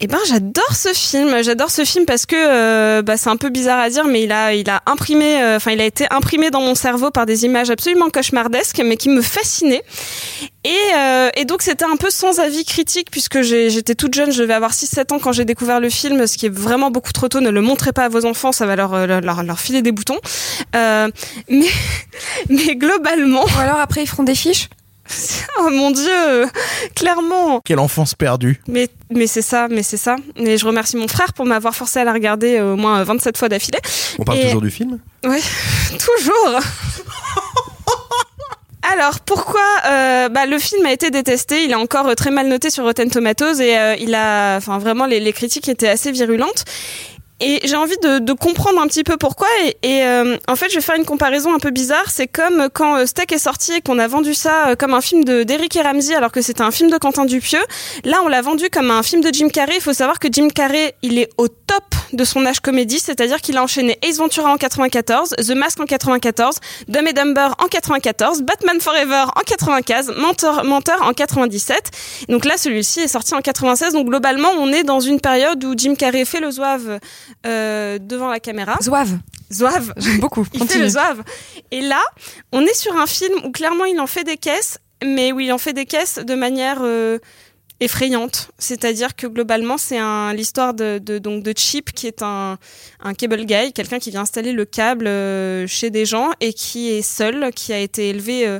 eh 0.00 0.06
ben 0.06 0.18
j'adore 0.28 0.76
ce 0.76 0.92
film, 0.92 1.42
j'adore 1.42 1.72
ce 1.72 1.84
film 1.84 2.06
parce 2.06 2.24
que 2.24 2.36
euh, 2.36 3.02
bah, 3.02 3.16
c'est 3.16 3.30
un 3.30 3.36
peu 3.36 3.48
bizarre 3.48 3.80
à 3.80 3.90
dire, 3.90 4.04
mais 4.04 4.22
il 4.22 4.30
a 4.30 4.54
il 4.54 4.70
a 4.70 4.80
imprimé, 4.86 5.42
euh, 5.42 5.56
enfin 5.56 5.72
il 5.72 5.80
a 5.80 5.84
été 5.84 6.06
imprimé 6.10 6.50
dans 6.50 6.60
mon 6.60 6.76
cerveau 6.76 7.10
par 7.10 7.26
des 7.26 7.44
images 7.44 7.68
absolument 7.68 8.08
cauchemardesques, 8.08 8.80
mais 8.84 8.96
qui 8.96 9.08
me 9.08 9.20
fascinaient. 9.20 9.82
Et, 10.62 10.76
euh, 10.96 11.30
et 11.34 11.44
donc 11.44 11.62
c'était 11.62 11.84
un 11.84 11.96
peu 11.96 12.10
sans 12.10 12.38
avis 12.38 12.64
critique 12.64 13.10
puisque 13.10 13.42
j'étais 13.42 13.96
toute 13.96 14.14
jeune, 14.14 14.30
je 14.30 14.42
devais 14.42 14.54
avoir 14.54 14.72
6-7 14.72 15.14
ans 15.14 15.18
quand 15.18 15.32
j'ai 15.32 15.44
découvert 15.44 15.80
le 15.80 15.90
film, 15.90 16.28
ce 16.28 16.36
qui 16.36 16.46
est 16.46 16.54
vraiment 16.54 16.92
beaucoup 16.92 17.12
trop 17.12 17.28
tôt. 17.28 17.40
Ne 17.40 17.50
le 17.50 17.60
montrez 17.60 17.92
pas 17.92 18.04
à 18.04 18.08
vos 18.08 18.24
enfants, 18.24 18.52
ça 18.52 18.66
va 18.66 18.76
leur 18.76 19.06
leur, 19.06 19.20
leur, 19.20 19.42
leur 19.42 19.58
filer 19.58 19.82
des 19.82 19.90
boutons. 19.90 20.18
Euh, 20.76 21.08
mais 21.48 21.66
mais 22.48 22.76
globalement. 22.76 23.42
Ou 23.42 23.58
alors 23.60 23.80
après 23.80 24.02
ils 24.02 24.08
feront 24.08 24.22
des 24.22 24.36
fiches? 24.36 24.68
Oh 25.60 25.70
mon 25.70 25.90
dieu, 25.90 26.08
euh, 26.10 26.46
clairement. 26.94 27.60
Quelle 27.64 27.78
enfance 27.78 28.14
perdue. 28.14 28.60
Mais, 28.68 28.88
mais 29.10 29.26
c'est 29.26 29.42
ça, 29.42 29.68
mais 29.68 29.82
c'est 29.82 29.96
ça. 29.96 30.16
Et 30.36 30.56
je 30.58 30.66
remercie 30.66 30.96
mon 30.96 31.08
frère 31.08 31.32
pour 31.32 31.46
m'avoir 31.46 31.74
forcé 31.74 31.98
à 32.00 32.04
la 32.04 32.12
regarder 32.12 32.56
euh, 32.58 32.74
au 32.74 32.76
moins 32.76 33.02
27 33.04 33.36
fois 33.38 33.48
d'affilée. 33.48 33.78
On 34.18 34.24
parle 34.24 34.38
Et- 34.38 34.42
toujours 34.44 34.60
du 34.62 34.70
film? 34.70 34.98
Ouais, 35.24 35.40
toujours. 35.98 36.60
Alors 38.90 39.20
pourquoi 39.20 39.60
euh, 39.86 40.28
bah, 40.30 40.46
le 40.46 40.58
film 40.58 40.86
a 40.86 40.92
été 40.92 41.10
détesté? 41.10 41.64
Il 41.64 41.72
est 41.72 41.74
encore 41.76 42.06
euh, 42.08 42.14
très 42.14 42.30
mal 42.30 42.48
noté 42.48 42.70
sur 42.70 42.84
Rotten 42.84 43.10
Tomatoes 43.10 43.60
et 43.60 43.76
euh, 43.76 43.96
il 43.98 44.14
a, 44.14 44.56
enfin 44.56 44.78
vraiment 44.78 45.04
les, 45.04 45.20
les 45.20 45.32
critiques 45.32 45.68
étaient 45.68 45.88
assez 45.88 46.10
virulentes. 46.10 46.64
Et 47.40 47.60
j'ai 47.64 47.76
envie 47.76 47.96
de, 48.02 48.18
de 48.18 48.32
comprendre 48.32 48.80
un 48.80 48.86
petit 48.88 49.04
peu 49.04 49.16
pourquoi. 49.16 49.46
Et, 49.64 49.76
et, 49.82 50.02
euh, 50.04 50.36
en 50.48 50.56
fait, 50.56 50.70
je 50.70 50.76
vais 50.76 50.80
faire 50.80 50.96
une 50.96 51.04
comparaison 51.04 51.54
un 51.54 51.58
peu 51.58 51.70
bizarre. 51.70 52.10
C'est 52.10 52.26
comme 52.26 52.68
quand 52.72 52.96
euh, 52.96 53.06
Steak 53.06 53.32
est 53.32 53.38
sorti 53.38 53.74
et 53.74 53.80
qu'on 53.80 53.98
a 53.98 54.08
vendu 54.08 54.34
ça 54.34 54.68
euh, 54.68 54.74
comme 54.74 54.92
un 54.92 55.00
film 55.00 55.24
de 55.24 55.44
d'Eric 55.44 55.76
et 55.76 55.82
Ramsey, 55.82 56.14
alors 56.14 56.32
que 56.32 56.42
c'était 56.42 56.62
un 56.62 56.72
film 56.72 56.90
de 56.90 56.98
Quentin 56.98 57.26
Dupieux. 57.26 57.62
Là, 58.04 58.18
on 58.24 58.28
l'a 58.28 58.42
vendu 58.42 58.70
comme 58.70 58.90
un 58.90 59.02
film 59.02 59.22
de 59.22 59.32
Jim 59.32 59.48
Carrey. 59.48 59.76
Il 59.76 59.80
faut 59.80 59.92
savoir 59.92 60.18
que 60.18 60.28
Jim 60.30 60.48
Carrey, 60.52 60.94
il 61.02 61.18
est 61.18 61.30
au 61.36 61.46
top 61.46 61.84
de 62.12 62.24
son 62.24 62.44
âge 62.46 62.60
comédie, 62.60 62.98
c'est-à-dire 62.98 63.40
qu'il 63.40 63.56
a 63.56 63.62
enchaîné 63.62 63.98
Ace 64.02 64.16
Ventura 64.16 64.50
en 64.50 64.56
94, 64.56 65.34
The 65.36 65.50
Mask 65.50 65.78
en 65.80 65.84
94, 65.84 66.56
Dumb 66.88 67.06
and 67.06 67.12
Dumber 67.12 67.48
en 67.58 67.66
94, 67.66 68.42
Batman 68.42 68.80
Forever 68.80 69.26
en 69.36 69.40
95, 69.40 70.12
Mentor, 70.16 70.64
Mentor 70.64 71.02
en 71.02 71.12
97. 71.12 71.90
Donc 72.28 72.44
là, 72.44 72.56
celui-ci 72.56 73.00
est 73.00 73.08
sorti 73.08 73.34
en 73.34 73.40
96. 73.40 73.92
Donc 73.92 74.06
globalement, 74.08 74.50
on 74.58 74.72
est 74.72 74.84
dans 74.84 75.00
une 75.00 75.20
période 75.20 75.62
où 75.64 75.74
Jim 75.76 75.94
Carrey 75.94 76.24
fait 76.24 76.40
le 76.40 76.50
zouave 76.50 76.98
euh, 77.46 77.98
devant 77.98 78.28
la 78.28 78.40
caméra. 78.40 78.76
Zouave. 78.82 79.18
Zouave. 79.52 79.92
J'aime 79.96 80.20
beaucoup. 80.20 80.46
Il 80.52 80.58
fait 80.60 80.66
Continue. 80.66 80.82
le 80.84 80.88
zouave. 80.90 81.22
Et 81.70 81.80
là, 81.80 82.02
on 82.52 82.62
est 82.62 82.74
sur 82.74 82.96
un 82.96 83.06
film 83.06 83.34
où 83.44 83.50
clairement 83.50 83.84
il 83.84 83.98
en 84.00 84.06
fait 84.06 84.24
des 84.24 84.36
caisses, 84.36 84.78
mais 85.04 85.32
où 85.32 85.40
il 85.40 85.52
en 85.52 85.58
fait 85.58 85.72
des 85.72 85.86
caisses 85.86 86.18
de 86.18 86.34
manière 86.34 86.78
euh, 86.82 87.18
effrayante. 87.80 88.50
C'est-à-dire 88.58 89.14
que 89.16 89.26
globalement, 89.26 89.78
c'est 89.78 89.98
un 89.98 90.32
l'histoire 90.34 90.74
de, 90.74 90.98
de 90.98 91.18
donc 91.18 91.42
de 91.42 91.52
Chip 91.56 91.92
qui 91.92 92.06
est 92.06 92.22
un 92.22 92.58
un 93.02 93.14
cable 93.14 93.44
guy, 93.44 93.72
quelqu'un 93.72 93.98
qui 93.98 94.10
vient 94.10 94.22
installer 94.22 94.52
le 94.52 94.64
câble 94.64 95.06
euh, 95.06 95.66
chez 95.66 95.90
des 95.90 96.04
gens 96.04 96.30
et 96.40 96.52
qui 96.52 96.90
est 96.90 97.02
seul, 97.02 97.50
qui 97.54 97.72
a 97.72 97.78
été 97.78 98.08
élevé 98.10 98.58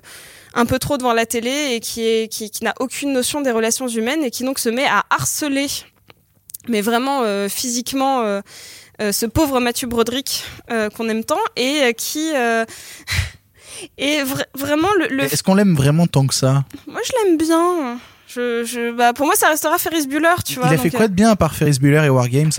un 0.55 0.65
peu 0.67 0.79
trop 0.79 0.97
devant 0.97 1.13
la 1.13 1.27
télé 1.27 1.75
et 1.75 1.81
qui 1.81 2.03
est 2.07 2.29
qui, 2.29 2.51
qui 2.51 2.65
n'a 2.65 2.75
aucune 2.81 3.13
notion 3.13 3.41
des 3.41 3.51
relations 3.51 3.89
humaines 3.89 4.25
et 4.25 4.31
qui 4.31 4.45
donc 4.45 4.59
se 4.59 4.69
met 4.69 4.87
à 4.87 5.05
harceler 5.11 5.67
mais 6.69 6.81
vraiment 6.81 7.23
euh, 7.23 7.49
physiquement 7.49 8.21
euh, 8.23 8.41
euh, 9.01 9.13
ce 9.13 9.27
pauvre 9.27 9.61
Mathieu 9.61 9.87
Broderick 9.89 10.45
euh, 10.71 10.89
qu'on 10.91 11.09
aime 11.09 11.25
tant 11.25 11.39
et 11.57 11.83
euh, 11.83 11.93
qui 11.93 12.33
euh, 12.35 12.65
est 13.99 14.25
vra- 14.25 14.45
vraiment 14.55 14.89
le, 14.99 15.07
le- 15.15 15.25
Est-ce 15.25 15.43
qu'on 15.43 15.55
l'aime 15.55 15.75
vraiment 15.77 16.07
tant 16.07 16.27
que 16.27 16.35
ça? 16.35 16.65
Moi 16.87 17.01
je 17.05 17.13
l'aime 17.25 17.37
bien. 17.39 17.99
Je, 18.27 18.65
je 18.65 18.93
bah 18.95 19.13
pour 19.15 19.25
moi 19.27 19.35
ça 19.37 19.49
restera 19.49 19.79
Ferris 19.79 20.07
Bueller 20.07 20.35
tu 20.45 20.55
vois 20.59 20.67
Il 20.69 20.73
a 20.75 20.77
donc, 20.77 20.83
fait 20.83 20.91
quoi 20.91 21.09
de 21.09 21.15
bien 21.15 21.31
à 21.31 21.37
part 21.37 21.55
Ferris 21.55 21.79
Bueller 21.81 22.05
et 22.05 22.11
Wargames? 22.11 22.51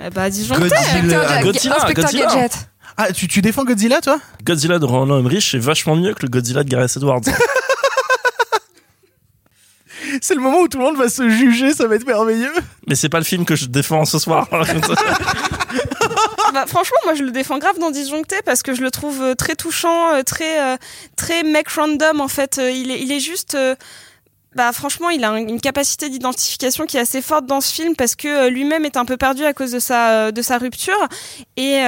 Euh, 0.00 0.10
bah 0.10 0.28
disjoncté 0.30 0.62
Godzilla, 0.68 1.42
Godzilla, 1.42 1.76
Inspecteur 1.76 2.04
Godzilla. 2.04 2.26
Gadget. 2.26 2.52
Ah, 2.96 3.12
tu, 3.12 3.26
tu 3.28 3.40
défends 3.40 3.64
Godzilla, 3.64 4.00
toi? 4.00 4.18
Godzilla 4.44 4.78
de 4.78 4.84
Roland 4.84 5.18
Emmerich 5.18 5.48
c'est 5.50 5.58
vachement 5.58 5.96
mieux 5.96 6.12
que 6.14 6.22
le 6.22 6.28
Godzilla 6.28 6.64
de 6.64 6.68
Gareth 6.68 6.96
Edwards. 6.96 7.20
C'est 10.20 10.34
le 10.34 10.40
moment 10.40 10.60
où 10.60 10.68
tout 10.68 10.78
le 10.78 10.84
monde 10.84 10.96
va 10.96 11.08
se 11.08 11.28
juger, 11.28 11.72
ça 11.74 11.86
va 11.86 11.94
être 11.96 12.06
merveilleux. 12.06 12.52
Mais 12.88 12.94
c'est 12.94 13.08
pas 13.08 13.18
le 13.18 13.24
film 13.24 13.44
que 13.44 13.56
je 13.56 13.66
défends 13.66 14.04
ce 14.04 14.18
soir. 14.18 14.48
Bah, 16.52 16.66
franchement, 16.66 16.98
moi, 17.04 17.14
je 17.14 17.22
le 17.22 17.30
défends 17.30 17.56
grave 17.56 17.78
dans 17.78 17.90
Disjoncté 17.90 18.36
parce 18.44 18.62
que 18.62 18.74
je 18.74 18.82
le 18.82 18.90
trouve 18.90 19.22
euh, 19.22 19.34
très 19.34 19.54
touchant, 19.54 20.12
euh, 20.12 20.22
très, 20.22 20.60
euh, 20.60 20.76
très 21.16 21.44
mec 21.44 21.66
random, 21.70 22.20
en 22.20 22.28
fait. 22.28 22.60
Il 22.62 22.90
est, 22.90 23.00
il 23.00 23.10
est 23.10 23.20
juste. 23.20 23.56
Bah, 24.54 24.70
franchement, 24.72 25.08
il 25.08 25.24
a 25.24 25.30
un- 25.30 25.36
une 25.36 25.62
capacité 25.62 26.10
d'identification 26.10 26.84
qui 26.84 26.98
est 26.98 27.00
assez 27.00 27.22
forte 27.22 27.46
dans 27.46 27.62
ce 27.62 27.72
film 27.72 27.96
parce 27.96 28.14
que 28.16 28.48
lui-même 28.50 28.84
est 28.84 28.98
un 28.98 29.06
peu 29.06 29.16
perdu 29.16 29.46
à 29.46 29.54
cause 29.54 29.72
de 29.72 29.78
sa, 29.78 30.30
de 30.30 30.42
sa 30.42 30.58
rupture. 30.58 31.08
Et, 31.56 31.80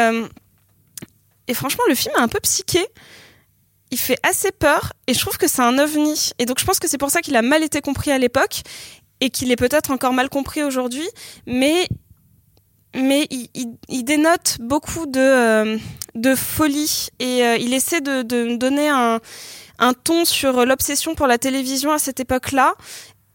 et 1.46 1.52
franchement, 1.54 1.84
le 1.88 1.94
film 1.94 2.14
est 2.16 2.20
un 2.22 2.28
peu 2.28 2.40
psyché. 2.40 2.86
Il 3.94 3.98
fait 3.98 4.18
assez 4.24 4.50
peur 4.50 4.92
et 5.06 5.14
je 5.14 5.20
trouve 5.20 5.38
que 5.38 5.46
c'est 5.46 5.62
un 5.62 5.78
ovni. 5.78 6.30
Et 6.40 6.46
donc, 6.46 6.58
je 6.58 6.64
pense 6.64 6.80
que 6.80 6.88
c'est 6.88 6.98
pour 6.98 7.10
ça 7.10 7.20
qu'il 7.20 7.36
a 7.36 7.42
mal 7.42 7.62
été 7.62 7.80
compris 7.80 8.10
à 8.10 8.18
l'époque 8.18 8.62
et 9.20 9.30
qu'il 9.30 9.52
est 9.52 9.56
peut-être 9.64 9.92
encore 9.92 10.12
mal 10.12 10.28
compris 10.28 10.64
aujourd'hui. 10.64 11.08
Mais 11.46 11.86
mais 12.96 13.28
il, 13.30 13.48
il- 13.88 14.04
dénote 14.04 14.56
beaucoup 14.58 15.06
de, 15.06 15.20
euh, 15.20 15.78
de 16.16 16.34
folie 16.34 17.08
et 17.20 17.44
euh, 17.44 17.56
il 17.56 17.72
essaie 17.72 18.00
de, 18.00 18.22
de 18.22 18.56
donner 18.56 18.88
un, 18.88 19.20
un 19.78 19.92
ton 19.94 20.24
sur 20.24 20.66
l'obsession 20.66 21.14
pour 21.14 21.28
la 21.28 21.38
télévision 21.38 21.92
à 21.92 21.98
cette 22.00 22.18
époque-là 22.18 22.74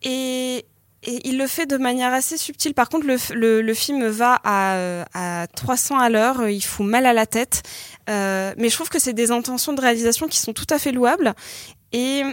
et, 0.02 0.66
et 1.04 1.28
il 1.28 1.38
le 1.38 1.48
fait 1.48 1.66
de 1.66 1.78
manière 1.78 2.14
assez 2.14 2.38
subtile. 2.38 2.74
Par 2.74 2.88
contre, 2.90 3.06
le, 3.08 3.16
le, 3.34 3.62
le 3.62 3.74
film 3.74 4.06
va 4.08 4.40
à, 4.44 4.76
euh, 4.76 5.04
à 5.14 5.48
300 5.56 5.98
à 5.98 6.10
l'heure, 6.10 6.48
il 6.50 6.62
fout 6.62 6.86
mal 6.86 7.06
à 7.06 7.14
la 7.14 7.26
tête, 7.26 7.64
Euh, 8.10 8.54
mais 8.58 8.70
je 8.70 8.76
trouve 8.76 8.90
que 8.90 9.00
c'est 9.00 9.14
des 9.14 9.32
intentions 9.32 9.74
de 9.74 9.82
réalisation 9.82 10.28
qui 10.28 10.40
sont 10.40 10.54
tout 10.54 10.68
à 10.70 10.80
fait 10.80 10.92
louables 10.92 11.34
et 11.94 12.24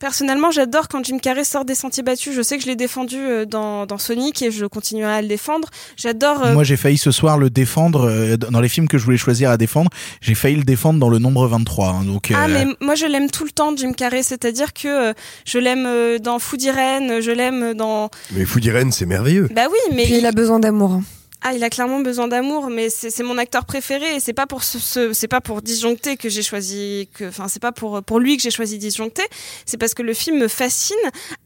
Personnellement, 0.00 0.52
j'adore 0.52 0.86
quand 0.86 1.04
Jim 1.04 1.18
Carrey 1.18 1.42
sort 1.42 1.64
des 1.64 1.74
sentiers 1.74 2.04
battus. 2.04 2.32
Je 2.34 2.42
sais 2.42 2.56
que 2.56 2.62
je 2.62 2.68
l'ai 2.68 2.76
défendu 2.76 3.16
euh, 3.16 3.44
dans, 3.46 3.84
dans 3.84 3.98
Sonic 3.98 4.42
et 4.42 4.50
je 4.52 4.64
continuerai 4.66 5.12
à 5.12 5.22
le 5.22 5.28
défendre. 5.28 5.68
J'adore. 5.96 6.44
euh, 6.44 6.54
Moi, 6.54 6.62
j'ai 6.62 6.76
failli 6.76 6.98
ce 6.98 7.10
soir 7.10 7.36
le 7.36 7.50
défendre 7.50 8.08
euh, 8.08 8.36
dans 8.36 8.60
les 8.60 8.68
films 8.68 8.86
que 8.86 8.96
je 8.96 9.04
voulais 9.04 9.16
choisir 9.16 9.50
à 9.50 9.56
défendre. 9.56 9.90
J'ai 10.20 10.36
failli 10.36 10.54
le 10.56 10.62
défendre 10.62 11.00
dans 11.00 11.08
le 11.08 11.18
nombre 11.18 11.48
23. 11.48 11.88
hein, 11.88 12.04
donc, 12.04 12.32
Ah 12.32 12.46
mais 12.46 12.66
moi 12.80 12.94
je 12.94 13.06
l'aime 13.06 13.28
tout 13.30 13.44
le 13.44 13.50
temps 13.50 13.74
Jim 13.76 13.92
Carrey, 13.92 14.22
c'est-à-dire 14.22 14.72
que 14.72 14.86
euh, 15.10 15.12
je 15.44 15.58
l'aime 15.58 15.86
euh, 15.86 16.18
dans 16.18 16.38
Food 16.38 16.62
Irene, 16.62 17.20
je 17.20 17.30
l'aime 17.32 17.74
dans 17.74 18.08
Mais 18.32 18.44
Food 18.44 18.64
Irene, 18.66 18.92
c'est 18.92 19.06
merveilleux. 19.06 19.48
Bah 19.52 19.66
oui, 19.70 19.78
mais 19.96 20.04
Puis 20.04 20.18
il 20.18 20.26
a 20.26 20.32
besoin 20.32 20.60
d'amour. 20.60 21.00
Ah 21.48 21.54
il 21.54 21.64
a 21.64 21.70
clairement 21.70 22.00
besoin 22.00 22.28
d'amour, 22.28 22.68
mais 22.68 22.90
c'est 22.90 23.22
mon 23.22 23.38
acteur 23.38 23.64
préféré 23.64 24.16
et 24.16 24.20
c'est 24.20 24.34
pas 24.34 24.46
pour 24.46 24.64
ce, 24.64 25.26
pas 25.26 25.40
pour 25.40 25.62
disjoncter 25.62 26.18
que 26.18 26.28
j'ai 26.28 26.42
choisi 26.42 27.08
que 27.14 27.28
enfin 27.28 27.48
c'est 27.48 27.62
pas 27.62 27.72
pour 27.72 28.02
pour 28.02 28.20
lui 28.20 28.36
que 28.36 28.42
j'ai 28.42 28.50
choisi 28.50 28.76
disjoncter, 28.76 29.22
c'est 29.64 29.78
parce 29.78 29.94
que 29.94 30.02
le 30.02 30.12
film 30.12 30.38
me 30.38 30.48
fascine 30.48 30.96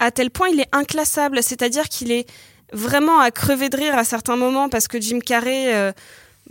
à 0.00 0.10
tel 0.10 0.30
point 0.30 0.48
il 0.48 0.58
est 0.60 0.68
inclassable, 0.72 1.40
c'est-à-dire 1.42 1.88
qu'il 1.88 2.10
est 2.10 2.26
vraiment 2.72 3.20
à 3.20 3.30
crever 3.30 3.68
de 3.68 3.76
rire 3.76 3.96
à 3.96 4.02
certains 4.02 4.36
moments 4.36 4.68
parce 4.68 4.88
que 4.88 5.00
Jim 5.00 5.20
Carrey 5.20 5.72
euh, 5.72 5.92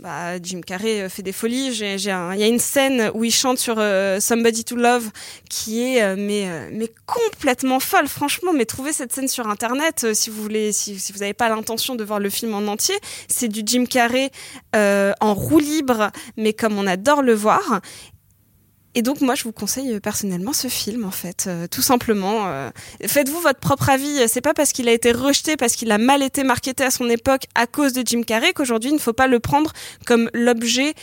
bah, 0.00 0.40
Jim 0.42 0.60
Carrey 0.66 1.02
euh, 1.02 1.08
fait 1.08 1.22
des 1.22 1.32
folies. 1.32 1.70
Il 1.80 2.00
y 2.00 2.10
a 2.10 2.46
une 2.46 2.58
scène 2.58 3.10
où 3.14 3.24
il 3.24 3.30
chante 3.30 3.58
sur 3.58 3.76
euh, 3.78 4.20
Somebody 4.20 4.64
to 4.64 4.76
Love 4.76 5.10
qui 5.48 5.82
est 5.82 6.02
euh, 6.02 6.16
mais 6.18 6.70
mais 6.72 6.90
complètement 7.06 7.78
folle. 7.78 8.08
Franchement, 8.08 8.52
mais 8.52 8.64
trouvez 8.64 8.92
cette 8.92 9.12
scène 9.12 9.28
sur 9.28 9.48
internet 9.48 10.14
si 10.14 10.30
vous 10.30 10.42
voulez, 10.42 10.72
si, 10.72 10.94
vous 11.12 11.20
n'avez 11.20 11.34
pas 11.34 11.48
l'intention 11.48 11.94
de 11.94 12.04
voir 12.04 12.20
le 12.20 12.30
film 12.30 12.54
en 12.54 12.66
entier. 12.66 12.94
C'est 13.28 13.48
du 13.48 13.62
Jim 13.64 13.84
Carrey 13.84 14.30
en 14.74 15.34
roue 15.34 15.58
libre, 15.58 16.10
mais 16.36 16.52
comme 16.52 16.78
on 16.78 16.86
adore 16.86 17.22
le 17.22 17.34
voir. 17.34 17.80
Et 18.94 19.02
donc 19.02 19.20
moi 19.20 19.34
je 19.34 19.44
vous 19.44 19.52
conseille 19.52 19.94
euh, 19.94 20.00
personnellement 20.00 20.52
ce 20.52 20.68
film 20.68 21.04
en 21.04 21.10
fait, 21.10 21.44
euh, 21.46 21.66
tout 21.66 21.82
simplement. 21.82 22.46
euh, 22.46 22.70
Faites-vous 23.06 23.40
votre 23.40 23.58
propre 23.60 23.88
avis. 23.88 24.28
C'est 24.28 24.40
pas 24.42 24.54
parce 24.54 24.72
qu'il 24.72 24.88
a 24.88 24.92
été 24.92 25.12
rejeté, 25.12 25.56
parce 25.56 25.74
qu'il 25.76 25.90
a 25.92 25.98
mal 25.98 26.22
été 26.22 26.44
marketé 26.44 26.84
à 26.84 26.90
son 26.90 27.08
époque 27.08 27.44
à 27.54 27.66
cause 27.66 27.92
de 27.94 28.02
Jim 28.04 28.22
Carrey 28.22 28.52
qu'aujourd'hui 28.52 28.90
il 28.90 28.94
ne 28.94 28.98
faut 29.00 29.12
pas 29.14 29.26
le 29.28 29.40
prendre 29.40 29.72
comme 30.06 30.28
l'objet 30.34 30.94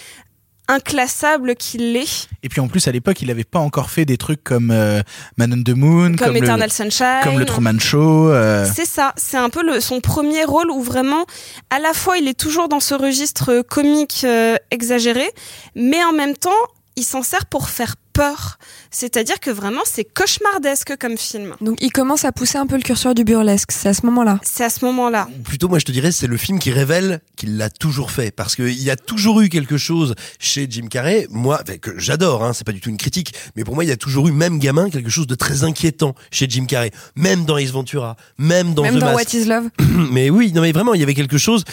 inclassable 0.69 1.55
qu'il 1.55 1.95
est, 1.97 2.27
Et 2.43 2.47
puis 2.49 2.61
en 2.61 2.67
plus, 2.67 2.87
à 2.87 2.91
l'époque, 2.91 3.21
il 3.23 3.31
avait 3.31 3.43
pas 3.43 3.57
encore 3.59 3.89
fait 3.89 4.05
des 4.05 4.17
trucs 4.17 4.43
comme 4.43 4.69
euh, 4.69 5.01
Man 5.35 5.51
on 5.51 5.63
the 5.63 5.75
Moon, 5.75 6.15
comme, 6.15 6.27
comme, 6.27 6.37
Eternal 6.37 6.69
le, 6.69 6.69
Sunshine. 6.69 7.21
comme 7.23 7.39
le 7.39 7.45
Truman 7.45 7.79
Show. 7.79 8.29
euh, 8.29 8.67
C'est 8.71 8.85
ça, 8.85 9.13
c'est 9.17 9.37
un 9.37 9.49
peu 9.49 9.63
le, 9.63 9.79
son 9.81 9.99
premier 9.99 10.43
rôle 10.45 10.69
où 10.69 10.81
vraiment, 10.81 11.25
à 11.71 11.79
la 11.79 11.93
fois, 11.93 12.19
il 12.19 12.27
est 12.27 12.39
toujours 12.39 12.69
dans 12.69 12.79
ce 12.79 12.93
registre 12.93 13.63
comique 13.63 14.21
euh, 14.23 14.57
exagéré, 14.69 15.27
mais 15.75 16.03
en 16.03 16.13
même 16.13 16.35
temps, 16.37 16.51
il 16.99 17.03
s'en 17.03 17.23
sert 17.23 17.45
pour 17.45 17.69
faire 17.69 17.95
peur. 18.13 18.59
C'est-à-dire 18.91 19.39
que 19.39 19.49
vraiment, 19.49 19.81
c'est 19.85 20.03
cauchemardesque 20.03 20.97
comme 20.97 21.17
film. 21.17 21.55
Donc 21.61 21.77
il 21.79 21.91
commence 21.91 22.25
à 22.25 22.31
pousser 22.33 22.57
un 22.57 22.67
peu 22.67 22.75
le 22.75 22.81
curseur 22.81 23.15
du 23.15 23.23
burlesque, 23.23 23.71
c'est 23.71 23.87
à 23.87 23.93
ce 23.93 24.05
moment-là. 24.05 24.39
C'est 24.43 24.65
à 24.65 24.69
ce 24.69 24.83
moment-là. 24.85 25.29
Plutôt, 25.45 25.69
moi, 25.69 25.79
je 25.79 25.85
te 25.85 25.91
dirais, 25.93 26.11
c'est 26.11 26.27
le 26.27 26.35
film 26.35 26.59
qui 26.59 26.71
révèle 26.71 27.21
qu'il 27.37 27.57
l'a 27.57 27.69
toujours 27.69 28.11
fait. 28.11 28.31
Parce 28.31 28.55
qu'il 28.55 28.83
y 28.83 28.89
a 28.89 28.97
toujours 28.97 29.39
eu 29.39 29.47
quelque 29.47 29.77
chose 29.77 30.13
chez 30.39 30.67
Jim 30.69 30.87
Carrey, 30.89 31.27
moi, 31.29 31.63
que 31.81 31.97
j'adore, 31.97 32.43
hein, 32.43 32.51
c'est 32.51 32.65
pas 32.65 32.73
du 32.73 32.81
tout 32.81 32.89
une 32.89 32.97
critique, 32.97 33.33
mais 33.55 33.63
pour 33.63 33.75
moi, 33.75 33.85
il 33.85 33.87
y 33.87 33.93
a 33.93 33.97
toujours 33.97 34.27
eu, 34.27 34.33
même 34.33 34.59
gamin, 34.59 34.89
quelque 34.89 35.09
chose 35.09 35.27
de 35.27 35.35
très 35.35 35.63
inquiétant 35.63 36.15
chez 36.31 36.47
Jim 36.49 36.65
Carrey. 36.65 36.91
Même 37.15 37.45
dans 37.45 37.57
Ace 37.57 37.71
Ventura, 37.71 38.17
même 38.37 38.73
dans 38.73 38.83
Même 38.83 38.95
The 38.95 38.99
dans 38.99 39.13
Mask. 39.13 39.33
What 39.33 39.39
is 39.39 39.45
Love. 39.45 39.69
mais 40.11 40.29
oui, 40.29 40.51
non 40.53 40.61
mais 40.61 40.73
vraiment, 40.73 40.93
il 40.93 40.99
y 40.99 41.03
avait 41.03 41.13
quelque 41.13 41.37
chose 41.37 41.63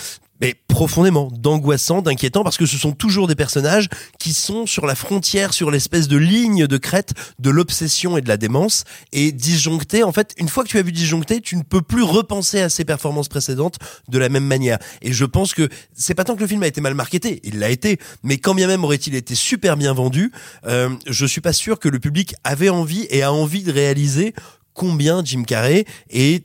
mais 0.40 0.54
profondément 0.68 1.30
d'angoissant, 1.32 2.02
d'inquiétant, 2.02 2.44
parce 2.44 2.56
que 2.56 2.66
ce 2.66 2.76
sont 2.76 2.92
toujours 2.92 3.26
des 3.26 3.34
personnages 3.34 3.88
qui 4.18 4.32
sont 4.32 4.66
sur 4.66 4.86
la 4.86 4.94
frontière, 4.94 5.54
sur 5.54 5.70
l'espèce 5.70 6.08
de 6.08 6.16
ligne 6.16 6.66
de 6.66 6.76
crête 6.76 7.14
de 7.38 7.50
l'obsession 7.50 8.16
et 8.16 8.20
de 8.20 8.28
la 8.28 8.36
démence, 8.36 8.84
et 9.12 9.32
disjoncté, 9.32 10.02
en 10.02 10.12
fait, 10.12 10.34
une 10.38 10.48
fois 10.48 10.64
que 10.64 10.68
tu 10.68 10.78
as 10.78 10.82
vu 10.82 10.92
disjoncté, 10.92 11.40
tu 11.40 11.56
ne 11.56 11.62
peux 11.62 11.82
plus 11.82 12.02
repenser 12.02 12.60
à 12.60 12.68
ses 12.68 12.84
performances 12.84 13.28
précédentes 13.28 13.76
de 14.08 14.18
la 14.18 14.28
même 14.28 14.44
manière. 14.44 14.78
Et 15.02 15.12
je 15.12 15.24
pense 15.24 15.54
que 15.54 15.68
c'est 15.94 16.14
pas 16.14 16.24
tant 16.24 16.34
que 16.34 16.40
le 16.40 16.46
film 16.46 16.62
a 16.62 16.66
été 16.66 16.80
mal 16.80 16.94
marketé, 16.94 17.40
il 17.44 17.58
l'a 17.58 17.70
été, 17.70 17.98
mais 18.22 18.38
quand 18.38 18.54
bien 18.54 18.66
même 18.66 18.84
aurait-il 18.84 19.14
été 19.14 19.34
super 19.34 19.76
bien 19.76 19.92
vendu, 19.92 20.32
euh, 20.66 20.90
je 21.06 21.26
suis 21.26 21.40
pas 21.40 21.52
sûr 21.52 21.78
que 21.78 21.88
le 21.88 21.98
public 21.98 22.34
avait 22.44 22.68
envie 22.68 23.06
et 23.10 23.22
a 23.22 23.32
envie 23.32 23.62
de 23.62 23.72
réaliser 23.72 24.34
combien 24.74 25.24
Jim 25.24 25.42
Carrey 25.42 25.84
est 26.10 26.44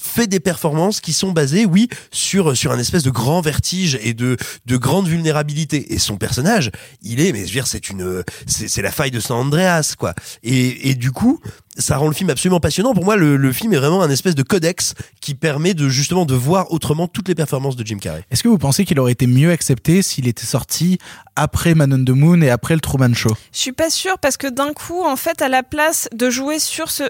fait 0.00 0.26
des 0.26 0.40
performances 0.40 1.00
qui 1.00 1.12
sont 1.12 1.32
basées, 1.32 1.66
oui, 1.66 1.88
sur 2.10 2.56
sur 2.56 2.72
un 2.72 2.78
espèce 2.78 3.02
de 3.02 3.10
grand 3.10 3.40
vertige 3.40 3.98
et 4.02 4.14
de 4.14 4.36
de 4.66 4.76
grande 4.76 5.08
vulnérabilité. 5.08 5.92
Et 5.92 5.98
son 5.98 6.16
personnage, 6.16 6.70
il 7.02 7.20
est, 7.20 7.32
mais 7.32 7.40
je 7.40 7.46
veux 7.46 7.52
dire, 7.52 7.66
c'est 7.66 7.90
une, 7.90 8.22
c'est 8.46 8.82
la 8.82 8.92
faille 8.92 9.10
de 9.10 9.20
San 9.20 9.38
Andreas, 9.38 9.94
quoi. 9.98 10.14
Et 10.42 10.90
et 10.90 10.94
du 10.94 11.10
coup, 11.10 11.40
ça 11.78 11.96
rend 11.96 12.08
le 12.08 12.12
film 12.14 12.30
absolument 12.30 12.60
passionnant. 12.60 12.92
Pour 12.94 13.04
moi, 13.04 13.16
le, 13.16 13.36
le 13.36 13.52
film 13.52 13.72
est 13.72 13.76
vraiment 13.78 14.02
un 14.02 14.10
espèce 14.10 14.34
de 14.34 14.42
codex 14.42 14.94
qui 15.20 15.34
permet 15.34 15.74
de 15.74 15.88
justement 15.88 16.24
de 16.24 16.34
voir 16.34 16.72
autrement 16.72 17.06
toutes 17.08 17.28
les 17.28 17.34
performances 17.34 17.76
de 17.76 17.86
Jim 17.86 17.98
Carrey. 17.98 18.24
Est-ce 18.30 18.42
que 18.42 18.48
vous 18.48 18.58
pensez 18.58 18.84
qu'il 18.84 18.98
aurait 19.00 19.12
été 19.12 19.26
mieux 19.26 19.50
accepté 19.50 20.02
s'il 20.02 20.26
était 20.28 20.44
sorti 20.46 20.98
après 21.36 21.74
Man 21.74 21.92
on 21.92 22.04
the 22.04 22.10
Moon 22.16 22.40
et 22.42 22.50
après 22.50 22.74
le 22.74 22.80
Truman 22.80 23.14
Show? 23.14 23.34
Je 23.52 23.58
suis 23.58 23.72
pas 23.72 23.90
sûre 23.90 24.18
parce 24.18 24.36
que 24.36 24.46
d'un 24.48 24.72
coup, 24.72 25.02
en 25.04 25.16
fait, 25.16 25.40
à 25.42 25.48
la 25.48 25.62
place 25.62 26.08
de 26.12 26.30
jouer 26.30 26.58
sur 26.58 26.90
ce, 26.90 27.04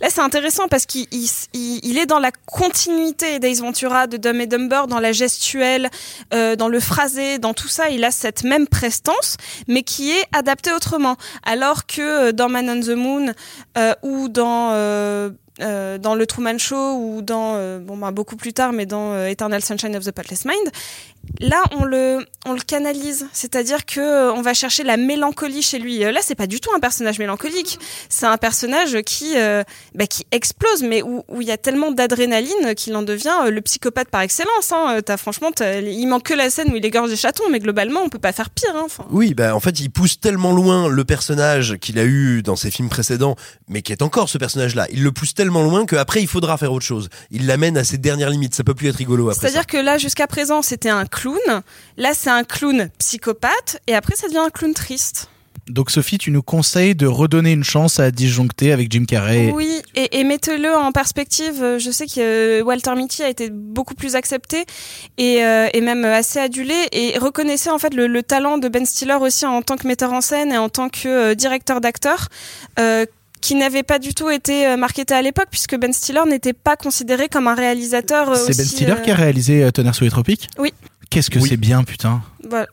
là, 0.00 0.08
c'est 0.10 0.20
intéressant 0.20 0.68
parce 0.68 0.86
qu'il 0.86 1.06
il, 1.12 1.28
il- 1.52 1.80
il 1.82 1.98
est 1.98 2.06
dans 2.06 2.18
la 2.18 2.30
continuité 2.30 3.38
d'Ace 3.38 3.60
Ventura, 3.60 4.06
de 4.06 4.16
Dumb 4.16 4.40
et 4.40 4.46
Dumber, 4.46 4.86
dans 4.88 5.00
la 5.00 5.12
gestuelle, 5.12 5.90
euh, 6.32 6.56
dans 6.56 6.68
le 6.68 6.80
phrasé, 6.80 7.38
dans 7.38 7.52
tout 7.52 7.68
ça, 7.68 7.90
il 7.90 8.04
a 8.04 8.10
cette 8.10 8.42
même 8.44 8.66
prestance, 8.66 9.36
mais 9.68 9.82
qui 9.82 10.10
est 10.10 10.24
adaptée 10.32 10.72
autrement. 10.72 11.16
Alors 11.44 11.86
que 11.86 12.00
euh, 12.28 12.32
dans 12.32 12.48
Man 12.48 12.70
on 12.70 12.80
the 12.80 12.96
Moon 12.96 13.32
euh, 13.76 13.92
ou 14.14 14.28
dans 14.28 14.72
euh, 15.60 15.98
dans 15.98 16.14
le 16.14 16.26
Truman 16.26 16.58
Show 16.58 16.96
ou 16.98 17.22
dans 17.22 17.54
euh, 17.54 17.78
bon 17.78 17.96
bah 17.96 18.10
beaucoup 18.10 18.36
plus 18.36 18.52
tard 18.52 18.72
mais 18.72 18.86
dans 18.86 19.12
euh, 19.12 19.26
Eternal 19.26 19.62
Sunshine 19.62 19.96
of 19.96 20.04
the 20.04 20.08
Spotless 20.08 20.44
Mind 20.44 20.72
là 21.40 21.62
on 21.72 21.84
le 21.84 22.26
on 22.44 22.52
le 22.52 22.60
canalise 22.60 23.26
c'est-à-dire 23.32 23.86
que 23.86 24.30
on 24.32 24.42
va 24.42 24.52
chercher 24.52 24.84
la 24.84 24.96
mélancolie 24.96 25.62
chez 25.62 25.78
lui 25.78 26.00
là 26.00 26.20
c'est 26.22 26.34
pas 26.34 26.46
du 26.46 26.60
tout 26.60 26.70
un 26.76 26.80
personnage 26.80 27.18
mélancolique 27.18 27.78
c'est 28.08 28.26
un 28.26 28.36
personnage 28.36 29.00
qui 29.02 29.34
bah, 29.94 30.06
qui 30.06 30.26
explose 30.32 30.82
mais 30.82 31.02
où 31.02 31.24
il 31.40 31.46
y 31.46 31.52
a 31.52 31.56
tellement 31.56 31.92
d'adrénaline 31.92 32.74
qu'il 32.76 32.94
en 32.94 33.02
devient 33.02 33.48
le 33.50 33.60
psychopathe 33.62 34.08
par 34.08 34.20
excellence 34.20 34.72
hein. 34.72 35.00
T'as 35.04 35.16
franchement 35.16 35.50
il 35.60 36.06
manque 36.08 36.24
que 36.24 36.34
la 36.34 36.50
scène 36.50 36.72
où 36.72 36.76
il 36.76 36.84
égorge 36.84 37.08
des 37.08 37.16
chatons 37.16 37.48
mais 37.50 37.58
globalement 37.58 38.00
on 38.02 38.10
peut 38.10 38.18
pas 38.18 38.32
faire 38.32 38.50
pire 38.50 38.74
hein. 38.74 38.86
Oui, 39.10 39.34
bah 39.34 39.54
en 39.54 39.60
fait, 39.60 39.80
il 39.80 39.90
pousse 39.90 40.20
tellement 40.20 40.52
loin 40.52 40.88
le 40.88 41.04
personnage 41.04 41.76
qu'il 41.78 41.98
a 41.98 42.04
eu 42.04 42.42
dans 42.42 42.56
ses 42.56 42.70
films 42.70 42.88
précédents, 42.88 43.36
mais 43.68 43.82
qui 43.82 43.92
est 43.92 44.02
encore 44.02 44.28
ce 44.28 44.38
personnage-là. 44.38 44.86
Il 44.90 45.02
le 45.02 45.12
pousse 45.12 45.34
tellement 45.34 45.43
loin 45.48 45.86
qu'après, 45.86 46.20
il 46.22 46.28
faudra 46.28 46.56
faire 46.56 46.72
autre 46.72 46.84
chose. 46.84 47.08
Il 47.30 47.46
l'amène 47.46 47.76
à 47.76 47.84
ses 47.84 47.98
dernières 47.98 48.30
limites. 48.30 48.54
Ça 48.54 48.64
peut 48.64 48.74
plus 48.74 48.88
être 48.88 48.96
rigolo 48.96 49.30
après. 49.30 49.40
C'est-à-dire 49.40 49.66
que 49.66 49.76
là, 49.76 49.98
jusqu'à 49.98 50.26
présent, 50.26 50.62
c'était 50.62 50.90
un 50.90 51.06
clown. 51.06 51.38
Là, 51.96 52.10
c'est 52.14 52.30
un 52.30 52.44
clown 52.44 52.90
psychopathe. 52.98 53.80
Et 53.86 53.94
après, 53.94 54.16
ça 54.16 54.26
devient 54.28 54.38
un 54.38 54.50
clown 54.50 54.74
triste. 54.74 55.28
Donc 55.66 55.90
Sophie, 55.90 56.18
tu 56.18 56.30
nous 56.30 56.42
conseilles 56.42 56.94
de 56.94 57.06
redonner 57.06 57.52
une 57.52 57.64
chance 57.64 57.98
à 57.98 58.10
Disjoncté 58.10 58.70
avec 58.70 58.92
Jim 58.92 59.06
Carrey. 59.08 59.50
Oui, 59.54 59.80
et, 59.94 60.20
et 60.20 60.24
mettez-le 60.24 60.70
en 60.74 60.92
perspective. 60.92 61.62
Euh, 61.62 61.78
Je 61.78 61.90
sais 61.90 62.04
que 62.06 62.60
euh, 62.60 62.62
Walter 62.62 62.94
Mitty 62.94 63.22
a 63.22 63.30
été 63.30 63.48
beaucoup 63.48 63.94
plus 63.94 64.14
accepté 64.14 64.66
et, 65.16 65.42
euh, 65.42 65.68
et 65.72 65.80
même 65.80 66.04
assez 66.04 66.38
adulé. 66.38 66.74
Et 66.92 67.16
reconnaissez 67.18 67.70
en 67.70 67.78
fait 67.78 67.94
le, 67.94 68.08
le 68.08 68.22
talent 68.22 68.58
de 68.58 68.68
Ben 68.68 68.84
Stiller 68.84 69.14
aussi 69.14 69.46
en 69.46 69.62
tant 69.62 69.78
que 69.78 69.88
metteur 69.88 70.12
en 70.12 70.20
scène 70.20 70.52
et 70.52 70.58
en 70.58 70.68
tant 70.68 70.90
que 70.90 71.08
euh, 71.08 71.34
directeur 71.34 71.80
d'acteur. 71.80 72.28
Euh, 72.78 73.06
qui 73.44 73.54
n'avait 73.56 73.82
pas 73.82 73.98
du 73.98 74.14
tout 74.14 74.30
été 74.30 74.66
euh, 74.66 74.78
marketé 74.78 75.12
à 75.12 75.20
l'époque 75.20 75.48
puisque 75.50 75.76
Ben 75.76 75.92
Stiller 75.92 76.22
n'était 76.26 76.54
pas 76.54 76.76
considéré 76.76 77.28
comme 77.28 77.46
un 77.46 77.54
réalisateur 77.54 78.30
euh, 78.30 78.36
C'est 78.36 78.56
Ben 78.56 78.64
Stiller 78.64 78.92
euh, 78.92 79.00
qui 79.02 79.10
a 79.10 79.14
réalisé 79.14 79.70
Tonnerre 79.70 79.94
sous 79.94 80.04
les 80.04 80.10
tropiques? 80.10 80.48
Oui. 80.58 80.72
Qu'est-ce 81.10 81.28
que 81.28 81.38
c'est 81.40 81.58
bien, 81.58 81.84
putain? 81.84 82.22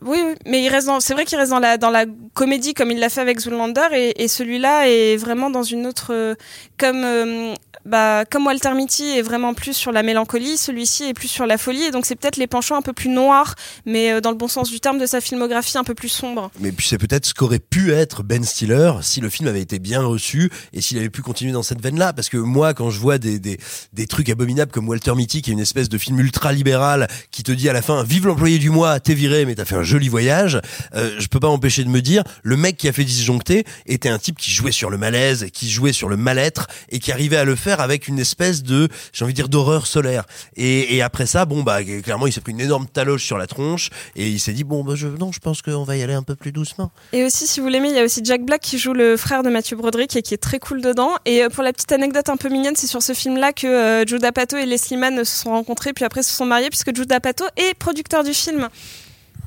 Oui, 0.02 0.18
mais 0.46 0.62
il 0.62 0.68
reste 0.68 0.88
c'est 1.00 1.14
vrai 1.14 1.24
qu'il 1.24 1.38
reste 1.38 1.50
dans 1.50 1.90
la, 1.90 2.04
comédie 2.34 2.74
comme 2.74 2.90
il 2.90 2.98
l'a 2.98 3.08
fait 3.08 3.20
avec 3.20 3.40
Zoolander 3.40 3.88
et, 4.16 4.28
celui-là 4.28 4.88
est 4.88 5.16
vraiment 5.16 5.50
dans 5.50 5.62
une 5.62 5.86
autre, 5.86 6.12
euh, 6.14 6.34
comme, 6.78 7.02
euh, 7.04 7.54
bah, 7.84 8.24
comme 8.24 8.46
Walter 8.46 8.72
Mitty 8.74 9.18
est 9.18 9.22
vraiment 9.22 9.52
plus 9.52 9.74
sur 9.74 9.92
la 9.92 10.02
mélancolie, 10.02 10.56
celui-ci 10.56 11.04
est 11.04 11.14
plus 11.14 11.28
sur 11.28 11.46
la 11.46 11.58
folie 11.58 11.84
et 11.84 11.90
donc 11.90 12.06
c'est 12.06 12.16
peut-être 12.16 12.36
les 12.36 12.46
penchants 12.46 12.76
un 12.76 12.82
peu 12.82 12.92
plus 12.92 13.10
noirs, 13.10 13.54
mais 13.84 14.12
euh, 14.12 14.20
dans 14.20 14.30
le 14.30 14.36
bon 14.36 14.48
sens 14.48 14.70
du 14.70 14.80
terme 14.80 14.98
de 14.98 15.06
sa 15.06 15.20
filmographie 15.20 15.76
un 15.76 15.84
peu 15.84 15.94
plus 15.94 16.08
sombre. 16.08 16.50
Mais 16.60 16.72
c'est 16.78 16.98
peut-être 16.98 17.26
ce 17.26 17.34
qu'aurait 17.34 17.58
pu 17.58 17.92
être 17.92 18.22
Ben 18.22 18.44
Stiller 18.44 18.92
si 19.02 19.20
le 19.20 19.28
film 19.28 19.48
avait 19.48 19.60
été 19.60 19.78
bien 19.78 20.02
reçu 20.02 20.50
et 20.72 20.80
s'il 20.80 20.98
avait 20.98 21.10
pu 21.10 21.22
continuer 21.22 21.52
dans 21.52 21.62
cette 21.62 21.82
veine-là. 21.82 22.12
Parce 22.12 22.28
que 22.28 22.36
moi, 22.36 22.74
quand 22.74 22.90
je 22.90 22.98
vois 22.98 23.18
des, 23.18 23.38
des, 23.38 24.06
trucs 24.06 24.28
abominables 24.28 24.70
comme 24.70 24.88
Walter 24.88 25.14
Mitty, 25.14 25.42
qui 25.42 25.50
est 25.50 25.54
une 25.54 25.60
espèce 25.60 25.88
de 25.88 25.98
film 25.98 26.18
ultra-libéral, 26.20 27.08
qui 27.30 27.42
te 27.42 27.52
dit 27.52 27.68
à 27.68 27.72
la 27.72 27.82
fin, 27.82 28.02
vive 28.04 28.26
l'employé 28.26 28.58
du 28.58 28.70
mois, 28.70 29.00
t'es 29.00 29.14
viré, 29.14 29.46
mais 29.46 29.54
t'as 29.62 29.68
fait 29.68 29.76
un 29.76 29.84
joli 29.84 30.08
voyage, 30.08 30.60
euh, 30.96 31.14
je 31.20 31.28
peux 31.28 31.38
pas 31.38 31.46
m'empêcher 31.46 31.84
de 31.84 31.88
me 31.88 32.02
dire, 32.02 32.24
le 32.42 32.56
mec 32.56 32.76
qui 32.76 32.88
a 32.88 32.92
fait 32.92 33.04
Disjoncté 33.04 33.64
était 33.86 34.08
un 34.08 34.18
type 34.18 34.36
qui 34.36 34.50
jouait 34.50 34.72
sur 34.72 34.90
le 34.90 34.98
malaise, 34.98 35.46
qui 35.52 35.70
jouait 35.70 35.92
sur 35.92 36.08
le 36.08 36.16
mal-être 36.16 36.66
et 36.90 36.98
qui 36.98 37.12
arrivait 37.12 37.36
à 37.36 37.44
le 37.44 37.54
faire 37.54 37.80
avec 37.80 38.08
une 38.08 38.18
espèce 38.18 38.64
de, 38.64 38.88
j'ai 39.12 39.24
envie 39.24 39.34
de 39.34 39.36
dire, 39.36 39.48
d'horreur 39.48 39.86
solaire. 39.86 40.24
Et, 40.56 41.00
après 41.00 41.26
ça, 41.26 41.44
bon, 41.44 41.62
bah, 41.62 41.78
clairement, 41.84 42.26
il 42.26 42.32
s'est 42.32 42.40
pris 42.40 42.50
une 42.50 42.60
énorme 42.60 42.86
taloche 42.86 43.24
sur 43.24 43.38
la 43.38 43.46
tronche 43.46 43.90
et 44.16 44.28
il 44.28 44.40
s'est 44.40 44.52
dit, 44.52 44.64
bon, 44.64 44.82
bah, 44.82 44.94
je, 44.96 45.06
non, 45.06 45.30
je 45.30 45.38
pense 45.38 45.62
qu'on 45.62 45.84
va 45.84 45.96
y 45.96 46.02
aller 46.02 46.14
un 46.14 46.24
peu 46.24 46.34
plus 46.34 46.50
doucement. 46.50 46.90
Et 47.12 47.22
aussi, 47.22 47.46
si 47.46 47.60
vous 47.60 47.68
l'aimez, 47.68 47.90
il 47.90 47.94
y 47.94 48.00
a 48.00 48.04
aussi 48.04 48.20
Jack 48.24 48.44
Black 48.44 48.62
qui 48.62 48.78
joue 48.78 48.94
le 48.94 49.16
frère 49.16 49.44
de 49.44 49.50
Matthew 49.50 49.74
Broderick 49.74 50.16
et 50.16 50.22
qui 50.22 50.34
est 50.34 50.42
très 50.42 50.58
cool 50.58 50.80
dedans. 50.80 51.12
Et 51.24 51.44
euh, 51.44 51.48
pour 51.48 51.62
la 51.62 51.72
petite 51.72 51.92
anecdote 51.92 52.28
un 52.28 52.36
peu 52.36 52.48
mignonne, 52.48 52.74
c'est 52.74 52.88
sur 52.88 53.02
ce 53.02 53.12
film-là 53.12 53.52
que 53.52 53.68
euh, 53.68 54.04
Joe 54.06 54.20
D'Apato 54.20 54.56
et 54.56 54.66
Leslie 54.66 54.96
Mann 54.96 55.24
se 55.24 55.42
sont 55.42 55.50
rencontrés 55.50 55.92
puis 55.92 56.04
après 56.04 56.24
se 56.24 56.32
sont 56.32 56.46
mariés 56.46 56.68
puisque 56.68 56.94
Joe 56.94 57.06
D'Apato 57.06 57.44
est 57.56 57.74
producteur 57.74 58.24
du 58.24 58.34
film. 58.34 58.68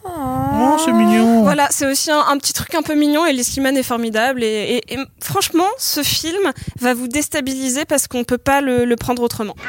Oh, 0.08 0.78
c'est 0.84 0.92
mignon. 0.92 1.42
Voilà, 1.44 1.68
c'est 1.72 1.86
aussi 1.90 2.12
un, 2.12 2.20
un 2.20 2.38
petit 2.38 2.54
truc 2.54 2.74
un 2.76 2.82
peu 2.84 2.94
mignon 2.96 3.26
et 3.26 3.34
Leslie 3.34 3.62
Mann 3.62 3.76
est 3.76 3.84
formidable. 3.84 4.44
Et, 4.44 4.82
et- 4.88 4.94
et 4.94 5.00
franchement, 5.22 5.68
ce 5.78 6.04
film 6.04 6.52
va 6.80 6.94
vous 6.94 7.08
déstabiliser 7.08 7.86
parce 7.86 8.08
qu'on 8.08 8.24
peut 8.24 8.38
pas 8.38 8.62
le, 8.62 8.86
le 8.86 8.96
prendre 8.96 9.22
autrement. 9.24 9.56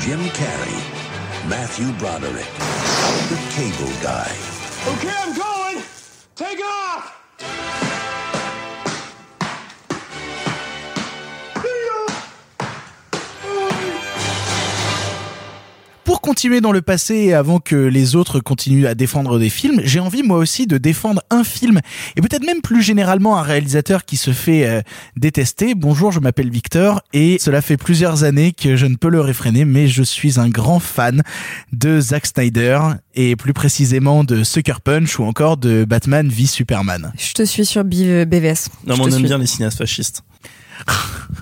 Jim 0.00 0.18
Carrey, 0.34 0.78
Matthew 1.48 1.90
Broderick, 1.98 2.46
the 3.28 3.36
cable 3.54 3.92
guy. 4.00 4.30
Okay, 4.92 5.08
I'm 5.08 5.34
going. 5.34 5.82
Take 6.36 6.60
off. 6.62 6.87
Continuer 16.28 16.60
dans 16.60 16.72
le 16.72 16.82
passé 16.82 17.14
et 17.14 17.32
avant 17.32 17.58
que 17.58 17.74
les 17.74 18.14
autres 18.14 18.40
continuent 18.40 18.84
à 18.84 18.94
défendre 18.94 19.38
des 19.38 19.48
films, 19.48 19.80
j'ai 19.82 19.98
envie 19.98 20.22
moi 20.22 20.36
aussi 20.36 20.66
de 20.66 20.76
défendre 20.76 21.22
un 21.30 21.42
film 21.42 21.80
et 22.16 22.20
peut-être 22.20 22.44
même 22.44 22.60
plus 22.60 22.82
généralement 22.82 23.38
un 23.38 23.42
réalisateur 23.42 24.04
qui 24.04 24.18
se 24.18 24.32
fait 24.32 24.66
euh, 24.66 24.82
détester. 25.16 25.74
Bonjour, 25.74 26.12
je 26.12 26.20
m'appelle 26.20 26.50
Victor 26.50 27.00
et 27.14 27.38
cela 27.40 27.62
fait 27.62 27.78
plusieurs 27.78 28.24
années 28.24 28.52
que 28.52 28.76
je 28.76 28.84
ne 28.84 28.96
peux 28.96 29.08
le 29.08 29.22
réfréner 29.22 29.64
mais 29.64 29.88
je 29.88 30.02
suis 30.02 30.38
un 30.38 30.50
grand 30.50 30.80
fan 30.80 31.22
de 31.72 31.98
Zack 31.98 32.26
Snyder 32.26 32.78
et 33.14 33.34
plus 33.34 33.54
précisément 33.54 34.22
de 34.22 34.44
Sucker 34.44 34.82
Punch 34.84 35.18
ou 35.18 35.24
encore 35.24 35.56
de 35.56 35.86
Batman 35.86 36.28
v 36.28 36.44
Superman. 36.44 37.10
Je 37.18 37.32
te 37.32 37.42
suis 37.44 37.64
sur 37.64 37.84
BVS. 37.84 38.68
Non, 38.86 38.96
mais 38.96 39.00
on 39.00 39.06
aime 39.06 39.12
suis. 39.14 39.22
bien 39.22 39.38
les 39.38 39.46
cinéastes 39.46 39.78
fascistes. 39.78 40.22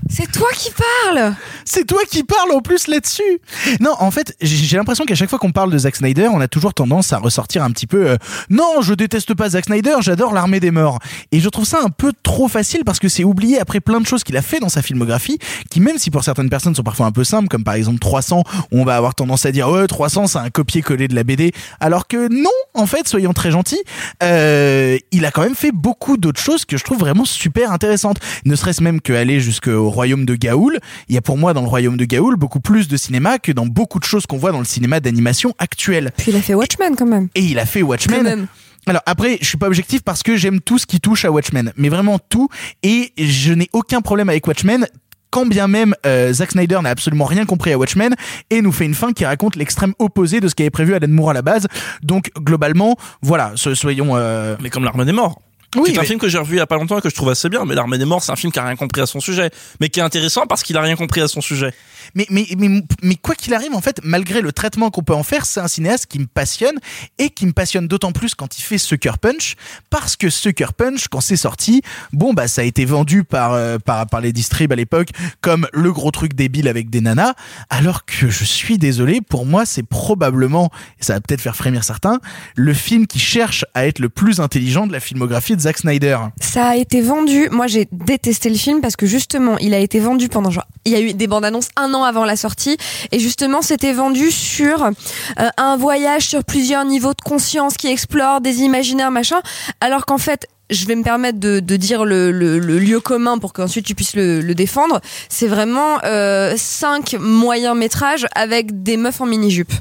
C'est 0.08 0.30
toi 0.30 0.48
qui 0.56 0.70
parles 0.70 1.34
C'est 1.64 1.84
toi 1.84 2.00
qui 2.08 2.22
parles 2.22 2.52
en 2.52 2.60
plus 2.60 2.86
là-dessus 2.86 3.40
Non, 3.80 3.94
en 3.98 4.10
fait, 4.10 4.34
j'ai 4.40 4.76
l'impression 4.76 5.04
qu'à 5.04 5.14
chaque 5.14 5.28
fois 5.28 5.38
qu'on 5.38 5.52
parle 5.52 5.70
de 5.70 5.78
Zack 5.78 5.96
Snyder, 5.96 6.28
on 6.32 6.40
a 6.40 6.48
toujours 6.48 6.74
tendance 6.74 7.12
à 7.12 7.18
ressortir 7.18 7.62
un 7.62 7.70
petit 7.70 7.86
peu 7.86 8.10
euh, 8.10 8.16
Non, 8.48 8.82
je 8.82 8.94
déteste 8.94 9.34
pas 9.34 9.50
Zack 9.50 9.66
Snyder, 9.66 9.96
j'adore 10.00 10.32
l'armée 10.32 10.60
des 10.60 10.70
morts». 10.70 11.00
Et 11.32 11.40
je 11.40 11.48
trouve 11.48 11.64
ça 11.64 11.80
un 11.82 11.90
peu 11.90 12.12
trop 12.22 12.48
facile 12.48 12.84
parce 12.84 12.98
que 12.98 13.08
c'est 13.08 13.24
oublié 13.24 13.58
après 13.58 13.80
plein 13.80 14.00
de 14.00 14.06
choses 14.06 14.22
qu'il 14.22 14.36
a 14.36 14.42
fait 14.42 14.60
dans 14.60 14.68
sa 14.68 14.80
filmographie, 14.80 15.38
qui 15.70 15.80
même 15.80 15.98
si 15.98 16.10
pour 16.10 16.24
certaines 16.24 16.50
personnes 16.50 16.74
sont 16.74 16.82
parfois 16.82 17.06
un 17.06 17.12
peu 17.12 17.24
simples, 17.24 17.48
comme 17.48 17.64
par 17.64 17.74
exemple 17.74 17.98
300, 17.98 18.44
où 18.72 18.80
on 18.80 18.84
va 18.84 18.96
avoir 18.96 19.14
tendance 19.14 19.44
à 19.44 19.52
dire 19.52 19.68
«Ouais, 19.70 19.86
300, 19.86 20.28
c'est 20.28 20.38
un 20.38 20.50
copier-coller 20.50 21.08
de 21.08 21.14
la 21.14 21.24
BD», 21.24 21.52
alors 21.80 22.06
que 22.06 22.28
non, 22.32 22.50
en 22.74 22.86
fait, 22.86 23.08
soyons 23.08 23.32
très 23.32 23.50
gentils, 23.50 23.82
euh, 24.22 24.98
il 25.10 25.24
a 25.24 25.30
quand 25.30 25.42
même 25.42 25.56
fait 25.56 25.72
beaucoup 25.72 26.16
d'autres 26.16 26.40
choses 26.40 26.64
que 26.64 26.76
je 26.76 26.84
trouve 26.84 26.98
vraiment 26.98 27.24
super 27.24 27.72
intéressantes. 27.72 28.18
Ne 28.44 28.54
serait-ce 28.54 28.82
même 28.82 29.00
jusqu'au 29.40 29.90
royaume 29.90 30.24
de 30.24 30.34
Gaoul. 30.34 30.78
Il 31.08 31.14
y 31.14 31.18
a 31.18 31.22
pour 31.22 31.36
moi 31.36 31.52
dans 31.54 31.62
le 31.62 31.68
royaume 31.68 31.96
de 31.96 32.04
Gaoul 32.04 32.36
beaucoup 32.36 32.60
plus 32.60 32.88
de 32.88 32.96
cinéma 32.96 33.38
que 33.38 33.52
dans 33.52 33.66
beaucoup 33.66 33.98
de 33.98 34.04
choses 34.04 34.26
qu'on 34.26 34.38
voit 34.38 34.52
dans 34.52 34.58
le 34.58 34.64
cinéma 34.64 35.00
d'animation 35.00 35.52
actuel. 35.58 36.12
Puis 36.16 36.32
il 36.32 36.36
a 36.36 36.40
fait 36.40 36.54
Watchmen 36.54 36.94
quand 36.96 37.06
même. 37.06 37.28
Et 37.34 37.40
il 37.42 37.58
a 37.58 37.66
fait 37.66 37.80
Quand 37.80 37.88
Watchmen. 37.88 38.22
même. 38.22 38.46
Alors 38.86 39.02
après, 39.04 39.38
je 39.40 39.46
suis 39.46 39.58
pas 39.58 39.66
objectif 39.66 40.02
parce 40.02 40.22
que 40.22 40.36
j'aime 40.36 40.60
tout 40.60 40.78
ce 40.78 40.86
qui 40.86 41.00
touche 41.00 41.24
à 41.24 41.32
Watchmen, 41.32 41.72
mais 41.76 41.88
vraiment 41.88 42.18
tout, 42.20 42.48
et 42.84 43.12
je 43.18 43.52
n'ai 43.52 43.68
aucun 43.72 44.00
problème 44.00 44.28
avec 44.28 44.46
Watchmen. 44.46 44.86
Quand 45.30 45.44
bien 45.44 45.66
même 45.66 45.92
euh, 46.06 46.32
Zack 46.32 46.52
Snyder 46.52 46.78
n'a 46.82 46.90
absolument 46.90 47.24
rien 47.24 47.44
compris 47.44 47.72
à 47.72 47.78
Watchmen 47.78 48.14
et 48.48 48.62
nous 48.62 48.70
fait 48.72 48.84
une 48.86 48.94
fin 48.94 49.12
qui 49.12 49.24
raconte 49.24 49.56
l'extrême 49.56 49.92
opposé 49.98 50.40
de 50.40 50.46
ce 50.48 50.54
qu'avait 50.54 50.70
prévu 50.70 50.94
Alan 50.94 51.08
Moore 51.08 51.30
à 51.30 51.32
la 51.34 51.42
base. 51.42 51.66
Donc 52.02 52.30
globalement, 52.38 52.96
voilà, 53.22 53.52
so- 53.56 53.74
soyons. 53.74 54.16
euh, 54.16 54.56
Mais 54.62 54.70
comme 54.70 54.84
l'armée 54.84 55.04
des 55.04 55.12
morts. 55.12 55.42
Oui, 55.74 55.90
c'est 55.92 55.98
un 55.98 56.02
mais- 56.02 56.06
film 56.06 56.18
que 56.20 56.28
j'ai 56.28 56.38
revu 56.38 56.54
il 56.54 56.58
y 56.58 56.60
a 56.60 56.66
pas 56.66 56.76
longtemps 56.76 56.98
et 56.98 57.02
que 57.02 57.10
je 57.10 57.14
trouve 57.14 57.28
assez 57.30 57.48
bien. 57.48 57.64
Mais 57.64 57.74
l'armée 57.74 57.98
des 57.98 58.04
morts, 58.04 58.22
c'est 58.22 58.32
un 58.32 58.36
film 58.36 58.52
qui 58.52 58.58
a 58.58 58.64
rien 58.64 58.76
compris 58.76 59.00
à 59.00 59.06
son 59.06 59.20
sujet, 59.20 59.50
mais 59.80 59.88
qui 59.88 60.00
est 60.00 60.02
intéressant 60.02 60.46
parce 60.46 60.62
qu'il 60.62 60.76
a 60.76 60.80
rien 60.80 60.96
compris 60.96 61.20
à 61.20 61.28
son 61.28 61.40
sujet. 61.40 61.72
Mais, 62.14 62.26
mais, 62.30 62.46
mais, 62.56 62.82
mais 63.02 63.14
quoi 63.16 63.34
qu'il 63.34 63.52
arrive, 63.52 63.74
en 63.74 63.80
fait, 63.80 64.00
malgré 64.04 64.40
le 64.40 64.52
traitement 64.52 64.90
qu'on 64.90 65.02
peut 65.02 65.14
en 65.14 65.24
faire, 65.24 65.44
c'est 65.44 65.60
un 65.60 65.66
cinéaste 65.68 66.06
qui 66.06 66.18
me 66.20 66.26
passionne 66.26 66.76
et 67.18 67.30
qui 67.30 67.46
me 67.46 67.52
passionne 67.52 67.88
d'autant 67.88 68.12
plus 68.12 68.34
quand 68.34 68.58
il 68.58 68.62
fait 68.62 68.78
Sucker 68.78 69.18
Punch, 69.20 69.56
parce 69.90 70.14
que 70.16 70.30
Sucker 70.30 70.68
Punch, 70.76 71.08
quand 71.08 71.20
c'est 71.20 71.36
sorti, 71.36 71.82
bon, 72.12 72.32
bah, 72.32 72.46
ça 72.46 72.60
a 72.60 72.64
été 72.64 72.84
vendu 72.84 73.24
par, 73.24 73.52
euh, 73.54 73.78
par, 73.78 74.06
par 74.06 74.20
les 74.20 74.32
distribs 74.32 74.72
à 74.72 74.76
l'époque 74.76 75.08
comme 75.40 75.66
le 75.72 75.92
gros 75.92 76.10
truc 76.12 76.34
débile 76.34 76.68
avec 76.68 76.90
des 76.90 77.00
nanas, 77.00 77.34
alors 77.70 78.04
que 78.04 78.28
je 78.30 78.44
suis 78.44 78.78
désolé, 78.78 79.20
pour 79.20 79.44
moi, 79.44 79.66
c'est 79.66 79.82
probablement, 79.82 80.70
et 81.00 81.04
ça 81.04 81.14
va 81.14 81.20
peut-être 81.20 81.40
faire 81.40 81.56
frémir 81.56 81.82
certains, 81.82 82.20
le 82.54 82.72
film 82.72 83.06
qui 83.08 83.18
cherche 83.18 83.64
à 83.74 83.86
être 83.86 83.98
le 83.98 84.08
plus 84.08 84.38
intelligent 84.40 84.86
de 84.86 84.92
la 84.92 85.00
filmographie 85.00 85.55
de 85.56 85.60
Zack 85.60 85.78
Snyder. 85.78 86.18
Ça 86.40 86.68
a 86.68 86.76
été 86.76 87.00
vendu. 87.00 87.48
Moi, 87.50 87.66
j'ai 87.66 87.88
détesté 87.90 88.48
le 88.48 88.56
film 88.56 88.80
parce 88.80 88.96
que 88.96 89.06
justement, 89.06 89.58
il 89.58 89.74
a 89.74 89.78
été 89.78 89.98
vendu 89.98 90.28
pendant 90.28 90.50
genre. 90.50 90.66
Il 90.84 90.92
y 90.92 90.94
a 90.94 91.00
eu 91.00 91.14
des 91.14 91.26
bandes 91.26 91.44
annonces 91.44 91.68
un 91.76 91.92
an 91.94 92.04
avant 92.04 92.24
la 92.24 92.36
sortie 92.36 92.76
et 93.10 93.18
justement, 93.18 93.62
c'était 93.62 93.92
vendu 93.92 94.30
sur 94.30 94.84
euh, 94.84 95.48
un 95.56 95.76
voyage 95.76 96.28
sur 96.28 96.44
plusieurs 96.44 96.84
niveaux 96.84 97.14
de 97.14 97.22
conscience 97.22 97.76
qui 97.76 97.88
explore 97.88 98.40
des 98.40 98.60
imaginaires 98.60 99.10
machin. 99.10 99.40
Alors 99.80 100.06
qu'en 100.06 100.18
fait, 100.18 100.46
je 100.70 100.86
vais 100.86 100.96
me 100.96 101.02
permettre 101.02 101.38
de, 101.38 101.60
dire 101.60 102.04
le, 102.04 102.30
lieu 102.30 103.00
commun 103.00 103.38
pour 103.38 103.52
qu'ensuite 103.52 103.86
tu 103.86 103.94
puisses 103.94 104.14
le, 104.14 104.54
défendre. 104.54 105.00
C'est 105.28 105.48
vraiment 105.48 105.98
euh, 106.04 106.54
cinq 106.56 107.16
moyens 107.18 107.76
métrages 107.76 108.26
avec 108.34 108.82
des 108.82 108.96
meufs 108.96 109.20
en 109.20 109.26
mini 109.26 109.50
jupe. 109.50 109.72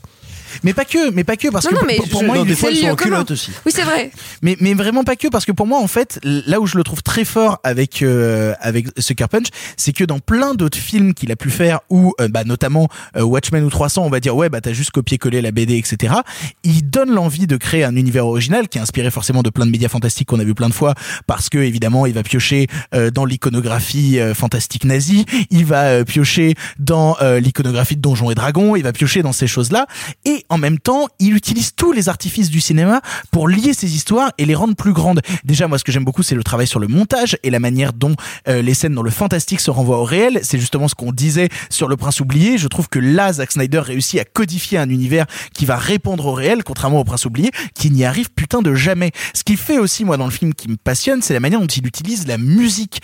Mais 0.66 0.74
pas 0.74 0.84
que, 0.84 1.12
mais 1.12 1.24
pas 1.24 1.38
que, 1.38 1.48
parce 1.48 1.64
Non, 1.66 1.72
que 1.72 1.76
non, 1.76 1.82
mais 1.88 1.96
pour, 1.96 2.10
pour 2.10 2.22
je- 2.22 2.26
moi, 2.26 2.36
Non, 2.36 2.44
il 2.44 2.48
des 2.48 2.54
est 2.54 2.56
fois, 2.58 2.70
elles 2.72 2.78
sont 2.78 2.88
en 2.90 2.96
culotte 2.96 3.32
aussi. 3.32 3.52
Oui, 3.66 3.72
c'est 3.74 3.84
vrai. 3.84 4.12
Mais, 4.42 4.58
mais 4.60 4.74
vraiment 4.74 5.04
pas 5.04 5.16
que, 5.16 5.28
parce 5.28 5.46
que 5.46 5.52
pour 5.54 5.68
moi, 5.68 5.80
en 5.80 5.88
fait, 5.88 6.20
là 6.24 6.60
où 6.60 6.66
je 6.68 6.76
le 6.78 6.84
trouve 6.84 7.04
très 7.04 7.24
fort 7.24 7.60
avec, 7.64 8.02
euh, 8.02 8.54
avec 8.60 8.88
Sucker 8.98 9.28
Punch, 9.30 9.46
c'est 9.78 9.94
que 9.94 10.04
dans 10.04 10.20
plein 10.20 10.56
d'autres 10.56 10.78
films 10.78 11.14
qu'il 11.14 11.32
a 11.32 11.36
pu 11.36 11.50
faire, 11.52 11.80
ou 11.90 12.14
euh, 12.20 12.28
bah, 12.28 12.44
notamment 12.44 12.90
euh, 13.16 13.22
Watchmen 13.22 13.64
ou 13.64 13.70
300, 13.70 14.04
on 14.04 14.10
va 14.10 14.20
dire, 14.20 14.36
ouais, 14.36 14.50
bah 14.50 14.60
t'as 14.60 14.74
juste 14.74 14.90
copié-collé 14.92 15.42
la 15.42 15.52
BD, 15.52 15.78
etc. 15.78 16.16
Il 16.64 16.90
donne 16.90 17.12
l'envie 17.14 17.46
de 17.48 17.58
créer 17.58 17.84
un 17.84 17.96
univers 17.96 18.26
original 18.26 18.68
qui 18.68 18.80
est 18.80 18.82
inspiré 18.82 19.12
forcément 19.12 19.44
de 19.44 19.50
plein 19.52 19.66
de 19.68 19.72
médias 19.72 19.90
fantastiques 19.90 20.28
qu'on 20.30 20.40
a 20.40 20.44
vu 20.44 20.56
plein 20.56 20.70
de 20.70 20.74
fois, 20.74 20.96
parce 21.28 21.50
que 21.50 21.60
évidemment, 21.60 22.08
il 22.08 22.14
va 22.14 22.24
piocher 22.24 22.68
euh, 22.96 23.12
dans 23.12 23.26
l'iconographie 23.26 24.20
euh, 24.20 24.34
fantastique 24.34 24.84
nazie, 24.86 25.26
il 25.52 25.66
va 25.66 25.84
euh, 25.84 26.04
piocher 26.04 26.56
dans 26.80 27.18
euh, 27.22 27.40
l'iconographie 27.40 27.96
de 27.96 28.02
Donjons 28.02 28.32
et 28.32 28.36
Dragons, 28.36 28.76
il 28.76 28.84
va 28.84 28.94
piocher 28.94 29.22
dans 29.22 29.34
ces 29.34 29.48
choses-là, 29.48 29.86
et 30.26 30.44
en 30.50 30.55
même 30.58 30.80
temps, 30.80 31.08
il 31.20 31.36
utilise 31.36 31.74
tous 31.76 31.92
les 31.92 32.10
artifices 32.10 32.50
du 32.50 32.62
cinéma 32.62 33.02
pour 33.32 33.48
lier 33.48 33.74
ces 33.74 33.96
histoires 33.96 34.32
et 34.38 34.46
les 34.46 34.56
rendre 34.56 34.76
plus 34.76 34.94
grandes. 34.94 35.22
Déjà, 35.44 35.68
moi, 35.68 35.78
ce 35.78 35.84
que 35.84 35.92
j'aime 35.92 36.06
beaucoup, 36.06 36.24
c'est 36.24 36.36
le 36.36 36.44
travail 36.44 36.68
sur 36.68 36.80
le 36.80 36.88
montage 36.88 37.38
et 37.44 37.50
la 37.50 37.60
manière 37.60 37.94
dont 37.94 38.16
euh, 38.48 38.62
les 38.62 38.74
scènes 38.74 38.94
dans 38.94 39.04
le 39.04 39.12
fantastique 39.12 39.60
se 39.60 39.72
renvoient 39.72 40.00
au 40.00 40.04
réel. 40.04 40.40
C'est 40.44 40.60
justement 40.60 40.88
ce 40.88 40.96
qu'on 40.96 41.12
disait 41.12 41.50
sur 41.70 41.88
Le 41.88 41.98
Prince 41.98 42.20
oublié. 42.20 42.58
Je 42.58 42.68
trouve 42.68 42.90
que 42.90 43.00
là, 43.00 43.34
Zack 43.34 43.52
Snyder 43.52 43.80
réussit 43.80 44.20
à 44.20 44.26
codifier 44.26 44.78
un 44.78 44.90
univers 44.90 45.26
qui 45.54 45.66
va 45.66 45.78
répondre 45.78 46.26
au 46.26 46.34
réel, 46.34 46.64
contrairement 46.64 47.00
au 47.00 47.04
Prince 47.04 47.26
oublié, 47.26 47.52
qui 47.74 47.92
n'y 47.92 48.06
arrive 48.06 48.30
putain 48.32 48.62
de 48.62 48.74
jamais. 48.74 49.12
Ce 49.34 49.44
qui 49.44 49.58
fait 49.58 49.78
aussi, 49.78 50.06
moi, 50.06 50.18
dans 50.18 50.26
le 50.26 50.32
film 50.32 50.54
qui 50.54 50.70
me 50.70 50.78
passionne, 50.78 51.22
c'est 51.22 51.34
la 51.34 51.40
manière 51.40 51.60
dont 51.60 51.68
il 51.68 51.86
utilise 51.86 52.28
la 52.28 52.38
musique. 52.38 53.02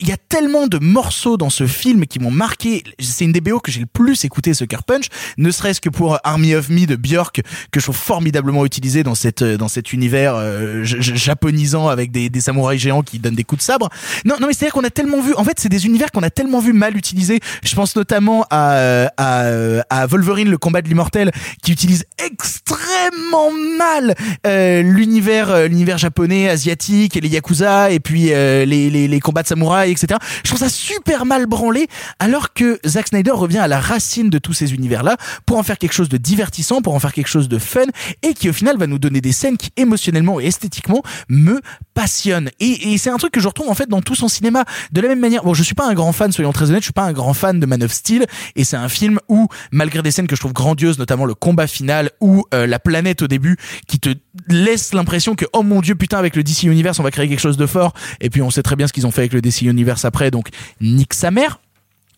Il 0.00 0.08
y 0.08 0.12
a 0.12 0.16
tellement 0.16 0.66
de 0.66 0.78
morceaux 0.78 1.36
dans 1.36 1.50
ce 1.50 1.66
film 1.66 2.06
qui 2.06 2.18
m'ont 2.18 2.30
marqué. 2.30 2.82
C'est 2.98 3.24
une 3.24 3.32
des 3.32 3.40
BO 3.40 3.60
que 3.60 3.70
j'ai 3.70 3.80
le 3.80 3.86
plus 3.86 4.24
écouté, 4.24 4.54
Sucker 4.54 4.82
Punch, 4.86 5.06
ne 5.38 5.50
serait-ce 5.50 5.80
que 5.80 5.88
pour 5.88 6.18
Army 6.24 6.54
of 6.54 6.68
Me 6.68 6.86
de 6.86 6.96
Björk, 6.96 7.42
que 7.70 7.80
je 7.80 7.84
trouve 7.84 7.96
formidablement 7.96 8.64
utilisé 8.64 9.02
dans 9.02 9.14
cette 9.14 9.42
dans 9.42 9.68
cet 9.68 9.92
univers 9.92 10.34
euh, 10.36 10.82
japonisant 10.84 11.88
avec 11.88 12.10
des, 12.10 12.30
samouraïs 12.40 12.80
géants 12.80 13.02
qui 13.02 13.18
donnent 13.18 13.34
des 13.34 13.44
coups 13.44 13.60
de 13.60 13.64
sabre. 13.64 13.88
Non, 14.24 14.36
non, 14.40 14.46
mais 14.46 14.52
c'est 14.52 14.64
à 14.64 14.68
dire 14.68 14.74
qu'on 14.74 14.84
a 14.84 14.90
tellement 14.90 15.20
vu. 15.20 15.34
En 15.34 15.44
fait, 15.44 15.58
c'est 15.58 15.68
des 15.68 15.86
univers 15.86 16.10
qu'on 16.10 16.22
a 16.22 16.30
tellement 16.30 16.60
vu 16.60 16.72
mal 16.72 16.96
utilisés. 16.96 17.40
Je 17.64 17.74
pense 17.74 17.96
notamment 17.96 18.46
à 18.50 18.74
euh, 18.74 19.08
euh, 19.20 19.82
à 19.90 20.06
Wolverine, 20.06 20.50
le 20.50 20.58
combat 20.58 20.82
de 20.82 20.88
l'immortel, 20.88 21.32
qui 21.62 21.72
utilise 21.72 22.04
extrêmement 22.18 23.52
mal 23.78 24.14
euh, 24.46 24.82
l'univers 24.82 25.50
euh, 25.50 25.68
l'univers 25.68 25.98
japonais, 25.98 26.48
asiatique 26.48 27.16
et 27.16 27.20
les 27.20 27.28
yakuza 27.28 27.90
et 27.90 28.00
puis 28.00 28.32
euh, 28.32 28.64
les, 28.64 28.90
les 28.90 29.08
les 29.08 29.20
combats 29.20 29.42
de 29.42 29.48
samouraïs, 29.48 29.75
etc. 29.84 30.18
Je 30.44 30.48
trouve 30.50 30.60
ça 30.60 30.68
super 30.68 31.26
mal 31.26 31.46
branlé, 31.46 31.88
alors 32.18 32.52
que 32.52 32.80
Zack 32.86 33.08
Snyder 33.08 33.32
revient 33.32 33.58
à 33.58 33.68
la 33.68 33.80
racine 33.80 34.30
de 34.30 34.38
tous 34.38 34.52
ces 34.52 34.74
univers-là 34.74 35.16
pour 35.44 35.58
en 35.58 35.62
faire 35.62 35.78
quelque 35.78 35.92
chose 35.92 36.08
de 36.08 36.16
divertissant, 36.16 36.82
pour 36.82 36.94
en 36.94 37.00
faire 37.00 37.12
quelque 37.12 37.28
chose 37.28 37.48
de 37.48 37.58
fun 37.58 37.86
et 38.22 38.34
qui 38.34 38.48
au 38.48 38.52
final 38.52 38.76
va 38.78 38.86
nous 38.86 38.98
donner 38.98 39.20
des 39.20 39.32
scènes 39.32 39.56
qui 39.56 39.70
émotionnellement 39.76 40.40
et 40.40 40.46
esthétiquement 40.46 41.02
me 41.28 41.60
passionnent. 41.94 42.50
Et, 42.60 42.98
c'est 42.98 43.10
un 43.10 43.16
truc 43.16 43.32
que 43.32 43.40
je 43.40 43.48
retrouve 43.48 43.68
en 43.68 43.74
fait 43.74 43.88
dans 43.88 44.02
tout 44.02 44.14
son 44.14 44.28
cinéma. 44.28 44.64
De 44.92 45.00
la 45.00 45.08
même 45.08 45.20
manière, 45.20 45.44
bon, 45.44 45.54
je 45.54 45.62
suis 45.62 45.74
pas 45.74 45.86
un 45.86 45.94
grand 45.94 46.12
fan, 46.12 46.32
soyons 46.32 46.52
très 46.52 46.70
honnêtes, 46.70 46.82
je 46.82 46.86
suis 46.86 46.92
pas 46.92 47.04
un 47.04 47.12
grand 47.12 47.34
fan 47.34 47.60
de 47.60 47.66
Man 47.66 47.82
of 47.82 47.92
Steel 47.92 48.26
et 48.54 48.64
c'est 48.64 48.76
un 48.76 48.88
film 48.88 49.18
où, 49.28 49.48
malgré 49.70 50.02
des 50.02 50.10
scènes 50.10 50.26
que 50.26 50.36
je 50.36 50.40
trouve 50.40 50.52
grandioses, 50.52 50.98
notamment 50.98 51.24
le 51.24 51.34
combat 51.34 51.66
final 51.66 52.10
ou 52.20 52.44
euh, 52.54 52.66
la 52.66 52.78
planète 52.78 53.22
au 53.22 53.28
début, 53.28 53.56
qui 53.86 53.98
te 53.98 54.10
laisse 54.48 54.94
l'impression 54.94 55.34
que 55.34 55.44
oh 55.52 55.62
mon 55.62 55.80
dieu 55.80 55.94
putain 55.94 56.18
avec 56.18 56.36
le 56.36 56.42
DC 56.42 56.64
Universe 56.64 56.98
on 56.98 57.02
va 57.02 57.10
créer 57.10 57.28
quelque 57.28 57.40
chose 57.40 57.56
de 57.56 57.66
fort 57.66 57.94
et 58.20 58.30
puis 58.30 58.42
on 58.42 58.50
sait 58.50 58.62
très 58.62 58.76
bien 58.76 58.86
ce 58.86 58.92
qu'ils 58.92 59.06
ont 59.06 59.10
fait 59.10 59.22
avec 59.22 59.32
le 59.32 59.40
DC 59.40 59.62
Universe 59.66 60.04
après 60.04 60.30
donc 60.30 60.48
nique 60.80 61.14
sa 61.14 61.30
mère 61.30 61.60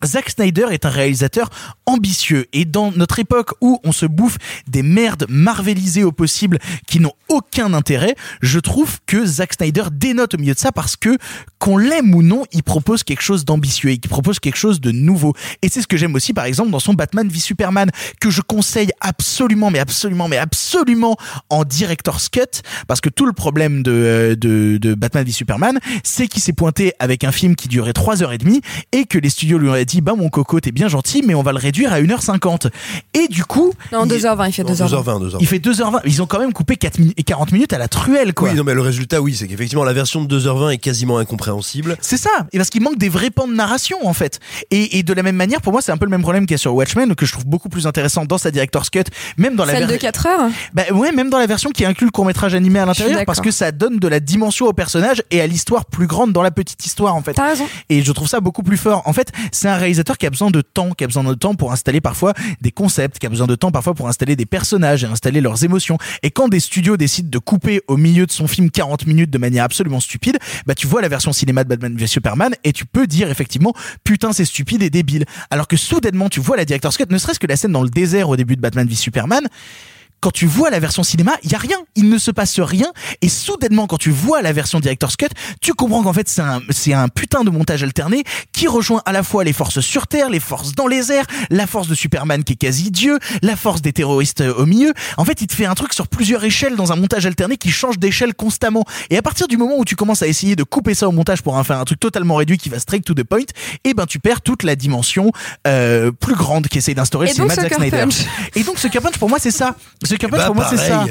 Zack 0.05 0.29
Snyder 0.29 0.67
est 0.71 0.85
un 0.85 0.89
réalisateur 0.89 1.49
ambitieux 1.89 2.45
et 2.53 2.65
dans 2.65 2.91
notre 2.91 3.17
époque 3.17 3.53
où 3.61 3.79
on 3.83 3.91
se 3.91 4.05
bouffe 4.05 4.37
des 4.67 4.83
merdes 4.83 5.25
marvelisées 5.27 6.03
au 6.03 6.11
possible 6.11 6.59
qui 6.87 6.99
n'ont 6.99 7.13
aucun 7.29 7.73
intérêt, 7.73 8.15
je 8.41 8.59
trouve 8.59 8.99
que 9.07 9.25
Zack 9.25 9.53
Snyder 9.53 9.85
dénote 9.91 10.35
au 10.35 10.37
milieu 10.37 10.53
de 10.53 10.59
ça 10.59 10.71
parce 10.71 10.95
que 10.95 11.17
qu'on 11.57 11.77
l'aime 11.77 12.13
ou 12.13 12.21
non, 12.21 12.43
il 12.51 12.63
propose 12.63 13.03
quelque 13.03 13.21
chose 13.21 13.43
d'ambitieux 13.43 13.89
et 13.89 13.97
qu'il 13.97 14.09
propose 14.09 14.39
quelque 14.39 14.55
chose 14.57 14.79
de 14.79 14.91
nouveau. 14.91 15.33
Et 15.61 15.69
c'est 15.69 15.81
ce 15.81 15.87
que 15.87 15.97
j'aime 15.97 16.13
aussi 16.13 16.33
par 16.33 16.45
exemple 16.45 16.69
dans 16.69 16.79
son 16.79 16.93
Batman 16.93 17.27
v 17.27 17.39
Superman 17.39 17.89
que 18.21 18.29
je 18.29 18.41
conseille 18.41 18.91
absolument 19.01 19.71
mais 19.71 19.79
absolument 19.79 20.27
mais 20.27 20.37
absolument 20.37 21.17
en 21.49 21.63
director's 21.63 22.29
cut 22.29 22.61
parce 22.87 23.01
que 23.01 23.09
tout 23.09 23.25
le 23.25 23.33
problème 23.33 23.81
de, 23.81 23.91
euh, 23.91 24.35
de, 24.35 24.93
Batman 24.93 25.23
v 25.23 25.31
Superman 25.31 25.79
c'est 26.03 26.27
qu'il 26.27 26.41
s'est 26.41 26.53
pointé 26.53 26.93
avec 26.99 27.23
un 27.23 27.31
film 27.31 27.55
qui 27.55 27.67
durait 27.67 27.93
3 27.93 28.21
heures 28.23 28.33
et 28.33 28.39
et 28.91 29.05
que 29.05 29.17
les 29.17 29.29
studios 29.29 29.57
lui 29.57 29.67
auraient 29.67 29.85
dit 29.85 30.01
bah 30.01 30.13
mon 30.15 30.29
coco 30.29 30.59
t'es 30.59 30.71
bien 30.71 30.87
gentil 30.87 31.23
mais 31.25 31.35
on 31.35 31.43
va 31.43 31.51
le 31.51 31.57
réduire 31.57 31.78
à 31.87 32.01
1h50 32.01 32.69
et 33.13 33.27
du 33.27 33.43
coup 33.45 33.73
Non, 33.91 34.05
il- 34.05 34.11
2h20, 34.11 34.47
il 34.49 34.53
fait 34.53 34.63
2h20. 34.63 34.87
2h20, 34.87 35.19
2h20. 35.29 35.37
il 35.39 35.47
fait 35.47 35.59
2h20 35.59 36.01
ils 36.05 36.21
ont 36.21 36.25
quand 36.25 36.39
même 36.39 36.53
coupé 36.53 36.75
4 36.75 36.99
mi- 36.99 37.13
40 37.13 37.51
minutes 37.51 37.73
à 37.73 37.77
la 37.77 37.87
truelle 37.87 38.33
quoi 38.33 38.49
Oui, 38.49 38.55
non, 38.55 38.63
mais 38.63 38.73
le 38.73 38.81
résultat, 38.81 39.21
oui, 39.21 39.35
c'est 39.35 39.47
qu'effectivement, 39.47 39.83
la 39.83 39.93
version 39.93 40.23
de 40.23 40.27
2h20 40.39 40.71
est 40.71 40.77
quasiment 40.77 41.17
incompréhensible. 41.17 41.97
C'est 42.01 42.17
ça, 42.17 42.29
et 42.51 42.57
parce 42.57 42.69
qu'il 42.69 42.81
manque 42.81 42.97
des 42.97 43.09
vrais 43.09 43.29
pans 43.29 43.47
de 43.47 43.53
narration 43.53 43.97
en 44.05 44.13
fait. 44.13 44.39
Et, 44.71 44.97
et 44.99 45.03
de 45.03 45.13
la 45.13 45.23
même 45.23 45.35
manière, 45.35 45.61
pour 45.61 45.71
moi, 45.73 45.81
c'est 45.81 45.91
un 45.91 45.97
peu 45.97 46.05
le 46.05 46.11
même 46.11 46.21
problème 46.21 46.45
qu'il 46.45 46.53
y 46.53 46.55
a 46.55 46.57
sur 46.57 46.73
Watchmen, 46.75 47.15
que 47.15 47.25
je 47.25 47.31
trouve 47.31 47.45
beaucoup 47.45 47.69
plus 47.69 47.87
intéressant 47.87 48.25
dans 48.25 48.37
sa 48.37 48.51
director's 48.51 48.89
cut, 48.89 49.03
même 49.37 49.55
dans 49.55 49.65
la 49.65 49.73
Celle 49.73 49.83
de 49.85 49.91
ver- 49.91 49.99
4 49.99 50.25
heures 50.27 50.49
Bah 50.73 50.83
ouais, 50.93 51.11
même 51.11 51.29
dans 51.29 51.39
la 51.39 51.47
version 51.47 51.69
qui 51.71 51.85
inclut 51.85 52.05
le 52.05 52.11
court 52.11 52.25
métrage 52.25 52.53
animé 52.55 52.79
à 52.79 52.85
l'intérieur, 52.85 53.23
parce 53.25 53.41
que 53.41 53.51
ça 53.51 53.71
donne 53.71 53.99
de 53.99 54.07
la 54.07 54.19
dimension 54.19 54.65
au 54.67 54.73
personnage 54.73 55.23
et 55.31 55.41
à 55.41 55.47
l'histoire 55.47 55.85
plus 55.85 56.07
grande 56.07 56.33
dans 56.33 56.41
la 56.41 56.51
petite 56.51 56.85
histoire 56.85 57.15
en 57.15 57.21
fait. 57.21 57.33
T'as 57.33 57.47
raison. 57.49 57.65
Et 57.89 58.01
je 58.03 58.11
trouve 58.11 58.27
ça 58.27 58.39
beaucoup 58.39 58.63
plus 58.63 58.77
fort. 58.77 59.03
En 59.05 59.13
fait, 59.13 59.31
c'est 59.51 59.67
un 59.67 59.75
réalisateur 59.75 60.17
qui 60.17 60.25
a 60.25 60.29
besoin 60.29 60.49
de 60.51 60.61
temps, 60.61 60.91
qui 60.91 61.03
a 61.03 61.07
besoin 61.07 61.23
de 61.23 61.33
temps 61.33 61.55
pour 61.55 61.68
installer 61.71 62.01
parfois 62.01 62.33
des 62.61 62.71
concepts, 62.71 63.19
qui 63.19 63.25
a 63.25 63.29
besoin 63.29 63.47
de 63.47 63.55
temps 63.55 63.71
parfois 63.71 63.93
pour 63.93 64.07
installer 64.07 64.35
des 64.35 64.45
personnages 64.45 65.03
et 65.03 65.07
installer 65.07 65.41
leurs 65.41 65.63
émotions. 65.63 65.97
Et 66.23 66.31
quand 66.31 66.47
des 66.47 66.59
studios 66.59 66.97
décident 66.97 67.29
de 67.29 67.37
couper 67.37 67.81
au 67.87 67.97
milieu 67.97 68.25
de 68.25 68.31
son 68.31 68.47
film 68.47 68.69
40 68.71 69.07
minutes 69.07 69.29
de 69.29 69.37
manière 69.37 69.63
absolument 69.63 69.99
stupide, 69.99 70.37
bah 70.65 70.75
tu 70.75 70.87
vois 70.87 71.01
la 71.01 71.09
version 71.09 71.33
cinéma 71.33 71.63
de 71.63 71.69
Batman 71.69 71.95
v 71.95 72.07
Superman 72.07 72.53
et 72.63 72.73
tu 72.73 72.85
peux 72.85 73.07
dire 73.07 73.29
effectivement 73.29 73.73
putain 74.03 74.33
c'est 74.33 74.45
stupide 74.45 74.83
et 74.83 74.89
débile. 74.89 75.25
Alors 75.49 75.67
que 75.67 75.77
soudainement 75.77 76.29
tu 76.29 76.39
vois 76.39 76.57
la 76.57 76.65
director's 76.65 76.97
cut, 76.97 77.05
ne 77.09 77.17
serait-ce 77.17 77.39
que 77.39 77.47
la 77.47 77.55
scène 77.55 77.71
dans 77.71 77.83
le 77.83 77.89
désert 77.89 78.29
au 78.29 78.35
début 78.35 78.55
de 78.55 78.61
Batman 78.61 78.87
v 78.87 78.95
Superman, 78.95 79.47
quand 80.19 80.31
tu 80.31 80.45
vois 80.45 80.69
la 80.69 80.79
version 80.79 81.03
cinéma, 81.03 81.33
il 81.43 81.51
y 81.51 81.55
a 81.55 81.57
rien, 81.57 81.77
il 81.95 82.09
ne 82.09 82.17
se 82.17 82.31
passe 82.31 82.59
rien 82.59 82.91
et 83.21 83.29
soudainement 83.29 83.87
quand 83.87 83.97
tu 83.97 84.11
vois 84.11 84.41
la 84.41 84.53
version 84.53 84.79
director's 84.79 85.15
cut, 85.15 85.27
tu 85.61 85.73
comprends 85.73 86.03
qu'en 86.03 86.13
fait 86.13 86.27
c'est 86.27 86.41
un 86.41 86.61
c'est 86.69 86.93
un 86.93 87.07
putain 87.07 87.43
de 87.43 87.49
montage 87.49 87.83
alterné 87.83 88.23
qui 88.51 88.67
rejoint 88.67 89.01
à 89.05 89.11
la 89.11 89.23
fois 89.23 89.43
les 89.43 89.53
forces 89.53 89.79
sur 89.79 90.07
terre, 90.07 90.29
les 90.29 90.39
forces 90.39 90.73
dans 90.73 90.87
les 90.87 91.11
airs, 91.11 91.25
la 91.49 91.67
force 91.67 91.87
de 91.87 91.95
Superman 91.95 92.43
qui 92.43 92.53
est 92.53 92.57
quasi 92.57 92.91
dieu, 92.91 93.19
la 93.41 93.55
force 93.55 93.81
des 93.81 93.93
terroristes 93.93 94.41
euh, 94.41 94.53
au 94.53 94.65
milieu. 94.65 94.93
En 95.17 95.25
fait, 95.25 95.41
il 95.41 95.47
te 95.47 95.53
fait 95.53 95.65
un 95.65 95.75
truc 95.75 95.93
sur 95.93 96.07
plusieurs 96.07 96.43
échelles 96.43 96.75
dans 96.75 96.91
un 96.91 96.95
montage 96.95 97.25
alterné 97.25 97.57
qui 97.57 97.69
change 97.69 97.99
d'échelle 97.99 98.33
constamment. 98.33 98.83
Et 99.09 99.17
à 99.17 99.21
partir 99.21 99.47
du 99.47 99.57
moment 99.57 99.77
où 99.77 99.85
tu 99.85 99.95
commences 99.95 100.21
à 100.21 100.27
essayer 100.27 100.55
de 100.55 100.63
couper 100.63 100.93
ça 100.93 101.07
au 101.07 101.11
montage 101.11 101.41
pour 101.41 101.55
en 101.55 101.63
faire 101.63 101.77
un 101.77 101.85
truc 101.85 101.99
totalement 101.99 102.35
réduit 102.35 102.57
qui 102.57 102.69
va 102.69 102.79
straight 102.79 103.05
to 103.05 103.13
the 103.13 103.23
point, 103.23 103.39
et 103.83 103.93
ben 103.93 104.05
tu 104.05 104.19
perds 104.19 104.41
toute 104.41 104.63
la 104.63 104.75
dimension 104.75 105.31
euh, 105.67 106.11
plus 106.11 106.35
grande 106.35 106.67
qui 106.67 106.77
essaye 106.77 106.95
d'instaurer 106.95 107.27
le 107.27 107.33
cinéma 107.33 107.55
Zack 107.55 107.73
Snyder. 107.73 107.97
Punch. 107.97 108.25
Et 108.55 108.63
donc 108.63 108.77
Sucker 108.77 109.01
Punch 109.01 109.17
pour 109.17 109.29
moi 109.29 109.39
c'est 109.39 109.51
ça. 109.51 109.75
Sucker 110.09 110.27
Punch 110.27 110.39
Bah, 110.39 110.45
pour 110.47 110.55
moi 110.55 110.67
c'est 110.69 110.77
ça. 110.77 111.05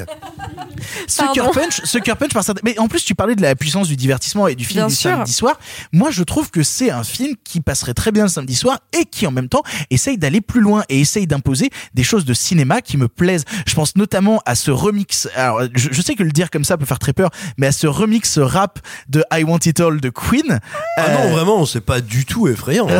Sucker. 1.06 1.50
Punch, 1.52 1.80
Sucker 1.84 2.14
Punch 2.16 2.32
par 2.32 2.44
certains- 2.44 2.60
Mais 2.64 2.78
en 2.78 2.88
plus, 2.88 3.04
tu 3.04 3.14
parlais 3.14 3.34
de 3.34 3.42
la 3.42 3.54
puissance 3.56 3.88
du 3.88 3.96
divertissement 3.96 4.46
et 4.46 4.54
du 4.54 4.64
film 4.64 4.80
Bien 4.80 4.86
du 4.88 4.94
sûr. 4.94 5.10
samedi 5.10 5.32
soir. 5.32 5.58
Moi, 5.92 6.10
je 6.10 6.22
trouve 6.22 6.50
que 6.50 6.62
c'est 6.62 6.90
un 6.90 7.02
film 7.04 7.34
qui 7.44 7.60
passerait 7.60 7.94
très 7.94 8.12
bien 8.12 8.24
le 8.24 8.28
samedi 8.28 8.54
soir 8.54 8.78
et 8.98 9.04
qui, 9.04 9.26
en 9.26 9.30
même 9.30 9.48
temps, 9.48 9.62
essaye 9.90 10.18
d'aller 10.18 10.40
plus 10.40 10.60
loin 10.60 10.84
et 10.88 11.00
essaye 11.00 11.26
d'imposer 11.26 11.70
des 11.94 12.02
choses 12.04 12.24
de 12.24 12.32
cinéma 12.34 12.80
qui 12.80 12.96
me 12.96 13.08
plaisent. 13.08 13.44
Je 13.66 13.74
pense 13.74 13.96
notamment 13.96 14.40
à 14.46 14.54
ce 14.54 14.70
remix. 14.70 15.28
Alors, 15.34 15.62
je, 15.74 15.88
je 15.90 16.02
sais 16.02 16.14
que 16.14 16.22
le 16.22 16.30
dire 16.32 16.50
comme 16.50 16.64
ça 16.64 16.76
peut 16.76 16.86
faire 16.86 16.98
très 17.00 17.12
peur, 17.12 17.30
mais 17.56 17.66
à 17.66 17.72
ce 17.72 17.86
remix 17.86 18.38
rap 18.38 18.78
de 19.08 19.24
I 19.32 19.42
Want 19.44 19.58
It 19.64 19.80
All 19.80 20.00
de 20.00 20.10
Queen. 20.10 20.60
Ah 20.96 21.02
Euh, 21.02 21.14
non, 21.14 21.30
vraiment, 21.32 21.66
c'est 21.66 21.80
pas 21.80 22.00
du 22.00 22.24
tout 22.24 22.46
effrayant. 22.48 22.86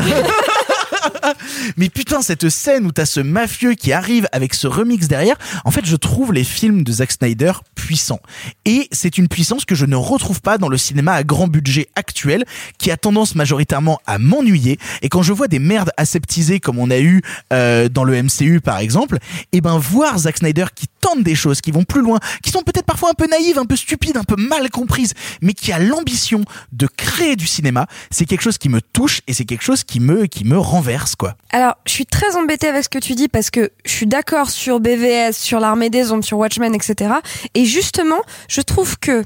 mais 1.77 1.89
putain, 1.89 2.23
cette 2.23 2.49
scène 2.49 2.87
où 2.87 2.93
t'as 2.93 3.07
ce 3.07 3.21
mafieux 3.21 3.75
qui 3.75 3.93
arrive 3.93 4.29
avec 4.33 4.55
ce 4.55 4.67
remix 4.67 5.09
derrière, 5.09 5.37
en 5.65 5.71
fait, 5.71 5.85
je 5.85 5.97
trouve 5.97 6.33
les 6.33 6.45
films 6.45 6.85
de 6.85 6.93
Zack 6.93 7.13
Snyder 7.13 7.53
puissants. 7.75 8.21
Et 8.65 8.89
c'est 8.93 9.19
une 9.19 9.29
puissance 9.29 9.65
que 9.65 9.75
je 9.75 9.87
ne 9.87 9.97
retrouve 9.97 10.41
pas 10.41 10.59
dans 10.59 10.69
le 10.69 10.77
cinéma 10.77 11.13
à 11.13 11.25
grand 11.25 11.49
budget 11.49 11.89
actuel, 11.95 12.45
qui 12.79 12.91
a 12.91 12.97
tendance 12.97 13.35
majoritairement 13.35 14.01
à 14.07 14.19
m'ennuyer. 14.19 14.79
Et 15.03 15.09
quand 15.09 15.23
je 15.23 15.33
vois 15.33 15.49
des 15.49 15.59
merdes 15.59 15.91
aseptisées 15.97 16.61
comme 16.61 16.79
on 16.79 16.91
a 16.91 16.99
eu 16.99 17.23
euh, 17.53 17.89
dans 17.89 18.05
le 18.05 18.23
MCU 18.23 18.61
par 18.61 18.79
exemple, 18.79 19.19
et 19.53 19.61
ben 19.61 19.79
voir 19.79 20.19
Zack 20.19 20.39
Snyder 20.39 20.67
qui 20.75 20.87
tente 21.01 21.23
des 21.23 21.35
choses, 21.35 21.61
qui 21.61 21.71
vont 21.71 21.85
plus 21.85 22.03
loin, 22.03 22.19
qui 22.43 22.51
sont 22.51 22.63
peut-être 22.63 22.87
parfois 22.87 23.11
un 23.11 23.15
peu 23.15 23.27
naïves, 23.27 23.59
un 23.59 23.65
peu 23.65 23.77
stupides, 23.77 24.17
un 24.17 24.25
peu 24.25 24.37
mal 24.37 24.71
comprises, 24.71 25.15
mais 25.43 25.53
qui 25.53 25.73
a 25.73 25.79
l'ambition 25.79 26.45
de 26.73 26.87
créer 26.87 27.37
du 27.37 27.47
cinéma, 27.47 27.87
c'est 28.11 28.25
quelque 28.25 28.43
chose 28.43 28.59
qui 28.59 28.69
me 28.69 28.81
touche 28.81 29.21
et 29.27 29.33
c'est 29.33 29.45
quelque 29.45 29.65
chose 29.65 29.85
qui 29.85 30.01
me 30.01 30.27
qui 30.27 30.45
me 30.45 30.59
renverse 30.59 31.08
Alors, 31.51 31.75
je 31.87 31.93
suis 31.93 32.07
très 32.07 32.37
embêtée 32.37 32.69
avec 32.69 32.85
ce 32.85 32.89
que 32.89 32.99
tu 32.99 33.15
dis 33.15 33.29
parce 33.29 33.51
que 33.51 33.71
je 33.85 33.91
suis 33.91 34.07
d'accord 34.07 34.51
sur 34.51 34.81
BVS, 34.81 35.33
sur 35.33 35.61
l'armée 35.61 35.91
des 35.91 36.13
ombres, 36.13 36.25
sur 36.25 36.39
Watchmen, 36.39 36.75
etc. 36.75 37.15
Et 37.55 37.65
justement, 37.65 38.21
je 38.49 38.61
trouve 38.61 38.99
que 38.99 39.25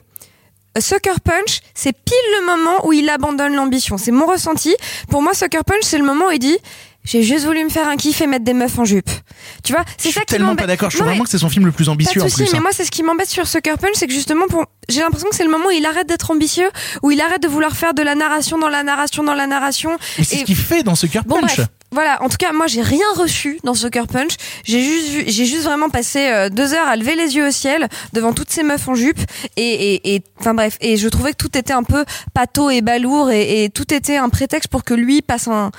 Sucker 0.78 1.20
Punch, 1.22 1.60
c'est 1.74 1.92
pile 1.92 2.16
le 2.40 2.46
moment 2.46 2.86
où 2.86 2.92
il 2.92 3.08
abandonne 3.10 3.54
l'ambition. 3.54 3.98
C'est 3.98 4.10
mon 4.10 4.26
ressenti. 4.26 4.74
Pour 5.08 5.22
moi, 5.22 5.34
Sucker 5.34 5.64
Punch, 5.66 5.82
c'est 5.82 5.98
le 5.98 6.04
moment 6.04 6.26
où 6.28 6.30
il 6.30 6.38
dit 6.38 6.58
j'ai 7.04 7.22
juste 7.22 7.44
voulu 7.46 7.64
me 7.64 7.68
faire 7.70 7.88
un 7.88 7.96
kiff 7.96 8.20
et 8.20 8.26
mettre 8.26 8.44
des 8.44 8.54
meufs 8.54 8.78
en 8.78 8.84
jupe. 8.84 9.10
Tu 9.64 9.72
vois, 9.72 9.84
c'est 9.98 10.08
Je 10.10 10.14
ça 10.14 10.20
suis 10.20 10.26
qui 10.26 10.26
tellement 10.34 10.48
m'embête. 10.48 10.60
pas 10.60 10.66
d'accord. 10.66 10.90
Je 10.90 10.96
trouve 10.96 11.08
vraiment 11.08 11.24
que 11.24 11.30
c'est 11.30 11.38
son 11.38 11.48
film 11.48 11.66
le 11.66 11.72
plus 11.72 11.86
pas 11.86 11.92
ambitieux 11.92 12.20
de 12.20 12.26
en 12.26 12.28
souci, 12.28 12.44
plus. 12.44 12.52
mais 12.52 12.58
hein. 12.58 12.62
moi 12.62 12.70
c'est 12.72 12.84
ce 12.84 12.90
qui 12.90 13.02
m'embête 13.02 13.28
sur 13.28 13.46
Sucker 13.46 13.74
Punch, 13.80 13.94
c'est 13.94 14.06
que 14.06 14.12
justement 14.12 14.46
pour 14.46 14.64
j'ai 14.88 15.00
l'impression 15.00 15.28
que 15.28 15.36
c'est 15.36 15.44
le 15.44 15.50
moment 15.50 15.66
où 15.68 15.70
il 15.70 15.84
arrête 15.86 16.08
d'être 16.08 16.30
ambitieux, 16.30 16.70
où 17.02 17.10
il 17.10 17.20
arrête 17.20 17.42
de 17.42 17.48
vouloir 17.48 17.76
faire 17.76 17.94
de 17.94 18.02
la 18.02 18.14
narration 18.14 18.58
dans 18.58 18.68
la 18.68 18.82
narration 18.82 19.22
dans 19.24 19.34
la 19.34 19.46
narration. 19.46 19.96
Mais 20.18 20.24
c'est 20.24 20.38
ce 20.38 20.44
qu'il 20.44 20.56
fait 20.56 20.82
dans 20.82 20.94
Sucker 20.94 21.20
Bon 21.26 21.40
Punch. 21.40 21.56
bref, 21.56 21.66
voilà. 21.92 22.22
En 22.22 22.28
tout 22.28 22.36
cas, 22.38 22.52
moi 22.52 22.66
j'ai 22.66 22.82
rien 22.82 23.04
reçu 23.16 23.58
dans 23.64 23.74
Sucker 23.74 24.06
Punch. 24.10 24.32
J'ai 24.64 24.82
juste 24.82 25.08
vu, 25.08 25.24
j'ai 25.26 25.44
juste 25.44 25.64
vraiment 25.64 25.88
passé 25.88 26.28
euh, 26.28 26.48
deux 26.50 26.72
heures 26.74 26.88
à 26.88 26.96
lever 26.96 27.14
les 27.16 27.36
yeux 27.36 27.48
au 27.48 27.50
ciel 27.52 27.88
devant 28.12 28.32
toutes 28.32 28.50
ces 28.50 28.62
meufs 28.62 28.88
en 28.88 28.94
jupe 28.94 29.20
et 29.56 29.94
et 29.94 30.14
et 30.14 30.22
enfin 30.40 30.54
bref. 30.54 30.76
Et 30.80 30.96
je 30.96 31.08
trouvais 31.08 31.32
que 31.32 31.36
tout 31.36 31.56
était 31.58 31.72
un 31.72 31.82
peu 31.84 32.04
pâteau 32.34 32.70
et 32.70 32.80
balourd 32.80 33.30
et, 33.30 33.64
et 33.64 33.70
tout 33.70 33.92
était 33.94 34.16
un 34.16 34.28
prétexte 34.28 34.68
pour 34.70 34.84
que 34.84 34.94
lui 34.94 35.20
passe 35.22 35.48
un 35.48 35.70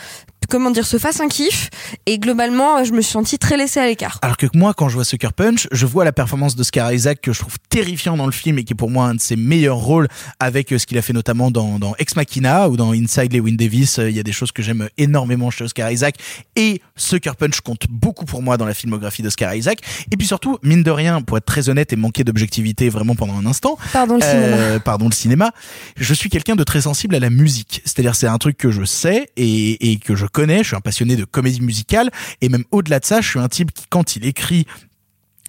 comment 0.50 0.72
dire 0.72 0.86
se 0.86 0.98
fasse 0.98 1.20
un 1.20 1.28
kiff 1.28 1.70
et 2.06 2.20
globalement 2.20 2.84
je 2.84 2.92
me 2.92 3.02
suis 3.02 3.12
sentie 3.12 3.38
très 3.38 3.58
laissée 3.58 3.80
à 3.80 3.86
l'écart. 3.86 4.20
Alors 4.22 4.38
que 4.38 4.48
moi, 4.54 4.74
quand 4.74 4.90
je 4.90 4.96
vois 4.96 5.06
Sucker 5.06 5.34
Punch, 5.36 5.68
je 5.72 5.86
vois 5.86 6.06
la 6.06 6.12
performance 6.12 6.56
d'Oscar 6.56 6.92
Isaac 6.94 7.22
que 7.22 7.34
je 7.34 7.40
trouve 7.40 7.56
terrifiant 7.70 8.18
dans 8.18 8.26
le 8.26 8.32
film 8.32 8.58
et 8.60 8.64
qui 8.64 8.74
est 8.74 8.76
pour 8.76 8.90
moi 8.90 9.06
un 9.06 9.16
de 9.16 9.22
ses 9.22 9.36
meilleurs 9.36 9.78
rôles 9.78 10.08
avec 10.40 10.72
euh, 10.72 10.78
ce 10.78 10.86
qu'il 10.86 10.98
a 10.98 11.02
fait 11.02 11.14
notamment 11.14 11.52
dans, 11.52 11.80
dans 11.80 11.96
Ex 11.98 12.16
Machina 12.16 12.70
ou 12.70 12.78
dans 12.78 12.92
Inside 12.94 13.34
Lewin 13.34 13.56
Davis. 13.56 14.00
Euh, 14.00 14.10
Il 14.10 14.16
y 14.16 14.20
a 14.20 14.24
des 14.24 14.32
choses 14.32 14.52
que 14.52 14.62
j'aime 14.62 14.90
énormément 14.98 15.50
chez 15.52 15.64
Oscar 15.64 15.92
Isaac 15.92 16.16
et 16.56 16.82
Sucker 16.96 17.32
Punch 17.38 17.62
compte 17.62 17.88
beaucoup 17.90 18.26
pour 18.26 18.42
moi 18.44 18.58
dans 18.58 18.66
la 18.66 18.74
filmographie 18.74 19.22
d'Oscar 19.24 19.54
Isaac. 19.56 19.80
Et 20.12 20.18
puis 20.18 20.28
surtout, 20.28 20.58
mine 20.64 20.84
de 20.84 20.92
rien, 20.92 21.22
pour 21.22 21.38
être 21.38 21.46
très 21.46 21.70
honnête 21.70 21.92
et 21.94 21.96
manquer 21.96 22.24
d'objectivité 22.24 22.90
vraiment 22.90 23.16
pendant 23.16 23.38
un 23.38 23.46
instant, 23.46 23.78
Pardon 23.92 24.16
le 24.16 24.22
cinéma. 24.22 24.46
euh, 24.58 24.80
pardon 24.80 25.08
le 25.10 25.14
cinéma, 25.14 25.52
je 25.98 26.14
suis 26.14 26.30
quelqu'un 26.30 26.56
de 26.56 26.64
très 26.64 26.82
sensible 26.82 27.16
à 27.16 27.20
la 27.20 27.30
musique. 27.30 27.82
C'est-à-dire 27.86 28.16
c'est 28.16 28.28
un 28.28 28.38
truc 28.38 28.58
que 28.58 28.72
je 28.72 28.84
sais 28.84 29.30
et, 29.38 29.92
et 29.92 29.98
que 29.98 30.16
je 30.16 30.26
connais. 30.26 30.60
Je 30.60 30.68
suis 30.68 30.76
un 30.76 30.82
passionné 30.82 31.16
de 31.16 31.26
comédie 31.26 31.62
musicale 31.62 32.12
et 32.42 32.50
même 32.50 32.64
au-delà 32.72 33.00
de 33.00 33.06
ça, 33.06 33.22
je 33.22 33.30
suis 33.30 33.40
un 33.40 33.48
type 33.50 33.72
qui 33.72 33.86
quand 33.90 34.16
il 34.16 34.26
écrit 34.26 34.66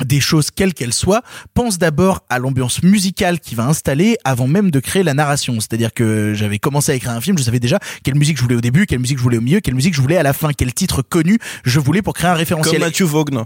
des 0.05 0.21
choses 0.21 0.51
quelles 0.51 0.75
qu'elles 0.75 0.93
soient, 0.93 1.23
pense 1.55 1.79
d'abord 1.79 2.25
à 2.29 2.39
l'ambiance 2.39 2.83
musicale 2.83 3.39
qu'il 3.39 3.57
va 3.57 3.65
installer 3.67 4.17
avant 4.25 4.49
même 4.49 4.71
de 4.71 4.81
créer 4.81 5.03
la 5.03 5.15
narration. 5.15 5.55
C'est-à-dire 5.61 5.93
que 5.95 6.35
j'avais 6.35 6.59
commencé 6.59 6.91
à 6.93 6.95
écrire 6.97 7.13
un 7.13 7.21
film, 7.21 7.39
je 7.39 7.45
savais 7.45 7.61
déjà 7.61 7.79
quelle 8.03 8.17
musique 8.17 8.37
je 8.37 8.43
voulais 8.43 8.57
au 8.57 8.61
début, 8.61 8.87
quelle 8.87 8.99
musique 8.99 9.19
je 9.19 9.23
voulais 9.23 9.39
au 9.39 9.41
milieu, 9.41 9.61
quelle 9.61 9.75
musique 9.75 9.95
je 9.95 10.01
voulais 10.01 10.17
à 10.17 10.23
la 10.25 10.33
fin, 10.33 10.51
quel 10.53 10.73
titre 10.75 11.03
connu 11.03 11.39
je 11.65 11.79
voulais 11.79 12.03
pour 12.03 12.15
créer 12.15 12.31
un 12.31 12.35
référentiel. 12.35 12.81
Comme 12.81 12.89
Matthew 12.89 13.03
Vaughn. 13.03 13.45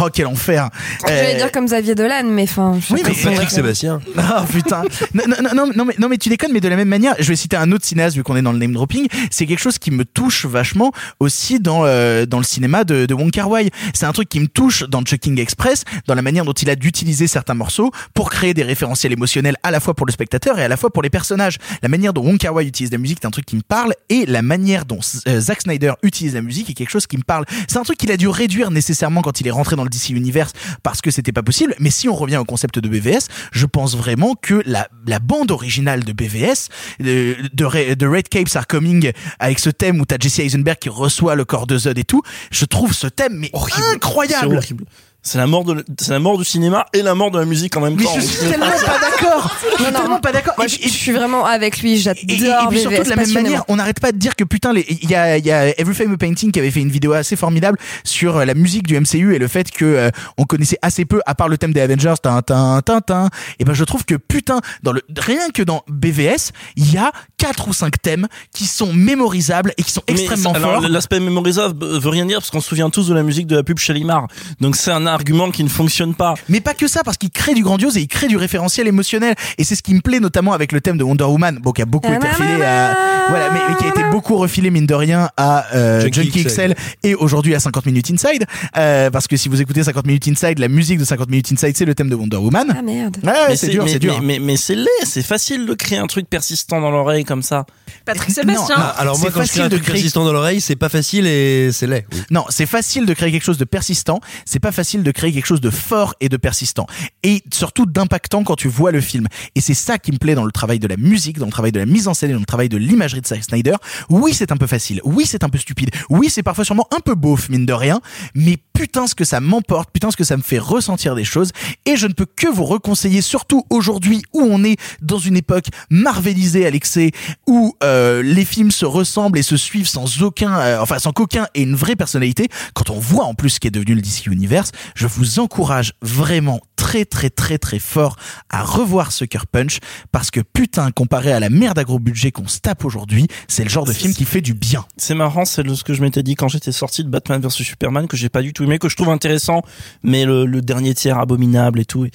Oh 0.00 0.08
quel 0.12 0.26
enfer. 0.26 0.70
Je 1.02 1.12
vais 1.12 1.34
Euh, 1.34 1.36
dire 1.36 1.52
comme 1.52 1.66
Xavier 1.66 1.94
Dolan, 1.94 2.24
mais 2.24 2.44
enfin. 2.44 2.78
je 2.80 2.94
Oui, 2.94 3.00
sais 3.00 3.08
mais 3.10 3.14
pas. 3.22 3.30
Patrick 3.32 3.50
Sébastien. 3.50 4.00
Ah 4.16 4.44
putain. 4.50 4.82
Non, 5.14 5.24
non, 5.28 5.36
non, 5.42 5.50
non, 5.54 5.72
non, 5.76 5.84
mais, 5.84 5.94
non, 5.98 6.08
mais 6.08 6.16
tu 6.16 6.28
déconnes, 6.30 6.52
mais 6.52 6.60
de 6.60 6.68
la 6.68 6.76
même 6.76 6.88
manière, 6.88 7.14
je 7.18 7.28
vais 7.28 7.36
citer 7.36 7.56
un 7.56 7.70
autre 7.72 7.84
cinéaste 7.84 8.16
vu 8.16 8.22
qu'on 8.22 8.36
est 8.36 8.42
dans 8.42 8.52
le 8.52 8.58
name 8.58 8.72
dropping. 8.72 9.06
C'est 9.30 9.46
quelque 9.46 9.60
chose 9.60 9.78
qui 9.78 9.90
me 9.90 10.04
touche 10.04 10.46
vachement 10.46 10.92
aussi 11.20 11.60
dans 11.60 11.82
euh, 11.84 12.24
dans 12.26 12.38
le 12.38 12.44
cinéma 12.44 12.84
de, 12.84 13.06
de 13.06 13.14
Wong 13.14 13.30
Kar 13.30 13.48
Wai. 13.50 13.70
C'est 13.92 14.06
un 14.06 14.12
truc 14.12 14.28
qui 14.28 14.40
me 14.40 14.48
touche 14.48 14.84
dans 14.84 15.02
Chucking 15.02 15.38
Express, 15.38 15.84
dans 16.06 16.14
la 16.14 16.22
manière 16.22 16.44
dont 16.44 16.52
il 16.52 16.70
a 16.70 16.76
d'utiliser 16.76 17.26
certains 17.26 17.54
morceaux 17.54 17.90
pour 18.14 18.30
créer 18.30 18.54
des 18.54 18.62
référentiels 18.62 19.12
émotionnels 19.12 19.56
à 19.62 19.70
la 19.70 19.80
fois 19.80 19.94
pour 19.94 20.06
le 20.06 20.12
spectateur 20.12 20.58
et 20.58 20.64
à 20.64 20.68
la 20.68 20.76
fois 20.76 20.90
pour 20.92 21.02
les 21.02 21.10
personnages. 21.10 21.58
La 21.82 21.88
manière 21.88 22.12
dont 22.12 22.22
Wong 22.22 22.38
Kar 22.38 22.54
Wai 22.54 22.66
utilise 22.66 22.92
la 22.92 22.98
musique 22.98 23.18
est 23.22 23.26
un 23.26 23.30
truc 23.30 23.46
qui 23.46 23.56
me 23.56 23.62
parle 23.62 23.94
et 24.08 24.26
la 24.26 24.42
manière 24.42 24.84
dont 24.84 25.00
euh, 25.28 25.40
Zack 25.40 25.62
Snyder 25.62 25.92
utilise 26.02 26.34
la 26.34 26.42
musique 26.42 26.70
est 26.70 26.74
quelque 26.74 26.90
chose 26.90 27.06
qui 27.06 27.16
me 27.16 27.22
parle. 27.22 27.44
C'est 27.68 27.78
un 27.78 27.82
truc 27.82 27.98
qu'il 27.98 28.10
a 28.12 28.16
dû 28.16 28.28
réduire 28.28 28.70
nécessairement 28.70 29.22
quand 29.22 29.40
il 29.40 29.46
est 29.48 29.50
rentré 29.52 29.76
dans 29.76 29.84
le 29.84 29.90
DC 29.90 30.10
Universe 30.10 30.52
parce 30.82 31.00
que 31.00 31.10
c'était 31.10 31.32
pas 31.32 31.42
possible. 31.42 31.74
Mais 31.78 31.90
si 31.90 32.08
on 32.08 32.14
revient 32.14 32.36
au 32.38 32.44
concept 32.44 32.78
de 32.78 32.88
BVS, 32.88 33.28
je 33.52 33.66
pense 33.66 33.96
vraiment 33.96 34.34
que 34.40 34.62
la, 34.66 34.88
la 35.06 35.18
bande 35.18 35.50
originale 35.50 36.04
de 36.04 36.12
BVS, 36.12 36.68
de, 37.00 37.36
de, 37.52 37.64
Ra- 37.64 37.94
de 37.94 38.06
Red 38.06 38.28
Capes 38.28 38.54
Are 38.56 38.66
Coming, 38.66 39.12
avec 39.38 39.58
ce 39.58 39.70
thème 39.70 40.00
où 40.00 40.04
t'as 40.04 40.16
Jesse 40.18 40.38
Eisenberg 40.40 40.78
qui 40.78 40.88
reçoit 40.88 41.34
le 41.34 41.44
corps 41.44 41.66
de 41.66 41.78
Zod 41.78 41.98
et 41.98 42.04
tout, 42.04 42.22
je 42.50 42.64
trouve 42.64 42.92
ce 42.92 43.06
thème 43.06 43.34
mais 43.36 43.50
incroyable. 43.94 44.56
horrible. 44.56 44.84
C'est 45.22 45.36
la 45.38 45.46
mort 45.46 45.64
de, 45.64 45.84
c'est 46.00 46.12
la 46.12 46.18
mort 46.18 46.38
du 46.38 46.44
cinéma 46.44 46.86
et 46.94 47.02
la 47.02 47.14
mort 47.14 47.30
de 47.30 47.38
la 47.38 47.44
musique 47.44 47.76
en 47.76 47.82
même 47.82 47.94
Mais 47.96 48.04
temps. 48.04 48.14
je 48.16 48.20
suis 48.22 48.48
tellement 48.48 48.66
pas 48.66 48.98
d'accord. 48.98 49.54
Je 49.62 49.74
suis 49.76 49.84
Non, 49.84 49.90
non. 49.92 49.98
tellement 50.00 50.20
pas 50.20 50.32
d'accord. 50.32 50.54
Moi, 50.56 50.64
Et- 50.64 50.68
je, 50.70 50.82
je 50.82 50.88
suis 50.88 51.12
vraiment 51.12 51.44
avec 51.44 51.82
lui. 51.82 51.98
J'adore 51.98 52.22
et, 52.26 52.32
et- 52.32 52.34
et 52.36 52.66
puis 52.70 52.80
surtout 52.80 52.96
VVS, 52.96 53.04
de 53.04 53.10
la 53.10 53.16
même 53.16 53.32
manière, 53.32 53.64
on 53.68 53.76
n'arrête 53.76 54.00
pas 54.00 54.12
de 54.12 54.16
dire 54.16 54.34
que 54.34 54.44
putain, 54.44 54.72
il 54.74 55.10
y 55.10 55.14
a, 55.14 55.36
il 55.36 55.44
y 55.44 55.50
a 55.50 55.78
Every 55.78 55.94
Frame 55.94 56.14
a 56.14 56.16
Painting 56.16 56.50
qui 56.52 56.58
avait 56.58 56.70
fait 56.70 56.80
une 56.80 56.88
vidéo 56.90 57.12
assez 57.12 57.36
formidable 57.36 57.76
sur 58.02 58.38
euh, 58.38 58.44
la 58.46 58.54
musique 58.54 58.86
du 58.86 58.98
MCU 58.98 59.34
et 59.34 59.38
le 59.38 59.46
fait 59.46 59.70
que 59.70 59.84
euh, 59.84 60.10
on 60.38 60.44
connaissait 60.44 60.78
assez 60.80 61.04
peu, 61.04 61.20
à 61.26 61.34
part 61.34 61.48
le 61.48 61.58
thème 61.58 61.74
des 61.74 61.82
Avengers, 61.82 62.14
tin, 62.22 62.40
tin, 62.40 62.80
tin, 62.82 63.00
tin. 63.02 63.28
Et 63.58 63.64
ben 63.64 63.74
je 63.74 63.84
trouve 63.84 64.06
que 64.06 64.14
putain, 64.14 64.60
dans 64.82 64.92
le 64.92 65.02
rien 65.18 65.50
que 65.50 65.62
dans 65.62 65.82
BVS, 65.88 66.52
il 66.76 66.92
y 66.94 66.96
a 66.96 67.12
quatre 67.36 67.68
ou 67.68 67.74
cinq 67.74 68.00
thèmes 68.00 68.26
qui 68.54 68.64
sont 68.66 68.92
mémorisables 68.94 69.74
et 69.76 69.82
qui 69.82 69.90
sont 69.92 70.02
Mais 70.08 70.14
extrêmement 70.14 70.52
alors, 70.52 70.80
forts. 70.80 70.88
L'aspect 70.88 71.20
mémorisable 71.20 71.84
veut 71.84 72.08
rien 72.08 72.24
dire 72.24 72.38
parce 72.38 72.50
qu'on 72.50 72.60
se 72.62 72.68
souvient 72.70 72.88
tous 72.88 73.06
de 73.08 73.14
la 73.14 73.22
musique 73.22 73.46
de 73.46 73.56
la 73.56 73.62
pub 73.62 73.78
Chalimar. 73.78 74.26
Donc 74.60 74.76
c'est 74.76 74.90
un 74.90 75.06
argument 75.14 75.50
qui 75.50 75.64
ne 75.64 75.68
fonctionne 75.68 76.14
pas. 76.14 76.34
Mais 76.48 76.60
pas 76.60 76.74
que 76.74 76.86
ça, 76.88 77.02
parce 77.04 77.16
qu'il 77.16 77.30
crée 77.30 77.54
du 77.54 77.62
grandiose 77.62 77.96
et 77.96 78.00
il 78.00 78.08
crée 78.08 78.28
du 78.28 78.36
référentiel 78.36 78.86
émotionnel. 78.88 79.34
Et 79.58 79.64
c'est 79.64 79.74
ce 79.74 79.82
qui 79.82 79.94
me 79.94 80.00
plaît 80.00 80.20
notamment 80.20 80.52
avec 80.52 80.72
le 80.72 80.80
thème 80.80 80.96
de 80.98 81.04
Wonder 81.04 81.24
Woman, 81.24 81.58
bon, 81.60 81.72
qui 81.72 81.82
a 81.82 81.86
beaucoup 81.86 82.12
été 82.12 82.26
refilé 82.28 82.62
à, 82.62 82.96
voilà, 83.28 83.50
mais, 83.52 83.60
mais 83.68 83.76
qui 83.76 83.84
a 83.84 83.88
été 83.88 84.02
beaucoup 84.10 84.36
refilé 84.36 84.70
mine 84.70 84.86
de 84.86 84.94
rien 84.94 85.28
à 85.36 85.66
euh, 85.74 86.00
Junkie 86.02 86.22
Junkie 86.32 86.44
XL. 86.44 86.74
Et 87.02 87.14
aujourd'hui 87.14 87.54
à 87.54 87.60
50 87.60 87.86
minutes 87.86 88.10
Inside, 88.10 88.44
euh, 88.76 89.10
parce 89.10 89.26
que 89.26 89.36
si 89.36 89.48
vous 89.48 89.60
écoutez 89.60 89.84
50 89.84 90.06
minutes 90.06 90.28
Inside, 90.28 90.58
la 90.58 90.68
musique 90.68 90.98
de 90.98 91.04
50 91.04 91.28
minutes 91.30 91.52
Inside, 91.52 91.76
c'est 91.76 91.84
le 91.84 91.94
thème 91.94 92.08
de 92.08 92.14
Wonder 92.14 92.36
Woman. 92.38 92.74
Ah 92.76 92.82
merde. 92.82 93.16
Ouais, 93.22 93.56
c'est 93.56 93.68
dur, 93.68 93.84
c'est 93.88 93.98
dur. 93.98 94.20
Mais, 94.20 94.38
mais, 94.38 94.46
mais 94.46 94.56
c'est 94.56 94.74
laid, 94.74 94.88
c'est 95.04 95.22
facile 95.22 95.66
de 95.66 95.74
créer 95.74 95.98
un 95.98 96.06
truc 96.06 96.28
persistant 96.28 96.80
dans 96.80 96.90
l'oreille 96.90 97.24
comme 97.24 97.42
ça. 97.42 97.66
Patrick 98.04 98.30
Sébastien. 98.34 98.76
Non, 98.76 98.82
Ah, 98.82 98.94
alors 98.98 99.18
moi, 99.18 99.28
c'est 99.28 99.34
quand 99.34 99.40
je 99.42 99.46
crée 99.46 99.46
facile 99.48 99.62
un 99.62 99.68
de 99.68 99.70
truc 99.76 99.82
créer- 99.84 99.92
persistant 99.94 100.24
dans 100.24 100.32
l'oreille, 100.32 100.60
c'est 100.60 100.76
pas 100.76 100.88
facile 100.88 101.26
et 101.26 101.70
c'est 101.72 101.86
laid. 101.86 102.06
Oui. 102.12 102.18
Non, 102.30 102.44
c'est 102.48 102.66
facile 102.66 103.06
de 103.06 103.14
créer 103.14 103.30
quelque 103.32 103.42
chose 103.44 103.58
de 103.58 103.64
persistant, 103.64 104.20
c'est 104.44 104.58
pas 104.60 104.72
facile 104.72 104.99
de 105.02 105.10
créer 105.10 105.32
quelque 105.32 105.46
chose 105.46 105.60
de 105.60 105.70
fort 105.70 106.14
et 106.20 106.28
de 106.28 106.36
persistant. 106.36 106.86
Et 107.22 107.42
surtout 107.52 107.86
d'impactant 107.86 108.44
quand 108.44 108.56
tu 108.56 108.68
vois 108.68 108.92
le 108.92 109.00
film. 109.00 109.26
Et 109.54 109.60
c'est 109.60 109.74
ça 109.74 109.98
qui 109.98 110.12
me 110.12 110.18
plaît 110.18 110.34
dans 110.34 110.44
le 110.44 110.52
travail 110.52 110.78
de 110.78 110.86
la 110.86 110.96
musique, 110.96 111.38
dans 111.38 111.46
le 111.46 111.52
travail 111.52 111.72
de 111.72 111.78
la 111.78 111.86
mise 111.86 112.08
en 112.08 112.14
scène 112.14 112.30
et 112.30 112.34
dans 112.34 112.40
le 112.40 112.46
travail 112.46 112.68
de 112.68 112.76
l'imagerie 112.76 113.20
de 113.20 113.26
Zack 113.26 113.44
Snyder. 113.44 113.74
Oui, 114.08 114.34
c'est 114.34 114.52
un 114.52 114.56
peu 114.56 114.66
facile. 114.66 115.00
Oui, 115.04 115.24
c'est 115.26 115.44
un 115.44 115.48
peu 115.48 115.58
stupide. 115.58 115.90
Oui, 116.08 116.30
c'est 116.30 116.42
parfois 116.42 116.64
sûrement 116.64 116.86
un 116.94 117.00
peu 117.00 117.14
beauf, 117.14 117.48
mine 117.48 117.66
de 117.66 117.72
rien. 117.72 118.00
Mais 118.34 118.58
putain, 118.72 119.06
ce 119.06 119.14
que 119.14 119.24
ça 119.24 119.40
m'emporte, 119.40 119.90
putain, 119.92 120.10
ce 120.10 120.16
que 120.16 120.24
ça 120.24 120.36
me 120.36 120.42
fait 120.42 120.58
ressentir 120.58 121.14
des 121.14 121.24
choses. 121.24 121.50
Et 121.86 121.96
je 121.96 122.06
ne 122.06 122.12
peux 122.12 122.26
que 122.26 122.46
vous 122.46 122.64
reconseiller, 122.64 123.20
surtout 123.22 123.64
aujourd'hui 123.70 124.22
où 124.32 124.40
on 124.40 124.64
est 124.64 124.76
dans 125.02 125.18
une 125.18 125.36
époque 125.36 125.66
marvelisée 125.90 126.66
à 126.66 126.70
l'excès, 126.70 127.12
où 127.46 127.74
euh, 127.82 128.22
les 128.22 128.44
films 128.44 128.70
se 128.70 128.86
ressemblent 128.86 129.38
et 129.38 129.42
se 129.42 129.56
suivent 129.56 129.88
sans 129.88 130.22
aucun, 130.22 130.58
euh, 130.58 130.80
enfin 130.80 130.98
sans 130.98 131.12
qu'aucun 131.12 131.46
ait 131.54 131.62
une 131.62 131.74
vraie 131.74 131.96
personnalité. 131.96 132.48
Quand 132.74 132.90
on 132.90 132.98
voit 132.98 133.24
en 133.24 133.34
plus 133.34 133.50
ce 133.50 133.60
qui 133.60 133.68
est 133.68 133.70
devenu 133.70 133.94
le 133.94 134.00
DC 134.00 134.26
Universe, 134.26 134.72
je 134.94 135.06
vous 135.06 135.38
encourage 135.38 135.92
vraiment 136.02 136.60
très 136.76 137.04
très 137.04 137.30
très 137.30 137.58
très 137.58 137.78
fort 137.78 138.16
à 138.48 138.62
revoir 138.62 139.12
Sucker 139.12 139.46
Punch 139.50 139.78
parce 140.12 140.30
que 140.30 140.40
putain, 140.40 140.90
comparé 140.90 141.32
à 141.32 141.40
la 141.40 141.50
merde 141.50 141.78
à 141.78 141.84
gros 141.84 141.98
budget 141.98 142.32
qu'on 142.32 142.48
se 142.48 142.58
tape 142.60 142.84
aujourd'hui, 142.84 143.26
c'est 143.48 143.62
le 143.64 143.68
genre 143.70 143.84
de 143.84 143.92
film 143.92 144.14
qui 144.14 144.24
fait 144.24 144.40
du 144.40 144.54
bien. 144.54 144.84
C'est 144.96 145.14
marrant, 145.14 145.44
c'est 145.44 145.66
ce 145.74 145.84
que 145.84 145.94
je 145.94 146.02
m'étais 146.02 146.22
dit 146.22 146.34
quand 146.34 146.48
j'étais 146.48 146.72
sorti 146.72 147.04
de 147.04 147.08
Batman 147.08 147.40
vs 147.40 147.50
Superman 147.50 148.08
que 148.08 148.16
j'ai 148.16 148.28
pas 148.28 148.42
du 148.42 148.52
tout 148.52 148.64
aimé, 148.64 148.78
que 148.78 148.88
je 148.88 148.96
trouve 148.96 149.10
intéressant, 149.10 149.62
mais 150.02 150.24
le, 150.24 150.46
le 150.46 150.62
dernier 150.62 150.94
tiers 150.94 151.18
abominable 151.18 151.80
et 151.80 151.84
tout. 151.84 152.06
Et, 152.06 152.10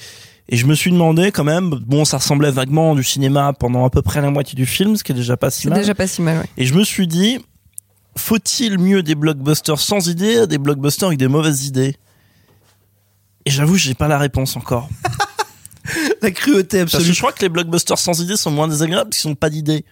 et 0.48 0.56
je 0.56 0.66
me 0.66 0.74
suis 0.74 0.90
demandé 0.92 1.32
quand 1.32 1.44
même, 1.44 1.70
bon, 1.70 2.04
ça 2.04 2.18
ressemblait 2.18 2.50
vaguement 2.50 2.94
du 2.94 3.02
cinéma 3.02 3.52
pendant 3.52 3.84
à 3.84 3.90
peu 3.90 4.02
près 4.02 4.20
la 4.20 4.30
moitié 4.30 4.54
du 4.54 4.66
film, 4.66 4.96
ce 4.96 5.02
qui 5.04 5.12
est 5.12 5.14
déjà 5.16 5.36
pas 5.36 5.50
si 5.50 5.62
C'est 5.62 5.70
mal. 5.70 5.78
déjà 5.80 5.94
pas 5.94 6.06
si 6.06 6.22
mal, 6.22 6.38
ouais. 6.38 6.46
Et 6.56 6.66
je 6.66 6.74
me 6.74 6.84
suis 6.84 7.06
dit, 7.08 7.38
faut-il 8.16 8.78
mieux 8.78 9.02
des 9.02 9.14
blockbusters 9.14 9.78
sans 9.80 10.08
idées 10.08 10.38
à 10.38 10.46
des 10.46 10.58
blockbusters 10.58 11.08
avec 11.08 11.18
des 11.18 11.28
mauvaises 11.28 11.66
idées? 11.66 11.96
Et 13.46 13.50
j'avoue, 13.50 13.76
j'ai 13.76 13.94
pas 13.94 14.08
la 14.08 14.18
réponse 14.18 14.56
encore. 14.56 14.88
La 16.20 16.32
cruauté 16.32 16.80
Parce 16.80 16.92
que 16.92 16.96
absolue. 16.96 17.14
je 17.14 17.18
crois 17.20 17.32
que 17.32 17.42
les 17.42 17.48
blockbusters 17.48 17.96
sans 17.98 18.20
idées 18.20 18.36
sont 18.36 18.50
moins 18.50 18.66
désagréables 18.66 19.10
parce 19.10 19.22
qu'ils 19.22 19.30
n'ont 19.30 19.36
pas 19.36 19.50
d'idées. 19.50 19.84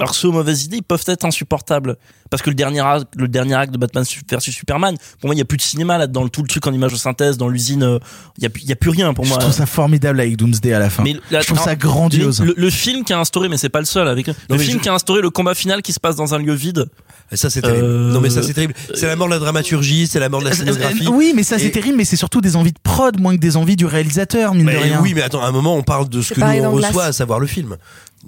Alors 0.00 0.14
aux 0.24 0.32
mauvaises 0.32 0.64
idées, 0.64 0.78
ils 0.78 0.82
peuvent 0.82 1.04
être 1.06 1.24
insupportables. 1.24 1.96
Parce 2.30 2.42
que 2.42 2.50
le 2.50 2.54
dernier 2.54 2.80
acte, 2.80 3.08
le 3.16 3.26
dernier 3.26 3.54
acte 3.54 3.72
de 3.72 3.78
Batman 3.78 4.04
versus 4.30 4.54
Superman, 4.54 4.94
pour 5.20 5.28
moi, 5.28 5.34
il 5.34 5.36
n'y 5.36 5.42
a 5.42 5.44
plus 5.44 5.56
de 5.56 5.62
cinéma 5.62 5.98
là, 5.98 6.06
dans 6.06 6.22
le, 6.22 6.30
tout 6.30 6.42
le 6.42 6.48
truc 6.48 6.64
en 6.66 6.72
image 6.72 6.92
de 6.92 6.96
synthèse, 6.96 7.36
dans 7.36 7.48
l'usine, 7.48 7.82
euh, 7.82 7.98
il 8.38 8.42
n'y 8.42 8.46
a, 8.46 8.50
plus- 8.50 8.62
il 8.62 8.68
y 8.68 8.72
a 8.72 8.76
plus 8.76 8.90
rien 8.90 9.12
pour 9.14 9.24
Je 9.24 9.30
moi. 9.30 9.38
trouve 9.38 9.52
ça 9.52 9.66
formidable 9.66 10.20
avec 10.20 10.36
Doomsday 10.36 10.72
à 10.72 10.78
la 10.78 10.90
fin. 10.90 11.02
Mais 11.02 11.16
la- 11.32 11.40
je 11.40 11.46
trouve 11.48 11.58
ça 11.58 11.74
grandiose. 11.74 12.40
Le, 12.40 12.54
le 12.56 12.70
film 12.70 13.02
qui 13.04 13.12
a 13.12 13.18
instauré, 13.18 13.48
mais 13.48 13.56
c'est 13.56 13.68
pas 13.68 13.80
le 13.80 13.84
seul, 13.84 14.06
avec 14.06 14.28
le 14.48 14.58
film 14.58 14.78
je- 14.78 14.82
qui 14.82 14.88
a 14.88 14.94
instauré 14.94 15.20
le 15.22 15.30
combat 15.30 15.54
final 15.54 15.82
qui 15.82 15.92
se 15.92 15.98
passe 15.98 16.14
dans 16.14 16.32
un 16.34 16.38
lieu 16.38 16.54
vide. 16.54 16.86
Et 17.32 17.36
Ça 17.36 17.50
c'est 17.50 17.62
terrible. 17.62 17.84
Euh, 17.84 18.12
Non 18.12 18.20
mais 18.20 18.30
ça 18.30 18.42
c'est 18.44 18.54
terrible. 18.54 18.74
C'est 18.94 19.06
la 19.06 19.16
mort 19.16 19.26
de 19.28 19.32
la 19.34 19.38
dramaturgie, 19.40 20.06
c'est 20.06 20.18
la 20.20 20.28
mort 20.28 20.40
de 20.40 20.46
la 20.46 20.52
scénographie. 20.54 21.06
Euh, 21.06 21.10
Oui, 21.10 21.32
mais 21.34 21.42
ça 21.42 21.58
c'est 21.58 21.66
Et- 21.66 21.70
terrible, 21.72 21.96
mais 21.96 22.04
c'est 22.04 22.16
surtout 22.16 22.40
des 22.40 22.54
envies 22.56 22.72
de 22.72 22.78
prod 22.82 23.18
moins 23.20 23.34
que 23.34 23.40
des 23.40 23.56
envies 23.56 23.76
du 23.76 23.86
réalisateur, 23.86 24.54
mine 24.54 24.66
de 24.66 24.70
Mais 24.70 24.78
rien. 24.78 25.00
oui, 25.00 25.14
mais 25.14 25.22
attends, 25.22 25.42
à 25.42 25.46
un 25.46 25.52
moment 25.52 25.74
on 25.76 25.82
parle 25.82 26.08
de 26.08 26.22
ce 26.22 26.32
que 26.34 26.40
nous 26.40 26.64
on 26.64 26.70
reçoit, 26.72 27.04
à 27.06 27.12
savoir 27.12 27.40
le 27.40 27.46
film. 27.48 27.76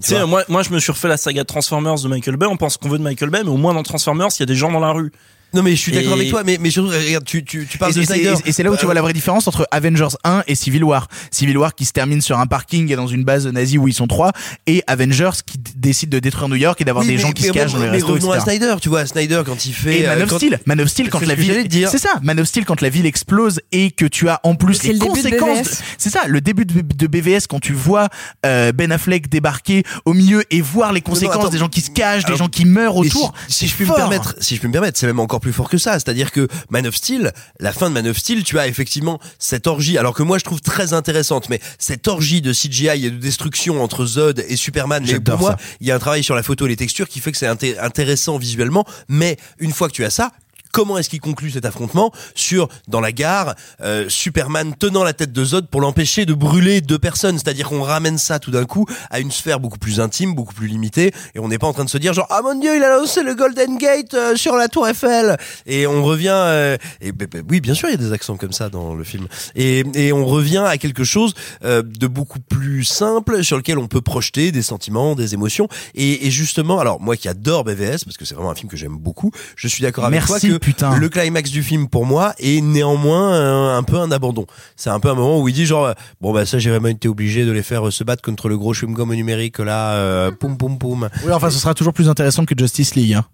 Tu 0.01 0.09
sais, 0.09 0.27
moi, 0.27 0.43
moi, 0.49 0.63
je 0.63 0.71
me 0.71 0.79
suis 0.79 0.91
refait 0.91 1.09
la 1.09 1.17
saga 1.17 1.45
Transformers 1.45 1.97
de 1.97 2.09
Michael 2.09 2.37
Bay. 2.37 2.47
On 2.47 2.57
pense 2.57 2.77
qu'on 2.77 2.89
veut 2.89 2.99
de 2.99 3.03
Michael 3.03 3.31
Bay, 3.31 3.43
mais 3.45 3.51
au 3.51 3.57
moins 3.57 3.75
dans 3.75 3.83
Transformers, 3.83 4.29
il 4.37 4.41
y 4.41 4.43
a 4.43 4.47
des 4.47 4.55
gens 4.55 4.73
dans 4.73 4.81
la 4.81 4.93
rue. 4.93 5.13
Non 5.55 5.63
mais 5.63 5.73
je 5.77 5.81
suis 5.81 5.93
d'accord 5.93 6.13
Et- 6.13 6.21
avec 6.21 6.31
toi, 6.31 6.43
mais, 6.45 6.59
mais 6.61 6.71
surtout, 6.71 6.91
regarde, 6.91 7.25
tu, 7.25 7.45
tu, 7.45 7.67
tu 7.67 7.79
parles 7.79 7.93
Et 7.93 8.01
de 8.01 8.05
Snyder. 8.05 8.35
et 8.47 8.53
c'est 8.53 8.63
là 8.63 8.71
où 8.71 8.77
tu 8.77 8.85
vois 8.85 8.95
la 8.95 9.03
vraie 9.03 9.13
différence 9.13 9.47
entre 9.49 9.67
Avengers 9.71 10.15
1 10.25 10.45
et 10.47 10.55
Civil 10.55 10.85
War. 10.85 11.09
Civil 11.31 11.57
War 11.59 11.75
qui 11.75 11.85
se 11.85 11.93
termine 11.93 12.21
sur 12.21 12.39
un 12.39 12.47
parking 12.47 12.91
et 12.91 12.97
dans 12.97 13.07
une 13.07 13.25
base 13.25 13.47
nazie 13.47 13.79
où 13.79 13.89
ils 13.89 13.95
sont 13.95 14.07
trois, 14.07 14.33
et 14.67 14.83
Avengers 14.87 15.31
qui 15.47 15.59
décide 15.77 16.09
de 16.11 16.19
détruire 16.19 16.49
New 16.49 16.57
York 16.57 16.81
et 16.81 16.85
d'avoir 16.85 17.05
Oui, 17.05 17.11
des 17.11 17.17
mais- 17.17 17.23
gens 17.23 17.33
qui 17.33 17.43
mais 17.43 17.49
se 17.49 17.53
cachent 17.53 17.73
dans 17.73 17.79
les 17.79 17.85
mais 17.87 17.91
restos, 17.91 18.09
revenons 18.15 18.33
à 18.33 18.37
etc. 18.39 18.57
Snyder, 18.59 18.75
tu 18.81 18.89
vois, 18.89 19.07
Snyder 19.07 19.43
quand 19.45 19.67
il 19.67 19.75
fait. 19.75 20.01
Et 20.01 20.07
Man 20.07 20.19
euh, 20.21 20.25
of 20.25 20.31
quand- 20.31 20.37
Steel, 20.39 20.59
Man 20.67 20.81
of 20.81 20.89
Steel 20.89 21.11
quand 21.11 21.19
C'est 21.21 21.27
la 21.27 21.35
ville, 21.35 21.69
c'est 21.91 21.99
ça, 21.99 22.15
Man 22.23 22.41
of 22.41 22.47
Steel 22.47 22.65
quand 22.65 22.81
la 22.81 22.89
ville 22.89 23.07
explose 23.07 23.61
et 23.73 23.91
que 23.91 24.07
tu 24.07 24.29
as 24.29 24.41
en 24.45 24.55
plus 24.55 24.83
les 24.85 24.95
le 24.95 24.99
conséquences. 24.99 25.83
C'est 25.99 26.11
ça, 26.11 26.23
le 26.27 26.41
début 26.41 26.65
de, 26.65 26.81
de 26.81 27.07
BVS 27.07 27.47
quand 27.49 27.61
tu 27.61 27.73
vois 27.73 28.09
euh, 28.47 28.73
Ben 28.73 28.91
Affleck 28.93 29.29
débarquer 29.29 29.83
au 30.05 30.15
milieu 30.15 30.45
et 30.51 30.61
voir 30.61 30.93
les 30.93 31.01
conséquences 31.01 31.37
attends. 31.37 31.49
des 31.49 31.59
gens 31.59 31.69
qui 31.69 31.81
se 31.81 31.91
cachent, 31.91 32.25
des 32.25 32.37
gens 32.37 32.49
qui 32.49 32.65
meurent 32.65 32.95
Mais 33.01 33.07
autour. 33.09 33.33
Si, 33.49 33.67
je 33.69 33.75
puis 33.75 33.85
me 33.85 33.95
permettre, 33.95 34.35
si 34.41 34.55
je 34.55 34.61
puis 34.61 34.69
me 34.69 34.73
permettre, 34.73 34.99
c'est 34.99 35.07
même 35.07 35.21
encore 35.21 35.41
plus 35.43 35.53
fort 35.53 35.69
que 35.69 35.77
ça. 35.77 35.93
C'est-à-dire 35.95 36.31
que 36.33 36.49
Man 36.71 36.87
of 36.87 36.95
Steel, 36.97 37.33
la 37.61 37.73
fin 37.75 37.91
de 37.91 37.95
Man 37.95 38.07
of 38.07 38.17
Steel, 38.17 38.43
tu 38.45 38.59
as 38.59 38.67
effectivement 38.69 39.21
cette 39.39 39.67
orgie, 39.67 39.99
alors 39.99 40.15
que 40.15 40.23
moi 40.23 40.39
je 40.39 40.45
trouve 40.45 40.63
très 40.63 40.95
intéressante, 40.95 41.51
mais 41.51 41.61
cette 41.79 42.09
orgie 42.09 42.41
de 42.41 42.53
CGI 42.55 43.05
et 43.07 43.11
de 43.11 43.17
destruction 43.19 43.83
entre 43.83 44.07
Zod 44.07 44.43
et 44.49 44.57
Superman. 44.57 45.03
Mais 45.03 45.09
pour 45.21 45.41
moi, 45.41 45.57
il 45.81 45.87
y 45.87 45.91
a 45.91 45.97
un 45.97 45.99
travail 45.99 46.23
sur 46.25 46.35
la 46.35 46.43
photo 46.43 46.65
et 46.65 46.69
les 46.71 46.77
textures 46.77 47.09
qui 47.09 47.21
fait 47.21 47.33
que 47.33 47.37
c'est 47.39 47.47
inté- 47.49 47.79
intéressant 47.79 48.39
visuellement. 48.39 48.87
Mais 49.09 49.37
une 49.59 49.73
fois 49.73 49.89
que 49.89 49.93
tu 49.95 50.05
as 50.05 50.11
ça. 50.11 50.31
Comment 50.73 50.97
est-ce 50.97 51.11
qu'il 51.11 51.21
conclut 51.21 51.51
cet 51.51 51.67
affrontement 51.67 52.13
sur 52.35 52.67
dans 52.89 53.03
la 53.03 53.13
gare 53.13 53.55
euh, 53.83 54.09
Superman 54.09 54.75
tenant 54.75 55.05
la 55.05 55.13
tête 55.13 55.31
de 55.31 55.45
Zod 55.45 55.69
pour 55.69 55.83
l'empêcher 55.83 56.25
de 56.25 56.33
brûler 56.33 56.81
deux 56.81 56.99
personnes? 56.99 57.39
C'est-à-dire 57.39 57.69
qu'on 57.69 57.83
ramène 57.83 58.17
ça 58.17 58.39
tout 58.39 58.51
d'un 58.51 58.65
coup 58.65 58.87
à 59.11 59.21
une 59.21 59.31
sphère 59.31 59.61
beaucoup 59.61 59.79
plus 59.79 60.01
intime 60.01 60.35
beaucoup 60.35 60.55
plus 60.55 60.69
limitée 60.69 61.13
et 61.35 61.41
on 61.41 61.49
n'est 61.49 61.59
pas 61.59 61.67
en 61.67 61.75
train 61.75 61.85
de 61.85 61.91
se 61.91 61.99
dire 61.99 62.15
genre 62.15 62.27
ah 62.31 62.41
mon 62.43 62.59
dieu 62.59 62.75
il 62.75 62.83
a 62.83 62.97
lancé 62.97 63.23
le 63.23 63.35
Golden 63.35 63.77
Gate 63.77 64.15
euh, 64.15 64.35
sur 64.35 64.57
la 64.57 64.69
tour 64.69 64.89
Eiffel! 64.89 65.37
Et 65.67 65.87
on 65.87 66.03
revient 66.03 66.33
euh, 66.33 66.79
et 67.03 67.13
ben, 67.13 67.29
ben, 67.31 67.45
oui 67.51 67.61
bien 67.61 67.75
sûr 67.75 67.91
il 67.91 67.93
y 67.93 67.95
a 67.95 67.99
des 67.99 68.13
accents 68.15 68.39
comme 68.39 68.53
ça 68.53 68.71
dans 68.71 68.95
le 68.95 69.05
film. 69.05 69.27
Et, 69.55 69.85
et 69.95 70.15
on 70.15 70.25
revient 70.25 70.65
à 70.67 70.79
quelque 70.79 71.05
chose 71.05 71.35
euh, 71.67 71.83
de 71.83 72.07
beaucoup 72.07 72.41
plus 72.41 72.85
simple 72.85 73.45
sur 73.45 73.59
lequel 73.59 73.77
on 73.77 73.89
peut 73.89 74.01
projeter 74.01 74.53
des 74.53 74.63
sentiments 74.63 75.15
des 75.15 75.35
émotions. 75.35 75.69
Et, 75.95 76.27
et 76.27 76.31
justement 76.31 76.81
alors 76.81 76.99
moi 76.99 77.19
qui 77.19 77.29
adore 77.29 77.65
BVS 77.65 78.05
parce 78.07 78.17
que 78.17 78.25
c'est 78.25 78.35
vraiment 78.35 78.53
un 78.53 78.55
film 78.55 78.71
que 78.71 78.79
j'aime 78.79 78.97
beaucoup 78.97 79.33
je 79.55 79.69
suis 79.69 79.83
d'accord 79.83 80.07
avec 80.07 80.15
Merci, 80.15 80.49
toi 80.49 80.59
que 80.59 80.62
putain. 80.63 80.97
le 80.97 81.09
climax 81.09 81.51
du 81.51 81.63
film 81.63 81.89
pour 81.89 82.07
moi 82.07 82.35
est 82.39 82.63
néanmoins 82.63 83.33
un, 83.33 83.77
un 83.77 83.83
peu 83.83 83.99
un 83.99 84.11
abandon. 84.11 84.47
C'est 84.77 84.91
un 84.91 85.01
peu 85.01 85.11
un 85.11 85.15
moment 85.15 85.41
où 85.41 85.49
il 85.49 85.55
dit 85.55 85.67
genre 85.67 85.87
euh, 85.87 85.93
bon 86.21 86.33
bah 86.33 86.47
ça 86.47 86.59
j'ai 86.59 86.71
vraiment 86.71 86.89
été 86.89 87.09
obligé 87.09 87.45
de 87.45 87.53
les 87.53 87.63
faire 87.63 87.87
euh, 87.87 87.91
se 87.91 88.05
battre 88.05 88.23
contre 88.23 88.49
le 88.49 88.57
gros 88.57 88.73
chewing 88.73 88.95
gum 88.95 89.15
numérique 89.15 89.59
là 89.59 89.93
euh, 89.95 90.31
poum 90.31 90.57
poum 90.57 90.79
poum. 90.79 91.09
Oui, 91.25 91.33
enfin, 91.33 91.51
ce 91.51 91.59
sera 91.59 91.75
toujours 91.75 91.93
plus 91.93 92.09
intéressant 92.09 92.45
que 92.45 92.55
Justice 92.57 92.95
League. 92.95 93.15
Hein. 93.15 93.25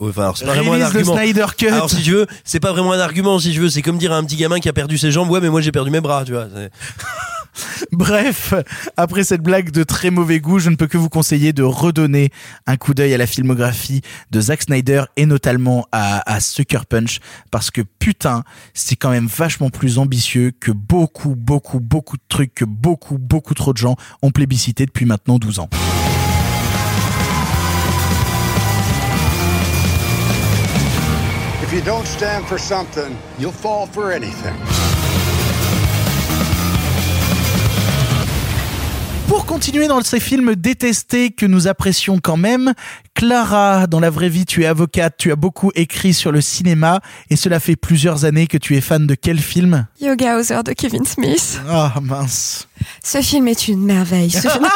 Enfin, 0.00 0.22
alors, 0.22 0.36
c'est 0.36 0.44
pas 0.44 0.54
vraiment 0.54 0.72
un 0.72 0.80
argument. 0.80 1.16
Cut. 1.56 1.68
Alors 1.68 1.90
si 1.90 2.02
tu 2.02 2.12
veux, 2.12 2.26
c'est 2.44 2.60
pas 2.60 2.72
vraiment 2.72 2.92
un 2.92 2.98
argument 2.98 3.38
si 3.38 3.52
tu 3.52 3.60
veux, 3.60 3.70
c'est 3.70 3.82
comme 3.82 3.98
dire 3.98 4.12
à 4.12 4.16
un 4.16 4.24
petit 4.24 4.36
gamin 4.36 4.58
qui 4.58 4.68
a 4.68 4.72
perdu 4.72 4.98
ses 4.98 5.10
jambes, 5.10 5.30
ouais 5.30 5.40
mais 5.40 5.48
moi 5.48 5.60
j'ai 5.60 5.72
perdu 5.72 5.90
mes 5.90 6.00
bras, 6.00 6.24
tu 6.24 6.32
vois. 6.32 6.46
Bref, 7.92 8.54
après 8.96 9.24
cette 9.24 9.42
blague 9.42 9.70
de 9.70 9.82
très 9.82 10.10
mauvais 10.10 10.40
goût, 10.40 10.58
je 10.58 10.70
ne 10.70 10.76
peux 10.76 10.86
que 10.86 10.98
vous 10.98 11.08
conseiller 11.08 11.52
de 11.52 11.62
redonner 11.62 12.30
un 12.66 12.76
coup 12.76 12.94
d'œil 12.94 13.14
à 13.14 13.18
la 13.18 13.26
filmographie 13.26 14.00
de 14.30 14.40
Zack 14.40 14.62
Snyder 14.62 15.04
et 15.16 15.26
notamment 15.26 15.86
à, 15.92 16.40
Sucker 16.40 16.84
Punch 16.88 17.20
parce 17.50 17.70
que 17.70 17.82
putain, 17.82 18.44
c'est 18.74 18.96
quand 18.96 19.10
même 19.10 19.26
vachement 19.26 19.70
plus 19.70 19.98
ambitieux 19.98 20.52
que 20.58 20.72
beaucoup, 20.72 21.34
beaucoup, 21.36 21.80
beaucoup 21.80 22.16
de 22.16 22.22
trucs 22.28 22.54
que 22.54 22.64
beaucoup, 22.64 23.18
beaucoup 23.18 23.54
trop 23.54 23.72
de 23.72 23.78
gens 23.78 23.96
ont 24.22 24.30
plébiscité 24.30 24.86
depuis 24.86 25.04
maintenant 25.04 25.38
12 25.38 25.58
ans. 25.60 25.68
Pour 39.32 39.46
continuer 39.46 39.88
dans 39.88 40.02
ces 40.02 40.20
films 40.20 40.54
détestés 40.56 41.30
que 41.30 41.46
nous 41.46 41.66
apprécions 41.66 42.18
quand 42.22 42.36
même, 42.36 42.74
Clara, 43.14 43.86
dans 43.86 43.98
la 43.98 44.10
vraie 44.10 44.28
vie, 44.28 44.44
tu 44.44 44.62
es 44.62 44.66
avocate, 44.66 45.14
tu 45.16 45.32
as 45.32 45.36
beaucoup 45.36 45.72
écrit 45.74 46.12
sur 46.12 46.32
le 46.32 46.42
cinéma 46.42 47.00
et 47.30 47.36
cela 47.36 47.58
fait 47.58 47.74
plusieurs 47.74 48.26
années 48.26 48.46
que 48.46 48.58
tu 48.58 48.76
es 48.76 48.82
fan 48.82 49.06
de 49.06 49.14
quel 49.14 49.38
film? 49.38 49.86
Yoga 50.02 50.36
Hauser 50.36 50.62
de 50.62 50.72
Kevin 50.74 51.06
Smith. 51.06 51.58
Ah 51.66 51.94
mince. 52.02 52.68
Ce 53.02 53.22
film 53.22 53.48
est 53.48 53.68
une 53.68 53.82
merveille. 53.84 54.30
Ce 54.30 54.48
film- 54.48 54.52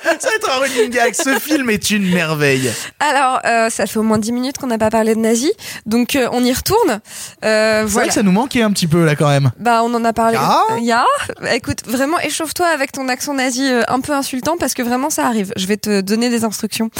Ça 0.20 0.28
va 0.28 0.34
être 0.34 0.50
un 0.50 0.60
running 0.60 0.90
gag, 0.90 1.14
ce 1.14 1.38
film 1.38 1.68
est 1.68 1.90
une 1.90 2.08
merveille. 2.10 2.70
Alors, 3.00 3.40
euh, 3.44 3.68
ça 3.70 3.86
fait 3.86 3.98
au 3.98 4.02
moins 4.02 4.18
10 4.18 4.32
minutes 4.32 4.58
qu'on 4.58 4.66
n'a 4.68 4.78
pas 4.78 4.90
parlé 4.90 5.14
de 5.14 5.20
nazis, 5.20 5.50
donc 5.84 6.14
euh, 6.16 6.28
on 6.32 6.42
y 6.44 6.52
retourne. 6.52 7.00
Euh, 7.44 7.80
C'est 7.80 7.80
vrai 7.82 7.84
voilà. 7.86 8.08
que 8.08 8.14
ça 8.14 8.22
nous 8.22 8.32
manquait 8.32 8.62
un 8.62 8.70
petit 8.70 8.86
peu 8.86 9.04
là 9.04 9.16
quand 9.16 9.28
même. 9.28 9.50
Bah, 9.58 9.82
on 9.84 9.92
en 9.94 10.04
a 10.04 10.12
parlé. 10.12 10.38
Ah 10.40 10.62
Ya. 10.80 11.04
Bah, 11.40 11.54
Écoute, 11.54 11.82
vraiment, 11.86 12.18
échauffe-toi 12.20 12.66
avec 12.66 12.92
ton 12.92 13.08
accent 13.08 13.34
nazi 13.34 13.68
un 13.90 14.00
peu 14.00 14.12
insultant 14.12 14.56
parce 14.58 14.74
que 14.74 14.82
vraiment, 14.82 15.10
ça 15.10 15.26
arrive. 15.26 15.52
Je 15.56 15.66
vais 15.66 15.76
te 15.76 16.00
donner 16.00 16.30
des 16.30 16.44
instructions. 16.44 16.90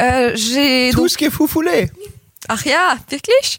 Euh, 0.00 0.32
j'ai 0.34 0.90
Tout 0.92 1.00
donc 1.00 1.10
ce 1.10 1.18
qui 1.18 1.24
est 1.24 1.30
foufoulé. 1.30 1.90
Aria, 2.48 2.96
wirklich. 3.10 3.58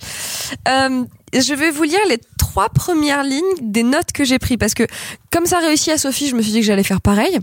Euh, 0.67 1.03
je 1.33 1.53
vais 1.53 1.69
vous 1.69 1.83
lire 1.83 1.99
les 2.09 2.17
trois 2.37 2.69
premières 2.69 3.23
lignes 3.23 3.43
des 3.61 3.83
notes 3.83 4.11
que 4.13 4.23
j'ai 4.23 4.39
prises 4.39 4.57
parce 4.57 4.73
que 4.73 4.83
comme 5.31 5.45
ça 5.45 5.59
réussit 5.59 5.93
à 5.93 5.97
Sophie, 5.97 6.27
je 6.27 6.35
me 6.35 6.41
suis 6.41 6.51
dit 6.51 6.61
que 6.61 6.65
j'allais 6.65 6.83
faire 6.83 7.01
pareil. 7.01 7.39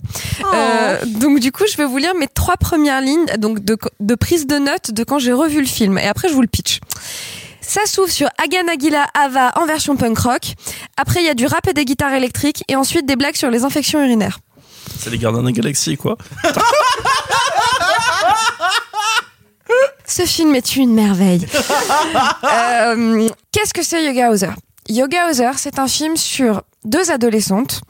Euh, 0.52 0.98
donc 1.06 1.38
du 1.38 1.52
coup, 1.52 1.64
je 1.70 1.76
vais 1.76 1.84
vous 1.84 1.98
lire 1.98 2.14
mes 2.16 2.26
trois 2.26 2.56
premières 2.56 3.00
lignes 3.00 3.26
donc 3.38 3.60
de, 3.60 3.76
de 4.00 4.14
prise 4.16 4.46
de 4.46 4.58
notes 4.58 4.90
de 4.90 5.04
quand 5.04 5.18
j'ai 5.18 5.32
revu 5.32 5.60
le 5.60 5.66
film 5.66 5.98
et 5.98 6.06
après 6.06 6.28
je 6.28 6.34
vous 6.34 6.42
le 6.42 6.48
pitch. 6.48 6.80
Ça 7.60 7.84
s'ouvre 7.84 8.10
sur 8.10 8.28
Agan 8.42 8.68
Aguila 8.72 9.06
Ava 9.14 9.52
en 9.56 9.66
version 9.66 9.96
punk 9.96 10.18
rock. 10.18 10.54
Après, 10.96 11.20
il 11.20 11.26
y 11.26 11.28
a 11.28 11.34
du 11.34 11.46
rap 11.46 11.66
et 11.66 11.72
des 11.72 11.84
guitares 11.84 12.14
électriques 12.14 12.62
et 12.68 12.76
ensuite 12.76 13.06
des 13.06 13.16
blagues 13.16 13.34
sur 13.34 13.50
les 13.50 13.64
infections 13.64 14.00
urinaires. 14.00 14.38
C'est 14.98 15.10
les 15.10 15.18
gardiens 15.18 15.40
de 15.42 15.46
la 15.46 15.52
galaxie, 15.52 15.96
quoi. 15.96 16.16
Ce 20.06 20.22
film 20.24 20.54
est 20.54 20.76
une 20.76 20.94
merveille. 20.94 21.46
Euh, 22.44 23.28
Qu'est-ce 23.52 23.74
que 23.74 23.82
c'est 23.82 24.04
Yoga 24.04 24.30
Hauser? 24.30 24.50
Yoga 24.88 25.28
Hauser, 25.28 25.50
c'est 25.56 25.78
un 25.78 25.88
film 25.88 26.16
sur 26.16 26.62
deux 26.84 27.10
adolescentes 27.10 27.80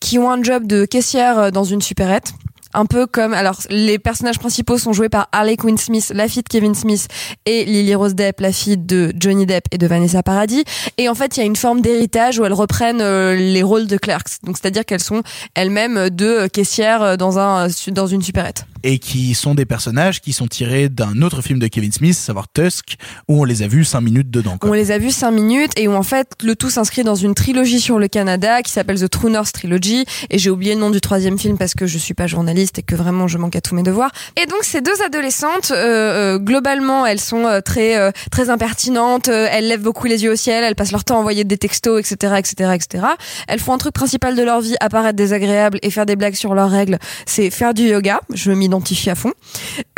qui 0.00 0.18
ont 0.18 0.30
un 0.30 0.42
job 0.42 0.66
de 0.66 0.84
caissière 0.86 1.52
dans 1.52 1.64
une 1.64 1.82
supérette. 1.82 2.32
Un 2.76 2.84
peu 2.84 3.06
comme, 3.06 3.32
alors, 3.32 3.56
les 3.70 3.98
personnages 3.98 4.38
principaux 4.38 4.76
sont 4.76 4.92
joués 4.92 5.08
par 5.08 5.28
Harley 5.32 5.56
Quinn 5.56 5.78
Smith, 5.78 6.12
la 6.14 6.28
fille 6.28 6.42
de 6.42 6.48
Kevin 6.48 6.74
Smith, 6.74 7.08
et 7.46 7.64
Lily 7.64 7.94
Rose 7.94 8.14
Depp, 8.14 8.40
la 8.40 8.52
fille 8.52 8.76
de 8.76 9.14
Johnny 9.18 9.46
Depp 9.46 9.64
et 9.70 9.78
de 9.78 9.86
Vanessa 9.86 10.22
Paradis. 10.22 10.62
Et 10.98 11.08
en 11.08 11.14
fait, 11.14 11.38
il 11.38 11.40
y 11.40 11.42
a 11.42 11.46
une 11.46 11.56
forme 11.56 11.80
d'héritage 11.80 12.38
où 12.38 12.44
elles 12.44 12.52
reprennent 12.52 13.00
euh, 13.00 13.34
les 13.34 13.62
rôles 13.62 13.86
de 13.86 13.96
clerks. 13.96 14.42
Donc, 14.42 14.58
c'est-à-dire 14.58 14.84
qu'elles 14.84 15.00
sont 15.00 15.22
elles-mêmes 15.54 16.10
deux 16.10 16.48
caissières 16.48 17.16
dans 17.16 17.38
un, 17.38 17.68
dans 17.92 18.06
une 18.06 18.20
supérette 18.20 18.66
et 18.86 19.00
qui 19.00 19.34
sont 19.34 19.56
des 19.56 19.66
personnages 19.66 20.20
qui 20.20 20.32
sont 20.32 20.46
tirés 20.46 20.88
d'un 20.88 21.20
autre 21.22 21.42
film 21.42 21.58
de 21.58 21.66
Kevin 21.66 21.90
Smith, 21.90 22.14
savoir 22.14 22.46
Tusk, 22.52 22.94
où 23.26 23.40
on 23.40 23.44
les 23.44 23.62
a 23.62 23.66
vus 23.66 23.84
cinq 23.84 24.00
minutes 24.00 24.30
dedans. 24.30 24.58
Quoi. 24.58 24.70
On 24.70 24.72
les 24.74 24.92
a 24.92 24.98
vus 24.98 25.10
cinq 25.10 25.32
minutes 25.32 25.72
et 25.76 25.88
où 25.88 25.92
en 25.92 26.04
fait 26.04 26.28
le 26.44 26.54
tout 26.54 26.70
s'inscrit 26.70 27.02
dans 27.02 27.16
une 27.16 27.34
trilogie 27.34 27.80
sur 27.80 27.98
le 27.98 28.06
Canada 28.06 28.62
qui 28.62 28.70
s'appelle 28.70 29.00
The 29.00 29.10
True 29.10 29.30
North 29.30 29.52
Trilogy 29.52 30.04
et 30.30 30.38
j'ai 30.38 30.50
oublié 30.50 30.74
le 30.74 30.80
nom 30.80 30.90
du 30.90 31.00
troisième 31.00 31.36
film 31.36 31.58
parce 31.58 31.74
que 31.74 31.88
je 31.88 31.98
suis 31.98 32.14
pas 32.14 32.28
journaliste 32.28 32.78
et 32.78 32.82
que 32.82 32.94
vraiment 32.94 33.26
je 33.26 33.38
manque 33.38 33.56
à 33.56 33.60
tous 33.60 33.74
mes 33.74 33.82
devoirs. 33.82 34.12
Et 34.40 34.46
donc 34.46 34.62
ces 34.62 34.80
deux 34.80 35.02
adolescentes, 35.04 35.72
euh, 35.72 36.36
euh, 36.36 36.38
globalement 36.38 37.06
elles 37.06 37.20
sont 37.20 37.44
euh, 37.44 37.60
très 37.60 37.96
euh, 37.96 38.12
très 38.30 38.50
impertinentes, 38.50 39.26
elles 39.26 39.66
lèvent 39.66 39.82
beaucoup 39.82 40.06
les 40.06 40.22
yeux 40.22 40.30
au 40.30 40.36
ciel, 40.36 40.62
elles 40.62 40.76
passent 40.76 40.92
leur 40.92 41.02
temps 41.02 41.16
à 41.16 41.18
envoyer 41.18 41.42
des 41.42 41.58
textos, 41.58 41.98
etc., 41.98 42.34
etc., 42.38 42.70
etc. 42.74 43.04
Elles 43.48 43.58
font 43.58 43.72
un 43.72 43.78
truc 43.78 43.94
principal 43.94 44.36
de 44.36 44.42
leur 44.44 44.60
vie, 44.60 44.76
apparaître 44.78 45.16
désagréable 45.16 45.80
et 45.82 45.90
faire 45.90 46.06
des 46.06 46.14
blagues 46.14 46.34
sur 46.34 46.54
leurs 46.54 46.70
règles, 46.70 46.98
c'est 47.26 47.50
faire 47.50 47.74
du 47.74 47.88
yoga. 47.88 48.20
Je 48.32 48.52
m'identifie 48.76 49.10
à 49.10 49.14
fond. 49.14 49.32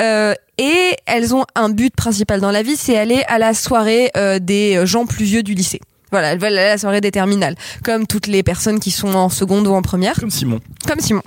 Euh, 0.00 0.34
et 0.58 0.96
elles 1.06 1.34
ont 1.34 1.44
un 1.54 1.68
but 1.68 1.94
principal 1.94 2.40
dans 2.40 2.50
la 2.50 2.62
vie, 2.62 2.76
c'est 2.76 2.96
aller 2.96 3.22
à 3.28 3.38
la 3.38 3.54
soirée 3.54 4.10
euh, 4.16 4.38
des 4.38 4.86
gens 4.86 5.06
plus 5.06 5.24
vieux 5.24 5.42
du 5.42 5.54
lycée. 5.54 5.80
Voilà, 6.10 6.32
elles 6.32 6.38
veulent 6.38 6.52
aller 6.52 6.68
à 6.68 6.70
la 6.70 6.78
soirée 6.78 7.00
des 7.00 7.10
terminales, 7.10 7.56
comme 7.84 8.06
toutes 8.06 8.26
les 8.26 8.42
personnes 8.42 8.80
qui 8.80 8.90
sont 8.90 9.14
en 9.14 9.28
seconde 9.28 9.66
ou 9.66 9.74
en 9.74 9.82
première. 9.82 10.14
Comme 10.14 10.30
Simon. 10.30 10.60
Comme 10.86 11.00
Simon. 11.00 11.22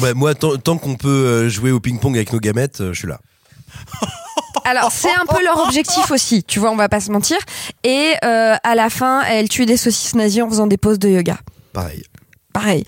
Ouais, 0.00 0.14
moi, 0.14 0.34
tant, 0.34 0.56
tant 0.56 0.78
qu'on 0.78 0.96
peut 0.96 1.08
euh, 1.08 1.48
jouer 1.48 1.70
au 1.70 1.80
ping-pong 1.80 2.16
avec 2.16 2.32
nos 2.32 2.40
gamètes, 2.40 2.80
euh, 2.80 2.92
je 2.92 2.98
suis 3.00 3.08
là. 3.08 3.20
Alors 4.64 4.90
c'est 4.90 5.12
un 5.12 5.24
peu 5.28 5.42
leur 5.44 5.64
objectif 5.64 6.10
aussi, 6.10 6.42
tu 6.42 6.58
vois, 6.58 6.72
on 6.72 6.76
va 6.76 6.88
pas 6.88 7.00
se 7.00 7.12
mentir. 7.12 7.36
Et 7.84 8.14
euh, 8.24 8.56
à 8.62 8.74
la 8.74 8.90
fin, 8.90 9.22
elles 9.22 9.48
tuent 9.48 9.66
des 9.66 9.76
saucisses 9.76 10.16
nazies 10.16 10.42
en 10.42 10.48
faisant 10.48 10.66
des 10.66 10.76
poses 10.76 10.98
de 10.98 11.08
yoga. 11.08 11.38
Pareil. 11.72 12.02
Pareil. 12.52 12.84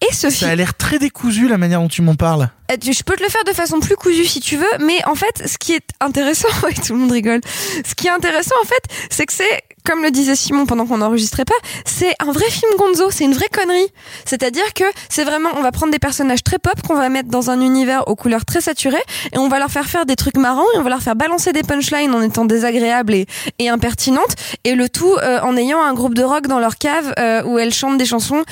Et 0.00 0.12
Sophie. 0.12 0.38
Ça 0.38 0.48
a 0.48 0.54
l'air 0.56 0.74
très 0.74 0.98
décousu 0.98 1.48
la 1.48 1.58
manière 1.58 1.80
dont 1.80 1.88
tu 1.88 2.02
m'en 2.02 2.16
parles. 2.16 2.50
Euh, 2.72 2.76
Je 2.82 3.02
peux 3.02 3.14
te 3.14 3.22
le 3.22 3.28
faire 3.28 3.44
de 3.44 3.52
façon 3.52 3.80
plus 3.80 3.96
cousue 3.96 4.24
si 4.24 4.40
tu 4.40 4.56
veux, 4.56 4.78
mais 4.80 5.04
en 5.06 5.14
fait, 5.14 5.42
ce 5.46 5.58
qui 5.58 5.74
est 5.74 5.84
intéressant, 6.00 6.48
ouais, 6.64 6.74
tout 6.74 6.92
le 6.92 6.98
monde 6.98 7.12
rigole. 7.12 7.40
Ce 7.84 7.94
qui 7.94 8.06
est 8.06 8.10
intéressant, 8.10 8.54
en 8.62 8.66
fait, 8.66 8.82
c'est 9.10 9.26
que 9.26 9.32
c'est, 9.32 9.62
comme 9.84 10.02
le 10.02 10.10
disait 10.10 10.36
Simon 10.36 10.66
pendant 10.66 10.86
qu'on 10.86 10.98
n'enregistrait 10.98 11.44
pas, 11.44 11.54
c'est 11.84 12.14
un 12.20 12.32
vrai 12.32 12.48
film 12.50 12.70
Gonzo, 12.78 13.10
c'est 13.10 13.24
une 13.24 13.34
vraie 13.34 13.48
connerie. 13.48 13.88
C'est-à-dire 14.24 14.72
que 14.74 14.84
c'est 15.08 15.24
vraiment, 15.24 15.50
on 15.56 15.62
va 15.62 15.72
prendre 15.72 15.92
des 15.92 15.98
personnages 15.98 16.42
très 16.42 16.58
pop 16.58 16.74
qu'on 16.86 16.94
va 16.94 17.08
mettre 17.08 17.28
dans 17.28 17.50
un 17.50 17.60
univers 17.60 18.08
aux 18.08 18.16
couleurs 18.16 18.44
très 18.44 18.60
saturées 18.60 19.02
et 19.32 19.38
on 19.38 19.48
va 19.48 19.58
leur 19.58 19.70
faire 19.70 19.86
faire 19.86 20.06
des 20.06 20.16
trucs 20.16 20.36
marrants 20.36 20.66
et 20.74 20.78
on 20.78 20.82
va 20.82 20.90
leur 20.90 21.02
faire 21.02 21.16
balancer 21.16 21.52
des 21.52 21.62
punchlines 21.62 22.14
en 22.14 22.22
étant 22.22 22.44
désagréables 22.44 23.14
et, 23.14 23.26
et 23.58 23.68
impertinentes 23.68 24.36
et 24.64 24.74
le 24.74 24.88
tout 24.88 25.14
euh, 25.16 25.40
en 25.40 25.56
ayant 25.56 25.82
un 25.82 25.94
groupe 25.94 26.14
de 26.14 26.22
rock 26.22 26.46
dans 26.46 26.58
leur 26.58 26.76
cave 26.76 27.12
euh, 27.18 27.42
où 27.44 27.58
elles 27.58 27.74
chantent 27.74 27.98
des 27.98 28.06
chansons 28.06 28.44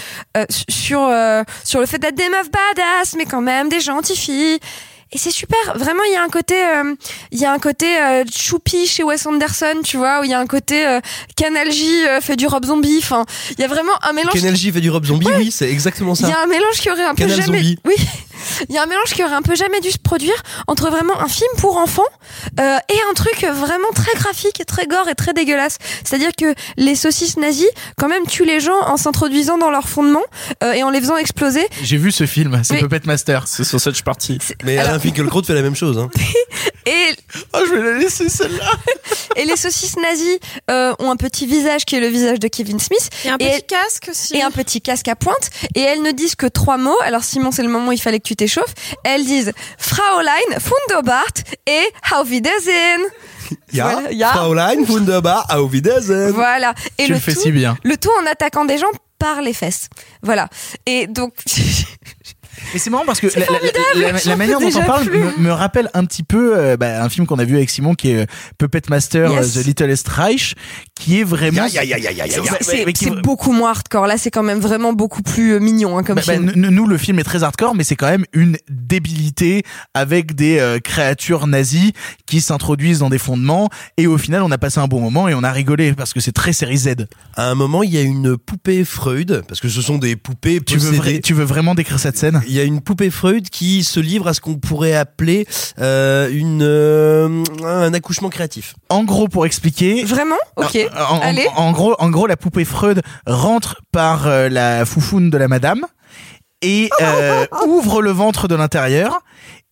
sur 0.68 1.10
sur 1.64 1.80
le 1.80 1.86
fait 1.86 1.98
d'être 1.98 2.14
des 2.14 2.28
meufs 2.28 2.51
badass 2.51 3.14
mais 3.16 3.24
quand 3.24 3.40
même 3.40 3.68
des 3.68 3.80
gentilles 3.80 4.10
Et 5.12 5.19
c'est 5.19 5.32
super. 5.32 5.59
Vraiment, 5.74 6.05
il 6.05 6.12
y 6.12 6.16
a 6.16 6.23
un 6.23 6.28
côté, 6.28 6.55
euh, 6.55 6.95
il 7.32 7.39
y 7.41 7.45
a 7.45 7.53
un 7.53 7.59
côté 7.59 7.99
euh, 8.01 8.23
choupi 8.32 8.87
chez 8.87 9.03
Wes 9.03 9.27
Anderson, 9.27 9.81
tu 9.85 9.97
vois, 9.97 10.20
où 10.20 10.24
il 10.24 10.31
y 10.31 10.35
a 10.35 10.39
un 10.39 10.47
côté 10.47 10.87
euh, 10.87 11.01
Canal 11.35 11.73
J 11.73 12.07
euh, 12.07 12.20
fait 12.20 12.37
du 12.37 12.47
Rob 12.47 12.65
Zombie. 12.65 12.99
Enfin, 12.99 13.24
il 13.51 13.61
y 13.61 13.65
a 13.65 13.66
vraiment 13.66 13.93
un 14.03 14.12
mélange. 14.12 14.32
J 14.37 14.70
fait 14.70 14.81
du 14.81 14.89
Rob 14.89 15.05
Zombie, 15.05 15.27
oui, 15.37 15.51
c'est 15.51 15.69
exactement 15.69 16.15
Il 16.15 16.27
y 16.27 16.31
ça. 16.31 16.39
a 16.39 16.45
un 16.45 16.47
mélange 16.47 16.78
qui 16.78 16.91
aurait 16.91 17.03
un 17.05 17.15
peu 17.16 17.24
Canal 17.24 17.43
jamais. 17.43 17.59
Zombie. 17.59 17.78
Oui. 17.85 17.97
Il 18.69 18.75
y 18.75 18.79
a 18.79 18.83
un 18.83 18.87
mélange 18.87 19.11
qui 19.15 19.23
aurait 19.25 19.35
un 19.35 19.43
peu 19.43 19.55
jamais 19.55 19.81
dû 19.81 19.91
se 19.91 19.99
produire 19.99 20.35
entre 20.67 20.91
vraiment 20.91 21.19
un 21.21 21.29
film 21.29 21.51
pour 21.59 21.77
enfants 21.77 22.03
euh, 22.59 22.77
et 22.89 22.99
un 23.11 23.15
truc 23.15 23.43
vraiment 23.45 23.91
très 23.95 24.12
graphique, 24.19 24.62
très 24.67 24.87
gore 24.87 25.09
et 25.09 25.15
très 25.15 25.33
dégueulasse. 25.33 25.79
C'est-à-dire 26.05 26.31
que 26.37 26.55
les 26.77 26.95
saucisses 26.95 27.37
nazies, 27.37 27.69
quand 27.97 28.09
même, 28.09 28.27
tuent 28.27 28.45
les 28.45 28.61
gens 28.61 28.81
en 28.87 28.97
s'introduisant 28.97 29.59
dans 29.59 29.71
leur 29.71 29.89
fondement 29.89 30.23
euh, 30.62 30.73
et 30.73 30.83
en 30.83 30.91
les 30.91 31.01
faisant 31.01 31.17
exploser. 31.17 31.67
J'ai 31.83 31.97
vu 31.97 32.12
ce 32.12 32.27
film, 32.27 32.61
c'est 32.65 32.75
Mais- 32.75 32.81
Puppet 32.81 33.01
Master. 33.05 33.45
C'est 33.47 33.65
sur 33.65 33.81
cette 33.81 34.01
partie. 34.03 34.39
Mais 34.65 34.79
Alors- 34.79 34.91
Alain 34.93 35.01
Finkielkraut 35.01 35.43
fait 35.43 35.55
la 35.55 35.62
même 35.62 35.77
chose. 35.77 35.99
Hein. 35.99 36.09
Et 36.87 37.15
Oh, 37.55 37.59
je 37.67 37.75
vais 37.75 37.83
la 37.93 37.99
laisser 37.99 38.29
celle-là. 38.29 38.71
et 39.37 39.45
les 39.45 39.57
saucisses 39.57 39.97
nazies 39.97 40.41
euh, 40.71 40.93
ont 40.99 41.11
un 41.11 41.17
petit 41.17 41.47
visage 41.47 41.85
qui 41.85 41.95
est 41.97 42.01
le 42.01 42.07
visage 42.09 42.39
de 42.41 42.49
Kevin 42.49 42.79
Smith 42.81 43.11
Et 43.25 43.29
un 43.31 43.39
petit 43.39 43.62
casque 43.67 44.09
aussi. 44.11 44.37
et 44.37 44.43
un 44.43 44.51
petit 44.51 44.81
casque 44.81 45.09
à 45.09 45.15
pointe 45.15 45.51
et 45.75 45.81
elles 45.81 46.03
ne 46.03 46.11
disent 46.11 46.35
que 46.37 46.47
trois 46.47 46.79
mots. 46.79 46.97
Alors 47.05 47.23
Simon, 47.23 47.51
c'est 47.53 47.62
le 47.62 47.69
moment 47.69 47.89
où 47.89 47.93
il 47.93 48.01
fallait 48.01 48.19
que 48.19 48.27
tu 48.27 48.30
t'échauffes. 48.36 48.74
Elles 49.05 49.24
disent 49.24 49.52
Fraulein, 49.78 50.59
Wunderbart 50.89 51.35
et 51.66 51.93
Auf 52.15 52.28
Wiedersehen. 52.31 53.01
Ja, 53.73 53.89
Voilà, 53.90 54.12
ja. 54.12 54.28
Fraulein, 54.32 54.86
wunderbar, 54.89 55.44
auf 55.51 55.73
Wiedersehen. 55.73 56.31
Voilà. 56.32 56.73
Et 56.98 57.07
Tu 57.07 57.09
le 57.09 57.15
le 57.15 57.20
fais 57.20 57.35
tout, 57.35 57.40
si 57.40 57.51
bien. 57.51 57.77
Le 57.82 57.97
tout 57.97 58.11
en 58.23 58.27
attaquant 58.31 58.65
des 58.65 58.78
gens 58.78 58.90
par 59.19 59.43
les 59.43 59.52
fesses. 59.52 59.89
Voilà. 60.23 60.48
Et 60.86 61.09
donc, 61.09 61.35
Et 62.74 62.78
c'est 62.78 62.90
marrant 62.90 63.05
parce 63.06 63.20
que 63.20 63.26
la, 64.26 64.36
manière 64.36 64.60
dont 64.60 64.70
on 64.74 64.82
parle 64.82 65.05
me, 65.10 65.38
me 65.42 65.51
rappelle 65.52 65.90
un 65.94 66.05
petit 66.05 66.22
peu 66.22 66.56
euh, 66.56 66.76
bah, 66.76 67.02
un 67.02 67.09
film 67.09 67.26
qu'on 67.26 67.38
a 67.38 67.44
vu 67.44 67.56
avec 67.56 67.70
Simon 67.70 67.94
qui 67.94 68.10
est 68.10 68.22
euh, 68.22 68.26
Puppet 68.59 68.82
Master 68.88 69.30
Yes. 69.32 69.56
euh, 69.56 69.62
The 69.62 69.66
Littlest 69.66 70.09
Reich 70.09 70.55
qui 70.94 71.20
est 71.20 71.24
vraiment 71.24 71.66
c'est 72.60 72.92
qui- 72.92 73.10
beaucoup 73.22 73.52
moins 73.52 73.70
hardcore. 73.70 74.06
Là, 74.06 74.18
c'est 74.18 74.30
quand 74.30 74.42
même 74.42 74.59
vraiment 74.60 74.92
beaucoup 74.92 75.22
plus 75.22 75.52
euh, 75.55 75.59
mignon 75.60 75.97
hein, 75.98 76.02
comme 76.02 76.16
Bah, 76.16 76.22
bah, 76.26 76.32
film. 76.34 76.52
nous, 76.55 76.86
le 76.86 76.98
film 76.98 77.18
est 77.18 77.24
très 77.24 77.42
hardcore, 77.42 77.74
mais 77.74 77.84
c'est 77.84 77.97
quand 77.97 78.09
même 78.10 78.24
une 78.32 78.56
débilité 78.68 79.62
avec 79.94 80.34
des 80.34 80.59
euh, 80.59 80.78
créatures 80.78 81.47
nazies 81.47 81.92
qui 82.26 82.40
s'introduisent 82.40 82.98
dans 82.98 83.10
des 83.10 83.18
fondements. 83.18 83.68
Et 83.97 84.06
au 84.06 84.18
final, 84.18 84.42
on 84.42 84.51
a 84.51 84.59
passé 84.59 84.78
un 84.78 84.88
bon 84.88 85.01
moment 85.01 85.28
et 85.28 85.34
on 85.34 85.42
a 85.42 85.52
rigolé 85.52 85.92
parce 85.94 86.12
que 86.12 86.20
c'est 86.20 86.32
très 86.32 86.52
série 86.52 86.76
Z. 86.76 86.88
À 87.36 87.51
un 87.51 87.55
moment, 87.55 87.82
il 87.82 87.90
y 87.92 87.98
a 87.98 88.02
une 88.02 88.36
poupée 88.36 88.84
Freud, 88.84 89.42
parce 89.48 89.60
que 89.60 89.68
ce 89.68 89.80
sont 89.82 89.98
des 89.98 90.16
poupées 90.16 90.60
Tu 90.60 90.76
veux, 90.76 90.97
possédées. 90.98 91.20
tu 91.20 91.34
veux 91.34 91.44
vraiment 91.44 91.74
décrire 91.74 91.98
cette 91.98 92.18
scène? 92.18 92.42
Il 92.47 92.52
y 92.52 92.60
a 92.60 92.60
une 92.65 92.81
poupée 92.81 93.11
Freud 93.11 93.49
qui 93.51 93.85
se 93.85 94.01
livre 94.01 94.28
à 94.28 94.35
ce 94.35 94.41
qu'on 94.41 94.57
pourrait 94.57 94.95
appeler 94.95 95.47
euh, 95.78 96.28
une 96.32 96.62
euh, 96.62 97.43
un 97.65 97.93
accouchement 97.95 98.28
créatif. 98.28 98.74
En 98.89 99.05
gros, 99.05 99.28
pour 99.28 99.47
expliquer, 99.47 100.05
Vraiment 100.05 100.37
Ok. 100.57 100.78
En, 100.97 101.16
en- 101.16 101.20
Allez. 101.20 101.47
en 101.57 101.73
gros, 101.73 101.95
en 101.99 102.11
gros, 102.11 102.27
la 102.27 102.37
poupée 102.37 102.65
Freud 102.65 103.03
rentre 103.27 103.81
par 103.93 104.27
euh, 104.27 104.49
la 104.49 104.85
foufoune 104.85 105.31
de 105.31 105.39
la 105.39 105.49
madame 105.49 105.85
et 106.62 106.91
euh, 107.01 107.47
ouvre 107.66 108.03
le 108.03 108.11
ventre 108.11 108.49
de 108.49 108.55
l'intérieur 108.55 109.20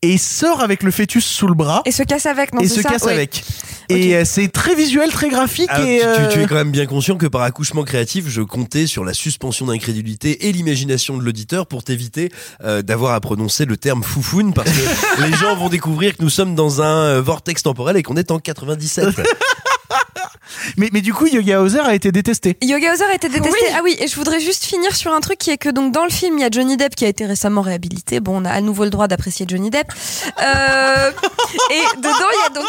et 0.02 0.16
sort 0.18 0.60
avec 0.60 0.82
le 0.82 0.90
fœtus 0.90 1.24
sous 1.24 1.46
le 1.48 1.54
bras 1.54 1.82
Et 1.84 1.90
se 1.92 2.02
casse 2.04 2.26
avec, 2.26 2.52
non 2.54 2.60
et 2.60 2.68
se 2.68 2.80
ça 2.82 2.88
casse 2.90 3.02
Ouais. 3.02 3.12
avec. 3.14 3.42
Et 3.90 4.14
euh, 4.14 4.24
c'est 4.24 4.48
très 4.48 4.74
visuel, 4.74 5.10
très 5.10 5.28
graphique. 5.30 5.70
Et, 5.80 6.00
tu, 6.00 6.02
tu- 6.02 6.06
euh, 6.06 6.28
tu 6.32 6.40
es 6.42 6.46
quand 6.46 6.54
même 6.56 6.70
bien 6.70 6.84
conscient 6.86 7.16
que 7.16 7.26
par 7.26 7.40
accouchement 7.42 7.84
créatif, 7.84 8.26
je 8.28 8.42
comptais 8.42 8.86
sur 8.86 9.02
la 9.04 9.14
suspension 9.14 9.66
d'incrédulité 9.66 10.46
et 10.46 10.52
l'imagination 10.52 11.16
de 11.16 11.22
l'auditeur 11.24 11.66
pour 11.66 11.82
t'éviter 11.84 12.30
euh, 12.62 12.82
d'avoir 12.82 13.14
à 13.14 13.20
prononcer 13.20 13.64
le 13.64 13.76
terme 13.78 14.02
foufoune 14.02 14.52
parce 14.52 14.70
que 14.70 15.22
les 15.26 15.32
gens 15.32 15.56
vont 15.56 15.68
découvrir 15.70 16.16
que 16.16 16.22
nous 16.22 16.28
sommes 16.30 16.54
dans 16.54 16.82
un 16.82 17.20
vortex 17.20 17.62
temporel 17.62 17.96
et 17.96 18.02
qu'on 18.02 18.16
est 18.16 18.30
en 18.30 18.38
97. 18.38 19.08
mais, 20.76 20.88
mais 20.92 21.00
du 21.00 21.12
coup, 21.14 21.26
Yoga 21.26 21.60
Hauser 21.60 21.80
a 21.80 21.94
été 21.94 22.12
détesté. 22.12 22.56
Yoga 22.62 22.92
Hauser 22.94 23.04
a 23.04 23.14
été 23.14 23.28
détesté. 23.28 23.58
Ah 23.74 23.80
oui, 23.82 23.96
et 24.00 24.08
je 24.08 24.16
voudrais 24.16 24.40
juste 24.40 24.64
finir 24.64 24.94
sur 24.96 25.12
un 25.12 25.20
truc 25.20 25.38
qui 25.38 25.50
est 25.50 25.58
que 25.58 25.68
donc 25.68 25.92
dans 25.92 26.04
le 26.04 26.10
film, 26.10 26.38
il 26.38 26.42
y 26.42 26.44
a 26.44 26.48
Johnny 26.50 26.76
Depp 26.76 26.94
qui 26.94 27.04
a 27.04 27.08
été 27.08 27.26
récemment 27.26 27.62
réhabilité. 27.62 28.20
Bon, 28.20 28.40
on 28.42 28.44
a 28.44 28.50
à 28.50 28.60
nouveau 28.60 28.84
le 28.84 28.90
droit 28.90 29.08
d'apprécier 29.08 29.46
Johnny 29.48 29.70
Depp. 29.70 29.86
Euh, 30.42 31.10
et 31.70 31.96
dedans, 31.98 32.10
il 32.32 32.42
y 32.42 32.46
a 32.46 32.48
donc 32.50 32.66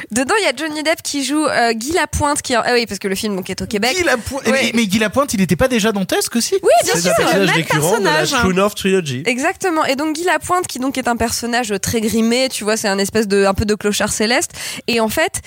dedans 0.10 0.34
il 0.40 0.44
y 0.44 0.48
a 0.48 0.52
Johnny 0.56 0.82
Depp 0.82 1.02
qui 1.02 1.24
joue 1.24 1.44
euh, 1.46 1.72
Guy 1.72 1.92
Lapointe 1.92 2.42
qui 2.42 2.54
ah 2.54 2.64
oui 2.72 2.86
parce 2.86 2.98
que 2.98 3.08
le 3.08 3.14
film 3.14 3.36
donc 3.36 3.50
est 3.50 3.60
au 3.62 3.66
Québec. 3.66 3.96
Guy 3.96 4.04
Lapointe, 4.04 4.46
Ouais. 4.46 4.52
mais, 4.52 4.72
mais 4.74 4.86
Guy 4.86 4.98
Lapointe, 4.98 5.34
il 5.34 5.40
était 5.40 5.56
pas 5.56 5.68
déjà 5.68 5.92
dans 5.92 6.04
Tusk 6.04 6.36
aussi? 6.36 6.54
Oui, 6.62 6.70
bien 6.84 6.94
C'est 6.94 7.00
sûr, 7.02 7.10
le 7.10 7.16
personnage 7.16 7.46
même 7.48 7.56
récurrent 7.56 7.98
de 7.98 8.04
la 8.04 8.10
personnage. 8.18 8.42
True 8.42 8.54
North 8.54 8.76
Trilogy. 8.76 9.22
Exactement. 9.26 9.84
Et 9.84 9.96
donc 9.96 10.14
Guy 10.14 10.24
Lapointe, 10.24 10.66
qui 10.66 10.78
donc 10.78 10.98
est 10.98 11.08
un 11.08 11.16
personnage 11.16 11.72
très 11.82 12.00
grimé, 12.00 12.48
tu 12.50 12.64
vois, 12.64 12.76
c'est 12.76 12.88
un 12.88 12.98
espèce 12.98 13.28
de 13.28 13.44
un 13.44 13.54
peu 13.54 13.64
de 13.64 13.74
clochard 13.74 14.12
céleste. 14.12 14.52
Et 14.86 15.00
en 15.00 15.08
fait, 15.08 15.40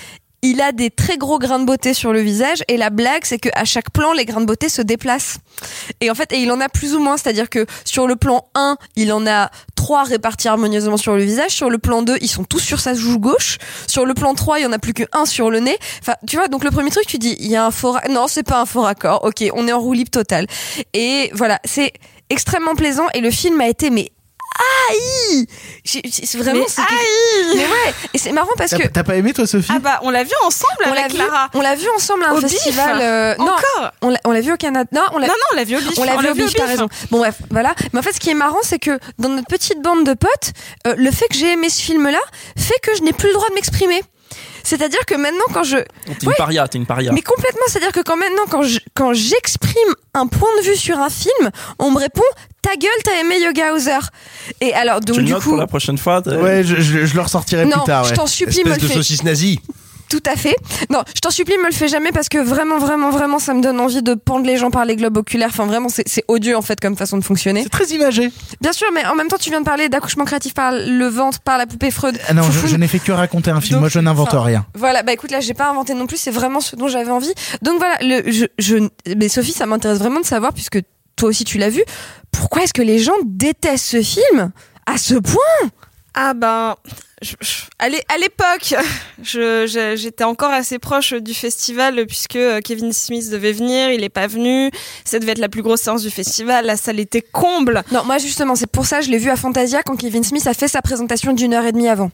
il 0.45 0.61
a 0.61 0.71
des 0.71 0.91
très 0.91 1.17
gros 1.17 1.39
grains 1.39 1.59
de 1.59 1.65
beauté 1.65 1.95
sur 1.95 2.13
le 2.13 2.21
visage 2.21 2.63
et 2.67 2.77
la 2.77 2.91
blague 2.91 3.25
c'est 3.25 3.39
que 3.39 3.49
à 3.55 3.65
chaque 3.65 3.89
plan 3.89 4.13
les 4.13 4.25
grains 4.25 4.41
de 4.41 4.45
beauté 4.45 4.69
se 4.69 4.81
déplacent. 4.81 5.39
Et 6.01 6.11
en 6.11 6.15
fait, 6.15 6.31
il 6.35 6.51
en 6.51 6.61
a 6.61 6.69
plus 6.69 6.93
ou 6.93 6.99
moins, 6.99 7.17
c'est-à-dire 7.17 7.49
que 7.49 7.65
sur 7.83 8.07
le 8.07 8.15
plan 8.15 8.45
1, 8.55 8.77
il 8.95 9.11
en 9.11 9.25
a 9.25 9.49
trois 9.75 10.03
répartis 10.03 10.47
harmonieusement 10.47 10.97
sur 10.97 11.15
le 11.15 11.23
visage, 11.23 11.51
sur 11.51 11.69
le 11.69 11.77
plan 11.77 12.01
2, 12.01 12.17
ils 12.21 12.27
sont 12.27 12.43
tous 12.43 12.59
sur 12.59 12.79
sa 12.79 12.93
joue 12.93 13.19
gauche, 13.19 13.57
sur 13.87 14.05
le 14.05 14.13
plan 14.13 14.33
3, 14.35 14.59
il 14.59 14.63
y 14.63 14.65
en 14.65 14.71
a 14.71 14.79
plus 14.79 14.93
que 14.93 15.03
un 15.13 15.25
sur 15.25 15.49
le 15.49 15.59
nez. 15.59 15.77
Enfin, 16.01 16.15
tu 16.27 16.35
vois, 16.35 16.47
donc 16.47 16.63
le 16.63 16.71
premier 16.71 16.91
truc 16.91 17.07
tu 17.07 17.17
dis 17.17 17.35
il 17.39 17.47
y 17.47 17.55
a 17.55 17.65
un 17.65 17.71
faux 17.71 17.95
non, 18.09 18.27
c'est 18.27 18.43
pas 18.43 18.61
un 18.61 18.65
faux 18.65 18.81
raccord. 18.81 19.23
OK, 19.23 19.43
on 19.53 19.67
est 19.67 19.73
en 19.73 19.79
roue 19.79 19.93
libre 19.93 20.11
totale. 20.11 20.45
Et 20.93 21.31
voilà, 21.33 21.59
c'est 21.65 21.93
extrêmement 22.29 22.75
plaisant 22.75 23.07
et 23.13 23.21
le 23.21 23.31
film 23.31 23.59
a 23.61 23.67
été 23.67 23.89
mais 23.89 24.11
j'ai- 25.83 26.01
c'est 26.11 26.37
vraiment 26.37 26.59
Mais 26.59 26.65
quelque- 26.65 27.55
mais 27.55 27.63
ouais 27.65 27.93
et 28.13 28.17
c'est 28.17 28.31
marrant 28.31 28.51
parce 28.57 28.71
que 28.71 28.87
t'as 28.87 29.03
pas 29.03 29.15
aimé 29.15 29.33
toi 29.33 29.45
Sophie 29.47 29.71
Ah 29.73 29.79
bah 29.79 29.99
on 30.03 30.09
l'a 30.09 30.23
vu 30.23 30.31
ensemble 30.45 30.71
on 30.85 30.93
l'a 30.93 31.01
avec 31.01 31.11
vu, 31.11 31.17
Clara. 31.17 31.49
on 31.53 31.61
l'a 31.61 31.75
vu 31.75 31.87
ensemble 31.95 32.23
à 32.23 32.29
un 32.29 32.33
Au 32.33 32.41
festival. 32.41 32.99
euh, 33.01 33.35
non, 33.37 33.45
Encore 33.45 33.91
on 34.01 34.09
l'a, 34.09 34.19
on 34.25 34.31
l'a 34.31 34.41
vu 34.41 34.53
au 34.53 34.57
Canada. 34.57 34.89
Non, 34.93 35.01
on 35.13 35.17
l'a, 35.19 35.27
Non, 35.27 35.33
non, 35.33 35.45
on 35.53 35.55
l'a 35.55 35.63
vu 35.63 35.75
au 35.75 35.79
Bif. 35.79 35.97
On 35.97 36.03
l'a 36.03 36.15
vu 36.17 36.23
vu 36.23 36.29
au 36.31 36.33
Bif, 36.33 36.53
t'as 36.53 36.65
raison. 36.65 36.87
Bon 37.11 37.19
bref, 37.19 37.35
voilà. 37.51 37.73
Mais 37.93 37.99
en 37.99 38.03
fait, 38.03 38.13
ce 38.13 38.19
qui 38.19 38.29
est 38.29 38.33
marrant, 38.35 38.59
c'est 38.63 38.79
que 38.79 38.99
dans 39.19 39.29
notre 39.29 39.47
petite 39.47 39.81
bande 39.81 40.05
de 40.05 40.13
potes, 40.13 40.51
euh, 40.87 40.95
le 40.97 41.11
fait 41.11 41.27
que 41.27 41.35
j'ai 41.35 41.51
aimé 41.53 41.69
ce 41.69 41.81
film-là 41.81 42.19
fait 42.57 42.79
que 42.81 42.95
je 42.95 43.01
n'ai 43.03 43.13
plus 43.13 43.27
le 43.29 43.33
droit 43.33 43.49
de 43.49 43.53
m'exprimer. 43.55 44.01
C'est-à-dire 44.65 45.05
que 45.05 45.15
maintenant, 45.15 45.45
quand 45.53 45.63
je, 45.63 45.77
T'es 45.77 46.13
une 46.23 46.27
Ouais. 46.29 46.33
paria, 46.37 46.67
t'es 46.67 46.77
une 46.77 46.85
paria. 46.85 47.11
mais 47.13 47.21
complètement, 47.21 47.61
c'est-à-dire 47.67 47.91
que 47.93 48.01
quand 48.01 48.17
maintenant, 48.17 48.43
quand 48.49 48.63
je- 48.63 48.79
quand 48.95 49.13
j'exprime 49.13 49.93
un 50.13 50.27
point 50.27 50.49
de 50.59 50.65
vue 50.67 50.75
sur 50.75 50.97
un 50.99 51.09
film, 51.09 51.49
on 51.79 51.91
me 51.91 51.99
répond 51.99 52.23
ta 52.61 52.75
gueule, 52.75 52.89
t'as 53.03 53.19
aimé 53.21 53.39
Yoga 53.41 53.73
Hauser. 53.73 53.99
Et 54.61 54.73
alors, 54.73 54.99
donc 55.01 55.15
tu 55.17 55.21
le 55.21 55.27
du 55.27 55.33
coup, 55.35 55.39
pour 55.51 55.57
la 55.57 55.67
prochaine 55.67 55.97
fois. 55.99 56.21
Ouais, 56.27 56.63
je, 56.63 56.77
je, 56.77 57.05
je 57.05 57.15
le 57.15 57.21
ressortirai 57.21 57.65
non, 57.65 57.77
plus 57.77 57.85
tard. 57.85 58.03
je 58.05 58.09
ouais. 58.09 58.15
t'en 58.15 58.27
supplie, 58.27 58.63
me 58.63 58.69
Espèce 58.71 58.81
le 58.81 58.87
de 58.87 58.87
fais. 58.87 58.93
saucisse 58.99 59.23
nazie. 59.23 59.59
Tout 60.09 60.23
à 60.25 60.35
fait. 60.35 60.55
Non, 60.89 61.03
je 61.15 61.19
t'en 61.19 61.31
supplie, 61.31 61.57
me 61.57 61.65
le 61.65 61.71
fais 61.71 61.87
jamais 61.87 62.11
parce 62.11 62.29
que 62.29 62.37
vraiment, 62.37 62.77
vraiment, 62.77 63.09
vraiment, 63.09 63.39
ça 63.39 63.53
me 63.53 63.61
donne 63.61 63.79
envie 63.79 64.03
de 64.03 64.13
pendre 64.13 64.45
les 64.45 64.57
gens 64.57 64.71
par 64.71 64.85
les 64.85 64.95
globes 64.95 65.17
oculaires. 65.17 65.49
Enfin, 65.49 65.65
vraiment, 65.65 65.89
c'est 65.89 66.23
odieux 66.27 66.55
en 66.55 66.61
fait 66.61 66.79
comme 66.79 66.95
façon 66.95 67.17
de 67.17 67.23
fonctionner. 67.23 67.63
C'est 67.63 67.69
très 67.69 67.87
imagé. 67.87 68.31
Bien 68.61 68.73
sûr, 68.73 68.87
mais 68.93 69.05
en 69.05 69.15
même 69.15 69.27
temps, 69.27 69.37
tu 69.37 69.49
viens 69.49 69.61
de 69.61 69.65
parler 69.65 69.89
d'accouchement 69.89 70.25
créatif 70.25 70.53
par 70.53 70.71
le 70.71 71.07
ventre, 71.07 71.39
par 71.39 71.57
la 71.57 71.65
poupée 71.65 71.91
Freud. 71.91 72.17
Ah 72.27 72.33
non, 72.33 72.43
je, 72.43 72.75
n'ai 72.75 72.87
fait 72.87 72.99
que 72.99 73.11
raconter 73.11 73.51
un 73.51 73.61
film. 73.61 73.75
Donc, 73.75 73.81
Moi, 73.81 73.89
je 73.89 73.99
n'invente 73.99 74.29
enfin, 74.29 74.41
rien. 74.41 74.65
Voilà, 74.75 75.03
bah 75.03 75.13
écoute, 75.13 75.31
là, 75.31 75.39
j'ai 75.39 75.53
pas 75.53 75.69
inventé 75.69 75.93
non 75.93 76.07
plus, 76.07 76.17
c'est 76.17 76.31
vraiment 76.31 76.59
ce 76.59 76.75
dont 76.75 76.87
j'avais 76.87 77.11
envie. 77.11 77.33
Donc 77.61 77.77
voilà, 77.79 77.95
le, 78.01 78.31
je, 78.31 78.45
je, 78.59 78.87
mais 79.15 79.29
Sophie, 79.29 79.53
ça 79.53 79.65
m'intéresse 79.65 79.99
vraiment 79.99 80.19
de 80.19 80.25
savoir, 80.25 80.53
puisque 80.53 80.79
toi 81.15 81.29
aussi 81.29 81.45
tu 81.45 81.57
l'as 81.57 81.69
vu, 81.69 81.83
pourquoi 82.31 82.63
est-ce 82.63 82.73
que 82.73 82.81
les 82.81 82.99
gens 82.99 83.13
détestent 83.23 83.85
ce 83.85 84.01
film 84.01 84.51
à 84.85 84.97
ce 84.97 85.15
point? 85.15 85.69
Ah 86.17 86.33
ben, 86.33 86.75
je- 87.21 87.35
je- 87.41 87.63
à 87.77 87.89
l'é- 87.89 88.01
à 88.07 88.17
l'époque, 88.17 88.73
j'étais 89.21 90.23
encore 90.23 90.51
assez 90.51 90.79
proche 90.79 91.13
du 91.13 91.33
festival 91.33 92.05
puisque 92.07 92.37
euh, 92.37 92.61
Kevin 92.63 92.93
Smith 92.93 93.29
devait 93.29 93.51
venir, 93.51 93.89
il 93.91 94.03
est 94.03 94.09
pas 94.09 94.27
venu. 94.27 94.71
Ça 95.03 95.19
devait 95.19 95.33
être 95.33 95.39
la 95.39 95.49
plus 95.49 95.61
grosse 95.61 95.81
séance 95.81 96.03
du 96.03 96.09
festival, 96.09 96.65
la 96.65 96.77
salle 96.77 96.99
était 96.99 97.21
comble. 97.21 97.83
Non, 97.91 98.03
moi 98.05 98.17
justement, 98.17 98.55
c'est 98.55 98.69
pour 98.71 98.85
ça, 98.85 99.01
je 99.01 99.09
l'ai 99.09 99.17
vu 99.17 99.29
à 99.29 99.35
Fantasia 99.35 99.83
quand 99.83 99.95
Kevin 99.97 100.23
Smith 100.23 100.47
a 100.47 100.53
fait 100.53 100.67
sa 100.69 100.81
présentation 100.81 101.33
d'une 101.33 101.53
heure 101.53 101.65
et 101.65 101.71
demie 101.73 101.89
avant. 101.89 102.11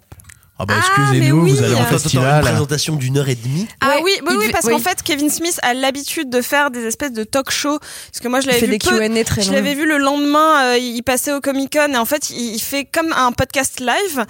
Ah 0.61 0.65
bah 0.65 0.73
mais 0.75 0.79
excusez-nous, 1.09 1.41
oui. 1.43 1.51
vous 1.51 1.63
allez 1.63 1.73
en 1.75 1.85
festival. 1.85 2.35
une 2.43 2.49
présentation 2.49 2.95
d'une 2.95 3.17
heure 3.17 3.29
et 3.29 3.35
demie. 3.35 3.67
Ah 3.81 3.89
Ouais, 3.89 4.01
oui, 4.03 4.11
oui, 4.27 4.35
oui, 4.37 4.49
parce 4.51 4.65
oui. 4.65 4.73
qu'en 4.73 4.79
fait, 4.79 5.01
Kevin 5.03 5.29
Smith 5.29 5.59
a 5.63 5.73
l'habitude 5.73 6.29
de 6.29 6.41
faire 6.41 6.69
des 6.71 6.83
espèces 6.85 7.13
de 7.13 7.23
talk 7.23 7.49
show. 7.51 7.79
Parce 7.79 8.19
que 8.21 8.27
moi, 8.27 8.39
je 8.41 8.47
l'avais 8.47 8.59
fait 8.59 8.65
vu 8.67 8.71
des 8.73 8.77
peu- 8.77 8.97
Q&A 8.99 9.23
très 9.23 9.41
Je 9.41 9.51
l'avais 9.51 9.73
vu 9.73 9.87
le 9.87 9.97
lendemain, 9.97 10.73
euh, 10.73 10.77
il 10.77 11.01
passait 11.03 11.33
au 11.33 11.41
Comic 11.41 11.73
Con 11.73 11.91
et 11.93 11.97
en 11.97 12.05
fait, 12.05 12.29
il, 12.29 12.53
il 12.55 12.59
fait 12.61 12.85
comme 12.85 13.11
un 13.13 13.31
podcast 13.31 13.79
live. 13.79 14.25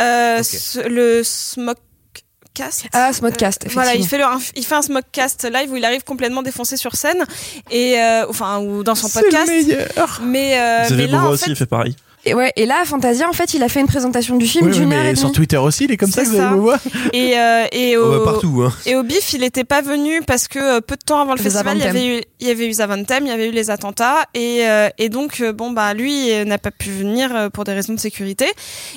Euh, 0.00 0.42
ce- 0.42 0.86
le 0.88 1.22
Smokecast. 1.22 2.86
Ah, 2.92 3.12
Smodcast, 3.12 3.66
Euh, 3.66 3.70
Voilà, 3.72 3.94
il 3.94 4.06
fait, 4.06 4.18
le, 4.18 4.24
un- 4.24 4.40
il 4.56 4.64
fait 4.64 4.74
un 4.74 4.82
Smokecast 4.82 5.48
live 5.52 5.70
où 5.70 5.76
il 5.76 5.84
arrive 5.84 6.02
complètement 6.02 6.42
défoncé 6.42 6.76
sur 6.76 6.96
scène 6.96 7.24
et 7.70 8.00
euh, 8.00 8.26
enfin 8.28 8.58
ou 8.58 8.82
dans 8.82 8.96
son 8.96 9.06
C'est 9.08 9.20
podcast. 9.22 9.46
le 9.48 9.52
meilleur. 9.76 10.20
Mais, 10.24 10.58
euh, 10.58 10.88
mais 10.96 11.06
là, 11.06 11.22
en 11.24 11.28
aussi, 11.30 11.44
fait, 11.44 11.50
il 11.50 11.56
fait 11.56 11.66
pareil. 11.66 11.94
Et 12.28 12.34
ouais, 12.34 12.52
et 12.56 12.66
là, 12.66 12.84
Fantasia, 12.84 13.28
en 13.28 13.32
fait, 13.32 13.54
il 13.54 13.62
a 13.62 13.68
fait 13.68 13.80
une 13.80 13.86
présentation 13.86 14.36
du 14.36 14.46
film 14.46 14.66
Oui, 14.66 14.72
oui, 14.72 14.78
d'une 14.78 14.92
heure 14.92 15.04
et 15.04 15.10
mais 15.10 15.14
sur 15.16 15.28
demie. 15.28 15.36
Twitter 15.36 15.56
aussi, 15.56 15.84
il 15.84 15.92
est 15.92 15.96
comme 15.96 16.10
ça, 16.10 16.24
C'est 16.24 16.30
vous 16.30 16.36
allez 16.40 16.50
le 16.54 16.60
voir. 16.60 16.78
et, 17.12 17.38
euh, 17.38 17.64
et 17.72 17.96
Oh, 17.96 18.02
au, 18.04 18.18
bah, 18.24 18.32
partout, 18.32 18.62
hein. 18.62 18.72
Et 18.86 18.96
au 18.96 19.02
BIF, 19.02 19.32
il 19.32 19.40
n'était 19.40 19.64
pas 19.64 19.80
venu 19.82 20.20
parce 20.26 20.46
que 20.48 20.58
euh, 20.58 20.80
peu 20.80 20.96
de 20.96 21.02
temps 21.04 21.20
avant 21.20 21.32
le 21.32 21.38
Les 21.38 21.44
festival, 21.44 21.76
il 21.78 21.84
y, 21.84 21.86
avait 21.86 22.18
eu, 22.18 22.22
il 22.40 22.48
y 22.48 22.50
avait 22.50 22.68
eu 22.68 22.72
Zaventem, 22.72 23.24
il 23.24 23.28
y 23.28 23.32
avait 23.32 23.48
eu 23.48 23.52
les 23.52 23.70
attentats. 23.70 24.26
Et, 24.34 24.68
euh, 24.68 24.88
et 24.98 25.08
donc, 25.08 25.42
bon, 25.54 25.70
bah, 25.70 25.94
lui 25.94 26.28
n'a 26.44 26.58
pas 26.58 26.70
pu 26.70 26.90
venir 26.90 27.50
pour 27.52 27.64
des 27.64 27.72
raisons 27.72 27.94
de 27.94 28.00
sécurité. 28.00 28.46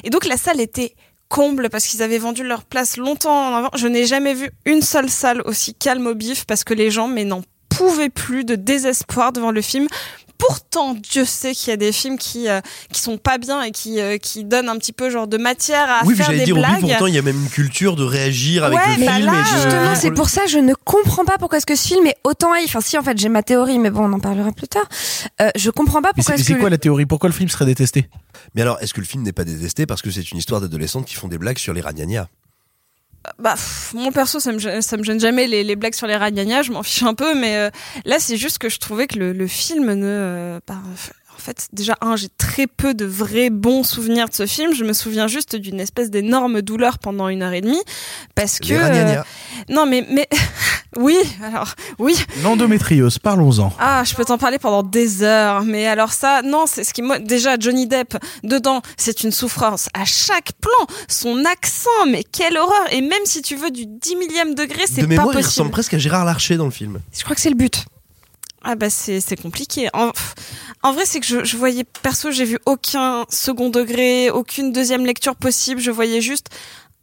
Et 0.04 0.10
donc, 0.10 0.26
la 0.26 0.38
salle 0.38 0.60
était 0.60 0.96
comble 1.30 1.70
parce 1.70 1.88
qu'ils 1.88 2.04
avaient 2.04 2.18
vendu 2.18 2.44
leur 2.44 2.64
place 2.64 2.98
longtemps 2.98 3.54
en 3.54 3.56
avant. 3.56 3.70
Je 3.76 3.88
n'ai 3.88 4.06
jamais 4.06 4.34
vu 4.34 4.50
une 4.66 4.82
seule 4.82 5.10
salle 5.10 5.42
aussi 5.46 5.74
calme 5.74 6.06
au 6.08 6.14
BIF 6.16 6.46
parce 6.46 6.64
que 6.66 6.74
les 6.74 6.92
gens, 6.92 7.08
mais 7.08 7.24
n'en 7.24 7.42
pouvaient 7.70 8.10
plus 8.10 8.44
de 8.44 8.56
désespoir 8.56 9.32
devant 9.32 9.52
le 9.52 9.62
film. 9.62 9.88
Pourtant, 10.48 10.96
Dieu 10.96 11.24
sait 11.26 11.54
qu'il 11.54 11.70
y 11.70 11.74
a 11.74 11.78
des 11.78 11.92
films 11.92 12.18
qui 12.18 12.50
euh, 12.50 12.62
qui 12.92 13.00
sont 13.00 13.18
pas 13.18 13.38
bien 13.38 13.62
et 13.62 13.72
qui 13.72 14.00
euh, 14.02 14.18
qui 14.18 14.44
donnent 14.44 14.70
un 14.70 14.78
petit 14.78 14.92
peu 14.94 15.10
genre 15.10 15.28
de 15.28 15.38
matière 15.38 15.88
à 15.90 16.02
Oui, 16.04 16.10
mais 16.10 16.16
faire 16.16 16.26
j'allais 16.28 16.40
des 16.40 16.46
dire, 16.46 16.56
blagues. 16.56 16.82
but, 16.82 16.88
pourtant, 16.90 17.06
il 17.06 17.14
y 17.16 17.18
a 17.18 17.22
même 17.22 17.40
une 17.42 17.50
culture 17.50 17.96
de 17.96 18.04
réagir 18.04 18.64
avec 18.64 18.80
Ouais, 18.80 18.98
le 18.98 19.06
bah 19.06 19.14
film. 19.14 19.26
là, 19.28 19.34
et 19.34 19.42
de- 19.44 19.62
Justement, 19.62 19.96
c'est 19.96 20.12
pour 20.12 20.30
ça 20.30 20.44
que 20.46 20.50
je 20.50 20.58
ne 20.58 20.74
comprends 20.74 21.26
pas 21.26 21.38
pourquoi 21.38 21.58
est-ce 21.60 21.66
que 21.66 21.76
ce 21.76 21.88
film 21.88 22.08
est 22.08 22.18
autant 22.24 22.52
haï. 22.54 22.64
Enfin, 22.66 22.82
si, 22.82 22.98
en 22.98 23.04
fait, 23.04 23.18
j'ai 23.18 23.30
ma 23.30 23.44
théorie, 23.44 23.78
mais 23.80 23.92
bon, 23.92 24.06
on 24.10 24.14
en 24.14 24.20
parlera 24.20 24.52
plus 24.52 24.68
tard. 24.68 24.86
Euh, 25.42 25.50
je 25.56 25.70
comprends 25.70 26.02
pas 26.02 26.10
Mais 26.18 26.24
pourquoi 26.24 26.38
c'est 26.44 26.54
que. 26.56 26.60
quoi 26.60 26.70
la 26.70 26.78
théorie? 26.78 27.06
Pourquoi 27.06 27.30
le 27.30 27.36
film 27.36 27.50
serait 27.50 27.66
détesté? 27.66 28.10
Mais 28.56 28.62
alors, 28.64 28.78
est-ce 28.82 28.94
que 28.94 29.00
le 29.02 29.06
film 29.06 29.24
n'est 29.24 29.32
pas 29.34 29.44
détesté 29.44 29.86
parce 29.86 30.02
que 30.02 30.10
c'est 30.10 30.32
une 30.32 30.38
histoire 30.40 30.60
d'adolescentes 30.62 31.06
qui 31.06 31.16
font 31.16 31.28
des 31.28 31.38
blagues 31.38 31.60
sur 31.60 31.74
les 31.74 31.82
ragnagnas 31.82 32.28
bah 33.40 33.56
mon 33.94 34.12
perso 34.12 34.40
ça 34.40 34.52
me 34.52 34.58
gêne- 34.60 34.82
ça 34.82 34.98
me 34.98 35.04
gêne 35.04 35.20
jamais 35.20 35.48
les, 35.48 35.76
blagues 35.76 35.94
sur 35.94 36.08
les 36.08 36.16
ragnagnas 36.16 36.64
je 36.64 36.72
m'en 36.72 36.84
fiche 36.84 37.04
un 37.04 37.14
peu 37.14 37.36
mais 37.36 37.56
euh, 37.58 37.70
là 38.06 38.20
c'est 38.20 38.38
juste 38.38 38.58
que 38.58 38.70
je 38.70 38.80
trouvais 38.80 39.08
que 39.08 39.20
le, 39.20 39.32
le 39.34 39.48
film 39.48 39.94
ne 39.94 40.06
euh, 40.06 40.60
fait 41.42 41.68
déjà 41.74 41.98
un 42.02 42.16
j'ai 42.16 42.30
très 42.30 42.68
peu 42.68 42.94
de 42.94 43.06
vrais 43.06 43.50
bons 43.50 43.84
souvenirs 43.84 44.30
de 44.30 44.34
ce 44.34 44.46
film 44.46 44.74
je 44.74 44.84
me 44.84 44.94
souviens 44.94 45.28
juste 45.28 45.56
d'une 45.56 45.80
espèce 45.80 46.10
d'énorme 46.10 46.62
douleur 46.62 47.00
pendant 47.00 47.28
une 47.28 47.42
heure 47.44 47.54
et 47.54 47.62
demie 47.62 47.82
parce 48.36 48.60
que 48.60 48.74
euh, 48.74 49.22
non 49.70 49.86
mais 49.86 50.06
mais 50.10 50.28
oui 50.98 51.18
alors 51.44 51.74
oui 52.00 52.16
L'endométriose, 52.44 53.20
parlons-en. 53.20 53.74
ah, 53.80 54.04
je 54.06 54.14
peux 54.16 54.26
t'en 54.26 54.38
parler 54.38 54.60
pendant 54.60 54.84
des 54.84 55.24
heures, 55.24 55.64
mais 55.64 55.88
alors 55.88 56.12
ça, 56.14 56.42
non, 56.44 56.66
c'est 56.68 56.84
ce 56.84 56.94
qui 56.94 57.02
moi 57.02 57.20
déjà 57.20 57.58
Johnny 57.60 57.88
Depp 57.88 58.18
dedans, 58.44 58.82
c'est 58.98 59.24
une 59.24 59.32
souffrance 59.32 59.88
à 59.94 60.06
chaque 60.06 60.52
plan, 60.62 60.96
son 61.08 61.44
accent, 61.46 61.90
mais 62.10 62.24
quelle 62.24 62.58
horreur 62.58 62.92
Et 62.92 63.02
même 63.02 63.26
si 63.26 63.42
tu 63.42 63.56
veux 63.56 63.72
du 63.72 63.86
10 63.86 64.16
millième 64.16 64.56
degré, 64.56 64.82
c'est 64.86 64.98
De 64.98 65.02
pas 65.02 65.08
mémoire, 65.08 65.28
il 65.28 65.34
possible. 65.34 65.48
ressemble 65.48 65.72
presque 65.72 65.94
à 65.94 65.98
Gérard 65.98 66.26
Larcher 66.26 66.58
dans 66.58 66.66
le 66.66 66.72
film. 66.72 67.00
Je 67.18 67.24
crois 67.24 67.36
que 67.36 67.42
c'est 67.42 67.50
le 67.50 67.56
but. 67.56 67.86
Ah 68.64 68.76
bah 68.76 68.90
c'est 68.90 69.42
compliqué. 69.42 69.90
En, 69.94 70.12
en 70.84 70.94
vrai, 70.94 71.06
c'est 71.06 71.20
que 71.20 71.26
je, 71.26 71.44
je 71.44 71.58
voyais 71.58 71.84
perso, 72.04 72.30
j'ai 72.32 72.46
vu 72.46 72.60
aucun 72.66 73.26
second 73.30 73.70
degré, 73.70 74.30
aucune 74.30 74.72
deuxième 74.72 75.06
lecture 75.06 75.36
possible. 75.36 75.82
Je 75.82 75.90
voyais 75.90 76.22
juste 76.22 76.48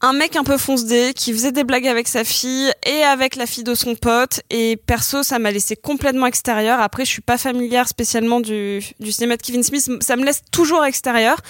un 0.00 0.12
mec 0.12 0.36
un 0.36 0.44
peu 0.44 0.56
fonce-dé 0.56 1.12
qui 1.14 1.32
faisait 1.32 1.50
des 1.50 1.64
blagues 1.64 1.88
avec 1.88 2.06
sa 2.06 2.22
fille 2.22 2.70
et 2.86 3.02
avec 3.02 3.34
la 3.34 3.46
fille 3.46 3.64
de 3.64 3.74
son 3.74 3.96
pote. 3.96 4.40
Et 4.50 4.76
perso, 4.76 5.24
ça 5.24 5.40
m'a 5.40 5.50
laissé 5.50 5.74
complètement 5.74 6.26
extérieur. 6.26 6.80
Après, 6.80 7.04
je 7.04 7.10
suis 7.10 7.22
pas 7.22 7.38
familière 7.38 7.88
spécialement 7.88 8.38
du, 8.40 8.80
du 9.00 9.10
cinéma 9.10 9.36
de 9.36 9.42
Kevin 9.42 9.64
Smith. 9.64 9.90
Ça 10.00 10.14
me 10.14 10.24
laisse 10.24 10.42
toujours 10.52 10.84
extérieur. 10.84 11.40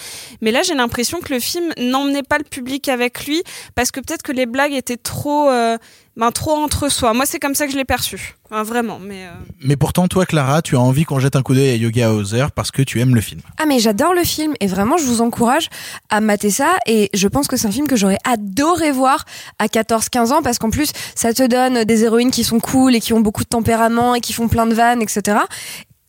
Mais 0.41 0.51
là, 0.51 0.63
j'ai 0.63 0.73
l'impression 0.73 1.19
que 1.19 1.31
le 1.31 1.39
film 1.39 1.71
n'emmenait 1.77 2.23
pas 2.23 2.39
le 2.39 2.43
public 2.43 2.89
avec 2.89 3.25
lui 3.27 3.43
parce 3.75 3.91
que 3.91 3.99
peut-être 3.99 4.23
que 4.23 4.31
les 4.31 4.47
blagues 4.47 4.73
étaient 4.73 4.97
trop, 4.97 5.49
euh, 5.51 5.77
ben, 6.15 6.31
trop 6.31 6.51
entre 6.51 6.89
soi. 6.89 7.13
Moi, 7.13 7.25
c'est 7.25 7.39
comme 7.39 7.55
ça 7.55 7.65
que 7.65 7.71
je 7.71 7.77
l'ai 7.77 7.85
perçu. 7.85 8.35
Enfin, 8.45 8.63
vraiment. 8.63 8.99
Mais 8.99 9.25
euh, 9.25 9.31
Mais 9.61 9.77
pourtant, 9.77 10.07
toi, 10.07 10.25
Clara, 10.25 10.61
tu 10.61 10.75
as 10.75 10.79
envie 10.79 11.05
qu'on 11.05 11.19
jette 11.19 11.35
un 11.35 11.41
coup 11.41 11.53
d'œil 11.53 11.69
à 11.69 11.75
Yoga 11.75 12.11
Hauser 12.11 12.47
parce 12.53 12.71
que 12.71 12.81
tu 12.81 12.99
aimes 12.99 13.15
le 13.15 13.21
film. 13.21 13.41
Ah, 13.57 13.65
mais 13.65 13.79
j'adore 13.79 14.13
le 14.13 14.23
film 14.23 14.53
et 14.59 14.67
vraiment, 14.67 14.97
je 14.97 15.03
vous 15.05 15.21
encourage 15.21 15.69
à 16.09 16.19
mater 16.19 16.49
ça. 16.49 16.75
Et 16.87 17.09
je 17.13 17.27
pense 17.27 17.47
que 17.47 17.55
c'est 17.57 17.67
un 17.67 17.71
film 17.71 17.87
que 17.87 17.95
j'aurais 17.95 18.17
adoré 18.25 18.91
voir 18.91 19.23
à 19.59 19.67
14-15 19.67 20.33
ans 20.33 20.41
parce 20.41 20.57
qu'en 20.59 20.69
plus, 20.71 20.91
ça 21.15 21.33
te 21.33 21.45
donne 21.45 21.85
des 21.85 22.03
héroïnes 22.03 22.31
qui 22.31 22.43
sont 22.43 22.59
cool 22.59 22.95
et 22.95 22.99
qui 22.99 23.13
ont 23.13 23.21
beaucoup 23.21 23.43
de 23.43 23.49
tempérament 23.49 24.15
et 24.15 24.19
qui 24.19 24.33
font 24.33 24.47
plein 24.47 24.65
de 24.65 24.73
vannes, 24.73 25.01
etc. 25.01 25.37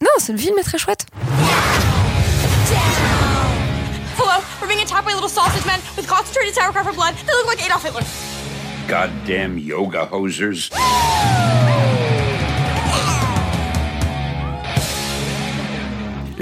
Non, 0.02 0.09
c'est 0.18 0.32
le 0.32 0.39
film 0.39 0.59
est 0.59 0.62
très 0.64 0.78
chouette. 0.78 1.06
Hello, 4.18 4.43
we're 4.60 4.68
being 4.68 4.82
attacked 4.82 5.06
by 5.06 5.12
little 5.14 5.28
sausage 5.28 5.64
men 5.66 5.78
with 5.97 6.06
concentrated 6.06 6.55
sauerkraut 6.55 6.85
for 6.85 6.93
blood. 6.93 7.14
They 7.27 7.32
look 7.32 7.47
like 7.47 7.64
Adolf 7.64 7.85
Hitler. 7.85 8.40
Goddamn 8.91 9.57
yoga 9.57 10.09
hosers. 10.11 10.71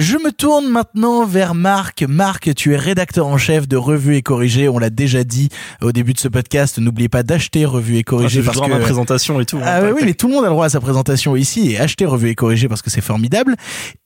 Je 0.00 0.16
me 0.16 0.30
tourne 0.30 0.68
maintenant 0.68 1.26
vers 1.26 1.56
Marc. 1.56 2.04
Marc, 2.08 2.54
tu 2.54 2.72
es 2.72 2.76
rédacteur 2.76 3.26
en 3.26 3.36
chef 3.36 3.66
de 3.66 3.76
Revue 3.76 4.14
et 4.14 4.22
Corrigé. 4.22 4.68
On 4.68 4.78
l'a 4.78 4.90
déjà 4.90 5.24
dit 5.24 5.48
au 5.82 5.90
début 5.90 6.12
de 6.12 6.20
ce 6.20 6.28
podcast. 6.28 6.78
N'oubliez 6.78 7.08
pas 7.08 7.24
d'acheter 7.24 7.64
Revue 7.64 7.96
et 7.96 8.00
Ah, 8.00 8.02
Corrigé 8.04 8.28
J'ai 8.34 8.38
le 8.40 8.44
parce 8.44 8.56
droit 8.58 8.68
que 8.68 8.74
à 8.74 8.78
ma 8.78 8.84
présentation 8.84 9.40
et 9.40 9.44
tout. 9.44 9.58
Ah 9.60 9.78
hein, 9.78 9.80
oui, 9.80 9.86
tac, 9.88 9.94
oui, 9.96 10.02
mais 10.06 10.14
tout 10.14 10.28
le 10.28 10.34
monde 10.34 10.44
a 10.44 10.48
le 10.48 10.52
droit 10.52 10.66
à 10.66 10.68
sa 10.68 10.80
présentation 10.80 11.34
ici 11.34 11.72
et 11.72 11.80
acheter 11.80 12.06
Revue 12.06 12.28
et 12.28 12.36
Corrigé 12.36 12.68
parce 12.68 12.80
que 12.80 12.90
c'est 12.90 13.00
formidable. 13.00 13.56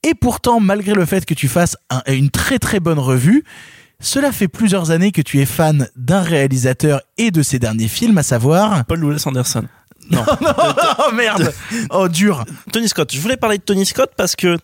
Et 0.02 0.14
pourtant, 0.14 0.60
malgré 0.60 0.94
le 0.94 1.04
fait 1.04 1.26
que 1.26 1.34
tu 1.34 1.46
fasses 1.46 1.76
un- 1.90 2.02
une 2.10 2.30
très 2.30 2.58
très 2.58 2.80
bonne 2.80 2.98
revue, 2.98 3.44
Cela 4.02 4.32
fait 4.32 4.48
plusieurs 4.48 4.90
années 4.90 5.12
que 5.12 5.22
tu 5.22 5.40
es 5.40 5.46
fan 5.46 5.88
d'un 5.94 6.22
réalisateur 6.22 7.02
et 7.18 7.30
de 7.30 7.40
ses 7.40 7.60
derniers 7.60 7.86
films, 7.86 8.18
à 8.18 8.24
savoir... 8.24 8.84
Paul 8.84 8.98
Louis 8.98 9.16
Anderson. 9.24 9.64
Non. 10.10 10.24
oh 10.98 11.12
merde 11.14 11.54
Oh 11.90 12.08
dur 12.08 12.44
Tony 12.72 12.88
Scott. 12.88 13.14
Je 13.14 13.20
voulais 13.20 13.36
parler 13.36 13.58
de 13.58 13.62
Tony 13.62 13.86
Scott 13.86 14.10
parce 14.16 14.34
que 14.34 14.58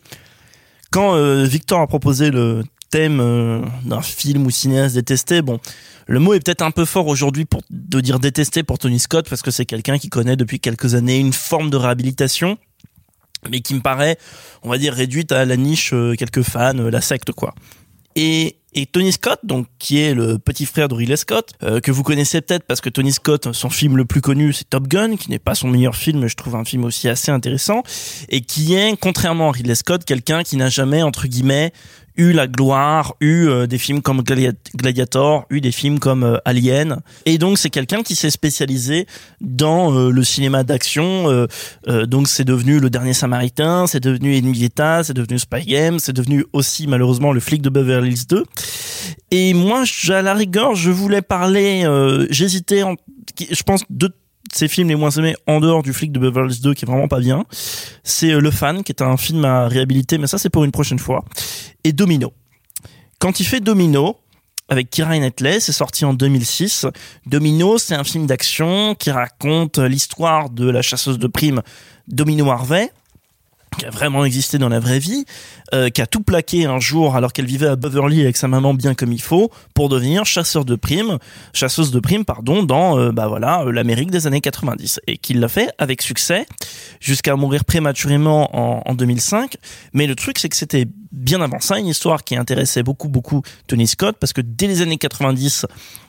quand 0.90 1.14
euh, 1.14 1.44
Victor 1.44 1.80
a 1.80 1.86
proposé 1.86 2.32
le 2.32 2.64
thème 2.90 3.20
euh, 3.20 3.62
d'un 3.84 4.02
film 4.02 4.44
ou 4.44 4.50
cinéaste 4.50 4.96
détesté, 4.96 5.40
bon, 5.40 5.60
le 6.08 6.18
mot 6.18 6.34
est 6.34 6.40
peut-être 6.40 6.62
un 6.62 6.72
peu 6.72 6.84
fort 6.84 7.06
aujourd'hui 7.06 7.44
pour 7.44 7.62
de 7.70 8.00
dire 8.00 8.18
détesté 8.18 8.64
pour 8.64 8.78
Tony 8.78 8.98
Scott 8.98 9.28
parce 9.30 9.42
que 9.42 9.52
c'est 9.52 9.66
quelqu'un 9.66 9.98
qui 9.98 10.08
connaît 10.08 10.36
depuis 10.36 10.58
quelques 10.58 10.96
années 10.96 11.18
une 11.20 11.32
forme 11.32 11.70
de 11.70 11.76
réhabilitation, 11.76 12.58
mais 13.48 13.60
qui 13.60 13.74
me 13.74 13.80
paraît, 13.82 14.18
on 14.64 14.68
va 14.68 14.78
dire, 14.78 14.94
réduite 14.94 15.30
à 15.30 15.44
la 15.44 15.56
niche 15.56 15.92
euh, 15.92 16.16
quelques 16.16 16.42
fans, 16.42 16.72
la 16.74 17.00
secte 17.00 17.30
quoi. 17.30 17.54
Et, 18.16 18.56
Tony 18.92 19.10
Scott, 19.12 19.40
donc 19.42 19.66
qui 19.80 19.98
est 19.98 20.14
le 20.14 20.38
petit 20.38 20.64
frère 20.64 20.88
de 20.88 20.94
Ridley 20.94 21.16
Scott, 21.16 21.50
euh, 21.64 21.80
que 21.80 21.90
vous 21.90 22.04
connaissez 22.04 22.40
peut-être 22.40 22.64
parce 22.64 22.80
que 22.80 22.88
Tony 22.88 23.10
Scott, 23.10 23.52
son 23.52 23.70
film 23.70 23.96
le 23.96 24.04
plus 24.04 24.20
connu, 24.20 24.52
c'est 24.52 24.70
Top 24.70 24.86
Gun, 24.86 25.16
qui 25.16 25.30
n'est 25.30 25.40
pas 25.40 25.56
son 25.56 25.68
meilleur 25.68 25.96
film, 25.96 26.20
mais 26.20 26.28
je 26.28 26.36
trouve 26.36 26.54
un 26.54 26.64
film 26.64 26.84
aussi 26.84 27.08
assez 27.08 27.32
intéressant, 27.32 27.82
et 28.28 28.40
qui 28.40 28.74
est, 28.74 28.96
contrairement 28.96 29.48
à 29.48 29.52
Ridley 29.52 29.74
Scott, 29.74 30.04
quelqu'un 30.04 30.44
qui 30.44 30.56
n'a 30.56 30.68
jamais 30.68 31.02
entre 31.02 31.26
guillemets 31.26 31.72
eu 32.18 32.32
la 32.32 32.46
gloire, 32.48 33.14
eu 33.20 33.48
euh, 33.48 33.66
des 33.66 33.78
films 33.78 34.02
comme 34.02 34.20
Gladi- 34.22 34.52
Gladiator, 34.76 35.46
eu 35.50 35.60
des 35.60 35.72
films 35.72 35.98
comme 36.00 36.24
euh, 36.24 36.36
Alien, 36.44 36.98
et 37.24 37.38
donc 37.38 37.56
c'est 37.58 37.70
quelqu'un 37.70 38.02
qui 38.02 38.16
s'est 38.16 38.30
spécialisé 38.30 39.06
dans 39.40 39.94
euh, 39.94 40.10
le 40.10 40.24
cinéma 40.24 40.64
d'action. 40.64 41.46
donc 42.06 42.28
c'est 42.28 42.44
devenu 42.44 42.80
Le 42.80 42.90
Dernier 42.90 43.12
Samaritain, 43.12 43.86
c'est 43.86 44.00
devenu 44.00 44.36
Ennemi 44.36 44.58
d'État, 44.58 45.04
c'est 45.04 45.14
devenu 45.14 45.38
Spy 45.38 45.64
Game, 45.64 45.98
c'est 45.98 46.12
devenu 46.12 46.44
aussi 46.52 46.86
malheureusement 46.86 47.32
le 47.32 47.40
flic 47.40 47.62
de 47.62 47.70
Beverly 47.70 48.10
Hills 48.10 48.26
2. 48.28 48.44
Et 49.30 49.54
moi, 49.54 49.84
à 50.08 50.22
la 50.22 50.34
rigueur, 50.34 50.74
je 50.74 50.90
voulais 50.90 51.22
parler. 51.22 51.86
J'hésitais. 52.30 52.82
Je 53.50 53.62
pense 53.62 53.84
de 53.90 54.10
ces 54.52 54.68
films 54.68 54.88
les 54.88 54.96
moins 54.96 55.10
aimés 55.10 55.34
en 55.46 55.60
dehors 55.60 55.82
du 55.82 55.92
flic 55.92 56.12
de 56.12 56.18
Beverly 56.18 56.54
Hills 56.54 56.62
2 56.62 56.74
qui 56.74 56.84
est 56.84 56.88
vraiment 56.88 57.08
pas 57.08 57.20
bien. 57.20 57.44
C'est 58.02 58.32
euh, 58.32 58.40
Le 58.40 58.50
Fan, 58.50 58.82
qui 58.82 58.92
est 58.92 59.02
un 59.02 59.16
film 59.16 59.44
à 59.44 59.68
réhabiliter, 59.68 60.18
mais 60.18 60.26
ça 60.26 60.38
c'est 60.38 60.50
pour 60.50 60.64
une 60.64 60.72
prochaine 60.72 60.98
fois. 60.98 61.24
Et 61.84 61.92
Domino. 61.92 62.32
Quand 63.18 63.40
il 63.40 63.44
fait 63.44 63.60
Domino, 63.60 64.18
avec 64.68 64.90
Kira 64.90 65.18
Knightley, 65.18 65.60
c'est 65.60 65.72
sorti 65.72 66.04
en 66.04 66.12
2006. 66.12 66.86
Domino, 67.26 67.78
c'est 67.78 67.94
un 67.94 68.04
film 68.04 68.26
d'action 68.26 68.94
qui 68.94 69.10
raconte 69.10 69.78
l'histoire 69.78 70.50
de 70.50 70.68
la 70.68 70.82
chasseuse 70.82 71.18
de 71.18 71.26
primes 71.26 71.62
Domino 72.06 72.50
Harvey, 72.50 72.90
qui 73.78 73.86
a 73.86 73.90
vraiment 73.90 74.24
existé 74.24 74.58
dans 74.58 74.68
la 74.68 74.80
vraie 74.80 74.98
vie, 74.98 75.24
euh, 75.74 75.90
qui 75.90 76.00
a 76.02 76.06
tout 76.06 76.22
plaqué 76.22 76.64
un 76.64 76.78
jour 76.78 77.16
alors 77.16 77.32
qu'elle 77.32 77.46
vivait 77.46 77.66
à 77.66 77.76
Beverly 77.76 78.22
avec 78.22 78.36
sa 78.36 78.48
maman 78.48 78.74
bien 78.74 78.94
comme 78.94 79.12
il 79.12 79.20
faut 79.20 79.50
pour 79.74 79.88
devenir 79.88 80.24
chasseur 80.24 80.64
de 80.64 80.76
primes, 80.76 81.18
chasseuse 81.52 81.90
de 81.90 82.00
primes 82.00 82.24
pardon 82.24 82.62
dans 82.62 82.98
euh, 82.98 83.12
bah 83.12 83.28
voilà 83.28 83.62
euh, 83.62 83.72
l'Amérique 83.72 84.10
des 84.10 84.26
années 84.26 84.40
90 84.40 85.00
et 85.06 85.18
qu'il 85.18 85.40
l'a 85.40 85.48
fait 85.48 85.70
avec 85.78 86.02
succès 86.02 86.46
jusqu'à 87.00 87.36
mourir 87.36 87.64
prématurément 87.64 88.56
en, 88.56 88.82
en 88.84 88.94
2005. 88.94 89.56
Mais 89.92 90.06
le 90.06 90.14
truc 90.14 90.38
c'est 90.38 90.48
que 90.48 90.56
c'était 90.56 90.86
bien 91.12 91.40
avant 91.40 91.60
ça 91.60 91.78
une 91.78 91.86
histoire 91.86 92.24
qui 92.24 92.36
intéressait 92.36 92.82
beaucoup 92.82 93.08
beaucoup 93.08 93.42
Tony 93.66 93.86
Scott 93.86 94.16
parce 94.18 94.32
que 94.32 94.40
dès 94.40 94.66
les 94.66 94.82
années 94.82 94.98
90 94.98 95.66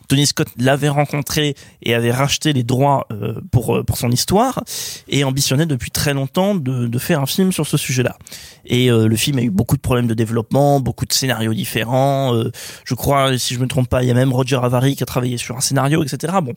Tony 0.10 0.26
Scott 0.26 0.50
l'avait 0.58 0.90
rencontré 0.90 1.56
et 1.82 1.94
avait 1.94 2.12
racheté 2.12 2.52
les 2.52 2.64
droits 2.64 3.08
euh, 3.12 3.40
pour 3.52 3.78
euh, 3.78 3.84
pour 3.84 3.98
son 3.98 4.10
histoire 4.12 4.62
et 5.08 5.24
ambitionnait 5.24 5.66
depuis 5.66 5.92
très 5.92 6.14
longtemps 6.14 6.56
de, 6.56 6.88
de 6.88 7.00
faire 7.00 7.22
un 7.22 7.26
film 7.26 7.54
sur 7.54 7.66
ce 7.66 7.78
sujet-là. 7.78 8.18
Et 8.66 8.92
euh, 8.92 9.08
le 9.08 9.16
film 9.16 9.38
a 9.38 9.42
eu 9.42 9.50
beaucoup 9.52 9.78
de 9.78 9.82
problèmes 9.82 10.08
de 10.08 10.14
développement, 10.14 10.80
beaucoup 10.82 11.06
de 11.06 11.14
scénarios 11.14 11.54
différents. 11.54 12.36
euh, 12.36 12.52
je 12.84 12.96
crois, 12.96 13.38
si 13.38 13.54
je 13.54 13.60
me 13.60 13.68
trompe 13.68 13.88
pas, 13.88 14.04
il 14.04 14.08
y 14.08 14.12
a 14.12 14.16
même 14.16 14.34
Roger 14.34 14.60
Avary 14.62 14.96
qui 14.96 15.04
a 15.04 15.06
travaillé 15.06 15.38
sur 15.38 15.56
un 15.56 15.62
scénario, 15.62 16.04
etc. 16.04 16.34
Bon, 16.44 16.54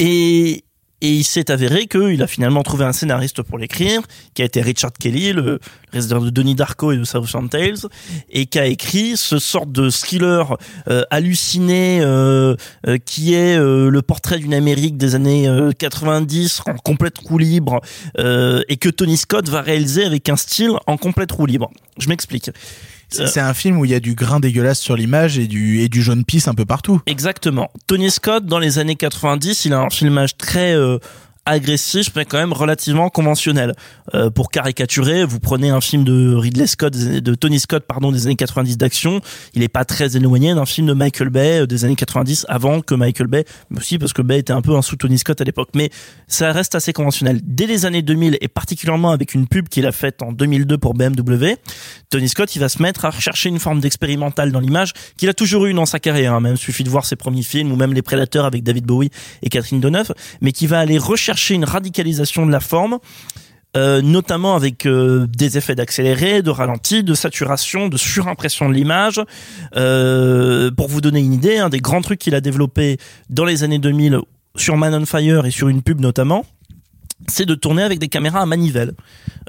et 0.00 0.64
et 1.00 1.10
il 1.10 1.24
s'est 1.24 1.50
avéré 1.50 1.86
qu'il 1.86 2.22
a 2.22 2.26
finalement 2.26 2.62
trouvé 2.62 2.84
un 2.84 2.92
scénariste 2.92 3.42
pour 3.42 3.58
l'écrire, 3.58 4.02
qui 4.34 4.42
a 4.42 4.44
été 4.44 4.60
Richard 4.60 4.92
Kelly, 4.92 5.32
le 5.32 5.58
résident 5.92 6.20
de 6.20 6.30
Denis 6.30 6.54
Darko 6.54 6.92
et 6.92 6.96
de 6.96 7.04
Southern 7.04 7.48
Tales, 7.48 7.86
et 8.30 8.46
qui 8.46 8.58
a 8.58 8.66
écrit 8.66 9.16
ce 9.16 9.38
sorte 9.38 9.72
de 9.72 9.90
thriller 9.90 10.56
euh, 10.88 11.02
halluciné 11.10 12.00
euh, 12.02 12.54
euh, 12.86 12.98
qui 12.98 13.34
est 13.34 13.58
euh, 13.58 13.90
le 13.90 14.02
portrait 14.02 14.38
d'une 14.38 14.54
Amérique 14.54 14.96
des 14.96 15.14
années 15.14 15.48
euh, 15.48 15.72
90 15.72 16.62
en 16.66 16.74
complète 16.74 17.18
roue 17.18 17.38
libre, 17.38 17.80
euh, 18.18 18.62
et 18.68 18.76
que 18.76 18.88
Tony 18.88 19.16
Scott 19.16 19.48
va 19.48 19.62
réaliser 19.62 20.04
avec 20.04 20.28
un 20.28 20.36
style 20.36 20.72
en 20.86 20.96
complète 20.96 21.32
roue 21.32 21.46
libre. 21.46 21.70
Je 21.98 22.08
m'explique. 22.08 22.50
C'est 23.10 23.26
c'est 23.26 23.40
un 23.40 23.54
film 23.54 23.78
où 23.78 23.84
il 23.84 23.90
y 23.90 23.94
a 23.94 24.00
du 24.00 24.14
grain 24.14 24.40
dégueulasse 24.40 24.78
sur 24.78 24.96
l'image 24.96 25.38
et 25.38 25.46
du, 25.46 25.80
et 25.80 25.88
du 25.88 26.02
jaune 26.02 26.24
pisse 26.24 26.48
un 26.48 26.54
peu 26.54 26.64
partout. 26.64 27.00
Exactement. 27.06 27.70
Tony 27.86 28.10
Scott, 28.10 28.46
dans 28.46 28.58
les 28.58 28.78
années 28.78 28.96
90, 28.96 29.64
il 29.64 29.72
a 29.72 29.80
un 29.80 29.90
filmage 29.90 30.36
très 30.36 30.74
euh, 30.74 30.98
agressif, 31.46 32.10
mais 32.16 32.24
quand 32.24 32.38
même 32.38 32.52
relativement 32.52 33.08
conventionnel. 33.08 33.74
Euh, 34.14 34.30
pour 34.30 34.50
caricaturer, 34.50 35.24
vous 35.24 35.40
prenez 35.40 35.70
un 35.70 35.80
film 35.80 36.04
de 36.04 36.34
Ridley 36.34 36.66
Scott, 36.66 36.96
de 36.96 37.34
Tony 37.34 37.58
Scott, 37.58 37.84
pardon, 37.86 38.12
des 38.12 38.26
années 38.26 38.36
90 38.36 38.76
d'action, 38.76 39.20
il 39.54 39.62
est 39.62 39.68
pas 39.68 39.84
très 39.84 40.16
éloigné 40.16 40.54
d'un 40.54 40.66
film 40.66 40.86
de 40.86 40.92
Michael 40.92 41.30
Bay 41.30 41.60
euh, 41.60 41.66
des 41.66 41.84
années 41.84 41.96
90 41.96 42.46
avant 42.48 42.80
que 42.82 42.94
Michael 42.94 43.28
Bay, 43.28 43.44
mais 43.70 43.78
aussi 43.78 43.98
parce 43.98 44.12
que 44.12 44.22
Bay 44.22 44.38
était 44.38 44.52
un 44.52 44.60
peu 44.60 44.76
un 44.76 44.82
sous 44.82 44.96
Tony 44.96 45.18
Scott 45.18 45.40
à 45.40 45.44
l'époque. 45.44 45.70
Mais 45.74 45.90
ça 46.28 46.52
reste 46.52 46.74
assez 46.74 46.92
conventionnel. 46.92 47.40
Dès 47.42 47.66
les 47.66 47.86
années 47.86 48.02
2000 48.02 48.38
et 48.40 48.48
particulièrement 48.48 49.10
avec 49.10 49.34
une 49.34 49.46
pub 49.46 49.68
qu'il 49.68 49.86
a 49.86 49.92
faite 49.92 50.22
en 50.22 50.32
2002 50.32 50.76
pour 50.78 50.94
BMW, 50.94 51.54
Tony 52.10 52.28
Scott, 52.28 52.54
il 52.54 52.58
va 52.58 52.68
se 52.68 52.82
mettre 52.82 53.04
à 53.04 53.10
rechercher 53.10 53.48
une 53.48 53.58
forme 53.58 53.80
d'expérimental 53.80 54.52
dans 54.52 54.60
l'image 54.60 54.92
qu'il 55.16 55.28
a 55.28 55.34
toujours 55.34 55.66
eu 55.66 55.74
dans 55.74 55.86
sa 55.86 55.98
carrière. 56.00 56.34
hein. 56.34 56.40
Même 56.40 56.56
suffit 56.56 56.84
de 56.84 56.90
voir 56.90 57.06
ses 57.06 57.16
premiers 57.16 57.42
films 57.42 57.72
ou 57.72 57.76
même 57.76 57.94
Les 57.94 58.02
Prédateurs 58.02 58.44
avec 58.44 58.62
David 58.62 58.84
Bowie 58.84 59.10
et 59.42 59.48
Catherine 59.48 59.80
Deneuve, 59.80 60.12
mais 60.40 60.52
qui 60.52 60.66
va 60.66 60.80
aller 60.80 60.98
rechercher 60.98 61.29
une 61.50 61.64
radicalisation 61.64 62.46
de 62.46 62.52
la 62.52 62.60
forme. 62.60 62.98
euh, 63.76 64.02
notamment 64.02 64.56
avec 64.56 64.84
euh, 64.84 65.28
des 65.28 65.56
effets 65.56 65.76
d'accéléré, 65.76 66.42
de 66.42 66.50
ralenti, 66.50 67.04
de 67.04 67.14
saturation, 67.14 67.88
de 67.88 67.96
surimpression 67.96 68.68
de 68.68 68.74
l'image. 68.74 69.20
Euh, 69.76 70.70
pour 70.72 70.88
vous 70.88 71.00
donner 71.00 71.20
une 71.20 71.32
idée, 71.32 71.58
un 71.58 71.68
des 71.68 71.78
grands 71.78 72.00
trucs 72.00 72.18
qu'il 72.18 72.34
a 72.34 72.40
développé 72.40 72.98
dans 73.28 73.44
les 73.44 73.62
années 73.62 73.78
2000 73.78 74.18
sur 74.56 74.76
Man 74.76 74.94
on 74.94 75.06
Fire 75.06 75.46
et 75.46 75.52
sur 75.52 75.68
une 75.68 75.82
pub 75.82 76.00
notamment, 76.00 76.44
c'est 77.28 77.46
de 77.46 77.54
tourner 77.54 77.82
avec 77.82 77.98
des 77.98 78.08
caméras 78.08 78.40
à 78.40 78.46
manivelle. 78.46 78.92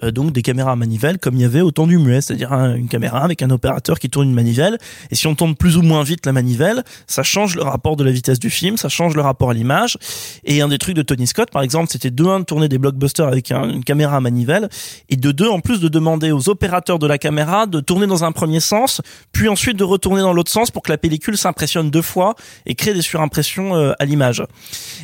Euh, 0.03 0.11
donc 0.11 0.31
des 0.31 0.41
caméras 0.41 0.71
à 0.71 0.75
manivelle 0.75 1.17
comme 1.19 1.35
il 1.35 1.41
y 1.41 1.45
avait 1.45 1.61
au 1.61 1.71
temps 1.71 1.87
du 1.87 1.97
muet, 1.97 2.21
c'est-à-dire 2.21 2.51
une 2.53 2.87
caméra 2.87 3.23
avec 3.23 3.41
un 3.41 3.49
opérateur 3.49 3.99
qui 3.99 4.09
tourne 4.09 4.27
une 4.29 4.33
manivelle. 4.33 4.77
Et 5.11 5.15
si 5.15 5.27
on 5.27 5.35
tourne 5.35 5.55
plus 5.55 5.77
ou 5.77 5.81
moins 5.81 6.03
vite 6.03 6.25
la 6.25 6.31
manivelle, 6.31 6.83
ça 7.07 7.23
change 7.23 7.55
le 7.55 7.63
rapport 7.63 7.95
de 7.95 8.03
la 8.03 8.11
vitesse 8.11 8.39
du 8.39 8.49
film, 8.49 8.77
ça 8.77 8.89
change 8.89 9.15
le 9.15 9.21
rapport 9.21 9.49
à 9.49 9.53
l'image. 9.53 9.97
Et 10.43 10.61
un 10.61 10.67
des 10.67 10.77
trucs 10.77 10.95
de 10.95 11.01
Tony 11.01 11.27
Scott, 11.27 11.49
par 11.51 11.61
exemple, 11.61 11.89
c'était 11.91 12.11
de 12.11 12.23
un 12.25 12.39
de 12.39 12.45
tourner 12.45 12.67
des 12.69 12.77
blockbusters 12.77 13.27
avec 13.27 13.51
un- 13.51 13.69
une 13.69 13.83
caméra 13.83 14.17
à 14.17 14.19
manivelle, 14.21 14.69
et 15.09 15.15
de 15.17 15.31
deux 15.31 15.49
en 15.49 15.59
plus 15.59 15.79
de 15.79 15.87
demander 15.87 16.31
aux 16.31 16.49
opérateurs 16.49 16.99
de 16.99 17.07
la 17.07 17.17
caméra 17.17 17.65
de 17.65 17.79
tourner 17.79 18.07
dans 18.07 18.23
un 18.23 18.31
premier 18.31 18.59
sens, 18.59 19.01
puis 19.31 19.47
ensuite 19.49 19.77
de 19.77 19.83
retourner 19.83 20.21
dans 20.21 20.33
l'autre 20.33 20.51
sens 20.51 20.71
pour 20.71 20.83
que 20.83 20.91
la 20.91 20.97
pellicule 20.97 21.37
s'impressionne 21.37 21.89
deux 21.89 22.01
fois 22.01 22.35
et 22.65 22.75
crée 22.75 22.93
des 22.93 23.01
surimpressions 23.01 23.75
euh, 23.75 23.93
à 23.99 24.05
l'image. 24.05 24.43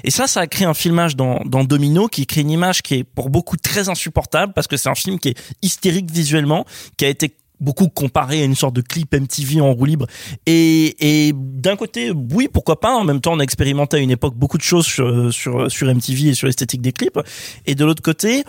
Et 0.04 0.12
ça, 0.12 0.28
ça 0.28 0.42
a 0.42 0.48
créé 0.48 0.66
un 0.68 0.74
filmage 0.74 1.16
dans, 1.16 1.42
dans 1.46 1.64
Domino 1.64 2.08
qui 2.08 2.26
crée 2.26 2.42
une 2.42 2.52
image 2.58 2.82
qui 2.82 2.96
est 2.96 3.04
pour 3.04 3.30
beaucoup 3.30 3.58
très 3.58 3.90
insupportable 3.90 4.54
parce 4.54 4.68
que 4.68 4.78
c'est 4.78 4.90
un 4.90 4.96
film 4.96 5.20
qui 5.20 5.30
est 5.30 5.56
hystérique 5.62 6.12
visuellement, 6.12 6.66
qui 6.98 7.06
a 7.06 7.10
été 7.10 7.36
beaucoup 7.60 7.88
comparé 7.88 8.42
à 8.42 8.46
une 8.46 8.56
sorte 8.56 8.76
de 8.76 8.82
clip 8.82 9.14
MTV 9.14 9.62
en 9.62 9.74
roue 9.74 9.86
libre. 9.86 10.08
Et, 10.46 11.34
d'un 11.36 11.76
côté, 11.76 12.12
oui, 12.12 12.48
pourquoi 12.52 12.80
pas. 12.80 12.94
En 12.96 13.04
même 13.04 13.22
temps, 13.22 13.34
on 13.34 13.40
a 13.40 13.44
expérimenté 13.44 13.98
à 13.98 14.00
une 14.00 14.12
époque 14.12 14.36
beaucoup 14.36 14.58
de 14.58 14.64
choses 14.64 14.86
sur, 14.86 15.34
sur, 15.34 15.88
MTV 15.88 16.30
et 16.30 16.34
sur 16.34 16.48
l'esthétique 16.48 16.82
des 16.82 16.92
clips. 16.92 17.20
Et 17.66 17.76
de 17.76 17.84
l'autre 17.86 18.04
côté, 18.04 18.44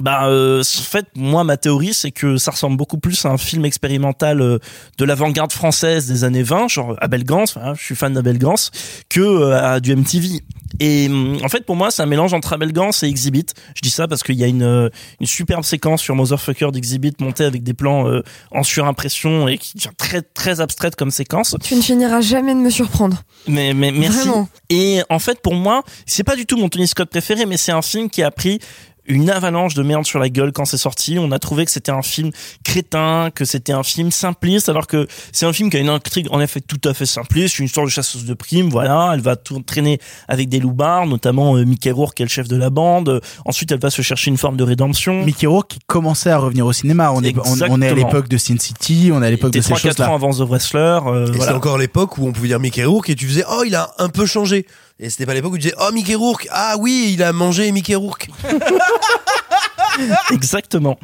bah, 0.00 0.26
euh, 0.26 0.60
en 0.60 0.82
fait, 0.82 1.06
moi, 1.14 1.44
ma 1.44 1.56
théorie, 1.56 1.94
c'est 1.94 2.10
que 2.10 2.36
ça 2.36 2.50
ressemble 2.50 2.76
beaucoup 2.76 2.98
plus 2.98 3.24
à 3.26 3.28
un 3.28 3.38
film 3.38 3.64
expérimental 3.64 4.40
euh, 4.40 4.58
de 4.98 5.04
l'avant-garde 5.04 5.52
française 5.52 6.08
des 6.08 6.24
années 6.24 6.42
20, 6.42 6.68
genre 6.68 6.96
Abel 7.00 7.24
Gance, 7.24 7.56
je 7.76 7.82
suis 7.82 7.94
fan 7.94 8.12
d'Abel 8.12 8.38
Gance, 8.38 8.70
que 9.08 9.20
euh, 9.20 9.74
à 9.74 9.80
du 9.80 9.94
MTV. 9.94 10.40
Et 10.80 11.06
hum, 11.08 11.38
en 11.42 11.48
fait, 11.48 11.64
pour 11.64 11.76
moi, 11.76 11.90
c'est 11.90 12.02
un 12.02 12.06
mélange 12.06 12.34
entre 12.34 12.52
Abel 12.52 12.72
Gance 12.72 13.02
et 13.02 13.06
Exhibit. 13.06 13.46
Je 13.74 13.80
dis 13.80 13.90
ça 13.90 14.08
parce 14.08 14.22
qu'il 14.22 14.36
y 14.36 14.44
a 14.44 14.46
une, 14.46 14.62
euh, 14.62 14.88
une 15.20 15.26
superbe 15.26 15.64
séquence 15.64 16.02
sur 16.02 16.14
Motherfucker 16.14 16.70
d'Exhibit 16.72 17.14
montée 17.20 17.44
avec 17.44 17.62
des 17.62 17.74
plans 17.74 18.08
euh, 18.08 18.22
en 18.50 18.62
surimpression 18.62 19.48
et 19.48 19.58
qui 19.58 19.76
devient 19.76 19.94
très 19.96 20.22
très 20.22 20.60
abstraite 20.60 20.96
comme 20.96 21.10
séquence. 21.10 21.56
Tu 21.62 21.76
ne 21.76 21.82
finiras 21.82 22.20
jamais 22.20 22.54
de 22.54 22.60
me 22.60 22.70
surprendre. 22.70 23.22
Mais, 23.46 23.74
mais 23.74 23.92
merci. 23.92 24.28
Vraiment. 24.28 24.48
Et 24.70 25.02
en 25.10 25.18
fait, 25.18 25.40
pour 25.40 25.54
moi, 25.54 25.82
c'est 26.06 26.24
pas 26.24 26.36
du 26.36 26.46
tout 26.46 26.56
mon 26.56 26.68
Tony 26.68 26.88
Scott 26.88 27.08
préféré, 27.08 27.46
mais 27.46 27.56
c'est 27.56 27.72
un 27.72 27.82
film 27.82 28.10
qui 28.10 28.22
a 28.22 28.30
pris 28.30 28.58
une 29.06 29.28
avalanche 29.30 29.74
de 29.74 29.82
merde 29.82 30.04
sur 30.06 30.18
la 30.18 30.28
gueule 30.28 30.52
quand 30.52 30.64
c'est 30.64 30.76
sorti. 30.78 31.18
On 31.18 31.30
a 31.32 31.38
trouvé 31.38 31.64
que 31.64 31.70
c'était 31.70 31.92
un 31.92 32.02
film 32.02 32.30
crétin, 32.64 33.30
que 33.34 33.44
c'était 33.44 33.72
un 33.72 33.82
film 33.82 34.10
simpliste, 34.10 34.68
alors 34.68 34.86
que 34.86 35.06
c'est 35.32 35.46
un 35.46 35.52
film 35.52 35.70
qui 35.70 35.76
a 35.76 35.80
une 35.80 35.88
intrigue 35.88 36.28
en 36.30 36.40
effet 36.40 36.60
tout 36.60 36.80
à 36.88 36.94
fait 36.94 37.06
simpliste, 37.06 37.58
une 37.58 37.66
histoire 37.66 37.86
de 37.86 37.90
chasseuse 37.90 38.24
de 38.24 38.34
primes, 38.34 38.70
voilà. 38.70 39.10
Elle 39.14 39.20
va 39.20 39.36
tout 39.36 39.60
traîner 39.60 39.98
avec 40.28 40.48
des 40.48 40.60
loupards, 40.60 41.06
notamment 41.06 41.56
euh, 41.56 41.64
Mickey 41.64 41.90
Rourke 41.90 42.14
qui 42.16 42.22
est 42.22 42.26
le 42.26 42.30
chef 42.30 42.48
de 42.48 42.56
la 42.56 42.70
bande. 42.70 43.20
Ensuite, 43.44 43.72
elle 43.72 43.80
va 43.80 43.90
se 43.90 44.02
chercher 44.02 44.30
une 44.30 44.38
forme 44.38 44.56
de 44.56 44.64
rédemption. 44.64 45.24
Mickey 45.24 45.46
Rourke 45.46 45.68
qui 45.68 45.78
commençait 45.86 46.30
à 46.30 46.38
revenir 46.38 46.66
au 46.66 46.72
cinéma. 46.72 47.12
On 47.12 47.22
est, 47.22 47.34
on, 47.38 47.42
on 47.70 47.82
est 47.82 47.88
à 47.88 47.94
l'époque 47.94 48.28
de 48.28 48.36
Sin 48.38 48.56
City, 48.58 49.10
on 49.12 49.22
est 49.22 49.26
à 49.26 49.30
l'époque 49.30 49.52
de 49.52 49.60
ces 49.60 49.72
3-4 49.74 49.78
choses-là. 49.78 50.10
ans 50.10 50.14
avant 50.14 50.30
The 50.32 50.48
Wrestler. 50.48 50.80
euh, 51.06 51.26
Et 51.26 51.30
voilà. 51.30 51.40
c'était 51.40 51.52
encore 51.54 51.78
l'époque 51.78 52.18
où 52.18 52.26
on 52.26 52.32
pouvait 52.32 52.48
dire 52.48 52.60
Mickey 52.60 52.84
Rourke 52.84 53.10
et 53.10 53.14
tu 53.14 53.26
faisais 53.26 53.44
oh 53.50 53.62
il 53.66 53.74
a 53.74 53.92
un 53.98 54.08
peu 54.08 54.26
changé. 54.26 54.66
Et 55.00 55.10
c'était 55.10 55.26
pas 55.26 55.34
l'époque 55.34 55.52
où 55.52 55.56
tu 55.56 55.62
disais 55.62 55.74
oh 55.80 55.90
Mickey 55.92 56.14
Rourke 56.14 56.46
ah 56.52 56.76
oui 56.78 57.10
il 57.14 57.22
a 57.22 57.32
mangé 57.32 57.70
Mickey 57.72 57.94
Rourke. 57.96 58.28
Exactement. 60.32 60.98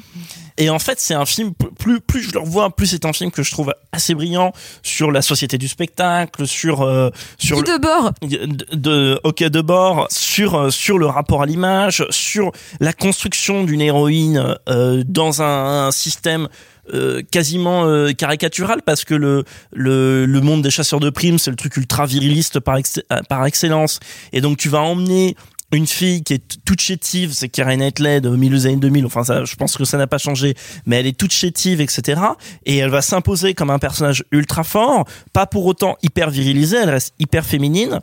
Et 0.59 0.69
en 0.69 0.79
fait, 0.79 1.01
c'est 1.01 1.15
un 1.15 1.25
film 1.25 1.53
plus 1.79 2.01
plus 2.01 2.23
je 2.23 2.33
le 2.33 2.41
revois, 2.41 2.71
plus 2.75 2.87
c'est 2.89 3.05
un 3.07 3.13
film 3.13 3.31
que 3.31 3.43
je 3.43 3.51
trouve 3.51 3.73
assez 3.93 4.15
brillant 4.15 4.53
sur 4.83 5.11
la 5.11 5.23
société 5.23 5.57
du 5.59 5.69
spectacle, 5.69 6.47
sur 6.47 6.83
euh, 6.83 7.11
sur 7.39 7.63
Guy 7.63 7.71
le- 7.71 7.79
Debord. 7.79 8.13
de, 8.23 9.49
de 9.49 9.61
bord, 9.63 10.07
sur 10.11 10.55
euh, 10.57 10.71
sur 10.71 10.99
le 10.99 11.07
rapport 11.07 11.43
à 11.43 11.47
l'image, 11.47 12.05
sur 12.11 12.53
la 12.81 12.93
construction 12.93 13.65
d'une 13.65 13.81
héroïne 13.81 14.57
euh, 14.69 15.03
dans 15.07 15.41
un, 15.41 15.87
un 15.87 15.91
système 15.93 16.49
euh, 16.95 17.23
quasiment 17.31 17.85
euh, 17.85 18.13
caricatural 18.13 18.83
parce 18.85 19.05
que 19.05 19.15
le, 19.15 19.45
le 19.73 20.27
le 20.27 20.41
monde 20.41 20.63
des 20.63 20.71
chasseurs 20.71 21.01
de 21.01 21.11
primes 21.11 21.39
c'est 21.39 21.51
le 21.51 21.57
truc 21.57 21.77
ultra 21.77 22.07
viriliste 22.07 22.61
par 22.61 22.77
euh, 22.77 23.21
par 23.29 23.47
excellence 23.47 24.01
et 24.33 24.41
donc 24.41 24.59
tu 24.59 24.69
vas 24.69 24.81
emmener 24.81 25.37
une 25.73 25.87
fille 25.87 26.23
qui 26.23 26.35
est 26.35 26.59
toute 26.65 26.81
chétive, 26.81 27.33
c'est 27.33 27.49
Karen 27.49 27.79
Knightley 27.79 28.21
de 28.21 28.29
milieu 28.31 28.57
des 28.57 28.67
années 28.67 28.77
2000, 28.77 29.07
enfin 29.07 29.23
ça, 29.23 29.45
je 29.45 29.55
pense 29.55 29.77
que 29.77 29.85
ça 29.85 29.99
n'a 29.99 30.07
pas 30.07 30.19
changé, 30.19 30.55
mais 30.85 30.97
elle 30.97 31.07
est 31.07 31.17
toute 31.17 31.33
chétive, 31.33 31.81
etc. 31.81 32.21
Et 32.67 32.79
elle 32.79 32.91
va 32.91 33.03
s'imposer 33.03 33.55
comme 33.55 33.71
un 33.71 33.79
personnage 33.79 34.25
ultra 34.33 34.65
fort, 34.65 35.05
pas 35.33 35.47
pour 35.47 35.67
autant 35.67 35.97
hyper 36.03 36.31
virilisé, 36.31 36.79
elle 36.79 36.91
reste 36.91 37.15
hyper 37.19 37.47
féminine. 37.47 38.01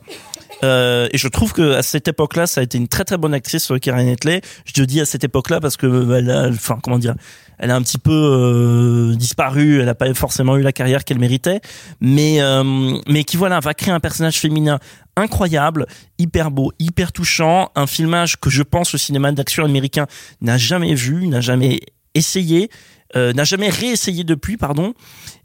Euh, 0.64 1.08
et 1.12 1.18
je 1.18 1.28
trouve 1.28 1.52
que 1.52 1.74
à 1.74 1.82
cette 1.82 2.08
époque-là, 2.08 2.46
ça 2.46 2.60
a 2.60 2.64
été 2.64 2.78
une 2.78 2.88
très 2.88 3.04
très 3.04 3.16
bonne 3.16 3.34
actrice, 3.34 3.70
euh, 3.70 3.78
Karen 3.78 4.06
Knightley. 4.06 4.40
Je 4.64 4.72
te 4.72 4.82
dis 4.82 5.00
à 5.00 5.04
cette 5.04 5.22
époque-là 5.22 5.60
parce 5.60 5.76
que 5.76 5.86
a, 5.86 6.48
enfin 6.48 6.78
comment 6.82 6.98
dire, 6.98 7.14
elle 7.58 7.70
a 7.70 7.76
un 7.76 7.82
petit 7.82 7.98
peu 7.98 8.12
euh, 8.12 9.16
disparu. 9.16 9.80
Elle 9.80 9.86
n'a 9.86 9.94
pas 9.94 10.12
forcément 10.14 10.56
eu 10.56 10.62
la 10.62 10.72
carrière 10.72 11.04
qu'elle 11.04 11.18
méritait, 11.18 11.60
mais 12.00 12.40
euh, 12.40 12.98
mais 13.08 13.24
qui 13.24 13.36
voilà 13.36 13.60
va 13.60 13.74
créer 13.74 13.92
un 13.92 14.00
personnage 14.00 14.38
féminin 14.38 14.78
incroyable, 15.16 15.86
hyper 16.18 16.50
beau, 16.50 16.72
hyper 16.78 17.12
touchant, 17.12 17.70
un 17.74 17.86
filmage 17.86 18.38
que 18.38 18.50
je 18.50 18.62
pense 18.62 18.92
le 18.92 18.98
cinéma 18.98 19.32
d'action 19.32 19.64
américain 19.64 20.06
n'a 20.40 20.56
jamais 20.56 20.94
vu, 20.94 21.26
n'a 21.26 21.40
jamais 21.40 21.80
essayé, 22.14 22.70
euh, 23.16 23.32
n'a 23.32 23.44
jamais 23.44 23.68
réessayé 23.68 24.24
depuis, 24.24 24.56
pardon. 24.56 24.94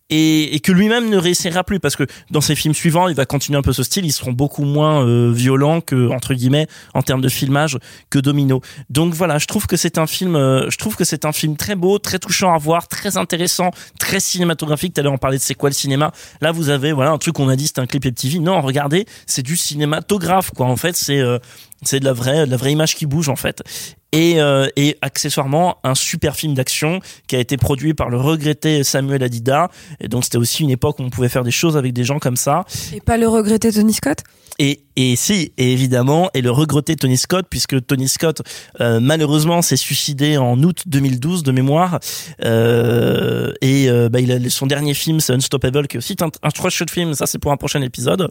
Et, 0.10 0.56
et 0.56 0.60
que 0.60 0.72
lui-même 0.72 1.10
ne 1.10 1.18
réessayera 1.18 1.64
plus 1.64 1.80
parce 1.80 1.96
que 1.96 2.04
dans 2.30 2.42
ses 2.42 2.56
films 2.56 2.74
suivants, 2.74 3.08
il 3.08 3.16
va 3.16 3.26
continuer 3.26 3.58
un 3.58 3.62
peu 3.62 3.74
ce 3.74 3.84
style. 3.84 4.06
Ils 4.06 4.12
seront 4.12 4.34
beaucoup 4.34 4.66
moins 4.66 5.06
euh, 5.06 5.32
violents 5.32 5.82
que 5.82 6.10
entre 6.10 6.34
guillemets 6.34 6.68
en 6.94 7.02
termes 7.02 7.22
de 7.22 7.30
filmage 7.30 7.80
que 8.10 8.20
Domino. 8.20 8.62
Donc 8.90 9.14
voilà, 9.14 9.38
je 9.38 9.48
trouve 9.48 9.66
que 9.66 9.78
c'est 9.78 9.98
un 9.98 10.06
film, 10.06 10.36
euh, 10.36 10.70
je 10.70 10.78
trouve 10.78 10.96
que 10.96 11.06
c'est 11.06 11.26
un 11.26 11.32
film 11.32 11.56
très 11.56 11.76
beau, 11.76 12.00
très 12.00 12.20
touchant 12.20 12.54
à 12.54 12.58
voir, 12.58 12.88
très 12.88 13.18
intéressant, 13.18 13.72
très 14.00 14.20
cinématographique. 14.20 14.94
Tout 14.94 15.02
à 15.02 15.04
l'heure 15.04 15.14
on 15.14 15.18
parlait 15.18 15.38
de 15.38 15.42
c'est 15.42 15.56
quoi 15.56 15.70
le 15.70 15.76
cinéma? 15.76 16.12
Là 16.42 16.52
vous 16.52 16.70
avez 16.70 16.92
voilà 16.92 17.12
un 17.12 17.18
truc 17.18 17.36
qu'on 17.36 17.50
a 17.50 17.56
dit 17.56 17.68
c'est 17.68 17.80
un 17.80 17.88
clip 17.88 18.06
MTV. 18.06 18.40
Non, 18.40 18.62
regardez, 18.62 19.06
c'est 19.26 19.44
du 19.44 19.56
cinématographe 19.56 20.52
quoi. 20.52 20.68
En 20.68 20.76
fait, 20.76 20.96
c'est 20.96 21.20
euh, 21.20 21.40
c'est 21.88 22.00
de 22.00 22.06
la 22.06 22.14
vraie 22.14 22.46
de 22.46 22.52
la 22.52 22.58
vraie 22.58 22.72
image 22.72 22.96
qui 22.96 23.06
bouge 23.06 23.30
en 23.30 23.36
fait. 23.36 23.64
Et, 24.12 24.40
euh, 24.40 24.68
et 24.76 24.98
accessoirement 25.02 25.78
un 25.84 25.96
super 25.96 26.36
film 26.36 26.54
d'action 26.54 27.00
qui 27.28 27.36
a 27.36 27.40
été 27.40 27.58
produit 27.58 27.96
par 27.96 28.10
le 28.10 28.18
regretté 28.18 28.84
Samuel 28.84 29.24
Adida. 29.24 29.70
Et 30.00 30.08
donc 30.08 30.24
c'était 30.24 30.38
aussi 30.38 30.64
une 30.64 30.70
époque 30.70 31.00
où 31.00 31.04
on 31.04 31.10
pouvait 31.10 31.30
faire 31.30 31.44
des 31.44 31.52
choses 31.52 31.78
avec 31.78 31.94
des 31.94 32.04
gens 32.04 32.20
comme 32.20 32.38
ça. 32.38 32.66
Et 32.94 33.02
pas 33.02 33.18
le 33.18 33.28
regretter 33.28 33.72
Tony 33.72 33.94
Scott? 33.94 34.20
Et, 34.60 34.84
et 34.96 35.16
si, 35.16 35.52
évidemment, 35.58 36.30
et 36.34 36.42
le 36.42 36.52
regretté 36.52 36.96
Tony 36.96 37.18
Scott, 37.18 37.46
puisque 37.50 37.86
Tony 37.86 38.08
Scott, 38.08 38.42
euh, 38.82 39.00
malheureusement, 39.00 39.62
s'est 39.62 39.78
suicidé 39.78 40.38
en 40.38 40.62
août 40.64 40.84
2012 40.86 41.44
de 41.44 41.52
mémoire. 41.52 42.00
Euh, 42.44 43.54
et 43.62 43.90
euh, 43.90 44.10
bah, 44.10 44.20
il 44.20 44.32
a, 44.32 44.50
son 44.50 44.68
dernier 44.68 44.94
film, 44.94 45.20
c'est 45.20 45.34
Unstoppable, 45.34 45.88
qui 45.88 45.98
est 45.98 46.00
aussi 46.00 46.16
un, 46.22 46.30
un 46.42 46.50
très 46.50 46.70
chouette 46.70 46.92
film. 46.92 47.14
Ça, 47.14 47.26
c'est 47.26 47.40
pour 47.40 47.52
un 47.52 47.58
prochain 47.58 47.82
épisode. 47.82 48.30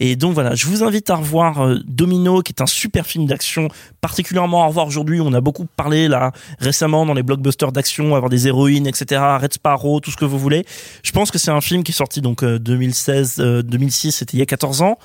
Et 0.00 0.16
donc 0.16 0.34
voilà, 0.34 0.54
je 0.54 0.66
vous 0.66 0.82
invite 0.82 1.10
à 1.10 1.16
revoir 1.16 1.64
euh, 1.64 1.78
Domino, 1.86 2.42
qui 2.42 2.52
est 2.52 2.62
un 2.62 2.66
super 2.66 3.06
film 3.06 3.26
d'action, 3.26 3.68
particulièrement 4.00 4.62
à 4.64 4.66
revoir 4.66 4.86
aujourd'hui. 4.86 5.20
On 5.20 5.32
a 5.32 5.40
beaucoup 5.40 5.66
parlé 5.76 6.08
là 6.08 6.32
récemment 6.58 7.06
dans 7.06 7.14
les 7.14 7.22
blockbusters 7.22 7.72
d'action, 7.72 8.14
avoir 8.14 8.30
des 8.30 8.48
héroïnes, 8.48 8.86
etc. 8.86 9.20
Red 9.40 9.52
Sparrow, 9.52 10.00
tout 10.00 10.10
ce 10.10 10.16
que 10.16 10.24
vous 10.24 10.38
voulez. 10.38 10.64
Je 11.02 11.12
pense 11.12 11.30
que 11.30 11.38
c'est 11.38 11.50
un 11.50 11.60
film 11.60 11.82
qui 11.82 11.92
est 11.92 11.94
sorti 11.94 12.20
donc 12.20 12.42
euh, 12.42 12.58
2016, 12.58 13.36
euh, 13.38 13.62
2006, 13.62 14.12
c'était 14.12 14.36
il 14.36 14.40
y 14.40 14.42
a 14.42 14.46
14 14.46 14.82
ans. 14.82 14.98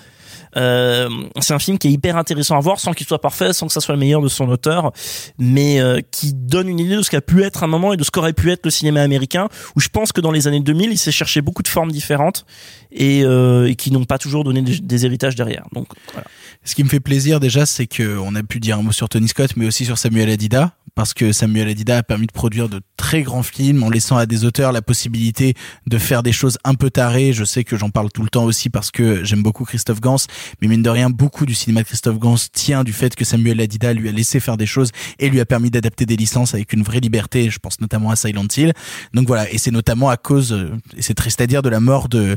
Euh, 0.58 1.10
c'est 1.40 1.54
un 1.54 1.60
film 1.60 1.78
qui 1.78 1.88
est 1.88 1.92
hyper 1.92 2.18
intéressant 2.18 2.58
à 2.58 2.60
voir 2.60 2.80
sans 2.80 2.94
qu'il 2.94 3.08
soit 3.08 3.22
parfait, 3.22 3.54
sans 3.54 3.68
que 3.68 3.74
ça 3.74 3.80
soit 3.80 3.94
le 3.94 4.00
meilleur 4.00 4.22
de 4.22 4.28
son 4.28 4.50
auteur, 4.50 4.92
mais 5.38 5.80
euh, 5.80 6.00
qui 6.12 6.34
donne 6.34 6.68
une 6.68 6.80
idée 6.80 6.96
de 6.96 7.02
ce 7.02 7.10
qu'a 7.10 7.22
pu 7.22 7.44
être 7.44 7.64
un 7.64 7.68
moment 7.68 7.94
et 7.94 7.98
de 7.98 8.04
ce 8.04 8.12
qu'aurait 8.12 8.34
pu 8.34 8.52
être 8.52 8.66
le 8.66 8.72
cinéma 8.72 9.02
américain, 9.02 9.48
où 9.76 9.80
je 9.80 9.90
pense 9.90 10.12
que 10.12 10.22
dans 10.22 10.32
les 10.32 10.48
années 10.48 10.60
2000, 10.60 10.92
il 10.92 10.98
s'est 10.98 11.12
cherché 11.12 11.42
beaucoup 11.42 11.64
de 11.64 11.68
formes 11.68 11.92
différentes 11.92 12.46
et, 12.92 13.24
euh, 13.24 13.70
et 13.70 13.76
qui 13.76 13.92
n'ont 13.92 14.06
pas 14.06 14.18
toujours 14.18 14.44
donné 14.44 14.62
des, 14.62 15.06
héritages 15.06 15.36
derrière. 15.36 15.66
Donc 15.74 15.88
voilà. 16.14 16.28
Ce 16.64 16.76
qui 16.76 16.84
me 16.84 16.90
fait 16.90 17.00
plaisir 17.00 17.40
déjà, 17.40 17.66
c'est 17.66 17.88
que 17.88 18.18
on 18.18 18.36
a 18.36 18.44
pu 18.44 18.60
dire 18.60 18.78
un 18.78 18.82
mot 18.82 18.92
sur 18.92 19.08
Tony 19.08 19.28
Scott, 19.28 19.52
mais 19.56 19.66
aussi 19.66 19.86
sur 19.86 19.98
Samuel 19.98 20.30
Adida, 20.30 20.76
parce 20.96 21.14
que 21.14 21.32
Samuel 21.32 21.70
Adida 21.70 21.98
a 21.98 22.04
permis 22.04 22.28
de 22.28 22.32
produire 22.32 22.68
de 22.68 22.82
très 22.98 23.22
grands 23.22 23.44
films 23.44 23.84
en 23.84 23.90
laissant 23.90 24.18
à 24.18 24.26
des 24.26 24.44
auteurs 24.44 24.72
la 24.72 24.82
possibilité 24.82 25.54
de 25.86 25.98
faire 25.98 26.24
des 26.24 26.34
choses 26.34 26.58
un 26.66 26.74
peu 26.74 26.90
tarées. 26.90 27.32
Je 27.32 27.46
sais 27.46 27.64
que 27.64 27.78
j'en 27.78 27.90
parle 27.90 28.12
tout 28.12 28.24
le 28.24 28.30
temps 28.30 28.44
aussi 28.44 28.70
parce 28.70 28.92
que 28.92 29.24
j'aime 29.24 29.44
beaucoup 29.44 29.64
Christophe 29.64 30.02
Gans, 30.02 30.18
mais 30.62 30.68
mine 30.68 30.82
de 30.82 30.90
rien, 30.90 31.10
beaucoup 31.10 31.46
du 31.46 31.54
cinéma 31.54 31.84
de 31.84 31.86
Christophe 31.86 32.20
Gans 32.20 32.36
tient 32.52 32.84
du 32.84 32.94
fait 32.94 33.16
que 33.16 33.24
Samuel 33.24 33.62
Adida 33.62 33.94
lui 33.94 34.10
a 34.10 34.12
laissé 34.12 34.40
faire 34.40 34.58
des 34.58 34.66
choses 34.66 34.92
et 35.20 35.30
lui 35.30 35.40
a 35.40 35.46
permis 35.46 35.70
d'adapter 35.70 36.06
des 36.06 36.16
licences 36.16 36.54
avec 36.54 36.74
une 36.74 36.84
vraie 36.84 37.00
liberté. 37.00 37.50
Je 37.50 37.60
pense 37.60 37.80
notamment 37.80 38.10
à 38.10 38.16
Silent 38.16 38.48
Hill. 38.58 38.74
Donc 39.14 39.28
voilà, 39.28 39.50
et 39.52 39.58
c'est 39.58 39.72
notamment 39.72 40.10
à 40.10 40.18
cause, 40.18 40.52
euh, 40.52 40.76
et 40.98 41.02
c'est 41.02 41.14
triste 41.14 41.40
à 41.40 41.48
dire, 41.48 41.62
de 41.62 41.70
la 41.70 41.80
mort 41.80 42.10
de 42.10 42.36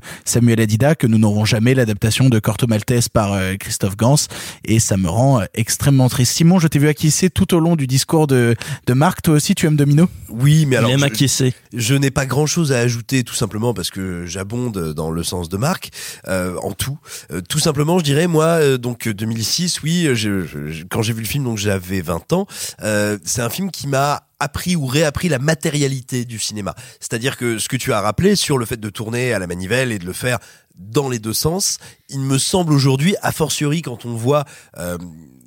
Adida 0.49 0.95
que 0.95 1.07
nous 1.07 1.19
n'aurons 1.19 1.45
jamais 1.45 1.75
l'adaptation 1.75 2.29
de 2.29 2.39
Corto 2.39 2.67
Maltese 2.67 3.09
par 3.09 3.33
euh, 3.33 3.55
Christophe 3.57 3.97
Gans 3.97 4.17
et 4.65 4.81
ça 4.81 4.97
me 4.97 5.09
rend 5.09 5.41
euh, 5.41 5.45
extrêmement 5.55 6.09
triste. 6.09 6.33
Simon, 6.35 6.59
je 6.59 6.69
t'ai 6.69 6.79
vu 6.79 6.89
acquiescer 6.89 7.31
tout 7.31 7.55
au 7.55 7.61
long 7.61 7.77
du 7.77 7.87
discours 7.87 8.27
de, 8.27 8.55
de 8.87 8.93
Marc. 8.95 9.23
Toi 9.23 9.35
aussi, 9.35 9.55
tu 9.55 9.67
aimes 9.67 9.77
Domino? 9.77 10.09
Oui, 10.29 10.67
mais 10.67 10.77
alors 10.77 10.91
aime 10.91 11.01
je, 11.01 11.05
acquiescer. 11.05 11.55
je 11.75 11.95
n'ai 11.95 12.11
pas 12.11 12.27
grand 12.27 12.47
chose 12.47 12.73
à 12.73 12.79
ajouter 12.79 13.25
tout 13.25 13.35
simplement 13.35 13.75
parce 13.75 13.91
que 13.91 14.25
j'abonde 14.27 14.93
dans 14.95 15.11
le 15.11 15.23
sens 15.23 15.49
de 15.49 15.57
Marc 15.57 15.91
euh, 16.29 16.57
en 16.63 16.73
tout. 16.73 16.99
Euh, 17.33 17.41
tout 17.41 17.59
simplement, 17.59 17.99
je 17.99 18.05
dirais 18.05 18.27
moi 18.27 18.45
euh, 18.45 18.79
donc 18.79 19.07
euh, 19.09 19.15
2006, 19.15 19.83
oui, 19.83 20.09
je- 20.15 20.45
je- 20.47 20.85
quand 20.91 21.03
j'ai 21.03 21.13
vu 21.13 21.21
le 21.21 21.27
film 21.27 21.45
donc 21.45 21.59
j'avais 21.59 22.01
20 22.01 22.33
ans. 22.33 22.47
Euh, 22.83 23.19
c'est 23.25 23.43
un 23.43 23.51
film 23.51 23.71
qui 23.71 23.87
m'a 23.89 24.23
appris 24.41 24.75
ou 24.77 24.87
réappris 24.87 25.29
la 25.29 25.39
matérialité 25.39 26.25
du 26.25 26.39
cinéma. 26.39 26.75
C'est-à-dire 26.99 27.37
que 27.37 27.59
ce 27.59 27.69
que 27.69 27.77
tu 27.77 27.93
as 27.93 28.01
rappelé 28.01 28.37
sur 28.37 28.59
le 28.59 28.67
fait 28.67 28.79
de 28.79 28.91
tourner 28.91 29.33
à 29.33 29.39
la 29.39 29.47
manivelle 29.47 29.93
et 29.93 29.99
de 29.99 30.07
le 30.07 30.13
faire 30.13 30.39
dans 30.77 31.09
les 31.09 31.19
deux 31.19 31.35
sens, 31.35 31.79
il 32.09 32.21
me 32.21 32.39
semble 32.39 32.73
aujourd'hui, 32.73 33.15
a 33.23 33.33
fortiori 33.33 33.83
quand 33.83 34.07
on 34.07 34.15
voit 34.15 34.45
euh, 34.79 34.97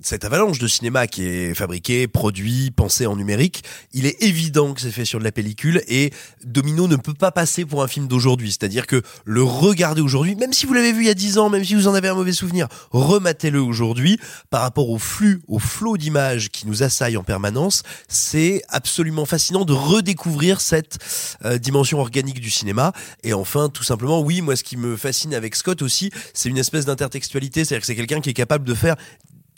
cette 0.03 0.25
avalanche 0.25 0.59
de 0.59 0.67
cinéma 0.67 1.07
qui 1.07 1.25
est 1.25 1.53
fabriqué, 1.53 2.07
produit, 2.07 2.72
pensé 2.72 3.06
en 3.06 3.15
numérique, 3.15 3.64
il 3.93 4.06
est 4.06 4.22
évident 4.22 4.73
que 4.73 4.82
c'est 4.82 4.91
fait 4.91 5.06
sur 5.06 5.19
de 5.19 5.23
la 5.23 5.32
pellicule 5.32 5.82
et 5.88 6.11
Domino 6.43 6.88
ne 6.88 6.95
peut 6.95 7.14
pas 7.14 7.32
passer 7.32 7.65
pour 7.65 7.83
un 7.83 7.88
film 7.88 8.07
d'aujourd'hui. 8.07 8.51
C'est-à-dire 8.51 8.85
que 8.85 9.01
le 9.25 9.43
regarder 9.43 10.01
aujourd'hui, 10.01 10.35
même 10.35 10.53
si 10.53 10.65
vous 10.65 10.73
l'avez 10.73 10.91
vu 10.91 11.03
il 11.03 11.07
y 11.07 11.09
a 11.09 11.14
10 11.14 11.38
ans, 11.38 11.49
même 11.49 11.64
si 11.64 11.75
vous 11.75 11.88
en 11.88 11.93
avez 11.93 12.09
un 12.09 12.15
mauvais 12.15 12.33
souvenir, 12.33 12.67
rematez-le 12.91 13.61
aujourd'hui 13.61 14.19
par 14.49 14.61
rapport 14.61 14.90
au 14.90 14.99
flux, 14.99 15.41
au 15.48 15.59
flot 15.59 15.98
d'images 15.98 16.49
qui 16.49 16.67
nous 16.67 16.83
assaillent 16.83 17.17
en 17.17 17.23
permanence. 17.23 17.83
C'est 18.07 18.61
absolument 18.69 19.25
fascinant 19.25 19.65
de 19.65 19.73
redécouvrir 19.73 20.61
cette 20.61 20.98
euh, 21.45 21.57
dimension 21.57 21.99
organique 21.99 22.40
du 22.40 22.49
cinéma. 22.49 22.91
Et 23.23 23.33
enfin, 23.33 23.69
tout 23.69 23.83
simplement, 23.83 24.22
oui, 24.22 24.41
moi 24.41 24.56
ce 24.56 24.64
qui 24.64 24.77
me 24.77 24.98
fascine 24.98 25.33
avec 25.33 25.56
Scott 25.56 25.82
aussi, 25.82 26.11
c'est 26.33 26.49
une 26.49 26.57
espèce 26.57 26.85
d'intertextualité, 26.85 27.64
c'est-à-dire 27.64 27.82
que 27.82 27.88
c'est 27.88 27.95
quelqu'un 27.95 28.22
qui 28.22 28.30
est 28.30 28.33
capable 28.33 28.65
de 28.65 28.73
faire 28.73 28.95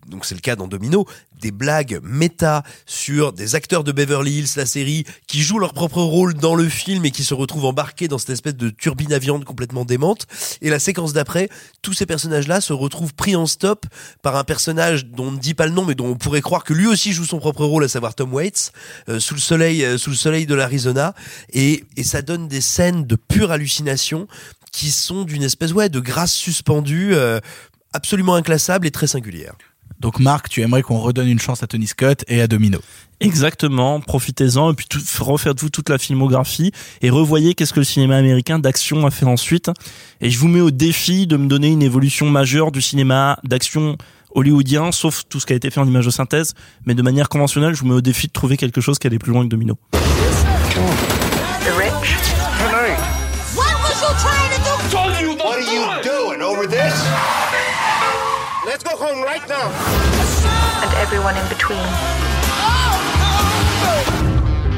donc 0.07 0.25
c'est 0.25 0.35
le 0.35 0.41
cas 0.41 0.55
dans 0.55 0.67
Domino, 0.67 1.05
des 1.41 1.51
blagues 1.51 1.99
méta 2.03 2.63
sur 2.85 3.33
des 3.33 3.55
acteurs 3.55 3.83
de 3.83 3.91
Beverly 3.91 4.39
Hills, 4.39 4.49
la 4.55 4.65
série, 4.65 5.05
qui 5.27 5.41
jouent 5.41 5.59
leur 5.59 5.73
propre 5.73 6.01
rôle 6.01 6.33
dans 6.33 6.55
le 6.55 6.69
film 6.69 7.05
et 7.05 7.11
qui 7.11 7.23
se 7.23 7.33
retrouvent 7.33 7.65
embarqués 7.65 8.07
dans 8.07 8.17
cette 8.17 8.29
espèce 8.29 8.55
de 8.55 8.69
turbine 8.69 9.13
à 9.13 9.19
viande 9.19 9.43
complètement 9.43 9.85
démente. 9.85 10.27
Et 10.61 10.69
la 10.69 10.79
séquence 10.79 11.13
d'après, 11.13 11.49
tous 11.81 11.93
ces 11.93 12.05
personnages-là 12.05 12.61
se 12.61 12.73
retrouvent 12.73 13.13
pris 13.13 13.35
en 13.35 13.45
stop 13.45 13.85
par 14.21 14.35
un 14.35 14.43
personnage 14.43 15.05
dont 15.05 15.27
on 15.27 15.31
ne 15.31 15.39
dit 15.39 15.53
pas 15.53 15.65
le 15.65 15.73
nom, 15.73 15.85
mais 15.85 15.95
dont 15.95 16.07
on 16.07 16.15
pourrait 16.15 16.41
croire 16.41 16.63
que 16.63 16.73
lui 16.73 16.87
aussi 16.87 17.13
joue 17.13 17.25
son 17.25 17.39
propre 17.39 17.65
rôle, 17.65 17.83
à 17.83 17.87
savoir 17.87 18.15
Tom 18.15 18.33
Waits, 18.33 18.71
euh, 19.09 19.19
sous 19.19 19.33
le 19.33 19.39
soleil, 19.39 19.83
euh, 19.83 19.97
sous 19.97 20.11
le 20.11 20.15
soleil 20.15 20.45
de 20.45 20.55
l'Arizona. 20.55 21.13
Et, 21.53 21.83
et 21.97 22.03
ça 22.03 22.21
donne 22.21 22.47
des 22.47 22.61
scènes 22.61 23.05
de 23.05 23.15
pure 23.15 23.51
hallucination 23.51 24.27
qui 24.71 24.91
sont 24.91 25.23
d'une 25.23 25.43
espèce 25.43 25.71
ouais 25.71 25.89
de 25.89 25.99
grâce 25.99 26.33
suspendue, 26.33 27.13
euh, 27.13 27.39
absolument 27.93 28.35
inclassable 28.35 28.85
et 28.85 28.91
très 28.91 29.07
singulière. 29.07 29.55
Donc 30.05 30.19
Marc, 30.19 30.49
tu 30.49 30.61
aimerais 30.61 30.83
qu'on 30.83 30.99
redonne 30.99 31.27
une 31.27 31.39
chance 31.39 31.63
à 31.63 31.67
Tony 31.67 31.87
Scott 31.87 32.23
et 32.27 32.39
à 32.39 32.45
Domino. 32.45 32.77
Exactement, 33.21 33.99
profitez-en 34.01 34.71
et 34.71 34.75
puis 34.75 34.85
tout, 34.87 34.99
refaites-vous 35.19 35.71
toute 35.71 35.89
la 35.89 35.97
filmographie 35.97 36.71
et 37.01 37.09
revoyez 37.09 37.55
qu'est-ce 37.55 37.73
que 37.73 37.79
le 37.79 37.85
cinéma 37.85 38.15
américain 38.15 38.59
d'action 38.59 39.07
a 39.07 39.09
fait 39.09 39.25
ensuite. 39.25 39.71
Et 40.21 40.29
je 40.29 40.37
vous 40.37 40.47
mets 40.47 40.61
au 40.61 40.69
défi 40.69 41.25
de 41.25 41.37
me 41.37 41.47
donner 41.47 41.69
une 41.69 41.81
évolution 41.81 42.29
majeure 42.29 42.71
du 42.71 42.83
cinéma 42.83 43.39
d'action 43.43 43.97
hollywoodien, 44.35 44.91
sauf 44.91 45.23
tout 45.27 45.39
ce 45.39 45.47
qui 45.47 45.53
a 45.53 45.55
été 45.55 45.71
fait 45.71 45.79
en 45.79 45.87
image 45.87 46.05
de 46.05 46.11
synthèse, 46.11 46.53
mais 46.85 46.93
de 46.93 47.01
manière 47.01 47.27
conventionnelle, 47.27 47.73
je 47.73 47.79
vous 47.79 47.87
mets 47.87 47.95
au 47.95 48.01
défi 48.01 48.27
de 48.27 48.31
trouver 48.31 48.57
quelque 48.57 48.81
chose 48.81 48.99
qui 48.99 49.07
allait 49.07 49.17
plus 49.17 49.31
loin 49.31 49.43
que 49.43 49.49
Domino. 49.49 49.75
The 49.91 51.71
rich. 51.75 52.34
Let's 58.75 58.83
go 58.83 58.97
home 58.97 59.23
right 59.23 59.47
now. 59.47 59.71
And 60.83 60.91
everyone 60.99 61.37
in 61.37 61.47
between. 61.47 61.79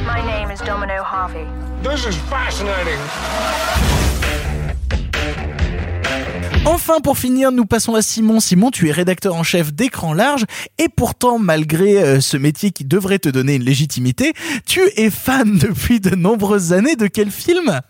My 0.06 0.22
name 0.24 0.52
is 0.52 0.60
Domino 0.60 1.02
Harvey. 1.02 1.48
This 1.82 2.06
is 2.06 2.16
fascinating. 2.30 3.00
Enfin, 6.68 7.00
pour 7.02 7.18
finir, 7.18 7.52
nous 7.52 7.66
passons 7.66 7.96
à 7.96 8.04
Simon. 8.04 8.40
Simon, 8.40 8.70
tu 8.70 8.88
es 8.88 8.92
rédacteur 8.92 9.34
en 9.34 9.42
chef 9.42 9.74
d'écran 9.74 10.14
large 10.14 10.46
et 10.78 10.90
pourtant, 10.90 11.40
malgré 11.40 11.98
euh, 11.98 12.22
ce 12.22 12.38
métier 12.38 12.70
qui 12.70 12.86
devrait 12.86 13.18
te 13.18 13.30
donner 13.30 13.56
une 13.56 13.64
légitimité, 13.64 14.34
tu 14.68 14.82
es 14.96 15.10
fan 15.10 15.58
depuis 15.58 16.00
de 16.00 16.14
nombreuses 16.16 16.72
années 16.72 16.96
de 16.96 17.08
quel 17.08 17.32
film? 17.32 17.82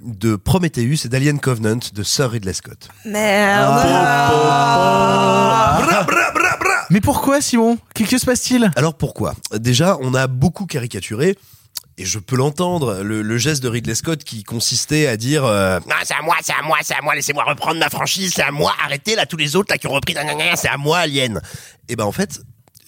De 0.00 0.36
Prometheus 0.36 1.04
et 1.04 1.08
d'Alien 1.08 1.38
Covenant 1.38 1.78
de 1.92 2.02
Sir 2.02 2.30
Ridley 2.30 2.52
Scott. 2.52 2.88
Merde. 3.04 3.86
Mais 6.90 7.00
pourquoi, 7.00 7.40
Simon? 7.40 7.78
Que 7.94 8.04
que 8.04 8.18
se 8.18 8.26
passe-t-il? 8.26 8.70
Alors 8.76 8.94
pourquoi? 8.94 9.34
Déjà, 9.52 9.96
on 10.00 10.14
a 10.14 10.26
beaucoup 10.26 10.66
caricaturé. 10.66 11.36
Et 11.98 12.06
je 12.06 12.18
peux 12.18 12.34
l'entendre, 12.36 13.02
le, 13.02 13.20
le 13.20 13.36
geste 13.36 13.62
de 13.62 13.68
Ridley 13.68 13.94
Scott 13.94 14.24
qui 14.24 14.42
consistait 14.42 15.06
à 15.06 15.18
dire 15.18 15.44
euh, 15.44 15.78
Non, 15.86 15.96
c'est 16.02 16.14
à 16.14 16.22
moi, 16.22 16.36
c'est 16.42 16.54
à 16.54 16.62
moi, 16.62 16.78
c'est 16.82 16.94
à 16.94 17.02
moi, 17.02 17.14
laissez-moi 17.14 17.44
reprendre 17.44 17.78
ma 17.78 17.90
franchise, 17.90 18.32
c'est 18.34 18.42
à 18.42 18.50
moi, 18.50 18.72
arrêtez 18.82 19.16
là 19.16 19.26
tous 19.26 19.36
les 19.36 19.54
autres 19.54 19.70
là 19.70 19.76
qui 19.76 19.86
ont 19.86 19.92
repris, 19.92 20.14
c'est 20.56 20.68
à 20.68 20.78
moi, 20.78 21.00
Alien. 21.00 21.42
Et 21.90 21.96
ben 21.96 22.04
en 22.04 22.12
fait, 22.12 22.40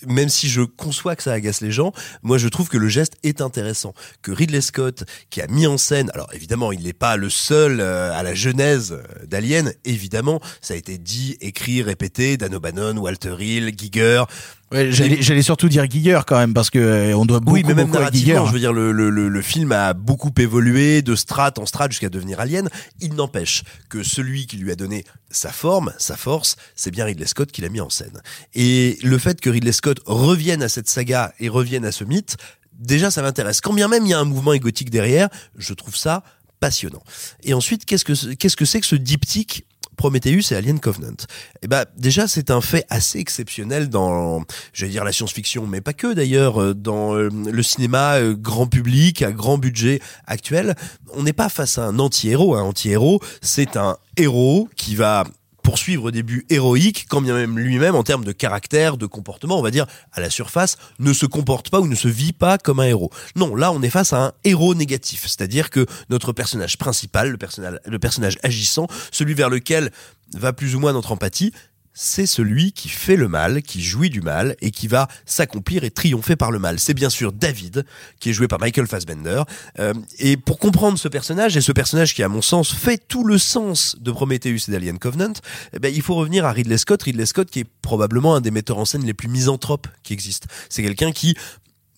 même 0.07 0.29
si 0.29 0.49
je 0.49 0.63
conçois 0.63 1.17
que 1.17 1.23
ça 1.23 1.33
agace 1.33 1.61
les 1.61 1.73
gens, 1.73 1.93
moi 2.23 2.39
je 2.39 2.49
trouve 2.49 2.69
que 2.69 2.79
le 2.79 2.89
geste 2.89 3.17
est 3.23 3.41
intéressant. 3.41 3.95
Que 4.23 4.33
Ridley 4.33 4.61
Scott, 4.61 5.05
qui 5.31 5.41
a 5.41 5.47
mis 5.47 5.67
en 5.67 5.79
scène, 5.79 6.11
alors 6.15 6.33
évidemment 6.33 6.73
il 6.73 6.83
n'est 6.83 6.93
pas 6.93 7.17
le 7.17 7.31
seul 7.31 7.81
euh, 7.81 8.13
à 8.13 8.23
la 8.23 8.35
genèse 8.35 8.93
euh, 8.93 9.27
d'Alien, 9.27 9.73
évidemment, 9.85 10.41
ça 10.61 10.75
a 10.75 10.77
été 10.77 10.99
dit, 10.99 11.37
écrit, 11.41 11.83
répété, 11.83 12.37
Dan 12.37 12.55
O'Bannon, 12.55 12.97
Walter 12.99 13.35
Hill, 13.39 13.73
Giger, 13.77 14.25
Ouais, 14.73 14.91
j'allais, 14.91 15.43
surtout 15.43 15.69
dire 15.69 15.89
Giger 15.89 16.21
quand 16.27 16.39
même 16.39 16.55
parce 16.55 16.71
que 16.71 16.79
euh, 16.79 17.17
on 17.17 17.27
doit 17.27 17.41
beaucoup, 17.41 17.57
oui, 17.57 17.65
mais 17.67 17.75
même 17.75 17.91
narrativement, 17.91 18.47
je 18.47 18.53
veux 18.53 18.59
dire, 18.59 18.73
le, 18.73 18.91
le, 18.91 19.11
le, 19.11 19.29
le 19.29 19.43
film 19.43 19.71
a 19.73 19.93
beaucoup 19.93 20.33
évolué 20.39 21.03
de 21.03 21.15
strate 21.15 21.59
en 21.59 21.67
strate 21.67 21.93
jusqu'à 21.93 22.09
devenir 22.09 22.41
Alien. 22.41 22.71
Il 23.01 23.15
n'empêche 23.15 23.65
que 23.91 24.03
celui 24.03 24.47
qui 24.47 24.57
lui 24.57 24.73
a 24.73 24.75
donné 24.75 25.05
sa 25.31 25.53
forme, 25.53 25.93
sa 25.99 26.17
force, 26.17 26.57
c'est 26.75 26.91
bien 26.91 27.05
Ridley 27.05 27.27
Scott 27.27 27.53
qui 27.53 27.61
l'a 27.61 27.69
mis 27.69 27.81
en 27.81 27.91
scène. 27.91 28.23
Et 28.55 28.99
le 29.03 29.19
fait 29.19 29.41
que 29.41 29.51
Ridley 29.51 29.73
Scott 29.73 30.01
revienne 30.07 30.63
à 30.63 30.69
cette 30.69 30.89
saga 30.89 31.35
et 31.39 31.49
revienne 31.51 31.85
à 31.85 31.93
ce 31.93 32.05
mythe, 32.05 32.37
déjà 32.73 33.11
ça 33.11 33.21
m'intéresse. 33.21 33.61
Quand 33.61 33.75
bien 33.75 33.89
même 33.89 34.07
il 34.07 34.11
y 34.11 34.15
a 34.15 34.19
un 34.19 34.25
mouvement 34.25 34.55
égotique 34.55 34.91
derrière, 34.91 35.29
je 35.57 35.75
trouve 35.75 35.97
ça 35.97 36.23
passionnant. 36.61 37.03
Et 37.43 37.55
ensuite, 37.55 37.85
qu'est-ce 37.85 38.05
que 38.05 38.35
qu'est-ce 38.35 38.57
que 38.57 38.65
c'est 38.65 38.81
que 38.81 38.87
ce 38.87 38.97
diptyque 38.97 39.67
Prometheus 40.03 40.51
et 40.51 40.57
Alien 40.57 40.81
Covenant. 40.81 41.15
Eh 41.63 41.69
ben 41.69 41.85
déjà 41.97 42.27
c'est 42.27 42.51
un 42.51 42.61
fait 42.61 42.85
assez 42.91 43.21
exceptionnel 43.21 43.89
dans 43.89 44.43
j'allais 44.73 44.91
dire 44.91 45.05
la 45.05 45.13
science-fiction 45.13 45.65
mais 45.69 45.81
pas 45.81 45.93
que 45.93 46.13
d'ailleurs 46.13 46.61
euh, 46.61 46.75
dans 46.75 47.15
euh, 47.15 47.29
le 47.31 47.63
cinéma 47.63 48.15
euh, 48.15 48.35
grand 48.35 48.67
public 48.67 49.23
à 49.23 49.31
grand 49.31 49.59
budget 49.59 50.01
actuel, 50.27 50.75
on 51.15 51.23
n'est 51.23 51.33
pas 51.33 51.49
face 51.49 51.79
à 51.79 51.87
un 51.87 52.01
anti-héros, 52.01 52.57
un 52.57 52.63
anti-héros, 52.63 53.21
c'est 53.43 53.77
un 53.77 53.97
héros 54.17 54.69
qui 54.75 54.97
va 54.97 55.23
poursuivre 55.63 56.11
des 56.11 56.23
buts 56.23 56.45
héroïques, 56.51 57.07
quand 57.09 57.21
bien 57.21 57.35
même 57.35 57.59
lui-même, 57.59 57.95
en 57.95 58.03
termes 58.03 58.25
de 58.25 58.33
caractère, 58.33 58.97
de 58.97 59.07
comportement, 59.07 59.59
on 59.59 59.63
va 59.63 59.71
dire, 59.71 59.87
à 60.13 60.21
la 60.21 60.31
surface, 60.31 60.77
ne 60.99 61.13
se 61.13 61.27
comporte 61.27 61.71
pas 61.71 61.81
ou 61.81 61.87
ne 61.87 61.95
se 61.95 62.09
vit 62.09 62.33
pas 62.33 62.59
comme 62.59 62.81
un 62.81 62.87
héros. 62.87 63.11
Non, 63.37 63.55
là, 63.55 63.73
on 63.73 63.83
est 63.83 63.91
face 63.91 64.13
à 64.13 64.25
un 64.27 64.33
héros 64.45 64.75
négatif. 64.75 65.23
C'est-à-dire 65.23 65.71
que 65.71 65.87
notre 66.11 66.33
personnage 66.33 66.79
principal, 66.79 67.31
le 67.31 67.39
personnage, 67.39 67.79
le 67.87 67.99
personnage 67.99 68.39
agissant, 68.43 68.87
celui 69.11 69.35
vers 69.35 69.51
lequel 69.51 69.91
va 70.35 70.53
plus 70.53 70.75
ou 70.75 70.81
moins 70.81 70.93
notre 70.93 71.13
empathie, 71.13 71.53
c'est 71.95 72.27
celui 72.27 72.73
qui 72.73 72.89
fait 72.89 73.17
le 73.17 73.29
mal, 73.29 73.63
qui 73.63 73.83
jouit 73.83 74.11
du 74.11 74.21
mal 74.21 74.57
et 74.61 74.71
qui 74.71 74.89
va 74.89 75.09
s'accomplir 75.27 75.85
et 75.85 75.91
triompher 75.91 76.37
par 76.37 76.51
le 76.51 76.59
mal. 76.59 76.79
C'est 76.79 76.95
bien 76.95 77.11
sûr 77.11 77.33
David, 77.33 77.85
qui 78.21 78.31
est 78.31 78.33
joué 78.33 78.49
par 78.49 78.61
Michael 78.61 78.87
Fassbender. 78.87 79.43
Euh, 79.79 79.93
et 80.19 80.37
pour 80.37 80.59
comprendre 80.59 80.99
ce 80.99 81.09
personnage, 81.09 81.57
et 81.57 81.61
ce 81.61 81.73
personnage 81.73 82.15
qui, 82.15 82.23
à 82.23 82.29
mon 82.29 82.43
sens, 82.43 82.73
fait 82.73 82.99
tout 83.09 83.25
le 83.25 83.39
sens 83.39 83.97
de 84.01 84.11
Prometheus 84.11 84.69
et 84.69 84.73
d'Alien 84.73 84.99
Covenant, 84.99 85.35
eh 85.73 85.79
ben, 85.79 85.93
il 85.95 86.03
faut 86.03 86.15
revenir 86.15 86.45
à 86.45 86.53
Ridley 86.53 86.79
Scott. 86.79 87.03
Ridley 87.03 87.27
Scott 87.27 87.51
qui 87.51 87.61
est 87.61 87.67
probablement 87.83 88.35
un 88.35 88.41
des 88.41 88.51
metteurs 88.51 88.79
en 88.79 88.85
scène 88.85 89.05
les 89.05 89.15
plus 89.15 89.29
misanthropes 89.29 89.89
qui 90.03 90.13
existent. 90.13 90.49
C'est 90.69 90.83
quelqu'un 90.83 91.13
qui 91.13 91.37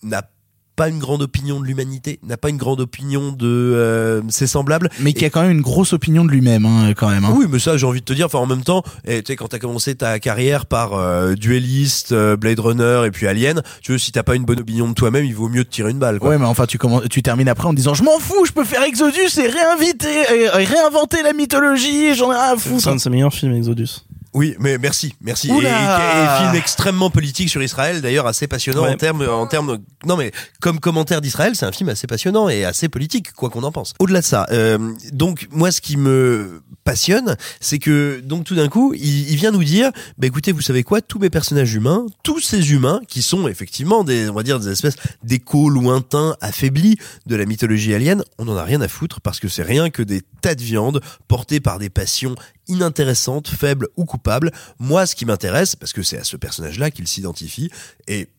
n'a 0.03 0.29
pas 0.75 0.89
une 0.89 0.99
grande 0.99 1.21
opinion 1.21 1.59
de 1.59 1.65
l'humanité, 1.65 2.19
n'a 2.23 2.37
pas 2.37 2.49
une 2.49 2.57
grande 2.57 2.81
opinion 2.81 3.31
de 3.31 3.47
euh, 3.47 4.21
ses 4.29 4.47
semblables. 4.47 4.89
Mais 4.99 5.13
qui 5.13 5.25
a 5.25 5.29
quand 5.29 5.41
même 5.41 5.51
une 5.51 5.61
grosse 5.61 5.93
opinion 5.93 6.25
de 6.25 6.29
lui-même, 6.29 6.65
hein, 6.65 6.93
quand 6.95 7.09
même. 7.09 7.23
Hein. 7.25 7.33
Oui, 7.35 7.45
mais 7.49 7.59
ça, 7.59 7.77
j'ai 7.77 7.85
envie 7.85 8.01
de 8.01 8.05
te 8.05 8.13
dire. 8.13 8.25
Enfin, 8.25 8.39
en 8.39 8.45
même 8.45 8.63
temps, 8.63 8.83
eh, 9.05 9.23
tu 9.23 9.31
sais, 9.31 9.35
quand 9.35 9.47
t'as 9.47 9.59
commencé 9.59 9.95
ta 9.95 10.19
carrière 10.19 10.65
par 10.65 10.93
euh, 10.93 11.35
dueliste, 11.35 12.11
euh, 12.11 12.35
Blade 12.35 12.59
Runner 12.59 13.03
et 13.05 13.11
puis 13.11 13.27
Alien, 13.27 13.61
tu 13.81 13.93
veux, 13.93 13.97
si 13.97 14.11
t'as 14.11 14.23
pas 14.23 14.35
une 14.35 14.45
bonne 14.45 14.59
opinion 14.59 14.87
de 14.87 14.93
toi-même, 14.93 15.25
il 15.25 15.35
vaut 15.35 15.49
mieux 15.49 15.63
te 15.63 15.69
tirer 15.69 15.91
une 15.91 15.99
balle. 15.99 16.19
Quoi. 16.19 16.31
Ouais, 16.31 16.37
mais 16.37 16.45
enfin, 16.45 16.65
tu 16.65 16.77
commences, 16.77 17.03
tu 17.09 17.23
termines 17.23 17.49
après 17.49 17.67
en 17.67 17.73
disant, 17.73 17.93
je 17.93 18.03
m'en 18.03 18.19
fous, 18.19 18.45
je 18.45 18.51
peux 18.51 18.65
faire 18.65 18.83
Exodus 18.83 19.37
et 19.37 19.47
réinviter, 19.47 20.23
et 20.31 20.49
réinventer 20.49 21.23
la 21.23 21.33
mythologie, 21.33 22.13
j'en 22.15 22.31
ai 22.31 22.35
rien 22.35 22.53
à 22.53 22.57
foutre. 22.57 22.81
C'est 22.81 22.89
un 22.89 22.95
de 22.95 23.01
ses 23.01 23.09
meilleurs 23.09 23.33
films, 23.33 23.53
Exodus. 23.53 24.04
Oui, 24.35 24.53
mais 24.59 24.77
merci, 24.77 25.15
merci. 25.21 25.47
Et, 25.47 25.51
Oula 25.51 25.69
et, 25.69 26.23
et 26.23 26.43
film 26.43 26.55
extrêmement 26.55 27.09
politique 27.09 27.49
sur 27.49 27.63
Israël, 27.63 28.01
d'ailleurs 28.01 28.27
assez 28.27 28.47
passionnant 28.47 28.83
Ouais. 28.83 28.91
en 28.93 28.97
termes, 28.97 29.21
en 29.27 29.47
termes. 29.47 29.77
Non, 30.05 30.17
mais 30.17 30.31
comme 30.59 30.79
commentaire 30.81 31.21
d'Israël, 31.21 31.55
c'est 31.55 31.65
un 31.65 31.71
film 31.71 31.87
assez 31.89 32.05
passionnant 32.05 32.49
et 32.49 32.65
assez 32.65 32.89
politique, 32.89 33.31
quoi 33.31 33.49
qu'on 33.49 33.63
en 33.63 33.71
pense. 33.71 33.93
Au-delà 33.97 34.19
de 34.19 34.25
ça, 34.25 34.45
euh, 34.51 34.93
donc 35.13 35.47
moi, 35.51 35.71
ce 35.71 35.79
qui 35.79 35.95
me 35.95 36.61
passionne, 36.83 37.37
c'est 37.61 37.79
que 37.79 38.19
donc 38.23 38.43
tout 38.43 38.55
d'un 38.55 38.67
coup, 38.67 38.93
il, 38.93 39.29
il 39.31 39.35
vient 39.37 39.51
nous 39.51 39.63
dire, 39.63 39.91
bah 40.17 40.27
écoutez, 40.27 40.51
vous 40.51 40.61
savez 40.61 40.83
quoi, 40.83 41.01
tous 41.01 41.17
mes 41.17 41.29
personnages 41.29 41.73
humains, 41.73 42.05
tous 42.21 42.41
ces 42.41 42.73
humains 42.73 42.99
qui 43.07 43.21
sont 43.21 43.47
effectivement 43.47 44.03
des, 44.03 44.29
on 44.29 44.33
va 44.33 44.43
dire 44.43 44.59
des 44.59 44.69
espèces 44.69 44.97
d'échos 45.23 45.69
lointains, 45.69 46.35
affaiblis 46.41 46.97
de 47.25 47.35
la 47.37 47.45
mythologie 47.45 47.93
alien, 47.93 48.21
on 48.37 48.47
en 48.49 48.57
a 48.57 48.63
rien 48.65 48.81
à 48.81 48.89
foutre 48.89 49.21
parce 49.21 49.39
que 49.39 49.47
c'est 49.47 49.63
rien 49.63 49.89
que 49.89 50.03
des 50.03 50.21
tas 50.41 50.55
de 50.55 50.61
viande 50.61 50.99
portés 51.29 51.61
par 51.61 51.79
des 51.79 51.89
passions 51.89 52.35
inintéressantes, 52.67 53.47
faibles 53.47 53.87
ou 53.95 54.05
coupables. 54.05 54.51
Moi, 54.79 55.05
ce 55.05 55.15
qui 55.15 55.25
m'intéresse, 55.25 55.75
parce 55.75 55.93
que 55.93 56.03
c'est 56.03 56.17
à 56.17 56.23
ce 56.23 56.37
personnage-là 56.37 56.91
qu'il 56.91 57.07
s'identifie, 57.07 57.69
et 58.07 58.29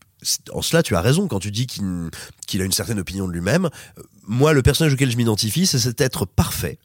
en 0.53 0.63
cela, 0.63 0.83
tu 0.83 0.97
as 0.97 1.01
raison 1.01 1.29
quand 1.29 1.41
tu 1.41 1.51
dis 1.51 1.67
qu'il 1.67 2.11
qu'il 2.47 2.63
a 2.63 2.65
une 2.65 2.73
certaine 2.73 2.99
opinion 2.99 3.29
de 3.29 3.33
lui-même. 3.33 3.67
Euh, 3.67 4.03
Moi, 4.27 4.53
le 4.53 4.63
personnage 4.63 4.95
auquel 4.95 5.11
je 5.11 5.17
m'identifie, 5.17 5.67
c'est 5.67 5.79
cet 5.79 6.01
être 6.01 6.25
parfait 6.25 6.79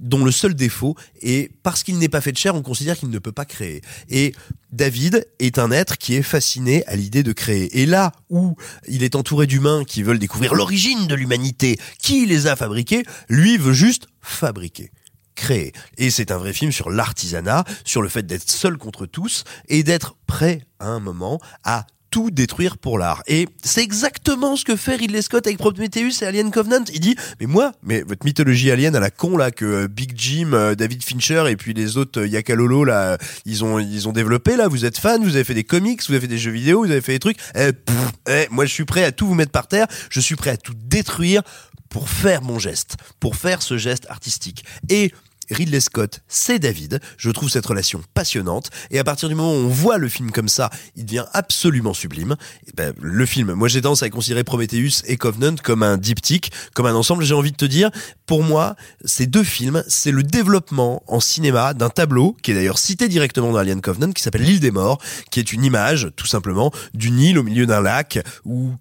dont 0.00 0.24
le 0.24 0.30
seul 0.30 0.54
défaut 0.54 0.96
est 1.22 1.50
parce 1.62 1.82
qu'il 1.82 1.98
n'est 1.98 2.08
pas 2.08 2.20
fait 2.20 2.32
de 2.32 2.38
chair, 2.38 2.54
on 2.54 2.62
considère 2.62 2.96
qu'il 2.96 3.10
ne 3.10 3.18
peut 3.18 3.32
pas 3.32 3.44
créer. 3.44 3.82
Et 4.08 4.34
David 4.72 5.26
est 5.38 5.58
un 5.58 5.70
être 5.70 5.98
qui 5.98 6.14
est 6.14 6.22
fasciné 6.22 6.86
à 6.86 6.96
l'idée 6.96 7.22
de 7.22 7.32
créer. 7.32 7.80
Et 7.80 7.86
là 7.86 8.12
où 8.30 8.56
il 8.86 9.02
est 9.02 9.16
entouré 9.16 9.46
d'humains 9.46 9.84
qui 9.84 10.02
veulent 10.02 10.18
découvrir 10.18 10.54
l'origine 10.54 11.06
de 11.06 11.14
l'humanité, 11.14 11.78
qui 12.00 12.26
les 12.26 12.46
a 12.46 12.56
fabriqués, 12.56 13.02
lui 13.28 13.56
veut 13.58 13.72
juste 13.72 14.06
fabriquer 14.20 14.90
créer. 15.38 15.72
Et 15.96 16.10
c'est 16.10 16.30
un 16.30 16.36
vrai 16.36 16.52
film 16.52 16.72
sur 16.72 16.90
l'artisanat, 16.90 17.64
sur 17.84 18.02
le 18.02 18.08
fait 18.08 18.26
d'être 18.26 18.50
seul 18.50 18.76
contre 18.76 19.06
tous 19.06 19.44
et 19.68 19.82
d'être 19.82 20.16
prêt 20.26 20.66
à 20.80 20.88
un 20.88 21.00
moment 21.00 21.40
à 21.64 21.86
tout 22.10 22.30
détruire 22.30 22.78
pour 22.78 22.98
l'art. 22.98 23.22
Et 23.26 23.46
c'est 23.62 23.82
exactement 23.82 24.56
ce 24.56 24.64
que 24.64 24.76
fait 24.76 24.96
Ridley 24.96 25.22
Scott 25.22 25.46
avec 25.46 25.58
Prometheus 25.58 26.22
et 26.22 26.24
Alien 26.24 26.50
Covenant. 26.50 26.84
Il 26.92 27.00
dit, 27.00 27.16
mais 27.38 27.46
moi, 27.46 27.72
mais 27.82 28.00
votre 28.00 28.24
mythologie 28.24 28.70
alien 28.70 28.96
à 28.96 29.00
la 29.00 29.10
con 29.10 29.36
là 29.36 29.50
que 29.50 29.64
euh, 29.64 29.88
Big 29.88 30.12
Jim, 30.16 30.52
euh, 30.54 30.74
David 30.74 31.02
Fincher 31.02 31.44
et 31.50 31.56
puis 31.56 31.74
les 31.74 31.96
autres 31.98 32.22
euh, 32.22 32.26
Yakalolo 32.26 32.84
là, 32.84 33.18
ils 33.44 33.62
ont 33.62 33.78
ils 33.78 34.08
ont 34.08 34.12
développé 34.12 34.56
là. 34.56 34.68
Vous 34.68 34.84
êtes 34.86 34.98
fans, 34.98 35.20
vous 35.20 35.34
avez 35.34 35.44
fait 35.44 35.54
des 35.54 35.64
comics, 35.64 36.00
vous 36.06 36.12
avez 36.12 36.22
fait 36.22 36.28
des 36.28 36.38
jeux 36.38 36.50
vidéo, 36.50 36.82
vous 36.84 36.90
avez 36.90 37.02
fait 37.02 37.12
des 37.12 37.18
trucs. 37.18 37.38
Eh, 37.54 37.72
pff, 37.72 37.96
eh, 38.28 38.46
moi, 38.50 38.64
je 38.64 38.72
suis 38.72 38.86
prêt 38.86 39.04
à 39.04 39.12
tout 39.12 39.26
vous 39.26 39.34
mettre 39.34 39.52
par 39.52 39.68
terre. 39.68 39.86
Je 40.10 40.20
suis 40.20 40.36
prêt 40.36 40.50
à 40.50 40.56
tout 40.56 40.74
détruire 40.74 41.42
pour 41.88 42.08
faire 42.08 42.42
mon 42.42 42.58
geste, 42.58 42.96
pour 43.20 43.36
faire 43.36 43.62
ce 43.62 43.76
geste 43.76 44.06
artistique. 44.10 44.64
Et 44.88 45.12
Ridley 45.50 45.80
Scott, 45.80 46.20
c'est 46.28 46.58
David. 46.58 47.00
Je 47.16 47.30
trouve 47.30 47.48
cette 47.48 47.66
relation 47.66 48.02
passionnante. 48.14 48.70
Et 48.90 48.98
à 48.98 49.04
partir 49.04 49.28
du 49.28 49.34
moment 49.34 49.52
où 49.52 49.56
on 49.56 49.68
voit 49.68 49.98
le 49.98 50.08
film 50.08 50.30
comme 50.30 50.48
ça, 50.48 50.70
il 50.96 51.04
devient 51.06 51.24
absolument 51.32 51.94
sublime. 51.94 52.36
Ben, 52.74 52.92
le 53.00 53.26
film, 53.26 53.52
moi 53.52 53.68
j'ai 53.68 53.80
tendance 53.80 54.02
à 54.02 54.10
considérer 54.10 54.44
Prometheus 54.44 55.02
et 55.06 55.16
Covenant 55.16 55.56
comme 55.62 55.82
un 55.82 55.96
diptyque, 55.96 56.52
comme 56.74 56.86
un 56.86 56.94
ensemble. 56.94 57.24
J'ai 57.24 57.34
envie 57.34 57.52
de 57.52 57.56
te 57.56 57.64
dire, 57.64 57.90
pour 58.26 58.42
moi, 58.42 58.76
ces 59.04 59.26
deux 59.26 59.44
films, 59.44 59.82
c'est 59.88 60.12
le 60.12 60.22
développement 60.22 61.02
en 61.06 61.20
cinéma 61.20 61.74
d'un 61.74 61.90
tableau 61.90 62.36
qui 62.42 62.52
est 62.52 62.54
d'ailleurs 62.54 62.78
cité 62.78 63.08
directement 63.08 63.52
dans 63.52 63.58
Alien 63.58 63.80
Covenant, 63.80 64.12
qui 64.12 64.22
s'appelle 64.22 64.42
l'île 64.42 64.60
des 64.60 64.70
morts, 64.70 64.98
qui 65.30 65.40
est 65.40 65.52
une 65.52 65.64
image, 65.64 66.10
tout 66.16 66.26
simplement, 66.26 66.72
d'une 66.94 67.18
île 67.18 67.38
au 67.38 67.42
milieu 67.42 67.66
d'un 67.66 67.80
lac 67.80 68.18
où 68.44 68.72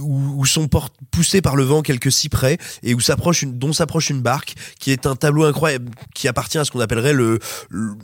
où, 0.00 0.44
sont 0.46 0.68
poussés 1.10 1.42
par 1.42 1.56
le 1.56 1.64
vent 1.64 1.82
quelques 1.82 2.12
cyprès 2.12 2.58
et 2.82 2.94
où 2.94 3.00
s'approche 3.00 3.42
une, 3.42 3.58
dont 3.58 3.72
s'approche 3.72 4.10
une 4.10 4.22
barque 4.22 4.54
qui 4.78 4.90
est 4.90 5.06
un 5.06 5.16
tableau 5.16 5.44
incroyable 5.44 5.90
qui 6.14 6.28
appartient 6.28 6.58
à 6.58 6.64
ce 6.64 6.70
qu'on 6.70 6.80
appellerait 6.80 7.12
le 7.12 7.38
le, 7.68 7.96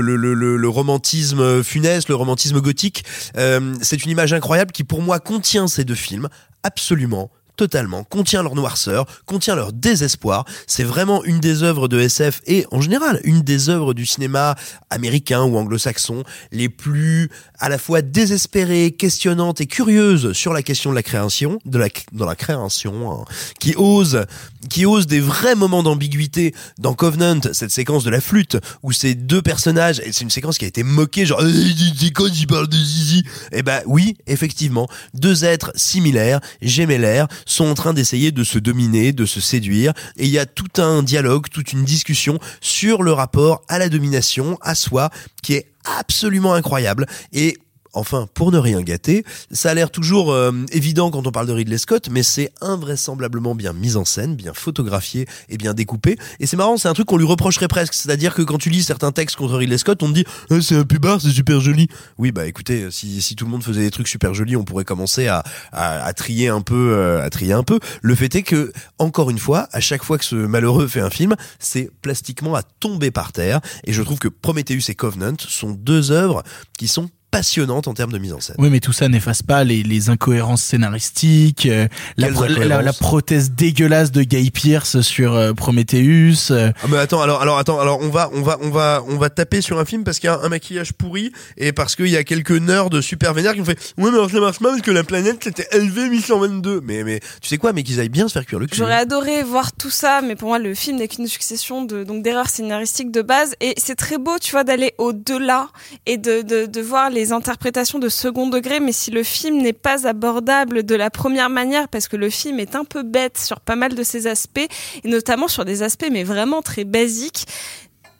le, 0.00 0.16
le, 0.16 0.34
le, 0.34 0.56
le 0.56 0.68
romantisme 0.68 1.62
funeste, 1.62 2.08
le 2.08 2.14
romantisme 2.14 2.60
gothique. 2.60 3.04
Euh, 3.36 3.74
c'est 3.82 4.04
une 4.04 4.10
image 4.10 4.32
incroyable 4.32 4.72
qui 4.72 4.84
pour 4.84 5.02
moi 5.02 5.20
contient 5.20 5.68
ces 5.68 5.84
deux 5.84 5.94
films 5.94 6.28
absolument 6.62 7.30
totalement, 7.58 8.04
contient 8.04 8.42
leur 8.42 8.54
noirceur, 8.54 9.04
contient 9.26 9.56
leur 9.56 9.72
désespoir. 9.72 10.46
C'est 10.66 10.84
vraiment 10.84 11.24
une 11.24 11.40
des 11.40 11.64
œuvres 11.64 11.88
de 11.88 11.98
SF 12.00 12.40
et 12.46 12.64
en 12.70 12.80
général 12.80 13.20
une 13.24 13.42
des 13.42 13.68
œuvres 13.68 13.94
du 13.94 14.06
cinéma 14.06 14.54
américain 14.90 15.42
ou 15.42 15.58
anglo-saxon 15.58 16.22
les 16.52 16.68
plus 16.68 17.30
à 17.58 17.68
la 17.68 17.76
fois 17.78 18.00
désespérées, 18.00 18.92
questionnantes 18.92 19.60
et 19.60 19.66
curieuses 19.66 20.32
sur 20.32 20.52
la 20.52 20.62
question 20.62 20.90
de 20.90 20.94
la 20.94 21.02
création, 21.02 21.58
de 21.66 21.78
la 21.78 21.88
dans 22.12 22.26
la 22.26 22.36
création, 22.36 23.10
hein, 23.10 23.24
qui 23.58 23.74
ose 23.76 24.24
qui 24.70 24.86
ose 24.86 25.06
des 25.06 25.20
vrais 25.20 25.56
moments 25.56 25.82
d'ambiguïté 25.82 26.54
dans 26.78 26.94
Covenant, 26.94 27.40
cette 27.52 27.70
séquence 27.70 28.04
de 28.04 28.10
la 28.10 28.20
flûte 28.20 28.56
où 28.82 28.92
ces 28.92 29.14
deux 29.14 29.42
personnages 29.42 30.00
et 30.00 30.12
c'est 30.12 30.22
une 30.22 30.30
séquence 30.30 30.58
qui 30.58 30.64
a 30.64 30.68
été 30.68 30.84
moquée 30.84 31.26
genre 31.26 31.40
c'est 31.40 32.12
quand 32.12 32.26
il 32.26 32.46
parle 32.46 32.68
de 32.68 32.76
zizi 32.76 33.24
Eh 33.52 33.62
ben 33.62 33.80
oui, 33.86 34.16
effectivement, 34.26 34.88
deux 35.14 35.44
êtres 35.44 35.72
similaires, 35.74 36.40
gémellaires 36.62 37.26
sont 37.48 37.66
en 37.66 37.74
train 37.74 37.94
d'essayer 37.94 38.30
de 38.30 38.44
se 38.44 38.58
dominer, 38.58 39.12
de 39.12 39.26
se 39.26 39.40
séduire. 39.40 39.92
Et 40.16 40.26
il 40.26 40.30
y 40.30 40.38
a 40.38 40.46
tout 40.46 40.80
un 40.80 41.02
dialogue, 41.02 41.46
toute 41.50 41.72
une 41.72 41.84
discussion 41.84 42.38
sur 42.60 43.02
le 43.02 43.12
rapport 43.12 43.62
à 43.68 43.78
la 43.78 43.88
domination, 43.88 44.58
à 44.60 44.74
soi 44.74 45.10
qui 45.42 45.54
est 45.54 45.66
absolument 45.84 46.54
incroyable. 46.54 47.06
Et 47.32 47.56
Enfin, 47.92 48.28
pour 48.34 48.52
ne 48.52 48.58
rien 48.58 48.82
gâter, 48.82 49.24
ça 49.50 49.70
a 49.70 49.74
l'air 49.74 49.90
toujours 49.90 50.32
euh, 50.32 50.52
évident 50.72 51.10
quand 51.10 51.26
on 51.26 51.32
parle 51.32 51.46
de 51.46 51.52
Ridley 51.52 51.78
Scott, 51.78 52.08
mais 52.10 52.22
c'est 52.22 52.52
invraisemblablement 52.60 53.54
bien 53.54 53.72
mis 53.72 53.96
en 53.96 54.04
scène, 54.04 54.36
bien 54.36 54.52
photographié 54.54 55.26
et 55.48 55.56
bien 55.56 55.74
découpé. 55.74 56.16
Et 56.40 56.46
c'est 56.46 56.56
marrant, 56.56 56.76
c'est 56.76 56.88
un 56.88 56.94
truc 56.94 57.06
qu'on 57.06 57.16
lui 57.16 57.26
reprocherait 57.26 57.68
presque. 57.68 57.94
C'est-à-dire 57.94 58.34
que 58.34 58.42
quand 58.42 58.58
tu 58.58 58.70
lis 58.70 58.82
certains 58.82 59.12
textes 59.12 59.36
contre 59.36 59.56
Ridley 59.56 59.78
Scott, 59.78 60.02
on 60.02 60.08
te 60.08 60.14
dit 60.14 60.24
Ah, 60.50 60.60
c'est 60.60 60.76
un 60.76 60.84
pubard, 60.84 61.20
c'est 61.20 61.30
super 61.30 61.60
joli. 61.60 61.88
Oui, 62.18 62.32
bah 62.32 62.46
écoutez, 62.46 62.90
si, 62.90 63.22
si 63.22 63.36
tout 63.36 63.44
le 63.44 63.50
monde 63.50 63.62
faisait 63.62 63.82
des 63.82 63.90
trucs 63.90 64.08
super 64.08 64.34
jolis, 64.34 64.56
on 64.56 64.64
pourrait 64.64 64.84
commencer 64.84 65.26
à, 65.26 65.42
à, 65.72 66.04
à 66.04 66.12
trier 66.12 66.48
un 66.48 66.60
peu, 66.60 66.92
euh, 66.92 67.24
à 67.24 67.30
trier 67.30 67.52
un 67.52 67.62
peu. 67.62 67.78
Le 68.02 68.14
fait 68.14 68.34
est 68.34 68.42
que, 68.42 68.72
encore 68.98 69.30
une 69.30 69.38
fois, 69.38 69.68
à 69.72 69.80
chaque 69.80 70.04
fois 70.04 70.18
que 70.18 70.24
ce 70.24 70.36
malheureux 70.36 70.88
fait 70.88 71.00
un 71.00 71.10
film, 71.10 71.36
c'est 71.58 71.90
plastiquement 72.02 72.54
à 72.54 72.62
tomber 72.62 73.10
par 73.10 73.32
terre. 73.32 73.60
Et 73.84 73.92
je 73.92 74.02
trouve 74.02 74.18
que 74.18 74.28
Prometheus 74.28 74.90
et 74.90 74.94
Covenant 74.94 75.36
sont 75.38 75.70
deux 75.70 76.10
œuvres 76.10 76.42
qui 76.76 76.88
sont 76.88 77.10
passionnantes 77.30 77.88
en 77.88 77.94
termes 77.94 78.12
de 78.12 78.18
mise 78.18 78.32
en 78.32 78.40
scène. 78.40 78.56
Oui, 78.58 78.68
mais 78.70 78.80
tout 78.80 78.92
ça 78.92 79.08
n'efface 79.08 79.42
pas 79.42 79.64
les, 79.64 79.82
les 79.82 80.08
incohérences 80.10 80.62
scénaristiques, 80.62 81.66
euh, 81.66 81.86
la, 82.16 82.28
pro- 82.28 82.44
la, 82.46 82.50
incohérences 82.52 82.84
la 82.84 82.92
prothèse 82.92 83.50
dégueulasse 83.52 84.10
de 84.12 84.22
Guy 84.22 84.50
Pierce 84.50 85.00
sur 85.00 85.34
euh, 85.34 85.52
Prometheus. 85.52 86.50
euh, 86.50 86.72
Ah 86.82 86.86
mais 86.88 86.96
attends 86.98 87.20
alors 87.22 87.40
alors 87.42 87.58
attends 87.58 87.80
alors 87.80 87.98
on 88.00 88.08
va 88.08 88.30
on 88.32 88.42
va 88.42 88.58
on 88.62 88.70
va 88.70 89.04
on 89.08 89.16
va 89.16 89.30
taper 89.30 89.60
sur 89.60 89.78
un 89.78 89.84
film 89.84 90.04
parce 90.04 90.18
qu'il 90.18 90.28
y 90.28 90.32
a 90.32 90.40
un 90.42 90.48
maquillage 90.48 90.92
pourri 90.92 91.32
et 91.56 91.72
parce 91.72 91.96
qu'il 91.96 92.08
y 92.08 92.16
a 92.16 92.24
quelques 92.24 92.50
nerds 92.52 92.90
de 92.90 93.00
super 93.00 93.34
vénères 93.34 93.54
qui 93.54 93.60
ont 93.60 93.64
fait 93.64 93.78
ouais 93.98 94.10
mais 94.10 94.16
alors 94.16 94.30
ça 94.30 94.40
marche 94.40 94.58
pas 94.58 94.70
parce 94.70 94.82
que 94.82 94.90
la 94.90 95.04
planète 95.04 95.38
c'était 95.42 95.66
LV 95.76 96.10
1122 96.10 96.80
mais 96.84 97.04
mais 97.04 97.20
tu 97.40 97.48
sais 97.48 97.58
quoi 97.58 97.72
mais 97.72 97.82
qu'ils 97.82 98.00
aillent 98.00 98.08
bien 98.08 98.28
se 98.28 98.32
faire 98.32 98.46
cuire 98.46 98.58
le 98.58 98.66
cul. 98.66 98.76
J'aurais 98.76 98.94
adoré 98.94 99.42
voir 99.42 99.72
tout 99.72 99.90
ça, 99.90 100.20
mais 100.22 100.36
pour 100.36 100.48
moi, 100.48 100.58
le 100.58 100.74
film 100.74 100.98
n'est 100.98 101.08
qu'une 101.08 101.26
succession 101.26 101.84
de 101.84 102.04
donc 102.04 102.22
d'erreurs 102.22 102.48
scénaristiques 102.48 103.10
de 103.10 103.22
base. 103.22 103.54
Et 103.60 103.74
c'est 103.76 103.94
très 103.94 104.18
beau, 104.18 104.38
tu 104.40 104.52
vois, 104.52 104.64
d'aller 104.64 104.94
au-delà 104.98 105.68
et 106.06 106.16
de, 106.16 106.42
de, 106.42 106.66
de 106.66 106.80
voir 106.80 107.10
les 107.10 107.17
interprétations 107.32 107.98
de 107.98 108.08
second 108.08 108.48
degré. 108.48 108.80
Mais 108.80 108.92
si 108.92 109.10
le 109.10 109.22
film 109.22 109.58
n'est 109.62 109.72
pas 109.72 110.06
abordable 110.06 110.82
de 110.84 110.94
la 110.94 111.10
première 111.10 111.50
manière, 111.50 111.88
parce 111.88 112.08
que 112.08 112.16
le 112.16 112.30
film 112.30 112.58
est 112.60 112.74
un 112.74 112.84
peu 112.84 113.02
bête 113.02 113.38
sur 113.38 113.60
pas 113.60 113.76
mal 113.76 113.94
de 113.94 114.02
ses 114.02 114.26
aspects, 114.26 114.68
et 115.04 115.08
notamment 115.08 115.48
sur 115.48 115.64
des 115.64 115.82
aspects, 115.82 116.08
mais 116.10 116.24
vraiment 116.24 116.62
très 116.62 116.84
basiques. 116.84 117.46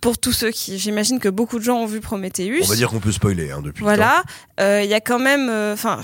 Pour 0.00 0.16
tous 0.16 0.32
ceux 0.32 0.52
qui, 0.52 0.78
j'imagine 0.78 1.18
que 1.18 1.28
beaucoup 1.28 1.58
de 1.58 1.64
gens 1.64 1.78
ont 1.78 1.86
vu 1.86 1.98
Prometheus. 1.98 2.60
On 2.62 2.66
va 2.68 2.76
dire 2.76 2.88
qu'on 2.88 3.00
peut 3.00 3.10
spoiler 3.10 3.50
hein, 3.50 3.60
depuis. 3.64 3.82
Voilà, 3.82 4.22
Euh, 4.60 4.82
il 4.84 4.88
y 4.88 4.94
a 4.94 5.00
quand 5.00 5.18
même, 5.18 5.48
euh, 5.50 5.72
enfin, 5.74 5.98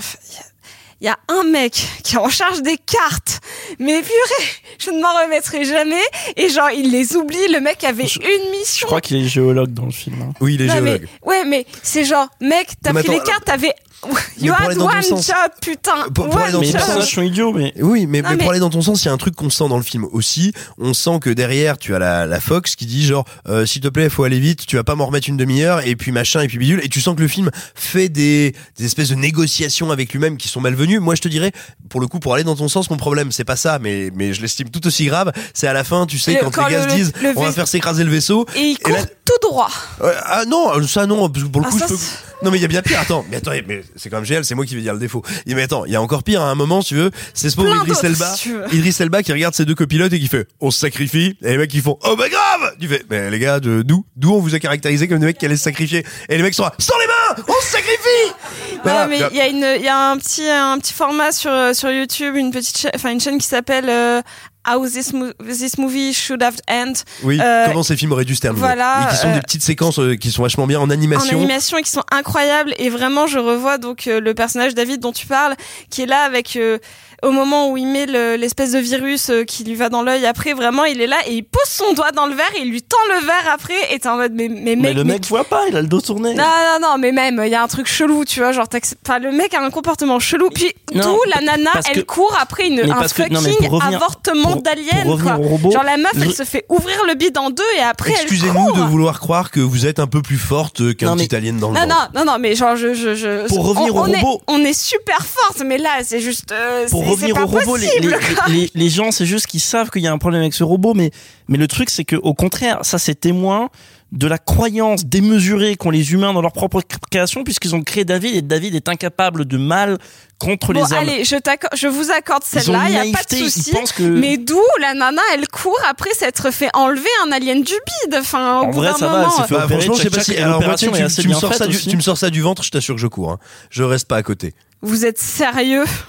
il 1.01 1.05
y 1.05 1.09
a 1.09 1.17
un 1.27 1.43
mec 1.43 1.73
qui 2.03 2.15
est 2.15 2.19
en 2.19 2.29
charge 2.29 2.61
des 2.61 2.77
cartes. 2.77 3.41
Mais 3.79 4.01
purée, 4.01 4.47
je 4.79 4.91
ne 4.91 5.01
m'en 5.01 5.13
remettrai 5.23 5.65
jamais. 5.65 6.01
Et 6.37 6.49
genre, 6.49 6.71
il 6.71 6.91
les 6.91 7.15
oublie. 7.15 7.47
Le 7.53 7.59
mec 7.59 7.83
avait 7.83 8.03
une 8.03 8.09
Je 8.09 8.51
mission. 8.57 8.87
crois 8.87 9.01
qu'il 9.01 9.17
est 9.23 9.27
géologue 9.27 9.73
dans 9.73 9.85
le 9.85 9.91
film. 9.91 10.21
hein. 10.21 10.33
Oui, 10.39 10.55
il 10.55 10.61
est 10.61 10.67
Non, 10.67 10.81
mais, 10.81 10.91
géologue. 10.93 11.07
ouais, 11.25 11.43
mais 11.45 11.65
c'est 11.83 12.05
genre, 12.05 12.27
mec, 12.41 12.69
t'as 12.81 12.93
pris 12.93 13.07
les 13.09 13.19
cartes, 13.21 13.45
t'avais. 13.45 13.73
Mais 14.07 14.13
You 14.47 14.53
pour 14.53 14.61
had 14.61 14.65
aller 14.67 14.75
dans 14.75 14.87
ton 14.87 14.93
one 14.97 15.01
sens. 15.01 15.27
job, 15.27 15.35
putain. 15.61 15.91
Pour, 16.13 16.25
pour 16.25 16.35
one 16.35 16.41
aller 16.43 16.51
dans 16.51 16.59
Mais 16.59 16.65
les 16.67 16.71
ton 16.73 16.77
personnages 16.77 17.03
sens. 17.05 17.11
sont 17.13 17.21
idiots, 17.23 17.53
mais. 17.53 17.73
Oui, 17.81 18.05
mais, 18.05 18.21
Non, 18.21 18.29
mais 18.29 18.35
mais- 18.35 18.43
pour 18.43 18.51
aller 18.51 18.59
dans 18.59 18.69
ton 18.69 18.81
sens, 18.81 19.01
il 19.03 19.07
y 19.07 19.09
a 19.09 19.13
un 19.13 19.17
truc 19.17 19.35
qu'on 19.35 19.49
sent 19.49 19.67
dans 19.67 19.77
le 19.77 19.83
film 19.83 20.05
aussi. 20.11 20.53
On 20.77 20.93
sent 20.93 21.17
que 21.21 21.29
derrière, 21.31 21.77
tu 21.79 21.95
as 21.95 21.99
la, 21.99 22.25
la 22.27 22.39
Fox 22.39 22.75
qui 22.75 22.85
dit 22.85 23.03
genre, 23.05 23.25
euh, 23.47 23.65
s'il 23.65 23.81
te 23.81 23.87
plaît, 23.87 24.09
faut 24.09 24.23
aller 24.23 24.39
vite, 24.39 24.65
tu 24.67 24.75
vas 24.75 24.83
pas 24.83 24.93
m'en 24.95 25.07
remettre 25.07 25.27
une 25.29 25.37
demi-heure, 25.37 25.81
et 25.87 25.95
puis 25.95 26.11
machin, 26.11 26.41
et 26.41 26.47
puis 26.47 26.57
bidule. 26.59 26.81
Et 26.83 26.89
tu 26.89 27.01
sens 27.01 27.15
que 27.15 27.21
le 27.21 27.27
film 27.27 27.49
fait 27.73 28.09
des, 28.09 28.53
des 28.77 28.85
espèces 28.85 29.09
de 29.09 29.15
négociations 29.15 29.89
avec 29.89 30.11
lui-même 30.13 30.37
qui 30.37 30.49
sont 30.49 30.61
malvenues. 30.61 30.99
Moi, 30.99 31.15
je 31.15 31.21
te 31.21 31.27
dirais, 31.27 31.51
pour 31.89 31.99
le 31.99 32.07
coup, 32.07 32.19
pour 32.19 32.35
aller 32.35 32.43
dans 32.43 32.55
ton 32.55 32.67
sens, 32.67 32.89
mon 32.91 32.97
problème, 32.97 33.31
c'est 33.31 33.43
pas 33.45 33.55
ça, 33.55 33.79
mais, 33.79 34.11
mais 34.13 34.33
je 34.33 34.41
l'estime 34.41 34.69
tout 34.69 34.85
aussi 34.85 35.05
grave. 35.05 35.31
C'est 35.55 35.67
à 35.67 35.73
la 35.73 35.83
fin, 35.83 36.05
tu 36.05 36.19
sais, 36.19 36.33
Le- 36.33 36.39
quand, 36.41 36.51
quand 36.51 36.67
les 36.67 36.73
gars 36.75 36.89
se 36.89 36.95
disent, 36.95 37.13
le 37.23 37.33
on 37.35 37.41
va 37.43 37.51
faire 37.51 37.67
s'écraser 37.67 38.03
le 38.03 38.11
vaisseau. 38.11 38.45
Et 38.55 38.59
il 38.61 38.71
Et 38.73 38.75
court 38.75 38.93
là- 38.93 39.05
tout 39.41 39.47
droit. 39.49 39.69
Ouais, 40.01 40.13
ah 40.23 40.45
non, 40.45 40.85
ça 40.87 41.05
non, 41.05 41.29
parce 41.29 41.43
que 41.45 41.49
pour 41.49 41.61
le 41.61 41.67
Ah, 41.67 41.71
coup, 41.71 41.79
ça, 41.79 41.85
je 41.87 41.93
peux... 41.93 41.99
Non 42.43 42.51
mais 42.51 42.57
il 42.57 42.61
y 42.61 42.65
a 42.65 42.67
bien 42.67 42.81
pire, 42.81 42.99
attends, 42.99 43.25
mais 43.31 43.37
attends, 43.37 43.51
mais 43.65 43.81
c'est 43.95 44.09
quand 44.09 44.17
même 44.17 44.25
génial, 44.25 44.43
c'est 44.43 44.55
moi 44.55 44.65
qui 44.65 44.75
vais 44.75 44.81
dire 44.81 44.93
le 44.93 44.99
défaut. 44.99 45.23
Mais 45.47 45.63
attends, 45.63 45.85
il 45.85 45.93
y 45.93 45.95
a 45.95 46.01
encore 46.01 46.21
pire 46.21 46.41
à 46.41 46.49
un 46.51 46.55
moment, 46.55 46.81
si 46.81 46.89
tu 46.89 46.95
veux, 46.95 47.09
c'est 47.33 47.49
ce 47.49 47.55
pauvre 47.55 47.69
Plein 47.69 47.77
Idris 47.83 47.89
d'autres, 47.93 48.05
Elba, 48.05 48.33
si 48.35 48.41
tu 48.43 48.53
veux. 48.53 48.73
Idris 48.75 48.95
Elba 48.99 49.23
qui 49.23 49.31
regarde 49.31 49.55
ses 49.55 49.63
deux 49.65 49.73
copilotes 49.73 50.11
et 50.13 50.19
qui 50.19 50.27
fait 50.27 50.47
on 50.59 50.69
se 50.69 50.77
sacrifie, 50.79 51.37
et 51.41 51.51
les 51.51 51.57
mecs 51.57 51.71
qui 51.71 51.79
font 51.81 51.97
oh 52.03 52.15
bah 52.17 52.27
grave 52.29 52.75
Tu 52.79 52.87
fais 52.89 53.03
mais 53.09 53.31
les 53.31 53.39
gars, 53.39 53.59
d'où 53.61 54.05
D'où 54.15 54.33
on 54.33 54.39
vous 54.41 54.53
a 54.53 54.59
caractérisé 54.59 55.07
comme 55.07 55.19
des 55.19 55.27
mecs 55.27 55.37
qui 55.37 55.45
allaient 55.45 55.55
se 55.55 55.63
sacrifier? 55.63 56.05
Et 56.29 56.35
les 56.37 56.43
mecs 56.43 56.53
sont 56.53 56.63
là, 56.63 56.73
sans 56.77 56.93
les 56.99 57.07
mains 57.07 57.43
On 57.47 57.61
se 57.65 57.67
sacrifie 57.71 58.77
Voilà. 58.83 59.07
Ouais, 59.07 59.07
mais 59.07 59.27
il 59.31 59.37
y 59.37 59.41
a 59.41 59.47
une, 59.47 59.65
il 59.79 59.85
y 59.85 59.87
a 59.87 60.11
un 60.11 60.17
petit, 60.17 60.47
un 60.47 60.77
petit 60.77 60.93
format 60.93 61.31
sur 61.31 61.51
sur 61.73 61.89
YouTube, 61.89 62.35
une 62.35 62.51
petite, 62.51 62.77
cha- 62.77 62.91
enfin 62.93 63.11
une 63.11 63.21
chaîne 63.21 63.37
qui 63.39 63.47
s'appelle 63.47 63.89
euh, 63.89 64.21
How 64.67 64.85
this, 64.87 65.13
mo- 65.13 65.31
this 65.45 65.77
movie 65.77 66.13
should 66.13 66.41
have 66.41 66.55
end. 66.69 66.93
Oui, 67.23 67.39
Euh, 67.41 67.67
comment 67.67 67.83
ces 67.83 67.95
films 67.95 68.11
auraient 68.13 68.25
dû 68.25 68.35
se 68.35 68.41
terminer 68.41 68.65
voilà, 68.65 69.07
Et 69.07 69.13
qui 69.13 69.21
sont 69.21 69.27
euh, 69.29 69.33
des 69.35 69.41
petites 69.41 69.61
séquences 69.63 69.99
euh, 69.99 70.15
qui 70.15 70.31
sont 70.31 70.41
vachement 70.43 70.65
bien 70.67 70.79
en 70.79 70.83
en 70.85 70.89
animation. 70.89 71.37
animation 71.37 71.77
et 71.77 71.83
qui 71.83 71.91
sont 71.91 72.03
incroyables 72.11 72.73
et 72.77 72.89
vraiment 72.89 73.27
je 73.27 73.37
revois 73.39 73.77
donc 73.77 74.07
euh, 74.07 74.19
le 74.19 74.33
personnage 74.33 74.73
David 74.75 74.99
dont 75.01 75.11
tu 75.11 75.27
parles 75.27 75.55
qui 75.89 76.01
est 76.01 76.05
là 76.07 76.21
avec 76.21 76.55
euh, 76.55 76.79
au 77.23 77.31
moment 77.31 77.69
où 77.69 77.77
il 77.77 77.87
met 77.87 78.05
le- 78.05 78.35
l'espèce 78.35 78.71
de 78.71 78.79
virus 78.79 79.29
euh, 79.29 79.43
qui 79.43 79.63
lui 79.63 79.75
va 79.75 79.89
dans 79.89 80.01
l'œil 80.03 80.25
après 80.25 80.53
vraiment 80.53 80.83
il 80.85 81.01
est 81.01 81.07
là 81.07 81.17
et 81.27 81.33
il 81.33 81.43
pose 81.43 81.61
son 81.67 81.93
doigt 81.93 82.11
dans 82.11 82.25
le 82.27 82.35
verre 82.35 82.51
et 82.57 82.61
il 82.61 82.69
lui 82.71 82.81
tend 82.81 82.97
le 83.13 83.25
verre 83.25 83.51
après 83.53 83.93
et 83.93 83.99
t'es 83.99 84.07
en 84.09 84.17
mode 84.17 84.33
mais, 84.33 84.47
mais, 84.49 84.75
Mais 84.75 84.75
mec 84.75 84.95
le 84.95 85.03
mais- 85.03 85.13
mec 85.13 85.25
voit 85.27 85.43
pas, 85.43 85.61
il 85.69 85.75
a 85.75 85.81
le 85.81 85.87
dos 85.87 86.01
tourné. 86.01 86.33
non, 86.33 86.43
non, 86.43 86.87
non, 86.89 86.97
mais 86.97 87.11
même, 87.11 87.41
il 87.45 87.51
y 87.51 87.55
a 87.55 87.63
un 87.63 87.67
truc 87.67 87.87
chelou, 87.87 88.25
tu 88.25 88.39
vois, 88.39 88.51
genre, 88.51 88.67
enfin, 89.05 89.19
le 89.19 89.31
mec 89.31 89.53
a 89.53 89.61
un 89.63 89.69
comportement 89.69 90.19
chelou, 90.19 90.49
puis 90.49 90.71
d'où 90.93 91.17
la 91.33 91.41
nana, 91.41 91.71
elle 91.89 91.97
que- 91.97 92.01
court 92.01 92.37
après 92.39 92.67
une, 92.67 92.75
Mais 92.77 92.91
un 92.91 92.95
parce 92.95 93.13
que- 93.13 93.23
non, 93.23 93.41
mais 93.41 93.51
fucking 93.51 93.67
pour 93.69 93.79
revenir- 93.79 93.97
avortement 93.97 94.55
d'alien, 94.57 95.17
quoi. 95.21 95.33
robot, 95.35 95.71
genre, 95.71 95.83
la 95.83 95.97
meuf, 95.97 96.11
elle 96.15 96.29
je- 96.29 96.35
se 96.35 96.43
fait 96.43 96.65
ouvrir 96.69 96.97
le 97.07 97.15
bide 97.15 97.37
en 97.37 97.49
deux 97.49 97.63
et 97.77 97.81
après, 97.81 98.11
elle 98.11 98.21
Excusez-nous 98.21 98.71
de 98.73 98.81
vouloir 98.81 99.19
croire 99.19 99.51
que 99.51 99.59
vous 99.59 99.85
êtes 99.85 99.99
un 99.99 100.07
peu 100.07 100.21
plus 100.21 100.37
forte 100.37 100.95
qu'un 100.95 101.15
mais- 101.15 101.25
petit 101.27 101.35
alien 101.35 101.57
dans 101.57 101.71
le 101.71 101.79
Non, 101.79 101.87
non, 101.87 101.95
non, 102.15 102.25
non, 102.25 102.37
mais 102.39 102.55
genre, 102.55 102.75
je, 102.75 102.93
je, 102.93 103.15
je. 103.15 103.47
Pour 103.47 103.59
on- 103.59 103.63
revenir 103.63 103.95
au 103.95 103.99
on 104.01 104.07
est- 104.07 104.19
robot. 104.19 104.41
on 104.47 104.59
est 104.63 104.77
super 104.77 105.19
forte, 105.25 105.61
mais 105.65 105.77
là, 105.77 105.89
c'est 106.03 106.19
juste. 106.19 106.51
euh, 106.51 106.87
pour 106.89 107.04
revenir 107.09 107.37
au 107.37 107.45
robot, 107.45 107.77
les, 107.77 107.87
possible, 107.87 108.15
les, 108.29 108.35
quoi. 108.35 108.47
les, 108.47 108.71
les 108.73 108.89
gens, 108.89 109.11
c'est 109.11 109.25
juste 109.25 109.47
qu'ils 109.47 109.59
savent 109.59 109.89
qu'il 109.89 110.01
y 110.01 110.07
a 110.07 110.11
un 110.11 110.17
problème 110.17 110.41
avec 110.41 110.53
ce 110.53 110.63
robot, 110.63 110.93
mais, 110.93 111.11
mais 111.47 111.57
le 111.57 111.67
truc, 111.67 111.89
c'est 111.89 112.05
que 112.05 112.15
au 112.15 112.33
contraire, 112.33 112.79
ça, 112.83 112.97
c'est 112.97 113.15
témoin 113.15 113.69
de 114.11 114.27
la 114.27 114.37
croyance 114.37 115.05
démesurée 115.05 115.75
qu'ont 115.75 115.89
les 115.89 116.13
humains 116.13 116.33
dans 116.33 116.41
leur 116.41 116.53
propre 116.53 116.81
création, 117.11 117.43
puisqu'ils 117.43 117.75
ont 117.75 117.81
créé 117.81 118.05
David 118.05 118.35
et 118.35 118.41
David 118.41 118.75
est 118.75 118.87
incapable 118.87 119.45
de 119.45 119.57
mal 119.57 119.97
contre 120.39 120.73
Bon, 120.73 120.83
les 120.83 120.91
hommes. 120.93 120.99
allez, 120.99 121.23
je, 121.23 121.35
je 121.75 121.87
vous 121.87 122.11
accorde 122.11 122.43
celle-là, 122.43 122.83
il 122.87 122.91
n'y 122.91 122.97
a 122.97 123.17
pas 123.17 123.23
de 123.23 123.35
souci. 123.35 123.71
que- 123.95 124.03
Mais 124.03 124.37
d'où 124.37 124.59
la 124.81 124.93
nana, 124.93 125.21
elle 125.33 125.47
court 125.47 125.79
après 125.89 126.11
s'être 126.13 126.51
fait 126.51 126.69
enlever 126.73 127.07
un 127.25 127.31
alien 127.31 127.61
du 127.63 127.73
bide. 127.73 128.15
Enfin, 128.19 128.59
au 128.59 128.63
En 128.63 128.67
bout 128.67 128.77
vrai, 128.79 128.87
d'un 128.91 128.97
ça 128.97 129.07
va, 129.07 129.11
moment, 129.17 129.25
elle 129.37 129.41
s'est 129.43 129.47
fait 129.47 129.55
euh, 129.55 129.57
Bah, 129.59 129.65
opérer, 129.65 129.81
franchement, 129.81 129.95
je 129.95 130.01
sais 130.03 130.09
pas 130.09 130.23
si. 130.23 130.37
Alors, 130.37 130.59
tu, 130.75 130.85
est 130.85 131.01
assez 131.01 131.21
tu 131.21 131.29
me 131.29 131.33
sors 131.33 131.53
ça 131.53 131.67
du, 131.67 131.75
aussi. 131.77 131.87
tu 131.89 131.95
me 131.95 132.01
sors 132.01 132.17
ça 132.17 132.29
du 132.29 132.41
ventre, 132.41 132.63
je 132.63 132.69
t'assure 132.71 132.95
que 132.95 133.01
je 133.01 133.07
cours. 133.07 133.31
hein. 133.31 133.39
Je 133.69 133.83
reste 133.83 134.07
pas 134.07 134.17
à 134.17 134.23
côté. 134.23 134.53
vous 134.81 135.05
êtes 135.05 135.17
sérieux 135.19 135.83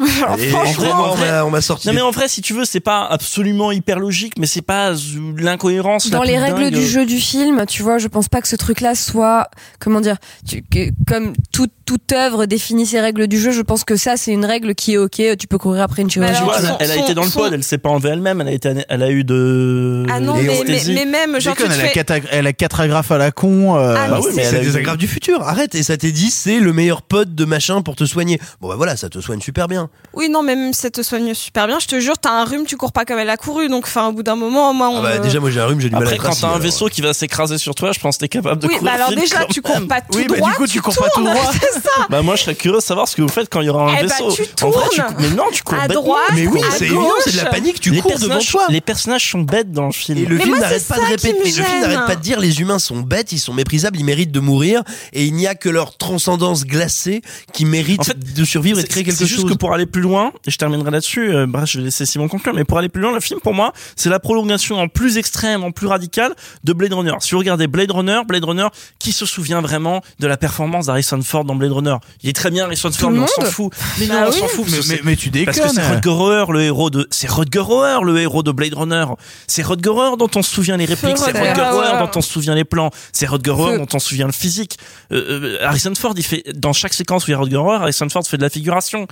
Franchement, 0.51 1.15
on 1.47 1.51
m'a- 1.51 1.61
sorti. 1.61 1.89
Non 1.89 1.95
mais 1.95 2.01
en 2.03 2.11
vrai, 2.11 2.29
si 2.29 2.43
tu 2.43 2.53
veux, 2.53 2.65
c'est 2.65 2.81
pas 2.81 3.07
absolument 3.07 3.73
hyper 3.73 3.99
logique, 3.99 4.35
mais 4.39 4.47
c'est 4.47 4.61
pas 4.63 4.93
l'incohérence. 5.39 6.07
la 6.11 6.19
Dans 6.19 6.23
les 6.23 6.35
plus 6.35 6.43
règles 6.43 6.71
dingue. 6.71 6.75
du 6.75 6.87
jeu 6.87 7.07
du 7.07 7.19
film, 7.19 7.65
tu 7.67 7.83
vois, 7.83 7.99
je 7.99 8.09
pense 8.09 8.29
pas 8.29 8.41
que 8.43 8.49
ce 8.49 8.57
truc-là 8.57 8.95
soit, 8.95 9.49
comment 9.81 10.01
dire, 10.01 10.17
tu- 10.47 10.63
que- 10.63 10.91
comme 11.09 11.33
toute 11.53 11.73
toute 11.87 12.11
œuvre 12.13 12.47
définit 12.47 12.85
ses 12.85 13.01
règles 13.01 13.29
du 13.29 13.39
jeu. 13.41 13.53
Je 13.53 13.63
pense 13.63 13.85
que 13.85 13.95
ça, 13.97 14.16
c'est 14.17 14.33
une 14.33 14.45
règle 14.45 14.75
qui 14.75 14.95
est 14.95 14.99
ok. 14.99 15.21
Tu 15.39 15.47
peux 15.49 15.59
courir 15.59 15.83
après 15.83 16.03
une 16.03 16.09
Tu 16.09 16.15
chirurgie. 16.21 16.35
elle, 16.39 16.45
vois. 16.65 16.77
elle 16.81 16.91
a 16.91 16.97
été 16.97 17.15
dans 17.15 17.25
le 17.25 17.31
pod, 17.31 17.53
elle 17.53 17.63
s'est 17.63 17.79
pas 17.79 17.89
enlevée 17.91 18.11
elle-même, 18.11 18.41
elle 18.41 18.49
a 18.49 18.53
été, 18.53 18.73
elle 18.89 19.03
a 19.03 19.11
eu 19.11 19.25
de. 19.25 20.05
Ah 20.11 20.21
non, 20.21 20.35
mais, 20.35 20.43
mais, 20.43 20.49
l'anesthésie. 20.59 20.95
mais 20.95 21.05
même, 21.05 21.41
genre, 21.41 21.55
tu 21.57 21.63
elle, 21.65 21.81
a 21.81 21.89
quatre 21.89 22.13
elle 22.31 22.47
a 22.47 22.53
quatre 22.53 22.81
agrafes 22.81 23.11
à 23.11 23.19
la 23.19 23.31
con. 23.33 23.77
euh, 23.77 23.95
Ah, 23.97 24.09
Bah 24.09 24.17
mais 24.21 24.27
oui, 24.27 24.33
mais 24.37 24.43
c'est- 24.45 24.51
c'est 24.51 24.57
elle 24.57 24.63
a 24.63 24.65
des 24.71 24.75
eu- 24.77 24.79
agrafes 24.81 24.99
du 24.99 25.09
futur. 25.09 25.43
Arrête. 25.43 25.75
Et 25.75 25.83
ça 25.83 25.97
t'est 25.97 26.13
dit, 26.13 26.31
c'est 26.31 26.59
le 26.61 26.73
meilleur 26.73 27.03
pote 27.03 27.35
de 27.35 27.45
machin 27.45 27.83
pour 27.83 27.97
te 27.97 28.05
soigner. 28.05 28.41
Bon 28.61 28.69
bah 28.69 28.75
voilà, 28.77 28.97
ça 28.97 29.09
te 29.09 29.21
soigne 29.21 29.41
super 29.41 29.69
bien. 29.69 29.89
Oui, 30.15 30.29
non, 30.29 30.43
mais 30.43 30.57
même 30.57 30.73
si 30.73 30.81
ça 30.81 30.91
te 30.91 31.03
soigne 31.03 31.35
super 31.35 31.67
bien, 31.67 31.79
je 31.79 31.87
te 31.87 32.01
jure, 32.01 32.19
t'as 32.19 32.31
un 32.31 32.45
rhume, 32.45 32.65
tu 32.67 32.77
cours 32.77 32.93
pas 32.93 33.05
comme 33.05 33.19
elle 33.19 33.31
a 33.31 33.37
couru. 33.37 33.69
Donc, 33.69 33.85
enfin, 33.85 34.09
au 34.09 34.13
bout 34.13 34.23
d'un 34.23 34.37
moment, 34.37 34.73
moi, 34.73 34.89
on 34.89 34.99
Ah 34.99 35.03
bah, 35.03 35.19
déjà, 35.19 35.41
moi 35.41 35.51
j'ai 35.51 35.61
un 35.61 35.67
rhume, 35.67 35.81
j'ai 35.81 35.89
du 35.89 35.95
mal 35.95 36.05
à 36.05 36.07
Après, 36.07 36.19
quand 36.19 36.35
t'as 36.41 36.47
un 36.47 36.51
alors. 36.51 36.63
vaisseau 36.63 36.89
qui 36.89 37.01
va 37.03 37.13
s'écraser 37.13 37.59
sur 37.59 37.75
toi, 37.75 37.93
je 37.93 38.01
pense 38.01 38.17
que 38.17 38.21
t'es 38.21 38.29
capable 38.29 38.61
de 38.63 38.67
Oui, 38.67 38.75
courir 38.77 38.93
bah 38.93 38.97
alors 38.97 39.11
vite 39.11 39.21
déjà, 39.21 39.45
tu 39.47 39.61
cours 39.63 39.87
pas 39.87 40.01
tout 40.01 40.07
Oui, 40.17 40.27
bah, 40.29 40.35
du 40.35 40.41
droit. 40.41 40.53
coup, 40.53 40.67
tu 40.67 40.81
cours 40.81 40.95
pas 40.97 41.09
tout 41.15 41.23
droit. 41.25 41.51
C'est 41.61 41.81
ça. 41.81 42.07
Bah 42.11 42.23
moi, 42.23 42.37
je 42.37 42.43
serais 42.43 42.55
curieux 42.55 42.79
de 42.79 42.83
savoir 42.83 43.09
ce 43.09 43.17
que 43.17 43.23
vous 43.23 43.29
faites 43.29 43.49
quand 43.51 43.61
il 43.61 43.67
y 43.67 43.71
aura 43.71 43.91
un 43.91 43.95
Eh 43.99 44.06
bah, 44.09 44.15
vaisseau. 44.27 44.43
tu 44.57 44.65
En 44.65 44.71
vrai, 44.71 44.85
tu 44.91 45.01
tournes 45.01 45.15
cou- 45.15 45.23
mais 45.23 45.31
non, 45.31 45.45
tu 45.53 45.63
cours 45.63 45.79
à 45.79 45.89
bêtement. 45.89 46.03
droite, 46.03 46.21
Mais 46.35 46.47
oui, 46.47 46.61
c'est 46.71 46.85
évident, 46.87 47.09
c'est 47.25 47.33
de 47.33 47.37
la 47.37 47.47
panique, 47.47 47.81
tu 47.81 47.91
les 47.91 48.01
cours 48.01 48.19
devant 48.19 48.39
toi. 48.39 48.67
les 48.69 48.81
personnages 48.81 49.31
sont 49.31 49.41
bêtes 49.43 49.73
dans 49.73 49.87
le 49.87 49.93
film. 49.93 50.19
Et 50.19 50.25
le 50.27 50.37
Mais 50.37 50.43
film 50.45 50.59
n'arrête 50.59 50.87
pas 50.87 50.97
de 50.97 51.01
répéter. 51.05 51.39
le 51.45 51.45
film 51.51 51.81
n'arrête 51.81 52.07
pas 52.07 52.17
de 52.17 52.21
dire 52.23 52.41
les 52.41 52.61
humains 52.61 52.79
sont 52.79 53.01
bêtes, 53.01 53.33
ils 53.33 53.39
sont 53.39 53.53
méprisables, 53.55 53.99
ils 53.99 54.05
méritent 54.05 54.33
de 54.33 54.41
mourir, 54.41 54.83
et 55.13 55.25
il 55.25 55.35
n'y 55.35 55.47
a 55.47 55.55
que 55.55 55.69
leur 55.69 55.97
transcendance 55.97 56.65
glacée 56.65 57.23
qui 57.53 57.65
mérite 57.65 58.01
En 58.01 58.05
fait, 58.05 58.35
de 58.35 58.45
survivre 58.45 58.79
et 58.79 58.83
de 58.83 58.89
créer 58.89 59.05
quelque 59.05 59.17
C'est 59.17 59.27
chose. 59.27 59.37
juste 59.39 59.49
que 59.49 59.55
pour 59.55 59.73
aller 59.73 59.87
plus 59.87 60.03
loin, 60.03 60.33
et 60.47 60.51
je 60.51 60.59
terminerai 60.59 60.91
là-dessus, 60.91 61.35
euh, 61.35 61.47
bref, 61.47 61.65
je 61.71 61.79
vais 61.79 61.85
laisser 61.85 62.07
Simon 62.07 62.29
conclure, 62.29 62.55
mais 62.55 62.65
pour 62.65 62.79
aller 62.79 62.89
plus 62.89 63.03
loin, 63.03 63.13
le 63.13 63.21
film, 63.21 63.41
pour 63.41 63.55
moi, 63.55 63.73
c'est 63.97 64.09
la 64.11 64.19
prolongation 64.21 64.79
en 64.79 64.89
plus 64.89 65.19
extrême, 65.19 65.65
en 65.65 65.71
plus 65.73 65.87
radicale 65.87 66.35
de 66.65 66.73
Blade 66.73 66.93
Runner. 66.93 67.13
Si 67.21 67.33
vous 67.33 67.39
regardez 67.39 67.67
Blade 67.67 67.91
Runner, 67.91 68.21
Blade 68.27 68.45
Runner, 68.45 68.67
qui 68.99 69.13
se 69.13 69.27
souvient 69.27 69.61
vraiment 69.61 70.03
de 70.19 70.27
la 70.27 70.37
performance 70.37 70.87
d'Harrison 70.87 71.21
Ford 71.23 71.45
dans 71.45 71.55
Blade 71.55 71.73
Runner? 71.73 71.97
Il 72.23 72.31
est 72.31 72.33
très 72.33 72.51
bien 72.51 72.65
Harrison 72.65 72.91
Ford, 72.93 73.11
mais 73.11 73.21
on 73.21 73.27
s'en 73.27 73.43
fout. 73.45 73.73
Mais 73.99 74.07
Bah 74.07 74.25
on 74.27 74.31
oui. 74.31 74.39
s'en 74.39 74.49
fout. 74.49 74.65
Mais, 74.69 74.77
mais, 74.77 74.83
c'est- 74.83 75.01
mais 75.05 75.17
tu 75.17 75.31
déconnes. 75.31 75.55
parce 75.55 75.69
que 75.69 75.75
c'est 75.75 75.89
Rutger 75.89 76.09
Hauer, 76.11 76.45
le 76.53 76.63
héros 76.63 76.91
de, 76.91 77.07
c'est 77.11 77.29
Rutger 77.31 77.61
Hauer, 77.61 78.05
le 78.05 78.19
héros 78.21 78.43
de 78.43 78.53
Blade 78.53 78.75
Runner. 78.75 79.05
C'est 79.47 79.63
Rutger 79.63 79.91
Hauer 79.91 80.17
dont 80.19 80.29
on 80.35 80.43
se 80.43 80.51
souvient 80.55 80.77
les 80.77 80.85
répliques, 80.85 81.17
c'est 81.19 81.33
Rutger 81.33 81.63
Hauer 81.73 81.99
dont 82.01 82.11
on 82.15 82.21
se 82.21 82.31
souvient 82.33 82.55
les 82.55 82.65
plans, 82.65 82.91
c'est 83.13 83.27
Rutger 83.27 83.51
Hauer 83.53 83.79
dont 83.79 83.87
on 83.93 83.99
se 83.99 84.09
souvient 84.09 84.27
le 84.27 84.33
physique. 84.33 84.79
Euh, 85.13 85.59
euh, 85.61 85.67
Harrison 85.67 85.93
Ford, 85.95 86.15
il 86.17 86.23
fait, 86.25 86.43
dans 86.55 86.73
chaque 86.73 86.95
séquence 86.95 87.27
où 87.27 87.31
il 87.31 87.33
y 87.33 87.35
a 87.35 87.39
Rutger 87.39 87.57
Hauer, 87.57 87.77
Harrison 87.77 88.09
Ford 88.09 88.27
fait 88.27 88.37
de 88.37 88.43
la 88.43 88.51
figuration. 88.51 89.07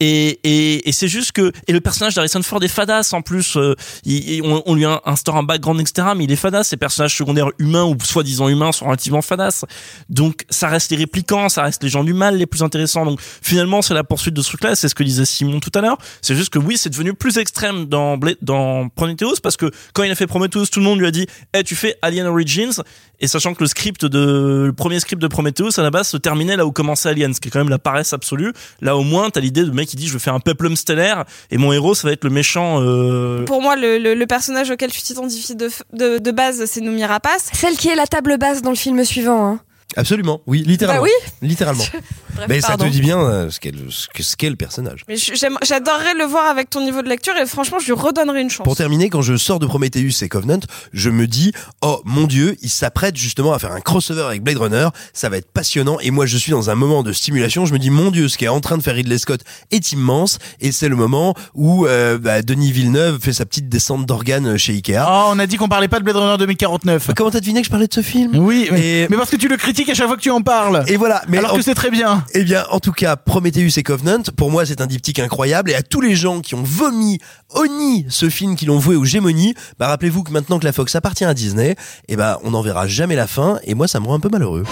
Et, 0.00 0.38
et, 0.44 0.88
et 0.88 0.92
c'est 0.92 1.08
juste 1.08 1.32
que, 1.32 1.52
et 1.66 1.72
le 1.72 1.80
personnage 1.80 2.14
d'Harrison 2.14 2.42
Ford 2.42 2.62
est 2.62 2.68
fadasse 2.68 3.12
en 3.12 3.22
plus, 3.22 3.56
euh, 3.56 3.74
il- 4.04 4.42
on, 4.44 4.62
on 4.66 4.74
lui 4.74 4.84
instaure 5.04 5.36
un 5.36 5.42
background, 5.42 5.80
etc., 5.80 6.08
mais 6.16 6.24
il 6.24 6.32
est 6.32 6.36
fadasse, 6.36 6.68
ces 6.68 6.76
personnages 6.76 7.16
secondaires 7.16 7.48
humains 7.58 7.84
ou 7.84 7.96
soi-disant 8.02 8.48
humains 8.48 8.72
sont 8.72 8.86
relativement 8.86 9.22
fadasses. 9.22 9.64
Donc, 10.10 10.44
ça 10.50 10.68
reste 10.68 10.90
les 10.90 10.96
réplicants, 10.98 11.48
ça 11.48 11.62
reste 11.62 11.82
les 11.82 11.88
gens 11.88 12.04
du 12.04 12.12
mal 12.12 12.36
les 12.36 12.46
plus 12.46 12.62
intéressants. 12.62 13.04
Donc, 13.06 13.20
finalement, 13.42 13.80
c'est 13.82 13.94
la 13.94 14.04
poursuite 14.04 14.25
de 14.34 14.42
ce 14.42 14.48
truc-là, 14.48 14.74
c'est 14.76 14.88
ce 14.88 14.94
que 14.94 15.02
disait 15.02 15.24
Simon 15.24 15.60
tout 15.60 15.70
à 15.74 15.80
l'heure. 15.80 15.98
C'est 16.22 16.34
juste 16.34 16.50
que 16.50 16.58
oui, 16.58 16.76
c'est 16.78 16.90
devenu 16.90 17.14
plus 17.14 17.38
extrême 17.38 17.86
dans, 17.86 18.16
Bla- 18.16 18.34
dans 18.42 18.88
Prometheus 18.88 19.40
parce 19.42 19.56
que 19.56 19.70
quand 19.92 20.02
il 20.02 20.10
a 20.10 20.14
fait 20.14 20.26
Prometheus, 20.26 20.66
tout 20.70 20.80
le 20.80 20.84
monde 20.84 20.98
lui 20.98 21.06
a 21.06 21.10
dit, 21.10 21.26
eh, 21.54 21.62
tu 21.62 21.74
fais 21.76 21.96
Alien 22.02 22.26
Origins, 22.26 22.82
et 23.18 23.28
sachant 23.28 23.54
que 23.54 23.62
le 23.62 23.66
script 23.66 24.04
de, 24.04 24.64
le 24.66 24.72
premier 24.72 25.00
script 25.00 25.22
de 25.22 25.26
Prometheus, 25.26 25.78
à 25.78 25.82
la 25.82 25.90
base, 25.90 26.08
se 26.08 26.16
terminait 26.18 26.56
là 26.56 26.66
où 26.66 26.72
commençait 26.72 27.08
Alien, 27.08 27.32
ce 27.32 27.40
qui 27.40 27.48
est 27.48 27.50
quand 27.50 27.60
même 27.60 27.70
la 27.70 27.78
paresse 27.78 28.12
absolue. 28.12 28.52
Là, 28.82 28.96
au 28.96 29.02
moins, 29.02 29.30
t'as 29.30 29.40
l'idée 29.40 29.62
de 29.64 29.70
mec 29.70 29.88
qui 29.88 29.96
dit, 29.96 30.06
je 30.06 30.12
veux 30.12 30.18
faire 30.18 30.34
un 30.34 30.40
peplum 30.40 30.76
stellaire, 30.76 31.24
et 31.50 31.56
mon 31.56 31.72
héros, 31.72 31.94
ça 31.94 32.08
va 32.08 32.12
être 32.12 32.24
le 32.24 32.30
méchant, 32.30 32.82
euh, 32.82 33.44
Pour 33.44 33.62
moi, 33.62 33.74
le, 33.76 33.98
le, 33.98 34.14
le 34.14 34.26
personnage 34.26 34.70
auquel 34.70 34.90
tu 34.90 35.00
t'identifies 35.00 35.56
de, 35.56 35.70
de, 35.94 36.18
de 36.18 36.30
base, 36.30 36.64
c'est 36.66 36.80
Noomi 36.80 37.04
Rapace. 37.04 37.48
Celle 37.54 37.76
qui 37.76 37.88
est 37.88 37.94
la 37.96 38.06
table 38.06 38.36
basse 38.38 38.60
dans 38.60 38.70
le 38.70 38.76
film 38.76 39.02
suivant. 39.04 39.46
Hein. 39.46 39.60
Absolument, 39.94 40.40
oui, 40.46 40.62
littéralement. 40.66 41.02
Bah 41.04 41.08
oui. 41.40 41.48
Littéralement. 41.48 41.84
Bref, 42.34 42.46
Mais 42.50 42.60
ça 42.60 42.76
te 42.76 42.84
dit 42.84 43.00
bien 43.00 43.18
euh, 43.18 43.48
ce 43.50 43.60
qu'est 43.60 43.70
le, 43.70 43.88
ce 43.90 44.08
que- 44.12 44.22
ce 44.22 44.36
qu'est 44.36 44.50
le 44.50 44.56
personnage. 44.56 45.04
Mais 45.08 45.16
je- 45.16 45.34
j'aime- 45.34 45.56
j'adorerais 45.64 46.12
le 46.18 46.24
voir 46.24 46.46
avec 46.50 46.68
ton 46.68 46.84
niveau 46.84 47.00
de 47.00 47.08
lecture 47.08 47.34
et 47.36 47.46
franchement, 47.46 47.78
je 47.78 47.86
lui 47.86 47.92
redonnerais 47.94 48.42
une 48.42 48.50
chance. 48.50 48.64
Pour 48.64 48.76
terminer, 48.76 49.08
quand 49.08 49.22
je 49.22 49.36
sors 49.36 49.58
de 49.58 49.64
Prometheus 49.66 50.22
et 50.22 50.28
Covenant, 50.28 50.58
je 50.92 51.08
me 51.08 51.26
dis, 51.26 51.52
oh 51.82 52.02
mon 52.04 52.26
dieu, 52.26 52.56
il 52.60 52.68
s'apprête 52.68 53.16
justement 53.16 53.54
à 53.54 53.58
faire 53.58 53.72
un 53.72 53.80
crossover 53.80 54.22
avec 54.22 54.42
Blade 54.42 54.58
Runner, 54.58 54.88
ça 55.14 55.28
va 55.30 55.38
être 55.38 55.50
passionnant, 55.50 55.98
et 56.00 56.10
moi 56.10 56.26
je 56.26 56.36
suis 56.36 56.50
dans 56.50 56.68
un 56.68 56.74
moment 56.74 57.02
de 57.02 57.12
stimulation, 57.12 57.64
je 57.64 57.72
me 57.72 57.78
dis, 57.78 57.88
mon 57.90 58.10
dieu, 58.10 58.28
ce 58.28 58.36
qui 58.36 58.44
est 58.44 58.48
en 58.48 58.60
train 58.60 58.76
de 58.76 58.82
faire 58.82 58.96
Ridley 58.96 59.16
Scott 59.18 59.40
est 59.70 59.92
immense, 59.92 60.38
et 60.60 60.72
c'est 60.72 60.88
le 60.88 60.96
moment 60.96 61.34
où 61.54 61.86
euh, 61.86 62.18
bah, 62.18 62.42
Denis 62.42 62.72
Villeneuve 62.72 63.18
fait 63.22 63.32
sa 63.32 63.46
petite 63.46 63.68
descente 63.70 64.04
d'organes 64.04 64.58
chez 64.58 64.72
Ikea. 64.74 65.06
Oh, 65.08 65.28
on 65.30 65.38
a 65.38 65.46
dit 65.46 65.56
qu'on 65.56 65.68
parlait 65.68 65.88
pas 65.88 66.00
de 66.00 66.04
Blade 66.04 66.16
Runner 66.16 66.36
2049. 66.38 67.12
Comment 67.16 67.30
t'as 67.30 67.40
deviné 67.40 67.60
que 67.60 67.66
je 67.66 67.70
parlais 67.70 67.86
de 67.86 67.94
ce 67.94 68.02
film? 68.02 68.32
Oui, 68.36 68.68
mais, 68.72 68.80
Et- 69.04 69.08
mais 69.08 69.16
parce 69.16 69.30
que 69.30 69.36
tu 69.36 69.48
le 69.48 69.56
à 69.84 69.94
chaque 69.94 70.06
fois 70.06 70.16
que 70.16 70.22
tu 70.22 70.30
en 70.30 70.40
parles. 70.42 70.84
Et 70.88 70.96
voilà, 70.96 71.22
mais 71.28 71.38
alors 71.38 71.52
en- 71.54 71.56
que 71.56 71.62
c'est 71.62 71.74
très 71.74 71.90
bien. 71.90 72.24
Eh 72.34 72.42
bien, 72.44 72.64
en 72.70 72.80
tout 72.80 72.92
cas, 72.92 73.16
Prometheus 73.16 73.78
et 73.78 73.82
Covenant, 73.82 74.22
pour 74.36 74.50
moi, 74.50 74.64
c'est 74.66 74.80
un 74.80 74.86
diptyque 74.86 75.18
incroyable. 75.18 75.70
Et 75.70 75.74
à 75.74 75.82
tous 75.82 76.00
les 76.00 76.14
gens 76.16 76.40
qui 76.40 76.54
ont 76.54 76.62
vomi, 76.62 77.18
honni 77.54 78.06
ce 78.08 78.28
film, 78.28 78.56
qui 78.56 78.66
l'ont 78.66 78.78
voué 78.78 78.96
aux 78.96 79.04
gémonies, 79.04 79.54
bah, 79.78 79.88
rappelez-vous 79.88 80.22
que 80.22 80.32
maintenant 80.32 80.58
que 80.58 80.64
la 80.64 80.72
Fox 80.72 80.94
appartient 80.96 81.24
à 81.24 81.34
Disney, 81.34 81.76
eh 82.08 82.16
ben, 82.16 82.38
on 82.42 82.50
n'en 82.50 82.62
verra 82.62 82.86
jamais 82.86 83.16
la 83.16 83.26
fin. 83.26 83.58
Et 83.64 83.74
moi, 83.74 83.86
ça 83.88 84.00
me 84.00 84.06
rend 84.06 84.14
un 84.14 84.20
peu 84.20 84.28
malheureux. 84.30 84.64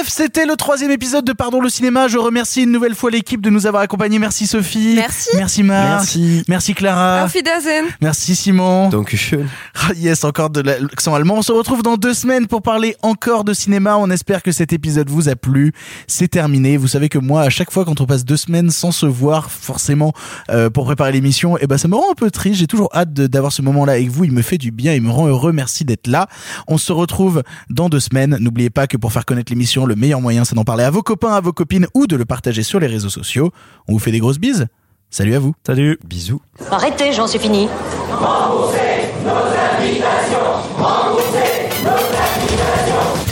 Bref, 0.00 0.08
c'était 0.14 0.46
le 0.46 0.56
troisième 0.56 0.90
épisode 0.90 1.26
de 1.26 1.34
Pardon 1.34 1.60
le 1.60 1.68
cinéma. 1.68 2.08
Je 2.08 2.16
remercie 2.16 2.62
une 2.62 2.72
nouvelle 2.72 2.94
fois 2.94 3.10
l'équipe 3.10 3.42
de 3.42 3.50
nous 3.50 3.66
avoir 3.66 3.82
accompagnés. 3.82 4.18
Merci 4.18 4.46
Sophie. 4.46 4.94
Merci. 4.96 5.28
Merci 5.36 5.62
Marc. 5.62 5.90
Merci. 5.90 6.44
Merci 6.48 6.72
Clara. 6.72 7.24
Auf 7.24 7.34
Wiedersehen. 7.34 7.84
Merci 8.00 8.34
Simon. 8.34 8.88
Donc, 8.88 9.14
je... 9.14 9.36
Ah, 9.74 9.92
yes, 9.96 10.24
encore 10.24 10.48
de 10.48 10.62
l'accent 10.62 11.14
allemand. 11.14 11.34
On 11.36 11.42
se 11.42 11.52
retrouve 11.52 11.82
dans 11.82 11.98
deux 11.98 12.14
semaines 12.14 12.46
pour 12.46 12.62
parler 12.62 12.96
encore 13.02 13.44
de 13.44 13.52
cinéma. 13.52 13.98
On 13.98 14.08
espère 14.10 14.42
que 14.42 14.52
cet 14.52 14.72
épisode 14.72 15.10
vous 15.10 15.28
a 15.28 15.36
plu. 15.36 15.72
C'est 16.06 16.28
terminé. 16.28 16.78
Vous 16.78 16.88
savez 16.88 17.10
que 17.10 17.18
moi, 17.18 17.42
à 17.42 17.50
chaque 17.50 17.70
fois 17.70 17.84
quand 17.84 18.00
on 18.00 18.06
passe 18.06 18.24
deux 18.24 18.38
semaines 18.38 18.70
sans 18.70 18.92
se 18.92 19.04
voir 19.04 19.50
forcément 19.50 20.14
euh, 20.50 20.70
pour 20.70 20.86
préparer 20.86 21.12
l'émission, 21.12 21.58
eh 21.60 21.66
ben 21.66 21.76
ça 21.76 21.88
me 21.88 21.96
rend 21.96 22.10
un 22.10 22.14
peu 22.14 22.30
triste. 22.30 22.58
J'ai 22.58 22.66
toujours 22.66 22.88
hâte 22.94 23.12
d'avoir 23.12 23.52
ce 23.52 23.60
moment-là 23.60 23.92
avec 23.92 24.08
vous. 24.08 24.24
Il 24.24 24.32
me 24.32 24.40
fait 24.40 24.56
du 24.56 24.70
bien, 24.70 24.94
il 24.94 25.02
me 25.02 25.10
rend 25.10 25.26
heureux. 25.26 25.52
Merci 25.52 25.84
d'être 25.84 26.06
là. 26.06 26.26
On 26.68 26.78
se 26.78 26.90
retrouve 26.90 27.42
dans 27.68 27.90
deux 27.90 28.00
semaines. 28.00 28.38
N'oubliez 28.40 28.70
pas 28.70 28.86
que 28.86 28.96
pour 28.96 29.12
faire 29.12 29.26
connaître 29.26 29.52
l'émission, 29.52 29.89
le 29.90 29.96
meilleur 29.96 30.20
moyen, 30.20 30.44
c'est 30.44 30.54
d'en 30.54 30.64
parler 30.64 30.84
à 30.84 30.90
vos 30.90 31.02
copains, 31.02 31.34
à 31.34 31.40
vos 31.40 31.52
copines 31.52 31.88
ou 31.94 32.06
de 32.06 32.16
le 32.16 32.24
partager 32.24 32.62
sur 32.62 32.78
les 32.80 32.86
réseaux 32.86 33.10
sociaux. 33.10 33.50
On 33.88 33.92
vous 33.92 33.98
fait 33.98 34.12
des 34.12 34.20
grosses 34.20 34.38
bises. 34.38 34.66
Salut 35.10 35.34
à 35.34 35.40
vous. 35.40 35.52
salut. 35.66 35.98
bisous. 36.04 36.40
Arrêtez, 36.70 37.12
j'en 37.12 37.26
suis 37.26 37.40
fini. 37.40 37.68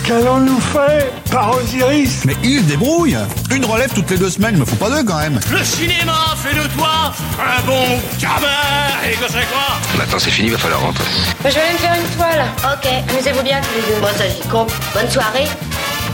Qu'allons-nous 0.04 0.58
faire 0.58 1.06
par 1.30 1.56
Osiris? 1.56 2.24
Mais 2.24 2.34
il 2.42 2.60
se 2.60 2.64
débrouille 2.64 3.16
Une 3.52 3.64
relève 3.64 3.92
toutes 3.94 4.10
les 4.10 4.18
deux 4.18 4.30
semaines, 4.30 4.54
il 4.54 4.60
me 4.60 4.64
faut 4.64 4.74
pas 4.76 4.90
deux 4.90 5.04
quand 5.04 5.18
même 5.18 5.38
Le 5.52 5.62
cinéma 5.62 6.34
fait 6.36 6.56
de 6.56 6.66
toi 6.76 7.12
un 7.38 7.66
bon 7.66 8.00
gamin 8.18 9.08
et 9.08 9.14
que 9.14 9.30
c'est 9.30 9.46
quoi? 9.52 9.78
Maintenant 9.96 10.18
c'est 10.18 10.30
fini, 10.30 10.48
va 10.48 10.58
falloir 10.58 10.80
rentrer. 10.80 11.04
Je 11.44 11.50
vais 11.50 11.60
aller 11.60 11.72
me 11.74 11.78
faire 11.78 11.94
une 11.94 12.16
toile. 12.16 12.44
Ok, 12.64 12.90
amusez-vous 13.10 13.42
bien 13.42 13.60
tous 13.60 13.76
les 13.76 13.94
deux. 13.94 14.00
Bon, 14.00 14.08
ça 14.16 14.28
j'y 14.28 14.48
compte. 14.48 14.72
Bonne 14.94 15.10
soirée. 15.10 15.46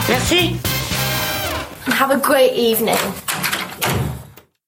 Merci. 0.07 0.59
Have 1.87 2.11
a 2.11 2.19
great 2.19 2.53
evening. 2.53 2.99